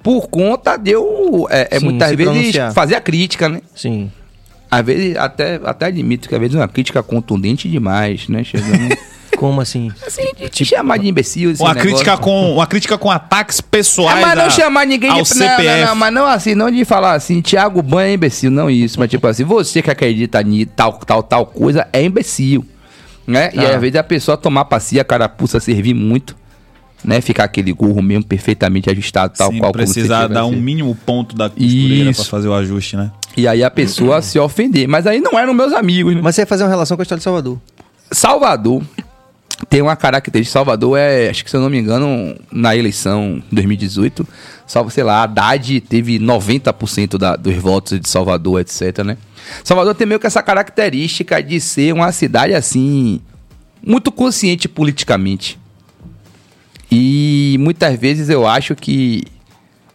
Por 0.03 0.29
conta 0.29 0.77
de 0.77 0.93
eu, 0.93 1.47
é, 1.51 1.69
é, 1.73 1.79
Sim, 1.79 1.85
muitas 1.85 2.11
vezes, 2.15 2.25
pronunciar. 2.33 2.73
fazer 2.73 2.95
a 2.95 3.01
crítica, 3.01 3.49
né? 3.49 3.61
Sim. 3.75 4.11
Às 4.71 4.85
vezes, 4.87 5.17
até, 5.17 5.61
até 5.65 5.87
admito 5.87 6.29
que 6.29 6.35
às 6.35 6.41
vezes 6.41 6.55
é 6.57 6.59
uma 6.61 6.69
crítica 6.69 7.03
contundente 7.03 7.69
demais, 7.69 8.29
né? 8.29 8.43
Chegando, 8.45 8.97
Como 9.37 9.61
assim? 9.61 9.91
assim, 10.07 10.33
de 10.37 10.49
te 10.51 10.65
chamar 10.65 10.99
de 10.99 11.09
imbecil, 11.09 11.51
esse 11.51 11.63
Uma 11.63 11.71
negócio. 11.73 11.91
crítica, 11.91 12.17
com, 12.19 12.55
uma 12.55 12.67
crítica 12.67 12.99
com 12.99 13.11
ataques 13.11 13.61
pessoais. 13.61 14.19
É, 14.19 14.21
mas 14.23 14.37
não 14.39 14.45
a- 14.45 14.51
chamar 14.51 14.87
ninguém 14.87 15.11
de 15.11 15.19
não, 15.19 15.25
CPF. 15.25 15.81
não, 15.81 15.87
não, 15.87 15.95
mas 15.97 16.13
não 16.15 16.27
assim, 16.27 16.55
não 16.55 16.71
de 16.71 16.85
falar 16.85 17.15
assim, 17.15 17.41
Thiago 17.41 17.81
Banha 17.83 18.11
é 18.11 18.15
imbecil, 18.15 18.51
não 18.51 18.69
isso, 18.71 18.99
mas 19.01 19.09
tipo 19.09 19.27
assim, 19.27 19.45
você 19.45 19.81
que 19.83 19.91
acredita 19.91 20.43
em 20.43 20.67
tal, 20.67 20.93
tal, 20.95 21.23
tal 21.23 21.47
coisa 21.47 21.87
é 21.93 22.03
imbecil, 22.03 22.65
né? 23.27 23.51
E 23.55 23.61
Ah. 23.61 23.75
às 23.77 23.81
vezes 23.81 23.97
a 23.97 24.03
pessoa 24.05 24.37
tomar 24.37 24.67
passia, 24.67 25.01
a 25.03 25.05
carapuça 25.05 25.59
servir 25.59 25.95
muito, 25.95 26.37
né? 27.05 27.21
Ficar 27.21 27.45
aquele 27.45 27.73
gorro 27.73 28.03
mesmo 28.03 28.25
perfeitamente 28.25 28.91
ajustado, 28.91 29.35
tal 29.37 29.51
Sim, 29.51 29.59
qual 29.59 29.73
precisar 29.73 30.27
dar 30.29 30.47
um 30.47 30.53
mínimo 30.53 30.95
ponto 30.95 31.35
da 31.35 31.49
costureira 31.49 32.13
pra 32.13 32.25
fazer 32.25 32.49
o 32.49 32.55
ajuste, 32.55 32.97
né? 32.97 33.11
E 33.37 33.47
aí 33.47 33.63
a 33.63 33.71
pessoa 33.71 34.21
se 34.23 34.39
ofender, 34.39 34.89
mas 34.89 35.07
aí 35.07 35.21
não 35.21 35.39
eram 35.39 35.55
meus 35.55 35.73
amigos, 35.73 36.15
né? 36.15 36.21
Mas 36.23 36.35
você 36.35 36.43
ia 36.43 36.47
fazer 36.47 36.65
uma 36.65 36.71
relação 36.71 36.97
com 36.97 37.03
a 37.03 37.05
história 37.05 37.21
de 37.21 37.25
Salvador. 37.25 37.59
Salvador 38.11 38.83
tem 39.69 39.83
uma 39.83 39.97
característica. 39.97 40.53
Salvador 40.53 40.99
é, 40.99 41.29
acho 41.29 41.45
que 41.45 41.51
se 41.51 41.57
eu 41.57 41.61
não 41.61 41.71
me 41.71 41.79
engano, 41.79 42.37
na 42.51 42.75
eleição 42.75 43.43
2018, 43.53 44.27
salvo, 44.67 44.91
sei 44.91 45.05
lá, 45.05 45.23
Haddad 45.23 45.81
teve 45.83 46.19
90% 46.19 47.19
da, 47.19 47.37
dos 47.37 47.55
votos 47.57 48.01
de 48.01 48.09
Salvador, 48.09 48.61
etc, 48.61 49.05
né? 49.05 49.17
Salvador 49.65 49.95
tem 49.95 50.07
meio 50.07 50.21
que 50.21 50.27
essa 50.27 50.43
característica 50.43 51.43
de 51.43 51.61
ser 51.61 51.93
uma 51.93 52.11
cidade 52.13 52.55
assim, 52.55 53.21
muito 53.85 54.11
consciente 54.11 54.69
politicamente. 54.69 55.59
E 56.91 57.57
muitas 57.61 57.99
vezes 57.99 58.29
eu 58.29 58.47
acho 58.47 58.75
que 58.75 59.23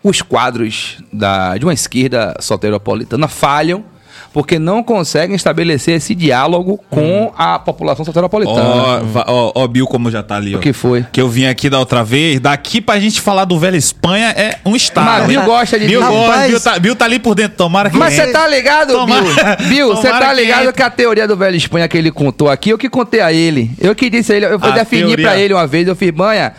os 0.04 0.22
quadros 0.22 0.98
da, 1.12 1.58
de 1.58 1.66
uma 1.66 1.74
esquerda 1.74 2.36
soteropolitana 2.40 3.28
falham 3.28 3.84
porque 4.32 4.60
não 4.60 4.84
conseguem 4.84 5.34
estabelecer 5.34 5.96
esse 5.96 6.14
diálogo 6.14 6.78
com 6.90 7.32
a 7.38 7.58
população 7.58 8.04
soteropolitana. 8.04 8.60
Ó, 8.62 9.00
va- 9.00 9.26
ó, 9.30 9.52
ó, 9.56 9.66
Bill, 9.68 9.88
como 9.88 10.12
já 10.12 10.22
tá 10.22 10.36
ali, 10.36 10.54
ó. 10.54 10.58
O 10.58 10.62
que 10.62 10.74
foi? 10.74 11.06
Que 11.10 11.22
eu 11.22 11.30
vim 11.30 11.46
aqui 11.46 11.70
da 11.70 11.80
outra 11.80 12.04
vez. 12.04 12.42
Daqui 12.42 12.82
pra 12.82 13.00
gente 13.00 13.22
falar 13.22 13.46
do 13.46 13.58
Velho 13.58 13.78
Espanha 13.78 14.32
é 14.32 14.60
um 14.66 14.76
estado. 14.76 15.06
Mas 15.06 15.28
Bill 15.28 15.40
hein? 15.40 15.46
gosta 15.46 15.80
de 15.80 15.88
Bill 15.88 16.02
Rapaz. 16.02 16.50
Bill 16.52 16.60
tá, 16.60 16.80
Bill 16.80 16.96
tá 16.98 17.06
ali 17.06 17.18
por 17.18 17.34
dentro. 17.34 17.56
Tomara 17.58 17.90
que 17.90 17.96
Mas 17.98 18.14
você 18.14 18.28
tá 18.28 18.46
ligado, 18.46 18.92
Tomara- 18.92 19.22
Bill? 19.56 19.70
Bill, 19.70 19.96
você 19.96 20.10
tá 20.10 20.30
que 20.30 20.36
ligado 20.42 20.62
entre. 20.64 20.74
que 20.74 20.84
a 20.84 20.90
teoria 20.90 21.28
do 21.30 21.38
velho 21.38 21.56
Espanha 21.56 21.88
que 21.88 21.98
ele 21.98 22.12
contou 22.12 22.50
aqui, 22.50 22.72
eu 22.72 22.78
que 22.78 22.90
contei 22.90 23.22
a 23.22 23.32
ele. 23.32 23.72
Eu 23.80 23.96
que 23.96 24.10
disse 24.10 24.34
a 24.34 24.36
ele, 24.36 24.46
eu 24.48 24.60
A 24.62 24.70
defini 24.72 25.04
teoria. 25.08 25.28
pra 25.28 25.38
ele 25.38 25.54
uma 25.54 25.66
vez, 25.66 25.88
eu 25.88 25.96
fiz, 25.96 26.12
banha. 26.12 26.52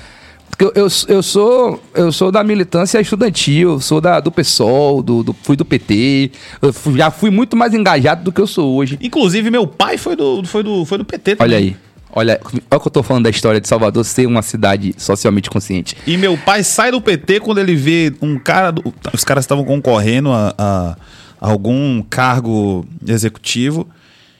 Porque 0.57 0.78
Eu, 0.78 0.85
eu, 0.85 0.89
eu 1.09 1.23
sou 1.23 1.83
eu 1.95 2.11
sou 2.12 2.33
da 2.33 2.43
militância 2.43 3.01
estudantil, 3.01 3.78
sou 3.81 4.01
da, 4.01 4.20
do 4.20 4.31
PSOL, 4.33 5.03
do, 5.03 5.23
do- 5.23 5.37
fui 5.43 5.57
do 5.57 5.65
PT, 5.65 6.31
eu 6.62 6.73
fui- 6.73 6.97
já 6.97 7.11
fui 7.11 7.31
muito 7.31 7.57
mais 7.57 7.74
engajado 7.74 8.24
do 8.24 8.33
que 8.33 8.41
eu 8.41 8.47
sou 8.47 8.74
hoje. 8.74 8.99
Inclusive, 9.03 9.51
meu 9.51 9.66
pai 9.66 9.99
foi 9.99 10.16
do, 10.16 10.43
foi 10.45 10.62
do, 10.62 10.85
foi 10.85 10.99
do 10.99 11.05
PT 11.05 11.37
também. 11.37 11.47
Olha 11.55 11.59
aí, 11.59 11.77
olha, 12.11 12.41
olha 12.45 12.62
o 12.78 12.81
que 12.81 12.87
eu 12.89 12.93
tô 12.93 13.03
falando 13.03 13.24
da 13.24 13.31
história 13.31 13.61
de 13.61 13.69
Salvador 13.69 14.03
ser 14.05 14.27
uma 14.27 14.41
cidade 14.43 14.95
socialmente 14.97 15.51
consciente. 15.51 15.95
E 16.07 16.16
meu 16.16 16.39
pai 16.39 16.62
sai 16.65 16.91
do 16.91 17.01
PT 17.03 17.41
quando 17.41 17.59
ele 17.59 17.74
vê 17.74 18.15
um 18.23 18.39
cara. 18.39 18.70
do- 18.70 18.95
os 19.12 19.24
caras 19.24 19.45
estavam 19.45 19.65
concorrendo 19.65 20.31
a, 20.33 20.55
a 20.57 20.97
algum 21.39 22.03
cargo 22.03 22.87
executivo. 23.07 23.87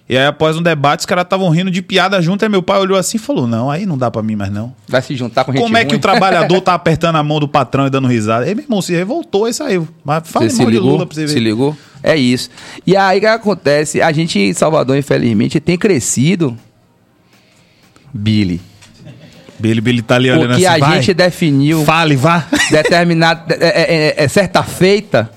E 0.09 0.17
aí, 0.17 0.25
após 0.25 0.57
um 0.57 0.63
debate, 0.63 1.01
os 1.01 1.07
caras 1.07 1.25
estavam 1.25 1.49
rindo 1.49 1.69
de 1.69 1.83
piada 1.83 2.23
junto. 2.23 2.45
Aí 2.45 2.49
meu 2.49 2.63
pai 2.63 2.79
olhou 2.79 2.97
assim 2.97 3.17
e 3.17 3.21
falou: 3.21 3.47
Não, 3.47 3.69
aí 3.71 3.85
não 3.85 3.99
dá 3.99 4.09
pra 4.11 4.23
mim 4.23 4.37
mais 4.37 4.53
não. 4.53 4.73
Vai 4.87 5.03
se 5.03 5.17
juntar 5.17 5.45
com 5.45 5.53
gente 5.53 5.61
Como 5.61 5.77
é 5.77 5.85
que 5.85 5.97
o 5.97 5.99
trabalhador 5.99 6.61
tá 6.63 6.75
apertando 6.75 7.17
a 7.17 7.23
mão 7.25 7.41
do 7.41 7.49
patrão 7.49 7.87
e 7.89 7.91
dando 7.91 8.07
risada? 8.07 8.45
Aí, 8.47 8.55
meu 8.55 8.65
irmão, 8.65 8.81
se 8.81 8.93
revoltou 8.95 9.49
e 9.49 9.53
saiu. 9.53 9.89
Mas 10.05 10.29
fala 10.29 10.49
Você 10.49 10.59
mal 10.59 10.67
de 10.67 10.73
ligou? 10.77 10.91
Lula 10.93 11.07
pra 11.07 11.15
você 11.15 11.23
ver. 11.23 11.33
Se 11.33 11.41
ligou? 11.41 11.77
É 12.05 12.17
isso. 12.17 12.49
E 12.87 12.97
aí 12.97 13.19
o 13.19 13.21
que 13.21 13.27
acontece? 13.27 14.01
A 14.01 14.13
gente 14.13 14.39
em 14.39 14.53
Salvador, 14.53 14.97
infelizmente, 14.97 15.59
tem 15.59 15.77
crescido. 15.77 16.57
Billy. 18.15 18.61
Billy, 19.59 19.81
Billy 19.81 20.03
tá 20.03 20.15
ali 20.17 20.31
olhando 20.31 20.51
Porque 20.51 20.67
assim, 20.67 20.83
a 20.85 20.95
gente 20.95 21.15
definiu 21.15 21.85
Fale, 21.85 22.15
vá. 22.15 22.47
determinado. 22.71 23.53
É, 23.55 23.67
é- 23.67 23.95
é- 24.21 24.25
é 24.25 24.29
certa 24.29 24.63
feita, 24.63 25.31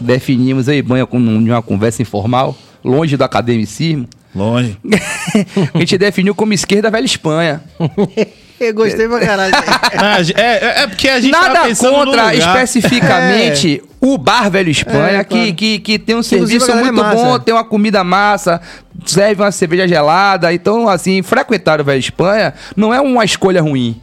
definimos 0.00 0.68
eu 0.68 0.74
e 0.74 0.82
Banha 0.82 1.06
com 1.06 1.18
um- 1.18 1.38
uma 1.38 1.62
conversa 1.62 2.02
informal, 2.02 2.56
longe 2.84 3.16
do 3.16 3.24
academicismo. 3.24 4.08
Longe. 4.34 4.76
a 5.74 5.78
gente 5.78 5.96
definiu 5.96 6.34
como 6.34 6.52
esquerda 6.52 6.90
velha 6.90 7.04
Espanha. 7.04 7.62
Eu 8.60 8.72
gostei 8.72 9.08
pra 9.08 9.18
caralho. 9.20 9.54
É, 10.36 10.40
é, 10.40 10.82
é 10.82 10.86
porque 10.86 11.08
a 11.08 11.20
gente 11.20 11.32
tava 11.32 11.48
Nada 11.48 11.74
contra 11.76 12.04
lugar. 12.04 12.34
especificamente 12.36 13.82
o 14.00 14.16
Bar 14.16 14.48
Velho 14.48 14.70
Espanha, 14.70 15.18
É, 15.18 15.24
que, 15.24 15.34
claro. 15.34 15.54
que, 15.54 15.78
que 15.80 15.98
tem 15.98 16.14
um 16.14 16.20
Inclusive, 16.20 16.60
serviço 16.60 16.70
é 16.70 16.92
muito 16.92 17.02
bom, 17.02 17.38
tem 17.40 17.52
uma 17.52 17.64
comida 17.64 18.04
massa, 18.04 18.60
serve 19.04 19.42
uma 19.42 19.50
cerveja 19.50 19.88
gelada. 19.88 20.52
Então, 20.52 20.88
assim, 20.88 21.20
frequentar 21.22 21.80
o 21.80 21.84
Velho 21.84 21.98
Espanha 21.98 22.54
não 22.76 22.94
é 22.94 23.00
uma 23.00 23.24
escolha 23.24 23.60
ruim. 23.60 24.00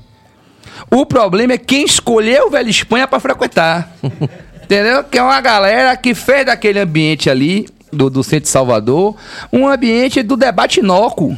O 0.90 1.06
problema 1.06 1.54
é 1.54 1.58
quem 1.58 1.86
escolheu 1.86 2.48
o 2.48 2.50
Velho 2.50 2.70
Espanha 2.70 3.08
pra 3.08 3.20
frequentar. 3.20 3.90
Entendeu? 4.64 5.04
Que 5.04 5.18
é 5.18 5.24
uma 5.24 5.40
galera 5.40 5.96
que 5.96 6.14
fez 6.14 6.46
daquele 6.46 6.80
ambiente 6.80 7.30
ali, 7.30 7.68
do, 7.92 8.10
do 8.10 8.24
centro 8.24 8.44
de 8.44 8.50
Salvador, 8.50 9.16
um 9.52 9.68
ambiente 9.68 10.22
do 10.24 10.36
debate 10.38 10.80
inócuo. 10.80 11.38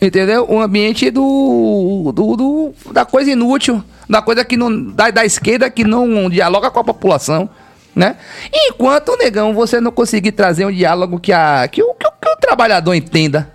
Entendeu? 0.00 0.46
Um 0.50 0.60
ambiente 0.60 1.10
do, 1.10 2.10
do, 2.14 2.36
do- 2.36 2.92
da 2.92 3.04
coisa 3.04 3.30
inútil, 3.30 3.82
da 4.10 4.20
coisa 4.20 4.44
que 4.44 4.56
não. 4.56 4.84
Da, 4.90 5.10
da 5.12 5.24
esquerda 5.24 5.70
que 5.70 5.84
não 5.84 6.28
dialoga 6.28 6.70
com 6.70 6.80
a 6.80 6.84
população. 6.84 7.48
Né? 7.94 8.16
Enquanto, 8.52 9.16
negão, 9.18 9.52
você 9.54 9.80
não 9.80 9.92
conseguir 9.92 10.32
trazer 10.32 10.64
um 10.66 10.72
diálogo 10.72 11.20
que, 11.20 11.30
a, 11.32 11.68
que, 11.68 11.82
o, 11.82 11.94
que, 11.94 12.08
que 12.20 12.28
o 12.28 12.36
trabalhador 12.36 12.94
entenda. 12.94 13.48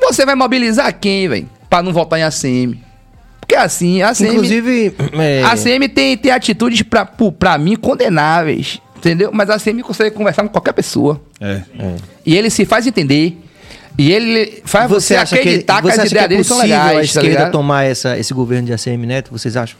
Você 0.00 0.24
vai 0.26 0.34
mobilizar 0.34 0.92
quem, 0.98 1.26
velho? 1.28 1.48
Pra 1.68 1.82
não 1.82 1.92
votar 1.92 2.18
em 2.18 2.22
ACM. 2.22 2.78
Porque 3.40 3.54
assim, 3.56 4.02
a 4.02 4.10
ACM. 4.10 4.28
Inclusive, 4.28 4.94
é, 5.14 5.42
A 5.42 5.52
ACM 5.52 5.88
tem, 5.88 6.16
tem 6.16 6.30
atitudes 6.30 6.82
pra, 6.82 7.04
pu- 7.06 7.32
pra 7.32 7.56
mim 7.58 7.74
condenáveis. 7.74 8.80
Entendeu? 8.96 9.30
Mas 9.32 9.50
a 9.50 9.54
ACM 9.54 9.82
consegue 9.82 10.14
conversar 10.14 10.42
com 10.42 10.48
qualquer 10.48 10.72
pessoa. 10.72 11.20
É. 11.40 11.62
E 12.24 12.36
ele 12.36 12.50
se 12.50 12.64
faz 12.64 12.86
entender. 12.86 13.38
E 13.98 14.12
ele 14.12 14.62
faz 14.64 14.90
você, 14.90 15.14
você 15.14 15.16
acha 15.16 15.36
que, 15.36 15.40
acreditar 15.40 15.76
que, 15.76 15.82
você 15.82 15.92
as 15.92 15.98
acha 16.00 16.08
que 16.08 16.14
ideias 16.14 16.24
é 16.24 16.28
dele 16.28 16.44
são 16.44 16.56
possível 16.58 16.76
a 16.76 16.84
legais, 16.86 17.12
tá 17.12 17.20
esquerda 17.20 17.38
ligado? 17.38 17.52
tomar 17.52 17.84
essa, 17.84 18.18
esse 18.18 18.34
governo 18.34 18.66
de 18.66 18.72
ACM 18.72 19.06
Neto? 19.06 19.30
Vocês 19.30 19.56
acham? 19.56 19.78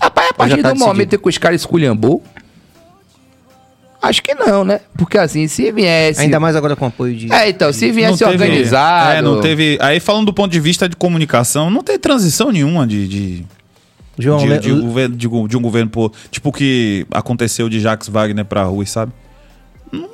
Rapaz, 0.00 0.30
a 0.30 0.34
partir 0.34 0.62
tá 0.62 0.72
do 0.72 0.78
momento 0.78 0.96
decidido? 0.96 1.22
que 1.22 1.28
os 1.28 1.38
caras 1.38 1.60
esculhambou, 1.60 2.22
acho 4.00 4.22
que 4.22 4.34
não, 4.34 4.64
né? 4.64 4.80
Porque 4.96 5.18
assim, 5.18 5.48
se 5.48 5.72
viesse... 5.72 6.20
Ainda 6.20 6.38
mais 6.38 6.54
agora 6.54 6.76
com 6.76 6.86
apoio 6.86 7.16
de... 7.16 7.32
É, 7.32 7.48
então, 7.48 7.72
se 7.72 7.90
viesse 7.90 8.10
Não 8.10 8.30
teve- 8.30 8.44
organizado... 8.44 9.12
É, 9.12 9.22
não 9.22 9.40
teve. 9.40 9.76
Aí, 9.80 9.98
falando 9.98 10.26
do 10.26 10.32
ponto 10.32 10.52
de 10.52 10.60
vista 10.60 10.88
de 10.88 10.94
comunicação, 10.94 11.68
não 11.68 11.82
teve 11.82 11.98
transição 11.98 12.52
nenhuma 12.52 12.86
de. 12.86 13.08
de... 13.08 13.46
João, 14.18 14.38
de, 14.38 14.46
Le- 14.46 14.58
de, 14.58 14.72
governo, 14.72 15.16
de, 15.16 15.28
de 15.48 15.56
um 15.56 15.62
governo. 15.62 15.90
Tipo 16.30 16.48
o 16.48 16.52
que 16.52 17.06
aconteceu 17.12 17.68
de 17.68 17.80
Jacques 17.80 18.08
Wagner 18.08 18.44
pra 18.44 18.64
Rui, 18.64 18.84
sabe? 18.86 19.12
Não, 19.92 20.08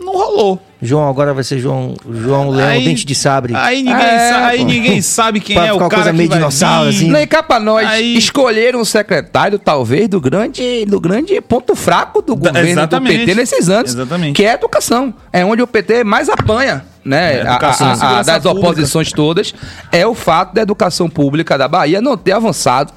não 0.00 0.12
rolou. 0.14 0.60
João, 0.82 1.06
agora 1.10 1.34
vai 1.34 1.44
ser 1.44 1.58
João, 1.58 1.94
João 2.10 2.48
Leão, 2.48 2.68
Aí- 2.70 2.84
Dente 2.84 3.04
de 3.04 3.14
Sabre. 3.14 3.54
Aí 3.54 3.82
ninguém, 3.82 4.02
É, 4.06 4.28
sa- 4.30 4.46
aí 4.46 4.64
ninguém 4.64 5.02
sabe 5.02 5.38
quem 5.44 5.54
é 5.58 5.72
o 5.74 5.78
cara 5.78 5.90
coisa 5.90 6.10
que 6.10 6.16
meio 6.16 6.28
vai 6.30 6.38
dinossauro, 6.38 6.88
assim. 6.88 7.10
Nem 7.10 7.26
cá 7.26 7.42
pra 7.42 7.60
nós 7.60 7.86
Aí- 7.86 8.16
escolheram 8.16 8.80
um 8.80 8.84
secretário, 8.84 9.58
talvez, 9.58 10.08
do 10.08 10.18
grande, 10.18 10.86
do 10.86 10.98
grande 10.98 11.38
ponto 11.42 11.76
fraco 11.76 12.22
do 12.22 12.34
Da- 12.34 12.50
governo 12.50 12.86
do. 12.86 13.00
PT 13.02 13.34
nesses 13.34 13.68
anos. 13.68 13.92
Exatamente. 13.92 14.34
Que 14.36 14.44
é 14.44 14.52
a 14.52 14.54
educação. 14.54 15.12
É 15.30 15.44
onde 15.44 15.60
o 15.60 15.66
PT 15.66 16.02
mais 16.02 16.30
apanha, 16.30 16.82
né? 17.04 17.36
É, 17.36 17.42
A- 17.46 17.50
educação 17.52 17.86
a- 17.88 17.92
a- 18.20 18.22
das 18.22 18.42
pública. 18.42 18.66
oposições 18.68 19.12
todas. 19.12 19.54
É 19.92 20.06
o 20.06 20.14
fato 20.14 20.54
da 20.54 20.62
educação 20.62 21.10
pública 21.10 21.58
da 21.58 21.68
Bahia 21.68 22.00
não 22.00 22.16
ter 22.16 22.32
avançado. 22.32 22.90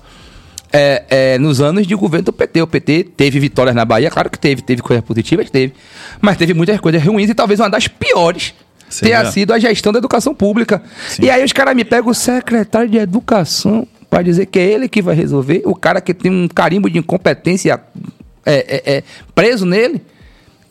É, 0.73 1.03
é, 1.09 1.37
nos 1.37 1.61
anos 1.61 1.85
de 1.85 1.93
governo 1.93 2.25
do 2.25 2.33
PT. 2.33 2.61
O 2.63 2.67
PT 2.67 3.03
teve 3.15 3.39
vitórias 3.39 3.75
na 3.75 3.85
Bahia, 3.85 4.09
claro 4.09 4.29
que 4.29 4.39
teve, 4.39 4.63
teve 4.63 4.81
coisas 4.81 5.05
positivas, 5.05 5.49
teve. 5.49 5.73
Mas 6.19 6.35
teve 6.35 6.53
muitas 6.53 6.79
coisas 6.79 7.01
ruins 7.03 7.29
e 7.29 7.35
talvez 7.35 7.59
uma 7.59 7.69
das 7.69 7.87
piores 7.87 8.53
Seria- 8.89 9.19
tenha 9.19 9.31
sido 9.31 9.53
a 9.53 9.59
gestão 9.59 9.93
da 9.93 9.99
educação 9.99 10.33
pública. 10.33 10.81
E 11.21 11.29
aí 11.29 11.43
os 11.43 11.53
caras 11.53 11.75
me 11.75 11.85
pegam 11.85 12.09
o 12.09 12.13
secretário 12.13 12.89
de 12.89 12.97
educação 12.97 13.87
para 14.09 14.23
dizer 14.23 14.47
que 14.47 14.59
é 14.59 14.63
ele 14.63 14.87
que 14.89 15.01
vai 15.01 15.15
resolver, 15.15 15.61
o 15.65 15.75
cara 15.75 15.99
que 16.01 16.13
tem 16.13 16.31
um 16.31 16.47
carimbo 16.47 16.89
de 16.89 16.99
incompetência 16.99 17.79
é, 18.45 18.53
é, 18.53 18.95
é, 18.97 19.03
preso 19.33 19.65
nele. 19.65 20.01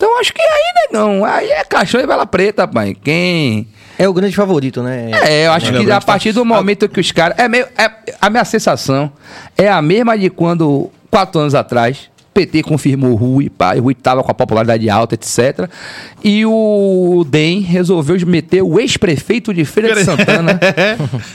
Então 0.03 0.19
acho 0.19 0.35
que 0.35 0.43
aí, 0.43 0.89
negão, 0.91 1.25
aí 1.25 1.49
é 1.49 1.63
caixão 1.63 2.01
e 2.01 2.07
vela 2.09 2.27
preta, 2.27 2.67
pai. 2.67 2.97
Quem. 3.05 3.69
É 3.97 4.09
o 4.09 4.13
grande 4.13 4.35
favorito, 4.35 4.83
né? 4.83 5.13
É, 5.13 5.47
eu 5.47 5.53
acho 5.53 5.73
é 5.73 5.85
que 5.85 5.93
a 5.93 6.01
partir 6.01 6.33
do 6.33 6.45
momento 6.45 6.89
que 6.89 6.99
os 6.99 7.13
caras. 7.13 7.39
É 7.39 7.47
meio, 7.47 7.67
é- 7.79 7.89
a 8.21 8.29
minha 8.29 8.45
sensação 8.45 9.13
é 9.57 9.69
a 9.69 9.81
mesma 9.81 10.19
de 10.19 10.29
quando, 10.29 10.91
quatro 11.09 11.41
anos 11.41 11.55
atrás, 11.55 12.11
o 12.31 12.33
PT 12.35 12.65
confirmou 12.65 13.13
o 13.13 13.15
Rui, 13.15 13.49
pá, 13.49 13.77
e 13.77 13.79
o 13.79 13.85
Rui 13.85 13.95
tava 13.95 14.25
com 14.25 14.31
a 14.33 14.35
popularidade 14.35 14.91
alta, 14.91 15.15
etc. 15.15 15.71
E 16.25 16.45
o 16.45 17.25
DEM 17.29 17.61
resolveu 17.61 18.17
meter 18.27 18.61
o 18.63 18.81
ex-prefeito 18.81 19.55
de 19.55 19.65
Feira 19.65 19.95
de 19.95 20.03
Santana 20.05 20.59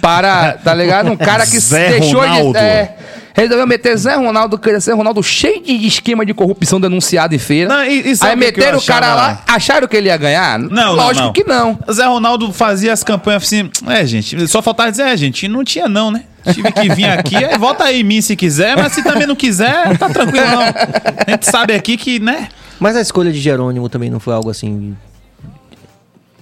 para, 0.01 0.53
tá 0.53 0.73
ligado? 0.73 1.09
Um 1.09 1.15
cara 1.15 1.45
que 1.47 1.57
Zé 1.57 1.99
deixou 1.99 2.19
Ronaldo. 2.19 2.51
de. 2.51 2.59
É, 2.59 2.97
resolveu 3.43 3.67
meter 3.67 3.95
Zé 3.97 4.15
Ronaldo, 4.15 4.59
Zé 4.79 4.93
Ronaldo 4.93 5.21
cheio 5.23 5.61
de 5.63 5.87
esquema 5.87 6.25
de 6.25 6.33
corrupção 6.33 6.79
denunciado 6.81 7.35
em 7.35 7.37
feira. 7.39 7.69
Não, 7.69 7.83
e- 7.85 8.11
e 8.11 8.17
Aí 8.21 8.35
meteram 8.35 8.77
o 8.79 8.81
cara 8.81 9.13
lá, 9.15 9.43
acharam 9.47 9.87
que 9.87 9.95
ele 9.95 10.07
ia 10.07 10.17
ganhar? 10.17 10.57
Não, 10.59 10.93
Lógico 10.93 11.19
não, 11.19 11.25
não. 11.27 11.33
que 11.33 11.43
não. 11.43 11.79
Zé 11.91 12.05
Ronaldo 12.05 12.51
fazia 12.51 12.91
as 12.91 13.03
campanhas 13.03 13.43
assim. 13.43 13.69
É, 13.87 14.05
gente, 14.05 14.47
só 14.47 14.61
faltava 14.61 14.89
dizer, 14.91 15.03
é, 15.03 15.15
gente, 15.15 15.47
não 15.47 15.63
tinha 15.63 15.87
não, 15.87 16.09
né? 16.11 16.23
Tive 16.53 16.71
que 16.71 16.89
vir 16.89 17.05
aqui, 17.05 17.35
aí 17.35 17.57
volta 17.57 17.83
aí 17.83 17.99
em 18.01 18.03
mim 18.03 18.21
se 18.21 18.35
quiser, 18.35 18.75
mas 18.77 18.93
se 18.93 19.03
também 19.03 19.27
não 19.27 19.35
quiser, 19.35 19.97
tá 19.97 20.09
tranquilo 20.09 20.45
não. 20.47 20.61
A 20.61 21.31
gente 21.31 21.45
sabe 21.45 21.73
aqui 21.73 21.97
que, 21.97 22.19
né? 22.19 22.47
Mas 22.79 22.95
a 22.95 23.01
escolha 23.01 23.31
de 23.31 23.39
Jerônimo 23.39 23.89
também 23.89 24.09
não 24.09 24.19
foi 24.19 24.33
algo 24.33 24.49
assim... 24.49 24.95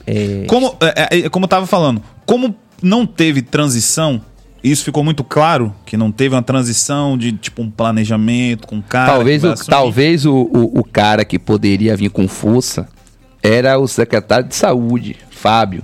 É, 0.07 0.45
Como, 0.47 0.77
é, 0.81 1.17
é, 1.26 1.30
como 1.30 1.45
eu 1.45 1.49
tava 1.49 1.65
falando, 1.65 2.01
como 2.26 2.55
não 2.81 3.05
teve 3.07 3.41
transição, 3.41 4.22
isso 4.64 4.84
ficou 4.84 5.03
muito 5.03 5.23
claro, 5.23 5.73
que 5.86 5.95
não 5.95 6.11
teve 6.11 6.34
uma 6.36 6.41
transição 6.41 7.18
de 7.18 7.32
tipo 7.34 7.61
um 7.61 7.69
planejamento 7.69 8.68
com 8.68 8.80
o 8.80 8.82
cara. 8.84 9.11
Talvez, 9.14 9.44
o, 9.44 9.53
talvez 9.65 10.26
o, 10.26 10.34
o, 10.34 10.80
o 10.80 10.84
cara 10.84 11.23
que 11.23 11.38
poderia 11.38 11.95
vir 11.95 12.10
com 12.10 12.27
força 12.27 12.88
era 13.44 13.77
o 13.77 13.88
secretário 13.88 14.48
de 14.48 14.56
saúde, 14.56 15.15
Fábio. 15.30 15.84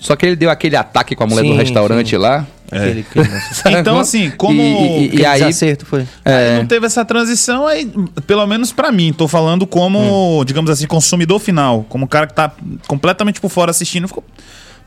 Só 0.00 0.14
que 0.16 0.26
ele 0.26 0.36
deu 0.36 0.48
aquele 0.50 0.76
ataque 0.76 1.14
com 1.16 1.24
a 1.24 1.26
mulher 1.26 1.42
Sim, 1.42 1.50
do 1.50 1.56
restaurante 1.56 2.10
sim. 2.10 2.16
lá. 2.16 2.46
aquele, 2.70 3.04
Então, 3.80 3.98
assim, 4.00 4.30
como. 4.30 4.60
E- 4.60 5.08
e- 5.08 5.16
e 5.20 5.26
aí- 5.26 5.40
desacerto 5.40 5.84
foi. 5.86 6.00
Aí 6.24 6.32
É. 6.34 6.58
não 6.58 6.66
teve 6.66 6.86
essa 6.86 7.04
transição, 7.04 7.66
aí, 7.66 7.90
pelo 8.26 8.46
menos 8.46 8.72
pra 8.72 8.90
mim, 8.92 9.12
tô 9.12 9.26
falando 9.26 9.66
como, 9.66 10.42
digamos 10.44 10.70
assim, 10.70 10.86
consumidor 10.86 11.38
final, 11.40 11.84
como 11.88 12.04
o 12.04 12.08
cara 12.08 12.26
que 12.28 12.34
tá 12.34 12.52
completamente 12.86 13.40
por 13.40 13.48
fora 13.50 13.70
assistindo, 13.72 14.06
ficou 14.08 14.22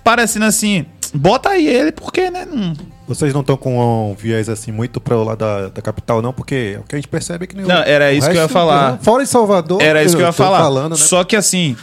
parecendo 0.04 0.46
assim, 0.46 0.86
bota 1.14 1.50
aí 1.50 1.68
ele, 1.68 1.92
porque, 1.92 2.30
né? 2.30 2.46
não- 2.46 2.74
Vocês 3.08 3.34
não 3.34 3.42
estão 3.42 3.58
com 3.58 4.12
um 4.12 4.16
viés 4.16 4.48
assim 4.48 4.72
muito 4.72 5.02
para 5.02 5.18
o 5.18 5.24
lado 5.24 5.40
da, 5.40 5.68
da 5.70 5.82
capital, 5.82 6.22
não? 6.22 6.32
Porque 6.32 6.78
o 6.80 6.84
que 6.88 6.96
a 6.96 6.98
gente 6.98 7.08
percebe 7.08 7.44
é 7.44 7.48
que 7.48 7.56
nem 7.56 7.66
o- 7.66 7.68
Não, 7.68 7.82
era 7.84 8.06
o 8.10 8.12
isso 8.12 8.30
que 8.30 8.38
eu 8.38 8.42
ia 8.42 8.48
falar. 8.48 8.98
Fora 9.02 9.22
em 9.24 9.26
Salvador. 9.26 9.82
Era 9.82 10.04
isso 10.04 10.16
que 10.16 10.22
eu 10.22 10.28
ia 10.28 10.32
tô 10.34 10.44
falar. 10.44 10.60
Falando, 10.60 10.92
né? 10.92 10.98
Só 10.98 11.24
que 11.24 11.36
assim, 11.36 11.76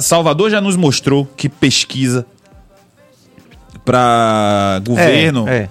Salvador 0.00 0.50
já 0.50 0.60
nos 0.60 0.76
mostrou 0.76 1.24
que 1.36 1.48
pesquisa 1.48 2.26
pra 3.84 4.80
governo, 4.86 5.48
É, 5.48 5.56
é. 5.56 5.68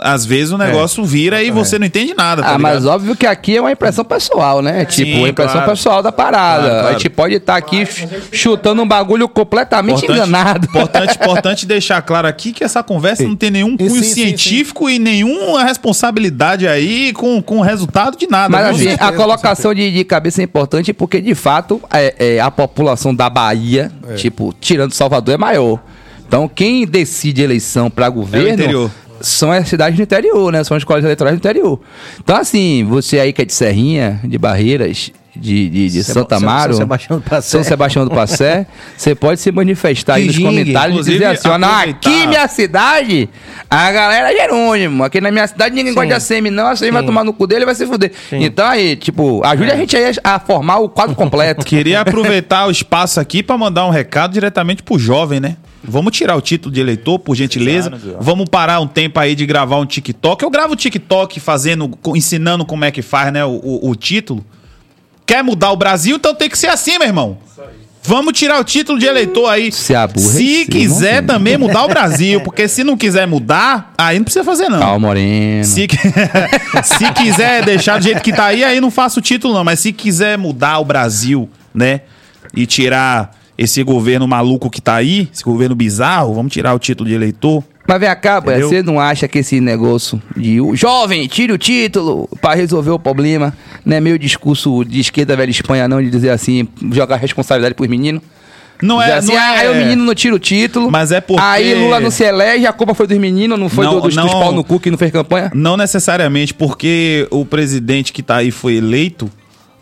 Às 0.00 0.24
vezes 0.24 0.52
o 0.52 0.58
negócio 0.58 1.04
vira 1.04 1.42
e 1.42 1.50
você 1.50 1.78
não 1.78 1.86
entende 1.86 2.14
nada, 2.14 2.42
tá 2.42 2.54
Ah, 2.54 2.58
mas 2.58 2.86
óbvio 2.86 3.14
que 3.14 3.26
aqui 3.26 3.56
é 3.56 3.60
uma 3.60 3.70
impressão 3.72 4.04
pessoal, 4.04 4.62
né? 4.62 4.84
Tipo, 4.86 5.24
a 5.24 5.28
impressão 5.28 5.52
claro. 5.54 5.70
pessoal 5.70 6.02
da 6.02 6.10
parada. 6.10 6.62
Claro, 6.62 6.74
claro. 6.80 6.88
A 6.88 6.92
gente 6.92 7.10
pode 7.10 7.34
estar 7.34 7.56
aqui 7.56 7.84
ch- 7.84 8.06
chutando 8.32 8.80
um 8.82 8.86
bagulho 8.88 9.28
completamente 9.28 10.04
enganado. 10.04 10.66
Importante, 10.66 11.14
importante 11.16 11.66
deixar 11.66 12.00
claro 12.02 12.26
aqui 12.26 12.52
que 12.52 12.64
essa 12.64 12.82
conversa 12.82 13.22
não 13.24 13.36
tem 13.36 13.50
nenhum 13.50 13.76
cunho 13.76 13.90
sim, 13.90 14.02
sim, 14.02 14.14
científico 14.14 14.88
e 14.88 14.98
nenhuma 14.98 15.62
responsabilidade 15.64 16.66
aí 16.66 17.12
com, 17.12 17.42
com 17.42 17.58
o 17.58 17.62
resultado 17.62 18.16
de 18.16 18.26
nada. 18.26 18.48
Mas 18.48 18.66
assim, 18.68 18.84
certeza, 18.84 19.08
a 19.08 19.12
colocação 19.12 19.74
de, 19.74 19.90
de 19.90 20.04
cabeça 20.04 20.40
é 20.40 20.44
importante 20.44 20.92
porque, 20.92 21.20
de 21.20 21.34
fato, 21.34 21.80
é, 21.92 22.36
é, 22.36 22.40
a 22.40 22.50
população 22.50 23.14
da 23.14 23.28
Bahia, 23.28 23.90
É. 24.08 24.14
tipo, 24.14 24.54
tirando 24.60 24.92
Salvador, 24.92 25.34
é 25.34 25.38
maior. 25.38 25.80
Então, 26.26 26.48
quem 26.48 26.86
decide 26.86 27.42
eleição 27.42 27.90
para 27.90 28.08
governo 28.08 28.48
É 28.48 28.52
interior. 28.54 28.90
São 29.22 29.50
as 29.50 29.68
cidades 29.68 29.96
do 29.96 30.02
interior, 30.02 30.52
né? 30.52 30.62
São 30.64 30.76
as 30.76 30.82
escolas 30.82 31.04
eleitorais 31.04 31.36
do 31.36 31.38
interior. 31.38 31.80
Então, 32.20 32.36
assim, 32.36 32.84
você 32.84 33.18
aí 33.18 33.32
que 33.32 33.42
é 33.42 33.44
de 33.44 33.52
Serrinha, 33.52 34.20
de 34.24 34.38
Barreiras, 34.38 35.12
de, 35.34 35.68
de, 35.68 35.88
de 35.88 36.04
Seba- 36.04 36.20
Santa 36.20 36.38
São- 36.38 36.48
Amaro, 36.48 36.72
São 36.74 36.80
Sebastião 36.82 37.18
do 37.18 37.22
Passé. 37.22 37.48
São 37.48 37.64
Sebastião 37.64 38.04
do 38.04 38.10
Passé, 38.10 38.66
você 38.96 39.14
pode 39.14 39.40
se 39.40 39.50
manifestar 39.52 40.14
aí 40.14 40.26
nos 40.26 40.38
comentários 40.38 41.06
e 41.06 41.12
dizer 41.12 41.24
Inclusive, 41.24 41.24
assim, 41.24 41.48
ó, 41.48 41.52
aproveitar- 41.54 41.88
aqui 41.88 42.26
minha 42.26 42.48
cidade, 42.48 43.28
a 43.70 43.92
galera 43.92 44.32
é 44.32 44.36
Jerônimo, 44.36 45.04
aqui 45.04 45.20
na 45.20 45.30
minha 45.30 45.46
cidade 45.46 45.74
ninguém 45.74 45.94
gosta 45.94 46.06
de 46.08 46.14
ACM 46.14 46.50
não, 46.50 46.66
a 46.66 46.72
ACM 46.72 46.90
vai 46.92 47.00
Sim. 47.02 47.06
tomar 47.06 47.24
no 47.24 47.32
cu 47.32 47.46
dele 47.46 47.62
e 47.62 47.66
vai 47.66 47.74
se 47.74 47.86
fuder. 47.86 48.12
Então 48.32 48.66
aí, 48.66 48.96
tipo, 48.96 49.42
ajude 49.44 49.70
É. 49.70 49.74
a 49.74 49.76
gente 49.76 49.96
aí 49.96 50.12
a 50.22 50.38
formar 50.38 50.78
o 50.78 50.88
quadro 50.88 51.14
completo. 51.14 51.64
Queria 51.66 52.00
aproveitar 52.00 52.66
o 52.66 52.70
espaço 52.70 53.18
aqui 53.20 53.42
pra 53.42 53.56
mandar 53.56 53.86
um 53.86 53.90
recado 53.90 54.32
diretamente 54.32 54.82
pro 54.82 54.98
jovem, 54.98 55.40
né? 55.40 55.56
Vamos 55.84 56.16
tirar 56.16 56.36
o 56.36 56.40
título 56.40 56.72
de 56.72 56.80
eleitor, 56.80 57.18
por 57.18 57.34
gentileza. 57.34 57.90
Vamos 58.20 58.48
parar 58.48 58.78
um 58.80 58.86
tempo 58.86 59.18
aí 59.18 59.34
de 59.34 59.44
gravar 59.44 59.78
um 59.78 59.86
TikTok. 59.86 60.44
Eu 60.44 60.50
gravo 60.50 60.76
TikTok 60.76 61.40
fazendo, 61.40 61.90
ensinando 62.14 62.64
como 62.64 62.84
é 62.84 62.90
que 62.92 63.02
faz, 63.02 63.32
né? 63.32 63.44
O, 63.44 63.50
o- 63.62 63.90
o 63.90 63.96
título. 63.96 64.44
Quer 65.32 65.42
mudar 65.42 65.72
o 65.72 65.76
Brasil, 65.78 66.16
então 66.16 66.34
tem 66.34 66.46
que 66.46 66.58
ser 66.58 66.66
assim, 66.66 66.98
meu 66.98 67.08
irmão. 67.08 67.38
Vamos 68.02 68.34
tirar 68.34 68.60
o 68.60 68.64
título 68.64 68.98
de 68.98 69.06
eleitor 69.06 69.48
aí. 69.48 69.72
Se 69.72 69.94
Se 70.30 70.66
quiser 70.66 71.24
também 71.24 71.56
mudar 71.56 71.86
o 71.86 71.88
Brasil, 71.88 72.42
porque 72.42 72.68
se 72.68 72.84
não 72.84 72.98
quiser 72.98 73.26
mudar, 73.26 73.94
aí 73.96 74.18
não 74.18 74.24
precisa 74.24 74.44
fazer 74.44 74.68
não. 74.68 74.78
Calma, 74.78 75.08
Moreno. 75.08 75.64
Se, 75.64 75.88
se 76.84 77.12
quiser 77.14 77.64
deixar 77.64 77.96
do 77.96 78.04
jeito 78.04 78.20
que 78.20 78.30
tá 78.30 78.44
aí, 78.44 78.62
aí 78.62 78.78
não 78.78 78.90
faço 78.90 79.20
o 79.20 79.22
título, 79.22 79.54
não. 79.54 79.64
Mas 79.64 79.80
se 79.80 79.90
quiser 79.90 80.36
mudar 80.36 80.78
o 80.80 80.84
Brasil, 80.84 81.48
né? 81.74 82.02
E 82.54 82.66
tirar 82.66 83.34
esse 83.56 83.82
governo 83.82 84.28
maluco 84.28 84.68
que 84.68 84.82
tá 84.82 84.96
aí, 84.96 85.30
esse 85.32 85.42
governo 85.42 85.74
bizarro, 85.74 86.34
vamos 86.34 86.52
tirar 86.52 86.74
o 86.74 86.78
título 86.78 87.08
de 87.08 87.14
eleitor. 87.14 87.64
Mas 87.86 87.98
vem 88.00 88.08
cá, 88.16 88.38
Entendeu? 88.38 88.68
você 88.68 88.82
não 88.82 89.00
acha 89.00 89.26
que 89.26 89.40
esse 89.40 89.60
negócio 89.60 90.22
de 90.36 90.60
o 90.60 90.74
jovem, 90.76 91.26
tire 91.26 91.52
o 91.52 91.58
título 91.58 92.28
pra 92.40 92.54
resolver 92.54 92.90
o 92.90 92.98
problema, 92.98 93.52
não 93.84 93.96
é 93.96 94.00
meio 94.00 94.18
discurso 94.18 94.84
de 94.84 95.00
esquerda 95.00 95.36
velha 95.36 95.50
Espanha, 95.50 95.88
não, 95.88 96.00
de 96.02 96.08
dizer 96.08 96.30
assim, 96.30 96.68
jogar 96.92 97.16
responsabilidade 97.16 97.74
pros 97.74 97.88
meninos? 97.88 98.22
Não 98.80 99.00
é. 99.00 99.12
assim, 99.12 99.28
não 99.32 99.38
é 99.40 99.58
aí 99.60 99.68
o 99.70 99.74
menino 99.76 100.04
não 100.04 100.14
tira 100.14 100.34
o 100.34 100.38
título. 100.40 100.90
Mas 100.90 101.12
é 101.12 101.20
porque- 101.20 101.40
Aí 101.42 101.72
Lula 101.74 102.00
não 102.00 102.10
se 102.10 102.24
elege, 102.24 102.66
a 102.66 102.72
culpa 102.72 102.94
foi 102.94 103.06
dos 103.06 103.16
meninos, 103.18 103.56
não 103.58 103.68
foi 103.68 103.84
Não, 103.84 103.94
do- 103.94 104.00
dos, 104.02 104.14
dos 104.14 104.24
não- 104.24 104.28
pau 104.40 104.52
no 104.52 104.64
cu 104.64 104.80
que 104.80 104.90
não 104.90 104.98
fez 104.98 105.12
campanha? 105.12 105.50
Não 105.54 105.76
necessariamente 105.76 106.52
porque 106.52 107.26
o 107.30 107.44
presidente 107.46 108.12
que 108.12 108.22
tá 108.24 108.36
aí 108.38 108.50
foi 108.50 108.74
eleito, 108.74 109.30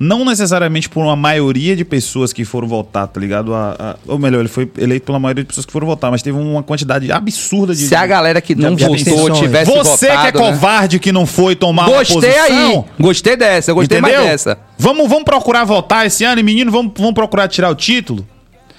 não 0.02 0.24
necessariamente 0.24 0.88
por 0.88 1.04
uma 1.04 1.14
maioria 1.14 1.76
de 1.76 1.84
pessoas 1.84 2.32
que 2.32 2.42
foram 2.42 2.66
votar, 2.66 3.06
tá 3.06 3.20
ligado? 3.20 3.54
A- 3.54 3.76
a- 3.78 3.96
ou 4.08 4.18
melhor, 4.18 4.40
ele 4.40 4.48
foi 4.48 4.66
eleito 4.78 5.04
pela 5.04 5.18
maioria 5.18 5.44
de 5.44 5.48
pessoas 5.48 5.66
que 5.66 5.72
foram 5.72 5.86
votar, 5.86 6.10
mas 6.10 6.22
teve 6.22 6.38
uma 6.38 6.62
quantidade 6.62 7.12
abstenção 7.12 7.66
de. 7.66 7.76
Se 7.76 7.94
a 7.94 8.06
galera 8.06 8.40
que 8.40 8.54
não 8.54 8.74
votou 8.74 9.30
tivesse 9.32 9.70
Você 9.70 10.08
votado... 10.08 10.32
que 10.32 10.38
é 10.38 10.40
né? 10.40 10.46
covarde 10.52 10.98
que 10.98 11.12
não 11.12 11.26
foi 11.26 11.54
tomar 11.54 11.86
uma 11.86 11.98
Gostei 11.98 12.32
posição. 12.32 12.56
aí, 12.78 12.84
gostei 12.98 13.36
dessa, 13.36 13.74
gostei 13.74 13.98
entendeu? 13.98 14.20
mais 14.20 14.30
dessa. 14.30 14.58
Vamos, 14.78 15.06
vamos 15.06 15.24
procurar 15.24 15.64
votar 15.64 16.06
esse 16.06 16.24
ano, 16.24 16.40
e 16.40 16.42
menino, 16.42 16.72
vamos, 16.72 16.92
vamos 16.96 17.12
procurar 17.12 17.46
tirar 17.48 17.68
o 17.68 17.74
título? 17.74 18.26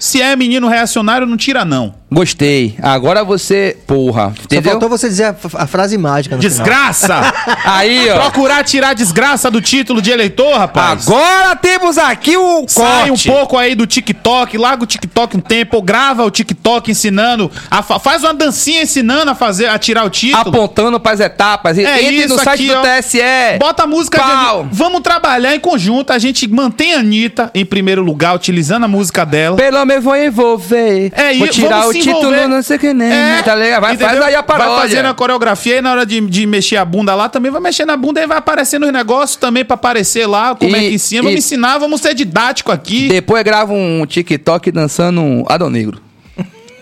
Se 0.02 0.20
é 0.20 0.34
menino 0.34 0.66
reacionário, 0.66 1.28
não 1.28 1.36
tira, 1.36 1.64
não. 1.64 1.94
Gostei. 2.10 2.74
Agora 2.82 3.22
você, 3.24 3.76
porra, 3.86 4.34
Só 4.36 4.44
entendeu? 4.44 4.72
faltou 4.72 4.88
você 4.88 5.08
dizer 5.08 5.24
a, 5.26 5.36
a 5.54 5.66
frase 5.66 5.96
mágica 5.96 6.34
no 6.36 6.42
final. 6.42 6.56
Desgraça! 6.58 7.32
Aí, 7.64 8.10
ó. 8.10 8.18
procurar 8.20 8.64
tirar 8.64 8.88
a 8.90 8.94
desgraça 8.94 9.48
do 9.50 9.60
título 9.62 10.02
de 10.02 10.10
eleitor, 10.10 10.58
rapaz. 10.58 11.06
Agora 11.08 11.54
temos 11.56 11.96
aqui 11.98 12.36
o 12.36 12.64
Sai 12.68 13.08
corte. 13.08 13.30
um 13.30 13.32
pouco 13.32 13.56
aí 13.56 13.74
do 13.76 13.86
TikTok, 13.86 14.58
larga 14.58 14.82
o 14.82 14.86
TikTok 14.86 15.36
um 15.36 15.40
tempo, 15.40 15.76
ou 15.76 15.82
grava 15.82 16.24
o 16.24 16.30
TikTok 16.30 16.90
ensinando, 16.90 17.50
a 17.70 17.80
fa- 17.82 17.98
faz 18.00 18.22
uma 18.24 18.34
dancinha 18.34 18.82
ensinando 18.82 19.30
a 19.30 19.34
fazer, 19.36 19.68
a 19.68 19.78
tirar 19.78 20.04
o 20.04 20.10
título. 20.10 20.42
apontando 20.42 20.98
pras 21.00 21.20
etapas. 21.20 21.78
É 21.78 22.02
Entre 22.02 22.16
isso 22.16 22.28
no 22.36 22.38
site 22.42 22.48
aqui, 22.48 22.66
do 22.66 22.76
ó. 22.76 22.82
TSE. 23.00 23.58
Bota 23.58 23.84
a 23.84 23.86
música 23.86 24.18
Pau. 24.18 24.64
de. 24.64 24.68
Vamos 24.76 25.00
trabalhar 25.00 25.54
em 25.54 25.60
conjunto. 25.60 26.12
A 26.12 26.18
gente 26.18 26.46
mantém 26.48 26.92
a 26.94 26.98
Anitta 26.98 27.50
em 27.54 27.64
primeiro 27.64 28.02
lugar, 28.02 28.34
utilizando 28.34 28.84
a 28.84 28.88
música 28.88 29.24
dela. 29.24 29.56
Pelo 29.56 29.78
menos 29.92 30.04
vou 30.04 30.16
envolver. 30.16 31.12
É 31.14 31.34
Vou 31.34 31.48
tirar 31.48 31.86
o 31.88 31.92
título, 31.92 32.48
não 32.48 32.62
sei 32.62 32.76
o 32.76 32.80
que 32.80 32.92
nem. 32.94 33.10
É, 33.12 33.42
tá 33.42 33.54
ligado? 33.54 33.80
Vai, 33.80 33.96
faz 33.96 34.10
entendeu? 34.10 34.24
aí 34.26 34.34
a 34.34 34.42
paródia. 34.42 34.72
Vai 34.74 34.88
fazendo 34.88 35.06
a 35.06 35.14
coreografia 35.14 35.78
e 35.78 35.80
na 35.82 35.92
hora 35.92 36.06
de, 36.06 36.20
de 36.20 36.46
mexer 36.46 36.76
a 36.76 36.84
bunda 36.84 37.14
lá, 37.14 37.28
também 37.28 37.50
vai 37.50 37.60
mexer 37.60 37.84
na 37.84 37.96
bunda 37.96 38.22
e 38.22 38.26
vai 38.26 38.38
aparecendo 38.38 38.86
os 38.86 38.92
negócios 38.92 39.36
também 39.36 39.64
pra 39.64 39.74
aparecer 39.74 40.26
lá, 40.26 40.54
como 40.54 40.74
é 40.76 40.84
E- 40.84 40.88
que 40.90 40.94
ensina. 40.94 41.22
Vamos 41.22 41.38
ensinar, 41.38 41.78
vamos 41.78 42.00
ser 42.00 42.14
didático 42.14 42.72
aqui. 42.72 43.08
Depois 43.08 43.42
grava 43.42 43.72
um 43.72 44.04
TikTok 44.06 44.70
dançando 44.70 45.20
um 45.20 45.44
Adão 45.48 45.70
Negro. 45.70 46.00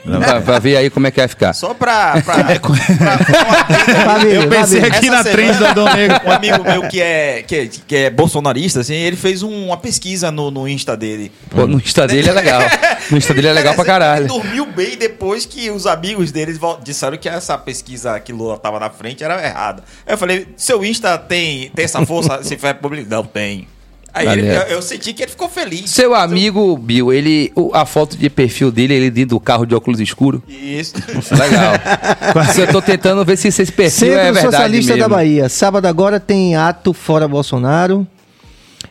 Pra, 0.02 0.40
pra 0.40 0.58
ver 0.58 0.76
aí 0.76 0.90
como 0.90 1.06
é 1.06 1.10
que 1.10 1.18
vai 1.20 1.28
ficar. 1.28 1.52
Só 1.52 1.74
pra. 1.74 2.20
pra, 2.22 2.34
É, 2.50 2.58
pra- 2.58 4.04
Família, 4.04 4.34
Eu 4.42 4.48
pensei 4.48 4.80
aqui 4.82 5.08
Essa 5.08 5.10
na 5.10 5.24
trend 5.24 5.56
do 5.58 5.66
Adão 5.66 5.84
Negro. 5.94 6.20
Um 6.26 6.30
amigo 6.32 6.62
meu 6.64 6.88
que 6.88 7.00
é, 7.00 7.42
que 7.46 7.54
é, 7.56 7.66
que 7.86 7.96
é 7.96 8.10
bolsonarista, 8.10 8.80
assim, 8.80 8.94
ele 8.94 9.16
fez 9.16 9.42
um- 9.42 9.66
uma 9.66 9.76
pesquisa 9.76 10.30
no, 10.30 10.50
no 10.50 10.66
Insta 10.68 10.96
dele. 10.96 11.30
Pô, 11.50 11.66
no 11.66 11.78
Insta 11.78 12.06
dele 12.06 12.28
é 12.28 12.32
legal. 12.32 12.62
No 13.10 13.18
Insta 13.18 13.34
dele 13.34 13.48
é 13.48 13.52
legal 13.52 13.74
pra 13.74 13.84
caralho. 13.84 14.22
Ele 14.22 14.28
dormiu 14.28 14.66
bem 14.66 14.96
depois 14.96 15.44
que 15.46 15.70
os 15.70 15.86
amigos 15.86 16.30
deles 16.32 16.56
vol- 16.58 16.80
disseram 16.82 17.16
que 17.16 17.28
essa 17.28 17.56
pesquisa 17.58 18.18
que 18.20 18.32
Lula 18.32 18.58
tava 18.58 18.78
na 18.80 18.90
frente 18.90 19.22
era 19.24 19.44
errada. 19.44 19.82
Aí 20.06 20.14
eu 20.14 20.18
falei, 20.18 20.48
seu 20.56 20.84
Insta 20.84 21.18
tem, 21.18 21.70
tem 21.70 21.84
essa 21.84 22.04
força? 22.06 22.42
Se 22.42 22.56
for 22.56 22.74
público? 22.74 23.08
Não, 23.10 23.24
tem. 23.24 23.66
Aí 24.12 24.26
ele- 24.28 24.48
eu, 24.48 24.60
eu 24.62 24.82
senti 24.82 25.12
que 25.12 25.22
ele 25.22 25.30
ficou 25.30 25.48
feliz. 25.48 25.90
Seu 25.90 26.14
amigo 26.14 26.76
Bill, 26.76 27.12
ele, 27.12 27.52
o- 27.54 27.70
a 27.74 27.86
foto 27.86 28.16
de 28.16 28.28
perfil 28.28 28.70
dele, 28.72 28.94
ele 28.94 29.10
dentro 29.10 29.30
do 29.36 29.40
carro 29.40 29.64
de 29.64 29.74
óculos 29.74 30.00
escuro. 30.00 30.42
Isso. 30.48 30.94
Legal. 31.30 31.74
Eu 32.58 32.66
tô 32.72 32.82
tentando 32.82 33.24
ver 33.24 33.36
se 33.36 33.48
esse 33.48 33.66
perfil 33.66 34.08
Centro 34.08 34.14
é 34.18 34.32
verdade 34.32 34.46
Socialista 34.46 34.92
mesmo. 34.94 35.08
da 35.08 35.14
Bahia. 35.14 35.48
Sábado 35.48 35.86
agora 35.86 36.18
tem 36.20 36.56
ato 36.56 36.92
fora 36.92 37.26
Bolsonaro. 37.28 38.06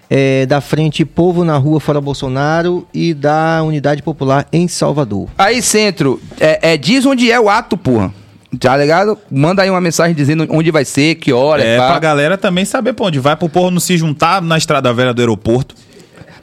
é, 0.09 0.45
da 0.47 0.59
frente 0.59 1.05
Povo 1.05 1.43
na 1.43 1.55
Rua 1.57 1.79
Fora 1.79 2.01
Bolsonaro 2.01 2.87
e 2.93 3.13
da 3.13 3.61
Unidade 3.63 4.01
Popular 4.01 4.47
em 4.51 4.67
Salvador. 4.67 5.27
Aí, 5.37 5.61
Centro, 5.61 6.19
é, 6.39 6.73
é, 6.73 6.77
diz 6.77 7.05
onde 7.05 7.31
é 7.31 7.39
o 7.39 7.47
ato, 7.47 7.77
porra. 7.77 8.11
Tá 8.57 8.75
ligado? 8.75 9.17
Manda 9.29 9.61
aí 9.61 9.69
uma 9.69 9.81
mensagem 9.81 10.15
dizendo 10.15 10.47
onde 10.49 10.71
vai 10.71 10.83
ser, 10.83 11.15
que 11.15 11.31
hora, 11.31 11.63
É, 11.63 11.77
pá. 11.77 11.89
pra 11.89 11.99
galera 11.99 12.37
também 12.37 12.65
saber 12.65 12.93
pra 12.93 13.05
onde 13.05 13.19
vai, 13.19 13.35
pro 13.35 13.47
povo 13.47 13.69
não 13.69 13.79
se 13.79 13.95
juntar 13.97 14.41
na 14.41 14.57
estrada 14.57 14.91
velha 14.91 15.13
do 15.13 15.21
aeroporto. 15.21 15.75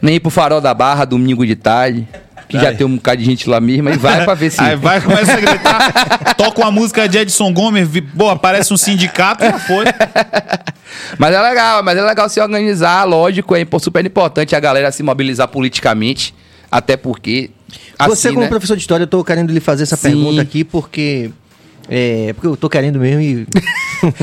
Nem 0.00 0.16
ir 0.16 0.20
pro 0.20 0.30
farol 0.30 0.60
da 0.60 0.72
barra 0.72 1.04
domingo 1.04 1.44
de 1.44 1.56
tarde. 1.56 2.06
Que 2.48 2.60
já 2.60 2.72
tem 2.72 2.86
um 2.86 2.94
bocado 2.94 3.18
de 3.18 3.24
gente 3.24 3.50
lá 3.50 3.60
mesmo. 3.60 3.88
E 3.90 3.96
vai 3.96 4.24
pra 4.24 4.34
ver 4.34 4.50
se. 4.50 4.60
Aí 4.62 4.76
vai, 4.76 5.00
começa 5.00 5.32
a 5.32 5.40
gritar, 5.40 6.34
toca 6.38 6.60
uma 6.60 6.70
música 6.70 7.08
de 7.08 7.18
Edson 7.18 7.52
Gomes, 7.52 7.88
pô, 8.16 8.30
aparece 8.30 8.72
um 8.72 8.76
sindicato 8.76 9.44
e 9.44 9.50
já 9.50 9.58
foi. 9.58 9.84
Mas 11.18 11.34
é 11.34 11.42
legal, 11.42 11.82
mas 11.82 11.98
é 11.98 12.02
legal 12.02 12.28
se 12.28 12.40
organizar, 12.40 13.04
lógico, 13.04 13.54
é 13.54 13.66
super 13.78 14.04
importante 14.06 14.54
a 14.56 14.60
galera 14.60 14.90
se 14.92 15.02
mobilizar 15.02 15.48
politicamente. 15.48 16.32
Até 16.70 16.96
porque. 16.96 17.50
Você, 17.98 18.28
assim, 18.28 18.34
como 18.34 18.42
né? 18.42 18.48
professor 18.48 18.76
de 18.76 18.82
história, 18.82 19.02
eu 19.04 19.08
tô 19.08 19.22
querendo 19.24 19.52
lhe 19.52 19.60
fazer 19.60 19.82
essa 19.82 19.96
Sim. 19.96 20.10
pergunta 20.10 20.40
aqui 20.42 20.64
porque. 20.64 21.30
É, 21.88 22.32
porque 22.32 22.46
eu 22.46 22.56
tô 22.56 22.68
querendo 22.68 22.98
mesmo 22.98 23.20
e. 23.20 23.46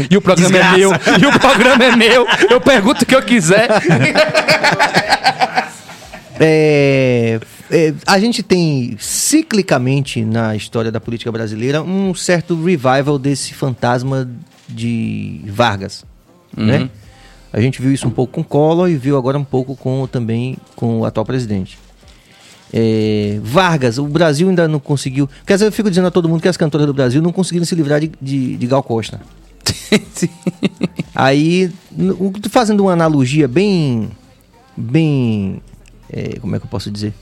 E 0.10 0.16
o 0.16 0.22
programa 0.22 0.56
é 0.56 0.78
meu. 0.78 0.92
E 0.92 1.26
o 1.26 1.40
programa 1.40 1.84
é 1.84 1.96
meu. 1.96 2.28
Eu 2.50 2.62
pergunto 2.62 3.04
o 3.04 3.06
que 3.06 3.16
eu 3.16 3.24
quiser. 3.24 3.68
É, 6.40 7.40
é, 7.70 7.94
a 8.08 8.20
gente 8.20 8.42
tem 8.42 8.98
ciclicamente 9.00 10.26
na 10.26 10.56
história 10.56 10.92
da 10.92 11.00
política 11.00 11.32
brasileira 11.32 11.84
um 11.84 12.14
certo 12.16 12.56
revival 12.56 13.20
desse 13.20 13.54
fantasma 13.54 14.28
de 14.68 15.42
Vargas, 15.46 16.04
né? 16.58 16.90
A 17.54 17.62
gente 17.62 17.80
viu 17.80 17.94
isso 17.94 18.08
um 18.08 18.12
pouco 18.12 18.34
com 18.34 18.44
Collor 18.44 18.90
e 18.90 18.96
viu 18.96 19.16
agora 19.16 19.38
um 19.38 19.44
pouco 19.44 19.76
com 19.76 20.08
também 20.08 20.58
com 20.76 21.02
o 21.02 21.06
atual 21.06 21.24
presidente. 21.24 21.78
É, 22.76 23.40
Vargas, 23.44 24.00
o 24.00 24.06
Brasil 24.08 24.50
ainda 24.50 24.68
não 24.68 24.80
conseguiu. 24.80 25.30
Quer 25.46 25.54
dizer, 25.54 25.68
eu 25.68 25.72
fico 25.72 25.90
dizendo 25.90 26.08
a 26.08 26.12
todo 26.12 26.28
mundo 26.28 26.42
que 26.42 26.48
as 26.48 26.58
cantoras 26.58 26.88
do 26.88 26.94
Brasil 26.94 27.22
não 27.22 27.32
conseguiram 27.32 27.66
se 27.66 27.76
livrar 27.76 28.00
de, 28.00 28.12
de, 28.20 28.58
de 28.58 28.68
Gal 28.68 28.82
Costa. 28.82 29.22
Aí, 31.16 31.72
fazendo 32.50 32.82
uma 32.82 32.94
analogia 32.94 33.48
bem. 33.48 34.10
bem. 34.76 35.62
é, 36.12 36.40
como 36.40 36.56
é 36.56 36.60
que 36.60 36.66
eu 36.66 36.70
posso 36.70 36.90
dizer? 36.90 37.14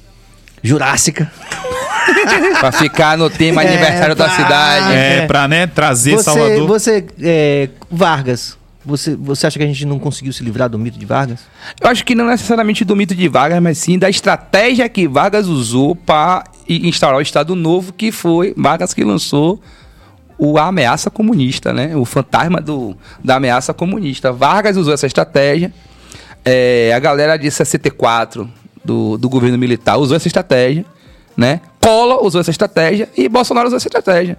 Jurássica. 0.64 1.32
pra 2.60 2.72
ficar 2.72 3.18
no 3.18 3.30
tema 3.30 3.64
É, 3.64 3.68
aniversário 3.68 4.15
da 4.15 4.26
pra- 4.26 4.36
cidade. 4.36 4.94
É, 4.94 5.18
É. 5.18 5.26
pra, 5.28 5.48
né, 5.48 5.68
trazer 5.68 6.11
Você, 6.14 6.23
Salvador. 6.23 6.68
você 6.68 7.06
é, 7.22 7.69
Vargas, 7.90 8.57
você, 8.85 9.15
você 9.15 9.47
acha 9.47 9.59
que 9.59 9.63
a 9.63 9.67
gente 9.67 9.85
não 9.85 9.99
conseguiu 9.99 10.33
se 10.33 10.43
livrar 10.43 10.69
do 10.69 10.77
mito 10.79 10.97
de 10.97 11.05
Vargas? 11.05 11.41
Eu 11.79 11.89
acho 11.89 12.03
que 12.03 12.15
não 12.15 12.25
necessariamente 12.25 12.83
do 12.83 12.95
mito 12.95 13.13
de 13.13 13.27
Vargas, 13.27 13.61
mas 13.61 13.77
sim 13.77 13.97
da 13.97 14.09
estratégia 14.09 14.87
que 14.89 15.07
Vargas 15.07 15.47
usou 15.47 15.95
para 15.95 16.43
instaurar 16.67 17.19
o 17.19 17.21
Estado 17.21 17.55
Novo, 17.55 17.93
que 17.93 18.11
foi 18.11 18.53
Vargas 18.57 18.93
que 18.93 19.03
lançou 19.03 19.61
o 20.37 20.57
a 20.57 20.67
ameaça 20.67 21.11
comunista, 21.11 21.71
né? 21.71 21.95
O 21.95 22.03
fantasma 22.03 22.59
do, 22.59 22.97
da 23.23 23.35
ameaça 23.35 23.73
comunista. 23.73 24.31
Vargas 24.31 24.75
usou 24.75 24.93
essa 24.93 25.05
estratégia. 25.05 25.71
É, 26.43 26.91
a 26.95 26.99
galera 26.99 27.37
de 27.37 27.51
64 27.51 28.49
do, 28.83 29.17
do 29.17 29.29
governo 29.29 29.59
militar 29.59 29.97
usou 29.97 30.17
essa 30.17 30.27
estratégia, 30.27 30.83
né? 31.37 31.61
Collor 31.79 32.25
usou 32.25 32.41
essa 32.41 32.49
estratégia 32.49 33.07
e 33.15 33.29
Bolsonaro 33.29 33.67
usou 33.67 33.77
essa 33.77 33.87
estratégia. 33.87 34.37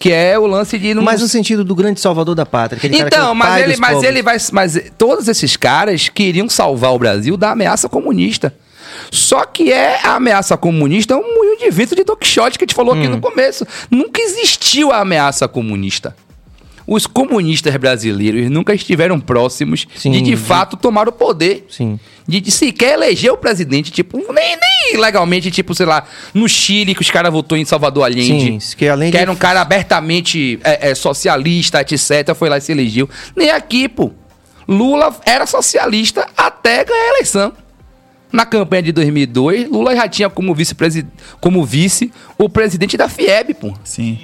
Que 0.00 0.10
é 0.12 0.38
o 0.38 0.46
lance 0.46 0.78
de 0.78 0.94
não. 0.94 1.02
Mas 1.02 1.20
no 1.20 1.28
sentido 1.28 1.62
do 1.62 1.74
grande 1.74 2.00
salvador 2.00 2.34
da 2.34 2.46
pátria. 2.46 2.80
é 2.82 2.98
Então, 3.00 3.32
o 3.32 3.34
mas 3.34 3.62
ele, 3.62 3.76
mas 3.76 4.02
ele 4.02 4.22
vai. 4.22 4.38
Mas 4.50 4.80
todos 4.96 5.28
esses 5.28 5.58
caras 5.58 6.08
queriam 6.08 6.48
salvar 6.48 6.94
o 6.94 6.98
Brasil 6.98 7.36
da 7.36 7.50
ameaça 7.50 7.86
comunista. 7.86 8.52
Só 9.10 9.44
que 9.44 9.70
é 9.70 10.00
a 10.02 10.14
ameaça 10.14 10.56
comunista 10.56 11.12
é 11.14 11.16
um 11.18 11.34
moinho 11.34 11.58
de 11.58 11.70
vento 11.70 11.94
de 11.94 12.02
Don 12.02 12.16
Quixote 12.16 12.58
que 12.58 12.64
a 12.64 12.66
gente 12.66 12.74
falou 12.74 12.94
aqui 12.94 13.06
Hum. 13.06 13.10
no 13.10 13.20
começo. 13.20 13.66
Nunca 13.90 14.22
existiu 14.22 14.90
a 14.90 15.00
ameaça 15.00 15.46
comunista. 15.46 16.16
Os 16.86 17.06
comunistas 17.06 17.74
brasileiros 17.76 18.50
nunca 18.50 18.74
estiveram 18.74 19.20
próximos 19.20 19.86
Sim, 19.96 20.10
de 20.12 20.20
de 20.20 20.30
de- 20.30 20.36
fato 20.36 20.76
tomar 20.76 21.08
o 21.08 21.12
poder. 21.12 21.66
Sim. 21.68 21.98
De, 22.26 22.40
de 22.40 22.50
sequer 22.50 22.94
eleger 22.94 23.32
o 23.32 23.36
presidente, 23.36 23.90
tipo, 23.90 24.16
nem, 24.32 24.56
nem 24.56 25.00
legalmente, 25.00 25.50
tipo, 25.50 25.74
sei 25.74 25.86
lá, 25.86 26.04
no 26.32 26.48
Chile 26.48 26.94
que 26.94 27.00
os 27.02 27.10
caras 27.10 27.32
votou 27.32 27.58
em 27.58 27.64
Salvador 27.64 28.04
Allende. 28.04 28.60
Sim, 28.60 28.76
que 28.76 28.86
além 28.88 29.10
que 29.10 29.16
de- 29.16 29.22
era 29.22 29.30
um 29.32 29.36
cara 29.36 29.60
abertamente 29.60 30.58
é, 30.64 30.90
é, 30.90 30.94
socialista, 30.94 31.80
etc., 31.80 32.34
foi 32.34 32.48
lá 32.48 32.58
e 32.58 32.60
se 32.60 32.72
elegeu. 32.72 33.08
Nem 33.36 33.50
aqui, 33.50 33.88
pô. 33.88 34.12
Lula 34.68 35.14
era 35.26 35.46
socialista 35.46 36.26
até 36.36 36.84
ganhar 36.84 37.04
a 37.04 37.08
eleição. 37.14 37.52
Na 38.32 38.46
campanha 38.46 38.82
de 38.84 38.92
2002, 38.92 39.68
Lula 39.68 39.96
já 39.96 40.08
tinha 40.08 40.30
como 40.30 40.54
vice, 40.54 40.74
como 41.40 41.64
vice 41.64 42.12
o 42.38 42.48
presidente 42.48 42.96
da 42.96 43.08
FIEB, 43.08 43.54
pô. 43.54 43.74
Sim. 43.82 44.18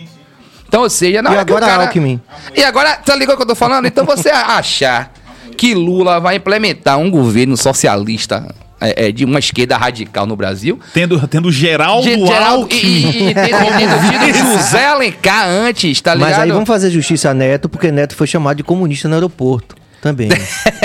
Então, 0.68 0.82
ou 0.82 0.90
seja, 0.90 1.22
na 1.22 1.30
E 1.30 1.36
hora 1.36 1.44
que 1.44 1.52
o 1.52 1.56
agora 1.56 1.70
cara... 1.72 1.82
Alckmin. 1.84 2.20
E 2.55 2.62
agora, 2.64 2.97
tá 2.97 3.14
ligado 3.14 3.34
o 3.34 3.36
que 3.36 3.43
eu 3.43 3.47
tô 3.47 3.55
falando? 3.55 3.86
Então 3.86 4.05
você 4.05 4.28
achar 4.34 5.12
que 5.56 5.74
Lula 5.74 6.18
vai 6.20 6.36
implementar 6.36 6.98
um 6.98 7.10
governo 7.10 7.56
socialista 7.56 8.55
é, 8.80 9.06
é, 9.09 9.12
de 9.12 9.24
uma 9.24 9.38
esquerda 9.38 9.76
radical 9.76 10.26
no 10.26 10.36
Brasil... 10.36 10.78
Tendo, 10.93 11.26
tendo 11.28 11.51
Geraldo, 11.51 12.02
Ge- 12.02 12.18
Geraldo- 12.26 12.62
Alckmin. 12.62 12.80
e, 12.82 13.22
e, 13.22 13.30
e 13.30 13.34
tendo, 13.34 13.78
tendo 13.78 14.10
tido 14.32 14.38
José 14.59 14.86
Alencar 14.86 15.48
antes, 15.48 16.01
tá 16.01 16.14
ligado? 16.14 16.30
Mas 16.30 16.38
aí 16.40 16.51
vamos 16.51 16.66
fazer 16.66 16.90
justiça 16.90 17.30
a 17.30 17.34
Neto, 17.34 17.68
porque 17.68 17.90
Neto 17.90 18.14
foi 18.14 18.26
chamado 18.26 18.56
de 18.59 18.62
comunista 18.64 19.09
no 19.09 19.14
aeroporto. 19.14 19.74
Também. 20.02 20.28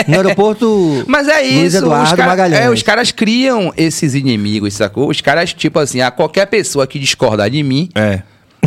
No 0.08 0.16
aeroporto. 0.16 1.03
Mas 1.06 1.28
é 1.28 1.41
Luiz 1.41 1.74
isso, 1.74 1.78
Eduardo 1.78 2.06
os, 2.06 2.14
cara- 2.14 2.30
Magalhães. 2.30 2.62
é, 2.66 2.70
os 2.72 2.82
caras 2.82 3.12
criam 3.12 3.72
esses 3.78 4.16
inimigos, 4.16 4.74
sacou? 4.74 5.10
Os 5.10 5.22
caras, 5.22 5.53
tipo 5.53 5.78
assim, 5.78 6.02
a 6.02 6.10
qualquer 6.10 6.48
pessoa 6.48 6.88
que 6.88 6.98
discordar 6.98 7.49
de 7.49 7.62
mim, 7.62 7.90
É. 7.94 8.22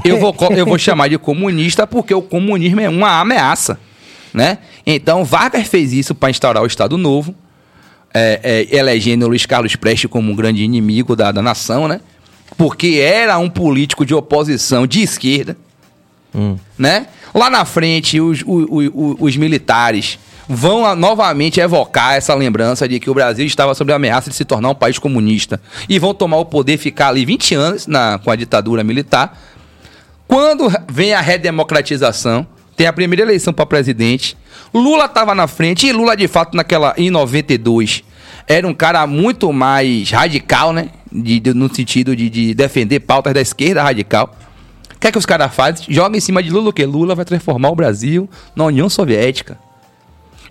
eu 0.04 0.18
vou, 0.18 0.34
eu 0.56 0.66
vou 0.66 0.78
chamar 0.78 1.08
de 1.08 1.18
comunista 1.18 1.86
porque 1.86 2.14
o 2.14 2.22
comunismo 2.22 2.80
é 2.80 2.88
uma 2.88 3.20
ameaça, 3.20 3.78
né? 4.32 4.58
Então, 4.86 5.24
Vargas 5.24 5.66
fez 5.68 5.92
isso 5.92 6.14
para 6.14 6.30
instaurar 6.30 6.62
o 6.62 6.66
Estado 6.66 6.96
Novo, 6.98 7.34
é, 8.12 8.66
é, 8.72 8.76
elegendo 8.76 9.26
Luiz 9.28 9.44
Carlos 9.46 9.74
Prestes 9.76 10.10
como 10.10 10.30
um 10.32 10.36
grande 10.36 10.62
inimigo 10.62 11.14
da, 11.16 11.30
da 11.32 11.42
nação, 11.42 11.86
né? 11.88 12.00
Porque 12.56 13.00
era 13.02 13.38
um 13.38 13.48
político 13.50 14.04
de 14.06 14.14
oposição 14.14 14.86
de 14.86 15.02
esquerda, 15.02 15.56
né? 16.78 17.06
Lá 17.34 17.48
na 17.50 17.64
frente, 17.64 18.20
os, 18.20 18.44
os 18.46 19.36
militares 19.36 20.18
vão 20.48 20.84
a- 20.84 20.94
novamente 20.94 21.58
evocar 21.58 22.14
essa 22.14 22.34
lembrança 22.34 22.86
de 22.88 23.00
que 23.00 23.08
o 23.10 23.14
Brasil 23.14 23.44
estava 23.46 23.74
sob 23.74 23.92
a 23.92 23.96
ameaça 23.96 24.30
de 24.30 24.36
se 24.36 24.44
tornar 24.44 24.68
um 24.70 24.74
país 24.74 24.98
comunista. 24.98 25.60
E 25.88 25.98
vão 25.98 26.12
tomar 26.14 26.36
o 26.36 26.44
poder, 26.44 26.76
ficar 26.76 27.08
ali 27.08 27.24
20 27.24 27.54
anos 27.54 27.86
na, 27.86 28.18
com 28.22 28.30
a 28.30 28.36
ditadura 28.36 28.84
militar. 28.84 29.36
Quando 30.26 30.68
vem 30.90 31.12
a 31.14 31.20
redemocratização, 31.20 32.46
tem 32.76 32.86
a 32.86 32.92
primeira 32.92 33.22
eleição 33.22 33.52
para 33.52 33.66
presidente, 33.66 34.36
Lula 34.72 35.04
estava 35.04 35.34
na 35.34 35.46
frente, 35.46 35.86
e 35.86 35.92
Lula, 35.92 36.16
de 36.16 36.26
fato, 36.26 36.56
naquela 36.56 36.94
em 36.96 37.10
92, 37.10 38.02
era 38.48 38.66
um 38.66 38.74
cara 38.74 39.06
muito 39.06 39.52
mais 39.52 40.10
radical, 40.10 40.72
né? 40.72 40.88
De- 41.12 41.38
de- 41.40 41.54
no 41.54 41.72
sentido 41.72 42.16
de, 42.16 42.28
de 42.28 42.54
defender 42.54 43.00
pautas 43.00 43.32
da 43.32 43.40
esquerda 43.40 43.82
radical. 43.82 44.34
O 44.96 44.98
que 44.98 45.06
é 45.08 45.12
que 45.12 45.18
os 45.18 45.26
caras 45.26 45.54
fazem? 45.54 45.86
Jogam 45.88 46.16
em 46.16 46.20
cima 46.20 46.42
de 46.42 46.50
Lula 46.50 46.70
o 46.70 46.72
quê? 46.72 46.84
Lula 46.84 47.14
vai 47.14 47.24
transformar 47.24 47.68
o 47.70 47.74
Brasil 47.76 48.28
na 48.56 48.64
União 48.64 48.88
Soviética. 48.88 49.58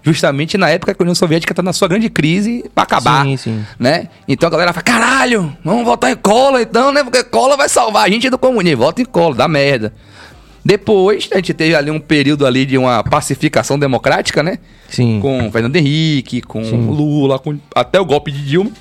Justamente 0.03 0.57
na 0.57 0.69
época 0.69 0.93
que 0.93 1.01
a 1.01 1.03
União 1.03 1.15
Soviética 1.15 1.53
está 1.53 1.63
na 1.63 1.71
sua 1.71 1.87
grande 1.87 2.09
crise 2.09 2.65
para 2.75 2.83
acabar. 2.83 3.23
Sim, 3.23 3.37
sim. 3.37 3.65
Né? 3.79 4.09
Então 4.27 4.47
a 4.47 4.51
galera 4.51 4.73
fala: 4.73 4.83
caralho, 4.83 5.55
vamos 5.63 5.85
votar 5.85 6.11
em 6.11 6.15
cola 6.15 6.61
então, 6.61 6.91
né? 6.91 7.03
Porque 7.03 7.23
cola 7.23 7.55
vai 7.55 7.69
salvar 7.69 8.05
a 8.05 8.09
gente 8.09 8.29
do 8.29 8.37
comunismo. 8.37 8.83
Vota 8.83 9.01
em 9.01 9.05
cola, 9.05 9.33
dá 9.33 9.47
merda. 9.47 9.93
Depois, 10.65 11.27
a 11.31 11.35
gente 11.37 11.53
teve 11.53 11.75
ali 11.75 11.91
um 11.91 11.99
período 11.99 12.45
ali 12.45 12.65
de 12.65 12.77
uma 12.77 13.03
pacificação 13.03 13.77
democrática, 13.77 14.41
né? 14.41 14.59
Sim. 14.89 15.19
Com 15.21 15.51
Fernando 15.51 15.75
Henrique, 15.75 16.41
com 16.41 16.63
Sim. 16.63 16.87
Lula, 16.87 17.37
com 17.39 17.57
até 17.75 17.99
o 17.99 18.05
golpe 18.05 18.31
de 18.31 18.45
Dilma. 18.45 18.71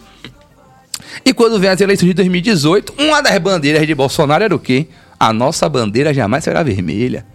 E 1.24 1.32
quando 1.32 1.58
vem 1.58 1.70
as 1.70 1.80
eleições 1.80 2.08
de 2.08 2.14
2018, 2.14 2.94
uma 2.98 3.20
das 3.20 3.36
bandeiras 3.38 3.86
de 3.86 3.94
Bolsonaro 3.94 4.44
era 4.44 4.54
o 4.54 4.58
quê? 4.58 4.86
A 5.18 5.32
nossa 5.32 5.68
bandeira 5.68 6.14
jamais 6.14 6.44
será 6.44 6.62
vermelha. 6.62 7.26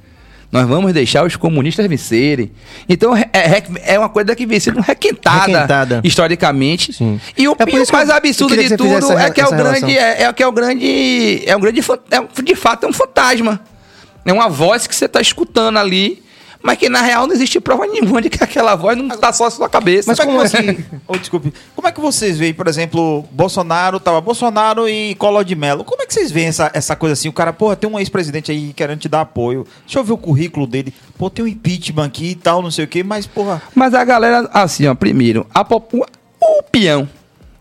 Nós 0.51 0.65
vamos 0.67 0.93
deixar 0.93 1.25
os 1.25 1.35
comunistas 1.35 1.85
vencerem. 1.87 2.51
Então 2.87 3.15
é, 3.15 3.29
é- 3.33 3.99
uma 3.99 4.07
coisa 4.07 4.33
que 4.35 4.45
vem 4.45 4.59
sendo 4.59 4.79
requentada, 4.79 5.45
Requentada. 5.45 6.01
historicamente. 6.03 6.93
Sim. 6.93 7.19
E 7.37 7.47
o 7.47 7.55
É 7.59 7.69
isso 7.75 7.85
que 7.87 7.91
mais 7.91 8.09
absurdo 8.09 8.55
de 8.55 8.77
tudo 8.77 8.93
essa 8.93 9.13
é 9.13 9.29
que 9.29 9.41
é 9.41 9.45
o 9.45 9.51
grande. 9.51 9.97
É, 9.97 10.23
é 10.23 10.33
que 10.33 10.41
é 10.43 10.47
o 10.47 10.51
grande. 10.51 11.43
É 11.45 11.55
um 11.55 11.59
grande. 11.59 11.79
É, 11.79 12.41
de 12.43 12.55
fato, 12.55 12.85
é 12.85 12.89
um 12.89 12.93
fantasma. 12.93 13.59
É 14.25 14.31
uma 14.33 14.49
voz 14.49 14.87
que 14.87 14.95
você 14.95 15.05
está 15.05 15.21
escutando 15.21 15.77
ali, 15.79 16.23
mas 16.61 16.77
que 16.77 16.89
na 16.89 17.01
real 17.01 17.25
não 17.27 17.33
existe 17.33 17.59
prova 17.59 17.85
nenhuma 17.87 18.21
de 18.21 18.29
que 18.29 18.43
aquela 18.43 18.75
voz 18.75 18.97
não 18.97 19.07
está 19.07 19.31
só 19.31 19.45
na 19.45 19.51
sua 19.51 19.69
cabeça. 19.69 20.09
Mas 20.11 20.19
como 20.19 20.41
assim? 20.41 20.83
Oh, 21.07 21.17
desculpe. 21.17 21.53
Como 21.75 21.87
é 21.87 21.91
que 21.91 22.01
vocês 22.01 22.37
veem, 22.37 22.53
por 22.53 22.67
exemplo, 22.67 23.23
Bolsonaro, 23.31 23.99
tava 23.99 24.19
Bolsonaro 24.19 24.89
e 24.89 25.15
Collor 25.15 25.43
de 25.45 25.55
Mello. 25.55 25.83
Como 25.85 26.01
é 26.01 26.05
que 26.05 26.13
vocês 26.13 26.29
veem 26.31 26.47
essa, 26.47 26.69
essa 26.73 26.95
coisa 26.95 27.13
assim? 27.13 27.29
O 27.29 27.33
cara, 27.33 27.53
porra, 27.53 27.75
tem 27.77 27.89
um 27.89 27.97
ex-presidente 27.97 28.51
aí 28.51 28.73
querendo 28.73 28.99
te 28.99 29.07
dar 29.07 29.21
apoio. 29.21 29.65
Deixa 29.85 29.99
eu 29.99 30.03
ver 30.03 30.13
o 30.13 30.17
currículo 30.17 30.67
dele. 30.67 30.93
Pô, 31.17 31.29
tem 31.29 31.45
um 31.45 31.47
impeachment 31.47 32.05
aqui 32.05 32.31
e 32.31 32.35
tal, 32.35 32.61
não 32.61 32.71
sei 32.71 32.83
o 32.85 32.87
quê, 32.87 33.03
mas, 33.03 33.25
porra. 33.25 33.61
Mas 33.73 33.93
a 33.93 34.03
galera, 34.03 34.49
assim, 34.53 34.85
ó, 34.87 34.93
primeiro, 34.95 35.47
a 35.53 35.63
popu- 35.63 36.05
o 36.41 36.63
peão, 36.63 37.07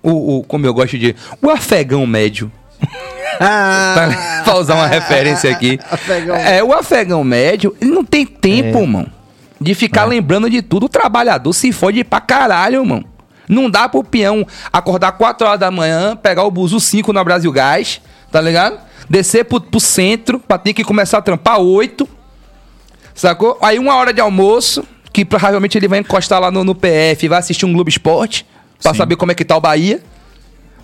o, 0.03 0.39
o- 0.39 0.45
como 0.45 0.67
eu 0.67 0.75
gosto 0.75 0.99
de 0.99 1.15
o 1.41 1.49
afegão 1.51 2.05
médio, 2.07 2.51
tá, 3.39 4.43
pra 4.45 4.57
usar 4.57 4.75
uma 4.75 4.87
referência 4.87 5.51
aqui. 5.51 5.79
Afegão. 5.91 6.37
É, 6.37 6.63
o 6.63 6.73
afegão 6.73 7.25
médio, 7.25 7.77
ele 7.81 7.91
não 7.91 8.05
tem 8.05 8.25
tempo, 8.27 8.87
mano, 8.87 9.11
de 9.61 9.75
ficar 9.75 10.05
lembrando 10.05 10.49
de 10.49 10.63
tudo. 10.63 10.87
O 10.87 10.89
trabalhador 10.89 11.53
se 11.53 11.73
fode 11.73 12.03
pra 12.05 12.21
caralho, 12.21 12.85
mano. 12.85 13.05
Não 13.49 13.71
dá 13.71 13.89
pro 13.89 14.03
peão 14.03 14.47
acordar 14.73 15.13
4 15.13 15.47
horas 15.47 15.61
da 15.61 15.71
manhã, 15.71 16.17
pegar 16.17 16.45
o 16.45 16.51
buzu 16.51 16.81
5 16.81 17.13
na 17.13 17.23
Brasil 17.23 17.51
Gás, 17.53 18.01
tá 18.31 18.41
ligado? 18.41 18.79
Descer 19.09 19.45
pro, 19.45 19.61
pro 19.61 19.79
centro, 19.79 20.41
pra 20.41 20.59
ter 20.59 20.73
que 20.73 20.83
começar 20.83 21.19
a 21.19 21.23
trampar 21.23 21.61
8. 21.61 22.09
Sacou? 23.15 23.57
Aí 23.63 23.79
uma 23.79 23.95
hora 23.95 24.13
de 24.13 24.21
almoço, 24.21 24.85
que 25.13 25.25
provavelmente 25.25 25.79
ele 25.79 25.89
vai 25.89 26.01
encostar 26.01 26.41
lá 26.41 26.51
no, 26.51 26.65
no 26.65 26.75
PF, 26.75 27.29
vai 27.29 27.39
assistir 27.39 27.65
um 27.65 27.73
Globo 27.73 27.89
Esporte, 27.89 28.45
pra 28.83 28.93
Sim. 28.93 28.99
saber 28.99 29.17
como 29.17 29.33
é 29.33 29.35
que 29.35 29.45
tá 29.45 29.57
o 29.57 29.61
Bahia. 29.61 30.03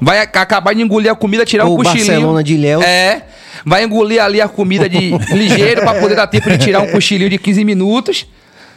Vai 0.05 0.21
ac- 0.21 0.37
acabar 0.39 0.75
de 0.75 0.83
engolir 0.83 1.11
a 1.11 1.15
comida, 1.15 1.45
tirar 1.45 1.65
Ou 1.67 1.75
um 1.75 1.77
cochilinho. 1.77 2.07
Barcelona 2.07 2.43
de 2.43 2.55
Ilhéus. 2.55 2.85
É. 2.85 3.23
Vai 3.65 3.85
engolir 3.85 4.21
ali 4.23 4.41
a 4.41 4.49
comida 4.49 4.89
de 4.89 5.11
ligeiro 5.33 5.83
pra 5.83 5.95
poder 5.95 6.17
dar 6.17 6.27
tempo 6.27 6.51
de 6.51 6.59
tirar 6.59 6.81
um 6.81 6.91
cochilinho 6.91 7.31
de 7.31 7.39
15 7.39 7.65
minutos. 7.65 8.27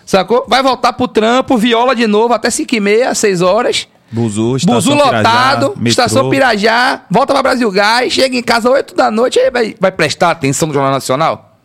Sacou? 0.06 0.46
Vai 0.48 0.62
voltar 0.62 0.94
pro 0.94 1.08
trampo, 1.08 1.58
viola 1.58 1.96
de 1.96 2.06
novo 2.06 2.34
até 2.34 2.50
5 2.52 2.76
e 2.76 2.80
meia, 2.80 3.16
6 3.16 3.42
horas. 3.42 3.88
Buzu, 4.12 4.56
estação 4.58 4.76
Buzu 4.76 4.92
Pirajá, 4.92 5.18
lotado, 5.18 5.68
metrô. 5.70 5.88
estação 5.88 6.30
Pirajá, 6.30 7.02
volta 7.10 7.34
pra 7.34 7.42
Brasil 7.42 7.72
Gás, 7.72 8.14
chega 8.14 8.38
em 8.38 8.44
casa 8.44 8.70
8 8.70 8.94
da 8.96 9.10
noite, 9.10 9.40
aí 9.40 9.50
vai, 9.50 9.76
vai 9.80 9.92
prestar 9.92 10.30
atenção 10.30 10.68
no 10.68 10.74
Jornal 10.76 10.92
Nacional? 10.92 11.58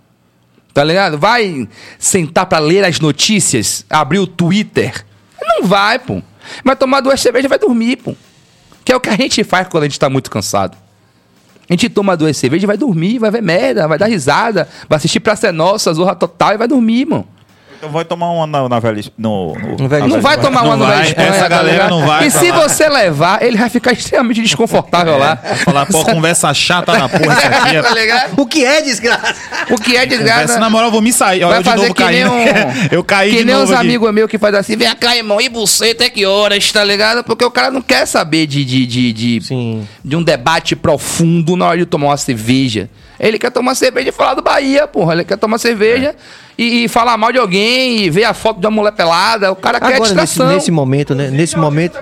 Tá 0.72 0.82
ligado? 0.82 1.18
Vai 1.18 1.68
sentar 1.98 2.46
pra 2.46 2.58
ler 2.58 2.82
as 2.84 2.98
notícias, 2.98 3.84
abrir 3.90 4.20
o 4.20 4.26
Twitter? 4.26 5.04
Não 5.42 5.66
vai, 5.66 5.98
pô. 5.98 6.22
Vai 6.64 6.74
tomar 6.76 7.00
duas 7.00 7.20
cervejas 7.20 7.44
e 7.44 7.48
vai 7.48 7.58
dormir, 7.58 7.96
pô. 7.96 8.14
Que 8.84 8.92
é 8.92 8.96
o 8.96 9.00
que 9.00 9.08
a 9.08 9.16
gente 9.16 9.44
faz 9.44 9.68
quando 9.68 9.84
a 9.84 9.86
gente 9.86 9.98
tá 9.98 10.08
muito 10.08 10.30
cansado. 10.30 10.76
A 11.68 11.72
gente 11.72 11.88
toma 11.88 12.16
duas 12.16 12.36
cervejas 12.36 12.64
e 12.64 12.66
vai 12.66 12.76
dormir, 12.76 13.18
vai 13.18 13.30
ver 13.30 13.42
merda, 13.42 13.86
vai 13.86 13.96
dar 13.96 14.06
risada, 14.06 14.68
vai 14.88 14.96
assistir 14.96 15.20
Praça 15.20 15.48
é 15.48 15.52
Nossa, 15.52 15.94
Zorra 15.94 16.16
Total 16.16 16.54
e 16.54 16.56
vai 16.56 16.66
dormir, 16.66 17.06
mano. 17.06 17.28
Então 17.80 17.88
vai 17.90 18.04
tomar 18.04 18.28
uma 18.30 18.46
na, 18.46 18.68
na 18.68 18.78
velha. 18.78 19.02
No, 19.16 19.54
no- 19.54 19.88
Velha 19.88 20.06
Não 20.06 20.20
vai 20.20 20.36
tomar 20.38 20.64
uma 20.64 20.76
Não 20.76 20.86
vai, 20.86 20.98
Velha 20.98 21.08
Espanha, 21.08 21.28
essa 21.28 21.38
tá 21.40 21.48
galera 21.48 21.88
não 21.88 22.06
vai 22.06 22.26
E 22.26 22.30
se 22.30 22.52
você 22.52 22.86
levar, 22.90 23.42
ele 23.42 23.56
vai 23.56 23.70
ficar 23.70 23.92
extremamente 23.92 24.42
desconfortável 24.42 25.16
lá. 25.16 25.34
Falar, 25.64 25.86
pô, 25.86 26.04
conversa 26.04 26.52
chata 26.52 26.92
da 26.92 27.08
porra 27.08 27.38
isso 27.38 27.46
aqui. 27.46 27.76
é- 27.76 27.80
tá 27.82 27.94
ligado? 27.94 28.38
O 28.38 28.44
que 28.44 28.62
é 28.66 28.82
desgraça? 28.82 29.34
O 29.70 29.80
que 29.80 29.96
é 29.96 30.04
desgraça? 30.04 30.40
Conversa, 30.42 30.60
na 30.60 30.68
moral, 30.68 30.88
eu 30.88 30.92
vou 30.92 31.00
me 31.00 31.10
sair. 31.10 31.40
Vai 31.40 31.56
eu 31.56 31.62
de 31.62 31.70
fazer 31.70 31.82
novo 31.84 31.94
que 31.94 32.04
nem 32.04 32.22
caindo. 32.22 32.32
um... 32.32 32.88
eu 32.92 33.02
caí 33.02 33.30
Que 33.30 33.38
de 33.38 33.44
nem 33.46 33.56
uns 33.56 33.70
aqui. 33.70 33.80
amigos 33.80 34.12
meus 34.12 34.30
que 34.30 34.36
fazem 34.36 34.60
assim, 34.60 34.76
vem 34.76 34.94
cá, 34.96 35.16
irmão, 35.16 35.40
e 35.40 35.48
você 35.48 35.92
até 35.92 36.10
que 36.10 36.26
horas, 36.26 36.70
tá 36.70 36.84
ligado? 36.84 37.24
Porque 37.24 37.46
o 37.46 37.50
cara 37.50 37.70
não 37.70 37.80
quer 37.80 38.04
saber 38.04 38.46
de, 38.46 38.62
de, 38.62 38.84
de, 38.84 39.12
de, 39.14 39.40
Sim. 39.40 39.88
de 40.04 40.16
um 40.16 40.22
debate 40.22 40.76
profundo 40.76 41.56
na 41.56 41.66
hora 41.68 41.78
de 41.78 41.86
tomar 41.86 42.08
uma 42.08 42.16
cerveja. 42.18 42.90
Ele 43.18 43.38
quer 43.38 43.50
tomar 43.50 43.74
cerveja 43.74 44.10
e 44.10 44.12
falar 44.12 44.34
do 44.34 44.42
Bahia, 44.42 44.86
porra. 44.86 45.14
Ele 45.14 45.24
quer 45.24 45.36
tomar 45.38 45.56
cerveja 45.58 46.14
e, 46.62 46.84
e 46.84 46.88
falar 46.88 47.16
mal 47.16 47.32
de 47.32 47.38
alguém 47.38 48.02
e 48.04 48.10
ver 48.10 48.24
a 48.24 48.34
foto 48.34 48.60
de 48.60 48.66
uma 48.66 48.70
mulher 48.72 48.92
pelada. 48.92 49.50
O 49.52 49.56
cara 49.56 49.80
quer 49.80 49.94
Agora, 49.94 50.00
nesse, 50.00 50.14
distração. 50.14 50.54
nesse 50.54 50.70
momento, 50.70 51.14
né? 51.14 51.28
Nesse 51.30 51.56
momento. 51.56 51.98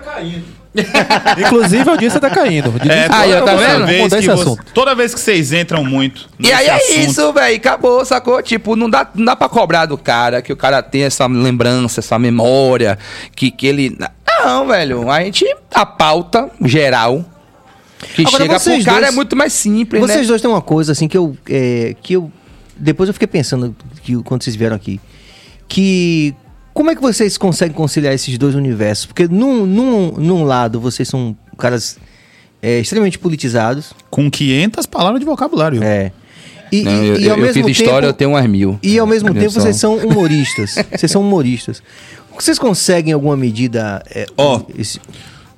Inclusive, 1.39 1.89
a 1.89 1.93
audiência 1.93 2.21
tá 2.21 2.31
caindo. 2.31 2.73
É, 2.89 3.09
Aí, 3.11 3.33
tá 3.43 3.55
vez 3.55 3.61
vendo? 3.73 3.87
que 3.87 3.99
Mudar 4.03 4.19
esse 4.19 4.27
você- 4.27 4.41
assunto. 4.43 4.65
Toda 4.73 4.95
vez 4.95 5.15
que 5.15 5.21
vocês 5.21 5.53
entram 5.53 5.85
muito. 5.85 6.29
E 6.39 6.53
aí 6.53 6.71
nesse 6.71 6.71
é 6.71 6.75
assunto, 7.01 7.11
isso, 7.11 7.33
velho. 7.33 7.57
Acabou, 7.57 8.05
sacou? 8.05 8.43
Tipo, 8.43 8.77
não 8.77 8.89
dá, 8.89 9.09
não 9.15 9.25
dá 9.25 9.35
pra 9.37 9.49
cobrar 9.49 9.87
do 9.87 9.97
cara 9.99 10.41
que 10.43 10.53
o 10.53 10.57
cara 10.57 10.83
tem 10.83 11.03
essa 11.05 11.27
lembrança, 11.27 12.01
essa 12.01 12.19
memória, 12.19 12.99
que, 13.35 13.51
que 13.51 13.67
ele. 13.67 13.97
Não, 14.45 14.67
velho. 14.67 15.11
A 15.11 15.21
gente. 15.25 15.45
A 15.75 15.85
pauta 15.87 16.49
geral 16.65 17.25
que 18.15 18.23
Agora, 18.23 18.37
chega 18.45 18.55
pro 18.55 18.63
vocês 18.63 18.85
cara 18.85 18.99
dois- 19.01 19.13
é 19.13 19.15
muito 19.17 19.35
mais 19.35 19.53
simples, 19.53 20.01
Vocês 20.01 20.21
né? 20.21 20.27
dois 20.27 20.41
têm 20.41 20.51
uma 20.51 20.63
coisa 20.63 20.93
assim 20.93 21.09
que 21.09 21.17
eu. 21.19 21.37
é, 21.49 21.95
que 22.03 22.13
eu. 22.15 22.31
Depois 22.77 23.09
eu 23.09 23.13
fiquei 23.13 23.27
pensando 23.27 23.75
que, 24.17 24.23
quando 24.23 24.43
vocês 24.43 24.57
vieram 24.57 24.77
aqui. 24.77 25.01
Que. 25.69 26.35
Como 26.73 26.91
é 26.91 26.95
que 26.95 27.03
vocês 27.03 27.37
conseguem 27.37 27.75
conciliar 27.75 28.15
esses 28.15 28.39
dois 28.39 28.55
universos? 28.55 29.07
Porque 29.07 29.27
num, 29.27 29.67
num, 29.67 30.13
num 30.13 30.45
lado 30.45 30.81
vocês 30.81 31.09
são 31.09 31.37
caras 31.57 31.99
é, 32.63 32.79
extremamente 32.79 33.19
politizados. 33.19 33.93
Com 34.11 34.31
500 34.31 34.87
palavras 34.87 35.19
de 35.21 35.27
vocabulário. 35.27 35.83
É. 35.83 36.13
E, 36.71 36.83
Não, 36.83 37.05
e- 37.05 37.09
eu, 37.09 37.21
e 37.21 37.31
ao 37.31 37.37
eu 37.37 37.43
mesmo 37.43 37.55
fiz 37.55 37.55
tempo, 37.55 37.71
história, 37.71 38.07
eu 38.07 38.13
tenho 38.13 38.31
umas 38.31 38.47
mil. 38.47 38.79
E 38.83 38.99
ao 38.99 39.07
mesmo 39.07 39.33
tempo 39.35 39.51
só. 39.51 39.61
vocês 39.61 39.77
são 39.77 39.97
humoristas. 39.97 40.77
vocês 40.97 41.11
são 41.11 41.21
humoristas. 41.23 41.83
Vocês 42.39 42.59
conseguem 42.59 43.11
em 43.11 43.15
alguma 43.15 43.37
medida. 43.37 44.03
É, 44.15 44.27
Ó, 44.37 44.61
esse- 44.79 45.01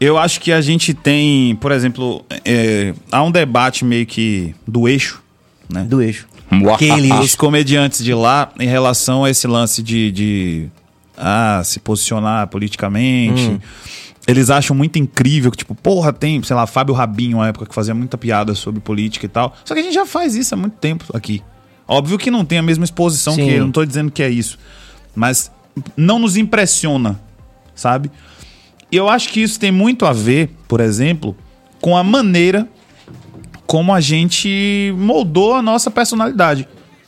Eu 0.00 0.16
acho 0.16 0.40
que 0.40 0.50
a 0.50 0.62
gente 0.62 0.94
tem, 0.94 1.54
por 1.56 1.70
exemplo, 1.72 2.24
é, 2.44 2.94
há 3.12 3.22
um 3.22 3.30
debate 3.30 3.84
meio 3.84 4.06
que 4.06 4.54
do 4.66 4.88
eixo, 4.88 5.22
né? 5.68 5.82
do 5.82 6.00
eixo. 6.00 6.26
Aquele- 6.74 7.12
Os 7.14 7.34
comediantes 7.34 8.02
de 8.04 8.12
lá 8.14 8.50
em 8.58 8.66
relação 8.66 9.24
a 9.24 9.30
esse 9.30 9.46
lance 9.46 9.82
de, 9.82 10.10
de 10.10 10.68
ah, 11.16 11.62
se 11.64 11.78
posicionar 11.80 12.46
politicamente. 12.48 13.60
Eles 14.26 14.50
acham 14.50 14.76
muito 14.76 14.98
incrível 14.98 15.50
que, 15.50 15.56
tipo, 15.58 15.74
porra, 15.74 16.12
tem, 16.12 16.42
sei 16.42 16.54
lá, 16.54 16.66
Fábio 16.66 16.94
Rabinho, 16.94 17.38
uma 17.38 17.48
época 17.48 17.66
que 17.66 17.74
fazia 17.74 17.94
muita 17.94 18.18
piada 18.18 18.54
sobre 18.54 18.80
política 18.80 19.26
e 19.26 19.28
tal. 19.28 19.56
Só 19.64 19.74
que 19.74 19.80
a 19.80 19.82
gente 19.82 19.94
já 19.94 20.04
faz 20.06 20.34
isso 20.36 20.54
há 20.54 20.56
muito 20.58 20.74
tempo 20.76 21.04
aqui. 21.14 21.42
Óbvio 21.88 22.18
que 22.18 22.30
não 22.30 22.44
tem 22.44 22.58
a 22.58 22.62
mesma 22.62 22.84
exposição 22.84 23.34
Sim. 23.34 23.44
que 23.44 23.50
ele, 23.50 23.60
não 23.60 23.72
tô 23.72 23.84
dizendo 23.84 24.10
que 24.10 24.22
é 24.22 24.28
isso. 24.30 24.58
Mas 25.14 25.50
não 25.96 26.18
nos 26.18 26.36
impressiona, 26.36 27.20
sabe? 27.74 28.10
E 28.92 28.96
eu 28.96 29.08
acho 29.08 29.28
que 29.30 29.40
isso 29.40 29.58
tem 29.58 29.72
muito 29.72 30.04
a 30.06 30.12
ver, 30.12 30.50
por 30.68 30.80
exemplo, 30.80 31.34
com 31.80 31.96
a 31.96 32.04
maneira 32.04 32.68
como 33.70 33.94
a 33.94 34.00
gente 34.00 34.92
moldou 34.98 35.54
a 35.54 35.62
nossa 35.62 35.92
personalidade. 35.92 36.66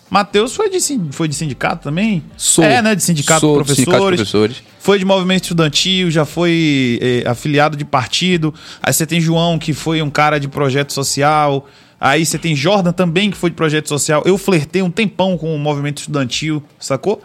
Matheus 0.09 0.55
foi 0.55 0.71
de, 0.71 0.79
foi 1.11 1.27
de 1.27 1.35
sindicato 1.35 1.83
também? 1.83 2.23
Sou. 2.37 2.63
É, 2.63 2.81
né? 2.81 2.95
De 2.95 3.03
sindicato 3.03 3.41
Sou 3.41 3.63
de 3.63 3.67
do 3.67 3.75
sindicato 3.75 3.99
de 3.99 4.07
professores. 4.07 4.21
professores. 4.21 4.63
Foi 4.79 4.97
de 4.97 5.05
movimento 5.05 5.43
estudantil, 5.43 6.09
já 6.09 6.25
foi 6.25 7.01
eh, 7.03 7.29
afiliado 7.29 7.77
de 7.77 7.85
partido. 7.85 8.55
Aí 8.81 8.93
você 8.93 9.05
tem 9.05 9.21
João, 9.21 9.59
que 9.59 9.73
foi 9.73 10.03
um 10.03 10.09
cara 10.11 10.39
de 10.39 10.47
projeto 10.47 10.93
social. 10.93 11.67
Aí 12.01 12.25
você 12.25 12.39
tem 12.39 12.55
Jordan 12.55 12.93
também, 12.93 13.33
que 13.33 13.37
foi 13.37 13.51
de 13.51 13.57
projeto 13.57 13.89
social. 13.89 14.23
Eu 14.25 14.39
flertei 14.39 14.83
um 14.83 14.91
tempão 14.91 15.37
com 15.37 15.53
o 15.53 15.59
movimento 15.59 15.99
estudantil, 15.99 16.63
sacou? 16.79 17.21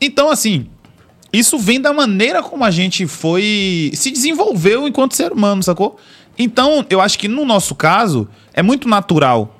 Então, 0.00 0.32
assim, 0.32 0.66
isso 1.32 1.56
vem 1.60 1.80
da 1.80 1.92
maneira 1.92 2.42
como 2.42 2.64
a 2.64 2.72
gente 2.72 3.06
foi. 3.06 3.92
se 3.94 4.10
desenvolveu 4.10 4.88
enquanto 4.88 5.14
ser 5.14 5.30
humano, 5.30 5.62
sacou? 5.62 5.96
Então, 6.42 6.84
eu 6.88 7.00
acho 7.00 7.18
que 7.18 7.28
no 7.28 7.44
nosso 7.44 7.74
caso, 7.74 8.28
é 8.54 8.62
muito 8.62 8.88
natural 8.88 9.56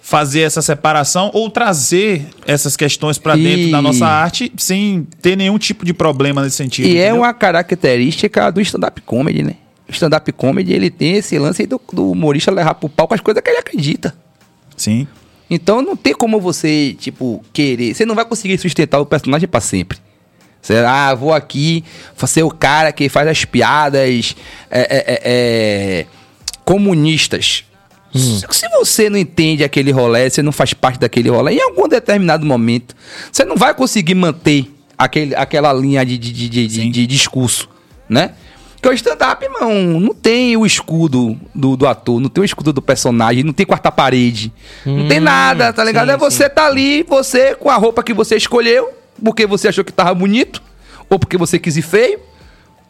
fazer 0.00 0.40
essa 0.40 0.60
separação 0.60 1.30
ou 1.32 1.48
trazer 1.48 2.26
essas 2.46 2.76
questões 2.76 3.18
pra 3.18 3.36
E- 3.36 3.42
dentro 3.44 3.70
da 3.70 3.80
nossa 3.80 4.06
arte 4.06 4.52
sem 4.56 5.06
ter 5.20 5.36
nenhum 5.36 5.58
tipo 5.58 5.84
de 5.84 5.92
problema 5.94 6.42
nesse 6.42 6.56
sentido. 6.56 6.86
E 6.88 6.96
é 6.96 7.02
entendeu? 7.06 7.16
uma 7.18 7.32
característica 7.32 8.50
do 8.50 8.60
stand-up 8.60 9.00
comedy, 9.02 9.42
né? 9.44 9.54
O 9.88 9.92
stand-up 9.92 10.32
comedy, 10.32 10.72
ele 10.72 10.90
tem 10.90 11.16
esse 11.16 11.38
lance 11.38 11.62
aí 11.62 11.66
do, 11.68 11.80
do 11.92 12.10
humorista 12.10 12.50
levar 12.50 12.74
pro 12.74 12.88
palco 12.88 13.14
as 13.14 13.20
coisas 13.20 13.42
que 13.42 13.50
ele 13.50 13.58
acredita. 13.58 14.14
Sim. 14.76 15.06
Então 15.48 15.82
não 15.82 15.94
tem 15.94 16.14
como 16.14 16.40
você, 16.40 16.96
tipo, 16.98 17.44
querer. 17.52 17.94
Você 17.94 18.04
não 18.06 18.14
vai 18.14 18.24
conseguir 18.24 18.56
sustentar 18.58 18.98
o 18.98 19.06
personagem 19.06 19.46
pra 19.46 19.60
sempre. 19.60 19.98
Você, 20.62 20.76
ah, 20.76 21.12
vou 21.12 21.34
aqui 21.34 21.84
ser 22.24 22.44
o 22.44 22.50
cara 22.50 22.92
que 22.92 23.08
faz 23.08 23.26
as 23.26 23.44
piadas 23.44 24.36
é, 24.70 24.80
é, 24.80 24.86
é, 24.96 25.20
é, 25.24 26.06
comunistas. 26.64 27.64
Se, 28.14 28.46
se 28.50 28.68
você 28.68 29.08
não 29.10 29.18
entende 29.18 29.64
aquele 29.64 29.90
rolê, 29.90 30.28
você 30.30 30.42
não 30.42 30.52
faz 30.52 30.72
parte 30.74 31.00
daquele 31.00 31.30
rolê, 31.30 31.54
em 31.54 31.62
algum 31.62 31.88
determinado 31.88 32.44
momento, 32.46 32.94
você 33.30 33.44
não 33.44 33.56
vai 33.56 33.74
conseguir 33.74 34.14
manter 34.14 34.70
aquele, 34.96 35.34
aquela 35.34 35.72
linha 35.72 36.04
de, 36.04 36.16
de, 36.18 36.30
de, 36.32 36.48
de- 36.48 36.66
de- 36.68 37.00
Sim. 37.00 37.06
discurso, 37.06 37.68
né? 38.08 38.32
Porque 38.74 38.88
o 38.88 38.92
stand-up, 38.92 39.42
irmão, 39.44 39.98
não 40.00 40.12
tem 40.12 40.56
o 40.56 40.66
escudo 40.66 41.38
do, 41.54 41.76
do 41.76 41.86
ator, 41.86 42.20
não 42.20 42.28
tem 42.28 42.42
o 42.42 42.44
escudo 42.44 42.72
do 42.72 42.82
personagem, 42.82 43.44
não 43.44 43.52
tem 43.52 43.64
quarta 43.64 43.90
parede, 43.92 44.52
não 44.84 45.08
tem 45.08 45.20
nada, 45.20 45.72
tá 45.72 45.82
ligado? 45.84 46.08
sim, 46.08 46.14
é 46.14 46.16
você 46.16 46.48
tá 46.50 46.66
ali, 46.66 47.02
você 47.04 47.54
com 47.54 47.70
a 47.70 47.76
roupa 47.76 48.02
que 48.02 48.12
você 48.12 48.36
escolheu, 48.36 48.90
porque 49.24 49.46
você 49.46 49.68
achou 49.68 49.84
que 49.84 49.92
tava 49.92 50.14
bonito, 50.14 50.62
ou 51.08 51.18
porque 51.18 51.36
você 51.36 51.58
quis 51.58 51.76
ir 51.76 51.82
feio. 51.82 52.20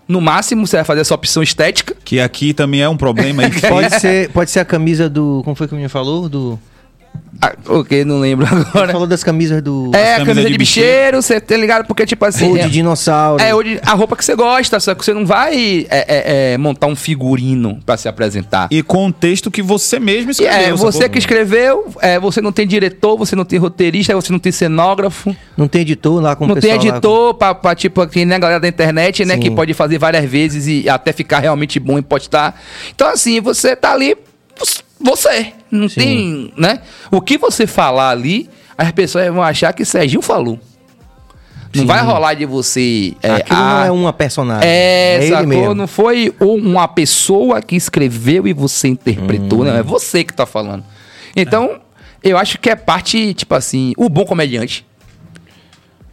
No 0.09 0.21
máximo, 0.21 0.67
você 0.67 0.77
vai 0.77 0.85
fazer 0.85 1.01
essa 1.01 1.15
opção 1.15 1.43
estética. 1.43 1.97
Que 2.05 2.21
aqui 2.21 2.53
também 2.53 2.83
é 2.83 2.89
um 2.89 2.97
problema 2.97 3.43
Pode 3.69 4.01
ser, 4.01 4.29
pode 4.31 4.51
ser 4.51 4.61
a 4.61 4.65
camisa 4.65 5.09
do. 5.09 5.43
Como 5.45 5.55
foi 5.55 5.67
que 5.69 5.73
o 5.73 5.77
menino 5.77 5.91
falou? 5.91 6.29
Do. 6.29 6.59
Ah, 7.45 7.55
ok, 7.67 8.05
não 8.05 8.21
lembro 8.21 8.47
agora. 8.47 8.93
falou 8.93 9.05
das 9.05 9.25
camisas 9.25 9.61
do. 9.61 9.91
É, 9.93 10.15
a 10.15 10.19
camisa 10.19 10.27
camisa 10.27 10.47
de 10.47 10.53
de 10.53 10.59
bicheiro, 10.59 11.21
você 11.21 11.41
tá 11.41 11.57
ligado? 11.57 11.85
Porque, 11.89 12.07
tipo 12.07 12.25
assim. 12.25 12.49
Ou 12.51 12.57
é- 12.57 12.63
de 12.63 12.71
dinossauro. 12.71 13.43
É, 13.43 13.53
ou 13.53 13.61
de- 13.65 13.81
a 13.85 13.95
roupa 13.95 14.15
que 14.15 14.25
você 14.25 14.37
gosta, 14.37 14.79
só 14.79 14.95
que 14.95 15.05
você 15.05 15.13
não 15.13 15.27
vai 15.27 15.85
é, 15.91 16.05
é, 16.07 16.53
é, 16.53 16.59
montar 16.59 16.87
um 16.87 16.95
figurino 16.95 17.81
pra 17.85 17.97
se 17.97 18.07
apresentar. 18.07 18.69
E 18.71 18.81
com 18.81 19.09
o 19.09 19.13
texto 19.13 19.51
que 19.51 19.61
você 19.61 19.99
mesmo 19.99 20.31
E 20.31 20.33
escreveu. 20.33 20.57
é, 20.69 20.73
você 20.73 21.09
que 21.09 21.19
escreveu, 21.19 21.87
é, 22.01 22.17
você 22.21 22.41
não 22.41 22.53
tem 22.53 22.65
diretor, 22.65 23.17
você 23.19 23.35
não 23.35 23.45
tem 23.45 23.59
roteirista, 23.59 24.15
você 24.15 24.31
não 24.31 24.39
tem 24.39 24.53
cenógrafo, 24.53 25.35
Não 25.57 25.67
tem 25.67 25.81
editor 25.81 26.23
lá 26.23 26.37
com 26.37 26.45
o 26.45 26.47
não 26.47 26.55
tem 26.55 26.71
pessoal 26.71 26.85
lá 26.87 26.91
editor 26.99 27.35
pra, 27.35 27.55
pra, 27.57 27.75
tipo, 27.75 28.07
que 28.07 28.25
nem 28.25 28.37
a 28.37 28.39
galera 28.39 28.61
da 28.61 28.69
internet, 28.69 29.25
né? 29.25 29.35
Sim. 29.35 29.41
Que 29.41 29.51
pode 29.51 29.75
fazer 29.75 29.99
várias 29.99 30.25
vezes 30.31 30.69
e 30.69 30.89
até 30.89 31.13
ficar 31.13 31.41
realmente 31.41 31.81
bom 31.81 31.99
e 31.99 32.03
postar. 32.03 32.61
Então, 32.95 33.09
assim, 33.09 33.41
você 33.41 33.75
tá 33.75 33.91
ali, 33.93 34.17
você. 35.03 35.53
Não 35.71 35.89
Sim. 35.89 36.01
tem, 36.01 36.53
né? 36.57 36.81
O 37.11 37.21
que 37.21 37.37
você 37.39 37.67
falar 37.67 38.11
ali, 38.11 38.49
as 38.77 38.91
pessoas 38.93 39.27
vão 39.33 39.43
achar 39.43 39.73
que 39.73 39.85
Serginho 39.85 40.23
falou. 40.23 40.59
Não 41.75 41.83
Sim. 41.83 41.87
vai 41.87 42.03
rolar 42.03 42.35
de 42.35 42.45
você. 42.45 43.15
com- 43.23 43.33
Aquilo 43.35 43.59
não 43.59 43.67
ah, 43.79 43.87
é 43.87 43.91
uma 43.91 44.13
personagem. 44.13 44.69
É, 44.69 45.17
ele 45.23 45.29
sacou? 45.31 45.47
mesmo. 45.47 45.75
Não 45.75 45.87
foi 45.87 46.35
uma 46.39 46.87
pessoa 46.87 47.63
que 47.63 47.75
escreveu 47.75 48.47
e 48.47 48.53
você 48.53 48.89
interpretou, 48.89 49.61
Hum. 49.61 49.65
não. 49.65 49.77
É 49.77 49.83
você 49.83 50.23
que 50.23 50.35
tá 50.35 50.45
falando. 50.45 50.85
Então, 51.35 51.81
eu 52.23 52.37
acho 52.37 52.59
que 52.59 52.69
é 52.69 52.77
parte, 52.77 53.33
tipo 53.33 53.55
assim, 53.55 53.95
o 53.97 54.09
bom 54.11 54.27
comediante. 54.27 54.85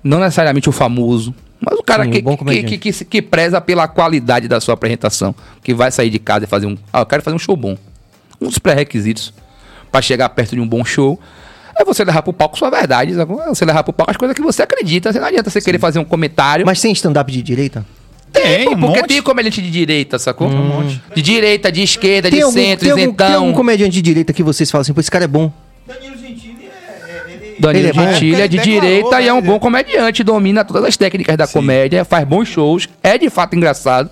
Não 0.01 0.19
necessariamente 0.19 0.69
o 0.69 0.71
famoso. 0.71 1.35
Mas 1.59 1.77
o 1.77 1.83
cara 1.83 2.05
Sim, 2.05 2.11
que, 2.11 2.21
bom 2.21 2.37
que, 2.37 2.63
que, 2.63 2.77
que, 2.77 3.05
que 3.05 3.21
preza 3.21 3.59
pela 3.59 3.85
qualidade 3.85 4.47
da 4.47 4.61
sua 4.61 4.75
apresentação. 4.75 5.35
Que 5.61 5.73
vai 5.73 5.91
sair 5.91 6.09
de 6.09 6.17
casa 6.19 6.45
e 6.45 6.47
fazer 6.47 6.67
um. 6.67 6.77
Ah, 6.93 7.01
eu 7.01 7.05
quero 7.05 7.21
fazer 7.21 7.35
um 7.35 7.39
show 7.39 7.57
bom. 7.57 7.77
Um 8.41 8.47
dos 8.47 8.57
pré-requisitos 8.59 9.33
pra 9.91 10.01
chegar 10.01 10.29
perto 10.29 10.55
de 10.55 10.61
um 10.61 10.67
bom 10.67 10.83
show 10.85 11.19
é 11.79 11.83
você 11.85 12.03
levar 12.03 12.21
pro 12.21 12.33
palco 12.33 12.57
sua 12.57 12.69
verdade. 12.69 13.13
sacou? 13.15 13.41
É 13.41 13.47
Você 13.47 13.63
levar 13.65 13.83
pro 13.83 13.93
palco 13.93 14.11
as 14.11 14.17
coisas 14.17 14.35
que 14.35 14.41
você 14.41 14.61
acredita. 14.61 15.11
Não 15.13 15.25
adianta 15.25 15.49
você 15.49 15.61
querer 15.61 15.79
fazer 15.79 15.99
um 15.99 16.03
comentário. 16.05 16.65
Mas 16.65 16.81
tem 16.81 16.91
stand-up 16.91 17.31
de 17.31 17.41
direita? 17.41 17.85
Tem, 18.31 18.65
Pô, 18.65 18.71
um 18.75 18.79
porque 18.79 18.99
monte. 18.99 19.07
tem 19.07 19.21
comediante 19.23 19.61
de 19.61 19.71
direita, 19.71 20.19
sacou? 20.19 20.47
Um 20.47 20.67
monte. 20.67 21.01
De 21.15 21.21
direita, 21.21 21.71
de 21.71 21.81
esquerda, 21.81 22.29
Tem 22.29 22.37
de 22.39 22.43
algum, 22.45 22.53
centro, 22.57 22.83
tem, 22.85 22.91
algum, 22.91 23.01
tem 23.01 23.07
isentão. 23.25 23.41
algum 23.45 23.53
comediante 23.53 23.91
de 23.93 24.01
direita 24.03 24.31
que 24.33 24.43
vocês 24.43 24.69
falam 24.69 24.81
assim, 24.83 24.93
pô, 24.93 24.99
esse 25.01 25.09
cara 25.09 25.23
é 25.23 25.27
bom. 25.27 25.51
Danilo 25.87 26.15
Gentili 26.15 26.69
é. 26.69 27.31
ele- 27.31 27.55
Danilo 27.59 27.87
Ele 27.87 27.87
é 27.89 27.93
bom? 27.93 28.11
Gentili 28.13 28.41
é 28.41 28.47
de 28.47 28.57
Ele 28.57 28.65
declarou, 28.65 28.81
direita 28.81 29.21
e 29.21 29.27
é 29.27 29.33
um 29.33 29.41
bom 29.41 29.57
comediante, 29.59 30.23
domina 30.23 30.63
todas 30.63 30.83
as 30.85 30.95
técnicas 30.95 31.35
da 31.37 31.47
comédia, 31.47 32.05
faz 32.05 32.23
bons 32.27 32.47
shows, 32.47 32.87
é 33.01 33.17
de 33.17 33.29
fato 33.31 33.55
engraçado. 33.55 34.11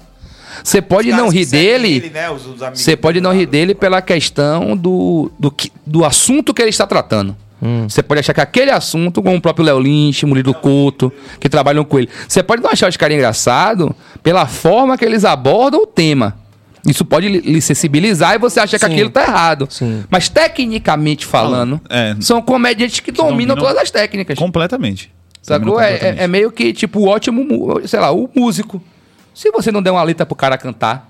Você 0.63 0.81
pode 0.81 1.11
não 1.11 1.29
que 1.29 1.37
rir 1.39 1.45
dele, 1.45 1.87
ele, 1.97 2.09
né, 2.09 2.27
você 2.73 2.95
pode 2.95 3.19
não 3.21 3.33
rir 3.33 3.45
dele 3.45 3.73
pela 3.75 4.01
questão 4.01 4.75
do, 4.75 5.31
do, 5.39 5.51
que- 5.51 5.71
do 5.85 6.03
assunto 6.05 6.53
que 6.53 6.61
ele 6.61 6.69
está 6.69 6.85
tratando. 6.87 7.35
Você 7.87 8.03
pode 8.03 8.19
achar 8.19 8.35
que 8.35 8.41
aquele 8.41 8.69
assunto, 8.69 9.21
como 9.21 9.35
o 9.35 9.41
próprio 9.41 9.65
Léo 9.65 9.79
Lynch, 9.79 10.23
Murilo 10.27 10.53
Couto, 10.53 11.11
que 11.39 11.49
trabalham 11.49 11.83
com 11.83 11.97
ele, 11.97 12.07
você 12.27 12.43
pode 12.43 12.61
não 12.61 12.69
achar 12.69 12.87
os 12.87 12.95
caras 12.95 13.15
engraçados 13.15 13.89
pela 14.21 14.45
forma 14.45 14.95
que 14.95 15.03
eles 15.03 15.25
abordam 15.25 15.81
o 15.81 15.87
tema. 15.87 16.37
Isso 16.85 17.03
pode 17.03 17.27
lhe 17.27 17.59
sensibilizar 17.61 18.35
e 18.35 18.37
você 18.37 18.59
acha 18.59 18.77
que 18.77 18.85
Sim. 18.85 18.91
aquilo 18.93 19.09
tá 19.09 19.23
errado. 19.23 19.67
Sim. 19.71 20.03
Mas 20.09 20.29
tecnicamente 20.29 21.25
falando, 21.25 21.81
É. 21.89 22.15
são 22.19 22.41
comediantes 22.43 22.99
que 22.99 23.11
dominam, 23.11 23.31
dominam 23.31 23.55
todas 23.55 23.77
as 23.81 23.89
técnicas. 23.91 24.37
Completamente. 24.37 25.11
Sacou? 25.41 25.79
É, 25.81 25.93
é- 25.95 26.15
é 26.19 26.27
meio 26.27 26.51
que, 26.51 26.71
tipo, 26.73 26.99
o 26.99 27.07
ótimo, 27.07 27.81
sei 27.87 27.99
lá, 27.99 28.11
o 28.11 28.29
músico. 28.35 28.81
Se 29.37 29.51
você 29.51 29.71
não 29.71 29.83
der 29.83 29.91
uma 29.91 30.01
letra 30.01 30.25
pro 30.25 30.35
cara 30.35 30.57
cantar, 30.57 31.07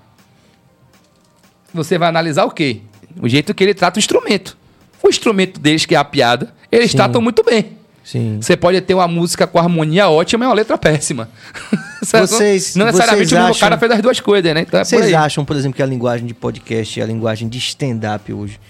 você 1.72 1.96
vai 1.96 2.10
analisar 2.10 2.44
o 2.44 2.50
quê? 2.50 2.82
O 3.22 3.26
jeito 3.26 3.54
que 3.54 3.64
ele 3.64 3.72
trata 3.72 3.96
o 3.96 4.00
instrumento. 4.00 4.54
O 5.02 5.08
instrumento 5.08 5.58
deles, 5.58 5.86
que 5.86 5.94
é 5.94 5.98
a 5.98 6.04
piada, 6.04 6.52
eles 6.70 6.90
Sim. 6.90 6.98
tratam 6.98 7.22
muito 7.22 7.42
bem. 7.42 7.78
Sim. 8.04 8.38
Você 8.38 8.54
pode 8.54 8.78
ter 8.82 8.92
uma 8.92 9.08
música 9.08 9.46
com 9.46 9.58
harmonia 9.58 10.10
ótima 10.10 10.44
e 10.44 10.48
uma 10.48 10.52
letra 10.52 10.76
péssima. 10.76 11.30
Vocês- 12.04 12.76
não 12.76 12.84
necessariamente 12.84 13.28
vocês 13.30 13.32
o 13.32 13.34
mesmo 13.36 13.50
acham- 13.50 13.60
cara 13.60 13.78
fez 13.78 13.92
as 13.92 14.02
duas 14.02 14.20
coisas, 14.20 14.54
né? 14.54 14.60
Então 14.60 14.78
é 14.80 14.84
Vocês 14.84 15.14
acham, 15.14 15.42
por 15.42 15.56
exemplo, 15.56 15.76
que 15.76 15.82
a 15.82 15.86
linguagem 15.86 16.26
de 16.26 16.34
podcast 16.34 17.00
e 17.00 17.02
a 17.02 17.06
linguagem 17.06 17.48
de 17.48 17.56
stand-up 17.56 18.30
hoje 18.30 18.60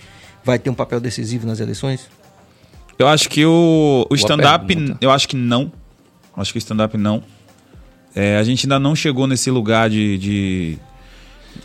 vai 0.45 0.57
ter 0.59 0.71
um 0.71 0.75
papel 0.75 1.01
decisivo 1.01 1.49
nas 1.49 1.59
eleições? 1.59 2.09
Eu 2.97 3.09
acho 3.09 3.29
que 3.29 3.45
o, 3.45 4.07
o 4.09 4.15
stand-up, 4.15 4.97
eu 5.01 5.11
acho 5.11 5.27
que 5.29 5.35
não. 5.37 5.73
Eu 6.37 6.43
Acho 6.43 6.53
que 6.53 6.59
o 6.59 6.61
stand-up 6.61 6.97
não. 6.97 7.25
É, 8.15 8.37
a 8.37 8.43
gente 8.43 8.67
ainda 8.67 8.79
não 8.79 8.95
chegou 8.97 9.27
nesse 9.27 9.51
lugar 9.51 9.89
de, 9.91 10.19
de, 10.19 10.79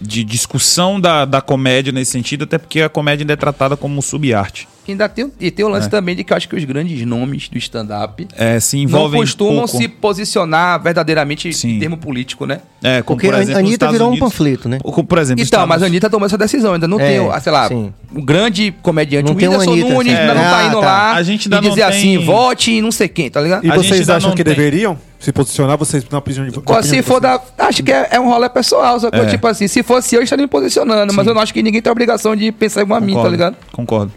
de 0.01 0.23
discussão 0.23 0.99
da, 0.99 1.25
da 1.25 1.41
comédia 1.41 1.91
nesse 1.91 2.11
sentido, 2.11 2.43
até 2.43 2.57
porque 2.57 2.81
a 2.81 2.89
comédia 2.89 3.23
ainda 3.23 3.33
é 3.33 3.37
tratada 3.37 3.75
como 3.77 4.01
subarte. 4.01 4.67
Ainda 4.85 5.07
tem, 5.07 5.31
e 5.39 5.49
tem 5.49 5.63
o 5.63 5.69
lance 5.69 5.87
É. 5.87 5.89
também 5.89 6.13
de 6.13 6.25
que 6.25 6.33
eu 6.33 6.37
acho 6.37 6.49
que 6.49 6.57
os 6.57 6.63
grandes 6.65 7.05
nomes 7.05 7.47
do 7.47 7.57
stand-up 7.57 8.27
É, 8.35 8.59
se 8.59 8.75
não 8.75 8.83
envolvem 8.83 9.21
costumam 9.21 9.55
pouco. 9.65 9.77
se 9.77 9.87
posicionar 9.87 10.83
verdadeiramente 10.83 11.53
Sim. 11.53 11.77
em 11.77 11.79
termo 11.79 11.95
político, 11.95 12.45
né? 12.45 12.59
É, 12.83 13.01
como, 13.01 13.15
Porque 13.17 13.27
por 13.29 13.35
a 13.35 13.41
exemplo, 13.41 13.61
nos 13.61 13.69
Anitta 13.69 13.89
virou 13.93 14.07
um 14.07 14.11
Unidos. 14.11 14.29
panfleto, 14.29 14.67
né? 14.67 14.79
Como, 14.83 15.07
Por 15.07 15.17
exemplo, 15.19 15.41
Então, 15.41 15.45
Estados- 15.45 15.69
mas 15.69 15.83
a 15.83 15.85
Anitta 15.85 16.09
tomou 16.09 16.25
essa 16.25 16.37
decisão, 16.37 16.73
ainda 16.73 16.85
não 16.85 16.99
É, 16.99 17.07
tem, 17.07 17.19
o- 17.21 17.39
sei 17.39 17.51
lá, 17.53 17.69
sim. 17.69 17.93
um 18.13 18.21
grande 18.25 18.73
comediante, 18.81 19.25
Não 19.25 19.33
o 19.33 19.37
tem 19.39 19.47
um 19.47 19.51
Whindersson 19.53 19.71
Anitta, 19.71 19.89
Nunes 19.93 20.13
assim. 20.13 20.21
ainda 20.21 20.33
não 20.33 20.41
É. 20.41 20.49
tá 20.49 20.57
Ah, 20.57 20.65
indo 20.67 20.79
tá. 20.81 20.85
lá 20.85 21.13
A 21.13 21.23
gente 21.23 21.45
e 21.45 21.47
ainda 21.47 21.61
não 21.61 21.69
dizer 21.69 21.83
assim, 21.83 22.17
tem- 22.17 22.25
vote 22.25 22.71
e 22.73 22.81
não 22.81 22.91
sei 22.91 23.07
quem, 23.07 23.29
tá 23.29 23.39
ligado? 23.39 23.65
E 23.65 23.71
A 23.71 23.75
vocês 23.75 24.09
acham 24.09 24.31
não 24.31 24.35
que 24.35 24.43
tem. 24.43 24.53
deveriam 24.53 24.97
se 25.23 25.31
posicionar? 25.31 25.77
Vocês 25.77 26.05
na 26.09 26.17
opinião 26.17 26.45
de 26.47 26.59
opinião 26.59 26.83
Se 26.83 27.01
for 27.01 27.21
da. 27.21 27.41
Acho 27.57 27.81
que 27.81 27.91
é, 27.91 28.09
é 28.11 28.19
um 28.19 28.27
rolê 28.27 28.49
pessoal, 28.49 28.99
sacou? 28.99 29.21
É. 29.21 29.25
Tipo 29.27 29.47
assim, 29.47 29.69
se 29.69 29.81
fosse 29.81 30.15
eu, 30.15 30.19
eu 30.19 30.23
estaria 30.23 30.43
me 30.43 30.49
posicionando, 30.49 31.13
mas 31.13 31.25
eu 31.25 31.33
não 31.33 31.41
acho 31.41 31.53
que 31.53 31.63
ninguém 31.63 31.81
tem 31.81 31.89
a 31.89 31.93
obrigação 31.93 32.35
de 32.35 32.51
pensar 32.51 32.81
igual 32.81 32.97
a 32.97 33.01
mim, 33.01 33.15
tá 33.15 33.29
ligado? 33.29 33.55
Concordo. 33.71 34.11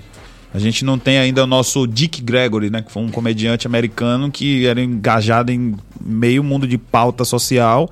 A 0.53 0.59
gente 0.59 0.85
não 0.85 0.99
tem 0.99 1.19
ainda 1.19 1.45
o 1.45 1.47
nosso 1.47 1.87
Dick 1.87 2.21
Gregory, 2.23 2.71
né? 2.71 2.83
Que 2.83 2.91
foi 2.91 3.03
um 3.03 3.11
comediante 3.11 3.67
americano 3.67 4.31
que 4.31 4.67
era 4.67 4.81
engajado 4.83 5.53
em 5.53 5.77
meio 6.01 6.43
mundo 6.43 6.67
de 6.67 6.77
pauta 6.77 7.25
social. 7.25 7.89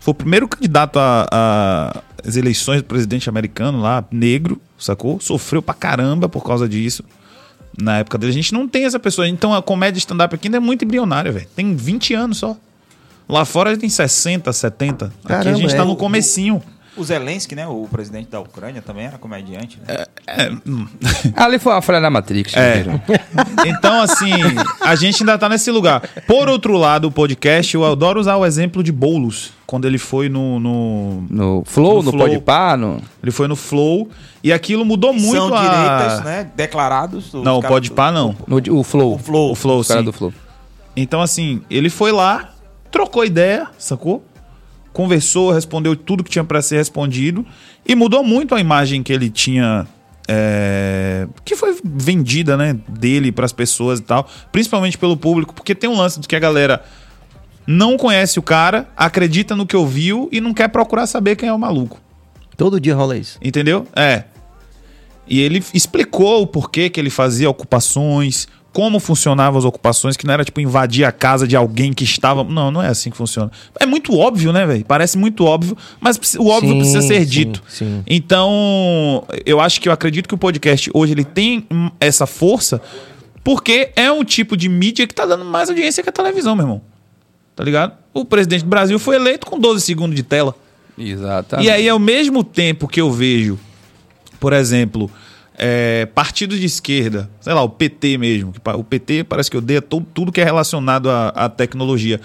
Foi 0.00 0.12
o 0.12 0.14
primeiro 0.14 0.48
candidato 0.48 0.98
às 0.98 2.36
eleições 2.36 2.78
do 2.82 2.86
presidente 2.86 3.28
americano 3.28 3.80
lá, 3.80 4.04
negro, 4.10 4.60
sacou? 4.78 5.20
Sofreu 5.20 5.62
pra 5.62 5.74
caramba 5.74 6.28
por 6.28 6.42
causa 6.42 6.68
disso. 6.68 7.04
Na 7.80 7.98
época 7.98 8.18
dele. 8.18 8.30
A 8.30 8.34
gente 8.34 8.52
não 8.52 8.68
tem 8.68 8.84
essa 8.84 8.98
pessoa. 8.98 9.26
Então 9.28 9.54
a 9.54 9.62
comédia 9.62 9.98
stand-up 9.98 10.34
aqui 10.34 10.48
ainda 10.48 10.58
é 10.58 10.60
muito 10.60 10.84
embrionária, 10.84 11.32
velho. 11.32 11.46
Tem 11.54 11.74
20 11.74 12.14
anos 12.14 12.38
só. 12.38 12.56
Lá 13.28 13.44
fora 13.44 13.76
tem 13.76 13.88
60, 13.88 14.52
70. 14.52 15.04
aqui 15.06 15.14
a 15.24 15.28
Caramba, 15.28 15.58
gente 15.58 15.74
tá 15.74 15.82
é. 15.82 15.86
no 15.86 15.96
comecinho. 15.96 16.62
O 16.96 17.04
Zelensky, 17.04 17.54
né? 17.54 17.66
O 17.68 17.86
presidente 17.90 18.28
da 18.30 18.40
Ucrânia 18.40 18.82
também 18.82 19.06
era 19.06 19.16
comediante. 19.16 19.78
Né? 19.86 20.04
É, 20.26 20.50
hum. 20.66 20.86
Ali 21.36 21.58
foi 21.58 21.72
uma 21.72 21.80
falha 21.82 22.00
na 22.00 22.10
Matrix. 22.10 22.54
É. 22.56 22.80
entendeu? 22.80 23.00
Então, 23.66 24.00
assim, 24.02 24.32
a 24.80 24.94
gente 24.96 25.22
ainda 25.22 25.38
tá 25.38 25.48
nesse 25.48 25.70
lugar. 25.70 26.00
Por 26.26 26.48
outro 26.48 26.76
lado, 26.76 27.08
o 27.08 27.12
podcast, 27.12 27.74
eu 27.74 27.84
adoro 27.84 28.18
usar 28.18 28.36
o 28.36 28.44
exemplo 28.44 28.82
de 28.82 28.90
Boulos, 28.90 29.52
quando 29.66 29.86
ele 29.86 29.98
foi 29.98 30.28
no. 30.28 30.58
no- 30.58 31.24
No 31.30 31.62
Flow, 31.66 31.98
No 32.02 32.04
no, 32.04 32.10
Flow. 32.12 32.28
Podpah, 32.28 32.76
no... 32.76 33.00
ele 33.22 33.30
foi 33.30 33.46
no 33.46 33.54
Flow 33.56 34.08
e 34.42 34.52
aquilo 34.52 34.84
mudou 34.84 35.12
muito 35.12 35.30
São 35.48 35.54
a. 35.54 35.60
direitas, 35.60 36.24
né? 36.24 36.50
Declarados. 36.56 37.32
os 37.34 37.44
Não, 37.44 37.58
o 37.58 37.62
Pode 37.62 37.90
Pá, 37.90 38.10
não. 38.10 38.34
no 38.46 38.56
o 38.78 38.82
Flow. 38.82 39.14
O 39.14 39.18
Flow. 39.18 39.52
O 39.52 39.54
Flow, 39.54 39.84
sim. 39.84 40.02
do 40.02 40.12
Flow. 40.12 40.32
Então, 40.96 41.20
assim, 41.22 41.62
ele 41.70 41.88
foi 41.90 42.10
lá, 42.12 42.50
trocou 42.90 43.24
ideia, 43.24 43.68
sacou? 43.78 44.24
Conversou, 44.92 45.52
respondeu 45.52 45.94
tudo 45.94 46.24
que 46.24 46.30
tinha 46.30 46.44
pra 46.44 46.60
ser 46.60 46.76
respondido 46.76 47.46
e 47.86 47.94
mudou 47.94 48.24
muito 48.24 48.54
a 48.54 48.60
imagem 48.60 49.02
que 49.02 49.12
ele 49.12 49.30
tinha. 49.30 49.86
é, 50.28 51.26
que 51.44 51.56
foi 51.56 51.76
vendida, 51.84 52.56
né, 52.56 52.76
dele 52.88 53.32
pras 53.32 53.52
pessoas 53.52 53.98
e 53.98 54.02
tal, 54.02 54.28
principalmente 54.52 54.96
pelo 54.96 55.16
público, 55.16 55.54
porque 55.54 55.74
tem 55.74 55.90
um 55.90 55.96
lance 55.96 56.20
de 56.20 56.28
que 56.28 56.36
a 56.36 56.38
galera 56.38 56.84
não 57.66 57.96
conhece 57.96 58.38
o 58.38 58.42
cara, 58.42 58.88
acredita 58.96 59.54
no 59.56 59.66
que 59.66 59.76
ouviu 59.76 60.28
e 60.32 60.40
não 60.40 60.52
quer 60.52 60.68
procurar 60.68 61.06
saber 61.06 61.36
quem 61.36 61.48
é 61.48 61.52
o 61.52 61.58
maluco. 61.58 62.00
Todo 62.56 62.80
dia 62.80 62.94
rola 62.94 63.16
isso. 63.16 63.38
Entendeu? 63.42 63.86
É. 63.94 64.24
E 65.26 65.40
ele 65.40 65.62
explicou 65.72 66.42
o 66.42 66.46
porquê 66.46 66.90
que 66.90 66.98
ele 66.98 67.10
fazia 67.10 67.48
ocupações, 67.48 68.48
como 68.72 69.00
funcionavam 69.00 69.58
as 69.58 69.64
ocupações, 69.64 70.16
que 70.16 70.26
não 70.26 70.34
era 70.34 70.44
tipo 70.44 70.60
invadir 70.60 71.04
a 71.04 71.10
casa 71.12 71.46
de 71.46 71.56
alguém 71.56 71.92
que 71.92 72.04
estava. 72.04 72.44
Não, 72.44 72.70
não 72.70 72.82
é 72.82 72.88
assim 72.88 73.10
que 73.10 73.16
funciona. 73.16 73.50
É 73.78 73.86
muito 73.86 74.16
óbvio, 74.16 74.52
né, 74.52 74.64
velho? 74.64 74.84
Parece 74.84 75.18
muito 75.18 75.44
óbvio, 75.44 75.76
mas 76.00 76.18
o 76.38 76.46
óbvio 76.46 76.72
Sim, 76.72 76.78
precisa 76.78 77.02
ser 77.02 77.20
sim, 77.20 77.30
dito. 77.30 77.62
sim. 77.68 78.02
Então, 78.06 79.24
eu 79.44 79.60
acho 79.60 79.80
que 79.80 79.88
eu 79.88 79.92
acredito 79.92 80.28
que 80.28 80.34
o 80.34 80.38
podcast 80.38 80.90
hoje 80.94 81.12
ele 81.12 81.24
tem 81.24 81.66
essa 81.98 82.26
força 82.26 82.80
porque 83.42 83.90
é 83.96 84.10
um 84.12 84.24
tipo 84.24 84.56
de 84.56 84.68
mídia 84.68 85.06
que 85.06 85.14
tá 85.14 85.26
dando 85.26 85.44
mais 85.44 85.68
audiência 85.68 86.02
que 86.02 86.08
a 86.08 86.12
televisão, 86.12 86.54
meu 86.54 86.64
irmão. 86.64 86.82
Tá 87.56 87.64
ligado? 87.64 87.94
O 88.14 88.24
presidente 88.24 88.62
do 88.64 88.68
Brasil 88.70 88.98
foi 88.98 89.16
eleito 89.16 89.46
com 89.46 89.58
12 89.58 89.84
segundos 89.84 90.14
de 90.14 90.22
tela. 90.22 90.54
Exato. 90.96 91.60
E 91.60 91.70
aí, 91.70 91.88
ao 91.88 91.98
mesmo 91.98 92.44
tempo 92.44 92.86
que 92.86 93.00
eu 93.00 93.10
vejo, 93.10 93.58
por 94.38 94.52
exemplo, 94.52 95.10
é, 95.62 96.06
partidos 96.06 96.58
de 96.58 96.64
esquerda, 96.64 97.28
sei 97.38 97.52
lá, 97.52 97.62
o 97.62 97.68
PT 97.68 98.16
mesmo, 98.16 98.50
que 98.50 98.60
o 98.66 98.82
PT 98.82 99.24
parece 99.24 99.50
que 99.50 99.58
odeia 99.58 99.82
to- 99.82 100.00
tudo 100.14 100.32
que 100.32 100.40
é 100.40 100.44
relacionado 100.44 101.10
à, 101.10 101.28
à 101.28 101.48
tecnologia, 101.50 102.18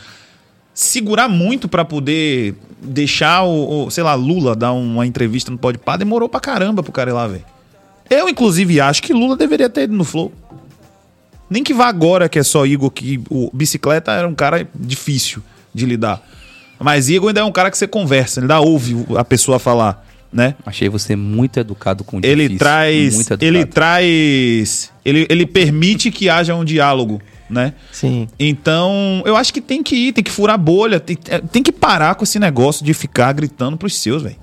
segurar 0.73 1.27
muito 1.27 1.67
pra 1.67 1.83
poder 1.83 2.55
deixar 2.81 3.43
o, 3.43 3.87
o, 3.87 3.91
sei 3.91 4.03
lá, 4.05 4.13
Lula 4.13 4.55
dar 4.55 4.71
uma 4.71 5.05
entrevista 5.05 5.51
no 5.51 5.57
Podpah, 5.57 5.97
demorou 5.97 6.29
pra 6.29 6.39
caramba 6.39 6.81
pro 6.81 6.93
cara 6.93 7.09
ir 7.09 7.13
lá, 7.13 7.27
velho. 7.27 7.43
Eu, 8.09 8.29
inclusive, 8.29 8.79
acho 8.79 9.03
que 9.03 9.11
Lula 9.11 9.35
deveria 9.35 9.69
ter 9.69 9.83
ido 9.83 9.95
no 9.95 10.03
Flow. 10.05 10.31
Nem 11.49 11.63
que 11.63 11.73
vá 11.73 11.87
agora, 11.87 12.29
que 12.29 12.39
é 12.39 12.43
só 12.43 12.65
Igor, 12.65 12.89
que 12.89 13.21
o 13.29 13.49
bicicleta 13.53 14.11
era 14.11 14.27
um 14.27 14.33
cara 14.35 14.67
difícil 14.73 15.41
de 15.73 15.85
lidar. 15.85 16.21
Mas 16.79 17.09
Igor 17.09 17.29
ainda 17.29 17.41
é 17.41 17.43
um 17.43 17.51
cara 17.51 17.69
que 17.69 17.77
você 17.77 17.87
conversa, 17.87 18.39
ainda 18.41 18.59
ouve 18.59 18.95
a 19.17 19.23
pessoa 19.25 19.59
falar, 19.59 20.04
né? 20.35 20.53
Achei 20.65 20.89
você 20.89 21.15
muito 21.15 21.57
educado 21.57 22.03
com 22.03 22.17
o 22.17 22.19
Ele 22.21 22.49
difícil, 22.49 22.59
traz. 22.59 23.31
Ele 23.41 23.65
traz. 23.65 24.91
Ele, 25.05 25.25
ele 25.29 25.45
permite 25.45 26.11
que 26.11 26.29
haja 26.29 26.53
um 26.53 26.65
diálogo, 26.65 27.21
né? 27.49 27.73
Sim. 27.89 28.27
Então, 28.37 29.23
eu 29.25 29.37
acho 29.37 29.53
que 29.53 29.61
tem 29.61 29.81
que 29.81 29.95
ir, 29.95 30.11
tem 30.11 30.21
que 30.21 30.29
furar 30.29 30.55
a 30.55 30.57
bolha, 30.57 30.99
tem, 30.99 31.17
é, 31.29 31.39
tem 31.39 31.63
que 31.63 31.71
parar 31.71 32.15
com 32.15 32.25
esse 32.25 32.37
negócio 32.37 32.83
de 32.83 32.93
ficar 32.93 33.31
gritando 33.31 33.77
pros 33.77 33.95
seus, 33.95 34.23
velho. 34.23 34.35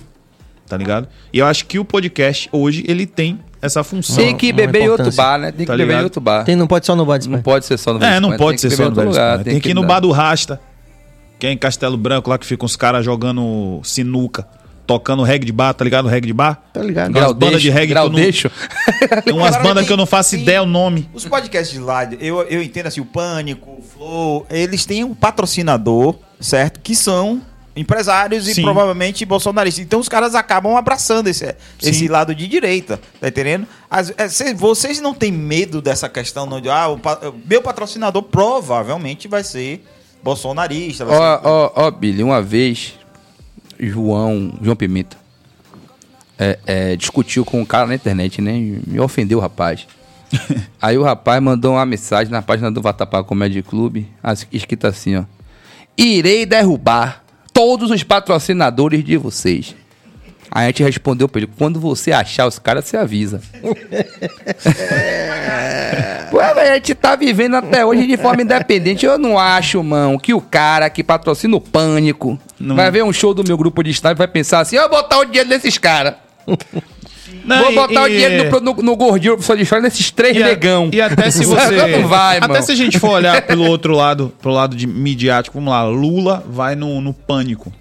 Tá 0.66 0.78
ligado? 0.78 1.06
E 1.30 1.38
eu 1.38 1.44
acho 1.44 1.66
que 1.66 1.78
o 1.78 1.84
podcast 1.84 2.48
hoje, 2.50 2.82
ele 2.88 3.04
tem 3.04 3.38
essa 3.60 3.84
função. 3.84 4.16
Tem 4.16 4.34
que 4.34 4.50
beber 4.50 4.84
em 4.84 4.88
outro 4.88 5.12
bar, 5.12 5.38
né? 5.38 5.52
Tem 5.52 5.66
que 5.66 5.66
Tá 5.66 5.76
beber 5.76 6.00
em 6.00 6.04
outro 6.04 6.22
bar. 6.22 6.44
Tem, 6.44 6.56
não 6.56 6.66
pode 6.66 6.86
só 6.86 6.96
no 6.96 7.04
bar 7.04 7.18
de 7.18 7.28
Não 7.28 7.42
pode 7.42 7.66
ser 7.66 7.78
só 7.78 7.92
no 7.92 8.02
É, 8.02 8.12
Velho 8.12 8.20
não 8.22 8.36
pode 8.38 8.62
tem 8.62 8.70
ser 8.70 8.76
só 8.76 8.84
no 8.84 8.88
outro 8.88 9.04
lugar, 9.10 9.40
Espanha. 9.40 9.44
Tem 9.44 9.60
que 9.60 9.68
ir 9.68 9.74
no 9.74 9.84
bar 9.84 10.00
do 10.00 10.10
Rasta, 10.10 10.58
que 11.38 11.46
é 11.46 11.52
em 11.52 11.58
Castelo 11.58 11.98
Branco, 11.98 12.30
lá 12.30 12.38
que 12.38 12.46
ficam 12.46 12.64
os 12.64 12.76
caras 12.76 13.04
jogando 13.04 13.80
sinuca, 13.84 14.48
tocando 14.86 15.22
reggae 15.22 15.44
de 15.46 15.52
bar, 15.52 15.72
tá 15.74 15.84
ligado? 15.84 16.08
Reggae 16.08 16.26
de 16.26 16.32
bar. 16.32 16.60
Tá 16.72 16.82
ligado? 16.82 17.10
Umas 17.10 17.20
Grau 17.22 17.34
bandas 17.34 17.62
de 17.62 17.68
deixo, 17.68 17.74
reggae 17.74 17.86
que 17.88 17.92
grau 17.94 18.06
eu 18.06 18.10
não- 18.10 18.16
deixo. 18.18 18.50
Tem 19.24 19.32
umas 19.34 19.56
bandas 19.62 19.86
que 19.86 19.92
eu 19.92 19.96
não 19.96 20.06
faço 20.06 20.30
tem- 20.32 20.40
ideia 20.42 20.62
o 20.62 20.66
nome. 20.66 21.08
Os 21.14 21.24
podcasts 21.26 21.72
de 21.72 21.78
lá, 21.80 22.04
eu, 22.20 22.42
eu 22.42 22.62
entendo 22.62 22.86
assim, 22.88 23.00
o 23.00 23.04
Pânico, 23.04 23.70
o 23.78 23.82
Flow, 23.82 24.46
eles 24.50 24.84
têm 24.84 25.04
um 25.04 25.14
patrocinador, 25.14 26.16
certo? 26.40 26.80
Que 26.80 26.94
são 26.96 27.40
empresários 27.74 28.46
e 28.48 28.54
Sim. 28.54 28.62
provavelmente 28.62 29.24
bolsonaristas. 29.24 29.82
Então 29.82 29.98
os 29.98 30.08
caras 30.08 30.34
acabam 30.34 30.76
abraçando 30.76 31.28
esse, 31.28 31.54
esse 31.82 32.06
lado 32.06 32.34
de 32.34 32.46
direita, 32.46 33.00
tá 33.20 33.28
entendendo? 33.28 33.66
As- 33.90 34.12
é, 34.18 34.28
cê- 34.28 34.52
vocês 34.52 35.00
não 35.00 35.14
têm 35.14 35.32
medo 35.32 35.80
dessa 35.80 36.06
questão 36.08 36.44
não 36.44 36.60
de, 36.60 36.68
ah, 36.68 36.88
o 36.90 37.00
meu 37.48 37.62
patrocinador 37.62 38.24
provavelmente 38.24 39.26
vai 39.26 39.42
ser 39.42 39.82
bolsonarista, 40.22 41.04
Ó, 41.08 41.40
ó, 41.42 41.72
ó, 41.74 41.90
Billy, 41.90 42.22
uma 42.22 42.40
vez, 42.42 42.92
João, 43.88 44.52
João 44.62 44.76
Pimenta, 44.76 45.16
é, 46.38 46.58
é, 46.66 46.96
discutiu 46.96 47.44
com 47.44 47.60
um 47.60 47.64
cara 47.64 47.86
na 47.86 47.94
internet, 47.94 48.40
né? 48.40 48.52
Me 48.86 49.00
ofendeu 49.00 49.38
o 49.38 49.40
rapaz. 49.40 49.86
Aí 50.80 50.96
o 50.96 51.02
rapaz 51.02 51.42
mandou 51.42 51.72
uma 51.72 51.84
mensagem 51.84 52.32
na 52.32 52.42
página 52.42 52.70
do 52.70 52.80
Vatapá 52.80 53.22
Comedy 53.22 53.62
Clube, 53.62 54.08
escrita 54.50 54.88
assim, 54.88 55.16
ó. 55.16 55.24
Irei 55.96 56.46
derrubar 56.46 57.22
todos 57.52 57.90
os 57.90 58.02
patrocinadores 58.02 59.04
de 59.04 59.16
vocês. 59.16 59.74
Aí 60.54 60.64
a 60.64 60.66
gente 60.66 60.82
respondeu 60.82 61.26
pra 61.28 61.40
ele, 61.40 61.50
quando 61.56 61.80
você 61.80 62.12
achar 62.12 62.46
os 62.46 62.58
caras, 62.58 62.84
você 62.84 62.96
avisa. 62.98 63.40
Ué, 66.32 66.54
velho, 66.54 66.70
a 66.72 66.74
gente 66.74 66.94
tá 66.94 67.16
vivendo 67.16 67.56
até 67.56 67.84
hoje 67.84 68.06
de 68.06 68.16
forma 68.16 68.42
independente. 68.42 69.04
Eu 69.06 69.18
não 69.18 69.38
acho, 69.38 69.82
mano, 69.82 70.18
que 70.18 70.34
o 70.34 70.40
cara 70.40 70.88
que 70.90 71.02
patrocina 71.02 71.56
o 71.56 71.60
Pânico 71.60 72.38
Não. 72.58 72.76
vai 72.76 72.90
ver 72.90 73.02
um 73.04 73.12
show 73.12 73.32
do 73.34 73.44
meu 73.46 73.56
grupo 73.56 73.82
de 73.82 73.90
stand 73.90 74.12
e 74.12 74.14
vai 74.14 74.28
pensar 74.28 74.60
assim, 74.60 74.76
eu 74.76 74.88
vou 74.88 75.02
botar 75.02 75.18
o 75.20 75.24
dinheiro 75.24 75.48
desses 75.48 75.78
caras. 75.78 76.14
Não, 77.44 77.58
Vou 77.62 77.72
e- 77.72 77.74
botar 77.74 78.02
o 78.02 78.08
e- 78.08 78.10
dinheiro 78.10 78.60
no, 78.60 78.74
no, 78.74 78.82
no 78.82 78.96
gordinho 78.96 79.40
só 79.42 79.54
de 79.54 79.62
história 79.62 79.82
nesses 79.82 80.10
três 80.10 80.36
E, 80.36 80.42
a- 80.42 80.46
negão. 80.46 80.90
e 80.92 81.00
até 81.00 81.30
se 81.30 81.44
você. 81.46 81.98
Não 81.98 82.06
vai, 82.08 82.36
até 82.38 82.46
mano. 82.48 82.62
se 82.62 82.72
a 82.72 82.76
gente 82.76 82.98
for 82.98 83.10
olhar 83.10 83.40
pelo 83.42 83.64
outro 83.66 83.94
lado, 83.94 84.32
pro 84.40 84.50
lado 84.52 84.76
de 84.76 84.86
midiático, 84.86 85.54
vamos 85.58 85.72
lá, 85.72 85.82
Lula 85.84 86.44
vai 86.46 86.74
no, 86.76 87.00
no 87.00 87.12
pânico. 87.14 87.72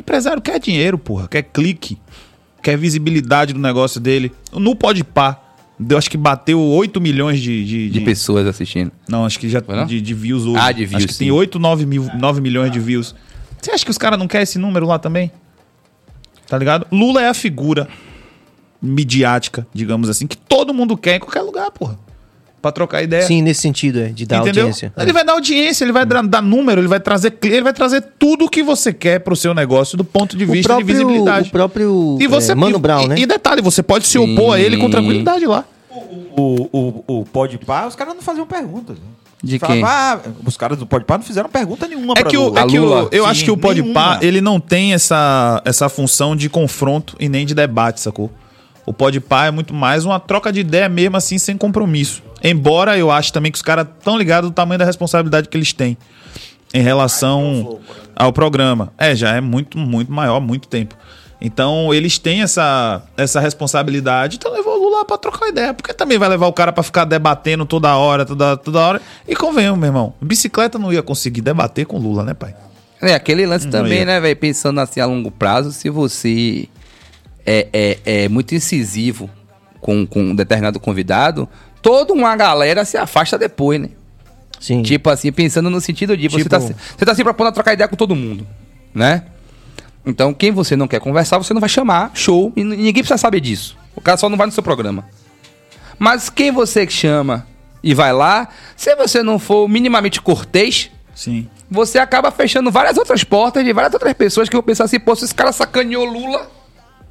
Empresário 0.00 0.40
quer 0.42 0.58
dinheiro, 0.58 0.98
porra, 0.98 1.28
quer 1.28 1.42
clique, 1.42 1.98
quer 2.62 2.76
visibilidade 2.76 3.52
do 3.52 3.60
negócio 3.60 4.00
dele. 4.00 4.32
No 4.52 4.74
pode 4.74 5.04
pá, 5.04 5.40
Deu, 5.82 5.96
acho 5.96 6.10
que 6.10 6.16
bateu 6.18 6.60
8 6.60 7.00
milhões 7.00 7.40
de. 7.40 7.64
de, 7.64 7.88
De 7.88 7.98
de- 8.00 8.04
pessoas 8.04 8.46
assistindo. 8.46 8.92
Não, 9.08 9.24
acho 9.24 9.38
que 9.38 9.48
já 9.48 9.62
Foi 9.62 9.82
de, 9.86 10.00
de 10.00 10.12
views 10.14 10.44
hoje. 10.44 10.58
Ah, 10.58 10.72
de 10.72 10.84
views, 10.84 10.96
Acho 10.96 11.06
que 11.06 11.12
sim. 11.14 11.18
tem 11.24 11.30
8, 11.30 11.58
9, 11.58 11.86
mil, 11.86 12.06
9 12.18 12.40
milhões 12.40 12.70
de 12.70 12.78
views. 12.78 13.14
Você 13.60 13.70
acha 13.70 13.82
que 13.84 13.90
os 13.90 13.96
caras 13.96 14.18
não 14.18 14.28
querem 14.28 14.42
esse 14.42 14.58
número 14.58 14.86
lá 14.86 14.98
também? 14.98 15.30
Tá 16.46 16.58
ligado? 16.58 16.86
Lula 16.92 17.22
é 17.22 17.28
a 17.28 17.34
figura 17.34 17.88
midiática, 18.82 19.66
digamos 19.72 20.08
assim, 20.08 20.26
que 20.26 20.36
todo 20.36 20.72
mundo 20.74 20.96
quer 20.96 21.16
em 21.16 21.20
qualquer 21.20 21.42
lugar, 21.42 21.70
porra. 21.70 21.98
Pra 22.62 22.70
trocar 22.70 23.02
ideia. 23.02 23.22
Sim, 23.26 23.40
nesse 23.40 23.62
sentido, 23.62 24.00
é, 24.00 24.08
de 24.08 24.26
dar 24.26 24.42
Entendeu? 24.42 24.64
audiência. 24.64 24.92
Ele 24.98 25.12
vai 25.14 25.24
dar 25.24 25.32
audiência, 25.32 25.82
ele 25.84 25.92
vai 25.92 26.04
dar, 26.04 26.22
dar 26.22 26.42
número, 26.42 26.80
ele 26.80 26.88
vai 26.88 27.00
trazer 27.00 27.32
ele 27.42 27.62
vai 27.62 27.72
trazer 27.72 28.02
tudo 28.18 28.44
o 28.44 28.48
que 28.50 28.62
você 28.62 28.92
quer 28.92 29.20
pro 29.20 29.34
seu 29.34 29.54
negócio 29.54 29.96
do 29.96 30.04
ponto 30.04 30.36
de 30.36 30.44
O 30.44 30.48
vista 30.52 30.68
próprio, 30.74 30.86
de 30.86 30.92
visibilidade. 30.92 31.48
o 31.48 31.52
próprio 31.52 32.18
E 32.20 32.26
você 32.26 32.52
é, 32.52 32.54
Mano 32.54 32.76
e, 32.76 32.80
Brown, 32.80 33.04
e- 33.04 33.08
né? 33.08 33.14
E 33.18 33.24
detalhe, 33.26 33.62
você 33.62 33.82
pode 33.82 34.06
se 34.06 34.18
opor 34.18 34.56
a 34.56 34.60
ele 34.60 34.76
com 34.76 34.84
Sim. 34.86 34.90
tranquilidade 34.90 35.46
lá. 35.46 35.64
O, 36.36 36.68
o, 36.72 37.04
o 37.20 37.24
Pode 37.24 37.56
Pá, 37.58 37.86
os 37.86 37.96
caras 37.96 38.14
não 38.14 38.22
faziam 38.22 38.46
perguntas. 38.46 38.96
né? 38.98 39.04
De 39.42 39.58
Falava, 39.58 39.76
quem? 39.80 39.84
ah, 39.88 40.20
os 40.44 40.56
caras 40.58 40.76
do 40.78 40.86
Pode 40.86 41.06
Pá 41.06 41.16
não 41.16 41.24
fizeram 41.24 41.48
pergunta 41.48 41.88
nenhuma 41.88 42.12
É 42.14 42.20
pra 42.20 42.30
que, 42.30 42.36
o, 42.36 42.44
Lula. 42.48 42.60
é 42.60 42.66
que 42.66 42.78
o- 42.78 43.08
eu 43.10 43.24
Sim, 43.24 43.30
acho 43.30 43.44
que 43.44 43.50
o 43.50 43.56
Podpah, 43.56 44.18
ele 44.20 44.42
não 44.42 44.60
tem 44.60 44.92
essa, 44.92 45.62
essa 45.64 45.88
função 45.88 46.36
de 46.36 46.50
confronto 46.50 47.16
e 47.18 47.26
nem 47.26 47.46
de 47.46 47.54
debate, 47.54 48.00
sacou? 48.02 48.30
O 48.86 48.92
Podpah 48.92 49.46
é 49.46 49.50
muito 49.50 49.72
mais 49.74 50.04
uma 50.04 50.18
troca 50.18 50.52
de 50.52 50.60
ideia 50.60 50.88
mesmo 50.88 51.16
assim, 51.16 51.38
sem 51.38 51.56
compromisso. 51.56 52.22
Embora 52.42 52.96
eu 52.96 53.10
acho 53.10 53.32
também 53.32 53.52
que 53.52 53.56
os 53.56 53.62
caras 53.62 53.86
estão 53.98 54.16
ligados 54.16 54.50
do 54.50 54.54
tamanho 54.54 54.78
da 54.78 54.84
responsabilidade 54.84 55.48
que 55.48 55.56
eles 55.56 55.72
têm 55.72 55.96
em 56.72 56.82
relação 56.82 57.80
ao 58.16 58.32
programa. 58.32 58.92
É, 58.96 59.14
já 59.14 59.34
é 59.34 59.40
muito, 59.40 59.76
muito 59.78 60.10
maior 60.10 60.36
há 60.36 60.40
muito 60.40 60.68
tempo. 60.68 60.94
Então, 61.42 61.92
eles 61.94 62.18
têm 62.18 62.42
essa, 62.42 63.02
essa 63.16 63.40
responsabilidade, 63.40 64.36
então 64.36 64.52
levou 64.52 64.78
o 64.78 64.82
Lula 64.90 65.04
pra 65.06 65.16
trocar 65.16 65.48
ideia. 65.48 65.72
Porque 65.72 65.94
também 65.94 66.18
vai 66.18 66.28
levar 66.28 66.46
o 66.46 66.52
cara 66.52 66.70
pra 66.70 66.82
ficar 66.82 67.06
debatendo 67.06 67.64
toda 67.64 67.96
hora, 67.96 68.26
toda, 68.26 68.56
toda 68.58 68.78
hora. 68.78 69.02
E 69.26 69.34
convenhamos, 69.34 69.80
meu 69.80 69.88
irmão, 69.88 70.14
bicicleta 70.20 70.78
não 70.78 70.92
ia 70.92 71.02
conseguir 71.02 71.40
debater 71.40 71.86
com 71.86 71.96
o 71.96 72.00
Lula, 72.00 72.24
né, 72.24 72.34
pai? 72.34 72.54
É, 73.00 73.14
aquele 73.14 73.46
lance 73.46 73.64
Não 73.64 73.72
também, 73.72 74.00
ia. 74.00 74.04
né, 74.04 74.20
velho? 74.20 74.36
Pensando 74.36 74.80
assim 74.80 75.00
a 75.00 75.06
longo 75.06 75.30
prazo, 75.30 75.72
se 75.72 75.88
você 75.88 76.68
é, 77.50 77.68
é, 77.72 77.98
é 78.24 78.28
muito 78.28 78.54
incisivo 78.54 79.28
com, 79.80 80.06
com 80.06 80.20
um 80.22 80.34
determinado 80.34 80.78
convidado, 80.78 81.48
toda 81.82 82.12
uma 82.12 82.36
galera 82.36 82.84
se 82.84 82.96
afasta 82.96 83.36
depois, 83.38 83.80
né? 83.80 83.88
Sim. 84.60 84.82
Tipo 84.82 85.08
assim, 85.10 85.32
pensando 85.32 85.70
no 85.70 85.80
sentido 85.80 86.16
de 86.16 86.28
você, 86.28 86.38
Tipo- 86.44 86.50
tá, 86.50 86.60
se- 86.60 86.74
você 86.96 87.04
tá 87.04 87.14
se 87.14 87.24
propondo 87.24 87.48
a 87.48 87.52
trocar 87.52 87.72
ideia 87.72 87.88
com 87.88 87.96
todo 87.96 88.14
mundo, 88.14 88.46
né? 88.94 89.24
Então, 90.04 90.32
quem 90.32 90.50
você 90.50 90.76
não 90.76 90.86
quer 90.88 91.00
conversar, 91.00 91.38
você 91.38 91.52
não 91.52 91.60
vai 91.60 91.68
chamar, 91.68 92.10
show, 92.14 92.52
e 92.56 92.62
ninguém 92.64 92.92
precisa 93.02 93.18
saber 93.18 93.40
disso. 93.40 93.76
O 93.96 94.00
cara 94.00 94.16
só 94.16 94.28
não 94.28 94.36
vai 94.36 94.46
no 94.46 94.52
seu 94.52 94.62
programa. 94.62 95.04
Mas 95.98 96.30
quem 96.30 96.50
você 96.50 96.88
chama 96.88 97.46
e 97.82 97.94
vai 97.94 98.12
lá, 98.12 98.48
se 98.76 98.94
você 98.96 99.22
não 99.22 99.38
for 99.38 99.68
minimamente 99.68 100.20
cortês, 100.20 100.90
Sim. 101.14 101.46
você 101.70 101.98
acaba 101.98 102.30
fechando 102.30 102.70
várias 102.70 102.96
outras 102.96 103.24
portas 103.24 103.64
de 103.64 103.72
várias 103.72 103.92
outras 103.92 104.12
pessoas 104.14 104.48
que 104.48 104.56
vão 104.56 104.62
pensar 104.62 104.84
assim, 104.84 104.98
pô, 105.00 105.14
se 105.16 105.24
esse 105.24 105.34
cara 105.34 105.52
sacaneou 105.52 106.04
Lula, 106.04 106.50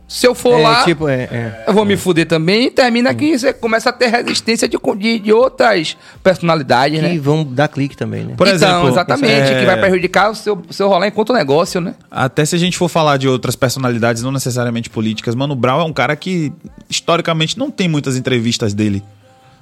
se 0.09 0.25
eu 0.25 0.33
for 0.33 0.59
é, 0.59 0.63
lá, 0.63 0.83
tipo, 0.85 1.07
é, 1.07 1.21
é. 1.25 1.63
eu 1.67 1.73
vou 1.73 1.85
me 1.85 1.95
fuder 1.95 2.25
também, 2.27 2.65
e 2.65 2.71
termina 2.71 3.13
que 3.13 3.37
você 3.37 3.53
começa 3.53 3.91
a 3.91 3.93
ter 3.93 4.07
resistência 4.07 4.67
de, 4.67 4.75
de, 4.97 5.19
de 5.19 5.31
outras 5.31 5.95
personalidades, 6.23 6.99
Que 6.99 7.07
né? 7.07 7.17
vão 7.19 7.43
dar 7.43 7.67
clique 7.67 7.95
também, 7.95 8.23
né? 8.23 8.33
Por 8.35 8.47
então, 8.47 8.55
exemplo, 8.55 8.89
exatamente, 8.89 9.51
é- 9.51 9.59
que 9.59 9.65
vai 9.67 9.79
prejudicar 9.79 10.31
o 10.31 10.35
seu, 10.35 10.59
seu 10.71 10.89
rolar 10.89 11.07
enquanto 11.07 11.31
negócio, 11.31 11.79
né? 11.79 11.93
Até 12.09 12.43
se 12.43 12.55
a 12.55 12.57
gente 12.57 12.75
for 12.75 12.89
falar 12.89 13.17
de 13.17 13.27
outras 13.27 13.55
personalidades, 13.55 14.23
não 14.23 14.31
necessariamente 14.31 14.89
políticas, 14.89 15.35
Mano 15.35 15.55
Brown 15.55 15.81
é 15.81 15.83
um 15.83 15.93
cara 15.93 16.15
que, 16.15 16.51
historicamente, 16.89 17.55
não 17.55 17.69
tem 17.69 17.87
muitas 17.87 18.17
entrevistas 18.17 18.73
dele, 18.73 19.03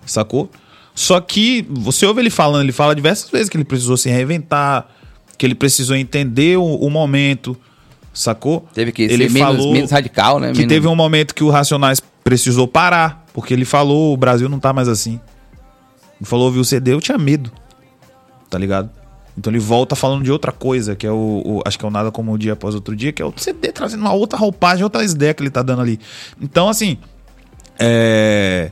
sacou? 0.05 0.49
Só 0.95 1.19
que 1.19 1.67
você 1.69 2.05
ouve 2.05 2.21
ele 2.21 2.29
falando, 2.29 2.63
ele 2.63 2.71
fala 2.71 2.95
diversas 2.95 3.29
vezes 3.29 3.49
que 3.49 3.57
ele 3.57 3.65
precisou 3.65 3.97
se 3.97 4.09
reinventar, 4.09 4.87
que 5.37 5.45
ele 5.45 5.55
precisou 5.55 5.97
entender 5.97 6.57
o, 6.57 6.63
o 6.63 6.89
momento, 6.89 7.55
sacou? 8.19 8.67
Teve 8.73 8.91
que 8.91 9.03
ele 9.03 9.29
ser 9.29 9.33
menos, 9.33 9.65
menos 9.67 9.91
radical, 9.91 10.39
né? 10.39 10.51
que 10.51 10.57
Menos- 10.59 10.73
teve 10.73 10.87
um 10.87 10.95
momento 10.95 11.33
que 11.35 11.43
o 11.43 11.49
Racionais 11.49 12.01
precisou 12.23 12.67
parar, 12.67 13.25
porque 13.33 13.53
ele 13.53 13.65
falou, 13.65 14.13
o 14.13 14.17
Brasil 14.17 14.47
não 14.49 14.59
tá 14.59 14.73
mais 14.73 14.87
assim. 14.87 15.19
Ele 16.19 16.25
falou, 16.27 16.45
ouviu 16.45 16.61
o 16.61 16.65
CD, 16.65 16.93
eu 16.93 17.01
tinha 17.01 17.17
medo, 17.17 17.51
tá 18.49 18.57
ligado? 18.57 18.89
Então 19.37 19.51
ele 19.51 19.59
volta 19.59 19.95
falando 19.95 20.23
de 20.23 20.31
outra 20.31 20.51
coisa, 20.51 20.95
que 20.95 21.05
é 21.05 21.11
o, 21.11 21.41
o- 21.45 21.61
acho 21.65 21.77
que 21.77 21.85
é 21.85 21.87
o 21.87 21.91
Nada 21.91 22.11
Como 22.11 22.33
o 22.33 22.37
Dia 22.37 22.53
Após 22.53 22.73
Outro 22.73 22.95
Dia, 22.95 23.13
que 23.13 23.21
é 23.21 23.25
o 23.25 23.31
CD 23.37 23.71
trazendo 23.71 24.01
uma 24.01 24.13
outra 24.13 24.37
roupagem, 24.37 24.83
outras 24.83 25.11
ideias 25.13 25.35
que 25.35 25.43
ele 25.43 25.51
tá 25.51 25.61
dando 25.61 25.81
ali. 25.81 25.99
Então, 26.41 26.67
assim, 26.67 26.97
é... 27.79 28.71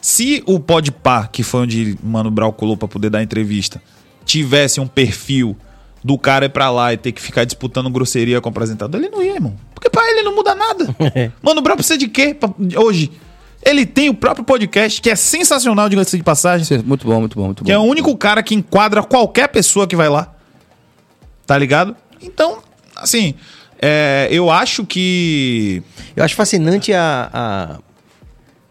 Se 0.00 0.42
o 0.46 0.60
Podpah, 0.60 1.26
que 1.26 1.42
foi 1.42 1.62
onde 1.62 1.98
Mano 2.02 2.30
Brown 2.30 2.52
colou 2.52 2.76
pra 2.76 2.86
poder 2.86 3.10
dar 3.10 3.22
entrevista, 3.22 3.82
tivesse 4.24 4.80
um 4.80 4.86
perfil 4.86 5.56
do 6.06 6.16
cara 6.16 6.46
ir 6.46 6.50
pra 6.50 6.70
lá 6.70 6.92
e 6.92 6.96
ter 6.96 7.10
que 7.10 7.20
ficar 7.20 7.44
disputando 7.44 7.90
grosseria 7.90 8.40
com 8.40 8.48
o 8.48 8.52
apresentador, 8.52 9.00
ele 9.00 9.10
não 9.10 9.20
ia, 9.20 9.34
irmão. 9.34 9.56
Porque 9.74 9.90
pra 9.90 10.08
ele 10.08 10.22
não 10.22 10.36
muda 10.36 10.54
nada. 10.54 10.86
Mano 11.42 11.60
Brown 11.60 11.74
precisa 11.74 11.98
de 11.98 12.06
quê 12.06 12.32
pra- 12.32 12.50
hoje? 12.80 13.10
Ele 13.64 13.84
tem 13.84 14.08
o 14.08 14.14
próprio 14.14 14.44
podcast, 14.44 15.02
que 15.02 15.10
é 15.10 15.16
sensacional, 15.16 15.88
diga-se 15.88 16.16
de 16.16 16.22
passagem. 16.22 16.64
Sim, 16.64 16.84
Muito 16.86 17.04
bom, 17.04 17.18
muito 17.18 17.36
bom, 17.36 17.46
muito 17.46 17.64
bom. 17.64 17.66
Que 17.66 17.72
é 17.72 17.78
o 17.78 17.82
único 17.82 18.16
cara 18.16 18.40
que 18.40 18.54
enquadra 18.54 19.02
qualquer 19.02 19.48
pessoa 19.48 19.88
que 19.88 19.96
vai 19.96 20.08
lá. 20.08 20.32
Tá 21.44 21.58
ligado? 21.58 21.96
Então, 22.22 22.58
assim, 22.94 23.34
é, 23.82 24.28
eu 24.30 24.48
acho 24.48 24.86
que. 24.86 25.82
Eu 26.14 26.22
acho 26.22 26.36
fascinante 26.36 26.92
a, 26.92 27.78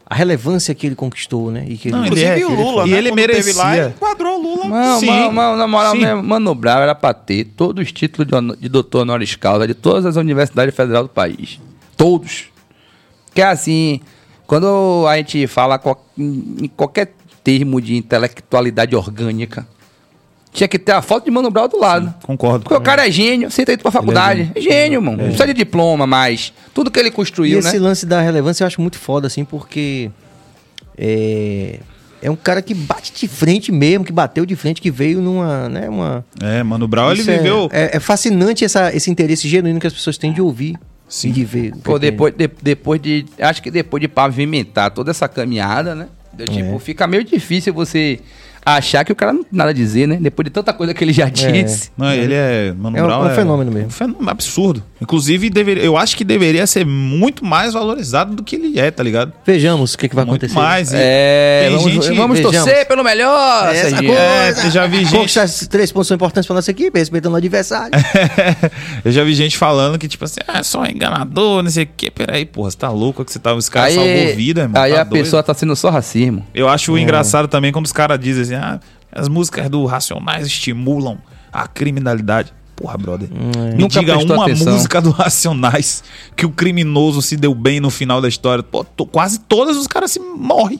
a, 0.06 0.15
relevância 0.15 0.73
que 0.76 0.86
ele 0.88 0.95
conquistou, 0.95 1.52
né? 1.52 1.65
E 1.68 1.77
que 1.77 1.90
Não, 1.91 2.06
ele, 2.06 2.19
ele 2.19 2.22
Inclusive 2.26 2.41
é- 2.41 2.45
o 2.45 2.64
Lula, 2.64 2.88
e 2.88 2.91
né, 2.91 2.98
ele 2.98 3.10
quando 3.10 3.18
teve 3.27 3.53
lá, 3.53 3.65
merecia. 3.65 3.84
ele 3.86 3.94
enquadrou 3.95 4.40
o 4.40 4.41
Lula. 4.41 4.65
Mano, 4.65 4.99
Sim. 4.99 5.06
mano, 5.07 5.32
mano, 5.34 5.57
na 5.57 5.68
moral 5.68 5.91
Sim. 5.94 6.02
mesmo, 6.02 6.23
Mano 6.23 6.56
Brown 6.56 6.80
era 6.82 6.95
pra 6.95 7.14
ter 7.14 7.45
todos 7.57 7.86
os 7.86 7.91
títulos 7.91 8.27
de, 8.27 8.61
de 8.61 8.69
doutor 8.69 9.02
honoris 9.02 9.36
causa 9.36 9.68
de 9.68 9.73
todas 9.73 10.06
as 10.06 10.15
universidades 10.15 10.76
federais 10.76 11.06
do 11.06 11.10
país. 11.10 11.60
Todos. 11.98 12.45
Que 13.34 13.41
é 13.41 13.45
assim, 13.45 13.99
quando 14.48 15.06
a 15.07 15.18
gente 15.18 15.45
fala 15.48 15.82
em 16.18 16.69
qualquer 16.76 17.14
termo 17.44 17.80
de 17.82 17.95
intelectualidade 17.95 18.95
orgânica, 18.95 19.68
tinha 20.56 20.68
que 20.68 20.80
ter 20.80 20.94
a 20.94 21.02
foto 21.02 21.26
de 21.26 21.32
Mano 21.32 21.52
Brown 21.52 21.68
do 21.68 21.77
lado. 21.80 22.14
Concordo. 22.23 22.64
Porque 22.64 22.73
o 22.76 22.82
cara 22.82 23.07
é 23.07 23.11
gênio, 23.11 23.52
você 23.52 23.65
tá 23.65 23.73
indo 23.73 23.82
pra 23.82 23.91
faculdade. 23.91 24.52
É 24.56 24.61
gênio, 24.61 25.02
mano. 25.02 25.18
Não 25.18 25.26
precisa 25.26 25.45
de 25.48 25.53
diploma, 25.53 26.07
mas 26.07 26.53
tudo 26.73 26.90
que 26.90 26.98
ele 26.99 27.10
E 27.10 27.11
construiu, 27.11 27.60
esse 27.60 27.73
né? 27.73 27.80
lance 27.80 28.06
da 28.06 28.22
relevância 28.22 28.64
eu 28.64 28.68
acho 28.68 28.80
muito 28.82 28.98
foda, 28.98 29.27
assim, 29.27 29.44
porque 29.44 30.10
é, 30.98 31.80
é 32.22 32.32
um 32.32 32.36
cara 32.36 32.61
que 32.61 32.73
bate 32.73 33.11
de 33.14 33.27
frente 33.27 33.72
mesmo, 33.72 34.06
que 34.06 34.11
bateu 34.14 34.45
de 34.45 34.56
frente, 34.56 34.82
que 34.82 34.90
veio 34.90 35.22
numa, 35.22 35.69
né, 35.69 35.90
uma... 35.90 36.26
É, 36.41 36.64
Mano 36.64 36.88
Brown, 36.88 37.11
ele 37.11 37.22
Isso 37.22 37.32
é- 37.32 37.38
viveu. 37.38 37.69
É, 37.72 37.98
é 37.98 37.99
fascinante 37.99 38.64
essa, 38.64 38.95
esse 38.95 39.11
interesse 39.11 39.48
genuíno 39.48 39.80
que 39.80 39.88
as 39.88 39.94
pessoas 39.94 40.18
têm 40.18 40.32
de 40.34 40.41
ouvir 40.41 40.77
Sim. 41.07 41.30
e 41.30 41.32
de 41.32 41.45
ver. 41.45 41.73
Pô, 41.84 41.99
tem. 41.99 42.10
depois, 42.11 42.34
de- 42.34 42.49
depois 42.61 43.02
de. 43.02 43.26
Acho 43.40 43.61
que 43.61 43.69
depois 43.69 44.02
de 44.02 44.07
pavimentar 44.07 44.90
toda 44.91 45.11
essa 45.11 45.27
caminhada, 45.27 45.94
né? 45.94 46.07
É. 46.38 46.44
Tipo, 46.45 46.80
fica 46.80 47.06
meio 47.07 47.23
difícil 47.23 47.73
você 47.73 48.19
achar 48.66 49.04
que 49.06 49.12
o 49.12 49.16
cara 49.16 49.32
não 49.32 49.44
tem 49.44 49.52
nada 49.54 49.70
a 49.70 49.74
dizer, 49.74 50.08
né? 50.08 50.18
Depois 50.20 50.44
de 50.46 50.50
tanta 50.50 50.74
coisa 50.74 50.94
que 50.94 51.04
ele 51.04 51.14
já 51.14 51.30
disse. 51.30 51.92
Não, 51.98 52.12
ele 52.12 52.34
é. 52.34 52.74
Mano 52.78 52.98
É 52.98 53.04
um- 53.04 53.06
Brown 53.06 53.28
é 53.28 53.32
um 53.32 53.36
fenômeno 53.36 53.72
mesmo. 53.72 53.88
Um 53.88 53.92
fenômeno 53.92 54.30
absurdo. 54.30 54.84
Inclusive, 55.02 55.50
deveria, 55.50 55.84
eu 55.84 55.96
acho 55.98 56.18
que 56.18 56.24
deveria 56.24 56.66
ser 56.66 56.86
muito 56.86 57.46
mais 57.46 57.74
valorizado 57.74 58.34
do 58.36 58.44
que 58.44 58.56
ele 58.56 58.80
é, 58.80 58.90
tá 58.90 59.04
ligado? 59.04 59.32
Vejamos 59.46 59.94
o 59.94 59.98
que, 59.98 60.10
que 60.10 60.16
vai 60.16 60.26
muito 60.26 60.46
acontecer. 60.46 60.60
mais. 60.60 60.90
É, 60.94 61.68
tem 61.68 61.78
vamos, 61.78 62.06
gente. 62.06 62.16
vamos 62.18 62.40
torcer 62.40 62.88
pelo 62.88 63.04
melhor, 63.04 63.70
Essa 63.76 63.90
Serginho. 63.90 64.14
coisa. 64.14 64.68
É, 64.68 64.72
já 64.72 64.88
vi 64.88 65.06
gente. 65.06 65.16
Conquistar 65.16 65.48
três 65.70 65.92
pontos 65.92 66.08
são 66.08 66.16
importantes 66.16 66.48
para 66.48 66.56
nossa 66.56 66.72
equipe, 66.72 66.98
respeitando 66.98 67.36
o 67.36 67.38
adversário. 67.38 67.92
eu 69.04 69.12
já 69.12 69.24
vi 69.24 69.34
gente 69.36 69.58
falando 69.58 69.98
que, 70.00 70.08
tipo 70.08 70.26
assim, 70.26 70.40
ah, 70.48 70.64
só 70.64 70.86
enganador, 70.86 71.62
não 71.62 71.70
sei 71.70 71.84
o 71.84 71.90
quê. 71.96 72.10
Peraí, 72.10 72.46
porra, 72.46 72.72
você 72.72 72.78
tá 72.78 72.90
louco 72.90 73.24
que 73.24 73.32
você 73.32 73.40
tá. 73.40 73.56
Esse 73.56 73.70
cara 73.70 73.92
salvou 73.92 74.36
vida, 74.36 74.62
irmão. 74.62 74.82
aí 74.82 74.94
tá 74.94 75.02
a 75.02 75.04
doido. 75.04 75.22
pessoa 75.24 75.44
tá 75.44 75.54
sendo 75.54 75.76
só 75.76 75.90
racismo. 75.90 76.46
Eu 76.54 76.68
acho 76.68 76.98
engraçado 76.98 77.48
também 77.48 77.72
quando 77.72 77.86
os 77.86 77.92
caras 77.92 78.20
dizem 78.20 78.44
assim, 78.44 78.55
ah, 78.56 78.80
as 79.11 79.27
músicas 79.27 79.69
do 79.69 79.86
Racionais 79.86 80.48
estimulam 80.48 81.18
a 81.52 81.68
criminalidade. 81.68 82.53
Porra, 82.76 82.98
brother. 82.98 83.30
Me 83.32 83.75
Nunca 83.82 84.00
diga 84.01 84.14
prestou 84.16 84.35
uma 84.35 84.43
atenção. 84.43 84.74
música 84.74 85.01
do 85.01 85.09
Racionais 85.11 86.03
que 86.35 86.45
o 86.45 86.50
criminoso 86.50 87.22
se 87.22 87.38
deu 87.38 87.56
bem 87.56 87.80
no 87.80 87.90
final 87.90 88.19
da 88.19 88.27
história. 88.27 88.61
Pô, 88.61 88.84
to- 88.84 89.06
quase 89.06 89.40
todas 89.40 89.77
os 89.77 89.88
caras 89.88 90.11
se 90.11 90.19
morrem. 90.19 90.77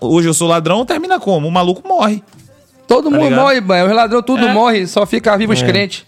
Hoje 0.00 0.28
eu 0.28 0.34
sou 0.34 0.46
ladrão, 0.48 0.84
termina 0.86 1.18
como? 1.18 1.48
O 1.48 1.50
maluco 1.50 1.86
morre. 1.86 2.22
Todo 2.86 3.10
mundo 3.10 3.24
ligado? 3.24 3.40
morre, 3.40 3.60
banho. 3.60 3.86
Os 3.88 3.92
ladrões 3.96 4.24
tudo 4.24 4.46
É. 4.46 4.52
morre, 4.52 4.86
só 4.86 5.04
fica 5.04 5.36
vivo 5.36 5.52
os 5.52 5.60
crentes. 5.62 6.04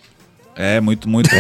É, 0.61 0.81
muito, 0.81 1.09
muito. 1.09 1.31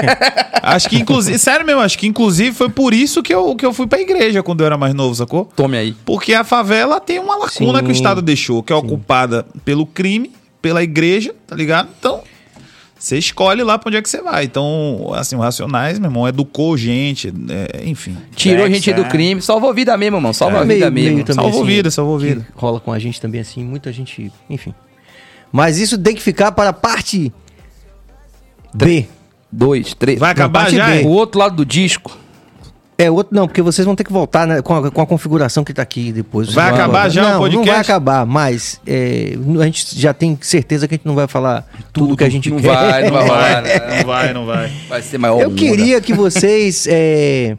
acho 0.62 0.88
que, 0.88 0.96
inclusive, 0.96 1.38
sério 1.38 1.66
mesmo, 1.66 1.82
acho 1.82 1.98
que 1.98 2.06
inclusive 2.06 2.56
foi 2.56 2.70
por 2.70 2.94
isso 2.94 3.22
que 3.22 3.32
eu, 3.32 3.54
que 3.54 3.66
eu 3.66 3.72
fui 3.74 3.86
pra 3.86 4.00
igreja 4.00 4.42
quando 4.42 4.62
eu 4.62 4.66
era 4.66 4.78
mais 4.78 4.94
novo, 4.94 5.14
sacou? 5.14 5.44
Tome 5.54 5.76
aí. 5.76 5.94
Porque 6.06 6.32
a 6.32 6.42
favela 6.42 6.98
tem 6.98 7.18
uma 7.18 7.36
lacuna 7.36 7.80
Sim. 7.80 7.84
que 7.84 7.90
o 7.90 7.92
Estado 7.92 8.22
deixou, 8.22 8.62
que 8.62 8.72
é 8.72 8.76
ocupada 8.76 9.44
pelo 9.62 9.84
crime, 9.84 10.32
pela 10.62 10.82
igreja, 10.82 11.34
tá 11.46 11.54
ligado? 11.54 11.90
Então, 11.98 12.22
Você 12.98 13.18
escolhe 13.18 13.62
lá 13.62 13.76
pra 13.78 13.90
onde 13.90 13.98
é 13.98 14.02
que 14.02 14.08
você 14.08 14.22
vai. 14.22 14.44
Então, 14.44 15.12
assim, 15.12 15.36
o 15.36 15.40
Racionais, 15.40 15.98
meu 15.98 16.08
irmão, 16.08 16.26
educou 16.26 16.74
gente, 16.74 17.30
é, 17.50 17.84
enfim. 17.84 18.16
Tirou 18.34 18.66
Dex, 18.66 18.76
gente 18.76 18.94
do 18.94 19.02
é. 19.02 19.08
crime, 19.10 19.42
salvou 19.42 19.74
vida 19.74 19.94
mesmo, 19.98 20.16
irmão. 20.16 20.32
Salvou 20.32 20.60
a 20.60 20.64
vida 20.64 20.90
mesmo. 20.90 21.22
também, 21.24 21.34
Salvou 21.34 21.62
vida, 21.62 21.90
salvou 21.90 22.18
vida. 22.18 22.46
Rola 22.54 22.80
com 22.80 22.90
a 22.90 22.98
gente 22.98 23.20
também, 23.20 23.42
assim, 23.42 23.62
muita 23.62 23.92
gente, 23.92 24.32
enfim. 24.48 24.72
Mas 25.52 25.78
isso 25.78 25.98
tem 25.98 26.14
que 26.14 26.22
ficar 26.22 26.52
para 26.52 26.70
a 26.70 26.72
parte 26.72 27.30
B. 28.74 29.06
Dois, 29.50 29.94
três. 29.94 30.18
Vai 30.18 30.30
acabar 30.32 30.70
já? 30.70 30.88
B. 30.90 31.02
O 31.02 31.08
outro 31.10 31.38
lado 31.38 31.56
do 31.56 31.64
disco. 31.64 32.18
É 32.96 33.10
outro, 33.10 33.34
não, 33.34 33.48
porque 33.48 33.60
vocês 33.62 33.84
vão 33.84 33.96
ter 33.96 34.04
que 34.04 34.12
voltar 34.12 34.46
né, 34.46 34.62
com, 34.62 34.74
a, 34.74 34.90
com 34.90 35.00
a 35.00 35.06
configuração 35.06 35.64
que 35.64 35.72
tá 35.74 35.82
aqui 35.82 36.12
depois. 36.12 36.52
Vai 36.52 36.70
acabar 36.70 37.08
já 37.08 37.22
o 37.22 37.24
não, 37.24 37.32
Não 37.32 37.38
podcast? 37.40 37.70
vai 37.70 37.80
acabar, 37.80 38.26
mas 38.26 38.80
é, 38.86 39.36
a 39.60 39.64
gente 39.64 39.98
já 39.98 40.14
tem 40.14 40.38
certeza 40.40 40.86
que 40.86 40.94
a 40.94 40.96
gente 40.96 41.06
não 41.06 41.14
vai 41.14 41.26
falar 41.26 41.66
tudo, 41.92 42.16
que 42.16 42.22
a 42.22 42.28
gente 42.28 42.48
não 42.48 42.58
quer. 42.60 42.68
vai, 42.68 43.10
não 43.10 43.26
vai 43.26 43.62
né? 43.62 43.78
Não 43.98 44.06
vai, 44.06 44.32
não 44.34 44.46
vai. 44.46 44.72
Vai 44.88 45.02
ser 45.02 45.18
maior 45.18 45.40
Eu 45.40 45.48
onda. 45.48 45.56
queria 45.56 46.00
que 46.00 46.12
vocês 46.12 46.86
é, 46.88 47.56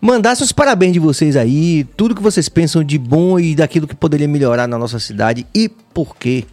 mandassem 0.00 0.44
os 0.44 0.52
parabéns 0.52 0.92
de 0.92 0.98
vocês 0.98 1.34
aí, 1.36 1.84
tudo 1.96 2.14
que 2.14 2.22
vocês 2.22 2.48
pensam 2.48 2.84
de 2.84 2.98
bom 2.98 3.40
e 3.40 3.54
daquilo 3.54 3.86
que 3.86 3.94
poderia 3.94 4.28
melhorar 4.28 4.66
na 4.66 4.76
nossa 4.78 4.98
cidade 4.98 5.46
e 5.54 5.68
por 5.68 6.14
quê. 6.16 6.44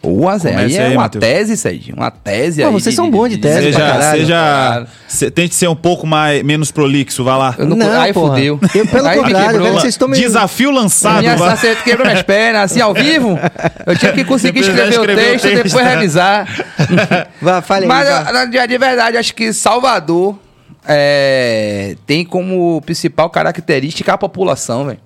Boa, 0.00 0.38
Zé. 0.38 0.54
Aí 0.54 0.76
é 0.76 0.86
aí, 0.86 0.92
uma 0.92 1.02
Matheus. 1.02 1.24
tese, 1.24 1.56
Sérgio. 1.56 1.94
Uma 1.96 2.10
tese 2.10 2.62
Pô, 2.62 2.68
aí. 2.68 2.72
vocês 2.72 2.94
são 2.94 3.10
bons 3.10 3.30
de 3.30 3.38
tese 3.38 3.54
pra 3.54 3.64
Seja, 3.72 3.78
caralho. 3.80 4.20
seja, 4.20 4.86
cê- 5.08 5.30
tente 5.30 5.54
ser 5.56 5.66
um 5.68 5.74
pouco 5.74 6.06
mais, 6.06 6.42
menos 6.44 6.70
prolixo, 6.70 7.24
vai 7.24 7.36
lá. 7.36 7.54
Eu 7.58 7.66
não, 7.66 8.00
aí 8.00 8.12
porra. 8.12 8.34
fudeu. 8.36 8.60
Eu, 8.74 8.86
pelo 8.86 9.06
Aí 9.08 9.18
contrário, 9.18 9.60
velho, 9.60 9.74
vocês 9.74 9.94
estão 9.94 10.06
me... 10.06 10.16
Desafio 10.16 10.70
lançado, 10.70 11.18
Minha, 11.20 11.36
você 11.36 11.74
quebrou 11.84 12.06
minhas 12.06 12.22
pernas, 12.22 12.70
assim, 12.70 12.80
ao 12.80 12.94
vivo. 12.94 13.38
Eu 13.84 13.96
tive 13.96 14.12
que 14.12 14.24
conseguir 14.24 14.62
Você 14.62 14.70
escrever 14.70 14.98
o 15.00 15.06
texto 15.06 15.46
e 15.48 15.62
depois 15.62 15.84
revisar. 15.86 16.46
Vai, 17.42 17.60
fale 17.62 17.82
aí, 17.84 17.88
Mas, 17.88 18.08
vai. 18.08 18.32
na- 18.32 18.44
de 18.44 18.66
de 18.68 18.78
verdade, 18.78 19.16
acho 19.16 19.34
que 19.34 19.52
Salvador 19.52 20.38
é, 20.86 21.96
tem 22.06 22.24
como 22.24 22.80
principal 22.82 23.28
característica 23.30 24.12
a 24.12 24.18
população, 24.18 24.86
velho. 24.86 24.98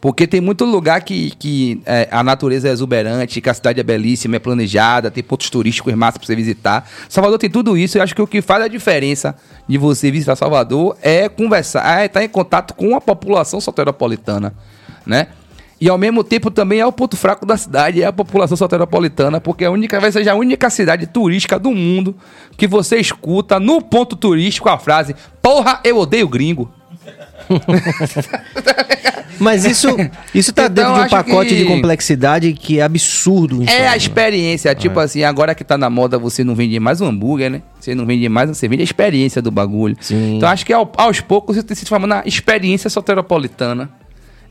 Porque 0.00 0.26
tem 0.26 0.40
muito 0.40 0.64
lugar 0.64 1.02
que, 1.02 1.30
que 1.32 1.82
é, 1.84 2.08
a 2.10 2.24
natureza 2.24 2.68
é 2.68 2.72
exuberante, 2.72 3.40
que 3.40 3.50
a 3.50 3.54
cidade 3.54 3.80
é 3.80 3.82
belíssima, 3.82 4.36
é 4.36 4.38
planejada, 4.38 5.10
tem 5.10 5.22
pontos 5.22 5.50
turísticos 5.50 5.92
massa 5.94 6.18
pra 6.18 6.26
você 6.26 6.34
visitar. 6.34 6.88
Salvador 7.08 7.38
tem 7.38 7.50
tudo 7.50 7.76
isso. 7.76 7.98
Eu 7.98 8.02
acho 8.02 8.14
que 8.14 8.22
o 8.22 8.26
que 8.26 8.40
faz 8.40 8.64
a 8.64 8.68
diferença 8.68 9.36
de 9.68 9.76
você 9.76 10.10
visitar 10.10 10.36
Salvador 10.36 10.96
é 11.02 11.28
conversar, 11.28 12.00
é 12.00 12.06
estar 12.06 12.24
em 12.24 12.28
contato 12.28 12.72
com 12.74 12.96
a 12.96 13.00
população 13.00 13.60
soteropolitana, 13.60 14.54
né? 15.04 15.28
E 15.80 15.88
ao 15.88 15.96
mesmo 15.96 16.22
tempo 16.22 16.50
também 16.50 16.80
é 16.80 16.86
o 16.86 16.92
ponto 16.92 17.16
fraco 17.16 17.46
da 17.46 17.56
cidade, 17.56 18.02
é 18.02 18.06
a 18.06 18.12
população 18.12 18.54
soteropolitana, 18.54 19.40
porque 19.40 19.64
é 19.64 19.66
a 19.66 19.70
única, 19.70 19.98
vai 19.98 20.12
ser 20.12 20.28
a 20.28 20.34
única 20.34 20.68
cidade 20.68 21.06
turística 21.06 21.58
do 21.58 21.70
mundo 21.70 22.14
que 22.56 22.66
você 22.66 22.98
escuta 22.98 23.58
no 23.58 23.80
ponto 23.80 24.14
turístico 24.14 24.68
a 24.68 24.78
frase: 24.78 25.14
Porra, 25.40 25.80
eu 25.82 25.96
odeio 25.98 26.28
gringo. 26.28 26.70
Mas 29.38 29.64
isso, 29.64 29.88
isso 30.34 30.52
tá 30.52 30.66
Então, 30.66 30.74
dentro 30.92 31.00
de 31.00 31.06
um 31.06 31.08
pacote 31.08 31.48
que- 31.50 31.56
de 31.56 31.64
complexidade 31.64 32.52
que 32.52 32.78
é 32.78 32.82
absurdo. 32.82 33.62
É 33.66 33.88
a 33.88 33.96
experiência, 33.96 34.74
tipo 34.74 35.00
assim, 35.00 35.24
agora 35.24 35.54
que 35.54 35.64
tá 35.64 35.78
na 35.78 35.88
moda, 35.88 36.18
você 36.18 36.44
não 36.44 36.54
vende 36.54 36.78
mais 36.78 37.00
um 37.00 37.06
hambúrguer, 37.06 37.50
né? 37.50 37.62
Você 37.80 37.94
não 37.94 38.04
vende 38.04 38.28
mais, 38.28 38.50
você 38.50 38.68
vende 38.68 38.82
a 38.82 38.84
experiência 38.84 39.40
do 39.40 39.50
bagulho. 39.50 39.96
Sim. 39.98 40.36
Então 40.36 40.46
acho 40.48 40.66
que 40.66 40.72
ao- 40.74 40.92
aos 40.98 41.20
poucos 41.22 41.56
você 41.56 41.62
tem 41.62 41.74
se 41.74 41.86
formando 41.86 42.10
na 42.10 42.22
experiência 42.26 42.90
soteropolitana. 42.90 43.88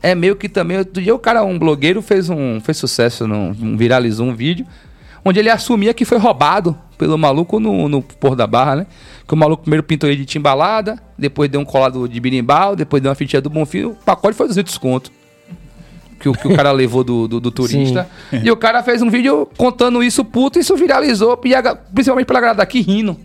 É 0.02 0.14
meio 0.14 0.34
que 0.34 0.48
também, 0.48 0.78
outro 0.78 1.00
dia 1.00 1.14
o 1.14 1.18
cara, 1.20 1.44
um 1.44 1.56
blogueiro, 1.58 2.02
fez 2.02 2.28
um 2.28 2.60
fez 2.60 2.76
sucesso, 2.76 3.28
num, 3.28 3.50
um- 3.62 3.76
viralizou 3.76 4.26
um 4.26 4.34
vídeo, 4.34 4.66
onde 5.24 5.38
ele 5.38 5.50
assumia 5.50 5.94
que 5.94 6.04
foi 6.04 6.18
roubado 6.18 6.76
pelo 7.00 7.16
maluco 7.16 7.58
no, 7.58 7.88
no 7.88 8.02
Porto 8.02 8.36
da 8.36 8.46
Barra, 8.46 8.76
né? 8.76 8.86
Que 9.26 9.32
o 9.32 9.36
maluco 9.36 9.62
primeiro 9.62 9.82
pintou 9.82 10.10
ele 10.10 10.18
de 10.18 10.26
timbalada, 10.26 10.98
depois 11.16 11.48
deu 11.48 11.58
um 11.58 11.64
colado 11.64 12.06
de 12.06 12.20
birimbau, 12.20 12.76
depois 12.76 13.02
deu 13.02 13.08
uma 13.08 13.14
fitinha 13.14 13.40
do 13.40 13.48
Bonfim, 13.48 13.84
o 13.84 13.94
pacote 13.94 14.36
foi 14.36 14.46
200 14.46 14.76
conto 14.76 15.10
que 16.20 16.28
o, 16.28 16.32
que 16.34 16.46
o 16.46 16.54
cara 16.54 16.70
levou 16.70 17.02
do, 17.02 17.26
do, 17.26 17.40
do 17.40 17.50
turista. 17.50 18.06
E 18.30 18.50
o 18.50 18.56
cara 18.56 18.82
fez 18.82 19.00
um 19.00 19.08
vídeo 19.08 19.48
contando 19.56 20.02
isso 20.02 20.22
puto, 20.22 20.58
e 20.58 20.60
isso 20.60 20.76
viralizou, 20.76 21.40
e 21.42 21.52
principalmente 21.94 22.26
pela 22.26 22.40
galera 22.40 22.58
daqui 22.58 22.82
rindo. 22.82 23.16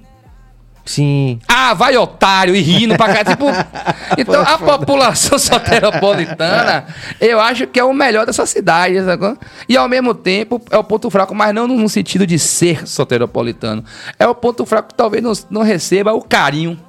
Sim. 0.85 1.39
Ah, 1.47 1.73
vai 1.73 1.97
otário 1.97 2.55
e 2.55 2.61
rindo 2.61 2.95
pra 2.95 3.11
cá. 3.11 3.25
tipo, 3.25 3.45
então 4.17 4.39
a 4.41 4.57
população 4.57 5.39
soteropolitana, 5.39 6.85
eu 7.19 7.39
acho 7.39 7.65
que 7.67 7.79
é 7.79 7.83
o 7.83 7.91
melhor 7.93 8.25
dessa 8.25 8.45
cidade, 8.45 9.03
sacou? 9.03 9.35
E 9.67 9.75
ao 9.75 9.89
mesmo 9.89 10.13
tempo 10.13 10.61
é 10.69 10.77
o 10.77 10.83
ponto 10.83 11.09
fraco, 11.09 11.33
mas 11.33 11.53
não 11.55 11.67
no 11.67 11.89
sentido 11.89 12.27
de 12.27 12.37
ser 12.37 12.87
soteropolitano. 12.87 13.83
É 14.19 14.27
o 14.27 14.35
ponto 14.35 14.63
fraco 14.65 14.89
que 14.89 14.93
talvez 14.95 15.23
não, 15.23 15.33
não 15.49 15.61
receba 15.63 16.13
o 16.13 16.21
carinho 16.21 16.79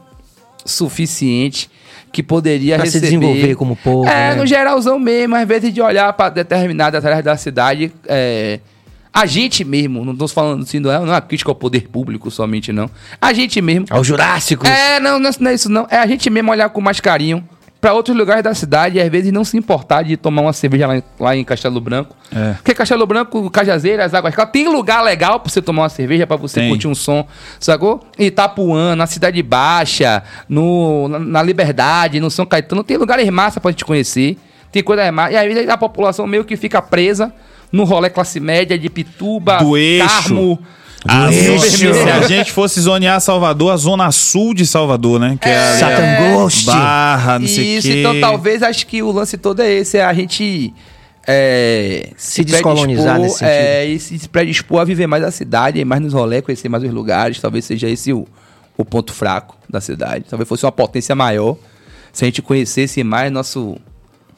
suficiente 0.64 1.70
que 2.12 2.22
poderia 2.22 2.76
Pra 2.76 2.86
se 2.86 2.98
receber. 2.98 3.06
desenvolver 3.18 3.54
como 3.56 3.76
povo, 3.76 4.08
É, 4.08 4.30
né? 4.30 4.34
no 4.36 4.46
geralzão 4.46 4.98
mesmo, 4.98 5.36
às 5.36 5.46
vezes 5.46 5.72
de 5.72 5.80
olhar 5.82 6.12
pra 6.12 6.28
determinadas 6.28 7.04
áreas 7.04 7.22
da 7.24 7.36
cidade, 7.36 7.92
é, 8.06 8.60
a 9.16 9.24
gente 9.24 9.64
mesmo, 9.64 10.04
não 10.04 10.14
tô 10.14 10.28
falando 10.28 10.62
assim, 10.62 10.78
não 10.78 10.92
é, 10.92 10.98
não 10.98 11.06
é 11.06 11.10
uma 11.12 11.20
crítica 11.22 11.50
ao 11.50 11.54
poder 11.54 11.88
público 11.88 12.30
somente, 12.30 12.70
não. 12.70 12.90
A 13.18 13.32
gente 13.32 13.62
mesmo. 13.62 13.86
Ao 13.88 14.04
Jurássico. 14.04 14.66
É, 14.66 15.00
não, 15.00 15.18
não, 15.18 15.30
não 15.40 15.50
é 15.50 15.54
isso 15.54 15.70
não. 15.70 15.86
É 15.90 15.96
a 15.96 16.06
gente 16.06 16.28
mesmo 16.28 16.50
olhar 16.50 16.68
com 16.68 16.82
mais 16.82 17.00
carinho 17.00 17.42
pra 17.80 17.94
outros 17.94 18.14
lugares 18.14 18.44
da 18.44 18.52
cidade 18.52 18.98
e 18.98 19.00
às 19.00 19.08
vezes 19.08 19.32
não 19.32 19.42
se 19.42 19.56
importar 19.56 20.02
de 20.02 20.18
tomar 20.18 20.42
uma 20.42 20.52
cerveja 20.52 20.86
lá 20.86 20.96
em, 20.98 21.02
lá 21.18 21.34
em 21.34 21.44
Castelo 21.44 21.80
Branco. 21.80 22.14
É. 22.30 22.52
Porque 22.54 22.74
Castelo 22.74 23.06
Branco, 23.06 23.50
Cajazeiras, 23.50 24.12
Águas 24.12 24.34
Claras, 24.34 24.52
tem 24.52 24.68
lugar 24.68 25.02
legal 25.02 25.40
pra 25.40 25.50
você 25.50 25.62
tomar 25.62 25.84
uma 25.84 25.88
cerveja, 25.88 26.26
pra 26.26 26.36
você 26.36 26.60
Tem. 26.60 26.68
curtir 26.68 26.86
um 26.86 26.94
som, 26.94 27.26
sacou? 27.58 28.06
Itapuã, 28.18 28.94
na 28.94 29.06
Cidade 29.06 29.42
Baixa, 29.42 30.22
no, 30.46 31.08
na, 31.08 31.18
na 31.18 31.42
Liberdade, 31.42 32.20
no 32.20 32.30
São 32.30 32.44
Caetano, 32.44 32.84
tem 32.84 32.98
lugares 32.98 33.26
massa 33.30 33.62
pra 33.62 33.70
gente 33.70 33.84
conhecer. 33.86 34.36
Tem 34.70 34.82
coisa 34.82 35.10
massa. 35.10 35.32
E 35.32 35.36
aí 35.38 35.70
a 35.70 35.78
população 35.78 36.26
meio 36.26 36.44
que 36.44 36.54
fica 36.54 36.82
presa 36.82 37.32
no 37.76 37.84
rolê 37.84 38.10
classe 38.10 38.40
média 38.40 38.78
de 38.78 38.88
Pituba, 38.90 39.58
Do 39.58 39.76
eixo. 39.76 40.06
Carmo. 40.08 40.58
A 41.08 41.32
Eixo. 41.32 41.76
zona- 41.78 42.02
se 42.02 42.10
a 42.10 42.26
gente 42.26 42.50
fosse 42.50 42.80
zonear 42.80 43.20
Salvador, 43.20 43.72
a 43.72 43.76
zona 43.76 44.10
sul 44.10 44.52
de 44.52 44.66
Salvador, 44.66 45.20
né? 45.20 45.38
Que 45.40 45.48
é, 45.48 45.56
ali 45.56 45.76
a 45.76 45.78
Satangoste. 45.78 46.64
Barra, 46.66 47.38
não 47.38 47.46
sei 47.46 47.78
o 47.78 47.82
quê. 47.82 48.00
então 48.00 48.20
talvez 48.20 48.60
acho 48.62 48.84
que 48.88 49.00
o 49.02 49.12
lance 49.12 49.36
todo 49.38 49.60
é 49.62 49.72
esse, 49.72 49.98
é 49.98 50.04
a 50.04 50.12
gente 50.12 50.74
é, 51.28 52.10
Se 52.16 52.42
descolonizar 52.44 53.16
predispor, 53.16 53.22
nesse 53.22 53.38
sentido. 53.38 53.52
É, 53.54 53.84
e 53.86 53.98
se 54.00 54.28
predispor 54.28 54.80
a 54.80 54.84
viver 54.84 55.06
mais 55.06 55.22
a 55.22 55.30
cidade, 55.30 55.84
mais 55.84 56.00
nos 56.00 56.12
rolês, 56.12 56.42
conhecer 56.42 56.68
mais 56.68 56.82
os 56.82 56.90
lugares. 56.90 57.40
Talvez 57.40 57.64
seja 57.64 57.88
esse 57.88 58.12
o, 58.12 58.26
o 58.76 58.84
ponto 58.84 59.12
fraco 59.12 59.56
da 59.68 59.80
cidade. 59.80 60.24
Talvez 60.28 60.48
fosse 60.48 60.64
uma 60.64 60.72
potência 60.72 61.14
maior 61.14 61.56
se 62.12 62.24
a 62.24 62.26
gente 62.26 62.40
conhecesse 62.42 63.04
mais 63.04 63.30
nosso, 63.30 63.76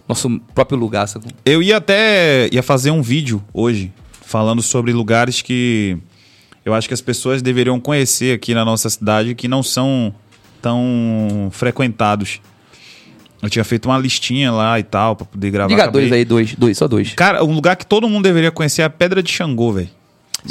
nosso 0.09 0.41
próprio 0.55 0.78
lugar. 0.78 1.07
sabe? 1.07 1.27
Eu 1.45 1.62
ia 1.62 1.77
até 1.77 2.49
ia 2.51 2.62
fazer 2.62 2.91
um 2.91 3.03
vídeo 3.03 3.43
hoje 3.53 3.93
falando 4.23 4.62
sobre 4.62 4.93
lugares 4.93 5.43
que 5.43 5.97
eu 6.65 6.75
acho 6.75 6.89
que 6.89 6.95
as 6.95 7.01
pessoas 7.01 7.43
deveriam 7.43 7.78
conhecer 7.78 8.35
aqui 8.35 8.55
na 8.55 8.65
nossa 8.65 8.89
cidade 8.91 9.35
que 9.35 9.47
não 9.49 9.62
são 9.62 10.12
tão 10.61 11.49
frequentados. 11.51 12.41
Eu 13.41 13.49
tinha 13.49 13.65
feito 13.65 13.87
uma 13.89 13.99
listinha 13.99 14.51
lá 14.51 14.78
e 14.78 14.83
tal 14.83 15.15
pra 15.15 15.25
poder 15.25 15.51
gravar. 15.51 15.69
Diga 15.69 15.87
dois 15.89 16.11
aí, 16.11 16.25
dois, 16.25 16.55
dois, 16.57 16.77
só 16.77 16.89
dois. 16.89 17.12
Cara, 17.15 17.45
um 17.45 17.55
lugar 17.55 17.77
que 17.77 17.87
todo 17.87 18.09
mundo 18.09 18.25
deveria 18.25 18.51
conhecer 18.51 18.83
é 18.83 18.85
a 18.85 18.91
Pedra 18.91 19.23
de 19.23 19.31
Xangô, 19.31 19.73
velho. 19.73 19.89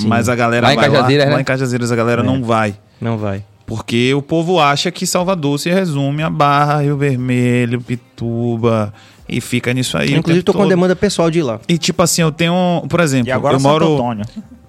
Mas 0.05 0.29
a 0.29 0.35
galera 0.35 0.67
Lá 0.67 0.73
em 0.73 0.75
vai 0.75 0.89
Cajazeiras, 0.89 1.25
lá, 1.25 1.29
né? 1.29 1.35
lá 1.35 1.41
em 1.41 1.45
Cajazeiras 1.45 1.91
a 1.91 1.95
galera 1.95 2.23
não 2.23 2.43
vai. 2.43 2.75
Não 2.99 3.17
vai. 3.17 3.43
Porque 3.65 4.13
o 4.13 4.21
povo 4.21 4.59
acha 4.59 4.89
que 4.91 5.05
Salvador 5.05 5.59
se 5.59 5.69
resume 5.69 6.23
a 6.23 6.29
Barra, 6.29 6.81
Rio 6.81 6.97
Vermelho, 6.97 7.81
Pituba 7.81 8.93
e 9.27 9.41
fica 9.41 9.73
nisso 9.73 9.97
aí. 9.97 10.13
Inclusive, 10.13 10.43
tô 10.43 10.51
tempo 10.51 10.59
com 10.59 10.63
todo. 10.63 10.69
demanda 10.69 10.95
pessoal 10.95 11.29
de 11.29 11.39
ir 11.39 11.43
lá. 11.43 11.59
E 11.67 11.77
tipo 11.77 12.01
assim, 12.01 12.21
eu 12.21 12.31
tenho, 12.31 12.83
por 12.89 12.99
exemplo, 12.99 13.27
E 13.27 13.31
agora 13.31 13.55
eu 13.55 13.59
Santo 13.59 13.71
moro 13.71 13.93
Antônio. 13.93 14.25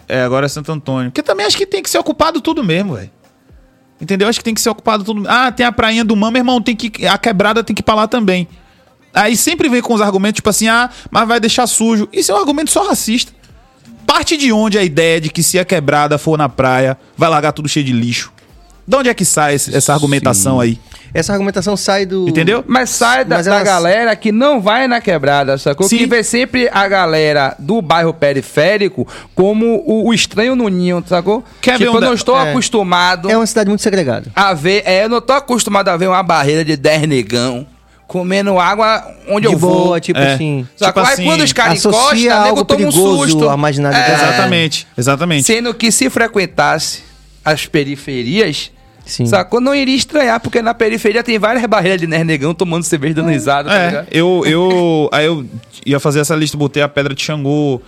É, 0.08 0.22
agora 0.22 0.46
é 0.46 0.48
Santo 0.48 0.72
Antônio. 0.72 1.10
Porque 1.10 1.22
também 1.22 1.46
acho 1.46 1.56
que 1.56 1.66
tem 1.66 1.82
que 1.82 1.90
ser 1.90 1.98
ocupado 1.98 2.40
tudo 2.40 2.64
mesmo, 2.64 2.94
velho. 2.94 3.10
Entendeu? 4.00 4.28
Acho 4.28 4.38
que 4.38 4.44
tem 4.44 4.54
que 4.54 4.60
ser 4.60 4.70
ocupado 4.70 5.04
tudo. 5.04 5.24
Ah, 5.28 5.50
tem 5.50 5.66
a 5.66 5.72
prainha 5.72 6.04
do 6.04 6.14
Mama, 6.14 6.32
meu 6.32 6.40
irmão, 6.40 6.60
tem 6.62 6.74
que 6.74 7.06
a 7.06 7.18
quebrada 7.18 7.62
tem 7.64 7.74
que 7.74 7.80
ir 7.80 7.84
pra 7.84 7.94
lá 7.94 8.08
também. 8.08 8.48
Aí 9.12 9.36
sempre 9.36 9.68
vem 9.68 9.82
com 9.82 9.92
os 9.92 10.00
argumentos 10.00 10.36
tipo 10.36 10.48
assim: 10.48 10.68
"Ah, 10.68 10.88
mas 11.10 11.26
vai 11.26 11.40
deixar 11.40 11.66
sujo". 11.66 12.08
Isso 12.12 12.30
é 12.30 12.34
um 12.34 12.38
argumento 12.38 12.70
só 12.70 12.86
racista. 12.86 13.32
Parte 14.06 14.36
de 14.36 14.52
onde 14.52 14.78
a 14.78 14.84
ideia 14.84 15.20
de 15.20 15.28
que 15.28 15.42
se 15.42 15.58
a 15.58 15.64
quebrada 15.64 16.16
for 16.16 16.38
na 16.38 16.48
praia, 16.48 16.96
vai 17.16 17.28
largar 17.28 17.52
tudo 17.52 17.68
cheio 17.68 17.84
de 17.84 17.92
lixo? 17.92 18.32
De 18.88 18.96
onde 18.96 19.10
é 19.10 19.14
que 19.14 19.22
sai 19.24 19.54
esse- 19.54 19.76
essa 19.76 19.92
argumentação 19.92 20.58
aí? 20.58 20.80
Essa 21.12 21.32
argumentação 21.34 21.76
sai 21.76 22.06
do. 22.06 22.26
Entendeu? 22.26 22.64
Mas 22.66 22.88
sai 22.88 23.22
da, 23.24 23.36
Mas 23.36 23.44
da 23.46 23.56
elas- 23.56 23.64
galera 23.64 24.16
que 24.16 24.32
não 24.32 24.62
vai 24.62 24.88
na 24.88 24.98
quebrada, 24.98 25.58
sacou? 25.58 25.86
Sim. 25.86 25.98
Que 25.98 26.06
vê 26.06 26.22
sempre 26.22 26.70
a 26.72 26.88
galera 26.88 27.54
do 27.58 27.82
bairro 27.82 28.14
periférico 28.14 29.06
como 29.34 29.82
o, 29.86 30.08
o 30.08 30.14
estranho 30.14 30.56
no 30.56 30.68
ninho, 30.68 31.04
sacou? 31.06 31.44
Quer 31.60 31.72
ver 31.72 31.84
tipo, 31.84 31.90
eu 31.90 31.98
um 31.98 32.00
não 32.00 32.08
da- 32.08 32.14
estou 32.14 32.38
é. 32.40 32.50
acostumado 32.50 33.30
É 33.30 33.36
uma 33.36 33.46
cidade 33.46 33.68
muito 33.68 33.82
segregada. 33.82 34.30
a 34.34 34.54
ver... 34.54 34.82
É, 34.86 35.04
eu 35.04 35.08
não 35.10 35.20
tô 35.20 35.34
acostumado 35.34 35.88
a 35.88 35.96
ver 35.98 36.08
uma 36.08 36.22
barreira 36.22 36.64
de 36.64 36.74
10 36.76 37.06
negão 37.06 37.66
comendo 38.06 38.58
água 38.58 39.04
onde 39.28 39.46
de 39.48 39.52
eu 39.52 39.58
boa, 39.58 39.84
vou. 39.84 40.00
tipo 40.00 40.18
É. 40.18 40.32
assim. 40.34 40.66
Sacou? 40.76 41.02
tipo 41.02 41.08
Aí 41.08 41.12
assim, 41.14 41.24
quando 41.26 41.42
os 41.42 41.52
caras 41.52 41.84
encostam, 41.84 42.42
nego 42.44 42.64
toma 42.64 42.86
um 42.86 42.90
susto. 42.90 43.58
marginalidade. 43.58 44.10
É. 44.12 44.14
Exatamente, 44.14 44.86
exatamente. 44.96 45.44
Sendo 45.44 45.74
que 45.74 45.92
se 45.92 46.08
frequentasse 46.08 47.02
as 47.44 47.66
periferias, 47.66 48.70
Sim. 49.08 49.26
sacou? 49.26 49.60
Não 49.60 49.74
iria 49.74 49.96
estranhar, 49.96 50.38
porque 50.38 50.60
na 50.62 50.74
periferia 50.74 51.22
tem 51.24 51.38
várias 51.38 51.64
barreiras 51.66 52.00
de 52.00 52.06
nernegão 52.06 52.54
tomando 52.54 52.84
cerveja 52.84 53.14
dando 53.14 53.30
risada, 53.30 53.68
tá 53.68 53.74
É, 53.76 53.86
ligado? 53.86 54.06
eu, 54.12 54.42
eu, 54.46 55.08
aí 55.12 55.26
eu 55.26 55.44
ia 55.84 55.98
fazer 55.98 56.20
essa 56.20 56.36
lista, 56.36 56.56
botei 56.56 56.82
a 56.82 56.88
Pedra 56.88 57.14
de 57.14 57.22
Xangô, 57.22 57.80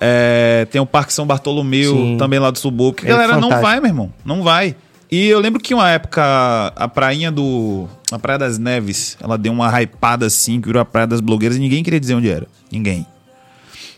é, 0.00 0.66
tem 0.70 0.80
o 0.80 0.86
Parque 0.86 1.12
São 1.12 1.26
Bartolomeu, 1.26 1.92
Sim. 1.94 2.16
também 2.18 2.38
lá 2.38 2.50
do 2.50 2.58
subúrbio. 2.58 3.04
É 3.06 3.10
A 3.10 3.12
galera 3.14 3.32
não 3.34 3.42
fantástico. 3.42 3.66
vai, 3.66 3.80
meu 3.80 3.88
irmão, 3.90 4.12
não 4.24 4.42
vai. 4.42 4.76
E 5.10 5.26
eu 5.26 5.40
lembro 5.40 5.60
que 5.60 5.72
uma 5.74 5.88
época, 5.90 6.22
a 6.76 6.86
prainha 6.88 7.32
do... 7.32 7.88
A 8.12 8.18
Praia 8.18 8.38
das 8.38 8.58
Neves, 8.58 9.16
ela 9.22 9.36
deu 9.36 9.52
uma 9.52 9.68
hypada 9.82 10.24
assim, 10.26 10.60
que 10.60 10.66
virou 10.68 10.80
a 10.80 10.84
Praia 10.84 11.06
das 11.06 11.20
Blogueiras 11.20 11.56
e 11.58 11.60
ninguém 11.60 11.82
queria 11.82 11.98
dizer 12.00 12.14
onde 12.14 12.28
era. 12.30 12.46
Ninguém. 12.70 13.06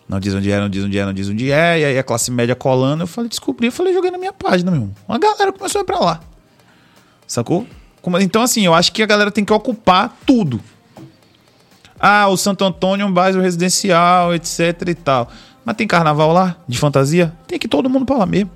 Não 0.08 0.18
diz 0.18 0.34
onde 0.34 0.50
é, 0.50 0.58
não 0.58 0.68
diz 0.68 0.82
onde 0.84 0.98
é, 0.98 1.04
não 1.04 1.12
diz 1.12 1.28
onde 1.28 1.52
é. 1.52 1.78
E 1.78 1.84
aí 1.84 1.98
a 1.98 2.02
classe 2.02 2.30
média 2.32 2.56
colando. 2.56 3.04
Eu 3.04 3.06
falei, 3.06 3.28
descobri. 3.28 3.66
Eu 3.68 3.72
falei, 3.72 3.94
joguei 3.94 4.10
na 4.10 4.18
minha 4.18 4.32
página, 4.32 4.68
meu 4.72 4.80
irmão. 4.80 4.94
Uma 5.08 5.18
galera 5.18 5.52
começou 5.52 5.80
a 5.80 5.82
ir 5.82 5.86
pra 5.86 5.98
lá. 6.00 6.20
Sacou? 7.30 7.64
Como- 8.02 8.18
Então, 8.18 8.42
assim, 8.42 8.66
eu 8.66 8.74
acho 8.74 8.90
que 8.90 9.04
a 9.04 9.06
galera 9.06 9.30
tem 9.30 9.44
que 9.44 9.52
ocupar 9.52 10.16
tudo. 10.26 10.60
Ah, 11.98 12.26
o 12.26 12.36
Santo 12.36 12.64
Antônio 12.64 13.04
é 13.04 13.06
um 13.06 13.12
bairro 13.12 13.40
residencial, 13.40 14.34
etc 14.34 14.82
e 14.88 14.94
tal. 14.96 15.30
Mas 15.64 15.76
tem 15.76 15.86
carnaval 15.86 16.32
lá, 16.32 16.56
de 16.66 16.76
fantasia? 16.76 17.32
Tem 17.46 17.56
que 17.56 17.66
ir 17.66 17.68
todo 17.68 17.88
mundo 17.88 18.04
pra 18.04 18.16
lá 18.16 18.26
mesmo. 18.26 18.50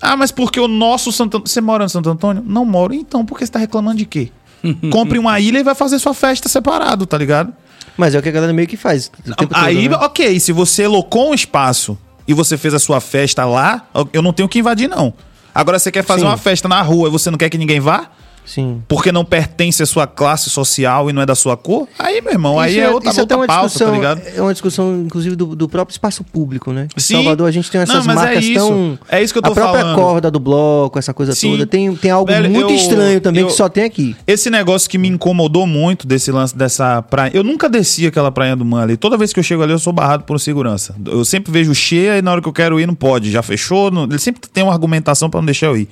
Ah, 0.00 0.16
mas 0.16 0.32
porque 0.32 0.58
o 0.58 0.66
nosso 0.66 1.12
Santo 1.12 1.36
Antônio... 1.36 1.48
Você 1.48 1.60
mora 1.60 1.84
no 1.84 1.90
Santo 1.90 2.08
Antônio? 2.08 2.42
Não 2.46 2.64
moro. 2.64 2.94
Então, 2.94 3.26
por 3.26 3.36
que 3.36 3.44
você 3.44 3.52
tá 3.52 3.58
reclamando 3.58 3.98
de 3.98 4.06
quê? 4.06 4.30
Compre 4.90 5.18
uma 5.18 5.38
ilha 5.38 5.58
e 5.58 5.62
vai 5.62 5.74
fazer 5.74 5.98
sua 5.98 6.14
festa 6.14 6.48
separado, 6.48 7.04
tá 7.04 7.18
ligado? 7.18 7.52
Mas 7.94 8.14
é 8.14 8.18
o 8.18 8.22
que 8.22 8.30
a 8.30 8.32
galera 8.32 8.54
meio 8.54 8.66
que 8.68 8.76
faz. 8.78 9.08
tempo 9.08 9.36
todo, 9.36 9.54
Aí, 9.54 9.86
né? 9.86 9.96
ok, 9.96 10.40
se 10.40 10.50
você 10.50 10.86
locou 10.86 11.30
um 11.30 11.34
espaço 11.34 11.98
e 12.26 12.32
você 12.32 12.56
fez 12.56 12.72
a 12.72 12.78
sua 12.78 13.00
festa 13.02 13.44
lá, 13.44 13.86
eu 14.14 14.22
não 14.22 14.32
tenho 14.32 14.48
que 14.48 14.60
invadir, 14.60 14.88
não. 14.88 15.12
Agora, 15.58 15.76
você 15.76 15.90
quer 15.90 16.04
fazer 16.04 16.20
Sim. 16.20 16.28
uma 16.28 16.36
festa 16.36 16.68
na 16.68 16.80
rua 16.80 17.08
e 17.08 17.10
você 17.10 17.32
não 17.32 17.36
quer 17.36 17.50
que 17.50 17.58
ninguém 17.58 17.80
vá? 17.80 18.08
Sim. 18.48 18.82
Porque 18.88 19.12
não 19.12 19.24
pertence 19.24 19.82
à 19.82 19.86
sua 19.86 20.06
classe 20.06 20.48
social 20.48 21.10
e 21.10 21.12
não 21.12 21.20
é 21.20 21.26
da 21.26 21.34
sua 21.34 21.54
cor? 21.56 21.86
Aí, 21.98 22.20
meu 22.22 22.32
irmão, 22.32 22.58
aí 22.58 22.70
Isso 22.72 22.80
é 22.80 22.90
outra, 22.90 23.10
isso 23.10 23.20
outra 23.20 23.34
até 23.36 23.36
uma 23.36 23.46
pauta, 23.46 23.66
discussão, 23.66 23.88
tá 23.90 23.94
ligado? 23.94 24.22
É 24.34 24.40
uma 24.40 24.52
discussão, 24.52 25.02
inclusive, 25.04 25.36
do, 25.36 25.54
do 25.54 25.68
próprio 25.68 25.92
espaço 25.92 26.24
público, 26.24 26.72
né? 26.72 26.88
Em 26.96 27.00
Sim. 27.00 27.14
Salvador 27.16 27.46
a 27.46 27.50
gente 27.50 27.70
tem 27.70 27.80
essas 27.82 28.06
Não, 28.06 28.12
é 28.12 28.16
marcas 28.16 28.44
isso. 28.44 28.54
tão... 28.66 28.98
É 29.08 29.22
isso 29.22 29.34
que 29.34 29.38
eu 29.38 29.42
tô 29.42 29.50
A 29.52 29.54
própria 29.54 29.80
falando. 29.82 29.96
corda 29.96 30.30
do 30.30 30.40
bloco, 30.40 30.98
essa 30.98 31.12
coisa 31.12 31.34
Sim. 31.34 31.50
toda. 31.52 31.66
Tem, 31.66 31.94
tem 31.94 32.10
algo 32.10 32.30
Velho, 32.32 32.50
muito 32.50 32.70
eu- 32.70 32.76
estranho 32.76 33.20
também 33.20 33.42
eu- 33.42 33.48
que 33.48 33.52
só 33.52 33.68
tem 33.68 33.84
aqui. 33.84 34.16
Esse 34.26 34.48
negócio 34.48 34.88
que 34.88 34.96
me 34.96 35.08
incomodou 35.08 35.66
muito 35.66 36.06
desse 36.06 36.32
lance 36.32 36.56
dessa 36.56 37.02
praia. 37.02 37.30
Eu 37.34 37.44
nunca 37.44 37.68
desci 37.68 38.06
aquela 38.06 38.32
praia 38.32 38.56
do 38.56 38.64
Man 38.64 38.82
ali. 38.82 38.96
Toda 38.96 39.16
vez 39.18 39.32
que 39.32 39.38
eu 39.40 39.44
chego 39.44 39.62
ali, 39.62 39.72
eu 39.72 39.78
sou 39.78 39.92
barrado 39.92 40.24
por 40.24 40.40
segurança. 40.40 40.94
Eu 41.06 41.24
sempre 41.24 41.52
vejo 41.52 41.74
cheia 41.74 42.16
e 42.18 42.22
na 42.22 42.32
hora 42.32 42.40
que 42.40 42.48
eu 42.48 42.52
quero 42.52 42.80
ir, 42.80 42.86
não 42.86 42.94
pode. 42.94 43.30
Já 43.30 43.42
fechou. 43.42 43.90
não- 43.90 44.04
Ele 44.04 44.18
sempre 44.18 44.40
tem 44.50 44.64
uma 44.64 44.72
argumentação 44.72 45.28
pra 45.28 45.40
não 45.40 45.44
deixar 45.46 45.66
eu 45.66 45.76
ir. 45.76 45.88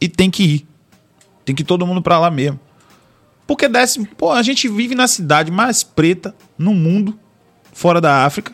E 0.00 0.08
tem 0.08 0.30
que 0.30 0.42
ir. 0.42 0.66
Tem 1.50 1.54
que 1.56 1.62
ir 1.62 1.64
todo 1.66 1.84
mundo 1.84 2.00
pra 2.00 2.16
lá 2.16 2.30
mesmo. 2.30 2.60
Porque 3.44 3.66
desce. 3.68 4.06
Pô, 4.16 4.30
a 4.30 4.40
gente 4.40 4.68
vive 4.68 4.94
na 4.94 5.08
cidade 5.08 5.50
mais 5.50 5.82
preta 5.82 6.32
no 6.56 6.72
mundo, 6.72 7.18
fora 7.72 8.00
da 8.00 8.24
África. 8.24 8.52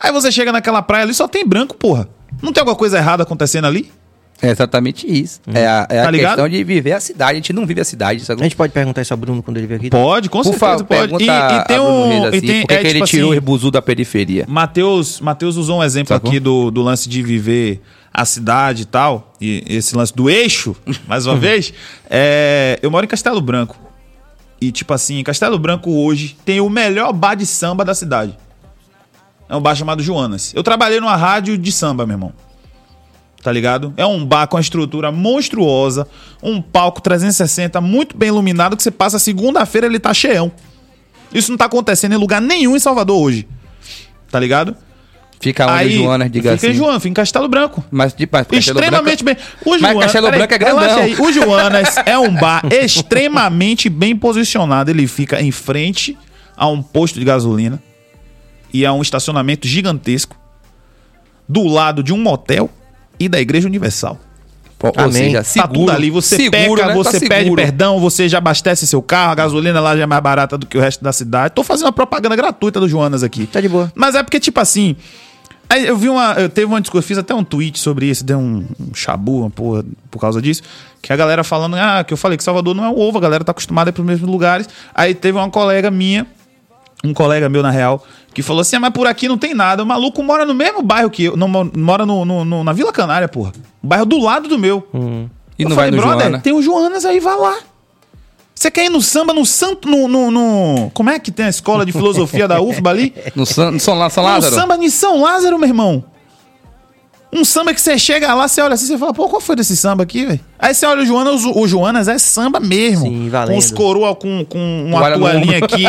Aí 0.00 0.10
você 0.10 0.32
chega 0.32 0.50
naquela 0.50 0.80
praia 0.80 1.04
ali, 1.04 1.12
só 1.12 1.28
tem 1.28 1.46
branco, 1.46 1.76
porra. 1.76 2.08
Não 2.42 2.50
tem 2.50 2.62
alguma 2.62 2.76
coisa 2.76 2.96
errada 2.96 3.22
acontecendo 3.24 3.66
ali? 3.66 3.92
É 4.40 4.48
exatamente 4.50 5.06
isso. 5.06 5.40
É 5.52 5.66
a, 5.66 5.86
é 5.90 6.00
a 6.00 6.04
Tá 6.04 6.10
ligado? 6.10 6.30
questão 6.36 6.48
de 6.48 6.64
viver 6.64 6.92
a 6.92 7.00
cidade. 7.00 7.32
A 7.32 7.34
gente 7.34 7.52
não 7.52 7.66
vive 7.66 7.82
a 7.82 7.84
cidade, 7.84 8.22
A 8.22 8.24
sacou? 8.24 8.42
gente 8.42 8.56
pode 8.56 8.72
perguntar 8.72 9.02
isso 9.02 9.12
ao 9.12 9.18
Bruno 9.18 9.42
quando 9.42 9.58
ele 9.58 9.66
vier 9.66 9.78
aqui? 9.78 9.90
Pode, 9.90 10.30
com 10.30 10.38
Por 10.38 10.44
certeza 10.44 10.60
favor, 10.66 10.84
pode. 10.86 11.00
pergunta 11.00 11.22
E, 11.22 11.26
e 11.26 11.64
tem 11.66 11.76
a 11.76 11.80
Reis 11.80 12.22
um. 12.22 12.24
assim, 12.26 12.36
e 12.38 12.40
tem, 12.40 12.60
por 12.62 12.68
que 12.68 12.74
é, 12.74 12.78
que 12.78 12.86
ele 12.86 12.94
tipo 12.94 13.06
tirou 13.06 13.26
assim, 13.26 13.30
o 13.30 13.34
rebuzu 13.34 13.70
da 13.70 13.82
periferia? 13.82 14.46
Matheus, 14.48 15.20
Matheus 15.20 15.56
usou 15.56 15.78
um 15.80 15.84
exemplo 15.84 16.08
Sacou? 16.08 16.30
aqui 16.30 16.40
do, 16.40 16.70
do 16.70 16.80
lance 16.82 17.08
de 17.08 17.22
viver 17.22 17.82
a 18.14 18.24
cidade 18.24 18.82
e 18.82 18.84
tal, 18.84 19.32
e 19.40 19.64
esse 19.66 19.96
lance 19.96 20.14
do 20.14 20.30
eixo, 20.30 20.76
mais 21.08 21.26
uma 21.26 21.34
vez. 21.34 21.74
É, 22.08 22.78
eu 22.80 22.88
moro 22.88 23.04
em 23.04 23.08
Castelo 23.08 23.40
Branco. 23.40 23.76
E, 24.60 24.70
tipo 24.70 24.94
assim, 24.94 25.22
Castelo 25.24 25.58
Branco 25.58 25.90
hoje 25.90 26.36
tem 26.44 26.60
o 26.60 26.70
melhor 26.70 27.12
bar 27.12 27.34
de 27.34 27.44
samba 27.44 27.84
da 27.84 27.92
cidade. 27.92 28.38
É 29.48 29.56
um 29.56 29.60
bar 29.60 29.74
chamado 29.74 30.00
Joanas. 30.00 30.54
Eu 30.54 30.62
trabalhei 30.62 31.00
numa 31.00 31.16
rádio 31.16 31.58
de 31.58 31.72
samba, 31.72 32.06
meu 32.06 32.14
irmão. 32.14 32.32
Tá 33.42 33.50
ligado? 33.52 33.92
É 33.96 34.06
um 34.06 34.24
bar 34.24 34.46
com 34.46 34.56
a 34.56 34.60
estrutura 34.60 35.12
monstruosa, 35.12 36.06
um 36.42 36.62
palco 36.62 37.02
360 37.02 37.78
muito 37.80 38.16
bem 38.16 38.28
iluminado 38.28 38.76
que 38.76 38.82
você 38.82 38.90
passa 38.90 39.18
segunda-feira 39.18 39.86
ele 39.86 39.98
tá 39.98 40.14
cheião. 40.14 40.50
Isso 41.32 41.50
não 41.50 41.58
tá 41.58 41.64
acontecendo 41.66 42.12
em 42.12 42.16
lugar 42.16 42.40
nenhum 42.40 42.76
em 42.76 42.78
Salvador 42.78 43.20
hoje. 43.20 43.46
Tá 44.30 44.38
ligado? 44.38 44.74
Fica 45.40 45.66
onde 45.66 45.84
o 45.98 46.02
Joanas, 46.04 46.30
diga 46.30 46.52
fica 46.52 46.54
assim. 46.54 46.68
em 46.68 46.78
Joana, 46.78 46.98
fica 47.00 47.08
em 47.10 47.14
Castelo 47.14 47.48
Branco. 47.48 47.84
Mas, 47.90 48.14
mas 48.18 48.46
Castelo 48.46 48.58
extremamente 48.58 49.22
Branco- 49.24 49.40
bem. 49.40 49.74
O 49.74 49.78
Mas 49.78 49.98
Castelo 49.98 50.26
peraí, 50.26 50.38
Branco 50.38 50.54
é 50.54 50.58
grandão. 50.58 50.98
aí. 51.02 51.16
O 51.18 51.32
Joanas 51.32 51.96
é 52.06 52.18
um 52.18 52.34
bar 52.34 52.62
extremamente 52.72 53.88
bem 53.90 54.16
posicionado. 54.16 54.90
Ele 54.90 55.06
fica 55.06 55.40
em 55.42 55.50
frente 55.50 56.16
a 56.56 56.66
um 56.68 56.82
posto 56.82 57.18
de 57.18 57.24
gasolina 57.24 57.82
e 58.72 58.86
a 58.86 58.92
um 58.92 59.02
estacionamento 59.02 59.68
gigantesco 59.68 60.36
do 61.48 61.66
lado 61.66 62.02
de 62.02 62.12
um 62.12 62.18
motel 62.18 62.70
e 63.20 63.28
da 63.28 63.38
Igreja 63.40 63.66
Universal. 63.68 64.18
Ou 64.88 65.04
Amém. 65.04 65.12
seja, 65.12 65.38
Tá 65.38 65.44
seguro. 65.44 65.72
tudo 65.72 65.92
ali, 65.92 66.10
você 66.10 66.36
seguro, 66.36 66.74
peca, 66.80 66.86
né? 66.88 66.94
você 66.94 67.20
Tá 67.20 67.26
pede 67.28 67.42
seguro. 67.44 67.62
perdão, 67.62 68.00
você 68.00 68.28
já 68.28 68.38
abastece 68.38 68.86
seu 68.86 69.00
carro, 69.02 69.32
a 69.32 69.34
gasolina 69.34 69.80
lá 69.80 69.96
já 69.96 70.02
é 70.02 70.06
mais 70.06 70.22
barata 70.22 70.58
do 70.58 70.66
que 70.66 70.76
o 70.76 70.80
resto 70.80 71.02
da 71.02 71.12
cidade. 71.12 71.54
Tô 71.54 71.62
fazendo 71.64 71.86
uma 71.86 71.92
propaganda 71.92 72.36
gratuita 72.36 72.78
do 72.80 72.88
Joanas 72.88 73.22
aqui. 73.22 73.46
Tá 73.46 73.60
de 73.60 73.68
boa. 73.68 73.90
Mas 73.94 74.14
é 74.14 74.22
porque, 74.22 74.38
tipo 74.40 74.60
assim. 74.60 74.96
aí 75.68 75.86
eu 75.86 75.96
vi 75.96 76.08
uma. 76.08 76.32
Eu 76.34 76.48
teve 76.48 76.66
uma 76.66 76.80
discussão, 76.80 77.02
fiz 77.06 77.18
até 77.18 77.34
um 77.34 77.42
tweet 77.44 77.78
sobre 77.78 78.06
isso, 78.06 78.24
deu 78.24 78.38
um, 78.38 78.66
um 78.80 78.94
chabu, 78.94 79.40
uma 79.40 79.50
porra, 79.50 79.84
por 80.10 80.18
causa 80.20 80.40
disso. 80.42 80.62
Que 81.00 81.12
a 81.12 81.16
galera 81.16 81.44
falando, 81.44 81.76
ah, 81.76 82.02
que 82.02 82.12
eu 82.12 82.16
falei 82.16 82.36
que 82.38 82.44
Salvador 82.44 82.74
não 82.74 82.84
é 82.84 82.88
o 82.88 82.98
ovo, 82.98 83.18
a 83.18 83.20
galera 83.20 83.44
tá 83.44 83.50
acostumada 83.52 83.88
a 83.88 83.90
ir 83.90 83.92
pros 83.92 84.06
mesmos 84.06 84.28
lugares. 84.28 84.68
Aí 84.94 85.14
teve 85.14 85.36
uma 85.36 85.50
colega 85.50 85.90
minha, 85.90 86.26
um 87.04 87.12
colega 87.12 87.46
meu, 87.48 87.62
na 87.62 87.70
real, 87.70 88.02
que 88.34 88.42
falou 88.42 88.60
assim: 88.60 88.76
ah, 88.76 88.80
mas 88.80 88.92
por 88.92 89.06
aqui 89.06 89.28
não 89.28 89.38
tem 89.38 89.54
nada. 89.54 89.82
O 89.82 89.86
maluco 89.86 90.22
mora 90.22 90.44
no 90.44 90.52
mesmo 90.54 90.82
bairro 90.82 91.08
que 91.08 91.24
eu. 91.24 91.36
Não, 91.36 91.48
mo- 91.48 91.70
mora 91.76 92.04
no, 92.04 92.24
no- 92.24 92.44
no- 92.44 92.64
na 92.64 92.72
Vila 92.72 92.92
Canária, 92.92 93.28
porra. 93.28 93.52
O 93.82 93.86
bairro 93.86 94.04
do 94.04 94.18
lado 94.18 94.48
do 94.48 94.58
meu. 94.58 94.86
E 95.58 95.62
Eu 95.62 95.68
não 95.68 95.76
falei, 95.76 95.90
vai 95.92 96.00
no 96.00 96.04
brother, 96.06 96.20
Joana. 96.26 96.40
tem 96.40 96.52
o 96.52 96.60
Joanas 96.60 97.04
aí, 97.04 97.20
vai 97.20 97.36
lá. 97.36 97.56
Você 98.54 98.70
quer 98.70 98.86
ir 98.86 98.88
no 98.90 99.02
samba, 99.02 99.32
no 99.34 99.44
santo, 99.44 99.88
no, 99.88 100.06
no, 100.08 100.30
no- 100.30 100.90
Como 100.94 101.10
é 101.10 101.18
que 101.18 101.30
tem 101.30 101.46
a 101.46 101.48
escola 101.48 101.84
de 101.86 101.92
filosofia 101.92 102.46
da 102.48 102.60
UFBA 102.60 102.90
ali? 102.90 103.14
No 103.34 103.44
São, 103.46 103.70
no 103.72 103.80
São, 103.80 103.94
Lá- 103.98 104.10
São 104.10 104.22
No 104.24 104.30
Lázaro? 104.30 104.54
samba 104.54 104.78
de 104.78 104.90
São 104.90 105.20
Lázaro, 105.22 105.58
meu 105.58 105.68
irmão. 105.68 106.04
Um 107.34 107.44
samba 107.44 107.74
que 107.74 107.80
você 107.80 107.98
chega 107.98 108.32
lá, 108.32 108.46
você 108.46 108.60
olha 108.62 108.74
assim, 108.74 108.86
você 108.86 108.96
fala, 108.96 109.12
pô, 109.12 109.28
qual 109.28 109.40
foi 109.40 109.56
desse 109.56 109.76
samba 109.76 110.04
aqui, 110.04 110.24
velho? 110.24 110.40
Aí 110.58 110.72
você 110.72 110.86
olha 110.86 111.02
o 111.02 111.06
Joanas, 111.06 111.44
o, 111.44 111.58
o 111.58 111.66
Joanas 111.66 112.06
é 112.06 112.16
samba 112.16 112.60
mesmo. 112.60 113.06
Sim, 113.06 113.28
valendo. 113.28 113.52
Com 113.54 113.58
os 113.58 113.70
coroa 113.72 114.14
com, 114.14 114.44
com 114.44 114.84
uma 114.86 115.10
no 115.10 115.18
toalhinha 115.18 115.58
aqui 115.58 115.84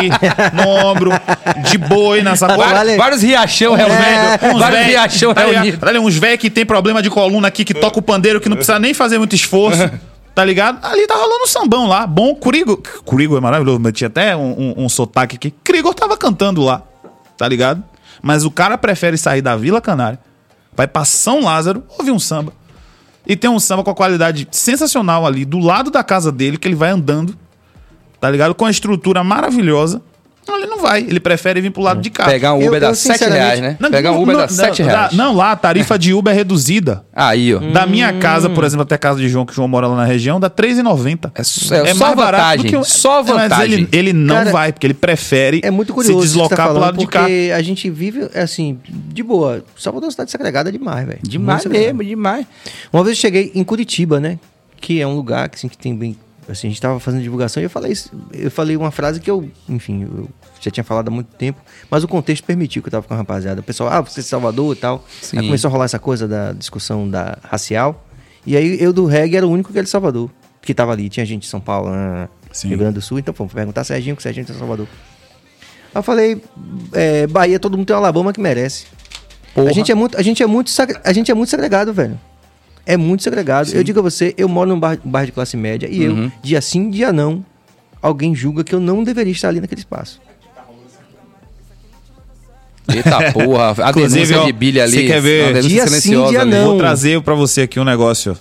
no 0.53 0.67
ombro, 0.67 1.11
de 1.69 1.77
boi 1.77 2.23
nessa 2.23 2.47
Vale- 2.47 2.97
Vários, 2.97 3.21
riachão 3.21 3.77
É, 3.77 3.83
reunidos. 3.85 4.59
Vários 4.59 4.85
riachão 4.87 5.33
reunidos. 5.33 5.79
Olha, 5.87 6.01
uns 6.01 6.15
velhos 6.17 6.39
que 6.39 6.49
tem 6.49 6.65
problema 6.65 7.01
de 7.01 7.09
coluna 7.11 7.47
aqui, 7.47 7.63
que 7.63 7.73
toca 7.75 7.99
o 7.99 8.01
pandeiro, 8.01 8.41
que 8.41 8.49
não 8.49 8.55
precisa 8.57 8.79
nem 8.79 8.93
fazer 8.93 9.19
muito 9.19 9.35
esforço. 9.35 9.87
Tá 10.33 10.43
ligado? 10.43 10.85
Ali 10.85 11.07
tá 11.07 11.13
rolando 11.15 11.43
um 11.43 11.47
sambão 11.47 11.87
lá. 11.87 12.05
Bom, 12.05 12.35
Curigo. 12.35 12.83
Curigo 13.05 13.37
é 13.37 13.39
maravilhoso, 13.39 13.79
mas 13.79 13.93
tinha 13.93 14.07
até 14.07 14.35
um, 14.35 14.73
um, 14.77 14.83
um 14.85 14.89
sotaque 14.89 15.37
aqui. 15.37 15.53
Curigo 15.65 15.93
tava 15.93 16.17
cantando 16.17 16.61
lá. 16.61 16.81
Tá 17.37 17.47
ligado? 17.47 17.81
Mas 18.21 18.43
o 18.43 18.51
cara 18.51 18.77
prefere 18.77 19.17
sair 19.17 19.41
da 19.41 19.55
Vila 19.55 19.79
Canária, 19.79 20.19
vai 20.75 20.87
pra 20.87 21.05
São 21.05 21.43
Lázaro, 21.43 21.83
ouvir 21.97 22.11
um 22.11 22.19
samba. 22.19 22.53
E 23.25 23.35
tem 23.35 23.49
um 23.49 23.59
samba 23.59 23.83
com 23.83 23.89
a 23.89 23.95
qualidade 23.95 24.47
sensacional 24.51 25.25
ali, 25.25 25.45
do 25.45 25.59
lado 25.59 25.89
da 25.89 26.03
casa 26.03 26.31
dele, 26.31 26.57
que 26.57 26.67
ele 26.67 26.75
vai 26.75 26.91
andando. 26.91 27.35
Tá 28.19 28.29
ligado? 28.29 28.53
Com 28.53 28.65
a 28.65 28.71
estrutura 28.71 29.23
maravilhosa. 29.23 30.01
Não, 30.47 30.57
ele 30.57 30.67
não 30.67 30.79
vai. 30.79 31.01
Ele 31.01 31.19
prefere 31.19 31.59
vir 31.59 31.71
pro 31.71 31.81
lado 31.81 32.01
de 32.01 32.09
cá. 32.09 32.25
Pegar 32.25 32.53
um 32.53 32.61
Eu- 32.61 32.67
Uber 32.67 32.77
eu, 32.77 32.87
dá 32.89 32.93
7 32.93 33.13
sinceramente- 33.17 33.43
reais, 33.45 33.59
né? 33.61 33.77
Não, 33.79 33.89
Pegar 33.89 34.11
um 34.11 34.21
Uber 34.21 34.35
não, 34.35 34.41
dá 34.41 34.47
7 34.47 34.81
não, 34.83 34.89
reais. 34.89 35.13
Não, 35.13 35.35
lá 35.35 35.51
a 35.51 35.55
tarifa 35.55 35.97
de 35.97 36.13
Uber 36.13 36.31
é 36.33 36.35
reduzida. 36.35 37.03
Aí, 37.13 37.53
ó. 37.55 37.59
Da 37.59 37.85
minha 37.85 38.13
casa, 38.13 38.49
por 38.49 38.63
exemplo, 38.63 38.83
até 38.83 38.95
a 38.95 38.97
casa 38.97 39.19
de 39.19 39.27
João, 39.27 39.45
que 39.45 39.51
o 39.53 39.55
João 39.55 39.67
mora 39.67 39.87
lá 39.87 39.95
na 39.95 40.05
região, 40.05 40.39
dá 40.39 40.47
R$3,90. 40.47 41.31
É 41.35 41.43
só- 41.43 41.75
é 41.75 41.93
só 41.93 42.05
mais 42.05 42.15
barato 42.15 42.43
vantagem, 42.43 42.71
do 42.71 42.81
que 42.83 42.89
só 42.89 43.23
Mas 43.23 43.27
vantagem. 43.31 43.73
ele, 43.73 43.87
ele 43.91 44.13
não 44.13 44.35
Cara, 44.35 44.51
vai, 44.51 44.71
porque 44.73 44.85
ele 44.87 44.93
prefere 44.93 45.61
É 45.63 45.71
muito 45.71 45.93
curioso 45.93 46.19
se 46.21 46.27
você 46.27 46.33
deslocar 46.33 46.57
tá 46.67 46.69
pro 46.71 46.79
lado 46.79 46.97
de 46.97 47.07
cá. 47.07 47.21
porque 47.21 47.51
a 47.55 47.61
gente 47.61 47.89
vive, 47.89 48.29
assim, 48.35 48.79
de 48.87 49.23
boa. 49.23 49.63
Salvador 49.77 50.05
é 50.05 50.07
uma 50.07 50.11
cidade 50.11 50.31
segregada 50.31 50.71
demais, 50.71 51.07
velho. 51.07 51.19
Demais 51.23 51.65
mesmo, 51.65 52.03
demais. 52.03 52.45
Uma 52.93 53.03
vez 53.03 53.17
eu 53.17 53.21
cheguei 53.21 53.51
em 53.55 53.63
Curitiba, 53.63 54.19
né? 54.19 54.37
Que 54.79 55.01
é 55.01 55.07
um 55.07 55.15
lugar 55.15 55.49
que, 55.49 55.55
assim, 55.55 55.67
que 55.67 55.77
tem 55.77 55.95
bem. 55.95 56.15
Assim, 56.47 56.67
a 56.67 56.69
gente 56.69 56.81
tava 56.81 56.99
fazendo 56.99 57.23
divulgação 57.23 57.61
e 57.61 57.65
eu 57.65 57.69
falei 57.69 57.93
Eu 58.31 58.51
falei 58.51 58.77
uma 58.77 58.91
frase 58.91 59.19
que 59.19 59.29
eu, 59.29 59.49
enfim, 59.67 60.03
eu 60.03 60.29
já 60.61 60.69
tinha 60.69 60.83
falado 60.83 61.07
há 61.07 61.11
muito 61.11 61.33
tempo, 61.35 61.59
mas 61.89 62.03
o 62.03 62.07
contexto 62.07 62.43
permitiu 62.43 62.81
que 62.81 62.87
eu 62.87 62.91
tava 62.91 63.07
com 63.07 63.13
a 63.13 63.17
rapaziada. 63.17 63.61
O 63.61 63.63
pessoal, 63.63 63.89
ah, 63.89 64.01
você 64.01 64.19
é 64.19 64.23
de 64.23 64.29
Salvador 64.29 64.75
e 64.75 64.79
tal. 64.79 65.03
Sim. 65.21 65.39
Aí 65.39 65.45
começou 65.45 65.69
a 65.69 65.71
rolar 65.71 65.85
essa 65.85 65.99
coisa 65.99 66.27
da 66.27 66.53
discussão 66.53 67.09
da 67.09 67.37
racial. 67.43 68.05
E 68.45 68.55
aí 68.55 68.81
eu 68.81 68.93
do 68.93 69.05
reggae 69.05 69.37
era 69.37 69.47
o 69.47 69.49
único 69.49 69.71
que 69.71 69.77
era 69.77 69.83
de 69.83 69.89
Salvador. 69.89 70.29
Que 70.61 70.73
tava 70.73 70.91
ali. 70.91 71.09
Tinha 71.09 71.25
gente 71.25 71.43
de 71.43 71.47
São 71.47 71.59
Paulo, 71.59 71.89
ah, 71.89 72.29
Sim. 72.51 72.69
Rio 72.69 72.77
Grande 72.77 72.95
do 72.95 73.01
Sul. 73.01 73.19
Então 73.19 73.33
fomos 73.33 73.53
perguntar 73.53 73.83
Serginho, 73.83 74.15
que 74.15 74.21
Serginho 74.21 74.45
é 74.47 74.51
de 74.51 74.57
Salvador. 74.57 74.87
Aí 75.93 75.99
eu 75.99 76.03
falei, 76.03 76.41
é, 76.93 77.25
Bahia, 77.27 77.59
todo 77.59 77.77
mundo 77.77 77.87
tem 77.87 77.95
uma 77.95 78.01
Alabama 78.01 78.31
que 78.31 78.39
merece. 78.39 78.85
Porra. 79.53 79.69
A 79.69 79.73
gente 79.73 79.91
é 79.91 79.95
muito, 79.95 80.17
a 80.17 80.21
gente 80.21 80.43
é 80.43 80.45
muito, 80.45 80.71
a 81.03 81.13
gente 81.13 81.31
é 81.31 81.33
muito 81.33 81.49
segregado, 81.49 81.93
velho. 81.93 82.19
É 82.85 82.95
muito 82.97 83.23
segregado. 83.23 83.71
Eu 83.71 83.83
digo 83.83 83.99
a 83.99 84.01
você, 84.01 84.33
eu 84.37 84.47
moro 84.47 84.69
num 84.69 84.79
bairro, 84.79 85.01
bairro 85.03 85.25
de 85.27 85.31
classe 85.31 85.57
média 85.57 85.87
e 85.91 86.07
Uhum. 86.07 86.25
eu, 86.25 86.31
dia 86.43 86.61
sim, 86.61 86.89
dia 86.89 87.11
não, 87.11 87.43
alguém 88.01 88.35
julga 88.35 88.63
que 88.63 88.73
eu 88.75 88.79
não 88.79 89.03
deveria 89.03 89.31
estar 89.33 89.49
ali 89.49 89.59
naquele 89.59 89.81
espaço. 89.81 90.21
Eita 92.87 93.31
porra, 93.33 93.73
a 93.83 93.89
Inclusive, 93.89 94.25
denúncia 94.27 94.45
de 94.45 94.53
Billy 94.53 94.79
ali. 94.79 94.91
você 94.91 95.07
quer 95.07 95.21
ver? 95.21 95.61
Dia 95.63 95.87
sim, 95.87 96.23
dia 96.27 96.41
ali. 96.41 96.51
não. 96.51 96.65
Vou 96.67 96.77
trazer 96.77 97.19
pra 97.21 97.33
você 97.33 97.61
aqui 97.63 97.79
um 97.79 97.83
negócio. 97.83 98.37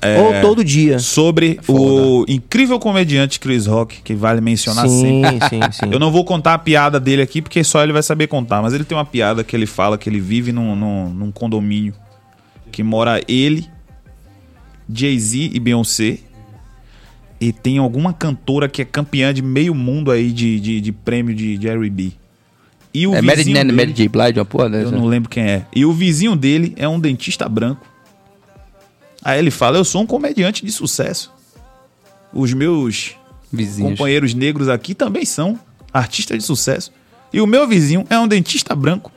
é, 0.00 0.16
Ou 0.20 0.40
todo 0.40 0.62
dia. 0.62 1.00
Sobre 1.00 1.58
o 1.66 2.24
incrível 2.28 2.78
comediante 2.78 3.40
Chris 3.40 3.66
Rock, 3.66 4.00
que 4.02 4.14
vale 4.14 4.40
mencionar 4.40 4.88
Sim, 4.88 5.22
sempre. 5.24 5.48
sim, 5.50 5.60
sim. 5.72 5.90
Eu 5.92 5.98
não 5.98 6.12
vou 6.12 6.24
contar 6.24 6.54
a 6.54 6.58
piada 6.58 7.00
dele 7.00 7.22
aqui, 7.22 7.42
porque 7.42 7.64
só 7.64 7.82
ele 7.82 7.92
vai 7.92 8.02
saber 8.04 8.28
contar. 8.28 8.62
Mas 8.62 8.72
ele 8.72 8.84
tem 8.84 8.96
uma 8.96 9.04
piada 9.04 9.42
que 9.42 9.56
ele 9.56 9.66
fala 9.66 9.98
que 9.98 10.08
ele 10.08 10.20
vive 10.20 10.52
num, 10.52 10.76
num, 10.76 11.08
num 11.10 11.32
condomínio 11.32 11.92
que 12.70 12.84
mora 12.84 13.20
ele, 13.26 13.66
Jay-Z 14.92 15.50
e 15.54 15.60
Beyoncé. 15.60 16.18
E 17.40 17.52
tem 17.52 17.78
alguma 17.78 18.12
cantora 18.12 18.68
que 18.68 18.82
é 18.82 18.84
campeã 18.84 19.32
de 19.32 19.42
meio 19.42 19.74
mundo 19.74 20.10
aí 20.10 20.32
de, 20.32 20.58
de, 20.58 20.80
de 20.80 20.92
prêmio 20.92 21.34
de, 21.34 21.56
de 21.56 21.68
R&B. 21.68 22.12
E 22.92 23.06
o 23.06 23.14
É 23.14 23.22
Mary, 23.22 23.44
Mary, 23.72 23.92
J. 23.92 24.08
Blige, 24.08 24.38
uma 24.40 24.44
porra 24.44 24.68
dessa. 24.70 24.86
eu 24.86 24.98
não 24.98 25.06
lembro 25.06 25.28
quem 25.28 25.44
é. 25.44 25.64
E 25.74 25.84
o 25.84 25.92
vizinho 25.92 26.34
dele 26.34 26.74
é 26.76 26.88
um 26.88 26.98
dentista 26.98 27.48
branco. 27.48 27.86
Aí 29.22 29.38
ele 29.38 29.50
fala: 29.50 29.76
Eu 29.78 29.84
sou 29.84 30.02
um 30.02 30.06
comediante 30.06 30.64
de 30.64 30.72
sucesso. 30.72 31.32
Os 32.32 32.52
meus 32.52 33.14
Vizinhos. 33.52 33.90
companheiros 33.92 34.34
negros 34.34 34.68
aqui 34.68 34.94
também 34.94 35.24
são 35.24 35.58
artistas 35.92 36.38
de 36.38 36.44
sucesso. 36.44 36.92
E 37.32 37.40
o 37.40 37.46
meu 37.46 37.68
vizinho 37.68 38.04
é 38.10 38.18
um 38.18 38.26
dentista 38.26 38.74
branco. 38.74 39.12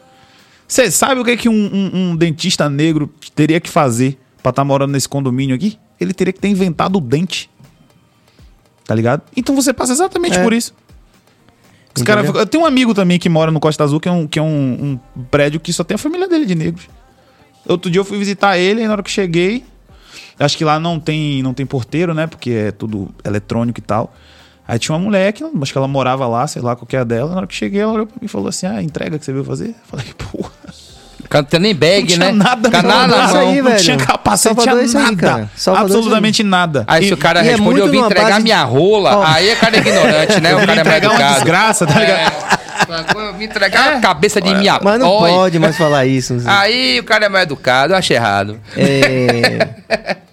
Você 0.67 0.91
sabe 0.91 1.19
o 1.19 1.25
que, 1.25 1.35
que 1.37 1.49
um, 1.49 1.53
um- 1.53 1.91
um 2.11 2.15
dentista 2.15 2.69
negro 2.69 3.11
teria 3.35 3.59
que 3.59 3.69
fazer 3.69 4.17
pra 4.41 4.49
estar 4.49 4.63
morando 4.63 4.91
nesse 4.91 5.07
condomínio 5.07 5.55
aqui? 5.55 5.77
Ele 5.99 6.13
teria 6.13 6.33
que 6.33 6.39
ter 6.39 6.47
inventado 6.47 6.97
o 6.97 7.01
dente. 7.01 7.49
Tá 8.85 8.95
ligado? 8.95 9.21
Então 9.35 9.55
você 9.55 9.71
passa 9.73 9.93
exatamente 9.93 10.37
É. 10.37 10.43
por 10.43 10.53
isso. 10.53 10.73
Os 11.95 12.03
cara, 12.03 12.25
eu 12.25 12.45
tenho 12.45 12.63
um 12.63 12.65
amigo 12.65 12.93
também 12.93 13.19
que 13.19 13.27
mora 13.29 13.51
no 13.51 13.59
Costa 13.59 13.83
Azul, 13.83 13.99
que 13.99 14.07
é, 14.07 14.11
um, 14.11 14.25
que 14.25 14.39
é 14.39 14.41
um, 14.41 14.99
um 15.17 15.23
prédio 15.25 15.59
que 15.59 15.73
só 15.73 15.83
tem 15.83 15.95
a 15.95 15.97
família 15.97 16.27
dele 16.27 16.45
de 16.45 16.55
negros. 16.55 16.87
Outro 17.67 17.91
dia 17.91 17.99
eu 17.99 18.05
fui 18.05 18.17
visitar 18.17 18.57
ele, 18.57 18.81
e 18.81 18.85
na 18.87 18.93
hora 18.93 19.03
que 19.03 19.11
cheguei, 19.11 19.63
acho 20.39 20.57
que 20.57 20.63
lá 20.63 20.79
não 20.79 20.99
tem, 20.99 21.43
não 21.43 21.53
tem 21.53 21.65
porteiro, 21.65 22.13
né? 22.13 22.27
Porque 22.27 22.49
é 22.49 22.71
tudo 22.71 23.09
eletrônico 23.25 23.79
e 23.79 23.81
tal. 23.83 24.13
Aí 24.67 24.79
tinha 24.79 24.95
uma 24.95 25.03
mulher 25.03 25.33
que, 25.33 25.43
acho 25.43 25.71
que 25.71 25.77
ela 25.77 25.87
morava 25.87 26.25
lá, 26.27 26.47
sei 26.47 26.61
lá 26.61 26.75
qual 26.75 26.87
que 26.87 26.95
é 26.95 26.99
a 26.99 27.03
dela. 27.03 27.31
Na 27.31 27.37
hora 27.37 27.47
que 27.47 27.53
cheguei, 27.53 27.81
ela 27.81 27.91
olhou 27.91 28.07
pra 28.07 28.15
mim 28.21 28.25
e 28.25 28.29
falou 28.29 28.47
assim: 28.47 28.65
Ah, 28.65 28.81
entrega 28.81 29.19
que 29.19 29.25
você 29.25 29.33
veio 29.33 29.43
fazer? 29.43 29.69
Eu 29.69 29.75
falei, 29.83 30.05
porra. 30.17 30.51
Não 31.31 32.11
Não 32.11 32.15
tinha 32.17 32.31
né? 32.31 32.31
nada, 32.31 32.69
irmão. 32.69 33.07
na 33.07 33.27
mão. 33.27 33.49
aí, 33.49 33.61
não 33.61 33.75
tinha 33.77 33.97
capacete, 33.97 34.55
Salvador 34.55 34.83
é 34.83 34.87
tinha 34.87 35.03
nada. 35.03 35.27
é 35.27 35.31
aí. 35.71 35.77
absolutamente 35.77 36.43
nada. 36.43 36.83
Aí 36.87 37.07
se 37.07 37.13
o 37.13 37.17
cara 37.17 37.39
e 37.39 37.47
é 37.47 37.51
responde, 37.51 37.63
muito 37.63 37.79
eu 37.79 37.89
vim 37.91 37.99
entregar 37.99 38.39
minha 38.41 38.63
rola, 38.63 39.17
Ó. 39.17 39.23
aí 39.25 39.49
é 39.49 39.55
cara 39.55 39.77
ignorante, 39.77 40.39
né? 40.41 40.53
O 40.55 40.59
cara 40.59 40.71
é 40.71 40.75
mais 40.75 40.79
entregar 40.79 41.09
uma 41.09 41.15
educado. 41.15 41.33
desgraça, 41.35 41.87
tá 41.87 41.99
ligado? 41.99 42.19
É, 42.19 43.27
eu 43.27 43.33
vim 43.35 43.45
entregar 43.45 43.93
a 43.93 43.99
cabeça 43.99 44.41
de 44.41 44.53
minha 44.53 44.79
Mas 44.83 44.99
não 44.99 45.07
pode 45.07 45.57
mais 45.59 45.77
falar 45.77 46.05
isso. 46.05 46.35
Aí 46.45 46.99
o 46.99 47.03
cara 47.03 47.25
é 47.25 47.29
mais 47.29 47.43
educado, 47.43 47.93
eu 47.93 47.97
acho 47.97 48.11
errado. 48.13 48.59
É, 48.75 49.67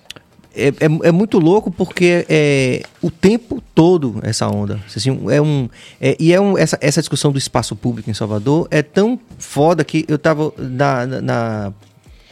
é, 0.59 0.69
é- 0.69 1.09
é 1.09 1.13
muito 1.13 1.39
louco 1.39 1.71
porque 1.71 2.27
é 2.29 2.83
o 3.01 3.11
tempo 3.11 3.63
todo 3.75 4.19
essa 4.23 4.49
onda. 4.49 4.81
Assim, 4.95 5.11
é 5.31 5.41
um, 5.41 5.69
é- 6.01 6.17
e 6.19 6.33
é 6.33 6.41
um, 6.41 6.59
essa, 6.59 6.77
essa 6.81 7.01
discussão 7.01 7.31
do 7.33 7.39
espaço 7.39 7.75
público 7.77 8.11
em 8.11 8.15
Salvador 8.15 8.67
é 8.71 8.83
tão 8.83 9.19
foda 9.39 9.85
que 9.85 10.05
eu 10.09 10.19
tava 10.19 10.53
na, 10.59 11.07
na- 11.07 11.21
na- 11.21 11.73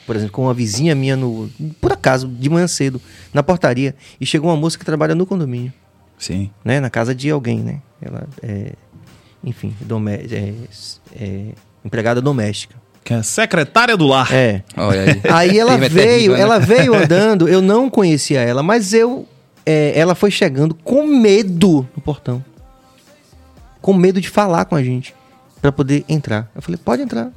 por 0.07 0.15
exemplo, 0.15 0.33
com 0.35 0.43
uma 0.43 0.55
vizinha 0.55 0.95
minha 0.95 1.17
no, 1.17 1.51
por 1.81 1.93
acaso, 1.93 2.29
de 2.29 2.49
manhã 2.49 2.67
cedo, 2.69 3.01
na 3.35 3.43
portaria, 3.43 3.95
e 4.21 4.27
chegou 4.27 4.51
uma 4.51 4.57
moça 4.57 4.79
que 4.79 4.85
trabalha 4.85 5.15
no 5.17 5.27
condomínio, 5.27 5.73
Sim. 6.19 6.49
né, 6.65 6.79
na 6.79 6.89
casa 6.91 7.13
de 7.15 7.29
alguém, 7.31 7.59
né? 7.59 7.81
Ela 8.01 8.29
é, 8.43 8.73
enfim, 9.43 9.75
domé- 9.81 10.25
é, 10.31 10.55
é, 11.21 11.47
empregada 11.85 12.21
doméstica. 12.23 12.77
Que 13.07 13.15
é 13.15 13.18
a 13.18 13.23
secretária 13.23 13.97
do 13.97 14.05
lar. 14.05 14.33
É. 14.35 14.65
Olha 14.76 15.02
aí. 15.02 15.20
Aí 15.33 15.59
ela 15.60 15.75
é 15.75 15.78
veio, 15.89 15.94
terrível, 16.09 16.35
né? 16.36 16.41
ela 16.43 16.59
veio 16.59 16.93
andando, 16.99 17.49
eu 17.49 17.62
não 17.62 17.89
conhecia 17.89 18.41
ela, 18.41 18.65
mas 18.65 18.93
eu. 18.93 19.25
é, 19.65 19.93
ela 19.97 20.17
foi 20.17 20.28
chegando 20.31 20.75
com 20.75 21.07
medo 21.07 21.89
no 21.94 22.02
portão. 22.02 22.44
Com 23.81 23.94
medo 23.94 24.20
de 24.20 24.28
falar 24.28 24.65
com 24.65 24.75
a 24.75 24.83
gente. 24.83 25.15
Pra 25.62 25.70
poder 25.70 26.05
entrar. 26.09 26.51
Eu 26.52 26.60
falei, 26.60 26.76
pode 26.85 27.01
entrar. 27.02 27.31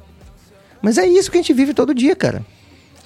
Mas 0.82 0.98
é 0.98 1.06
isso 1.06 1.30
que 1.30 1.38
a 1.38 1.40
gente 1.40 1.52
vive 1.52 1.72
todo 1.72 1.94
dia, 1.94 2.16
cara. 2.16 2.44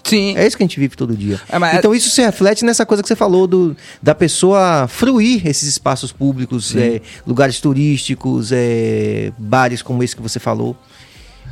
Sim. 0.03 0.35
É 0.37 0.47
isso 0.47 0.57
que 0.57 0.63
a 0.63 0.67
gente 0.67 0.81
vive 0.81 0.97
todo 0.97 1.15
dia. 1.17 1.39
É, 1.51 1.59
mas- 1.59 1.77
Então 1.77 1.95
isso 1.95 2.09
se 2.09 2.23
reflete 2.23 2.65
nessa 2.65 2.87
coisa 2.87 3.03
que 3.03 3.09
você 3.09 3.17
falou 3.17 3.47
do, 3.47 3.77
da 4.03 4.15
pessoa 4.15 4.87
fruir 4.89 5.47
esses 5.47 5.69
espaços 5.69 6.13
públicos, 6.13 6.75
é, 6.77 7.01
lugares 7.27 7.61
turísticos, 7.61 8.53
é, 8.53 9.33
bares 9.39 9.83
como 9.83 10.03
esse 10.03 10.17
que 10.17 10.23
você 10.23 10.39
falou. 10.41 10.75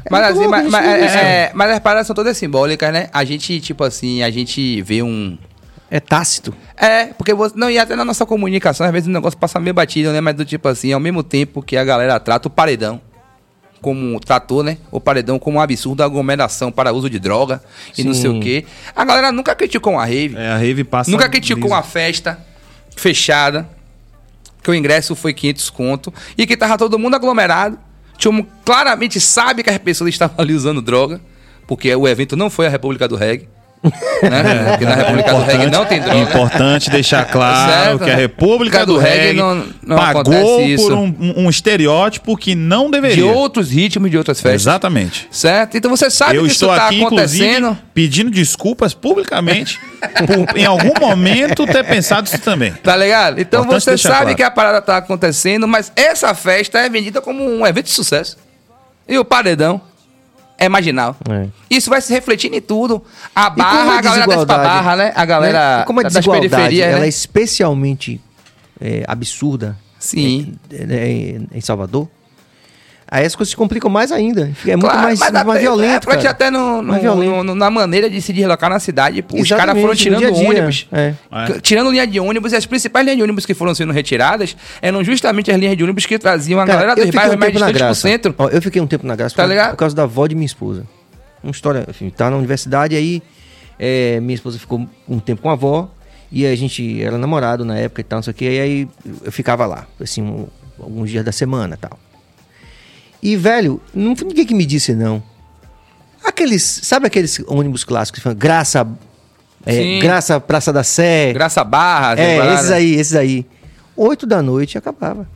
É 0.05 0.09
Mas, 0.11 0.37
assim, 0.37 0.47
mas, 0.49 0.67
a 0.67 0.71
mas, 0.71 0.85
é, 0.85 1.09
cara. 1.09 1.29
é, 1.29 1.51
mas 1.55 1.71
as 1.71 1.79
paradas 1.79 2.07
são 2.07 2.15
todas 2.15 2.37
simbólicas, 2.37 2.93
né? 2.93 3.09
A 3.13 3.25
gente, 3.25 3.61
tipo 3.61 3.85
assim, 3.85 4.23
a 4.23 4.31
gente 4.31 4.83
vê 4.83 5.03
um. 5.03 5.39
é 5.91 6.01
tácito. 6.01 6.55
É, 6.77 7.07
porque 7.07 7.33
você. 7.33 7.55
Não, 7.57 7.71
e 7.71 7.79
até 7.79 7.95
na 7.95 8.05
nossa 8.05 8.27
comunicação, 8.27 8.85
às 8.87 8.93
vezes 8.93 9.09
o 9.09 9.13
negócio 9.13 9.39
passa 9.39 9.61
meio 9.61 9.75
batido, 9.75 10.13
né? 10.13 10.21
Mas 10.21 10.35
do 10.35 10.45
tipo 10.45 10.67
assim, 10.69 10.93
ao 10.93 11.01
mesmo 11.01 11.23
tempo 11.23 11.63
que 11.63 11.77
a 11.77 11.85
galera 11.85 12.19
trata 12.19 12.49
o 12.49 12.51
paredão 12.51 13.01
como 13.83 14.19
tratou, 14.21 14.63
né? 14.63 14.79
O 14.91 15.01
paredão 15.01 15.39
como 15.39 15.59
um 15.59 15.61
absurdo 15.61 16.03
aglomeração 16.03 16.71
para 16.71 16.93
uso 16.93 17.11
de 17.11 17.19
droga 17.19 17.61
e 17.99 18.05
não 18.05 18.15
sei 18.15 18.31
Sim. 18.31 18.39
o 18.39 18.41
quê. 18.41 18.65
A 18.95 19.05
galera 19.05 19.33
nunca 19.33 19.55
criticou 19.57 19.95
uma 19.95 20.07
rave. 20.07 20.37
É, 20.37 20.53
a 20.53 20.57
Rave 20.57 20.85
passa. 20.85 21.11
Nunca 21.11 21.29
criticou 21.29 21.73
uma 21.73 21.83
festa 21.83 22.39
fechada, 22.97 23.69
que 24.63 24.71
o 24.71 24.75
ingresso 24.75 25.17
foi 25.17 25.35
500 25.35 25.71
conto, 25.71 26.15
e 26.39 26.47
que 26.47 26.57
tava 26.57 26.79
todo 26.79 26.99
mundo 26.99 27.17
aglomerado. 27.17 27.77
Tinha 28.23 28.33
um- 28.33 28.47
claramente 28.65 29.19
sabe 29.21 29.65
que 29.65 29.71
as 29.71 29.79
pessoas 29.79 30.11
estavam 30.11 30.37
ali 30.39 30.55
usando 30.55 30.81
droga, 30.81 31.21
porque 31.67 31.93
o 31.93 32.07
evento 32.07 32.37
não 32.37 32.49
foi 32.49 32.69
a 32.69 32.71
República 32.71 33.09
do 33.09 33.17
Reggae. 33.17 33.49
Né? 34.23 34.65
Porque 34.71 34.85
na 34.85 34.95
República 34.95 35.33
do 35.35 35.43
Reggae 35.43 35.67
não 35.71 35.85
tem 35.85 36.01
droga. 36.01 36.19
Importante 36.19 36.91
deixar 36.91 37.25
claro 37.25 37.73
Certo, 37.73 37.99
que 38.05 38.11
a 38.11 38.15
né? 38.15 38.21
República 38.23 38.87
do 38.87 38.93
do 38.95 38.99
reggae 38.99 39.33
não- 39.39 39.67
não 39.85 39.97
pagou 39.97 40.61
isso. 40.61 40.85
por 40.85 40.93
um, 40.93 41.15
um- 41.39 41.51
estereótipo 41.51 42.37
que 42.37 42.55
não 42.55 42.85
De 42.87 42.93
deveria. 42.93 43.27
outros 43.27 43.71
ritmos, 43.71 44.11
de 44.11 44.17
outras 44.19 44.41
festas. 44.41 44.63
Exatamente. 44.63 45.27
Certo? 45.31 45.77
Então 45.77 45.91
você 45.91 46.11
sabe 46.11 46.37
Eu 46.37 46.43
que 46.43 46.49
isso 46.49 46.65
estou 46.65 46.77
tá 46.77 46.87
aqui, 46.87 47.03
acontecendo. 47.03 47.77
pedindo 47.95 48.31
desculpas 48.31 48.93
publicamente 48.95 49.81
por, 50.27 50.57
em 50.57 50.65
algum 50.65 50.93
momento, 51.01 51.67
ter 51.67 51.85
pensado 51.85 52.27
isso 52.27 52.39
também. 52.39 52.73
Tá 52.83 52.97
ligado? 52.97 53.41
Então 53.41 53.63
Importante 53.65 53.85
você 53.85 53.99
sabe 53.99 54.21
claro. 54.21 54.37
que 54.37 54.43
a 54.43 54.51
parada 54.51 54.83
tá 54.83 54.99
acontecendo, 54.99 55.67
mas 55.67 55.91
essa 55.97 56.35
festa 56.35 56.79
é 56.79 56.89
vendida 56.89 57.21
como 57.21 57.43
um 57.45 57.67
evento 57.67 57.87
de 57.87 57.93
sucesso. 57.93 58.37
E 59.09 59.19
o 59.19 59.25
paredão 59.25 59.81
é 60.65 60.69
marginal. 60.69 61.17
É. 61.29 61.49
Isso 61.69 61.91
vai 61.91 62.01
se 62.01 62.13
refletir 62.13 62.53
em 62.53 62.61
tudo. 62.61 63.03
A 63.35 63.51
barra, 63.51 63.99
a 63.99 64.01
galera 64.01 64.27
desce 64.27 64.47
pra 64.47 64.59
barra, 64.59 64.97
né? 64.97 65.13
A 65.15 65.25
galera 65.25 65.79
né? 65.79 65.85
Como 65.85 66.01
a 66.01 66.03
das 66.05 66.25
periferias, 66.25 66.89
ela 66.89 66.99
é 66.99 67.01
né? 67.01 67.09
especialmente 67.09 68.21
é, 68.81 69.05
absurda 69.09 69.77
Sim. 69.99 70.55
é, 70.71 70.77
é, 70.77 71.41
em 71.57 71.61
Salvador, 71.61 72.09
aí 73.15 73.27
as 73.27 73.35
coisas 73.37 73.51
se 73.51 73.57
complicam 73.57 73.91
mais 73.91 74.11
ainda. 74.11 74.51
É 74.67 74.71
muito 74.75 74.81
Claro, 74.81 75.03
mais, 75.03 75.21
mas 75.21 75.31
mais 75.33 75.49
até- 75.49 75.59
violento. 75.61 76.11
É 76.11 76.27
até 76.27 76.51
no, 76.51 76.81
no- 76.81 76.83
Mais 76.89 77.03
violento. 77.03 77.45
no- 77.45 77.55
na 77.55 77.71
maneira 77.71 78.09
de 78.09 78.21
se 78.23 78.33
deslocar 78.33 78.71
na 78.71 78.81
cidade, 78.81 79.21
pô, 79.23 79.37
os 79.41 79.49
caras 79.49 79.75
foram 79.75 79.89
no 79.89 79.97
tirando 79.97 80.19
dia 80.21 80.33
dia, 80.33 80.49
ônibus. 80.49 80.87
é. 80.91 81.15
É. 81.31 81.61
Tirando 81.61 81.91
linha 81.91 82.07
de 82.07 82.19
ônibus, 82.19 82.53
e 82.53 82.57
as 82.57 82.65
principais 82.65 83.05
linhas 83.05 83.19
de 83.19 83.23
ônibus 83.23 83.45
que 83.45 83.53
foram 83.55 83.75
sendo 83.75 83.93
retiradas 83.93 84.57
eram 84.81 85.05
justamente 85.05 85.51
as 85.51 85.59
linhas 85.59 85.77
de 85.77 85.85
ônibus 85.85 86.07
que 86.07 86.19
traziam 86.19 86.59
a 86.59 86.65
Cara, 86.67 86.81
galera 86.81 86.97
dos 87.05 87.11
bairros 87.15 87.35
um 87.37 87.39
mais 87.39 87.53
distantes 87.53 87.79
graça. 87.79 88.01
centro. 88.01 88.35
Ó, 88.39 88.49
eu 88.49 88.63
fiquei 88.63 88.81
um 88.81 88.87
tempo 88.87 89.07
na 89.07 89.15
graça 89.15 89.37
Tá 89.37 89.43
por, 89.43 89.49
ligado? 89.51 89.71
por 89.73 89.77
causa 89.77 89.95
da 89.95 90.05
avó 90.05 90.27
de 90.27 90.35
minha 90.35 90.47
esposa. 90.47 90.85
Uma 91.43 91.51
história, 91.51 91.85
enfim, 91.89 92.09
tá 92.09 92.31
na 92.31 92.37
universidade, 92.37 92.97
aí 92.97 93.23
é, 93.79 94.21
minha 94.21 94.35
esposa 94.35 94.59
ficou 94.59 94.87
um 95.09 95.19
tempo 95.19 95.43
com 95.43 95.51
a 95.51 95.53
avó, 95.53 95.91
e 96.31 96.47
a 96.47 96.57
gente 96.57 97.03
era 97.03 97.19
namorado 97.19 97.63
na 97.65 97.77
época 97.77 98.01
e 98.01 98.05
tal, 98.05 98.19
não 98.19 98.23
sei 98.23 98.31
o 98.31 98.35
que, 98.35 98.45
e 98.51 98.61
aí 98.61 98.89
eu 99.23 99.31
ficava 99.33 99.67
lá, 99.67 99.87
assim, 100.01 100.23
um- 100.23 100.47
alguns 100.81 101.11
dias 101.11 101.23
da 101.25 101.33
semana 101.33 101.75
e 101.75 101.79
tal. 101.79 101.99
E, 103.23 103.37
velho, 103.37 103.81
não 103.95 104.17
foi 104.17 104.29
ninguém 104.29 104.45
que 104.45 104.55
me 104.55 104.67
disse 104.67 104.95
não. 104.95 105.23
Aqueles, 106.25 106.63
sabe 106.63 107.07
aqueles 107.07 107.41
ônibus 107.47 107.85
clássicos 107.85 108.19
que 108.19 108.23
falam 108.23 108.39
Graça, 108.39 108.87
é. 109.65 109.99
Graça 110.01 110.41
Praça 110.41 110.73
da 110.73 110.83
Sé? 110.83 111.33
Graça 111.33 111.63
Barra, 111.63 112.21
é, 112.21 112.55
esses 112.55 112.71
aí, 112.71 112.95
esses 112.95 113.15
aí. 113.15 113.47
Oito 113.97 114.27
da 114.27 114.43
noite 114.43 114.77
acabava. 114.77 115.27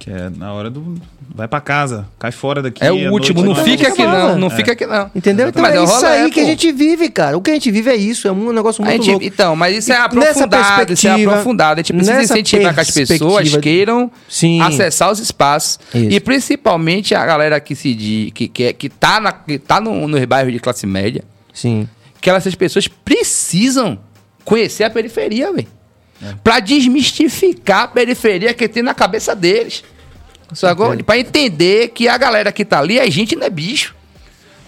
Que 0.00 0.10
é 0.10 0.30
na 0.34 0.50
hora 0.54 0.70
do. 0.70 0.94
Vai 1.34 1.46
pra 1.46 1.60
casa, 1.60 2.08
cai 2.18 2.32
fora 2.32 2.62
daqui. 2.62 2.82
É 2.82 2.90
o 2.90 3.12
último, 3.12 3.42
noite, 3.44 3.58
não 3.58 3.64
fica 3.64 3.88
aqui 3.88 4.02
não, 4.02 4.08
acabava. 4.10 4.36
não 4.36 4.46
É. 4.46 4.50
fica 4.50 4.72
aqui 4.72 4.86
não. 4.86 5.10
Entendeu? 5.14 5.48
Então 5.48 5.60
Mas 5.62 5.74
é 5.74 5.84
isso 5.84 6.06
aí 6.06 6.30
que 6.30 6.40
a 6.40 6.44
gente 6.44 6.72
vive, 6.72 7.10
cara. 7.10 7.36
O 7.36 7.42
que 7.42 7.50
a 7.50 7.52
gente 7.54 7.70
vive 7.70 7.90
é 7.90 7.94
isso, 7.96 8.26
é 8.26 8.32
um 8.32 8.50
negócio 8.50 8.82
muito 8.82 8.96
gente- 8.96 9.10
louco. 9.10 9.26
então, 9.26 9.54
mas 9.54 9.76
isso 9.76 9.92
é 9.92 9.96
aprofundado, 9.96 10.92
isso 10.94 11.06
é 11.06 11.10
aprofundado. 11.22 11.80
A 11.80 11.82
gente 11.82 11.92
precisa 11.92 12.22
incentivar 12.22 12.72
que 12.74 12.80
as 12.80 12.90
pessoas 12.90 13.56
queiram 13.58 14.10
Sim. 14.26 14.62
acessar 14.62 15.12
os 15.12 15.18
espaços. 15.20 15.78
Isso. 15.94 16.10
E 16.10 16.18
principalmente 16.18 17.14
a 17.14 17.24
galera 17.26 17.60
que 17.60 17.74
se 17.76 17.94
di- 17.94 18.32
que, 18.34 18.48
que, 18.48 18.72
que 18.72 18.88
tá, 18.88 19.20
na, 19.20 19.32
que 19.32 19.58
tá 19.58 19.80
no, 19.82 20.08
nos 20.08 20.24
bairros 20.24 20.50
de 20.52 20.58
classe 20.58 20.86
média, 20.86 21.22
Sim. 21.52 21.86
que 22.22 22.30
elas, 22.30 22.42
essas 22.42 22.54
pessoas 22.54 22.88
precisam 22.88 23.98
conhecer 24.46 24.84
a 24.84 24.90
periferia, 24.90 25.52
velho. 25.52 25.68
Pra 26.44 26.60
desmistificar 26.60 27.84
a 27.84 27.88
periferia 27.88 28.52
que 28.54 28.68
tem 28.68 28.82
na 28.82 28.94
cabeça 28.94 29.34
deles. 29.34 29.82
Sacou? 30.52 30.96
Pra 31.04 31.18
entender 31.18 31.88
que 31.88 32.08
a 32.08 32.18
galera 32.18 32.50
que 32.52 32.64
tá 32.64 32.78
ali, 32.80 32.98
a 33.00 33.08
gente 33.08 33.36
não 33.36 33.46
é 33.46 33.50
bicho. 33.50 33.94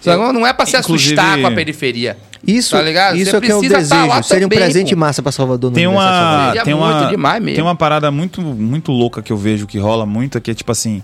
Sacou? 0.01 0.33
Não 0.33 0.45
é 0.47 0.51
pra 0.53 0.65
se 0.65 0.77
Inclusive- 0.77 1.13
assustar 1.19 1.39
com 1.39 1.47
a 1.47 1.51
periferia. 1.51 2.17
Isso, 2.45 2.71
Tá 2.75 2.81
ligado? 2.81 3.15
isso 3.15 3.31
Você 3.31 3.37
é 3.37 3.39
que 3.41 3.51
é 3.51 3.55
o 3.55 3.59
precisa 3.59 3.87
tá 3.89 4.05
desejo. 4.05 4.23
Seria 4.23 4.45
um 4.47 4.49
presente 4.49 4.93
pô. 4.95 4.99
massa 4.99 5.21
pra 5.23 5.31
Salvador 5.31 5.71
no 5.71 5.75
Tem 5.75 5.85
Salvador. 5.85 6.11
uma, 6.11 6.45
Seria 6.47 6.63
tem 6.63 6.73
muito 6.73 6.87
uma, 6.97 7.05
demais 7.09 7.41
mesmo. 7.43 7.55
tem 7.55 7.63
uma 7.63 7.75
parada 7.75 8.11
muito, 8.11 8.41
muito 8.41 8.91
louca 8.91 9.21
que 9.21 9.31
eu 9.31 9.37
vejo 9.37 9.65
que 9.65 9.77
rola 9.77 10.05
muito, 10.05 10.41
que 10.41 10.51
é 10.51 10.53
tipo 10.53 10.69
assim, 10.71 11.01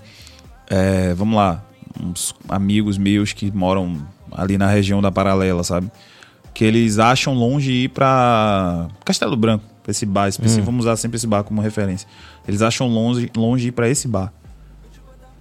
é, 0.69 1.13
vamos 1.13 1.37
lá, 1.37 1.63
uns 2.01 2.35
amigos 2.49 2.97
meus 2.97 3.31
que 3.31 3.49
moram 3.55 4.05
ali 4.33 4.57
na 4.57 4.67
região 4.67 5.01
da 5.01 5.11
Paralela, 5.11 5.63
sabe? 5.63 5.89
Que 6.53 6.65
eles 6.65 6.99
acham 6.99 7.33
longe 7.33 7.71
ir 7.71 7.87
pra 7.89 8.87
Castelo 9.05 9.37
Branco, 9.37 9.63
esse 9.91 10.05
bar 10.05 10.27
específico. 10.27 10.65
Vamos 10.65 10.85
usar 10.85 10.95
sempre 10.95 11.17
esse 11.17 11.27
bar 11.27 11.43
como 11.43 11.61
referência. 11.61 12.07
Eles 12.47 12.61
acham 12.61 12.87
longe, 12.87 13.31
longe 13.35 13.67
ir 13.67 13.71
pra 13.71 13.87
esse 13.89 14.07
bar. 14.07 14.33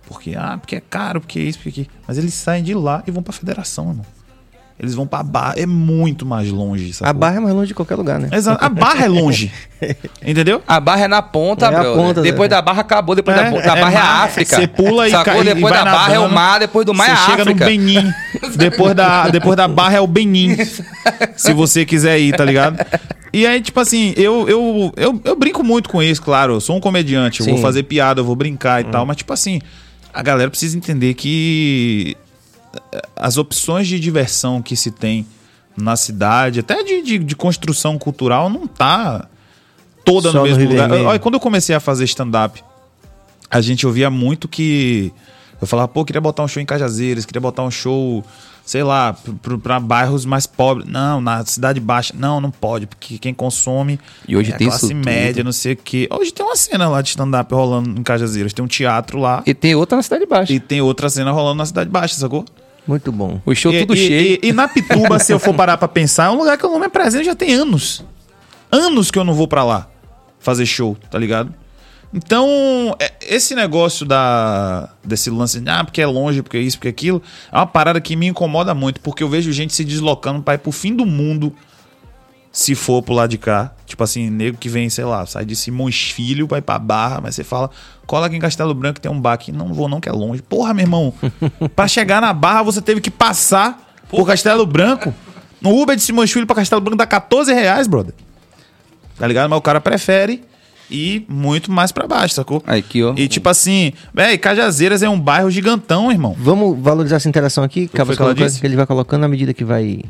Porque, 0.07 0.35
ah, 0.37 0.57
porque 0.59 0.77
é 0.77 0.81
caro, 0.81 1.21
porque 1.21 1.39
é 1.39 1.43
isso, 1.43 1.59
porque 1.59 1.83
aquilo. 1.83 1.89
Mas 2.07 2.17
eles 2.17 2.33
saem 2.35 2.65
de 2.65 2.75
lá 2.75 3.03
e 3.07 3.11
vão 3.11 3.23
pra 3.23 3.33
federação, 3.33 3.91
irmão. 3.91 4.07
Eles 4.81 4.95
vão 4.95 5.09
pra 5.09 5.25
Barra, 5.25 5.55
é 5.57 5.67
muito 5.67 6.25
mais 6.25 6.49
longe, 6.51 6.93
sabe? 6.93 7.11
A 7.11 7.13
barra 7.13 7.39
é 7.39 7.41
mais 7.41 7.53
longe 7.55 7.67
de 7.67 7.75
qualquer 7.75 7.97
lugar, 7.97 8.21
né? 8.21 8.29
Exato. 8.31 8.65
A 8.65 8.69
Barra 8.69 9.07
é 9.07 9.09
longe. 9.09 9.51
Entendeu? 10.25 10.63
A 10.69 10.79
barra 10.79 11.03
é 11.05 11.09
na 11.09 11.21
ponta, 11.21 11.67
É 11.67 11.71
brother. 11.71 11.95
ponta, 11.95 12.23
depois 12.23 12.49
né? 12.49 12.57
da 12.57 12.63
barra 12.63 12.81
acabou, 12.83 13.17
depois 13.17 13.37
É, 13.37 13.51
da, 13.51 13.51
da 13.51 13.77
é 13.77 13.81
barra 13.81 13.93
é 13.93 13.97
a 13.97 14.23
África. 14.23 14.55
você 14.57 14.69
pula 14.69 15.09
e 15.09 15.11
Sacou? 15.11 15.25
cai- 15.25 15.41
e 15.41 15.45
Depois 15.45 15.75
vai 15.75 15.85
da 15.85 15.91
barra 15.91 16.15
é 16.15 16.19
o 16.21 16.31
mar, 16.31 16.61
depois 16.61 16.87
do 16.87 16.95
mar 16.95 17.09
é 17.09 17.13
a 17.13 17.17
Você 17.17 17.31
chega 17.31 17.43
África. 17.43 17.65
no 17.65 17.71
Benin. 17.71 18.13
depois, 18.57 18.95
da, 18.95 19.29
depois 19.31 19.57
da 19.57 19.67
barra 19.67 19.97
é 19.97 20.01
o 20.01 20.07
Benin. 20.07 20.57
se 21.37 21.53
você 21.53 21.85
quiser 21.85 22.21
ir, 22.21 22.37
tá 22.37 22.45
ligado? 22.45 22.79
E 23.33 23.47
aí, 23.49 23.61
tipo 23.61 23.81
assim, 23.81 24.15
eu, 24.17 24.49
eu, 24.49 24.93
eu, 24.97 25.21
eu 25.25 25.35
brinco 25.37 25.65
muito 25.65 25.89
com 25.89 26.01
isso, 26.01 26.23
claro. 26.23 26.55
Eu 26.55 26.61
sou 26.61 26.77
um 26.77 26.81
comediante, 26.81 27.41
eu 27.41 27.47
vou 27.47 27.59
fazer 27.59 27.83
piada, 27.83 28.21
eu 28.21 28.25
vou 28.25 28.37
brincar 28.37 28.81
e 28.81 28.85
tal. 28.85 29.05
Mas, 29.05 29.17
tipo 29.17 29.33
assim, 29.33 29.61
a 30.15 30.23
galera 30.23 30.49
precisa 30.49 30.77
entender 30.77 31.15
que 31.15 32.17
as 33.17 33.37
opções 33.37 33.87
de 33.89 33.99
diversão 33.99 34.61
que 34.63 34.77
se 34.77 34.91
tem 34.91 35.27
na 35.77 35.97
cidade, 35.97 36.61
até 36.61 36.83
de, 36.83 37.03
de, 37.03 37.19
de 37.19 37.37
construção 37.37 37.99
cultural, 37.99 38.51
não 38.51 38.67
tá 38.67 39.27
toda 40.05 40.31
Só 40.33 40.39
no 40.39 40.45
no 40.45 40.49
mesmo 40.49 40.61
Rio 40.61 40.71
lugar. 40.71 40.91
Olha, 40.91 41.19
quando 41.19 41.35
eu 41.35 41.41
comecei 41.41 41.75
a 41.75 41.81
fazer 41.81 42.05
stand-up, 42.05 42.63
a 43.51 43.61
gente 43.61 43.87
ouvia 43.87 44.11
muito 44.11 44.49
que. 44.49 45.13
Eu 45.61 45.67
falava, 45.67 45.89
pô, 45.89 46.05
queria 46.05 46.21
botar 46.21 46.43
um 46.45 46.49
show 46.49 46.63
em 46.63 46.67
Cajazeiras, 46.67 47.25
queria 47.25 47.41
botar 47.41 47.65
um 47.65 47.71
show, 47.71 48.25
sei 48.65 48.85
lá, 48.85 49.17
pra 49.61 49.81
bairros 49.81 50.25
mais 50.25 50.47
pobres. 50.47 50.87
Não, 50.89 51.21
na 51.21 51.45
cidade 51.45 51.81
baixa. 51.81 52.15
Não, 52.17 52.41
não 52.41 52.51
pode, 52.51 52.87
porque 52.87 53.19
quem 53.19 53.35
consome 53.35 53.99
E 54.27 54.37
hoje 54.37 54.53
é 54.53 54.57
tem 54.57 54.69
classe 54.69 54.85
isso 54.87 54.95
tudo. 54.95 55.05
média, 55.05 55.43
não 55.43 55.51
sei 55.51 55.73
o 55.73 55.77
quê. 55.77 56.09
Hoje 56.13 56.33
tem 56.33 56.47
uma 56.47 56.55
cena 56.55 56.89
lá 56.89 57.03
de 57.03 57.09
stand-up 57.09 57.53
rolando 57.53 57.91
em 57.99 58.03
Cajazeiras. 58.05 58.53
Tem 58.53 58.65
um 58.65 58.69
teatro 58.69 59.19
lá 59.19 59.43
E 59.47 59.53
tem 59.53 59.75
outra 59.75 59.97
na 59.97 60.03
Cidade 60.03 60.27
Baixa. 60.27 60.53
e 60.53 60.61
tem 60.61 60.81
outra 60.81 61.09
cena 61.11 61.33
rolando 61.33 61.57
na 61.57 61.67
cidade 61.67 61.91
baixa, 61.91 62.15
sacou? 62.15 62.45
Muito 62.89 63.13
bom. 63.13 63.39
O 63.45 63.55
show 63.55 63.71
e, 63.71 63.81
tudo 63.81 63.95
e- 63.95 63.97
cheio. 63.99 64.39
E, 64.43 64.49
e 64.49 64.53
na 64.53 64.67
Pituba, 64.67 65.19
se 65.19 65.31
eu 65.31 65.39
for 65.39 65.53
parar 65.55 65.77
pra 65.77 65.87
pensar, 65.87 66.25
é 66.25 66.31
um 66.31 66.39
lugar 66.39 66.57
que 66.57 66.65
eu 66.65 66.71
não 66.71 66.81
me 66.81 66.87
apresento 66.87 67.23
já 67.25 67.35
tem 67.35 67.53
anos. 67.53 68.03
Anos 68.73 69.11
que 69.11 69.19
eu 69.19 69.25
não 69.25 69.35
vou 69.35 69.47
pra 69.47 69.63
lá 69.63 69.89
fazer 70.41 70.65
show, 70.65 70.97
tá 71.11 71.19
ligado? 71.19 71.53
Então, 72.15 72.97
é- 72.99 73.13
esse 73.21 73.55
negócio 73.55 74.07
da 74.07 74.89
desse 75.05 75.29
lance, 75.29 75.61
de, 75.61 75.69
ah, 75.69 75.85
porque 75.85 76.01
é 76.01 76.07
longe, 76.07 76.43
porque 76.43 76.57
é 76.57 76.61
isso, 76.61 76.79
porque 76.79 76.89
é 76.89 76.91
aquilo, 76.91 77.23
é 77.53 77.57
uma 77.57 77.67
parada 77.67 78.01
que 78.01 78.17
me 78.17 78.27
incomoda 78.27 78.75
muito, 78.75 79.01
porque 79.03 79.23
eu 79.23 79.29
vejo 79.29 79.53
gente 79.53 79.75
se 79.75 79.85
deslocando 79.85 80.43
pra 80.43 80.55
ir 80.55 80.59
pro 80.59 80.73
fim 80.73 80.95
do 80.97 81.05
mundo 81.05 81.55
se 82.59 82.75
for 82.75 83.01
pro 83.05 83.15
lado 83.15 83.31
de 83.31 83.39
cá. 83.39 83.71
Tipo 83.87 84.03
assim, 84.03 84.29
nego 84.29 84.59
que 84.59 84.69
vem, 84.69 84.91
sei 84.91 85.05
lá, 85.05 85.25
sai 85.25 85.45
de 85.45 85.55
Simões 85.55 86.11
Filho, 86.11 86.45
vai 86.45 86.61
pra 86.61 86.77
Barra, 86.77 87.21
mas 87.23 87.37
você 87.37 87.45
fala, 87.45 87.71
cola 88.05 88.27
aqui 88.27 88.35
em 88.35 88.41
Castelo 88.41 88.75
Branco 88.75 88.97
que 88.97 89.01
tem 89.01 89.13
um 89.13 89.21
bar 89.21 89.35
aqui. 89.35 89.53
Não 89.53 89.73
vou 89.73 89.89
não, 89.89 90.01
que 90.01 90.09
é 90.09 90.13
longe. 90.13 90.43
Porra, 90.43 90.75
meu 90.75 90.83
irmão, 90.83 91.15
pra 91.77 91.87
chegar 91.87 92.21
na 92.21 92.33
Barra 92.33 92.65
você 92.65 92.83
teve 92.83 93.01
que 93.01 93.13
passar 93.13 93.97
por 94.09 94.27
Castelo 94.27 94.67
Branco. 94.67 95.15
No 95.61 95.81
Uber 95.81 95.95
de 95.95 96.03
Simões 96.03 96.33
Filho 96.33 96.49
pra 96.49 96.57
Castelo 96.57 96.81
Branco 96.81 96.99
dá 96.99 97.07
14 97.07 97.55
reais, 97.55 97.87
brother. 97.87 98.13
Tá 99.17 99.25
ligado? 99.29 99.49
Mas 99.49 99.59
o 99.61 99.63
cara 99.63 99.81
prefere 99.81 100.43
ir 100.91 101.27
muito 101.29 101.71
mais 101.71 101.93
pra 101.93 102.09
baixo, 102.09 102.35
sacou? 102.35 102.61
Aí, 102.67 102.81
aqui, 102.81 103.05
ó. 103.05 103.15
E 103.17 103.29
tipo 103.29 103.49
assim, 103.49 103.93
véi, 104.13 104.37
Cajazeiras 104.37 105.01
é 105.01 105.09
um 105.09 105.21
bairro 105.21 105.49
gigantão, 105.49 106.11
irmão. 106.11 106.35
Vamos 106.37 106.77
valorizar 106.77 107.17
essa 107.17 107.29
interação 107.29 107.63
aqui, 107.63 107.87
que, 107.87 107.97
que 107.97 108.61
que 108.61 108.67
ele 108.67 108.75
vai 108.75 108.87
colocando 108.87 109.21
na 109.21 109.29
medida 109.29 109.55
que 109.55 109.65
vai. 109.65 110.01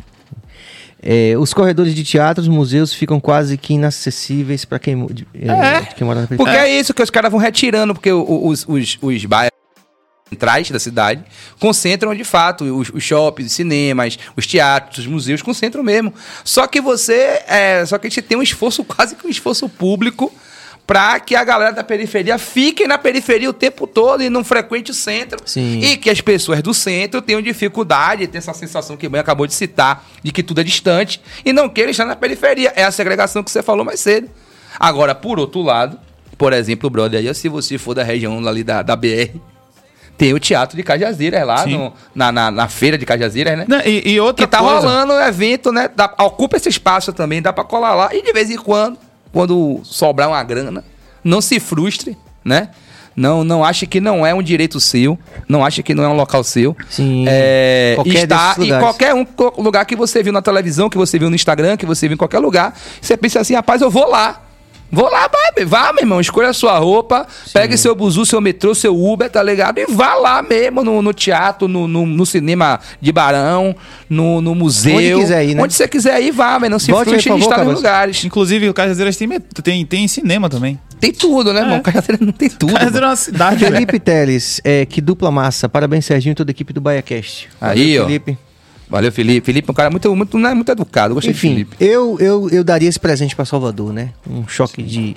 É, 1.00 1.34
os 1.38 1.54
corredores 1.54 1.94
de 1.94 2.02
teatros, 2.02 2.48
museus 2.48 2.92
ficam 2.92 3.20
quase 3.20 3.56
que 3.56 3.74
inacessíveis 3.74 4.64
para 4.64 4.78
quem, 4.78 5.06
é, 5.34 5.48
É. 5.50 5.80
quem 5.96 6.04
mora 6.06 6.22
na 6.22 6.26
Porque 6.26 6.42
periferia. 6.44 6.68
é 6.68 6.80
isso 6.80 6.92
que 6.92 7.02
os 7.02 7.10
caras 7.10 7.30
vão 7.30 7.38
retirando, 7.40 7.94
porque 7.94 8.12
os, 8.12 8.64
os, 8.68 8.98
os 9.00 9.24
bairros 9.24 9.52
centrais 10.28 10.70
da 10.70 10.78
cidade 10.78 11.22
concentram 11.58 12.14
de 12.14 12.24
fato 12.24 12.64
os, 12.64 12.90
os 12.90 13.02
shoppings, 13.02 13.50
os 13.50 13.56
cinemas, 13.56 14.18
os 14.36 14.46
teatros, 14.46 14.98
os 14.98 15.06
museus 15.06 15.40
concentram 15.40 15.82
mesmo. 15.82 16.12
Só 16.44 16.66
que 16.66 16.80
você, 16.80 17.42
é, 17.46 17.84
só 17.86 17.96
que 17.96 18.06
a 18.08 18.10
gente 18.10 18.20
tem 18.22 18.36
um 18.36 18.42
esforço 18.42 18.82
quase 18.84 19.14
que 19.14 19.26
um 19.26 19.30
esforço 19.30 19.68
público 19.68 20.32
para 20.88 21.20
que 21.20 21.36
a 21.36 21.44
galera 21.44 21.70
da 21.70 21.84
periferia 21.84 22.38
fique 22.38 22.86
na 22.86 22.96
periferia 22.96 23.50
o 23.50 23.52
tempo 23.52 23.86
todo 23.86 24.22
e 24.22 24.30
não 24.30 24.42
frequente 24.42 24.90
o 24.90 24.94
centro. 24.94 25.38
Sim. 25.44 25.80
E 25.80 25.98
que 25.98 26.08
as 26.08 26.22
pessoas 26.22 26.62
do 26.62 26.72
centro 26.72 27.20
tenham 27.20 27.42
dificuldade, 27.42 28.26
tem 28.26 28.38
essa 28.38 28.54
sensação 28.54 28.96
que 28.96 29.06
o 29.06 29.10
Ben 29.10 29.20
acabou 29.20 29.46
de 29.46 29.52
citar, 29.52 30.02
de 30.22 30.32
que 30.32 30.42
tudo 30.42 30.62
é 30.62 30.64
distante 30.64 31.20
e 31.44 31.52
não 31.52 31.68
queiram 31.68 31.90
estar 31.90 32.06
na 32.06 32.16
periferia. 32.16 32.72
É 32.74 32.84
a 32.84 32.90
segregação 32.90 33.42
que 33.44 33.50
você 33.50 33.62
falou 33.62 33.84
mais 33.84 34.00
cedo. 34.00 34.30
Agora, 34.80 35.14
por 35.14 35.38
outro 35.38 35.60
lado, 35.60 36.00
por 36.38 36.54
exemplo, 36.54 36.88
brother, 36.88 37.20
aí, 37.20 37.34
se 37.34 37.50
você 37.50 37.76
for 37.76 37.92
da 37.92 38.02
região 38.02 38.38
ali 38.48 38.64
da, 38.64 38.80
da 38.80 38.96
BR, 38.96 39.36
tem 40.16 40.32
o 40.32 40.38
Teatro 40.40 40.74
de 40.74 40.82
Cajazeiras 40.82 41.46
lá, 41.46 41.66
no- 41.66 41.92
na, 42.14 42.32
na, 42.32 42.50
na 42.50 42.66
feira 42.66 42.96
de 42.96 43.04
Cajazeiras, 43.04 43.58
né? 43.58 43.66
Não, 43.68 43.80
e, 43.84 44.12
e 44.12 44.18
outra 44.20 44.46
que 44.46 44.50
tá 44.50 44.58
coisa, 44.60 44.74
rolando 44.80 45.12
o 45.12 45.20
evento, 45.20 45.70
né? 45.70 45.90
Dá- 45.94 46.14
ocupa 46.20 46.56
esse 46.56 46.70
espaço 46.70 47.12
também, 47.12 47.42
dá 47.42 47.52
pra 47.52 47.62
colar 47.62 47.94
lá. 47.94 48.14
E 48.14 48.22
de 48.22 48.32
vez 48.32 48.50
em 48.50 48.56
quando, 48.56 48.98
quando 49.38 49.78
sobrar 49.84 50.28
uma 50.28 50.42
grana, 50.42 50.82
não 51.22 51.40
se 51.40 51.60
frustre, 51.60 52.18
né? 52.44 52.70
Não, 53.14 53.44
não 53.44 53.64
ache 53.64 53.86
que 53.86 54.00
não 54.00 54.26
é 54.26 54.34
um 54.34 54.42
direito 54.42 54.80
seu, 54.80 55.16
não 55.48 55.64
ache 55.64 55.80
que 55.80 55.94
não 55.94 56.02
é 56.02 56.08
um 56.08 56.16
local 56.16 56.42
seu. 56.42 56.76
Sim. 56.90 57.24
É, 57.28 57.92
Qualquer 57.94 58.24
está 58.24 58.56
em 58.58 58.78
qualquer 58.80 59.14
um 59.14 59.24
lugar 59.62 59.86
que 59.86 59.94
você 59.94 60.24
viu 60.24 60.32
na 60.32 60.42
televisão, 60.42 60.90
que 60.90 60.98
você 60.98 61.20
viu 61.20 61.30
no 61.30 61.36
Instagram, 61.36 61.76
que 61.76 61.86
você 61.86 62.08
viu 62.08 62.16
em 62.16 62.18
qualquer 62.18 62.40
lugar, 62.40 62.76
você 63.00 63.16
pensa 63.16 63.38
assim, 63.38 63.54
rapaz, 63.54 63.80
eu 63.80 63.88
vou 63.88 64.10
lá. 64.10 64.42
Vou 64.90 65.10
lá, 65.10 65.28
vai, 65.28 65.64
vá, 65.66 65.92
meu 65.92 66.02
irmão, 66.02 66.20
escolha 66.20 66.48
a 66.48 66.52
sua 66.52 66.78
roupa, 66.78 67.26
pegue 67.52 67.76
seu 67.76 67.94
buzu, 67.94 68.24
seu 68.24 68.40
metrô, 68.40 68.74
seu 68.74 68.96
Uber, 68.96 69.28
tá 69.28 69.42
ligado? 69.42 69.78
E 69.78 69.86
vá 69.86 70.14
lá 70.14 70.42
mesmo 70.42 70.82
no, 70.82 71.02
no 71.02 71.12
teatro, 71.12 71.68
no, 71.68 71.86
no, 71.86 72.06
no 72.06 72.24
cinema 72.24 72.80
de 73.00 73.12
Barão, 73.12 73.76
no, 74.08 74.40
no 74.40 74.54
museu. 74.54 74.96
Onde 74.96 75.14
quiser 75.22 75.44
ir, 75.44 75.54
né? 75.54 75.62
Onde 75.62 75.74
você 75.74 75.86
quiser 75.86 76.22
ir, 76.22 76.30
vá, 76.30 76.58
mas 76.58 76.70
não 76.70 76.78
se 76.78 76.90
Volte 76.90 77.10
frustre 77.10 77.30
favor, 77.30 77.42
estar 77.42 77.64
nos 77.64 77.74
lugares. 77.74 78.24
Inclusive, 78.24 78.68
o 78.68 78.74
Cajazeiras 78.74 79.16
tem, 79.16 79.28
tem, 79.62 79.84
tem 79.84 80.08
cinema 80.08 80.48
também. 80.48 80.78
Tem 80.98 81.12
tudo, 81.12 81.52
né, 81.52 81.60
irmão? 81.60 81.80
Cajazeira 81.80 82.18
não 82.24 82.32
tem 82.32 82.48
tudo. 82.48 82.72
Cajazeiras 82.72 83.02
é 83.02 83.10
uma 83.10 83.16
cidade. 83.16 83.64
Felipe 83.64 84.00
Teles, 84.00 84.60
é, 84.64 84.86
que 84.86 85.00
dupla 85.00 85.30
massa. 85.30 85.68
Parabéns, 85.68 86.06
Serginho 86.06 86.32
e 86.32 86.34
toda 86.34 86.50
a 86.50 86.52
equipe 86.52 86.72
do 86.72 86.80
BaiaCast. 86.80 87.48
Aí, 87.60 87.78
Valeu, 87.78 88.02
ó. 88.02 88.06
Felipe. 88.06 88.47
Valeu, 88.90 89.12
Felipe. 89.12 89.44
Felipe 89.46 89.68
é 89.68 89.72
um 89.72 89.74
cara 89.74 89.90
muito, 89.90 90.14
muito, 90.16 90.38
né, 90.38 90.54
muito 90.54 90.70
educado. 90.72 91.14
Gostei 91.14 91.32
de 91.32 91.38
Enfim, 91.38 91.48
Felipe. 91.50 91.76
eu, 91.78 92.16
eu, 92.20 92.48
eu 92.50 92.64
daria 92.64 92.88
esse 92.88 92.98
presente 92.98 93.36
pra 93.36 93.44
Salvador, 93.44 93.92
né? 93.92 94.10
Um 94.28 94.46
choque 94.48 94.82
de. 94.82 95.14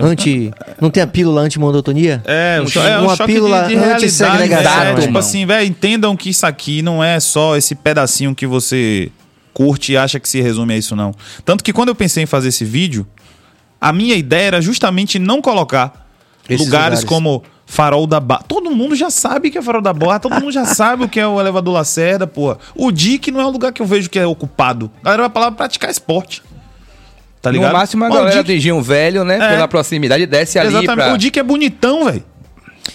Anti. 0.00 0.50
Não 0.80 0.90
tem 0.90 1.00
a 1.02 1.06
pílula 1.06 1.40
anti-monotonia? 1.42 2.20
É, 2.26 2.58
Um 2.60 2.80
é 2.80 2.98
um 2.98 3.04
uma 3.04 3.16
choque 3.16 3.32
pílula 3.32 3.62
de, 3.62 3.68
de 3.68 3.74
realidade. 3.76 4.04
anti-segregação, 4.04 4.82
É, 4.82 4.94
tipo 5.00 5.16
assim, 5.18 5.46
velho, 5.46 5.66
entendam 5.66 6.16
que 6.16 6.30
isso 6.30 6.44
aqui 6.44 6.82
não 6.82 7.02
é 7.02 7.20
só 7.20 7.56
esse 7.56 7.74
pedacinho 7.76 8.34
que 8.34 8.46
você 8.46 9.10
curte 9.54 9.92
e 9.92 9.96
acha 9.96 10.18
que 10.18 10.28
se 10.28 10.40
resume 10.40 10.74
a 10.74 10.76
isso, 10.76 10.96
não. 10.96 11.14
Tanto 11.44 11.62
que 11.62 11.72
quando 11.72 11.88
eu 11.90 11.94
pensei 11.94 12.24
em 12.24 12.26
fazer 12.26 12.48
esse 12.48 12.64
vídeo, 12.64 13.06
a 13.80 13.92
minha 13.92 14.16
ideia 14.16 14.46
era 14.48 14.60
justamente 14.60 15.18
não 15.20 15.40
colocar 15.40 16.04
lugares, 16.50 16.66
lugares. 16.66 17.04
como 17.04 17.44
Farol 17.66 18.06
da 18.06 18.20
Barra. 18.20 18.44
Todo 18.46 18.70
mundo 18.70 18.94
já 18.94 19.10
sabe 19.10 19.50
que 19.50 19.58
é 19.58 19.62
Farol 19.62 19.82
da 19.82 19.92
Barra, 19.92 20.20
todo 20.20 20.34
mundo 20.34 20.52
já 20.52 20.64
sabe 20.66 21.04
o 21.04 21.08
que 21.08 21.18
é 21.18 21.26
o 21.26 21.38
elevador 21.40 21.74
Lacerda, 21.74 22.26
porra. 22.26 22.58
O 22.74 22.92
DIC 22.92 23.28
não 23.32 23.40
é 23.40 23.46
um 23.46 23.50
lugar 23.50 23.72
que 23.72 23.82
eu 23.82 23.86
vejo 23.86 24.08
que 24.08 24.18
é 24.18 24.26
ocupado. 24.26 24.90
A 25.02 25.04
galera 25.06 25.22
vai 25.24 25.30
pra 25.30 25.40
lá 25.42 25.52
praticar 25.52 25.90
esporte. 25.90 26.42
Tá 27.42 27.50
ligado? 27.50 27.72
No 27.72 27.78
máximo, 27.78 28.04
a 28.04 28.08
Mas 28.08 28.16
o 28.16 28.20
galera 28.20 28.36
DIC 28.36 28.46
do 28.46 28.52
Engenho 28.52 28.80
Velho, 28.82 29.24
né? 29.24 29.36
É. 29.36 29.48
Pela 29.50 29.68
proximidade, 29.68 30.24
desce 30.26 30.58
ali 30.58 30.68
Exatamente. 30.68 31.06
pra... 31.06 31.14
O 31.14 31.18
DIC 31.18 31.36
é 31.38 31.42
bonitão, 31.42 32.04
velho. 32.06 32.24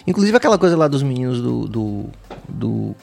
Inclusive 0.07 0.35
aquela 0.37 0.57
coisa 0.57 0.75
lá 0.77 0.87
dos 0.87 1.03
meninos 1.03 1.41
do. 1.41 1.67
do. 1.67 2.05
do. 2.47 2.95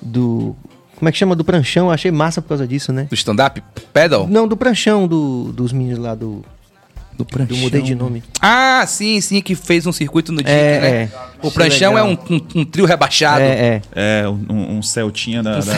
do- 0.00 0.56
como 0.96 1.08
é 1.08 1.12
que 1.12 1.18
chama? 1.18 1.36
Do 1.36 1.44
pranchão, 1.44 1.86
eu 1.86 1.92
achei 1.92 2.10
massa 2.10 2.42
por 2.42 2.48
causa 2.48 2.66
disso, 2.66 2.92
né? 2.92 3.04
Do 3.04 3.14
stand-up? 3.14 3.62
Pedal? 3.92 4.26
Não, 4.28 4.48
do 4.48 4.56
pranchão 4.56 5.06
do, 5.06 5.52
dos 5.52 5.72
meninos 5.72 5.98
lá 5.98 6.14
do. 6.14 6.44
Do 7.18 7.24
pranchão. 7.24 7.56
Eu 7.56 7.62
mudei 7.62 7.82
de 7.82 7.94
nome. 7.96 8.22
Ah, 8.40 8.84
sim, 8.86 9.20
sim, 9.20 9.40
que 9.42 9.56
fez 9.56 9.84
um 9.86 9.92
circuito 9.92 10.30
no 10.30 10.38
Dick, 10.38 10.48
É, 10.48 10.80
né? 10.80 10.88
é. 10.88 11.08
O 11.42 11.50
pranchão 11.50 11.98
é 11.98 12.02
Legal. 12.02 12.18
um, 12.30 12.34
um- 12.36 12.60
um 12.60 12.64
trio 12.64 12.86
rebaixado. 12.86 13.40
É, 13.42 13.82
é. 13.94 14.22
É, 14.22 14.28
um, 14.28 14.78
um 14.78 14.82
Celtinha 14.82 15.42
da, 15.42 15.58
da 15.58 15.72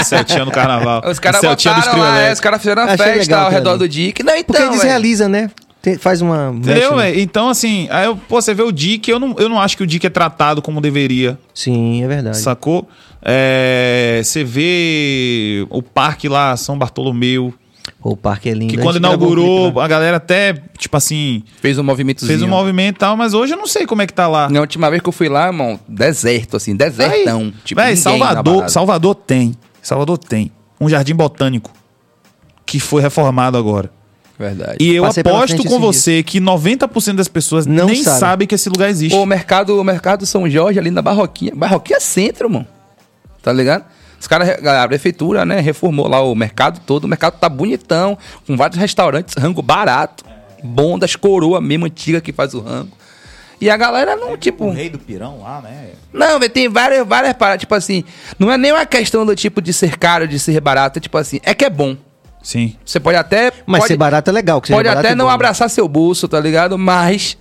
um 0.00 0.04
Celtinha 0.04 0.44
no 0.44 0.50
carnaval. 0.50 1.02
Os 1.06 1.20
caras 1.20 1.40
um 1.42 1.46
botaram 1.48 1.80
trio 1.82 1.96
lá, 1.98 2.18
é, 2.20 2.32
os 2.32 2.40
caras 2.40 2.58
fizeram 2.60 2.82
uma 2.82 2.96
festa 2.96 3.14
legal 3.14 3.44
ao 3.46 3.50
redor 3.52 3.76
do 3.76 3.88
Dick. 3.88 4.22
Não, 4.24 4.32
então, 4.34 4.44
Porque 4.44 4.62
eles 4.62 4.76
velho. 4.78 4.88
realizam, 4.88 5.28
né? 5.28 5.48
Tem- 5.80 5.96
faz 5.98 6.20
uma. 6.20 6.52
Entendeu, 6.54 6.96
né? 6.96 7.04
velho? 7.10 7.20
Então, 7.20 7.48
assim, 7.48 7.86
aí 7.90 8.06
eu, 8.06 8.16
pô, 8.16 8.40
você 8.42 8.52
vê 8.52 8.62
o 8.62 8.72
Dick, 8.72 9.08
eu 9.10 9.18
não, 9.20 9.36
eu 9.38 9.48
não 9.48 9.60
acho 9.60 9.76
que 9.76 9.82
o 9.84 9.86
Dick 9.86 10.04
é 10.06 10.10
tratado 10.10 10.60
como 10.60 10.80
deveria. 10.80 11.38
Sim, 11.54 12.02
é 12.02 12.08
verdade. 12.08 12.38
Sacou? 12.38 12.88
É, 13.24 14.20
você 14.24 14.42
vê 14.44 15.64
o 15.70 15.80
parque 15.82 16.28
lá, 16.28 16.56
São 16.56 16.76
Bartolomeu, 16.76 17.54
Pô, 18.00 18.10
o 18.10 18.16
parque 18.16 18.48
é 18.48 18.52
lindo. 18.52 18.72
que 18.74 18.80
quando 18.80 18.96
inaugurou, 18.96 19.64
clipe 19.64 19.78
lá. 19.78 19.84
a 19.84 19.88
galera 19.88 20.16
até, 20.16 20.54
tipo 20.78 20.96
assim, 20.96 21.42
Fez 21.60 21.78
um 21.78 21.82
movimento. 21.82 22.26
fez 22.26 22.42
um 22.42 22.48
movimento 22.48 22.96
e 22.96 22.98
tal, 22.98 23.16
mas 23.16 23.34
hoje 23.34 23.52
eu 23.54 23.56
não 23.58 23.66
sei 23.66 23.86
como 23.86 24.02
é 24.02 24.06
que 24.06 24.12
tá 24.12 24.26
lá. 24.26 24.48
Na 24.48 24.60
última 24.60 24.88
vez 24.90 25.02
que 25.02 25.08
eu 25.08 25.12
fui 25.12 25.28
lá, 25.28 25.46
irmão, 25.46 25.78
deserto, 25.88 26.56
assim, 26.56 26.74
desertão. 26.76 27.40
Aí, 27.40 27.54
tipo, 27.64 27.80
véi, 27.80 27.96
Salvador. 27.96 28.68
Salvador 28.68 29.14
tem. 29.14 29.54
Salvador 29.80 30.18
tem 30.18 30.50
um 30.80 30.88
jardim 30.88 31.14
botânico 31.14 31.70
que 32.66 32.78
foi 32.80 33.02
reformado 33.02 33.56
agora. 33.56 33.90
Verdade. 34.38 34.78
E 34.80 34.94
eu 34.96 35.04
Passei 35.04 35.20
aposto 35.20 35.62
com 35.64 35.78
você 35.78 36.22
que 36.22 36.40
90% 36.40 37.14
das 37.14 37.28
pessoas 37.28 37.66
Não 37.66 37.86
nem 37.86 38.02
sabe. 38.02 38.18
sabem 38.18 38.48
que 38.48 38.54
esse 38.54 38.68
lugar 38.68 38.88
existe. 38.90 39.14
O 39.14 39.24
mercado, 39.24 39.78
o 39.78 39.84
mercado 39.84 40.26
São 40.26 40.48
Jorge 40.48 40.78
ali 40.78 40.90
na 40.90 41.02
Barroquinha. 41.02 41.52
Barroquinha 41.54 42.00
Centro, 42.00 42.50
mano. 42.50 42.66
Tá 43.42 43.52
ligado? 43.52 43.84
Os 44.22 44.28
caras, 44.28 44.64
a 44.64 44.86
prefeitura, 44.86 45.44
né, 45.44 45.58
reformou 45.58 46.06
lá 46.06 46.22
o 46.22 46.32
mercado 46.32 46.80
todo. 46.86 47.06
O 47.06 47.08
mercado 47.08 47.40
tá 47.40 47.48
bonitão, 47.48 48.16
com 48.46 48.56
vários 48.56 48.78
restaurantes, 48.78 49.34
rango 49.36 49.60
barato. 49.60 50.24
Bom 50.62 50.96
das 50.96 51.16
coroas 51.16 51.60
mesmo, 51.60 51.86
antiga 51.86 52.20
que 52.20 52.32
faz 52.32 52.54
o 52.54 52.60
rango. 52.60 52.96
E 53.60 53.68
a 53.68 53.76
galera 53.76 54.14
não, 54.14 54.36
tipo. 54.36 54.66
O 54.66 54.70
rei 54.70 54.88
do 54.88 54.96
pirão 54.96 55.40
lá, 55.42 55.60
né? 55.60 55.88
Não, 56.12 56.38
tem 56.38 56.68
várias, 56.68 57.04
várias 57.04 57.32
paradas. 57.32 57.62
Tipo 57.62 57.74
assim, 57.74 58.04
não 58.38 58.50
é 58.52 58.56
nem 58.56 58.70
uma 58.70 58.86
questão 58.86 59.26
do 59.26 59.34
tipo 59.34 59.60
de 59.60 59.72
ser 59.72 59.98
caro, 59.98 60.28
de 60.28 60.38
ser 60.38 60.60
barato. 60.60 61.00
É 61.00 61.02
tipo 61.02 61.18
assim, 61.18 61.40
é 61.42 61.52
que 61.52 61.64
é 61.64 61.70
bom. 61.70 61.96
Sim. 62.44 62.76
Você 62.86 63.00
pode 63.00 63.16
até. 63.16 63.50
Mas 63.66 63.80
pode, 63.80 63.88
ser 63.88 63.96
barato 63.96 64.30
é 64.30 64.32
legal. 64.32 64.62
Pode 64.62 64.88
até 64.88 65.08
é 65.08 65.14
não 65.16 65.24
bom, 65.24 65.30
né? 65.30 65.34
abraçar 65.34 65.68
seu 65.68 65.88
bolso, 65.88 66.28
tá 66.28 66.38
ligado? 66.38 66.78
Mas 66.78 67.36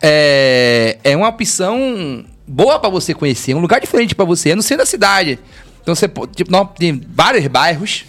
é, 0.00 0.98
é 1.02 1.16
uma 1.16 1.28
opção 1.28 2.24
boa 2.46 2.78
pra 2.78 2.88
você 2.88 3.12
conhecer, 3.12 3.54
um 3.54 3.60
lugar 3.60 3.80
diferente 3.80 4.14
pra 4.14 4.24
você, 4.24 4.50
é 4.50 4.54
no 4.54 4.62
centro 4.62 4.84
da 4.84 4.86
cidade. 4.86 5.40
Então 5.82 5.94
você 5.94 6.08
tipo, 6.08 6.50
nós 6.50 6.68
tem 6.78 7.00
vários 7.08 7.46
bairros 7.46 8.04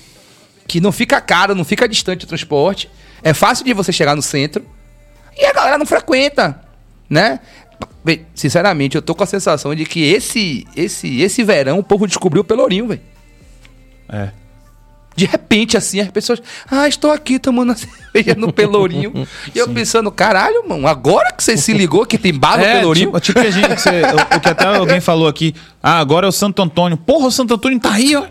que 0.67 0.79
não 0.79 0.91
fica 0.91 1.19
caro, 1.19 1.55
não 1.55 1.65
fica 1.65 1.87
distante 1.87 2.25
o 2.25 2.27
transporte. 2.27 2.89
É 3.21 3.33
fácil 3.33 3.65
de 3.65 3.73
você 3.73 3.91
chegar 3.91 4.15
no 4.15 4.21
centro 4.21 4.65
e 5.37 5.45
a 5.45 5.53
galera 5.53 5.77
não 5.77 5.85
frequenta, 5.85 6.59
né? 7.09 7.39
Bem, 8.03 8.25
Sinceramente, 8.35 8.95
eu 8.95 9.01
tô 9.01 9.15
com 9.15 9.23
a 9.23 9.27
sensação 9.27 9.73
de 9.73 9.85
que 9.85 10.03
esse 10.03 10.67
esse 10.75 11.21
esse 11.21 11.43
verão 11.43 11.79
o 11.79 11.83
povo 11.83 12.07
descobriu 12.07 12.41
o 12.41 12.45
Pelourinho, 12.45 12.87
velho. 12.87 13.01
É. 14.09 14.42
De 15.15 15.25
repente, 15.25 15.77
assim, 15.77 15.99
as 15.99 16.09
pessoas. 16.09 16.41
Ah, 16.69 16.87
estou 16.87 17.11
aqui 17.11 17.37
tomando 17.39 17.71
a 17.71 17.75
cerveja 18.13 18.35
no 18.35 18.51
Pelourinho. 18.51 19.27
e 19.53 19.57
eu 19.59 19.67
pensando, 19.69 20.11
caralho, 20.11 20.67
mano, 20.67 20.87
agora 20.87 21.31
que 21.31 21.43
você 21.43 21.55
se 21.57 21.71
ligou 21.73 22.05
que 22.05 22.17
tem 22.17 22.33
bar 22.33 22.57
no 22.57 22.63
É, 22.65 22.77
Pelourinho. 22.79 23.07
tipo, 23.07 23.19
tipo 23.19 23.39
que 23.41 23.47
a 23.47 23.51
gente, 23.51 23.67
você- 23.79 23.89
o, 24.01 24.37
o 24.37 24.39
que 24.39 24.49
até 24.49 24.65
alguém 24.65 24.99
falou 25.01 25.27
aqui. 25.27 25.53
Ah, 25.81 25.99
agora 25.99 26.25
é 26.25 26.29
o 26.29 26.31
Santo 26.31 26.61
Antônio. 26.61 26.97
Porra, 26.97 27.27
o 27.27 27.31
Santo 27.31 27.53
Antônio 27.53 27.79
tá 27.79 27.91
aí, 27.93 28.15
ó. 28.15 28.25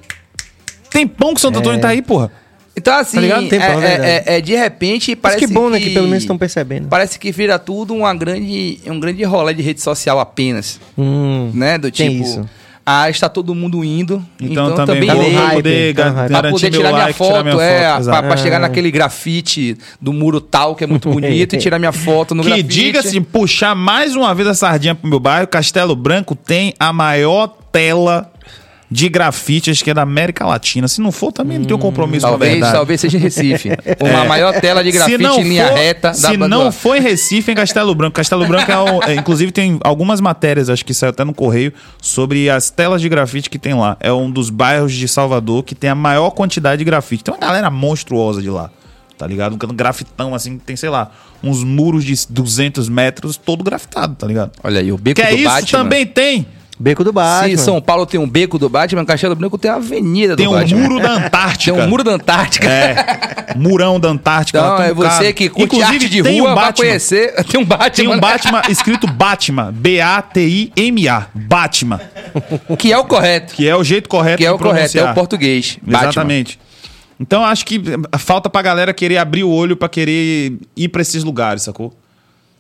Tem 0.91 1.07
pão 1.07 1.33
que 1.35 1.39
o 1.39 1.41
Santo 1.41 1.59
Antônio 1.59 1.81
tá 1.81 1.89
aí, 1.89 2.03
porra. 2.03 2.31
Então, 2.77 2.95
assim, 2.99 3.17
Tá 3.17 3.21
ligado? 3.21 3.49
Tem 3.49 3.61
é, 3.63 3.67
pão, 3.71 3.83
é 3.83 3.87
é- 3.87 4.25
é- 4.27 4.37
é 4.37 4.41
de 4.41 4.55
repente 4.57 5.11
Mas 5.11 5.21
parece 5.21 5.47
que 5.47 5.53
bom, 5.53 5.69
né? 5.69 5.79
Que 5.79 5.91
pelo 5.91 6.07
menos 6.09 6.23
estão 6.23 6.39
percebendo. 6.39 6.89
Parece 6.89 7.19
que 7.19 7.31
vira 7.31 7.59
tudo 7.59 7.95
uma 7.95 8.15
grande, 8.15 8.81
um 8.87 8.99
grande 8.99 9.23
rolê 9.25 9.53
de 9.53 9.61
rede 9.63 9.81
social 9.83 10.19
apenas. 10.19 10.81
Hum, 10.97 11.51
Né? 11.55 11.77
Do 11.77 11.91
tem 11.91 12.11
tipo. 12.11 12.23
isso. 12.25 12.49
Ah, 12.85 13.09
está 13.09 13.29
todo 13.29 13.55
mundo 13.55 13.85
indo. 13.85 14.21
Então, 14.41 14.73
Então, 14.73 14.87
também, 14.87 15.07
também, 15.07 15.33
vou 15.37 15.51
poder 15.51 15.93
garantir 15.93 16.51
poder 16.51 16.71
meu 16.71 16.81
tirar 16.81 16.93
minha 16.93 17.05
like, 17.05 17.19
foto, 17.19 17.29
tirar 17.31 17.45
minha 17.45 17.63
é, 17.63 18.23
pra 18.23 18.37
chegar 18.37 18.59
naquele 18.59 18.91
grafite 18.91 19.77
do 20.01 20.13
muro 20.13 20.41
tal, 20.41 20.75
que 20.75 20.83
é 20.83 20.87
muito 20.87 21.09
bonito, 21.11 21.55
e 21.55 21.59
tirar 21.59 21.79
minha 21.79 21.93
foto 21.93 22.35
no 22.35 22.43
Que 22.43 22.49
grafite. 22.49 22.69
diga-se, 22.69 23.21
puxar 23.21 23.77
mais 23.77 24.17
uma 24.17 24.35
vez 24.35 24.49
a 24.49 24.55
sardinha 24.55 24.95
pro 24.97 25.09
meu 25.09 25.21
bairro, 25.21 25.47
Castelo 25.47 25.95
Branco 25.95 26.35
tem 26.35 26.75
a 26.79 26.93
maior 26.93 27.55
tela 27.71 28.32
de 28.93 29.09
grafite, 29.09 29.71
acho 29.71 29.83
que 29.83 29.91
é 29.91 29.95
da 29.95 30.03
América 30.03 30.45
Latina. 30.45 30.87
Se 30.87 31.01
não 31.01 31.11
for, 31.11 31.33
também 31.33 31.59
não 31.59 31.65
tenho 31.65 31.79
compromisso 31.79 32.23
com 32.27 32.27
a 32.27 32.31
Talvez, 32.33 32.53
verdade. 32.53 32.73
talvez 32.75 33.01
seja 33.01 33.17
em 33.17 33.21
Recife. 33.21 33.71
Uma 34.01 34.25
maior 34.27 34.61
tela 34.61 34.85
de 34.85 34.93
grafite 34.93 35.23
em 35.25 35.43
linha 35.45 35.69
for- 35.69 35.75
reta. 35.77 36.09
da 36.09 36.15
Se 36.15 36.37
Bandua. 36.37 36.49
não 36.49 36.71
for 36.73 36.97
em 36.97 37.01
Recife, 37.01 37.51
em 37.51 37.55
Castelo 37.55 37.95
Branco. 37.95 38.15
Castelo 38.15 38.47
Branco 38.47 38.71
é, 38.71 38.79
o- 38.79 39.03
é, 39.05 39.15
inclusive 39.15 39.51
tem 39.51 39.79
algumas 39.83 40.21
matérias, 40.21 40.69
acho 40.69 40.85
que 40.85 40.93
saiu 40.93 41.11
até 41.11 41.25
no 41.25 41.33
correio, 41.33 41.73
sobre 42.01 42.51
as 42.51 42.69
telas 42.71 43.01
de 43.01 43.09
grafite 43.09 43.49
que 43.49 43.59
tem 43.59 43.73
lá. 43.75 43.97
É 43.99 44.13
um 44.13 44.31
dos 44.31 44.51
bairros 44.51 44.93
de 44.93 45.09
Salvador 45.09 45.63
que 45.63 45.75
tem 45.75 45.89
a 45.89 45.95
maior 45.95 46.31
quantidade 46.31 46.79
de 46.81 46.85
grafite. 46.85 47.25
Tem 47.25 47.33
uma 47.35 47.41
galera 47.41 47.71
monstruosa 47.71 48.43
de 48.43 48.51
lá. 48.51 48.71
Tá 49.17 49.27
ligado? 49.27 49.55
Um 49.55 49.75
grafitão 49.75 50.35
assim, 50.35 50.59
tem, 50.59 50.75
sei 50.75 50.89
lá, 50.91 51.11
uns 51.43 51.63
muros 51.63 52.05
de 52.05 52.15
200 52.29 52.89
metros, 52.89 53.37
todo 53.37 53.63
grafitado, 53.63 54.17
tá 54.17 54.27
ligado? 54.27 54.51
Olha 54.65 54.81
aí, 54.81 54.91
o 54.91 54.99
beco 54.99 55.21
Que 55.21 55.27
é 55.27 55.31
do 55.31 55.37
isso 55.37 55.45
Batman. 55.45 55.79
também 55.83 56.07
tem. 56.07 56.47
Beco 56.79 57.05
do 57.05 57.13
Batman. 57.13 57.57
Se 57.57 57.63
São 57.65 57.81
Paulo 57.81 58.07
tem 58.07 58.19
um 58.19 58.29
beco 58.29 58.59
do 58.59 58.69
Batman, 58.69 59.05
Castelo 59.05 59.37
Branco 59.37 59.57
tem 59.57 59.71
a 59.71 59.75
avenida 59.77 60.35
Tem 60.37 60.47
do 60.47 60.53
um 60.53 60.59
Batman. 60.59 60.81
muro 60.81 61.01
da 61.01 61.13
Antártica. 61.13 61.73
Tem 61.77 61.85
um 61.85 61.89
muro 61.89 62.03
da 62.03 62.13
Antártica. 62.13 62.69
É, 62.69 63.55
murão 63.57 64.01
da 64.01 64.09
Antártica. 64.09 64.61
Tem 64.61 64.87
é 64.89 64.93
um 64.93 64.95
você 64.95 65.09
cara. 65.09 65.33
que 65.33 65.49
curte 65.49 65.65
Inclusive, 65.77 65.95
arte 65.95 66.09
de 66.09 66.23
tem 66.23 66.41
rua, 66.41 66.51
um 66.51 66.55
vai 66.55 66.65
Batman. 66.67 66.87
conhecer. 66.87 67.35
Tem 67.45 67.61
um 67.61 67.65
Batman. 67.65 67.91
Tem 67.91 68.09
um 68.09 68.19
Batman 68.21 68.63
escrito 68.69 69.07
Batman, 69.07 69.71
B-A-T-I-M-A, 69.73 71.27
Batman, 71.35 72.01
Que 72.79 72.93
é 72.93 72.99
o 72.99 73.05
correto. 73.05 73.55
que 73.55 73.69
é 73.69 73.77
o 73.77 73.85
jeito 73.85 74.09
correto 74.09 74.39
Que 74.39 74.47
é 74.47 74.51
o 74.51 74.59
correto, 74.59 74.99
é 74.99 75.11
o 75.11 75.15
português. 75.15 75.79
Batman. 75.83 76.09
Exatamente. 76.11 76.59
Então 77.21 77.45
acho 77.45 77.65
que 77.65 77.81
falta 78.19 78.51
pra 78.51 78.63
galera 78.63 78.93
querer 78.93 79.19
abrir 79.19 79.45
o 79.45 79.51
olho 79.51 79.77
pra 79.77 79.89
querer 79.89 80.55
ir 80.77 80.89
pra 80.89 81.03
esses 81.03 81.23
lugares, 81.23 81.63
sacou? 81.63 81.93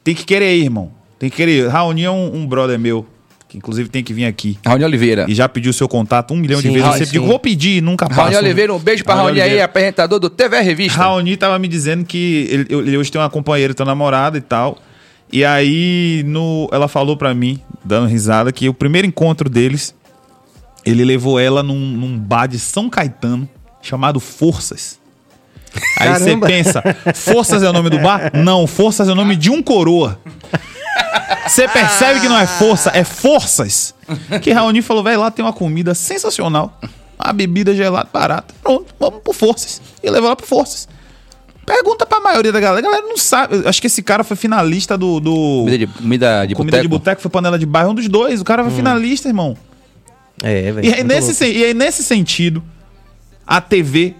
Tem 0.04 0.14
que 0.14 0.24
querer 0.24 0.54
ir, 0.56 0.64
irmão. 0.64 0.90
Tem 1.18 1.28
que 1.30 1.36
querer 1.36 1.64
ir. 1.64 1.68
Raoni 1.68 2.04
é 2.04 2.10
um, 2.10 2.36
um 2.36 2.46
brother 2.46 2.78
meu, 2.78 3.06
que 3.52 3.58
inclusive 3.58 3.90
tem 3.90 4.02
que 4.02 4.14
vir 4.14 4.24
aqui. 4.24 4.58
Raoni 4.64 4.82
Oliveira. 4.82 5.26
E 5.28 5.34
já 5.34 5.46
pediu 5.46 5.72
seu 5.74 5.86
contato 5.86 6.32
um 6.32 6.38
milhão 6.38 6.60
de 6.60 6.68
Sim, 6.68 6.72
vezes. 6.72 6.80
Eu 6.80 6.86
Raoni, 6.86 6.98
sempre 6.98 7.12
digo, 7.12 7.26
vou 7.26 7.38
pedir, 7.38 7.82
nunca 7.82 8.08
passa. 8.08 8.22
Raoni 8.22 8.36
Oliveira, 8.36 8.72
um 8.72 8.78
beijo 8.78 9.04
pra 9.04 9.14
Raoni 9.14 9.38
Raoni 9.38 9.52
aí, 9.52 9.60
apresentador 9.60 10.18
do 10.18 10.30
TV 10.30 10.60
Revista. 10.60 10.98
Raoni 10.98 11.36
tava 11.36 11.58
me 11.58 11.68
dizendo 11.68 12.04
que 12.04 12.48
ele, 12.50 12.66
ele 12.70 12.96
hoje 12.96 13.12
tem 13.12 13.20
uma 13.20 13.28
companheira, 13.28 13.74
tem 13.74 13.84
uma 13.84 13.92
namorada 13.92 14.38
e 14.38 14.40
tal. 14.40 14.78
E 15.30 15.44
aí 15.44 16.22
no, 16.26 16.66
ela 16.72 16.88
falou 16.88 17.14
pra 17.14 17.34
mim, 17.34 17.60
dando 17.84 18.08
risada, 18.08 18.50
que 18.52 18.68
o 18.70 18.74
primeiro 18.74 19.06
encontro 19.06 19.50
deles, 19.50 19.94
ele 20.84 21.04
levou 21.04 21.38
ela 21.38 21.62
num, 21.62 21.78
num 21.78 22.18
bar 22.18 22.46
de 22.46 22.58
São 22.58 22.88
Caetano, 22.88 23.46
chamado 23.82 24.18
Forças. 24.18 24.98
Aí 25.98 26.08
você 26.08 26.36
pensa, 26.38 26.82
Forças 27.14 27.62
é 27.62 27.68
o 27.68 27.72
nome 27.72 27.90
do 27.90 27.98
bar? 27.98 28.30
Não, 28.36 28.66
Forças 28.66 29.08
é 29.08 29.12
o 29.12 29.14
nome 29.14 29.36
de 29.36 29.50
um 29.50 29.62
coroa. 29.62 30.18
Você 31.46 31.68
percebe 31.68 32.20
que 32.20 32.28
não 32.28 32.38
é 32.38 32.46
força, 32.46 32.90
é 32.94 33.04
forças. 33.04 33.94
Que 34.40 34.52
Raoni 34.52 34.80
falou, 34.82 35.02
velho, 35.02 35.20
lá 35.20 35.30
tem 35.30 35.44
uma 35.44 35.52
comida 35.52 35.94
sensacional. 35.94 36.78
Uma 37.22 37.32
bebida 37.32 37.74
gelada, 37.74 38.08
barata. 38.12 38.54
Pronto, 38.62 38.94
vamos 38.98 39.20
por 39.22 39.34
forças. 39.34 39.80
E 40.02 40.08
levou 40.10 40.28
ela 40.28 40.36
por 40.36 40.46
forças. 40.46 40.88
Pergunta 41.64 42.04
pra 42.04 42.20
maioria 42.20 42.50
da 42.52 42.58
galera. 42.60 42.80
A 42.86 42.90
galera 42.90 43.06
não 43.06 43.16
sabe. 43.16 43.62
Acho 43.66 43.80
que 43.80 43.86
esse 43.86 44.02
cara 44.02 44.24
foi 44.24 44.36
finalista 44.36 44.98
do. 44.98 45.20
do... 45.20 45.60
Comida 45.64 45.78
de, 45.78 45.86
comida 45.86 46.46
de 46.46 46.54
Comida 46.54 46.80
de 46.82 46.88
boteco. 46.88 47.04
boteco, 47.04 47.22
foi 47.22 47.30
panela 47.30 47.58
de 47.58 47.66
bairro, 47.66 47.90
um 47.90 47.94
dos 47.94 48.08
dois. 48.08 48.40
O 48.40 48.44
cara 48.44 48.64
foi 48.64 48.72
finalista, 48.72 49.28
irmão. 49.28 49.56
É, 50.42 50.72
velho. 50.72 50.84
E 50.84 50.88
aí, 50.92 51.04
muito 51.04 51.06
nesse, 51.14 51.34
sen- 51.34 51.52
e 51.52 51.64
aí, 51.64 51.74
nesse 51.74 52.02
sentido, 52.02 52.62
a 53.46 53.60
TV. 53.60 54.16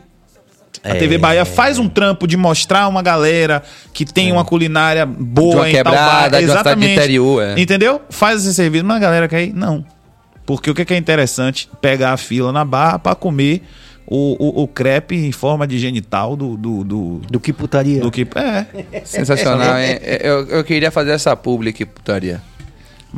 A 0.85 0.91
É. 0.91 0.95
TV 0.95 1.17
Bahia 1.19 1.45
faz 1.45 1.79
um 1.79 1.89
trampo 1.89 2.27
de 2.27 2.37
mostrar 2.37 2.89
uma 2.89 3.03
galera 3.03 3.63
que 3.93 4.05
tem 4.05 4.33
uma 4.33 4.45
culinária 4.45 5.07
boa 5.07 5.51
De 5.51 5.57
uma 5.57 5.71
em 5.71 5.73
tal 5.75 5.85
quebrada, 5.93 6.41
bar. 6.41 6.45
uma 6.49 6.59
cidade 6.59 6.81
de 6.81 6.93
interior, 6.93 7.43
é. 7.43 7.61
Entendeu? 7.61 8.01
Faz 8.11 8.45
esse 8.45 8.55
serviço, 8.55 8.85
mas 8.85 8.97
a 8.97 9.01
galera 9.01 9.29
quer 9.29 9.45
ir? 9.45 9.53
Não. 9.55 9.85
Porque 10.45 10.71
o 10.71 10.75
que 10.75 10.85
que 10.85 10.93
é 10.93 10.97
interessante? 10.97 11.69
Pegar 11.81 12.13
a 12.13 12.17
fila 12.17 12.51
na 12.53 12.65
barra 12.65 12.99
pra 12.99 13.15
comer 13.15 13.63
o, 14.05 14.37
o, 14.61 14.63
o 14.65 14.69
crepe 14.69 15.15
em 15.15 15.31
forma 15.31 15.67
de 15.69 15.79
genital 15.79 16.35
do, 16.35 16.57
do, 16.57 16.83
do, 16.83 17.21
Do 17.31 17.39
que 17.39 17.53
putaria. 17.53 18.01
do 18.01 18.11
que. 18.11 18.27
É. 18.35 19.03
Sensacional, 19.05 19.79
hein? 19.79 19.99
Eu, 20.21 20.47
eu 20.49 20.65
queria 20.65 20.91
fazer 20.91 21.13
essa 21.13 21.35
publi, 21.37 21.73
putaria. 21.73 22.43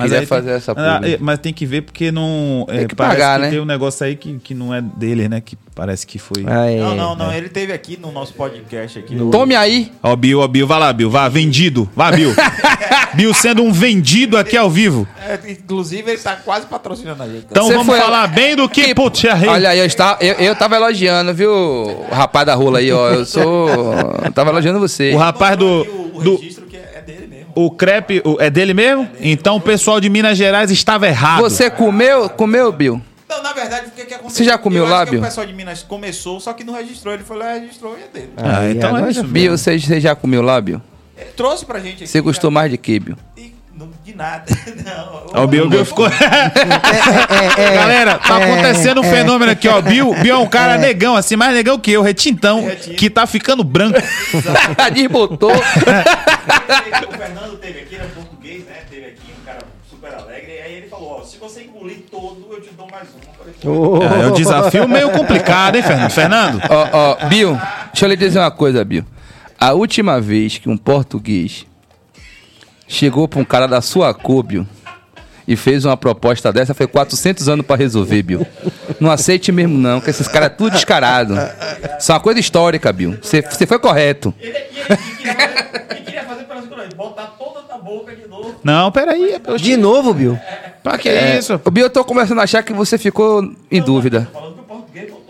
Queria 0.03 0.19
aí 0.21 0.27
fazer 0.27 0.47
tem, 0.49 0.57
essa 0.57 0.73
Ah, 0.73 0.95
publi. 0.97 1.15
é, 1.15 1.19
mas 1.21 1.39
tem 1.39 1.53
que 1.53 1.65
ver 1.65 1.83
porque 1.83 2.11
não. 2.11 2.65
Tem 2.69 2.79
é, 2.81 2.85
que 2.87 2.95
parece 2.97 3.17
pagar, 3.17 3.37
que 3.39 3.45
né? 3.45 3.51
tem 3.51 3.61
um 3.61 3.65
negócio 3.65 4.05
aí 4.05 4.17
que, 4.17 4.39
que 4.39 4.53
não 4.55 4.75
é 4.75 4.83
dele, 4.83 5.29
né? 5.29 5.41
Que 5.41 5.57
parece 5.75 6.07
que 6.07 6.19
foi. 6.19 6.45
Ah, 6.47 6.71
é. 6.71 6.81
Não, 6.81 6.95
não, 6.97 7.15
não. 7.17 7.33
Ele 7.33 7.49
teve 7.49 7.73
aqui 7.73 7.97
no 8.01 8.11
nosso 8.11 8.35
podcast 8.35 8.99
aqui. 8.99 9.17
Tome 9.31 9.55
aí. 9.55 9.93
Ó, 10.03 10.15
Bill, 10.17 10.41
ó, 10.41 10.49
Bill, 10.49 10.67
vai 10.67 10.81
lá, 10.81 10.93
Bill, 10.93 11.11
vá, 11.11 11.29
vendido. 11.29 11.89
Vá, 11.95 12.11
Bill. 12.11 12.33
Bill 13.15 13.33
sendo 13.33 13.63
um 13.63 13.73
vendido 13.73 14.37
aqui 14.37 14.57
ao 14.57 14.69
vivo. 14.69 15.07
É, 15.25 15.39
inclusive, 15.53 16.11
ele 16.11 16.21
tá 16.21 16.35
quase 16.37 16.67
patrocinando 16.67 17.23
a 17.23 17.29
gente. 17.29 17.47
Então 17.51 17.67
Você 17.67 17.73
vamos 17.75 17.87
foi- 17.87 18.01
falar 18.01 18.27
bem 18.27 18.57
do 18.57 18.69
que, 18.69 18.93
putz. 18.95 19.23
Olha 19.49 19.71
aí, 19.71 19.79
eu, 19.79 19.87
estava, 19.87 20.23
eu, 20.25 20.35
eu 20.35 20.57
tava 20.57 20.75
elogiando, 20.77 21.33
viu, 21.33 21.51
o 21.53 22.09
rapaz 22.11 22.45
da 22.47 22.55
rola 22.55 22.81
aí, 22.81 22.91
ó. 22.91 23.11
Eu 23.11 23.25
sou. 23.25 23.69
eu 24.25 24.33
tava 24.33 24.51
elogiando 24.51 24.81
você. 24.81 25.13
O 25.13 25.19
rapaz 25.19 25.57
do. 25.57 25.85
Do- 26.23 26.37
registro 26.37 26.67
que 26.67 26.77
é, 26.77 26.95
é 26.97 27.01
dele 27.03 27.27
mesmo. 27.29 27.44
O 27.55 27.71
crepe 27.71 28.21
o- 28.25 28.37
é 28.41 28.51
dele 28.51 28.75
mesmo? 28.75 29.09
Então 29.21 29.57
o 29.57 29.61
pessoal 29.61 30.01
de 30.01 30.09
Minas 30.09 30.37
Gerais 30.37 30.71
estava 30.71 31.07
errado. 31.07 31.41
Você 31.43 31.71
comeu, 31.71 32.29
comeu, 32.29 32.71
Bill? 32.73 33.01
Não, 33.29 33.43
na 33.43 33.53
verdade, 33.53 33.87
o 33.89 33.91
que, 33.91 34.05
que 34.05 34.15
aconteceu? 34.15 34.37
Você 34.37 34.45
já 34.45 34.59
comeu 34.59 34.83
Eu 34.83 34.87
acho 34.87 34.95
lá, 34.95 35.05
que 35.05 35.11
Bill? 35.13 35.21
O 35.21 35.25
pessoal 35.25 35.47
de 35.47 35.53
Minas 35.53 35.83
começou, 35.83 36.41
só 36.41 36.53
que 36.53 36.63
não 36.65 36.75
registrou. 36.75 37.15
Ele 37.15 37.25
lá, 37.31 37.55
registrou 37.55 37.97
e 37.99 38.03
é 38.03 38.09
dele. 38.09 38.33
Ah, 38.37 38.69
então 38.71 38.97
é 38.99 39.11
isso 39.11 39.23
Bill, 39.25 39.57
você, 39.57 39.79
você 39.79 40.01
já 40.01 40.15
comeu 40.15 40.43
lá, 40.43 40.61
Bill? 40.61 40.81
Ele 41.17 41.31
trouxe 41.37 41.65
pra 41.65 41.79
gente 41.79 42.03
aqui. 42.05 42.07
Você 42.09 42.21
gostou 42.21 42.51
mais 42.51 42.71
de 42.71 42.77
que, 42.77 42.99
Bill? 42.99 43.17
E 43.37 43.54
de 44.05 44.15
nada. 44.15 44.45
Não. 44.85 45.25
Ó, 45.33 45.45
o 45.45 45.47
Bill, 45.47 45.69
Bill 45.69 45.85
ficou. 45.85 46.07
Galera, 47.57 48.19
tá 48.19 48.37
acontecendo 48.37 49.01
um 49.01 49.05
fenômeno 49.05 49.51
aqui, 49.51 49.67
ó. 49.67 49.81
Bill, 49.81 50.15
Bill 50.15 50.35
é 50.35 50.39
um 50.39 50.47
cara 50.47 50.77
negão, 50.77 51.17
assim, 51.17 51.37
mais 51.37 51.55
negão 51.55 51.79
que 51.79 51.91
eu, 51.91 52.03
retintão, 52.03 52.67
que 52.99 53.09
tá 53.09 53.27
ficando 53.27 53.65
branco. 53.65 53.99
Desbotou. 54.93 55.53
o 55.53 57.13
Fernando 57.17 57.57
teve 57.57 57.81
aqui, 57.81 57.97
era 57.97 58.05
português, 58.09 58.67
né? 58.67 58.75
Teve 58.91 59.07
aqui 59.07 59.33
um 59.41 59.45
cara 59.47 59.61
super 59.89 60.15
alegre. 60.15 60.53
E 60.53 60.61
aí 60.61 60.75
ele 60.75 60.89
falou: 60.89 61.21
ó, 61.21 61.25
se 61.25 61.39
você 61.39 61.63
engolir 61.63 62.03
todo, 62.11 62.47
eu 62.51 62.61
te 62.61 62.75
dou 62.75 62.87
mais 62.91 63.09
um. 63.09 63.25
É, 63.65 64.25
é 64.25 64.27
um 64.27 64.33
desafio 64.33 64.87
meio 64.87 65.11
complicado, 65.11 65.77
hein, 65.77 65.83
Fernando? 65.83 66.11
Fernando? 66.11 66.63
Ó, 66.69 66.89
ó, 66.93 67.29
Bill, 67.29 67.59
deixa 67.93 68.05
eu 68.05 68.09
lhe 68.11 68.17
dizer 68.17 68.39
uma 68.39 68.51
coisa, 68.51 68.85
Bill. 68.85 69.05
A 69.59 69.73
última 69.73 70.21
vez 70.21 70.59
que 70.59 70.69
um 70.69 70.77
português 70.77 71.67
chegou 72.87 73.27
pra 73.29 73.41
um 73.41 73.45
cara 73.45 73.67
da 73.67 73.81
sua 73.81 74.13
cor, 74.15 74.43
Bill, 74.43 74.67
e 75.47 75.57
fez 75.57 75.85
uma 75.85 75.97
proposta 75.97 76.53
dessa, 76.53 76.73
foi 76.75 76.87
400 76.87 77.49
anos 77.49 77.67
pra 77.67 77.77
resolver, 77.77 78.23
Bill. 78.23 78.47
Não 79.01 79.11
aceite 79.11 79.53
mesmo 79.53 79.77
não, 79.77 80.01
que 80.01 80.09
esses 80.11 80.27
caras 80.29 80.47
é 80.47 80.51
tudo 80.51 80.71
descarado. 80.73 81.35
Isso 81.99 82.11
é 82.11 82.15
uma 82.15 82.21
coisa 82.21 82.41
histórica, 82.41 82.93
Bill. 82.93 83.19
Você 83.21 83.43
você 83.43 83.67
foi 83.67 83.79
correto. 83.79 84.33
Ele, 84.41 84.57
ele, 84.57 86.01
queria 86.05 86.25
fazer, 86.25 86.47
botar 86.97 87.27
toda 87.39 87.61
na 87.69 87.79
boca 87.79 88.15
de 88.15 88.27
novo. 88.27 88.55
Não, 88.65 88.91
peraí. 88.91 89.37
eu- 89.47 89.57
De 89.59 89.77
novo, 89.77 90.15
Bill? 90.15 90.39
Pra 90.83 90.97
que 90.99 91.09
É, 91.09 91.39
isso? 91.39 91.61
O 91.65 91.71
Bill, 91.71 91.85
eu 91.87 91.91
tô 91.91 92.05
começando 92.05 92.39
a 92.39 92.43
achar 92.45 92.63
que 92.63 92.73
você 92.73 92.97
ficou 92.99 93.43
em 93.71 93.81
dúvida. 93.83 94.29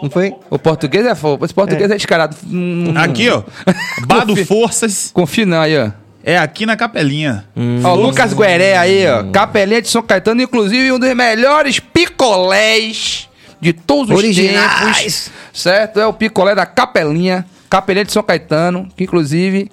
Não 0.02 0.10
foi? 0.10 0.34
O 0.50 0.58
português 0.58 1.07
é 1.07 1.15
fofo, 1.15 1.44
esse 1.44 1.55
português 1.55 1.91
é, 1.91 1.94
descarado. 1.97 2.36
Hum, 2.47 2.92
Aqui, 2.97 3.31
ó. 3.31 3.42
Bado 4.07 4.36
Forças 4.44 5.10
Confia 5.15 5.47
não 5.47 5.60
aí, 5.60 5.78
ó. 5.78 5.91
É 6.25 6.39
aqui 6.39 6.65
na 6.67 6.77
capelinha. 6.77 7.44
Ó, 7.85 7.93
o 7.93 8.01
Lucas 8.01 8.33
Gueré 8.33 8.77
aí, 8.77 9.07
ó. 9.07 9.25
Capelinha 9.31 9.83
de 9.83 9.89
São 9.89 10.03
Caetano, 10.03 10.43
inclusive 10.43 10.91
um 10.91 10.99
dos 10.99 11.15
melhores 11.15 11.78
picolés 11.81 13.28
de 13.61 13.73
todos 13.73 14.11
os 14.11 14.17
Originais. 14.19 14.97
tempos. 14.97 15.31
Certo? 15.53 16.01
É 16.01 16.07
o 16.07 16.12
picolé 16.12 16.55
da 16.55 16.67
Capelinha. 16.67 17.44
Capelinha 17.69 18.05
de 18.05 18.12
São 18.12 18.23
Caetano, 18.23 18.89
que 18.97 19.05
inclusive 19.05 19.70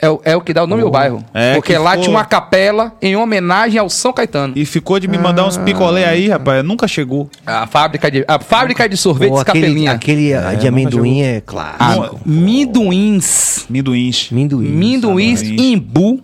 é 0.00 0.08
o, 0.08 0.20
é 0.24 0.36
o 0.36 0.40
que 0.40 0.54
dá 0.54 0.62
o 0.62 0.66
nome 0.66 0.82
ao 0.82 0.90
bairro. 0.90 1.24
É, 1.34 1.54
Porque 1.54 1.72
que 1.72 1.78
lá 1.78 1.90
ficou- 1.90 2.04
tinha 2.04 2.16
uma 2.16 2.24
capela 2.24 2.92
em 3.02 3.16
homenagem 3.16 3.78
ao 3.80 3.88
São 3.88 4.12
Caetano. 4.12 4.52
E 4.56 4.64
ficou 4.64 5.00
de 5.00 5.08
me 5.08 5.18
mandar 5.18 5.44
uns 5.46 5.56
picolé 5.56 6.04
aí, 6.04 6.28
rapaz. 6.28 6.64
Nunca 6.64 6.86
chegou. 6.86 7.28
A 7.44 7.66
fábrica 7.66 8.10
de, 8.10 8.24
a 8.28 8.38
fábrica 8.38 8.88
de 8.88 8.96
sorvetes 8.96 9.40
aquele 9.40 9.60
Capelinha. 9.66 9.92
aquele 9.92 10.34
ah, 10.34 10.54
de 10.54 10.68
amendoim 10.68 11.22
é 11.22 11.40
claro. 11.40 11.76
Ah, 11.80 12.10
Minduins. 12.24 13.66
Minduins. 13.68 14.30
Minduins, 14.30 14.70
Minduins. 14.70 15.42
imbu, 15.42 16.20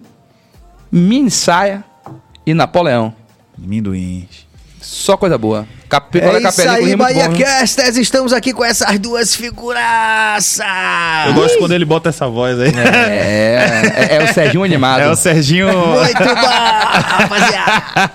mini 0.91 1.31
saia 1.31 1.83
e 2.47 2.55
Napoleão. 2.55 3.12
Minduins. 3.59 4.43
Só 4.86 5.16
coisa 5.16 5.38
boa. 5.38 5.66
Cap 5.88 6.10
picolé 6.10 6.34
É 6.34 6.42
isso 6.48 6.62
Capelinha, 6.62 6.90
aí, 6.90 6.96
Bahia 6.96 7.28
bom? 7.30 7.38
Casters. 7.38 7.96
Estamos 7.96 8.32
aqui 8.34 8.52
com 8.52 8.62
essas 8.64 8.98
duas 8.98 9.34
figuraças. 9.34 10.60
Eu 11.26 11.32
gosto 11.34 11.58
quando 11.58 11.72
ele 11.72 11.84
bota 11.86 12.10
essa 12.10 12.28
voz 12.28 12.60
aí. 12.60 12.70
É, 12.70 14.10
é, 14.10 14.16
é 14.16 14.24
o 14.24 14.34
Serginho 14.34 14.62
animado. 14.62 15.00
É 15.00 15.10
o 15.10 15.16
Serginho. 15.16 15.68
Muito 15.68 16.18
bom, 16.18 16.34
rapaziada. 17.24 18.12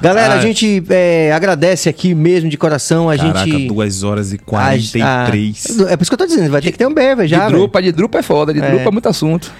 Galera, 0.00 0.34
a 0.34 0.40
gente 0.40 0.82
é, 0.90 1.30
agradece 1.32 1.88
aqui 1.88 2.14
mesmo 2.14 2.48
de 2.50 2.56
coração. 2.56 3.08
A 3.10 3.16
Caraca, 3.16 3.44
gente. 3.44 3.68
2 3.68 4.02
horas 4.02 4.32
e 4.32 4.36
a- 4.36 4.38
43. 4.44 5.80
a- 5.86 5.92
é 5.92 5.96
por 5.96 6.02
isso 6.02 6.10
que 6.10 6.14
eu 6.14 6.18
tô 6.18 6.26
dizendo, 6.26 6.50
vai 6.50 6.60
ter 6.60 6.72
que 6.72 6.78
ter 6.78 6.86
um 6.86 6.94
bever 6.94 7.28
já. 7.28 7.46
de 7.46 7.52
drupa, 7.52 7.80
de 7.82 7.92
drupa 7.92 8.18
é 8.18 8.22
foda, 8.22 8.52
de 8.52 8.60
É. 8.60 8.68
drupa 8.68 8.88
é 8.88 8.90
muito 8.90 9.08
assunto. 9.08 9.52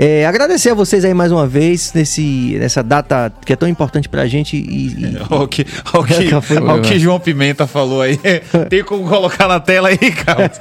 É, 0.00 0.24
agradecer 0.24 0.70
a 0.70 0.74
vocês 0.74 1.04
aí 1.04 1.12
mais 1.12 1.32
uma 1.32 1.44
vez 1.44 1.92
nesse, 1.92 2.56
nessa 2.60 2.84
data 2.84 3.32
que 3.44 3.52
é 3.52 3.56
tão 3.56 3.68
importante 3.68 4.08
pra 4.08 4.28
gente 4.28 4.56
e, 4.56 4.60
e- 4.60 5.18
Olha 5.28 5.42
o 5.42 5.48
que, 5.48 5.62
o 5.62 6.04
que, 6.04 6.40
Foi 6.40 6.56
o 6.58 6.80
que 6.82 7.00
João 7.00 7.18
Pimenta 7.18 7.66
falou 7.66 8.02
aí. 8.02 8.16
Tem 8.70 8.84
como 8.84 9.08
colocar 9.08 9.48
na 9.48 9.58
tela 9.58 9.88
aí, 9.88 9.98
cara? 9.98 10.52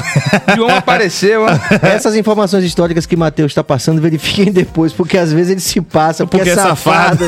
João 0.56 0.74
apareceu, 0.74 1.42
ó. 1.44 1.86
essas 1.86 2.16
informações 2.16 2.64
históricas 2.64 3.04
que 3.04 3.16
Matheus 3.16 3.52
está 3.52 3.62
passando, 3.62 4.00
verifiquem 4.00 4.50
depois, 4.50 4.94
porque 4.94 5.18
às 5.18 5.30
vezes 5.30 5.52
ele 5.52 5.60
se 5.60 5.78
passa, 5.82 6.24
porque, 6.26 6.38
Porque 6.38 6.50
é 6.50 6.52
é 6.54 6.56
safado. 6.56 7.24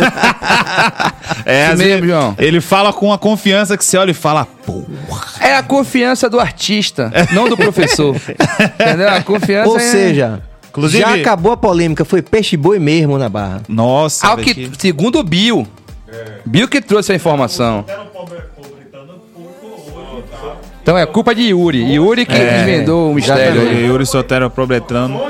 É, 1.45 1.65
Isso 1.65 1.73
às 1.73 1.79
mesmo, 1.79 1.93
vezes 2.01 2.07
João. 2.07 2.35
Ele 2.39 2.61
fala 2.63 2.95
com 2.95 3.13
a 3.13 3.19
confiança 3.19 3.77
que 3.77 3.85
você 3.85 3.99
olha 3.99 4.13
e 4.13 4.15
fala, 4.15 4.47
porra. 4.65 5.27
É 5.43 5.55
a 5.55 5.63
confiança 5.63 6.31
do 6.31 6.41
artista, 6.41 7.13
não 7.33 7.47
do 7.47 7.59
professor. 7.59 8.17
Entendeu? 8.17 9.11
A 9.11 9.23
confiança 9.23 9.69
Ou 9.69 9.77
é... 9.77 9.81
seja, 9.81 10.43
Inclusive- 10.71 11.03
já 11.03 11.15
acabou 11.15 11.53
a 11.53 11.57
polêmica, 11.57 12.05
foi 12.05 12.23
peixe 12.23 12.57
boi 12.57 12.79
mesmo 12.79 13.19
na 13.19 13.29
barra. 13.29 13.63
Nossa, 13.69 14.27
Ao 14.27 14.37
velho, 14.37 14.47
que, 14.47 14.69
que- 14.69 14.81
segundo 14.81 15.19
o 15.19 15.23
Bill. 15.23 15.67
Bill 16.45 16.69
que 16.69 16.81
trouxe 16.81 17.13
a 17.13 17.15
informação. 17.15 17.85
Um 17.87 18.23
hoje 18.63 18.83
e 18.83 20.23
tal. 20.31 20.61
Então 20.83 20.99
é 20.99 21.05
culpa 21.07 21.35
de 21.35 21.43
Yuri. 21.43 21.93
Yuri 21.95 22.25
que 22.25 22.33
desvendou 22.39 23.11
o 23.11 23.15
mistério 23.15 23.63
o 23.65 23.69
aí. 23.69 23.87
Yuri 23.87 24.07
Sotero 24.07 24.49
Probetano. 24.51 25.21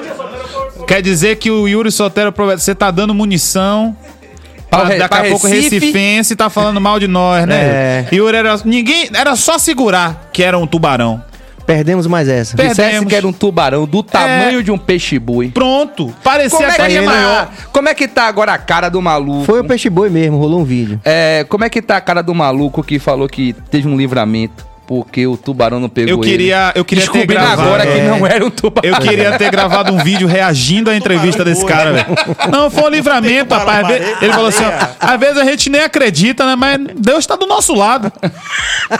Quer 0.86 1.02
dizer 1.02 1.36
que 1.36 1.50
o 1.50 1.66
Yuri 1.68 1.90
Sotero 1.90 2.30
Probetano, 2.32 2.60
você 2.60 2.74
tá 2.74 2.90
dando 2.90 3.14
munição 3.14 3.96
Pra 4.70 4.80
Pra 4.80 4.88
Re- 4.88 4.98
daqui 4.98 5.14
a 5.14 5.20
pra 5.20 5.30
pouco 5.30 5.46
Recife. 5.46 5.78
Recifense 5.78 6.36
tá 6.36 6.50
falando 6.50 6.78
mal 6.80 7.00
de 7.00 7.08
nós, 7.08 7.46
né? 7.46 7.56
É. 7.56 8.08
Yuri 8.14 8.36
era. 8.36 8.54
Ninguém. 8.66 9.08
Era 9.14 9.34
só 9.34 9.58
segurar 9.58 10.28
que 10.32 10.42
era 10.42 10.58
um 10.58 10.66
tubarão. 10.66 11.22
Perdemos 11.68 12.06
mais 12.06 12.26
essa. 12.30 12.56
Per- 12.56 12.66
Dissesse 12.70 12.80
Perdemos. 12.88 13.08
que 13.10 13.14
era 13.14 13.26
um 13.28 13.32
tubarão 13.32 13.84
do 13.86 14.02
tamanho 14.02 14.62
de 14.62 14.70
um 14.72 14.78
peixe-boi. 14.78 15.50
Pronto. 15.50 16.14
Parecia 16.24 16.56
Como 16.56 16.70
é, 16.70 16.72
até 16.72 16.88
que 16.88 16.94
tá, 16.94 17.02
maior. 17.02 17.50
como 17.70 17.88
é 17.90 17.94
que 17.94 18.08
tá 18.08 18.22
agora 18.26 18.52
a 18.54 18.58
cara 18.58 18.88
do 18.88 19.02
maluco? 19.02 19.44
Foi 19.44 19.60
o 19.60 19.64
peixe 19.64 19.90
boi 19.90 20.08
mesmo, 20.08 20.38
rolou 20.38 20.60
um 20.60 20.64
vídeo. 20.64 20.98
É, 21.04 21.44
como 21.46 21.64
é 21.64 21.68
que 21.68 21.82
tá 21.82 21.98
a 21.98 22.00
cara 22.00 22.22
do 22.22 22.34
maluco 22.34 22.82
que 22.82 22.98
falou 22.98 23.28
que 23.28 23.52
teve 23.70 23.86
um 23.86 23.98
livramento 23.98 24.66
porque 24.88 25.26
o 25.26 25.36
tubarão 25.36 25.78
não 25.78 25.88
pegou 25.90 26.14
Eu 26.14 26.18
queria- 26.20 26.70
ele? 26.70 26.80
eu 26.80 26.84
queria 26.84 27.04
ter 27.04 27.10
Descobrindo 27.12 27.34
gravado. 27.44 27.60
agora 27.62 27.86
que 27.86 27.98
É. 27.98 28.08
não 28.08 28.26
era 28.26 28.44
um 28.46 28.48
tubarão. 28.50 28.88
Eu 28.90 28.96
queria 29.02 29.36
ter 29.36 29.50
gravado 29.50 29.92
um 29.92 29.98
vídeo 30.02 30.26
reagindo 30.26 30.88
à 30.90 30.96
entrevista 30.96 31.44
desse 31.44 31.62
cara, 31.66 31.92
velho. 31.92 32.06
Não, 32.50 32.70
foi 32.70 32.84
um 32.84 32.88
livramento, 32.88 33.54
rapaz. 33.54 33.86
Ele 34.22 34.32
falou 34.32 34.48
assim: 34.48 34.64
ó, 34.64 34.70
baleia. 34.70 34.90
às 34.98 35.20
vezes 35.20 35.36
a 35.36 35.44
gente 35.44 35.68
nem 35.68 35.82
acredita, 35.82 36.46
né? 36.46 36.56
Mas 36.56 36.80
Deus 36.96 37.26
tá 37.26 37.36
do 37.36 37.46
nosso 37.46 37.74
lado. 37.74 38.10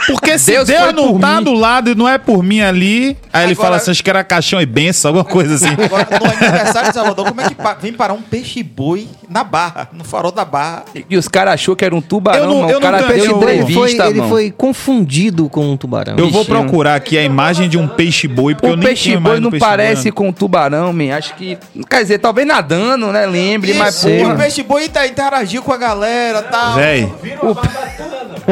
Porque 0.05 0.37
se 0.37 0.51
Deus 0.51 0.67
Deus, 0.67 0.93
não 0.93 1.17
tá 1.19 1.37
mim. 1.37 1.43
do 1.45 1.53
lado 1.53 1.89
e 1.89 1.95
não 1.95 2.07
é 2.07 2.19
por 2.19 2.43
mim 2.43 2.61
ali. 2.61 3.17
Aí 3.33 3.45
ele 3.45 3.53
Agora- 3.53 3.55
fala 3.55 3.75
assim: 3.77 3.89
acho 3.89 4.03
que 4.03 4.09
era 4.11 4.23
caixão 4.23 4.61
e 4.61 4.67
benção, 4.67 5.09
alguma 5.09 5.25
coisa 5.25 5.55
assim. 5.55 5.73
Agora, 5.83 6.07
no 6.19 6.25
aniversário 6.45 6.89
de 6.89 6.93
Salvador, 6.93 7.25
como 7.27 7.41
é 7.41 7.47
que 7.47 7.55
pa- 7.69 7.77
vem 7.79 7.93
parar 7.93 8.13
um 8.13 8.21
peixe-boi 8.21 9.07
na 9.29 9.43
barra, 9.43 9.89
no 9.93 10.03
farol 10.03 10.31
da 10.31 10.43
barra? 10.45 10.85
E 11.09 11.15
os 11.17 11.27
caras 11.27 11.53
achou 11.55 11.75
que 11.75 11.85
era 11.85 11.95
um 11.95 12.01
tubarão, 12.01 12.43
Eu 12.43 12.49
não- 12.49 12.59
mano. 12.61 12.71
eu 12.71 12.77
o 12.77 12.81
cara 12.81 13.01
não 13.01 13.07
Peixe 13.07 13.27
boi, 13.29 13.51
ele 13.53 13.61
foi, 13.61 13.71
entrevista, 13.71 14.07
ele 14.07 14.19
mano. 14.19 14.29
foi 14.29 14.51
confundido 14.51 15.49
com 15.49 15.71
um 15.71 15.77
tubarão. 15.77 16.15
Eu 16.17 16.29
vou 16.29 16.43
procurar 16.45 16.95
aqui 16.95 17.17
a 17.17 17.23
imagem 17.23 17.69
de 17.69 17.77
um 17.77 17.87
peixe-boi, 17.87 18.55
porque 18.55 18.67
eu 18.67 18.73
O 18.73 18.75
nem 18.75 18.93
tinha 18.93 19.15
peixe-boi 19.17 19.39
não 19.39 19.49
peixe-boi, 19.51 19.59
parece 19.69 20.11
com 20.11 20.27
um 20.27 20.31
tubarão, 20.33 20.91
man. 20.93 21.15
Acho 21.15 21.35
que. 21.35 21.57
Quer 21.89 22.01
dizer, 22.01 22.19
talvez 22.19 22.47
nadando, 22.47 23.07
né? 23.07 23.25
Lembre, 23.25 23.73
mas 23.75 23.95
Isso, 23.95 24.07
porra. 24.07 24.33
o 24.33 24.37
peixe-boi 24.37 24.89
tá, 24.89 25.05
interagiu 25.07 25.61
com 25.61 25.71
a 25.73 25.77
galera 25.77 26.39
e 26.47 26.51
tal. 26.51 26.73
Véi. 26.75 27.09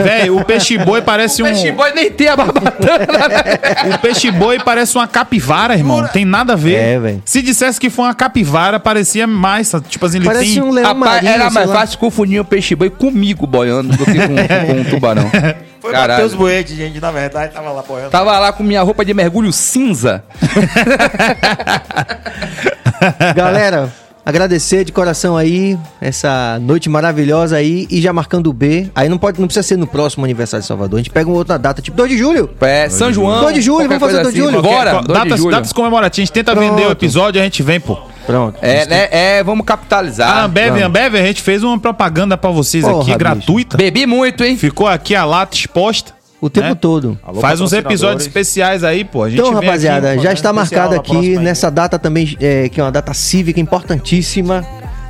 Véi, 0.04 0.30
o 0.30 0.44
peixe-boi 0.44 1.02
parece 1.02 1.42
O 1.42 1.46
um. 1.46 1.50
peixe-boi 1.50 1.92
nem 1.94 2.12
tem 2.12 2.28
a 2.28 2.36
barbatana, 2.36 3.28
né? 3.28 3.96
O 3.96 4.00
peixe-boi 4.00 4.60
parece 4.60 4.98
uma 4.98 5.08
capivara, 5.08 5.76
irmão. 5.76 6.08
Tem 6.08 6.26
nada 6.26 6.54
a 6.54 6.56
ver. 6.56 6.76
É, 6.76 7.00
véi. 7.00 7.22
Se 7.26 7.42
dissesse 7.42 7.80
que 7.80 7.90
foi 7.90 8.06
uma 8.06 8.16
capivara, 8.16 8.80
parecia 8.80 9.26
mais. 9.28 9.72
Tipo 9.88 10.06
assim, 10.06 10.18
ele 10.18 10.26
Parece 10.26 10.54
tem. 10.56 10.64
um 10.64 10.72
leão 10.72 10.88
Rapaz, 10.94 11.14
marinho, 11.24 11.32
era 11.34 11.50
mais 11.50 11.70
lá. 11.70 11.76
fácil 11.80 12.00
confundir 12.00 12.40
o 12.40 12.46
peixe-boi 12.46 12.90
comigo 12.90 13.46
boiando 13.48 13.96
do 13.96 14.06
que 14.06 14.14
com, 14.14 14.68
com 14.68 14.74
um 14.80 14.84
tubarão. 14.84 15.30
Foi 15.80 15.92
Caralho. 15.92 16.24
Matheus 16.24 16.34
Boete, 16.34 16.76
gente, 16.76 17.00
na 17.00 17.12
verdade, 17.12 17.54
tava 17.54 17.72
lá 17.72 17.84
boiando. 17.84 18.10
Tava 18.10 18.38
lá 18.40 18.52
com 18.52 18.64
minha 18.64 18.82
roupa 18.82 19.06
de 19.06 19.14
mergulho 19.14 19.54
cinza. 19.54 20.24
Galera, 23.36 23.90
agradecer 24.28 24.84
de 24.84 24.92
coração 24.92 25.38
aí 25.38 25.78
essa 26.02 26.60
noite 26.62 26.90
maravilhosa 26.90 27.56
aí 27.56 27.88
e 27.90 28.02
já 28.02 28.12
marcando 28.12 28.48
o 28.48 28.54
B. 28.54 28.90
Aí 28.94 29.08
não 29.08 29.18
pode, 29.18 29.40
não 29.40 29.48
precisa 29.48 29.64
ser 29.66 29.78
no 29.78 29.88
próximo 29.88 30.26
aniversário 30.26 30.62
de 30.62 30.68
Salvador. 30.68 31.00
A 31.00 31.02
gente 31.02 31.10
pega 31.12 31.30
uma 31.30 31.38
outra 31.38 31.58
data, 31.58 31.82
tipo 31.82 31.96
2 31.96 32.10
de 32.12 32.18
julho. 32.18 32.50
É, 32.60 32.90
São 32.90 33.12
João. 33.14 33.40
2 33.42 33.56
de 33.56 33.62
julho, 33.62 33.88
vamos 33.88 34.00
fazer 34.02 34.14
coisa 34.16 34.24
2 34.24 34.34
de 34.36 34.40
julho. 34.42 34.62
Bora, 34.62 34.92
Qualquer- 34.92 35.08
2 35.08 35.20
de 35.20 35.24
datas, 35.26 35.40
julho. 35.40 35.52
datas 35.52 35.74
comemorativas. 35.74 36.18
A 36.18 36.26
gente 36.26 36.34
tenta 36.34 36.52
Pronto. 36.52 36.70
vender 36.76 36.88
o 36.88 36.92
episódio, 36.92 37.40
a 37.40 37.44
gente 37.46 37.64
vem, 37.64 37.80
pô. 37.80 37.98
Pronto. 38.26 38.58
É, 38.62 38.86
né? 38.86 39.08
É, 39.10 39.44
vamos 39.44 39.66
capitalizar. 39.66 40.30
A 40.30 40.44
Ambev, 40.44 40.72
vamos. 40.72 40.84
Ambev, 40.84 41.16
a 41.16 41.22
gente 41.26 41.42
fez 41.42 41.64
uma 41.64 41.80
propaganda 41.80 42.38
pra 42.38 42.50
vocês 42.50 42.84
Porra, 42.84 42.98
aqui, 42.98 43.06
bicho. 43.06 43.18
gratuita. 43.20 43.78
Bebi 43.78 44.06
muito, 44.06 44.44
hein? 44.44 44.58
Ficou 44.58 44.86
aqui 44.86 45.16
a 45.16 45.24
lata 45.24 45.56
exposta. 45.56 46.17
O 46.40 46.50
tempo 46.50 46.68
né? 46.68 46.76
todo. 46.76 47.18
Alô, 47.24 47.42
Faz 47.42 47.60
uns 47.60 47.74
episódios 47.74 48.24
especiais 48.24 48.84
aí, 48.84 49.04
pô. 49.04 49.24
A 49.24 49.30
gente 49.30 49.40
Então, 49.40 49.56
aqui, 49.58 49.66
rapaziada, 49.66 50.14
pô, 50.16 50.22
já 50.22 50.30
né? 50.30 50.34
está 50.34 50.54
marcado 50.54 50.96
aqui 50.96 51.12
próxima 51.12 51.40
aí. 51.40 51.44
nessa 51.46 51.72
data 51.72 51.98
também, 51.98 52.38
é, 52.40 52.70
que 52.70 52.80
é 52.80 52.84
uma 52.84 52.92
data 52.92 53.14
cívica 53.14 53.60
importantíssima. 53.60 54.66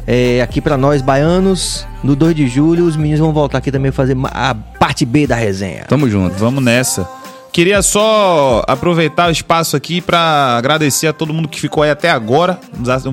é, 0.07 0.41
aqui 0.41 0.61
pra 0.61 0.77
nós, 0.77 1.01
baianos, 1.01 1.85
no 2.01 2.15
2 2.15 2.33
de 2.33 2.47
julho, 2.47 2.85
os 2.85 2.95
meninos 2.95 3.19
vão 3.19 3.33
voltar 3.33 3.57
aqui 3.57 3.71
também 3.73 3.91
fazer 3.91 4.15
a 4.31 4.55
parte 4.79 5.05
B 5.05 5.27
da 5.27 5.35
resenha. 5.35 5.83
Tamo 5.89 6.09
junto. 6.09 6.33
Vamos 6.35 6.63
nessa. 6.63 7.05
Queria 7.51 7.81
só 7.81 8.63
aproveitar 8.67 9.27
o 9.27 9.31
espaço 9.31 9.75
aqui 9.75 9.99
pra 9.99 10.55
agradecer 10.57 11.07
a 11.07 11.13
todo 11.13 11.33
mundo 11.33 11.47
que 11.49 11.59
ficou 11.59 11.83
aí 11.83 11.89
até 11.89 12.09
agora. 12.09 12.59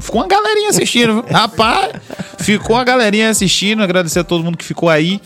Ficou 0.00 0.20
uma 0.20 0.28
galerinha 0.28 0.68
assistindo, 0.70 1.14
viu? 1.14 1.24
rapaz. 1.32 1.94
Ficou 2.38 2.76
uma 2.76 2.84
galerinha 2.84 3.30
assistindo. 3.30 3.82
Agradecer 3.82 4.18
a 4.20 4.24
todo 4.24 4.44
mundo 4.44 4.58
que 4.58 4.64
ficou 4.64 4.88
aí. 4.90 5.20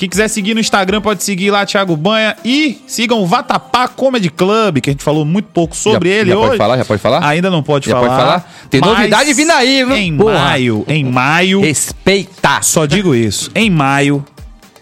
Quem 0.00 0.08
quiser 0.08 0.28
seguir 0.28 0.54
no 0.54 0.60
Instagram 0.60 1.02
pode 1.02 1.22
seguir 1.22 1.50
lá, 1.50 1.66
Thiago 1.66 1.94
Banha. 1.94 2.34
E 2.42 2.80
sigam 2.86 3.18
o 3.20 3.26
Vatapá 3.26 3.86
Comedy 3.86 4.30
Club, 4.30 4.78
que 4.80 4.88
a 4.88 4.92
gente 4.94 5.04
falou 5.04 5.26
muito 5.26 5.50
pouco 5.52 5.76
sobre 5.76 6.08
Já- 6.08 6.16
ele 6.16 6.30
já 6.30 6.36
hoje. 6.38 6.46
pode 6.46 6.56
falar? 6.56 6.76
Já 6.78 6.84
pode 6.86 7.02
falar? 7.02 7.28
Ainda 7.28 7.50
não 7.50 7.62
pode 7.62 7.86
Já 7.90 7.96
falar. 7.96 8.08
pode 8.08 8.18
falar? 8.18 8.52
Tem 8.70 8.80
novidade 8.80 9.34
vindo 9.34 9.50
aí, 9.50 9.84
viu? 9.84 9.94
Em 9.94 10.16
Porra. 10.16 10.32
maio, 10.38 10.86
em 10.88 11.04
maio. 11.04 11.60
Respeita. 11.60 12.62
Só 12.62 12.86
digo 12.86 13.14
isso. 13.14 13.50
Em 13.54 13.68
maio. 13.68 14.24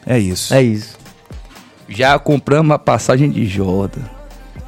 É 0.07 0.21
isso. 0.21 0.55
É 0.55 0.63
isso. 0.63 0.97
Já 1.89 2.17
compramos 2.21 2.73
a 2.73 2.79
passagem 2.79 3.29
de 3.29 3.45
Jordan. 3.45 4.03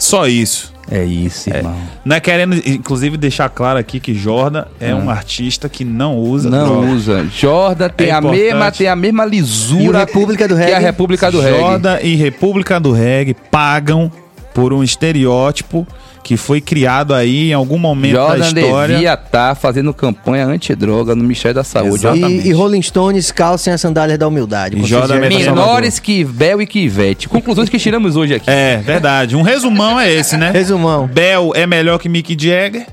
Só 0.01 0.27
isso. 0.27 0.73
É 0.91 1.05
isso, 1.05 1.49
irmão. 1.51 1.77
Não 2.05 2.17
é 2.17 2.21
querendo, 2.21 2.57
inclusive, 2.67 3.17
deixar 3.17 3.49
claro 3.49 3.79
aqui 3.79 4.01
que 4.01 4.13
Jordan 4.13 4.65
é 4.81 4.93
um 4.95 5.09
artista 5.09 5.69
que 5.69 5.85
não 5.85 6.19
usa 6.19 6.51
Não 6.51 6.65
droga. 6.67 6.87
usa. 6.93 7.27
Jordan 7.33 7.89
tem, 7.91 8.09
É 8.09 8.13
a 8.13 8.19
importante. 8.19 8.43
mesma, 8.43 8.73
tem 8.73 8.89
a 8.89 8.97
mesma 8.97 9.25
lisura 9.25 9.99
E 9.99 10.01
República 10.01 10.49
do 10.49 10.57
que 10.57 10.63
a 10.63 10.79
República 10.79 11.31
do 11.31 11.41
Reggae. 11.41 11.59
Jordan 11.61 11.99
e 12.03 12.17
República 12.17 12.81
do 12.81 12.91
Reggae 12.93 13.35
pagam 13.51 14.11
por 14.53 14.73
um 14.73 14.83
estereótipo 14.83 15.87
que 16.31 16.37
foi 16.37 16.61
criado 16.61 17.13
aí 17.13 17.51
em 17.51 17.53
algum 17.53 17.77
momento 17.77 18.13
da 18.13 18.39
Jordan 18.39 18.61
história. 18.61 18.95
devia 18.95 19.15
estar 19.15 19.57
fazendo 19.57 19.93
campanha 19.93 20.47
antidroga 20.47 21.13
no 21.17 21.23
Ministério 21.23 21.57
da 21.57 21.65
Saúde. 21.65 22.07
E, 22.07 22.47
e 22.47 22.53
Rolling 22.53 22.83
Stones 22.83 23.33
calcem 23.33 23.73
as 23.73 23.81
sandálias 23.81 24.17
da 24.17 24.29
humildade. 24.29 24.79
E 24.79 24.85
Jordan 24.85 25.19
Menores 25.19 25.99
que 25.99 26.23
Bel 26.23 26.63
e 26.63 26.69
que 26.69 26.79
Ivete. 26.79 27.29
Conclusões 27.29 27.69
que 27.69 27.81
tiramos 27.81 28.15
hoje 28.15 28.35
aqui. 28.35 28.49
É, 28.49 28.77
verdade. 28.77 29.35
Um 29.35 29.43
resumão 29.43 29.99
é 29.99 30.09
esse, 30.09 30.37
né? 30.37 30.53
Resumão. 30.53 31.09
Bel 31.09 31.51
é 31.53 31.67
melhor 31.67 31.99
que 31.99 32.09
Mick 32.09 32.37
Jagger. 32.39 32.87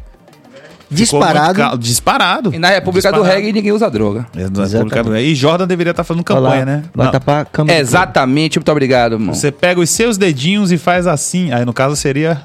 Disparado. 0.89 1.53
cal- 1.55 1.77
Disparado. 1.77 2.53
E 2.53 2.59
na 2.59 2.69
República 2.69 3.09
do 3.11 3.15
Disparado. 3.15 3.35
Reggae 3.35 3.53
ninguém 3.53 3.71
usa 3.71 3.89
droga. 3.89 4.25
É, 4.35 4.47
do 4.49 4.61
Reggae. 4.63 5.31
E 5.31 5.35
Jordan 5.35 5.67
deveria 5.67 5.91
estar 5.91 6.03
fazendo 6.03 6.23
Olha 6.29 6.39
lá, 6.39 6.49
campanha, 6.49 6.65
né? 6.65 6.83
Vai 6.93 7.11
tapar 7.11 7.45
câmera. 7.45 7.79
Exatamente, 7.79 8.57
muito 8.57 8.71
obrigado, 8.71 9.13
irmão. 9.13 9.33
Você 9.33 9.51
pega 9.51 9.79
os 9.79 9.89
seus 9.89 10.17
dedinhos 10.17 10.71
e 10.71 10.77
faz 10.77 11.07
assim. 11.07 11.51
Aí 11.51 11.65
no 11.65 11.73
caso 11.73 11.95
seria. 11.95 12.41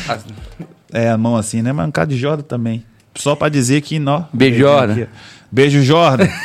é, 0.92 1.08
a 1.10 1.16
mão 1.16 1.36
assim, 1.36 1.62
né? 1.62 1.72
Mas 1.72 1.86
no 1.86 1.92
caso 1.92 2.08
de 2.08 2.16
Jordan 2.18 2.42
também. 2.42 2.84
Só 3.14 3.34
pra 3.34 3.48
dizer 3.48 3.80
que, 3.80 3.98
nó. 3.98 4.22
Beijo, 4.32 4.58
Jordan. 4.60 4.92
Aqui. 4.92 5.06
Beijo, 5.50 5.82
Jordan. 5.82 6.28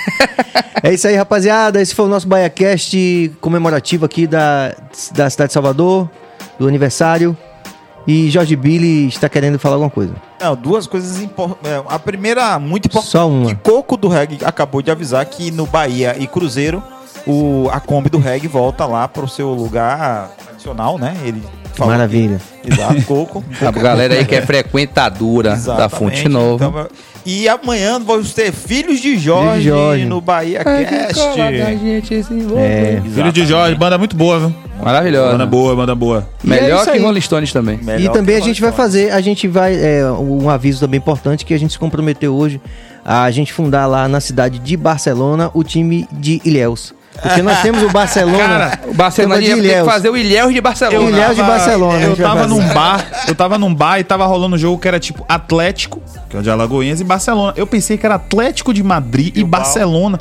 É 0.84 0.94
isso 0.94 1.08
aí, 1.08 1.16
rapaziada. 1.16 1.82
Esse 1.82 1.96
foi 1.96 2.06
o 2.06 2.08
nosso 2.08 2.28
BaiaCast 2.28 3.32
comemorativo 3.42 4.06
aqui 4.06 4.28
da, 4.28 4.76
da 5.16 5.28
cidade 5.32 5.48
de 5.48 5.54
Salvador, 5.54 6.08
do 6.60 6.68
aniversário. 6.68 7.36
E 8.08 8.30
Jorge 8.30 8.56
Billy 8.56 9.08
está 9.08 9.28
querendo 9.28 9.58
falar 9.58 9.76
alguma 9.76 9.90
coisa. 9.90 10.14
Não, 10.40 10.56
duas 10.56 10.86
coisas 10.86 11.20
importantes. 11.22 11.72
A 11.90 11.98
primeira, 11.98 12.60
muito 12.60 12.86
importante. 12.88 13.12
Só 13.12 13.28
uma. 13.28 13.48
Que 13.50 13.56
Coco 13.56 13.98
do 13.98 14.08
Reg 14.08 14.40
acabou 14.46 14.82
de 14.82 14.92
avisar 14.92 15.26
que 15.26 15.50
no 15.50 15.66
Bahia 15.66 16.16
e 16.20 16.28
Cruzeiro, 16.28 16.84
o, 17.26 17.68
a 17.72 17.80
Kombi 17.80 18.10
do 18.10 18.20
Reg 18.20 18.48
volta 18.48 18.86
lá 18.86 19.08
pro 19.08 19.28
seu 19.28 19.50
lugar 19.54 20.30
tradicional, 20.46 21.00
né? 21.00 21.16
Ele 21.24 21.42
falou 21.74 21.94
Maravilha. 21.94 22.40
que- 22.62 22.72
Exato, 22.72 23.02
Coco. 23.04 23.44
A 23.66 23.72
galera 23.72 24.14
aí 24.14 24.26
que 24.26 24.36
é 24.36 24.42
frequentadora 24.42 25.50
da 25.52 25.56
Exatamente. 25.56 25.96
Fonte 25.98 26.30
Nova. 26.30 26.66
Então, 26.68 26.88
e 27.26 27.50
amanhã 27.50 28.00
vamos 28.00 28.34
ter 28.34 28.52
Filhos 28.52 29.00
de 29.00 29.18
Jorge, 29.18 29.50
Filhos 29.50 29.64
de 29.64 29.70
Jorge. 29.70 30.06
no 30.06 30.22
Bahia 30.22 30.64
Cast. 30.64 31.22
É. 32.58 33.02
Filho 33.14 33.32
de 33.32 33.46
Jorge, 33.46 33.76
banda 33.76 33.98
muito 33.98 34.16
boa, 34.16 34.40
viu? 34.40 34.56
Maravilhosa. 34.84 35.32
Banda 35.32 35.46
boa, 35.46 35.76
banda 35.76 35.96
boa. 35.96 36.30
E 36.44 36.48
é 36.48 36.62
Melhor 36.62 36.82
isso 36.84 36.92
que. 36.92 37.00
Rolling 37.00 37.22
Stones 37.22 37.52
também. 37.52 37.80
Melhor 37.82 38.00
e 38.00 38.10
também 38.10 38.36
a 38.36 38.40
gente 38.42 38.62
vai 38.62 38.72
fazer, 38.72 39.12
a 39.12 39.22
gente 39.22 39.48
vai, 39.48 39.76
é, 39.76 40.06
um 40.12 40.50
aviso 40.50 40.80
também 40.80 40.98
importante 40.98 41.46
que 41.46 41.54
a 41.54 41.58
gente 41.58 41.74
se 41.74 41.80
comprometeu 41.80 42.36
hoje 42.36 42.62
a 43.06 43.30
gente 43.30 43.54
fundar 43.54 43.86
lá 43.86 44.08
na 44.08 44.20
cidade 44.20 44.58
de 44.58 44.76
Barcelona 44.76 45.52
o 45.54 45.64
time 45.64 46.08
de 46.12 46.42
Ilhéus. 46.44 46.92
Porque 47.22 47.42
nós 47.42 47.62
temos 47.62 47.82
o 47.84 47.90
Barcelona. 47.90 48.38
Cara, 48.38 48.80
O 48.88 48.94
Barcelona 48.94 49.36
ter 49.42 49.46
que 49.46 49.52
Ilhéus. 49.52 49.86
fazer 49.88 50.10
o 50.10 50.18
Ilhéus 50.18 50.54
de 50.54 50.62
Barcelona. 50.62 51.10
Ilhéus 51.10 51.36
de 51.36 51.42
Barcelona, 51.42 52.02
Eu 52.04 52.16
tava 52.16 52.48
num 52.48 52.68
bar, 52.74 53.06
eu 53.28 53.36
tava 53.36 53.58
num 53.58 53.74
bar 53.74 54.00
e 54.00 54.04
tava 54.04 54.26
rolando 54.26 54.56
um 54.56 54.60
jogo 54.60 54.80
que 54.80 54.88
era 54.88 55.00
tipo 55.00 55.26
Atlético, 55.28 56.02
que 56.30 56.36
é 56.36 56.40
o 56.40 56.44
de 56.44 56.50
Alagoinhas, 56.50 57.00
e 57.00 57.04
Barcelona. 57.04 57.54
Eu 57.56 57.66
pensei 57.66 57.98
que 57.98 58.06
era 58.06 58.16
Atlético 58.16 58.74
de 58.74 58.84
Madrid 58.84 59.28
e, 59.28 59.32
Bilbao. 59.32 59.62
Barcelona. 59.62 60.20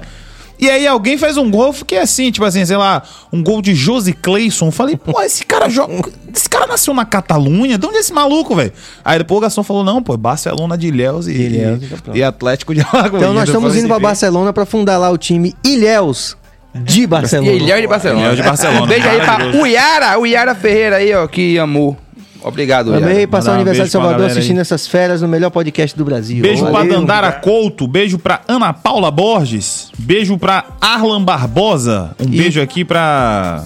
E 0.56 0.70
aí 0.70 0.86
alguém 0.86 1.18
fez 1.18 1.36
um 1.36 1.50
gol, 1.50 1.66
eu 1.66 1.72
fiquei 1.72 1.98
assim, 1.98 2.30
tipo 2.30 2.44
assim, 2.44 2.64
sei 2.64 2.76
lá, 2.76 3.02
um 3.32 3.42
gol 3.42 3.60
de 3.60 3.74
Josi 3.74 4.12
Clayson. 4.12 4.66
Eu 4.66 4.72
Falei, 4.72 4.96
pô, 4.96 5.20
esse 5.20 5.44
cara 5.44 5.68
joga. 5.68 5.92
Esse 6.34 6.48
cara 6.48 6.66
nasceu 6.68 6.94
na 6.94 7.04
Catalunha? 7.04 7.76
De 7.76 7.84
onde 7.86 7.96
é 7.96 8.00
esse 8.00 8.12
maluco, 8.12 8.54
velho? 8.54 8.72
Aí 9.04 9.18
depois 9.18 9.38
o 9.38 9.40
garçom 9.40 9.64
falou: 9.64 9.82
não, 9.82 10.00
pô, 10.00 10.14
é 10.14 10.16
Barcelona 10.16 10.78
de 10.78 10.86
Ilhéus 10.86 11.26
e, 11.26 11.32
Ilhéus, 11.32 11.80
e- 12.14 12.18
e 12.18 12.22
Atlético 12.22 12.72
de 12.72 12.80
Alagoinhas. 12.82 13.16
Então 13.22 13.34
nós 13.34 13.48
estamos 13.48 13.76
indo 13.76 13.88
para 13.88 13.96
"Vê." 13.96 14.02
Barcelona 14.04 14.52
para 14.52 14.64
fundar 14.64 14.96
lá 14.96 15.10
o 15.10 15.18
time 15.18 15.54
Ilhéus 15.64 16.36
de 16.74 17.02
E 17.02 17.06
Barcelona. 17.06 17.52
Ilhéus 17.52 17.80
de 17.80 17.86
Barcelona. 17.86 18.20
Ilhéus 18.20 18.36
de 18.36 18.42
Barcelona. 18.42 18.86
Beijo 18.86 19.08
aí 19.08 19.20
pra 19.20 20.18
o 20.18 20.26
Yara 20.26 20.54
Ferreira 20.54 20.96
aí, 20.96 21.14
ó, 21.14 21.26
que 21.26 21.58
amou. 21.58 21.96
Obrigado, 22.42 22.92
Também 22.92 23.14
Yara. 23.14 23.28
passar 23.28 23.50
o 23.50 23.52
um 23.52 23.54
aniversário 23.56 23.86
de 23.86 23.90
pra 23.92 24.00
Salvador 24.00 24.12
galera 24.18 24.32
aí. 24.34 24.38
assistindo 24.38 24.60
essas 24.60 24.86
férias 24.86 25.22
no 25.22 25.28
melhor 25.28 25.48
podcast 25.50 25.96
do 25.96 26.04
Brasil. 26.04 26.42
Beijo 26.42 26.62
pra 26.64 26.72
Valeu. 26.72 26.92
Dandara 27.00 27.32
Couto, 27.32 27.86
beijo 27.88 28.18
pra 28.18 28.42
Ana 28.46 28.72
Paula 28.74 29.10
Borges, 29.10 29.90
beijo 29.98 30.36
pra 30.36 30.64
Arlan 30.80 31.22
Barbosa, 31.22 32.10
um 32.20 32.24
E- 32.24 32.36
beijo 32.36 32.60
aqui 32.60 32.84
pra 32.84 33.64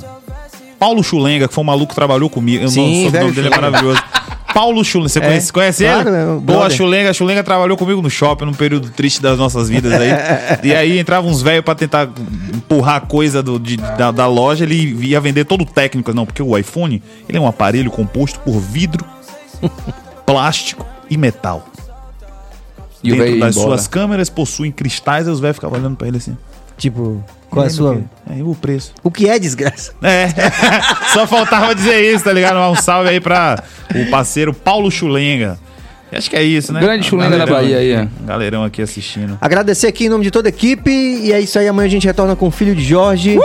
Paulo 0.78 1.02
Chulenga, 1.02 1.48
que 1.48 1.54
foi 1.54 1.64
um 1.64 1.66
maluco 1.66 1.88
que 1.88 1.94
trabalhou 1.96 2.30
comigo. 2.30 2.62
Eu 2.64 2.68
Sim, 2.68 2.80
não- 2.80 3.00
o 3.02 3.04
sobrenome 3.06 3.32
dele 3.32 3.48
é 3.48 3.50
maravilhoso. 3.50 4.00
Paulo 4.54 4.82
Chulenga, 4.84 5.08
você 5.08 5.18
É, 5.18 5.22
conhece, 5.26 5.52
conhece 5.52 5.84
claro, 5.84 6.08
ele? 6.08 6.16
é, 6.16 6.40
Boa. 6.40 6.70
Chulenga. 6.70 7.12
Chulenga 7.12 7.44
trabalhou 7.44 7.76
comigo 7.76 8.00
no 8.02 8.10
shopping 8.10 8.44
num 8.46 8.54
período 8.54 8.90
triste 8.90 9.20
das 9.22 9.38
nossas 9.38 9.68
vidas 9.68 9.92
aí. 9.92 10.10
e 10.64 10.74
aí 10.74 10.98
entrava 10.98 11.26
uns 11.26 11.42
velhos 11.42 11.64
pra 11.64 11.74
tentar 11.74 12.08
empurrar 12.54 13.06
coisa 13.06 13.42
do, 13.42 13.58
de- 13.58 13.76
da, 13.76 14.10
da 14.10 14.26
loja, 14.26 14.64
ele 14.64 15.06
ia 15.06 15.20
vender 15.20 15.44
todo 15.44 15.62
o 15.62 15.66
técnico. 15.66 16.12
Não, 16.14 16.24
porque 16.26 16.42
o 16.42 16.56
iPhone, 16.56 17.02
ele 17.28 17.38
é 17.38 17.40
um 17.40 17.46
aparelho 17.46 17.90
composto 17.90 18.40
por 18.40 18.58
vidro, 18.58 19.04
plástico 20.26 20.84
e 21.10 21.16
metal 21.16 21.66
E 23.02 23.10
dentro 23.12 23.38
das 23.40 23.56
embora. 23.56 23.70
suas 23.76 23.86
câmeras 23.86 24.28
possuem 24.28 24.70
cristais 24.72 25.26
e 25.26 25.30
os 25.30 25.40
velhos 25.40 25.56
ficavam 25.56 25.78
olhando 25.78 25.96
pra 25.96 26.08
ele 26.08 26.16
assim. 26.18 26.36
Tipo, 26.78 27.22
qual 27.50 27.64
é 27.64 27.66
a 27.66 27.70
sua... 27.70 28.00
É, 28.30 28.42
o 28.42 28.54
preço. 28.54 28.94
O 29.02 29.10
que 29.10 29.28
é 29.28 29.38
desgraça? 29.38 29.92
É, 30.02 30.28
só 31.12 31.26
faltava 31.26 31.74
dizer 31.74 32.00
isso, 32.00 32.24
tá 32.24 32.32
ligado? 32.32 32.56
Um 32.58 32.76
salve 32.76 33.10
aí 33.10 33.20
pra 33.20 33.62
o 33.94 34.08
parceiro 34.10 34.54
Paulo 34.54 34.90
Chulenga. 34.90 35.58
Acho 36.10 36.30
que 36.30 36.36
é 36.36 36.42
isso, 36.42 36.72
né? 36.72 36.80
Grande 36.80 37.06
Chulenga 37.06 37.36
da 37.36 37.46
Bahia 37.46 37.78
aí, 37.78 38.08
Galerão 38.22 38.64
aqui 38.64 38.80
assistindo. 38.80 39.36
Agradecer 39.40 39.88
aqui 39.88 40.06
em 40.06 40.08
nome 40.08 40.24
de 40.24 40.30
toda 40.30 40.48
a 40.48 40.50
equipe. 40.50 40.90
E 40.90 41.32
é 41.32 41.40
isso 41.40 41.58
aí. 41.58 41.68
Amanhã 41.68 41.86
a 41.86 41.90
gente 41.90 42.06
retorna 42.06 42.34
com 42.34 42.46
o 42.46 42.50
filho 42.50 42.74
de 42.74 42.82
Jorge. 42.82 43.38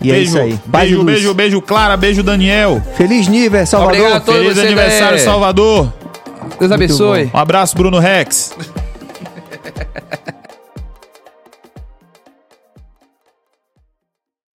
E 0.00 0.10
é 0.10 0.14
beijo, 0.14 0.28
isso 0.28 0.38
aí. 0.38 0.60
Paz 0.70 0.84
beijo, 0.84 0.96
luz. 0.98 1.06
beijo, 1.06 1.34
beijo, 1.34 1.60
Clara, 1.62 1.96
beijo, 1.96 2.22
Daniel. 2.22 2.80
Feliz 2.96 3.26
nível, 3.26 3.66
Salvador. 3.66 3.94
Obrigado 3.94 4.16
a 4.16 4.20
todos 4.20 4.42
Feliz 4.42 4.58
aniversário, 4.58 5.16
é. 5.16 5.18
Salvador. 5.18 5.92
Deus 6.60 6.70
abençoe. 6.70 7.30
Um 7.34 7.38
abraço, 7.38 7.76
Bruno 7.76 7.98
Rex. 7.98 8.54